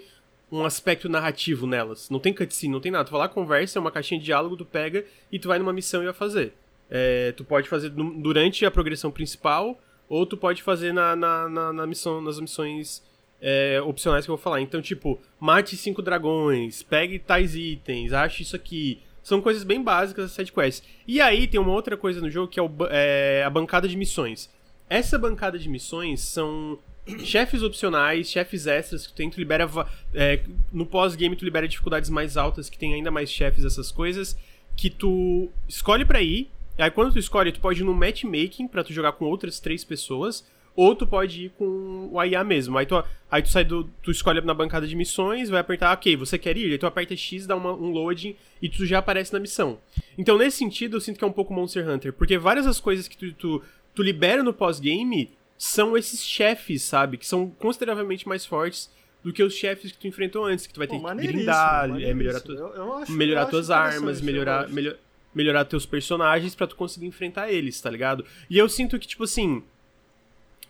um 0.52 0.64
aspecto 0.66 1.10
narrativo 1.10 1.68
nelas. 1.68 2.10
Não 2.10 2.20
tem 2.20 2.34
cutscene, 2.34 2.72
não 2.72 2.80
tem 2.80 2.92
nada. 2.92 3.06
Tu 3.06 3.12
vai 3.12 3.22
lá, 3.22 3.30
conversa, 3.30 3.78
é 3.78 3.82
uma 3.82 3.92
caixinha 3.92 4.20
de 4.20 4.26
diálogo, 4.26 4.58
tu 4.58 4.66
pega 4.66 5.06
e 5.32 5.38
tu 5.38 5.48
vai 5.48 5.60
numa 5.60 5.74
missão 5.74 6.02
e 6.02 6.06
vai 6.06 6.14
fazer. 6.14 6.54
É, 6.90 7.34
tu 7.34 7.44
pode 7.44 7.68
fazer 7.68 7.90
durante 7.90 8.66
a 8.66 8.72
progressão 8.72 9.12
principal, 9.12 9.78
ou 10.08 10.26
tu 10.26 10.38
pode 10.38 10.64
fazer 10.64 10.94
na, 10.94 11.16
na, 11.16 11.50
na, 11.50 11.74
na 11.74 11.88
missão, 11.88 12.22
nas 12.22 12.40
missões 12.40 13.04
é, 13.42 13.82
opcionais 13.82 14.26
que 14.26 14.32
eu 14.32 14.38
vou 14.38 14.42
falar. 14.42 14.62
Então, 14.62 14.82
tipo, 14.82 15.20
mate 15.40 15.76
cinco 15.76 16.02
dragões, 16.02 16.82
pegue 16.82 17.20
tais 17.20 17.56
itens, 17.56 18.14
ache 18.14 18.44
isso 18.44 18.56
aqui. 18.56 19.02
São 19.22 19.42
coisas 19.42 19.64
bem 19.66 19.84
básicas 19.84 20.26
das 20.26 20.32
sidequests. 20.32 20.88
E 21.06 21.20
aí 21.20 21.48
tem 21.48 21.60
uma 21.60 21.74
outra 21.74 21.98
coisa 21.98 22.22
no 22.22 22.30
jogo 22.30 22.48
que 22.48 22.60
é, 22.60 22.64
o 22.64 22.72
é 22.90 23.44
a 23.44 23.50
bancada 23.50 23.86
de 23.86 23.98
missões. 23.98 24.50
Essa 24.90 25.20
bancada 25.20 25.60
de 25.60 25.68
missões 25.68 26.22
são 26.22 26.80
chefes 27.24 27.64
opcionais, 27.64 28.30
chefes 28.30 28.68
extras 28.68 29.08
que 29.08 29.14
tem, 29.14 29.30
tu 29.30 29.38
libera. 29.40 29.70
é, 30.14 30.42
no 30.72 30.86
pós-game 30.86 31.36
tu 31.36 31.46
libera 31.46 31.68
dificuldades 31.68 32.10
mais 32.10 32.38
altas, 32.38 32.70
que 32.70 32.78
tem 32.78 32.94
ainda 32.94 33.12
mais 33.12 33.32
chefes, 33.32 33.64
essas 33.66 33.92
coisas. 33.92 34.38
Que 34.76 34.90
tu 34.90 35.50
escolhe 35.68 36.06
pra 36.06 36.22
ir. 36.22 36.50
Aí 36.78 36.92
quando 36.92 37.14
tu 37.14 37.20
escolhe, 37.20 37.52
tu 37.52 37.60
pode 37.60 37.82
ir 37.82 37.84
no 37.84 37.94
matchmaking 37.94 38.68
pra 38.68 38.84
tu 38.84 38.94
jogar 38.94 39.14
com 39.14 39.26
outras 39.26 39.60
três 39.60 39.84
pessoas. 39.84 40.46
Ou 40.76 40.96
tu 40.96 41.08
pode 41.08 41.46
ir 41.46 41.50
com 41.58 42.10
o 42.14 42.24
IA 42.24 42.44
mesmo. 42.44 42.78
Aí 42.78 42.86
tu, 42.86 43.04
aí 43.32 43.42
tu 43.42 43.50
sai 43.50 43.66
do. 43.66 43.86
Tu 44.04 44.12
escolhe 44.12 44.40
na 44.42 44.54
bancada 44.54 44.86
de 44.86 44.96
missões, 44.96 45.50
vai 45.50 45.60
apertar, 45.60 45.92
ok, 45.94 46.16
você 46.16 46.38
quer 46.38 46.56
ir? 46.56 46.72
Aí 46.72 46.78
tu 46.78 46.86
aperta 46.86 47.16
X, 47.16 47.48
dá 47.48 47.56
uma- 47.56 47.74
um 47.74 47.90
loading 47.90 48.36
e 48.62 48.70
tu 48.70 48.86
já 48.86 49.00
aparece 49.00 49.34
na 49.34 49.40
missão. 49.40 49.80
Então, 50.16 50.38
nesse 50.38 50.58
sentido, 50.58 50.98
eu 50.98 51.02
sinto 51.02 51.18
que 51.18 51.24
é 51.24 51.28
um 51.28 51.32
pouco 51.32 51.52
Monster 51.52 51.90
Hunter. 51.90 52.14
Porque 52.14 52.38
várias 52.38 52.68
das 52.68 52.80
coisas 52.80 53.08
que 53.08 53.18
tu, 53.18 53.32
tu, 53.34 53.64
tu 53.96 54.04
libera 54.04 54.44
no 54.44 54.54
pós-game 54.54 55.32
são 55.58 55.98
esses 55.98 56.24
chefes, 56.24 56.84
sabe? 56.84 57.18
Que 57.18 57.26
são 57.26 57.50
consideravelmente 57.50 58.28
mais 58.28 58.46
fortes 58.46 58.90
do 59.24 59.34
que 59.34 59.42
os 59.44 59.54
chefes 59.54 59.92
que 59.92 59.98
tu 59.98 60.08
enfrentou 60.08 60.46
antes. 60.46 60.68
Que 60.68 60.74
tu 60.74 60.78
vai 60.80 60.88
ter 60.88 61.00
Pô, 61.00 61.08
que 61.10 61.16
grindar, 61.28 61.90
é, 62.02 62.14
melhorar, 62.14 62.40
tu, 62.42 62.52
Eu- 62.54 62.74
eu 62.76 62.94
acho- 62.98 63.12
melhorar 63.12 63.46
tuas 63.48 63.70
armas, 63.70 64.22
melhorar, 64.22 64.70
melhor, 64.70 64.96
melhorar 65.34 65.66
teus 65.66 65.86
personagens 65.86 66.54
pra 66.56 66.68
tu 66.68 66.76
conseguir 66.76 67.06
enfrentar 67.08 67.52
eles, 67.52 67.80
tá 67.82 67.90
ligado? 67.90 68.24
E 68.50 68.58
eu 68.58 68.70
sinto 68.70 68.98
que, 69.00 69.08
tipo 69.08 69.24
assim, 69.24 69.64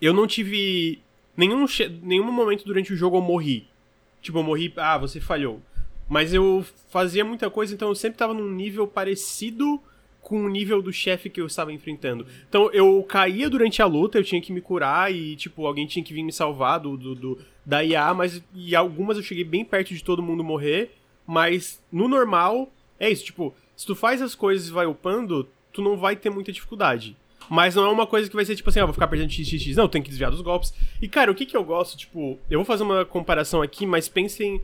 eu 0.02 0.14
não 0.14 0.28
tive 0.28 1.02
nenhum, 1.36 1.66
nenhum 2.02 2.32
momento 2.32 2.64
durante 2.66 2.94
o 2.94 2.96
jogo 2.96 3.18
eu 3.18 3.22
morri. 3.22 3.68
Tipo, 4.22 4.40
eu 4.40 4.44
morri, 4.44 4.74
ah, 4.78 4.98
você 4.98 5.20
falhou. 5.20 5.62
Mas 6.10 6.34
eu 6.34 6.66
fazia 6.90 7.24
muita 7.26 7.50
coisa, 7.50 7.74
então 7.74 7.90
eu 7.90 7.96
sempre 7.96 8.18
tava 8.18 8.34
num 8.34 8.50
nível 8.50 8.88
parecido 8.88 9.82
com 10.28 10.44
o 10.44 10.50
nível 10.50 10.82
do 10.82 10.92
chefe 10.92 11.30
que 11.30 11.40
eu 11.40 11.48
estava 11.48 11.72
enfrentando. 11.72 12.26
Então 12.50 12.70
eu 12.74 13.02
caía 13.04 13.50
durante 13.50 13.82
a 13.82 13.86
luta, 13.86 14.18
eu 14.18 14.26
tinha 14.26 14.42
que 14.42 14.52
me 14.52 14.60
curar 14.60 15.10
e, 15.10 15.38
tipo, 15.38 15.66
alguém 15.66 15.88
tinha 15.88 16.04
que 16.04 16.14
vir 16.14 16.22
me 16.22 16.34
salvar 16.34 16.82
do, 16.82 16.98
do, 16.98 17.16
do- 17.16 17.38
da 17.66 17.82
IA, 17.82 18.14
mas 18.14 18.44
e 18.54 18.76
algumas 18.76 19.16
eu 19.16 19.24
cheguei 19.24 19.46
bem 19.46 19.64
perto 19.64 19.94
de 19.94 20.04
todo 20.04 20.22
mundo 20.22 20.44
morrer. 20.44 20.92
Mas 21.26 21.82
no 21.90 22.10
normal, 22.10 22.70
é 23.00 23.10
isso, 23.10 23.24
tipo, 23.24 23.56
se 23.74 23.86
tu 23.86 23.96
faz 23.96 24.22
as 24.22 24.36
coisas 24.36 24.68
e 24.68 24.72
vai 24.74 24.86
upando, 24.86 25.48
tu 25.72 25.82
não 25.82 25.96
vai 25.96 26.14
ter 26.18 26.30
muita 26.30 26.52
dificuldade. 26.52 27.16
Mas 27.50 27.76
não 27.76 27.86
é 27.86 27.90
uma 27.90 28.06
coisa 28.06 28.30
que 28.30 28.36
vai 28.36 28.44
ser 28.44 28.58
tipo 28.58 28.70
assim, 28.70 28.82
ah, 28.82 28.86
vou 28.86 28.94
ficar 28.94 29.08
perdendo 29.08 29.32
xxx. 29.32 29.78
Não, 29.78 29.88
tem 29.88 30.02
que 30.02 30.10
desviar 30.10 30.30
dos 30.30 30.42
golpes. 30.42 30.74
E 31.02 31.08
cara, 31.08 31.32
o 31.32 31.36
que 31.36 31.46
que 31.46 31.56
eu 31.56 31.64
gosto, 31.64 31.98
tipo, 31.98 32.38
eu 32.50 32.60
vou 32.60 32.66
fazer 32.66 32.84
uma 32.84 33.06
comparação 33.06 33.62
aqui, 33.62 33.86
mas 33.86 34.10
pensem. 34.10 34.62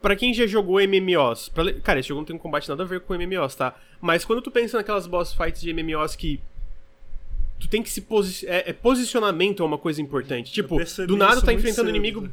Pra 0.00 0.14
quem 0.14 0.32
já 0.32 0.46
jogou 0.46 0.78
MMOs, 0.80 1.48
pra 1.48 1.72
cara, 1.80 1.98
esse 1.98 2.08
jogo 2.08 2.20
não 2.20 2.26
tem 2.26 2.36
um 2.36 2.38
combate 2.38 2.68
nada 2.68 2.82
a 2.82 2.86
ver 2.86 3.00
com 3.00 3.14
MMOs, 3.14 3.54
tá? 3.56 3.74
Mas 4.00 4.24
quando 4.24 4.40
tu 4.40 4.50
pensa 4.50 4.76
naquelas 4.76 5.06
boss 5.06 5.32
fights 5.34 5.60
de 5.60 5.72
MMOs 5.72 6.14
que 6.14 6.40
tu 7.58 7.68
tem 7.68 7.82
que 7.82 7.90
se 7.90 8.02
posicionar. 8.02 8.56
É, 8.58 8.70
é 8.70 8.72
posicionamento 8.72 9.62
é 9.62 9.66
uma 9.66 9.78
coisa 9.78 10.00
importante. 10.00 10.52
Tipo, 10.52 10.76
do 11.06 11.16
nada 11.16 11.34
isso 11.34 11.44
tá 11.44 11.52
enfrentando 11.52 11.88
cedo 11.88 11.90
inimigo 11.90 12.28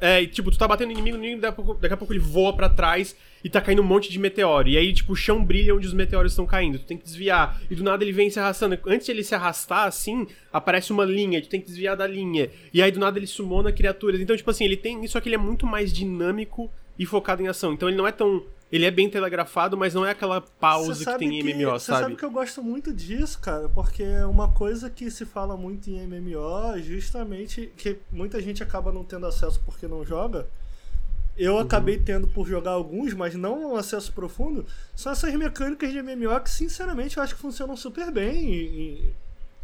é. 0.00 0.22
E, 0.22 0.26
tipo, 0.26 0.50
tu 0.50 0.58
tá 0.58 0.66
batendo 0.68 0.92
inimigo, 0.92 1.16
inimigo 1.16 1.40
daqui, 1.40 1.52
a 1.52 1.64
pouco, 1.64 1.80
daqui 1.80 1.94
a 1.94 1.96
pouco 1.96 2.12
ele 2.12 2.20
voa 2.20 2.52
pra 2.54 2.68
trás 2.68 3.16
e 3.42 3.48
tá 3.48 3.60
caindo 3.60 3.82
um 3.82 3.84
monte 3.84 4.10
de 4.10 4.18
meteoro. 4.18 4.68
E 4.68 4.76
aí, 4.76 4.92
tipo, 4.92 5.12
o 5.12 5.16
chão 5.16 5.44
brilha 5.44 5.74
onde 5.74 5.86
os 5.86 5.92
meteoros 5.92 6.32
estão 6.32 6.46
caindo. 6.46 6.78
Tu 6.78 6.84
tem 6.86 6.96
que 6.96 7.04
desviar. 7.04 7.60
E 7.70 7.74
do 7.74 7.84
nada 7.84 8.02
ele 8.02 8.12
vem 8.12 8.30
se 8.30 8.38
arrastando. 8.38 8.78
Antes 8.86 9.06
de 9.06 9.12
ele 9.12 9.22
se 9.22 9.34
arrastar, 9.34 9.86
assim, 9.86 10.26
aparece 10.52 10.92
uma 10.92 11.04
linha. 11.04 11.40
Tu 11.40 11.48
tem 11.48 11.60
que 11.60 11.66
desviar 11.66 11.96
da 11.96 12.06
linha. 12.06 12.50
E 12.72 12.82
aí, 12.82 12.90
do 12.90 13.00
nada, 13.00 13.18
ele 13.18 13.26
sumona 13.26 13.72
criaturas. 13.72 14.20
Então, 14.20 14.36
tipo 14.36 14.50
assim, 14.50 14.64
ele 14.64 14.76
tem. 14.76 15.04
Isso 15.04 15.18
aqui 15.18 15.28
ele 15.28 15.36
é 15.36 15.38
muito 15.38 15.66
mais 15.66 15.92
dinâmico 15.92 16.70
e 16.98 17.04
focado 17.04 17.42
em 17.42 17.48
ação. 17.48 17.72
Então 17.72 17.88
ele 17.88 17.96
não 17.96 18.06
é 18.06 18.12
tão. 18.12 18.42
Ele 18.74 18.86
é 18.86 18.90
bem 18.90 19.08
telegrafado, 19.08 19.76
mas 19.76 19.94
não 19.94 20.04
é 20.04 20.10
aquela 20.10 20.40
pausa 20.40 21.04
que 21.12 21.18
tem 21.18 21.38
em 21.38 21.42
MMO, 21.54 21.70
Você 21.78 21.86
sabe? 21.86 22.02
sabe 22.02 22.16
que 22.16 22.24
eu 22.24 22.30
gosto 22.30 22.60
muito 22.60 22.92
disso, 22.92 23.38
cara, 23.38 23.68
porque 23.68 24.02
é 24.02 24.26
uma 24.26 24.50
coisa 24.50 24.90
que 24.90 25.08
se 25.12 25.24
fala 25.24 25.56
muito 25.56 25.88
em 25.88 26.04
MMO, 26.04 26.76
justamente 26.82 27.72
que 27.76 27.98
muita 28.10 28.42
gente 28.42 28.64
acaba 28.64 28.90
não 28.90 29.04
tendo 29.04 29.26
acesso 29.26 29.62
porque 29.64 29.86
não 29.86 30.04
joga. 30.04 30.48
Eu 31.36 31.58
acabei 31.58 31.98
tendo 31.98 32.26
por 32.26 32.48
jogar 32.48 32.72
alguns, 32.72 33.14
mas 33.14 33.36
não 33.36 33.72
um 33.72 33.76
acesso 33.76 34.12
profundo. 34.12 34.66
São 34.94 35.12
essas 35.12 35.32
mecânicas 35.34 35.92
de 35.92 36.02
MMO 36.02 36.40
que, 36.40 36.50
sinceramente, 36.50 37.16
eu 37.16 37.22
acho 37.22 37.36
que 37.36 37.40
funcionam 37.40 37.76
super 37.76 38.10
bem. 38.10 38.50
E, 38.52 38.62
e- 38.64 39.14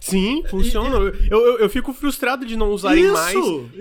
Sim, 0.01 0.43
funciona. 0.48 0.97
Eu, 0.97 1.14
eu, 1.31 1.59
eu 1.59 1.68
fico 1.68 1.93
frustrado 1.93 2.47
de 2.47 2.56
não 2.56 2.70
usarem 2.70 3.05
isso, 3.05 3.12
mais. 3.12 3.35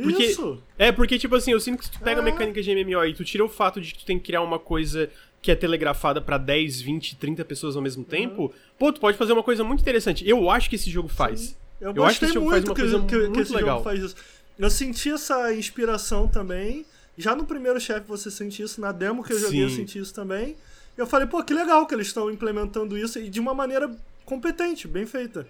Porque, 0.03 0.23
isso. 0.25 0.61
É, 0.77 0.91
porque, 0.91 1.17
tipo 1.17 1.33
assim, 1.35 1.51
eu 1.51 1.59
sinto 1.59 1.79
que 1.79 1.85
se 1.85 1.91
tu 1.91 1.99
pega 1.99 2.19
É. 2.19 2.21
a 2.21 2.25
mecânica 2.25 2.61
de 2.61 2.71
MMO 2.75 3.05
e 3.05 3.13
tu 3.13 3.23
tira 3.23 3.43
o 3.45 3.49
fato 3.49 3.79
de 3.79 3.93
que 3.93 3.99
tu 3.99 4.05
tem 4.05 4.19
que 4.19 4.25
criar 4.25 4.41
uma 4.41 4.59
coisa 4.59 5.09
que 5.41 5.49
é 5.49 5.55
telegrafada 5.55 6.19
pra 6.21 6.37
10, 6.37 6.81
20, 6.81 7.15
30 7.15 7.45
pessoas 7.45 7.77
ao 7.77 7.81
mesmo 7.81 8.03
tempo, 8.03 8.53
pô, 8.77 8.91
tu 8.91 8.99
pode 8.99 9.17
fazer 9.17 9.31
uma 9.31 9.41
coisa 9.43 9.63
muito 9.63 9.79
interessante. 9.79 10.27
Eu 10.27 10.49
acho 10.51 10.69
que 10.69 10.75
esse 10.75 10.89
jogo 10.89 11.07
faz. 11.07 11.55
Eu, 11.79 11.93
Eu 11.95 12.03
acho 12.03 12.19
que 12.19 12.25
esse 12.25 12.33
jogo 12.33 12.49
faz 12.49 12.65
muito 12.65 12.69
uma 12.69 12.75
que, 12.75 12.81
coisa 12.81 12.99
que- 12.99 13.07
que 13.07 13.17
muito 13.29 13.39
esse 13.41 13.53
legal. 13.55 13.77
jogo 13.77 13.83
faz 13.85 14.03
isso. 14.03 14.15
Eu 14.59 14.69
senti 14.69 15.09
essa 15.09 15.53
inspiração 15.53 16.27
também. 16.27 16.85
Já 17.17 17.33
no 17.33 17.45
primeiro 17.45 17.79
chefe 17.79 18.05
você 18.05 18.29
sente 18.29 18.61
isso, 18.61 18.81
na 18.81 18.91
demo 18.91 19.23
que 19.23 19.31
eu 19.31 19.39
joguei 19.39 19.63
eu 19.63 19.69
Sim. 19.69 19.77
senti 19.77 19.99
isso 19.99 20.13
também. 20.13 20.57
E 20.97 21.01
eu 21.01 21.07
falei, 21.07 21.25
pô, 21.25 21.41
que 21.41 21.53
legal 21.53 21.85
que 21.87 21.95
eles 21.95 22.07
estão 22.07 22.29
implementando 22.29 22.97
isso 22.97 23.17
e 23.19 23.29
de 23.29 23.39
uma 23.39 23.53
maneira 23.53 23.89
competente, 24.25 24.85
bem 24.89 25.05
feita. 25.05 25.47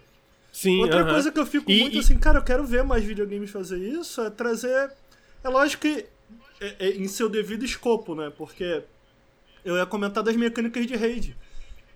Sim, 0.52 0.82
Outra 0.82 1.02
aham. 1.02 1.14
coisa 1.14 1.32
que 1.32 1.40
eu 1.40 1.46
fico 1.46 1.72
E- 1.72 1.80
muito 1.80 1.96
e- 1.96 2.00
assim, 2.00 2.18
cara, 2.18 2.40
eu 2.40 2.44
quero 2.44 2.66
ver 2.66 2.84
mais 2.84 3.04
videogames 3.04 3.50
fazer 3.52 3.78
isso, 3.78 4.22
é 4.22 4.30
trazer. 4.30 4.92
É 5.44 5.50
lógico 5.50 5.82
que 5.84 6.06
é- 6.60 6.76
é 6.88 6.90
em 6.98 7.08
seu 7.08 7.30
devido 7.30 7.64
escopo, 7.64 8.16
né? 8.16 8.32
Porque 8.36 8.84
eu 9.64 9.78
ia 9.78 9.86
comentar 9.86 10.24
das 10.24 10.36
mecânicas 10.36 10.86
de 10.88 10.96
raid. 10.96 11.36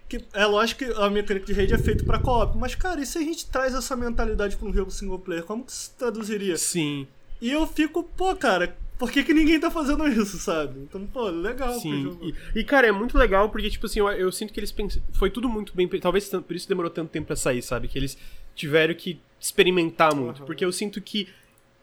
Que 0.08 0.24
é 0.34 0.46
lógico 0.46 0.86
que 0.86 0.92
a 0.94 1.10
mecânica 1.10 1.46
de 1.46 1.54
raid 1.54 1.74
é 1.74 1.78
feita 1.78 2.04
pra 2.04 2.20
co-op, 2.20 2.58
mas 2.58 2.76
cara, 2.76 3.02
e 3.02 3.06
se 3.06 3.18
a 3.18 3.22
gente 3.22 3.48
traz 3.50 3.74
essa 3.74 3.96
mentalidade 3.96 4.56
pra 4.56 4.68
um 4.68 4.74
jogo 4.74 4.92
single 4.92 5.18
player, 5.20 5.44
como 5.44 5.64
que 5.66 5.72
se 5.74 5.92
traduziria? 5.92 6.56
Sim, 6.58 7.08
E 7.42 7.52
eu 7.52 7.66
fico, 7.68 8.04
pô, 8.04 8.34
cara, 8.36 8.78
por 8.98 9.12
que, 9.12 9.22
que 9.24 9.34
ninguém 9.34 9.60
tá 9.60 9.70
fazendo 9.72 10.08
isso, 10.08 10.38
sabe? 10.38 10.80
Então, 10.80 11.06
pô, 11.08 11.28
legal 11.30 11.72
pro 11.72 11.82
sim. 11.82 12.04
jogo. 12.04 12.26
E, 12.56 12.60
e, 12.60 12.64
cara, 12.64 12.88
é 12.88 12.92
muito 12.92 13.18
legal 13.18 13.50
porque, 13.50 13.70
tipo 13.70 13.86
assim, 13.86 14.00
eu, 14.00 14.08
eu 14.12 14.32
sinto 14.32 14.54
que 14.54 14.60
eles 14.62 14.72
pensam. 14.72 15.02
Foi 15.14 15.30
tudo 15.30 15.50
muito 15.50 15.74
bem. 15.76 15.88
Talvez 16.00 16.30
por 16.30 16.56
isso 16.56 16.70
demorou 16.70 16.90
tanto 16.90 17.10
tempo 17.10 17.28
pra 17.28 17.36
sair, 17.36 17.62
sabe? 17.62 17.88
Que 17.90 17.98
eles 18.00 18.18
tiveram 18.56 18.94
que 18.94 19.20
experimentar 19.40 20.16
muito. 20.16 20.38
Aham. 20.38 20.46
Porque 20.46 20.64
eu 20.64 20.72
sinto 20.72 21.02
que 21.02 21.28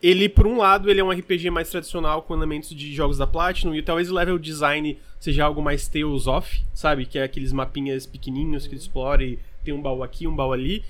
ele, 0.01 0.27
por 0.27 0.47
um 0.47 0.57
lado, 0.57 0.89
ele 0.89 0.99
é 0.99 1.03
um 1.03 1.11
RPG 1.11 1.51
mais 1.51 1.69
tradicional 1.69 2.23
com 2.23 2.33
elementos 2.33 2.69
de 2.69 2.93
jogos 2.93 3.19
da 3.19 3.27
Platinum 3.27 3.75
e 3.75 3.83
talvez 3.83 4.09
o 4.09 4.15
level 4.15 4.39
design 4.39 4.97
seja 5.19 5.45
algo 5.45 5.61
mais 5.61 5.87
Tales 5.87 6.25
of, 6.25 6.63
sabe? 6.73 7.05
Que 7.05 7.19
é 7.19 7.23
aqueles 7.23 7.53
mapinhas 7.53 8.07
pequenininhos 8.07 8.65
que 8.65 8.73
ele 8.73 8.81
explora 8.81 9.23
e 9.23 9.37
tem 9.63 9.73
um 9.73 9.81
baú 9.81 10.01
aqui, 10.01 10.25
um 10.25 10.35
baú 10.35 10.53
ali. 10.53 10.83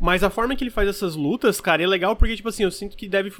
Mas 0.00 0.24
a 0.24 0.30
forma 0.30 0.56
que 0.56 0.64
ele 0.64 0.70
faz 0.70 0.88
essas 0.88 1.14
lutas, 1.14 1.60
cara, 1.60 1.82
é 1.82 1.86
legal 1.86 2.16
porque, 2.16 2.34
tipo 2.34 2.48
assim, 2.48 2.64
eu 2.64 2.70
sinto 2.72 2.96
que 2.96 3.08
deve. 3.08 3.32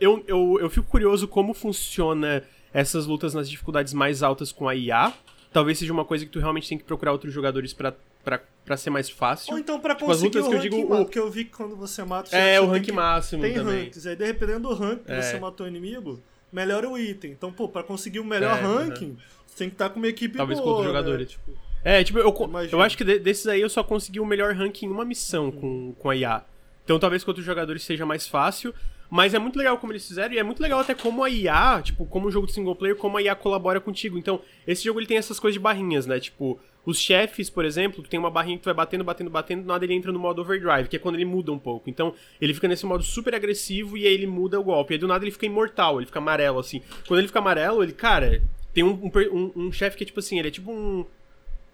Eu, 0.00 0.24
eu, 0.26 0.58
eu 0.60 0.68
fico 0.68 0.88
curioso 0.88 1.28
como 1.28 1.54
funciona 1.54 2.42
essas 2.74 3.06
lutas 3.06 3.34
nas 3.34 3.48
dificuldades 3.48 3.92
mais 3.92 4.22
altas 4.22 4.50
com 4.50 4.68
a 4.68 4.74
IA. 4.74 5.12
Talvez 5.52 5.78
seja 5.78 5.92
uma 5.92 6.04
coisa 6.04 6.24
que 6.24 6.32
tu 6.32 6.40
realmente 6.40 6.68
tem 6.68 6.78
que 6.78 6.84
procurar 6.84 7.12
outros 7.12 7.32
jogadores 7.32 7.72
pra, 7.72 7.94
pra, 8.24 8.40
pra 8.64 8.76
ser 8.76 8.90
mais 8.90 9.08
fácil. 9.10 9.52
Ou 9.52 9.58
então 9.58 9.80
pra 9.80 9.94
Tipo, 9.94 10.06
conseguir 10.06 10.38
o 10.38 10.48
que 10.48 10.54
eu 10.56 10.58
digo, 10.60 10.76
o- 10.82 10.86
porque 11.04 11.18
eu 11.18 11.30
vi 11.30 11.44
que 11.44 11.50
quando 11.50 11.76
você 11.76 12.02
mata 12.04 12.34
o 12.34 12.38
É, 12.38 12.60
o 12.60 12.64
tem 12.64 12.70
rank 12.72 12.84
que- 12.84 12.92
máximo 12.92 13.42
Tem 13.42 13.54
também. 13.54 13.84
ranks, 13.84 14.06
aí 14.06 14.16
dependendo 14.16 14.68
do 14.68 14.74
rank 14.74 15.04
que 15.04 15.12
É. 15.12 15.22
você 15.22 15.38
matou 15.38 15.66
o 15.66 15.68
inimigo, 15.68 16.22
melhora 16.52 16.88
o 16.88 16.98
item. 16.98 17.32
Então, 17.32 17.52
pô, 17.52 17.68
pra 17.68 17.82
conseguir 17.82 18.20
o 18.20 18.24
melhor 18.24 18.56
É, 18.58 18.60
ranking, 18.60 19.16
você 19.46 19.56
tem 19.56 19.68
que 19.68 19.74
estar 19.74 19.90
com 19.90 19.98
uma 19.98 20.08
equipe 20.08 20.36
Talvez 20.36 20.58
com 20.58 20.64
boa, 20.64 20.76
outros 20.78 20.92
né? 20.92 20.98
jogadores. 20.98 21.30
Tipo, 21.30 21.52
É, 21.84 22.04
tipo, 22.04 22.18
eu, 22.18 22.34
eu 22.70 22.80
acho 22.80 22.96
que 22.96 23.04
de- 23.04 23.18
desses 23.18 23.46
aí 23.48 23.60
eu 23.60 23.68
só 23.68 23.82
consegui 23.82 24.20
o 24.20 24.26
melhor 24.26 24.54
ranking 24.54 24.86
em 24.86 24.90
uma 24.90 25.04
missão 25.04 25.50
com, 25.50 25.92
com 25.98 26.10
a 26.10 26.14
IA. 26.16 26.44
Então 26.84 26.98
talvez 26.98 27.24
com 27.24 27.30
outros 27.32 27.44
jogadores 27.46 27.82
seja 27.82 28.06
mais 28.06 28.26
fácil. 28.28 28.72
Mas 29.14 29.34
é 29.34 29.38
muito 29.38 29.58
legal 29.58 29.76
como 29.76 29.92
eles 29.92 30.08
fizeram, 30.08 30.32
e 30.32 30.38
é 30.38 30.42
muito 30.42 30.62
legal 30.62 30.80
até 30.80 30.94
como 30.94 31.22
a 31.22 31.28
IA, 31.28 31.82
tipo, 31.82 32.06
como 32.06 32.28
um 32.28 32.30
jogo 32.30 32.46
de 32.46 32.54
single 32.54 32.74
player, 32.74 32.96
como 32.96 33.18
a 33.18 33.22
IA 33.22 33.34
colabora 33.34 33.78
contigo. 33.78 34.16
Então, 34.16 34.40
esse 34.66 34.82
jogo 34.84 34.98
ele 35.00 35.06
tem 35.06 35.18
essas 35.18 35.38
coisas 35.38 35.52
de 35.52 35.60
barrinhas, 35.60 36.06
né? 36.06 36.18
Tipo, 36.18 36.58
os 36.84 36.98
chefes, 36.98 37.48
por 37.48 37.64
exemplo, 37.64 38.02
tem 38.02 38.18
uma 38.18 38.30
barrinha 38.30 38.56
que 38.56 38.62
tu 38.62 38.66
vai 38.66 38.74
batendo, 38.74 39.04
batendo, 39.04 39.30
batendo, 39.30 39.62
do 39.62 39.68
nada 39.68 39.84
ele 39.84 39.94
entra 39.94 40.10
no 40.10 40.18
modo 40.18 40.40
overdrive, 40.42 40.88
que 40.88 40.96
é 40.96 40.98
quando 40.98 41.14
ele 41.14 41.24
muda 41.24 41.52
um 41.52 41.58
pouco. 41.58 41.88
Então, 41.88 42.14
ele 42.40 42.52
fica 42.52 42.66
nesse 42.66 42.84
modo 42.84 43.04
super 43.04 43.34
agressivo 43.34 43.96
e 43.96 44.06
aí 44.06 44.12
ele 44.12 44.26
muda 44.26 44.58
o 44.58 44.64
golpe. 44.64 44.92
E 44.92 44.94
aí 44.94 44.98
do 44.98 45.06
nada 45.06 45.24
ele 45.24 45.30
fica 45.30 45.46
imortal, 45.46 45.98
ele 45.98 46.06
fica 46.06 46.18
amarelo, 46.18 46.58
assim. 46.58 46.82
Quando 47.06 47.20
ele 47.20 47.28
fica 47.28 47.38
amarelo, 47.38 47.82
ele, 47.82 47.92
cara, 47.92 48.42
tem 48.74 48.82
um, 48.82 49.10
um, 49.32 49.52
um, 49.54 49.72
chefe 49.72 49.96
que 49.96 50.02
é 50.02 50.06
tipo 50.06 50.18
assim, 50.18 50.38
ele 50.38 50.48
é 50.48 50.50
tipo 50.50 50.72
um 50.72 51.04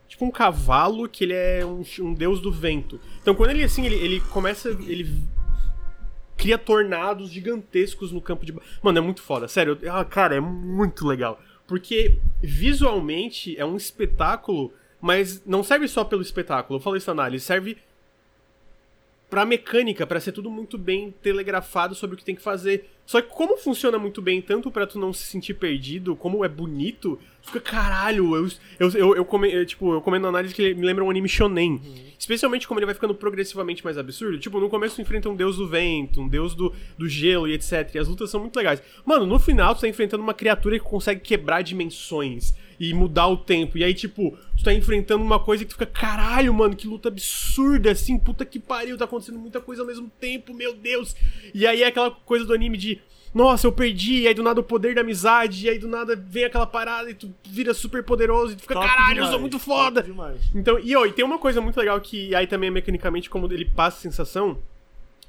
tipo 0.08 0.24
um 0.24 0.30
cavalo 0.30 1.06
que 1.08 1.24
ele 1.24 1.34
é 1.34 1.64
um, 1.64 1.82
um 2.00 2.14
deus 2.14 2.40
do 2.40 2.50
vento. 2.50 2.98
Então 3.20 3.34
quando 3.34 3.50
ele 3.50 3.62
assim, 3.62 3.84
ele, 3.86 3.94
ele 3.96 4.20
começa, 4.20 4.70
ele 4.70 5.06
cria 6.36 6.56
tornados 6.56 7.30
gigantescos 7.30 8.10
no 8.12 8.20
campo 8.20 8.46
de 8.46 8.54
Mano, 8.82 8.98
é 8.98 9.00
muito 9.00 9.20
foda, 9.20 9.48
sério. 9.48 9.78
eu- 9.82 9.92
Ah, 9.94 10.04
cara, 10.04 10.36
é 10.36 10.40
muito 10.40 11.06
legal. 11.06 11.40
Porque 11.66 12.18
visualmente 12.40 13.58
é 13.58 13.64
um 13.64 13.76
espetáculo, 13.76 14.72
mas 15.00 15.44
não 15.46 15.62
serve 15.62 15.86
só 15.88 16.04
pelo 16.04 16.22
espetáculo. 16.22 16.78
Eu 16.78 16.82
falei 16.82 16.98
isso 16.98 17.12
na 17.14 17.22
análise, 17.22 17.44
serve 17.44 17.76
pra 19.30 19.44
mecânica, 19.44 20.06
pra 20.06 20.20
ser 20.20 20.32
tudo 20.32 20.50
muito 20.50 20.78
bem 20.78 21.14
telegrafado 21.22 21.94
sobre 21.94 22.14
o 22.14 22.18
que 22.18 22.24
tem 22.24 22.34
que 22.34 22.40
fazer. 22.40 22.88
Só 23.04 23.20
que 23.20 23.28
como 23.28 23.58
funciona 23.58 23.98
muito 23.98 24.22
bem, 24.22 24.40
tanto 24.40 24.70
pra 24.70 24.86
tu 24.86 24.98
não 24.98 25.12
se 25.12 25.24
sentir 25.24 25.52
perdido, 25.54 26.16
como 26.16 26.42
é 26.44 26.48
bonito, 26.48 27.18
fica, 27.42 27.60
caralho, 27.60 28.34
eu, 28.34 28.48
eu, 28.80 28.90
eu, 28.92 29.16
eu, 29.16 29.24
come- 29.26 29.52
eu, 29.52 29.66
tipo, 29.66 29.92
eu 29.92 30.00
comendo 30.00 30.26
análise 30.26 30.54
que 30.54 30.62
ele 30.62 30.74
me 30.80 30.86
lembra 30.86 31.04
um 31.04 31.10
anime 31.10 31.28
shonen. 31.28 31.78
Especialmente 32.18 32.66
como 32.66 32.80
ele 32.80 32.86
vai 32.86 32.94
ficando 32.94 33.14
progressivamente 33.14 33.84
mais 33.84 33.98
absurdo. 33.98 34.38
Tipo, 34.38 34.58
no 34.60 34.68
começo 34.70 34.96
tu 34.96 35.02
enfrenta 35.02 35.28
um 35.28 35.36
deus 35.36 35.56
do 35.58 35.68
vento, 35.68 36.22
um 36.22 36.28
deus 36.28 36.54
do, 36.54 36.74
do 36.96 37.06
gelo 37.06 37.46
e 37.46 37.52
etc. 37.52 37.94
E 37.94 37.98
as 37.98 38.08
lutas 38.08 38.30
são 38.30 38.40
muito 38.40 38.56
legais. 38.56 38.82
Mano, 39.04 39.26
no 39.26 39.38
final 39.38 39.74
tu 39.74 39.82
tá 39.82 39.88
enfrentando 39.88 40.22
uma 40.22 40.34
criatura 40.34 40.78
que 40.78 40.84
consegue 40.84 41.20
quebrar 41.20 41.60
dimensões 41.62 42.54
e 42.78 42.94
mudar 42.94 43.26
o 43.28 43.36
tempo. 43.36 43.76
E 43.76 43.84
aí, 43.84 43.92
tipo, 43.92 44.36
tu 44.56 44.64
tá 44.64 44.72
enfrentando 44.72 45.24
uma 45.24 45.40
coisa 45.40 45.64
que 45.64 45.70
tu 45.70 45.74
fica, 45.74 45.86
caralho, 45.86 46.52
mano, 46.54 46.76
que 46.76 46.86
luta 46.86 47.08
absurda, 47.08 47.90
assim, 47.90 48.18
puta 48.18 48.44
que 48.44 48.58
pariu, 48.58 48.96
tá 48.96 49.04
acontecendo 49.04 49.38
muita 49.38 49.60
coisa 49.60 49.82
ao 49.82 49.88
mesmo 49.88 50.10
tempo, 50.20 50.54
meu 50.54 50.74
Deus. 50.74 51.16
E 51.52 51.66
aí 51.66 51.82
é 51.82 51.86
aquela 51.86 52.10
coisa 52.10 52.44
do 52.44 52.54
anime 52.54 52.76
de, 52.76 53.00
nossa, 53.34 53.66
eu 53.66 53.72
perdi, 53.72 54.20
e 54.20 54.28
aí 54.28 54.34
do 54.34 54.42
nada 54.42 54.60
o 54.60 54.64
poder 54.64 54.94
da 54.94 55.00
amizade, 55.00 55.66
e 55.66 55.68
aí 55.68 55.78
do 55.78 55.88
nada 55.88 56.16
vem 56.16 56.44
aquela 56.44 56.66
parada 56.66 57.10
e 57.10 57.14
tu 57.14 57.34
vira 57.44 57.74
super 57.74 58.02
poderoso 58.02 58.52
e 58.52 58.56
tu 58.56 58.62
fica, 58.62 58.74
top 58.74 58.86
caralho, 58.86 59.08
eu 59.08 59.14
demais, 59.14 59.30
sou 59.30 59.40
muito 59.40 59.58
foda. 59.58 60.06
Então, 60.54 60.78
e, 60.78 60.94
ó, 60.96 61.04
e 61.04 61.12
tem 61.12 61.24
uma 61.24 61.38
coisa 61.38 61.60
muito 61.60 61.76
legal 61.76 62.00
que 62.00 62.34
aí 62.34 62.46
também 62.46 62.70
mecanicamente, 62.70 63.28
como 63.28 63.52
ele 63.52 63.64
passa 63.64 63.98
a 63.98 64.00
sensação, 64.00 64.58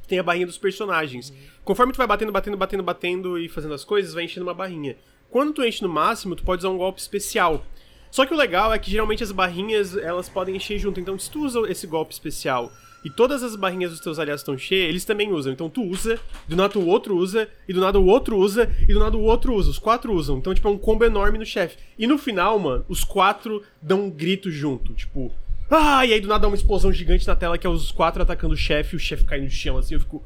tem 0.07 0.17
a 0.17 0.23
barrinha 0.23 0.47
dos 0.47 0.57
personagens. 0.57 1.31
Conforme 1.63 1.93
tu 1.93 1.97
vai 1.97 2.07
batendo, 2.07 2.31
batendo, 2.31 2.57
batendo, 2.57 2.83
batendo 2.83 3.37
e 3.37 3.47
fazendo 3.47 3.75
as 3.75 3.83
coisas, 3.83 4.13
vai 4.13 4.23
enchendo 4.23 4.45
uma 4.45 4.55
barrinha. 4.55 4.97
Quando 5.29 5.53
tu 5.53 5.63
enche 5.63 5.81
no 5.83 5.89
máximo, 5.89 6.35
tu 6.35 6.43
pode 6.43 6.61
usar 6.61 6.69
um 6.69 6.77
golpe 6.77 6.99
especial. 6.99 7.63
Só 8.11 8.25
que 8.25 8.33
o 8.33 8.37
legal 8.37 8.73
é 8.73 8.79
que 8.79 8.89
geralmente 8.89 9.23
as 9.23 9.31
barrinhas, 9.31 9.95
elas 9.95 10.27
podem 10.27 10.55
encher 10.55 10.79
junto. 10.79 10.99
Então, 10.99 11.17
se 11.19 11.29
tu 11.29 11.45
usa 11.45 11.59
esse 11.69 11.85
golpe 11.85 12.11
especial 12.11 12.71
e 13.03 13.09
todas 13.09 13.43
as 13.43 13.55
barrinhas 13.55 13.91
dos 13.91 13.99
teus 13.99 14.19
aliados 14.19 14.41
estão 14.41 14.57
cheias, 14.57 14.89
eles 14.89 15.05
também 15.05 15.31
usam. 15.31 15.53
Então 15.53 15.69
tu 15.69 15.83
usa, 15.83 16.19
do 16.47 16.55
nada 16.55 16.77
o 16.77 16.85
outro 16.85 17.15
usa, 17.15 17.47
e 17.67 17.73
do 17.73 17.79
nada 17.79 17.99
o 17.99 18.05
outro 18.05 18.37
usa, 18.37 18.73
e 18.87 18.93
do 18.93 18.99
nada 18.99 19.15
o 19.15 19.21
outro 19.21 19.53
usa. 19.53 19.69
Os 19.69 19.79
quatro 19.79 20.13
usam. 20.13 20.37
Então, 20.37 20.53
tipo, 20.53 20.67
é 20.67 20.71
um 20.71 20.77
combo 20.77 21.05
enorme 21.05 21.37
no 21.37 21.45
chefe. 21.45 21.77
E 21.97 22.05
no 22.07 22.17
final, 22.17 22.59
mano, 22.59 22.85
os 22.89 23.03
quatro 23.03 23.63
dão 23.81 24.05
um 24.05 24.09
grito 24.09 24.51
junto. 24.51 24.93
Tipo, 24.93 25.31
ah, 25.69 26.05
e 26.05 26.13
aí 26.13 26.19
do 26.19 26.27
nada 26.27 26.41
dá 26.41 26.47
uma 26.47 26.57
explosão 26.57 26.91
gigante 26.91 27.27
na 27.27 27.35
tela 27.35 27.57
que 27.57 27.67
é 27.67 27.69
os 27.69 27.91
quatro 27.91 28.21
atacando 28.21 28.55
o 28.55 28.57
chefe 28.57 28.95
e 28.95 28.97
o 28.97 28.99
chefe 28.99 29.23
cai 29.23 29.39
no 29.39 29.49
chão, 29.49 29.77
assim, 29.77 29.93
eu 29.93 29.99
fico. 29.99 30.23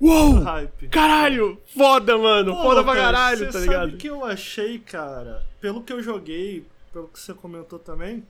Uou! 0.00 0.40
Hype. 0.40 0.88
Caralho! 0.88 1.60
Foda, 1.74 2.18
mano! 2.18 2.54
Pô, 2.54 2.62
foda 2.62 2.82
pra 2.84 2.94
caralho, 2.94 3.46
tá 3.46 3.52
sabe 3.52 3.64
ligado? 3.64 3.96
que 3.96 4.06
eu 4.08 4.24
achei, 4.24 4.78
cara, 4.78 5.44
pelo 5.60 5.82
que 5.82 5.92
eu 5.92 6.02
joguei, 6.02 6.66
pelo 6.92 7.08
que 7.08 7.18
você 7.18 7.32
comentou 7.32 7.78
também, 7.78 8.24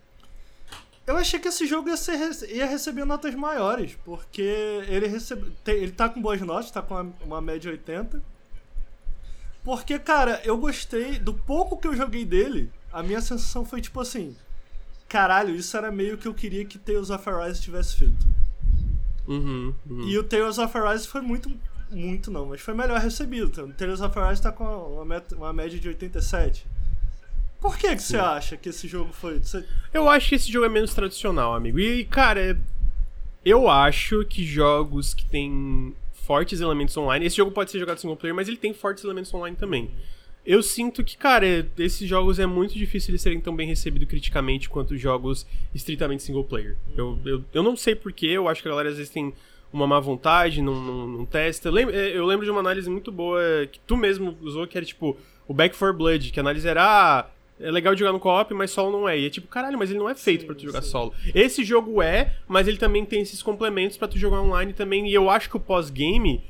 eu 1.07 1.17
achei 1.17 1.39
que 1.39 1.49
esse 1.49 1.67
jogo 1.67 1.89
ia, 1.89 1.97
ser, 1.97 2.19
ia 2.51 2.67
receber 2.67 3.05
notas 3.05 3.35
maiores, 3.35 3.97
porque 4.05 4.43
ele 4.89 5.07
recebe, 5.07 5.51
tem- 5.65 5.77
ele 5.77 5.93
tá 5.93 6.09
com 6.09 6.21
boas 6.21 6.41
notas, 6.41 6.71
tá 6.71 6.81
com 6.81 6.95
uma, 6.95 7.13
uma 7.23 7.41
média 7.41 7.71
80. 7.71 8.23
Porque, 9.63 9.99
cara, 9.99 10.41
eu 10.45 10.57
gostei 10.59 11.19
do 11.19 11.33
pouco 11.35 11.77
que 11.79 11.89
eu 11.89 11.97
joguei 11.97 12.25
dele, 12.25 12.71
a 12.93 13.03
minha 13.03 13.21
sensação 13.21 13.65
foi 13.65 13.81
tipo 13.81 14.01
assim, 14.01 14.37
caralho, 15.09 15.55
isso 15.55 15.75
era 15.77 15.91
meio 15.91 16.19
que 16.19 16.29
eu 16.29 16.35
queria 16.35 16.65
que 16.65 16.79
Tales 16.79 17.11
of 17.11 17.29
Arise 17.29 17.61
tivesse 17.63 17.97
feito. 17.97 18.27
Uhum, 19.27 19.75
uhum. 19.89 20.09
E 20.09 20.19
o 20.19 20.25
Tales 20.25 20.59
of 20.59 20.77
Arise 20.77 21.09
foi 21.09 21.21
muito 21.21 21.51
muito 21.91 22.31
não, 22.31 22.47
mas 22.47 22.61
foi 22.61 22.75
melhor 22.75 22.99
recebido. 23.01 23.65
O 23.65 23.73
Tales 23.73 24.01
of 24.01 24.19
Arise 24.19 24.43
tá 24.43 24.51
com 24.51 24.65
uma, 24.65 25.05
meta, 25.05 25.37
uma 25.37 25.53
média 25.53 25.79
de 25.79 25.89
87. 25.89 26.67
Por 27.61 27.79
que, 27.79 27.95
que 27.95 28.03
você 28.03 28.19
acha 28.19 28.57
que 28.57 28.69
esse 28.69 28.87
jogo 28.87 29.13
foi. 29.13 29.39
Você... 29.39 29.65
Eu 29.93 30.09
acho 30.09 30.29
que 30.29 30.35
esse 30.35 30.53
jogo 30.53 30.67
é 30.67 30.69
menos 30.69 30.93
tradicional, 30.93 31.55
amigo. 31.55 31.79
E, 31.79 32.05
cara, 32.05 32.61
eu 33.45 33.71
acho 33.71 34.25
que 34.27 34.45
jogos 34.45 35.15
que 35.15 35.25
têm 35.25 35.95
fortes 36.13 36.61
elementos 36.61 36.97
online. 36.97 37.27
Esse 37.27 37.37
jogo 37.37 37.53
pode 37.53 37.71
ser 37.71 37.79
jogado 37.79 37.99
single 37.99 38.17
player, 38.17 38.35
mas 38.35 38.49
ele 38.49 38.57
tem 38.57 38.75
fortes 38.75 39.05
elementos 39.05 39.33
online 39.33 39.57
também. 39.57 39.91
Eu 40.47 40.63
sinto 40.63 41.03
que, 41.03 41.17
cara, 41.17 41.67
esses 41.79 42.07
jogos 42.07 42.39
é 42.39 42.47
muito 42.47 42.75
difícil 42.75 43.13
eles 43.13 43.23
serem 43.23 43.41
tão 43.41 43.57
bem 43.57 43.67
recebidos 43.67 44.07
criticamente 44.07 44.69
quanto 44.69 44.97
jogos 44.97 45.47
estritamente 45.75 46.23
single 46.23 46.45
player. 46.45 46.77
Eu, 46.97 47.19
eu, 47.25 47.45
eu 47.53 47.63
não 47.63 47.77
sei 47.77 47.95
porquê, 47.95 48.27
eu 48.27 48.47
acho 48.47 48.61
que 48.61 48.69
a 48.69 48.71
galera 48.71 48.91
às 48.91 48.97
vezes 48.97 49.11
tem 49.11 49.33
uma 49.73 49.87
má 49.87 49.99
vontade, 49.99 50.61
não, 50.61 50.75
não, 50.75 51.07
não 51.09 51.27
testa. 51.27 51.69
Eu 51.69 51.73
lembro, 51.73 51.97
é, 51.97 52.17
eu 52.17 52.27
lembro 52.27 52.45
de 52.45 52.51
uma 52.51 52.61
análise 52.61 52.89
muito 52.91 53.11
boa 53.11 53.41
que 53.71 53.81
tu 53.81 53.97
mesmo 53.97 54.37
usou, 54.43 54.67
que 54.67 54.77
era 54.77 54.85
tipo 54.85 55.17
o 55.49 55.55
Back 55.55 55.77
4 55.77 55.97
Blood, 55.97 56.31
que 56.31 56.39
a 56.39 56.43
análise 56.43 56.69
era. 56.69 56.83
Ah, 56.85 57.27
é 57.59 57.71
legal 57.71 57.95
de 57.95 58.01
jogar 58.01 58.13
no 58.13 58.21
co-op, 58.21 58.53
mas 58.53 58.71
solo 58.71 58.93
não 58.93 59.09
é. 59.09 59.19
E 59.19 59.27
é 59.27 59.31
tipo, 59.31 59.47
caralho, 59.47 59.79
mas 59.79 59.91
ele 59.91 59.99
não 59.99 60.09
é 60.09 60.15
feito 60.15 60.41
sim, 60.41 60.47
para 60.47 60.55
tu 60.57 60.63
jogar 60.63 60.83
sim. 60.83 60.91
solo. 60.91 61.15
Esse 61.35 61.65
jogo 61.65 62.03
é, 62.03 62.37
mas 62.47 62.69
ele 62.69 62.77
também 62.77 63.05
tem 63.05 63.23
esses 63.23 63.43
complementos 63.43 63.97
para 63.97 64.09
tu 64.09 64.19
jogar 64.19 64.41
online 64.41 64.73
também. 64.73 65.09
E 65.09 65.15
eu 65.15 65.31
acho 65.31 65.49
que 65.49 65.57
o 65.57 65.61
pós-game 65.61 66.43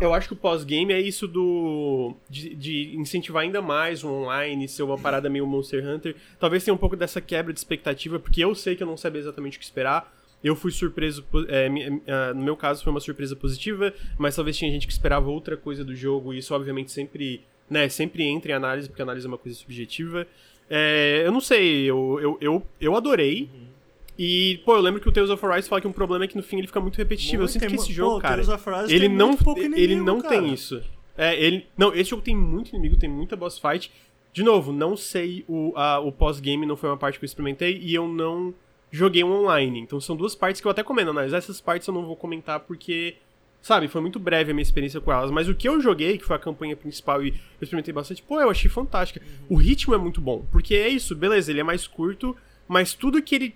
eu 0.00 0.14
acho 0.14 0.28
que 0.28 0.34
o 0.34 0.36
pós-game 0.36 0.92
é 0.92 1.00
isso 1.00 1.26
do. 1.26 2.14
De, 2.28 2.54
de, 2.54 2.96
incentivar 2.96 3.42
ainda 3.42 3.60
mais 3.60 4.02
o 4.02 4.08
online, 4.08 4.68
ser 4.68 4.82
uma 4.82 4.98
parada 4.98 5.28
meio 5.28 5.46
Monster 5.46 5.86
Hunter. 5.86 6.16
Talvez 6.38 6.64
tenha 6.64 6.74
um 6.74 6.78
pouco 6.78 6.96
dessa 6.96 7.20
quebra 7.20 7.52
de 7.52 7.58
expectativa, 7.58 8.18
porque 8.18 8.42
eu 8.42 8.54
sei 8.54 8.76
que 8.76 8.82
eu 8.82 8.86
não 8.86 8.96
sabia 8.96 9.20
exatamente 9.20 9.56
o 9.56 9.60
que 9.60 9.64
esperar. 9.64 10.12
Eu 10.42 10.56
fui 10.56 10.72
surpreso. 10.72 11.24
É, 11.48 11.70
é, 12.06 12.34
no 12.34 12.42
meu 12.42 12.56
caso, 12.56 12.82
foi 12.82 12.90
uma 12.90 13.00
surpresa 13.00 13.36
positiva, 13.36 13.92
mas 14.18 14.34
talvez 14.34 14.56
tinha 14.56 14.70
gente 14.70 14.86
que 14.86 14.92
esperava 14.92 15.30
outra 15.30 15.56
coisa 15.56 15.84
do 15.84 15.94
jogo, 15.94 16.32
e 16.34 16.38
isso, 16.38 16.54
obviamente, 16.54 16.90
sempre. 16.90 17.44
Né, 17.70 17.88
sempre 17.88 18.24
entra 18.24 18.52
em 18.52 18.54
análise, 18.54 18.88
porque 18.88 19.00
análise 19.00 19.26
é 19.26 19.28
uma 19.28 19.38
coisa 19.38 19.56
subjetiva. 19.56 20.26
É, 20.68 21.22
eu 21.24 21.32
não 21.32 21.40
sei, 21.40 21.84
eu, 21.84 22.18
eu, 22.20 22.38
eu, 22.40 22.66
eu 22.80 22.96
adorei. 22.96 23.48
Uhum. 23.52 23.71
E, 24.18 24.60
pô, 24.64 24.76
eu 24.76 24.80
lembro 24.80 25.00
que 25.00 25.08
o 25.08 25.12
Tales 25.12 25.30
of 25.30 25.44
Arise 25.44 25.68
fala 25.68 25.80
que 25.80 25.88
um 25.88 25.92
problema 25.92 26.24
é 26.24 26.28
que 26.28 26.36
no 26.36 26.42
fim 26.42 26.58
ele 26.58 26.66
fica 26.66 26.80
muito 26.80 26.96
repetitivo. 26.96 27.42
Muito, 27.42 27.56
eu 27.56 27.60
sinto 27.60 27.66
que 27.66 27.74
esse 27.76 27.92
jogo, 27.92 28.16
pô, 28.16 28.20
cara, 28.20 28.42
ele 28.88 29.08
não, 29.08 29.32
inimigo, 29.32 29.74
ele 29.76 29.96
não 29.96 30.20
cara. 30.20 30.34
tem 30.34 30.52
isso. 30.52 30.82
É, 31.16 31.34
ele, 31.42 31.66
não, 31.76 31.94
esse 31.94 32.10
jogo 32.10 32.22
tem 32.22 32.36
muito 32.36 32.70
inimigo, 32.70 32.96
tem 32.96 33.08
muita 33.08 33.36
boss 33.36 33.58
fight. 33.58 33.90
De 34.32 34.42
novo, 34.42 34.72
não 34.72 34.96
sei, 34.96 35.44
o, 35.46 35.72
a, 35.76 35.98
o 36.00 36.10
pós-game 36.10 36.64
não 36.64 36.76
foi 36.76 36.88
uma 36.88 36.96
parte 36.96 37.18
que 37.18 37.24
eu 37.24 37.26
experimentei 37.26 37.78
e 37.78 37.94
eu 37.94 38.08
não 38.08 38.54
joguei 38.90 39.24
um 39.24 39.32
online. 39.32 39.80
Então 39.80 40.00
são 40.00 40.16
duas 40.16 40.34
partes 40.34 40.60
que 40.60 40.66
eu 40.66 40.70
até 40.70 40.82
comento, 40.82 41.12
mas 41.12 41.32
essas 41.32 41.60
partes 41.60 41.88
eu 41.88 41.94
não 41.94 42.04
vou 42.04 42.16
comentar 42.16 42.60
porque, 42.60 43.16
sabe, 43.60 43.88
foi 43.88 44.00
muito 44.00 44.18
breve 44.18 44.50
a 44.50 44.54
minha 44.54 44.62
experiência 44.62 45.00
com 45.00 45.12
elas. 45.12 45.30
Mas 45.30 45.48
o 45.48 45.54
que 45.54 45.68
eu 45.68 45.80
joguei, 45.80 46.16
que 46.16 46.24
foi 46.24 46.36
a 46.36 46.38
campanha 46.38 46.76
principal 46.76 47.22
e 47.22 47.28
eu 47.28 47.34
experimentei 47.60 47.92
bastante, 47.92 48.22
pô, 48.22 48.40
eu 48.40 48.50
achei 48.50 48.70
fantástica. 48.70 49.20
Uhum. 49.20 49.56
O 49.56 49.56
ritmo 49.56 49.94
é 49.94 49.98
muito 49.98 50.20
bom, 50.20 50.46
porque 50.50 50.74
é 50.74 50.88
isso, 50.88 51.14
beleza, 51.14 51.50
ele 51.50 51.60
é 51.60 51.64
mais 51.64 51.86
curto, 51.86 52.36
mas 52.68 52.94
tudo 52.94 53.22
que 53.22 53.34
ele 53.34 53.54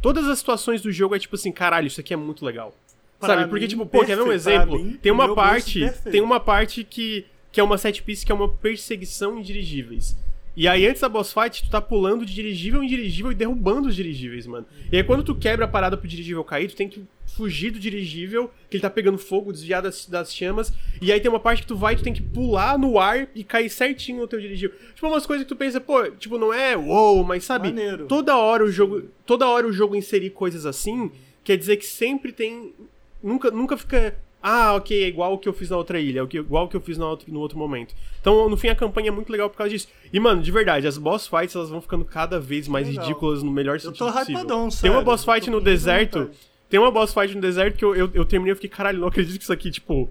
Todas 0.00 0.26
as 0.28 0.38
situações 0.38 0.80
do 0.80 0.90
jogo 0.90 1.14
é 1.14 1.18
tipo 1.18 1.36
assim, 1.36 1.52
caralho, 1.52 1.86
isso 1.86 2.00
aqui 2.00 2.14
é 2.14 2.16
muito 2.16 2.44
legal. 2.44 2.74
Pra 3.18 3.28
sabe? 3.28 3.48
Porque, 3.50 3.68
tipo, 3.68 3.84
pô, 3.84 4.04
quer 4.04 4.16
ver 4.16 4.22
um 4.22 4.32
exemplo? 4.32 4.78
Mim, 4.78 4.98
tem 5.00 5.12
uma 5.12 5.34
parte. 5.34 5.80
Tem 6.10 6.22
uma 6.22 6.40
parte 6.40 6.82
que, 6.82 7.26
que 7.52 7.60
é 7.60 7.62
uma 7.62 7.76
set 7.76 8.02
piece 8.02 8.24
que 8.24 8.32
é 8.32 8.34
uma 8.34 8.48
perseguição 8.48 9.38
em 9.38 9.42
dirigíveis. 9.42 10.16
E 10.60 10.68
aí, 10.68 10.86
antes 10.86 11.00
da 11.00 11.08
boss 11.08 11.32
fight, 11.32 11.62
tu 11.62 11.70
tá 11.70 11.80
pulando 11.80 12.26
de 12.26 12.34
dirigível 12.34 12.82
em 12.82 12.86
dirigível 12.86 13.32
e 13.32 13.34
derrubando 13.34 13.88
os 13.88 13.96
dirigíveis, 13.96 14.46
mano. 14.46 14.66
E 14.92 14.96
aí, 14.98 15.02
quando 15.02 15.24
tu 15.24 15.34
quebra 15.34 15.64
a 15.64 15.68
parada 15.68 15.96
pro 15.96 16.06
dirigível 16.06 16.44
cair, 16.44 16.68
tu 16.68 16.76
tem 16.76 16.86
que 16.86 17.02
fugir 17.24 17.70
do 17.70 17.78
dirigível, 17.78 18.50
que 18.68 18.76
ele 18.76 18.82
tá 18.82 18.90
pegando 18.90 19.16
fogo, 19.16 19.54
desviar 19.54 19.80
das, 19.80 20.04
das 20.04 20.34
chamas. 20.34 20.70
E 21.00 21.10
aí 21.10 21.18
tem 21.18 21.30
uma 21.30 21.40
parte 21.40 21.62
que 21.62 21.68
tu 21.68 21.76
vai, 21.76 21.96
tu 21.96 22.02
tem 22.02 22.12
que 22.12 22.20
pular 22.20 22.78
no 22.78 22.98
ar 22.98 23.26
e 23.34 23.42
cair 23.42 23.70
certinho 23.70 24.20
no 24.20 24.28
teu 24.28 24.38
dirigível. 24.38 24.76
Tipo, 24.94 25.08
umas 25.08 25.24
coisas 25.24 25.46
que 25.46 25.48
tu 25.48 25.56
pensa, 25.56 25.80
pô, 25.80 26.10
tipo, 26.10 26.36
não 26.36 26.52
é 26.52 26.76
wow, 26.76 27.24
mas 27.24 27.42
sabe? 27.42 27.68
Maneiro. 27.68 28.04
Toda 28.04 28.36
hora 28.36 28.62
o 28.62 28.70
jogo. 28.70 29.04
Toda 29.24 29.48
hora 29.48 29.66
o 29.66 29.72
jogo 29.72 29.96
inserir 29.96 30.28
coisas 30.28 30.66
assim, 30.66 31.10
quer 31.42 31.56
dizer 31.56 31.78
que 31.78 31.86
sempre 31.86 32.32
tem. 32.32 32.74
Nunca, 33.22 33.50
nunca 33.50 33.78
fica 33.78 34.14
ah, 34.42 34.74
ok, 34.74 35.04
é 35.04 35.08
igual 35.08 35.34
o 35.34 35.38
que 35.38 35.48
eu 35.48 35.52
fiz 35.52 35.68
na 35.68 35.76
outra 35.76 36.00
ilha, 36.00 36.20
é 36.20 36.36
igual 36.36 36.64
o 36.64 36.68
que 36.68 36.76
eu 36.76 36.80
fiz 36.80 36.96
no 36.96 37.06
outro, 37.06 37.30
no 37.30 37.40
outro 37.40 37.58
momento. 37.58 37.94
Então, 38.20 38.48
no 38.48 38.56
fim, 38.56 38.68
a 38.68 38.74
campanha 38.74 39.08
é 39.08 39.10
muito 39.10 39.30
legal 39.30 39.50
por 39.50 39.56
causa 39.56 39.70
disso. 39.70 39.88
E, 40.10 40.18
mano, 40.18 40.42
de 40.42 40.50
verdade, 40.50 40.86
as 40.86 40.96
boss 40.96 41.28
fights 41.28 41.54
elas 41.54 41.68
vão 41.68 41.80
ficando 41.80 42.04
cada 42.04 42.40
vez 42.40 42.66
mais 42.66 42.88
legal. 42.88 43.04
ridículas 43.04 43.42
no 43.42 43.50
melhor 43.50 43.78
sentido 43.78 44.04
eu 44.04 44.12
tô 44.12 44.18
possível. 44.18 44.40
Hypadão, 44.40 44.70
sério. 44.70 44.82
Tem 44.82 44.90
uma 44.90 45.04
boss 45.04 45.24
fight 45.24 45.50
no 45.50 45.60
deserto. 45.60 46.30
Tem 46.70 46.80
uma 46.80 46.90
boss 46.90 47.12
fight 47.12 47.34
no 47.34 47.40
deserto 47.40 47.76
que 47.76 47.84
eu, 47.84 47.94
eu, 47.94 48.10
eu 48.14 48.24
terminei 48.24 48.52
e 48.52 48.54
fiquei, 48.54 48.70
caralho, 48.70 48.98
não 48.98 49.08
acredito 49.08 49.36
que 49.36 49.42
isso 49.42 49.52
aqui, 49.52 49.70
tipo. 49.70 50.08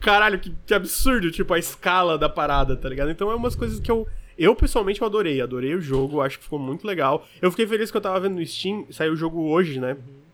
Caralho, 0.00 0.38
que, 0.38 0.54
que 0.66 0.74
absurdo, 0.74 1.30
tipo, 1.30 1.52
a 1.54 1.58
escala 1.58 2.16
da 2.18 2.28
parada, 2.28 2.76
tá 2.76 2.88
ligado? 2.88 3.10
Então 3.10 3.30
é 3.30 3.34
umas 3.34 3.56
coisas 3.56 3.80
que 3.80 3.90
eu. 3.90 4.06
Eu, 4.36 4.54
pessoalmente, 4.54 5.00
eu 5.00 5.06
adorei. 5.06 5.40
Adorei 5.40 5.74
o 5.74 5.80
jogo, 5.80 6.20
acho 6.20 6.38
que 6.38 6.44
ficou 6.44 6.58
muito 6.58 6.86
legal. 6.86 7.26
Eu 7.40 7.50
fiquei 7.50 7.66
feliz 7.66 7.90
que 7.90 7.96
eu 7.96 8.00
tava 8.00 8.20
vendo 8.20 8.36
no 8.36 8.46
Steam, 8.46 8.86
saiu 8.90 9.12
o 9.12 9.16
jogo 9.16 9.48
hoje, 9.48 9.80
né? 9.80 9.92
Uhum. 9.94 10.24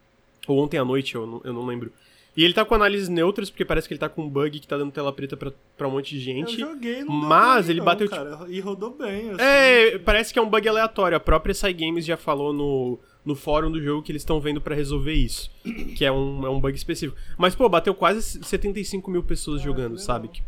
Ou 0.47 0.63
ontem 0.63 0.77
à 0.77 0.85
noite, 0.85 1.15
eu 1.15 1.25
não, 1.25 1.41
eu 1.43 1.53
não 1.53 1.65
lembro. 1.65 1.91
E 2.35 2.45
ele 2.45 2.53
tá 2.53 2.63
com 2.63 2.75
análises 2.75 3.09
neutras, 3.09 3.49
porque 3.49 3.65
parece 3.65 3.87
que 3.87 3.93
ele 3.93 3.99
tá 3.99 4.07
com 4.07 4.23
um 4.23 4.29
bug 4.29 4.57
que 4.59 4.67
tá 4.67 4.77
dando 4.77 4.91
tela 4.91 5.11
preta 5.11 5.35
pra, 5.35 5.51
pra 5.77 5.87
um 5.87 5.91
monte 5.91 6.15
de 6.15 6.21
gente. 6.21 6.61
Eu 6.61 6.69
joguei, 6.69 7.03
não 7.03 7.13
Mas 7.13 7.67
ele 7.67 7.79
não, 7.79 7.85
bateu. 7.85 8.09
Cara, 8.09 8.37
tipo... 8.37 8.51
E 8.51 8.59
rodou 8.61 8.91
bem, 8.91 9.31
assim. 9.31 9.41
É, 9.41 9.97
parece 9.97 10.31
que 10.31 10.39
é 10.39 10.41
um 10.41 10.49
bug 10.49 10.67
aleatório. 10.67 11.17
A 11.17 11.19
própria 11.19 11.53
Cygames 11.53 12.05
já 12.05 12.15
falou 12.15 12.53
no, 12.53 12.97
no 13.25 13.35
fórum 13.35 13.69
do 13.69 13.81
jogo 13.81 14.01
que 14.01 14.13
eles 14.13 14.21
estão 14.21 14.39
vendo 14.39 14.61
para 14.61 14.73
resolver 14.73 15.13
isso. 15.13 15.51
que 15.97 16.05
é 16.05 16.11
um, 16.11 16.45
é 16.45 16.49
um 16.49 16.59
bug 16.59 16.73
específico. 16.73 17.19
Mas, 17.37 17.53
pô, 17.53 17.67
bateu 17.67 17.93
quase 17.93 18.39
75 18.41 19.11
mil 19.11 19.23
pessoas 19.23 19.59
ah, 19.59 19.65
jogando, 19.65 19.97
sabe? 19.97 20.29
Que, 20.29 20.41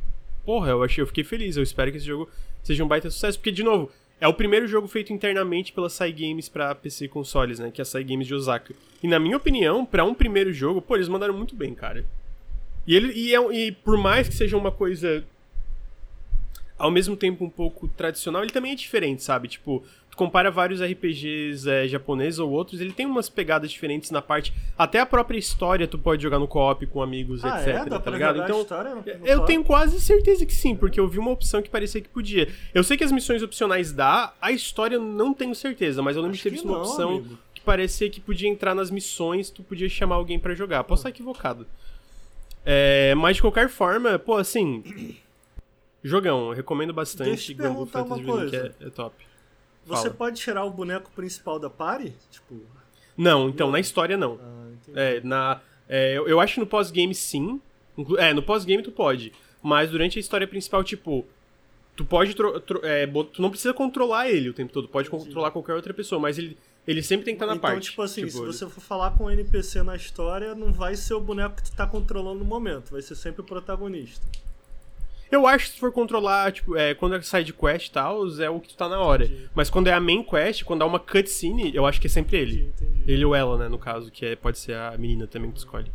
porra, 0.46 0.72
eu 0.72 0.84
achei, 0.84 1.02
eu 1.02 1.08
fiquei 1.08 1.26
feliz. 1.26 1.58
Eu 1.58 1.64
espero 1.64 1.92
que 1.92 1.98
esse 1.98 2.06
jogo 2.06 2.30
seja 2.64 2.82
um 2.82 2.88
baita 2.88 3.10
sucesso. 3.10 3.38
Porque, 3.38 3.52
de 3.52 3.62
novo, 3.64 3.92
é 4.24 4.28
o 4.28 4.34
primeiro 4.34 4.66
jogo 4.66 4.88
feito 4.88 5.12
internamente 5.12 5.74
pela 5.74 5.90
Cygames 5.90 6.48
para 6.48 6.74
PC 6.74 7.06
e 7.06 7.08
consoles, 7.10 7.60
né? 7.60 7.70
Que 7.70 7.82
é 7.82 7.84
a 7.84 7.86
Cygames 7.86 8.26
de 8.26 8.34
Osaka. 8.34 8.74
E 9.04 9.08
na 9.08 9.20
minha 9.20 9.36
opinião, 9.36 9.86
para 9.86 10.06
um 10.06 10.14
primeiro 10.14 10.54
jogo, 10.54 10.82
pô, 10.82 10.96
eles 10.96 11.10
mandaram 11.10 11.34
muito 11.34 11.54
bem, 11.58 11.76
cara. 11.76 12.06
E 12.88 12.96
ele 12.96 13.12
e, 13.12 13.36
é, 13.36 13.54
e 13.54 13.74
por 13.74 13.98
mais 13.98 14.30
que 14.30 14.34
seja 14.34 14.56
uma 14.56 14.72
coisa 14.72 15.26
ao 16.80 16.90
mesmo 16.90 17.18
tempo 17.18 17.44
um 17.44 17.50
pouco 17.50 17.90
tradicional, 17.90 18.44
ele 18.44 18.54
também 18.54 18.72
é 18.72 18.76
diferente, 18.76 19.22
sabe? 19.22 19.50
Tipo, 19.50 19.84
tu 20.14 20.16
compara 20.16 20.52
vários 20.52 20.80
RPGs 20.80 21.68
é, 21.68 21.88
japoneses 21.88 22.38
ou 22.38 22.52
outros, 22.52 22.80
ele 22.80 22.94
tem 22.94 23.04
umas 23.04 23.30
pegadas 23.30 23.72
diferentes 23.72 24.12
na 24.12 24.22
parte. 24.22 24.54
Até 24.78 25.00
a 25.00 25.08
própria 25.08 25.40
história 25.40 25.88
tu 25.88 25.98
pode 25.98 26.22
jogar 26.22 26.38
no 26.38 26.48
co-op 26.48 26.86
com 26.86 27.02
amigos, 27.02 27.44
ah, 27.44 27.60
etc. 27.60 27.68
É? 27.68 27.86
Dá 27.90 28.00
tá 28.00 28.12
ligado? 28.12 28.44
Então, 28.44 28.64
eu 29.26 29.40
tenho 29.42 29.64
quase 29.64 30.00
certeza 30.00 30.46
que 30.46 30.54
sim, 30.54 30.76
porque 30.76 31.00
eu 31.00 31.08
vi 31.08 31.18
uma 31.18 31.32
opção 31.32 31.64
que 31.64 31.70
parecia 31.70 32.00
que 32.00 32.10
podia. 32.10 32.48
Eu 32.76 32.84
sei 32.84 32.96
que 32.96 33.04
as 33.04 33.12
missões 33.12 33.42
opcionais 33.42 33.92
dá, 33.92 34.32
a 34.40 34.52
história 34.52 35.00
não 35.00 35.34
tenho 35.34 35.56
certeza, 35.56 36.04
mas 36.04 36.16
eu 36.16 36.22
lembro 36.22 36.36
Acho 36.36 36.44
de 36.44 36.50
ter 36.50 36.50
visto 36.52 36.66
uma 36.66 36.78
opção 36.78 37.10
amigo. 37.16 37.40
que 37.52 37.62
parecia 37.62 38.08
que 38.08 38.22
podia 38.22 38.48
entrar 38.48 38.76
nas 38.76 38.92
missões, 38.92 39.50
tu 39.50 39.64
podia 39.64 39.90
chamar 39.90 40.16
alguém 40.16 40.38
para 40.38 40.54
jogar. 40.54 40.84
Posso 40.84 41.00
estar 41.00 41.10
equivocado. 41.10 41.66
É, 42.64 43.16
mas 43.16 43.38
de 43.38 43.42
qualquer 43.42 43.68
forma, 43.68 44.20
pô, 44.20 44.36
assim. 44.36 44.84
Jogão, 46.04 46.52
recomendo 46.54 46.94
bastante. 46.94 47.30
Deixa 47.30 47.52
eu 47.54 47.58
perguntar 47.58 48.04
uma 48.04 48.22
coisa. 48.22 48.76
É, 48.80 48.88
é 48.88 48.90
top. 48.92 49.16
Você 49.86 50.04
Fala. 50.04 50.14
pode 50.14 50.40
tirar 50.40 50.64
o 50.64 50.72
boneco 50.72 51.12
principal 51.12 51.60
da 51.60 51.70
party? 51.70 52.14
Tipo. 52.32 52.56
Não, 53.18 53.50
então, 53.50 53.70
na 53.70 53.80
história 53.80 54.18
não. 54.18 54.40
Ah, 54.42 54.72
é, 54.96 55.22
na, 55.22 55.62
é, 55.88 56.18
eu, 56.18 56.28
eu 56.28 56.40
acho 56.40 56.56
que 56.56 56.60
no 56.60 56.66
pós-game 56.68 57.14
sim. 57.14 57.62
É, 58.18 58.34
no 58.34 58.42
pós-game 58.42 58.82
tu 58.82 58.92
pode. 58.92 59.32
Mas 59.62 59.92
durante 59.92 60.18
a 60.18 60.22
história 60.22 60.48
principal, 60.48 60.84
tipo. 60.84 61.26
Tu 61.96 62.04
pode. 62.04 62.36
É, 62.84 63.06
tu 63.06 63.42
não 63.42 63.50
precisa 63.50 63.74
controlar 63.74 64.30
ele 64.30 64.50
o 64.50 64.54
tempo 64.54 64.74
todo. 64.74 64.88
Pode 64.88 65.08
Entendi. 65.08 65.26
controlar 65.26 65.52
qualquer 65.52 65.74
outra 65.76 65.94
pessoa, 65.94 66.20
mas 66.20 66.38
ele, 66.40 66.58
ele 66.88 67.04
sempre 67.04 67.26
tem 67.26 67.36
que 67.36 67.38
estar 67.38 67.46
na 67.46 67.58
então, 67.58 67.62
parte. 67.62 67.76
Então, 67.76 67.90
tipo 67.92 68.02
assim, 68.02 68.26
tipo, 68.26 68.40
se 68.52 68.60
você 68.60 68.68
for 68.68 68.82
falar 68.82 69.12
com 69.12 69.26
o 69.26 69.30
NPC 69.30 69.84
na 69.84 69.96
história, 69.96 70.56
não 70.56 70.74
vai 70.74 70.96
ser 70.96 71.14
o 71.14 71.20
boneco 71.20 71.56
que 71.56 71.64
tu 71.70 71.76
tá 71.76 71.86
controlando 71.86 72.40
no 72.40 72.46
momento. 72.46 72.92
Vai 72.92 73.02
ser 73.02 73.16
sempre 73.16 73.42
o 73.42 73.44
protagonista. 73.44 74.26
Eu 75.34 75.48
acho 75.48 75.66
que 75.66 75.72
se 75.72 75.80
for 75.80 75.92
controlar, 75.92 76.52
tipo, 76.52 76.78
é, 76.78 76.94
quando 76.94 77.16
é 77.16 77.22
side 77.24 77.52
quest 77.54 77.88
e 77.88 77.92
tal, 77.92 78.28
é 78.40 78.50
o 78.52 78.60
que 78.60 78.70
tu 78.70 78.78
tá 78.78 78.88
na 78.88 79.00
hora. 79.00 79.26
Entendi. 79.26 79.50
Mas 79.56 79.68
quando 79.68 79.88
é 79.88 79.94
a 79.94 80.00
main 80.00 80.24
quest, 80.24 80.64
quando 80.64 80.84
há 80.84 80.86
uma 80.86 81.00
cutscene, 81.00 81.74
eu 81.74 81.88
acho 81.88 82.00
que 82.00 82.06
é 82.06 82.10
sempre 82.10 82.38
ele. 82.38 82.72
Entendi. 82.78 83.12
Ele 83.12 83.26
ou 83.26 83.34
ela, 83.34 83.58
né, 83.58 83.68
no 83.68 83.80
caso, 83.80 84.12
que 84.12 84.28
é, 84.28 84.36
pode 84.36 84.60
ser 84.60 84.76
a 84.76 84.96
menina 84.96 85.26
também 85.26 85.50
que 85.50 85.56
tu 85.56 85.60
escolhe. 85.60 85.92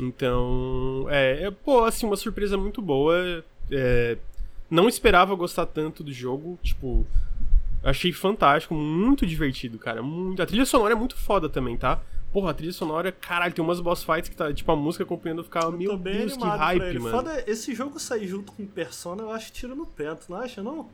Então, 0.00 1.06
é, 1.08 1.44
é 1.44 1.50
pô, 1.52 1.84
assim, 1.84 2.06
uma 2.06 2.16
surpresa 2.16 2.56
muito 2.56 2.82
boa. 2.82 3.44
É, 3.70 4.18
não 4.68 4.88
esperava 4.88 5.32
gostar 5.36 5.66
tanto 5.66 6.02
do 6.02 6.12
jogo, 6.12 6.58
tipo, 6.60 7.06
achei 7.84 8.12
fantástico, 8.12 8.74
muito 8.74 9.24
divertido, 9.24 9.78
cara. 9.78 10.02
Muito... 10.02 10.42
A 10.42 10.46
trilha 10.46 10.66
sonora 10.66 10.94
é 10.94 10.96
muito 10.96 11.16
foda 11.16 11.48
também, 11.48 11.76
tá? 11.76 12.00
Porra, 12.32 12.50
a 12.52 12.54
trilha 12.54 12.72
sonora, 12.72 13.10
caralho, 13.10 13.52
tem 13.52 13.64
umas 13.64 13.80
boss 13.80 14.04
fights 14.04 14.28
que 14.28 14.36
tá, 14.36 14.52
tipo, 14.52 14.70
a 14.70 14.76
música 14.76 15.02
acompanhando 15.02 15.42
ficava, 15.42 15.70
meu 15.72 15.96
Deus, 15.96 16.36
que 16.36 16.44
hype, 16.44 16.98
mano. 17.00 17.16
Foda, 17.16 17.44
esse 17.46 17.74
jogo 17.74 17.98
sair 17.98 18.28
junto 18.28 18.52
com 18.52 18.64
Persona, 18.66 19.22
eu 19.22 19.30
acho 19.32 19.50
tiro 19.52 19.74
no 19.74 19.84
pé, 19.84 20.14
tu 20.14 20.26
não 20.30 20.38
acha, 20.38 20.62
não? 20.62 20.88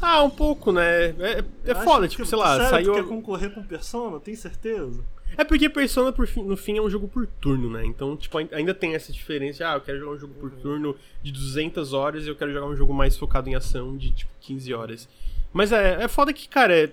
Ah, 0.00 0.22
um 0.22 0.30
pouco, 0.30 0.72
né? 0.72 1.08
É, 1.10 1.44
é 1.66 1.74
foda, 1.74 2.08
tipo, 2.08 2.24
sei 2.24 2.38
lá, 2.38 2.56
sério, 2.56 2.70
saiu... 2.70 2.94
Tu 2.94 3.02
quer 3.02 3.08
concorrer 3.08 3.50
com 3.52 3.62
Persona, 3.62 4.18
tem 4.18 4.34
certeza? 4.34 5.04
É 5.36 5.44
porque 5.44 5.68
Persona, 5.68 6.10
por 6.10 6.26
fim- 6.26 6.42
no 6.42 6.56
fim, 6.56 6.78
é 6.78 6.82
um 6.82 6.88
jogo 6.88 7.06
por 7.06 7.26
turno, 7.26 7.68
né? 7.70 7.84
Então, 7.84 8.16
tipo, 8.16 8.38
ai- 8.38 8.48
ainda 8.52 8.72
tem 8.74 8.94
essa 8.94 9.12
diferença. 9.12 9.68
Ah, 9.68 9.74
eu 9.74 9.80
quero 9.82 9.98
jogar 9.98 10.12
um 10.12 10.18
jogo 10.18 10.34
por 10.40 10.50
turno 10.52 10.96
de 11.22 11.30
200 11.30 11.92
horas 11.92 12.24
e 12.24 12.28
eu 12.28 12.34
quero 12.34 12.50
jogar 12.52 12.66
um 12.66 12.74
jogo 12.74 12.94
mais 12.94 13.16
focado 13.16 13.48
em 13.48 13.54
ação 13.54 13.96
de, 13.96 14.10
tipo, 14.10 14.30
15 14.40 14.72
horas. 14.72 15.08
Mas 15.52 15.70
é, 15.70 16.02
é 16.02 16.08
foda 16.08 16.32
que, 16.32 16.48
cara, 16.48 16.74
é... 16.74 16.90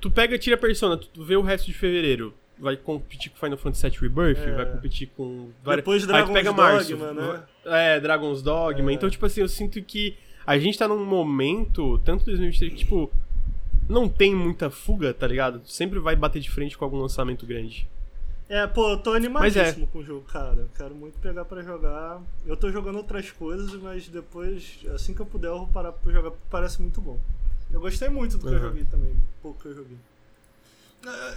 Tu 0.00 0.10
pega, 0.10 0.38
tira 0.38 0.56
Persona, 0.56 0.96
tu 0.96 1.24
vê 1.24 1.36
o 1.36 1.42
resto 1.42 1.66
de 1.66 1.74
fevereiro. 1.74 2.32
Vai 2.58 2.76
competir 2.76 3.30
com 3.30 3.38
Final 3.38 3.56
Fantasy 3.58 3.88
VII 3.88 3.98
Rebirth, 4.00 4.38
É. 4.46 4.54
vai 4.54 4.66
competir 4.66 5.08
com... 5.16 5.50
várias- 5.64 5.82
Depois 5.82 6.02
Aí 6.02 6.08
Dragon's 6.08 6.32
pega 6.34 6.52
março. 6.52 6.96
Dogma, 6.96 7.12
né? 7.12 7.42
É, 7.64 8.00
Dragon's 8.00 8.42
Dogma. 8.42 8.90
É. 8.90 8.94
Então, 8.94 9.08
tipo 9.08 9.24
assim, 9.24 9.40
eu 9.40 9.48
sinto 9.48 9.80
que 9.82 10.16
a 10.46 10.58
gente 10.58 10.78
tá 10.78 10.86
num 10.86 11.04
momento, 11.04 11.98
tanto 12.04 12.24
2023, 12.26 12.72
que, 12.72 12.78
tipo, 12.80 13.10
não 13.88 14.08
tem 14.08 14.34
muita 14.34 14.68
fuga, 14.70 15.14
tá 15.14 15.26
ligado? 15.26 15.62
Sempre 15.64 15.98
vai 15.98 16.14
bater 16.14 16.40
de 16.40 16.50
frente 16.50 16.76
com 16.76 16.84
algum 16.84 16.98
lançamento 16.98 17.46
grande. 17.46 17.88
É, 18.48 18.66
pô, 18.66 18.90
eu 18.90 18.96
tô 18.98 19.10
Mas 19.12 19.24
animadíssimo 19.24 19.84
é. 19.84 19.88
com 19.92 19.98
o 20.00 20.04
jogo, 20.04 20.22
cara. 20.22 20.66
Quero 20.76 20.94
muito 20.94 21.18
pegar 21.20 21.44
pra 21.44 21.62
jogar. 21.62 22.20
Eu 22.44 22.56
tô 22.56 22.70
jogando 22.70 22.96
outras 22.96 23.30
coisas, 23.30 23.72
mas 23.80 24.08
depois, 24.08 24.80
assim 24.94 25.14
que 25.14 25.20
eu 25.20 25.26
puder, 25.26 25.48
eu 25.48 25.58
vou 25.58 25.68
parar 25.68 25.92
pra 25.92 26.12
jogar, 26.12 26.30
porque 26.30 26.44
parece 26.50 26.82
muito 26.82 27.00
bom. 27.00 27.18
Eu 27.72 27.80
gostei 27.80 28.08
muito 28.08 28.36
do 28.38 28.46
que 28.48 28.54
eu 28.54 28.58
Uhum. 28.58 28.58
joguei 28.68 28.84
também, 28.84 29.16
pouco 29.42 29.60
que 29.62 29.68
eu 29.68 29.74
joguei. 29.74 29.96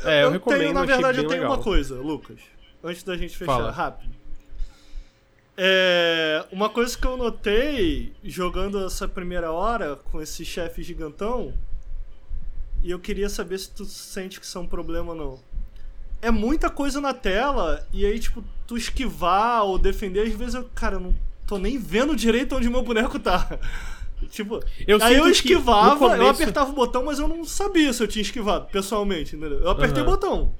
É, 0.03 0.23
eu, 0.23 0.31
recomendo, 0.31 0.59
tenho, 0.59 0.73
na 0.73 0.83
verdade, 0.85 1.19
eu 1.19 1.27
tenho 1.27 1.41
legal. 1.41 1.55
uma 1.55 1.63
coisa, 1.63 1.95
Lucas. 1.95 2.39
Antes 2.83 3.03
da 3.03 3.15
gente 3.15 3.37
fechar, 3.37 3.53
Fala. 3.53 3.71
rápido. 3.71 4.13
É, 5.55 6.45
uma 6.51 6.69
coisa 6.69 6.97
que 6.97 7.05
eu 7.05 7.15
notei 7.15 8.11
jogando 8.23 8.83
essa 8.85 9.07
primeira 9.07 9.51
hora 9.51 9.95
com 9.95 10.21
esse 10.21 10.43
chefe 10.43 10.81
gigantão, 10.81 11.53
e 12.81 12.89
eu 12.91 12.99
queria 12.99 13.29
saber 13.29 13.57
se 13.59 13.69
tu 13.69 13.85
sente 13.85 14.39
que 14.39 14.45
isso 14.45 14.57
é 14.57 14.61
um 14.61 14.67
problema 14.67 15.11
ou 15.13 15.15
não. 15.17 15.39
É 16.21 16.31
muita 16.31 16.69
coisa 16.69 16.99
na 16.99 17.13
tela, 17.13 17.85
e 17.93 18.05
aí, 18.05 18.19
tipo, 18.19 18.43
tu 18.65 18.75
esquivar 18.75 19.63
ou 19.63 19.77
defender, 19.77 20.21
às 20.27 20.33
vezes 20.33 20.55
eu, 20.55 20.67
cara, 20.73 20.95
eu 20.95 20.99
não 20.99 21.15
tô 21.47 21.57
nem 21.57 21.77
vendo 21.77 22.15
direito 22.15 22.55
onde 22.55 22.69
meu 22.69 22.81
boneco 22.81 23.19
tá. 23.19 23.59
Tipo, 24.29 24.59
Eu 24.87 24.97
aí 25.01 25.15
eu 25.15 25.27
esquivava, 25.27 25.97
começo- 25.97 26.21
eu 26.21 26.27
apertava 26.29 26.69
o 26.71 26.73
botão, 26.73 27.05
mas 27.05 27.19
eu 27.19 27.27
não 27.27 27.43
sabia 27.43 27.91
se 27.93 28.01
eu 28.03 28.07
tinha 28.07 28.21
esquivado, 28.21 28.67
pessoalmente, 28.71 29.35
entendeu? 29.35 29.59
Eu 29.59 29.69
apertei 29.69 30.01
o 30.01 30.05
Aham. 30.05 30.11
botão. 30.15 30.55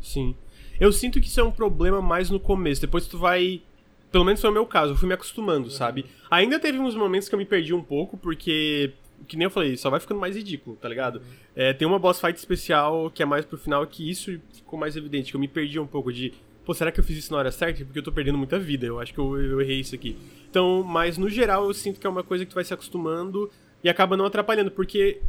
Sim. 0.00 0.34
Eu 0.78 0.92
sinto 0.92 1.20
que 1.20 1.28
isso 1.28 1.40
é 1.40 1.44
um 1.44 1.50
problema 1.52 2.02
mais 2.02 2.30
no 2.30 2.40
começo. 2.40 2.80
Depois 2.80 3.06
tu 3.06 3.18
vai. 3.18 3.62
Pelo 4.10 4.24
menos 4.24 4.40
foi 4.40 4.50
o 4.50 4.52
meu 4.52 4.66
caso, 4.66 4.92
eu 4.92 4.96
fui 4.96 5.08
me 5.08 5.14
acostumando, 5.14 5.70
sabe? 5.70 6.04
Ainda 6.30 6.58
teve 6.58 6.78
uns 6.78 6.94
momentos 6.94 7.28
que 7.28 7.34
eu 7.34 7.38
me 7.38 7.44
perdi 7.44 7.72
um 7.74 7.82
pouco, 7.82 8.16
porque. 8.16 8.92
Que 9.28 9.36
nem 9.36 9.44
eu 9.44 9.50
falei, 9.50 9.76
só 9.76 9.88
vai 9.88 10.00
ficando 10.00 10.20
mais 10.20 10.36
ridículo, 10.36 10.76
tá 10.76 10.88
ligado? 10.88 11.22
É, 11.56 11.72
tem 11.72 11.86
uma 11.88 11.98
boss 11.98 12.20
fight 12.20 12.36
especial 12.36 13.10
que 13.10 13.22
é 13.22 13.26
mais 13.26 13.44
pro 13.46 13.56
final 13.56 13.86
que 13.86 14.08
isso 14.10 14.38
ficou 14.52 14.78
mais 14.78 14.96
evidente, 14.96 15.30
que 15.30 15.36
eu 15.36 15.40
me 15.40 15.48
perdi 15.48 15.78
um 15.80 15.86
pouco 15.86 16.12
de. 16.12 16.34
Pô, 16.64 16.72
será 16.72 16.90
que 16.90 16.98
eu 16.98 17.04
fiz 17.04 17.18
isso 17.18 17.32
na 17.32 17.38
hora 17.38 17.52
certa? 17.52 17.84
Porque 17.84 17.98
eu 17.98 18.02
tô 18.02 18.12
perdendo 18.12 18.38
muita 18.38 18.58
vida, 18.58 18.86
eu 18.86 18.98
acho 18.98 19.12
que 19.12 19.18
eu, 19.20 19.38
eu 19.38 19.60
errei 19.60 19.80
isso 19.80 19.94
aqui. 19.94 20.16
Então, 20.48 20.82
mas 20.82 21.18
no 21.18 21.28
geral 21.28 21.66
eu 21.66 21.74
sinto 21.74 22.00
que 22.00 22.06
é 22.06 22.10
uma 22.10 22.22
coisa 22.22 22.44
que 22.44 22.50
tu 22.50 22.54
vai 22.54 22.64
se 22.64 22.72
acostumando 22.72 23.50
e 23.82 23.88
acaba 23.88 24.16
não 24.16 24.24
atrapalhando, 24.24 24.70
porque 24.70 25.20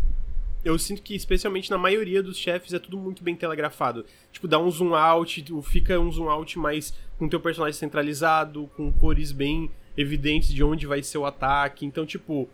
eu 0.64 0.80
sinto 0.80 1.04
que, 1.04 1.14
especialmente 1.14 1.70
na 1.70 1.78
maioria 1.78 2.24
dos 2.24 2.38
chefes, 2.38 2.74
é 2.74 2.80
tudo 2.80 2.98
muito 2.98 3.24
bem 3.24 3.36
telegrafado. 3.36 4.06
Tipo, 4.32 4.48
dá 4.48 4.58
um 4.58 4.72
zoom 4.72 4.96
out, 4.96 5.46
fica 5.62 6.00
um 6.00 6.12
zoom 6.12 6.30
out 6.30 6.58
mais 6.58 6.94
com 7.20 7.30
teu 7.30 7.40
personagem 7.40 7.78
centralizado, 7.78 8.70
com 8.76 8.92
cores 8.92 9.32
bem 9.32 9.70
evidentes 9.96 10.54
de 10.54 10.64
onde 10.64 10.88
vai 10.88 11.04
ser 11.04 11.20
o 11.20 11.26
ataque. 11.26 11.86
Então, 11.86 12.06
tipo, 12.06 12.50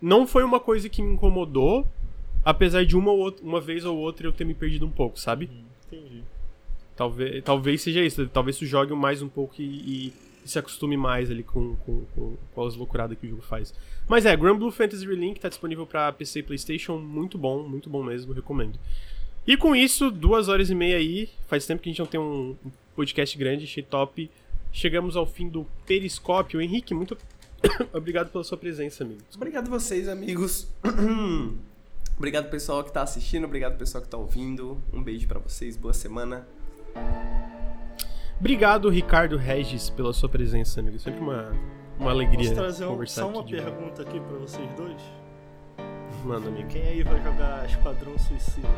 não 0.00 0.26
foi 0.26 0.44
uma 0.44 0.60
coisa 0.60 0.88
que 0.88 1.00
me 1.00 1.14
incomodou, 1.14 1.86
apesar 2.44 2.84
de 2.84 2.96
uma, 2.96 3.10
ou 3.12 3.18
outra, 3.18 3.44
uma 3.44 3.60
vez 3.60 3.84
ou 3.84 3.96
outra 3.96 4.26
eu 4.26 4.32
ter 4.32 4.44
me 4.44 4.54
perdido 4.54 4.84
um 4.84 4.90
pouco, 4.90 5.18
sabe? 5.18 5.48
Entendi. 5.86 6.22
Talvez, 7.00 7.42
talvez 7.42 7.80
seja 7.80 8.04
isso. 8.04 8.28
Talvez 8.28 8.58
tu 8.58 8.66
jogue 8.66 8.92
mais 8.92 9.22
um 9.22 9.28
pouco 9.28 9.54
e, 9.58 9.64
e- 9.64 10.12
se 10.44 10.58
acostume 10.58 10.98
mais 10.98 11.30
ali 11.30 11.42
com, 11.42 11.74
com, 11.76 12.04
com, 12.14 12.36
com 12.54 12.66
as 12.66 12.76
loucuradas 12.76 13.16
que 13.18 13.26
o 13.26 13.30
jogo 13.30 13.40
faz. 13.40 13.72
Mas 14.06 14.26
é, 14.26 14.36
Grand 14.36 14.58
Blue 14.58 14.70
Fantasy 14.70 15.06
Relink 15.06 15.40
tá 15.40 15.48
disponível 15.48 15.86
pra 15.86 16.12
PC 16.12 16.40
e 16.40 16.42
Playstation. 16.42 16.98
Muito 16.98 17.38
bom, 17.38 17.66
muito 17.66 17.88
bom 17.88 18.02
mesmo, 18.04 18.34
recomendo. 18.34 18.78
E 19.46 19.56
com 19.56 19.74
isso, 19.74 20.10
duas 20.10 20.48
horas 20.50 20.68
e 20.68 20.74
meia 20.74 20.98
aí. 20.98 21.30
Faz 21.48 21.64
tempo 21.64 21.80
que 21.80 21.88
a 21.88 21.92
gente 21.92 22.00
não 22.00 22.06
tem 22.06 22.20
um 22.20 22.54
podcast 22.94 23.38
grande, 23.38 23.64
achei 23.64 23.82
top. 23.82 24.30
Chegamos 24.70 25.16
ao 25.16 25.24
fim 25.24 25.48
do 25.48 25.66
Periscópio. 25.86 26.60
Henrique, 26.60 26.92
muito 26.92 27.16
obrigado 27.94 28.30
pela 28.30 28.44
sua 28.44 28.58
presença, 28.58 29.04
amigo. 29.04 29.22
Obrigado 29.34 29.70
vocês, 29.70 30.06
amigos. 30.06 30.68
obrigado 32.18 32.50
pessoal 32.50 32.84
que 32.84 32.92
tá 32.92 33.00
assistindo, 33.00 33.44
obrigado 33.44 33.78
pessoal 33.78 34.04
que 34.04 34.10
tá 34.10 34.18
ouvindo. 34.18 34.76
Um 34.92 35.02
beijo 35.02 35.26
pra 35.26 35.38
vocês, 35.38 35.78
boa 35.78 35.94
semana. 35.94 36.46
Obrigado, 38.38 38.88
Ricardo 38.88 39.36
Regis, 39.36 39.90
pela 39.90 40.12
sua 40.12 40.28
presença, 40.28 40.80
amigo. 40.80 40.98
Sempre 40.98 41.20
uma, 41.20 41.52
uma 41.98 42.10
alegria 42.10 42.48
Posso 42.48 42.54
trazer 42.54 42.84
um- 42.86 42.88
conversar 42.88 43.22
só 43.22 43.28
uma 43.28 43.44
pergunta 43.44 44.02
aqui 44.02 44.18
pra 44.18 44.38
vocês 44.38 44.68
dois? 44.76 44.96
Manda, 46.24 46.48
amigo. 46.48 46.68
Quem 46.68 46.82
aí 46.82 47.02
vai 47.02 47.22
jogar 47.22 47.66
Esquadrão 47.66 48.18
Suicida? 48.18 48.68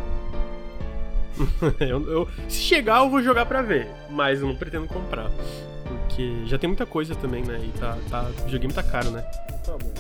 eu, 1.81 2.11
eu- 2.11 2.29
se 2.49 2.59
chegar, 2.61 3.01
eu 3.05 3.11
vou 3.11 3.23
jogar 3.23 3.47
pra 3.47 3.63
ver, 3.63 3.89
mas 4.11 4.41
eu 4.41 4.49
não 4.49 4.57
pretendo 4.57 4.87
comprar. 4.89 5.31
Porque 5.87 6.45
já 6.47 6.59
tem 6.59 6.69
muita 6.69 6.87
coisa 6.87 7.15
também, 7.15 7.43
né? 7.45 7.61
E 7.65 7.79
tá, 7.79 7.97
tá, 8.11 8.23
o 8.23 8.45
videogame 8.45 8.73
tá 8.73 8.83
caro, 8.83 9.11
né? 9.11 9.23
Tá 9.65 9.73
bom. 9.79 9.93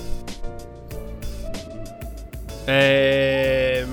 É... 2.66 3.84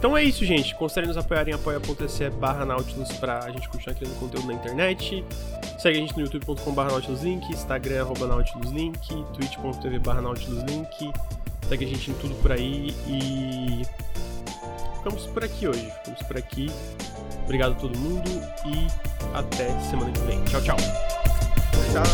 Então 0.00 0.16
é 0.16 0.24
isso, 0.24 0.46
gente. 0.46 0.74
Considerem 0.76 1.08
nos 1.08 1.18
apoiar 1.18 1.46
em 1.46 1.52
apoia.se 1.52 2.30
barra 2.30 2.64
Nautilus 2.64 3.12
pra 3.18 3.50
gente 3.50 3.68
continuar 3.68 3.94
criando 3.94 4.18
conteúdo 4.18 4.46
na 4.46 4.54
internet. 4.54 5.22
Segue 5.78 5.98
a 5.98 6.00
gente 6.00 6.16
no 6.16 6.22
youtube.com 6.22 6.72
barra 6.72 6.92
Nautilus 6.92 7.20
Link, 7.22 7.46
Instagram 7.52 8.00
arroba 8.00 8.26
Nautilus 8.26 8.70
Link, 8.70 8.98
twitch.tv 9.34 9.98
barra 9.98 10.22
Nautilus 10.22 10.62
Link. 10.62 11.12
Segue 11.68 11.84
a 11.84 11.88
gente 11.88 12.12
em 12.12 12.14
tudo 12.14 12.34
por 12.36 12.50
aí 12.50 12.94
e... 13.06 13.82
Ficamos 14.96 15.26
por 15.26 15.44
aqui 15.44 15.68
hoje. 15.68 15.92
Ficamos 15.98 16.22
por 16.22 16.38
aqui. 16.38 16.70
Obrigado 17.44 17.72
a 17.72 17.74
todo 17.74 17.98
mundo 17.98 18.30
e 18.64 18.86
até 19.36 19.68
semana 19.80 20.10
que 20.12 20.20
vem. 20.20 20.42
Tchau, 20.44 20.62
tchau. 20.62 20.76
Tchau. 21.92 22.04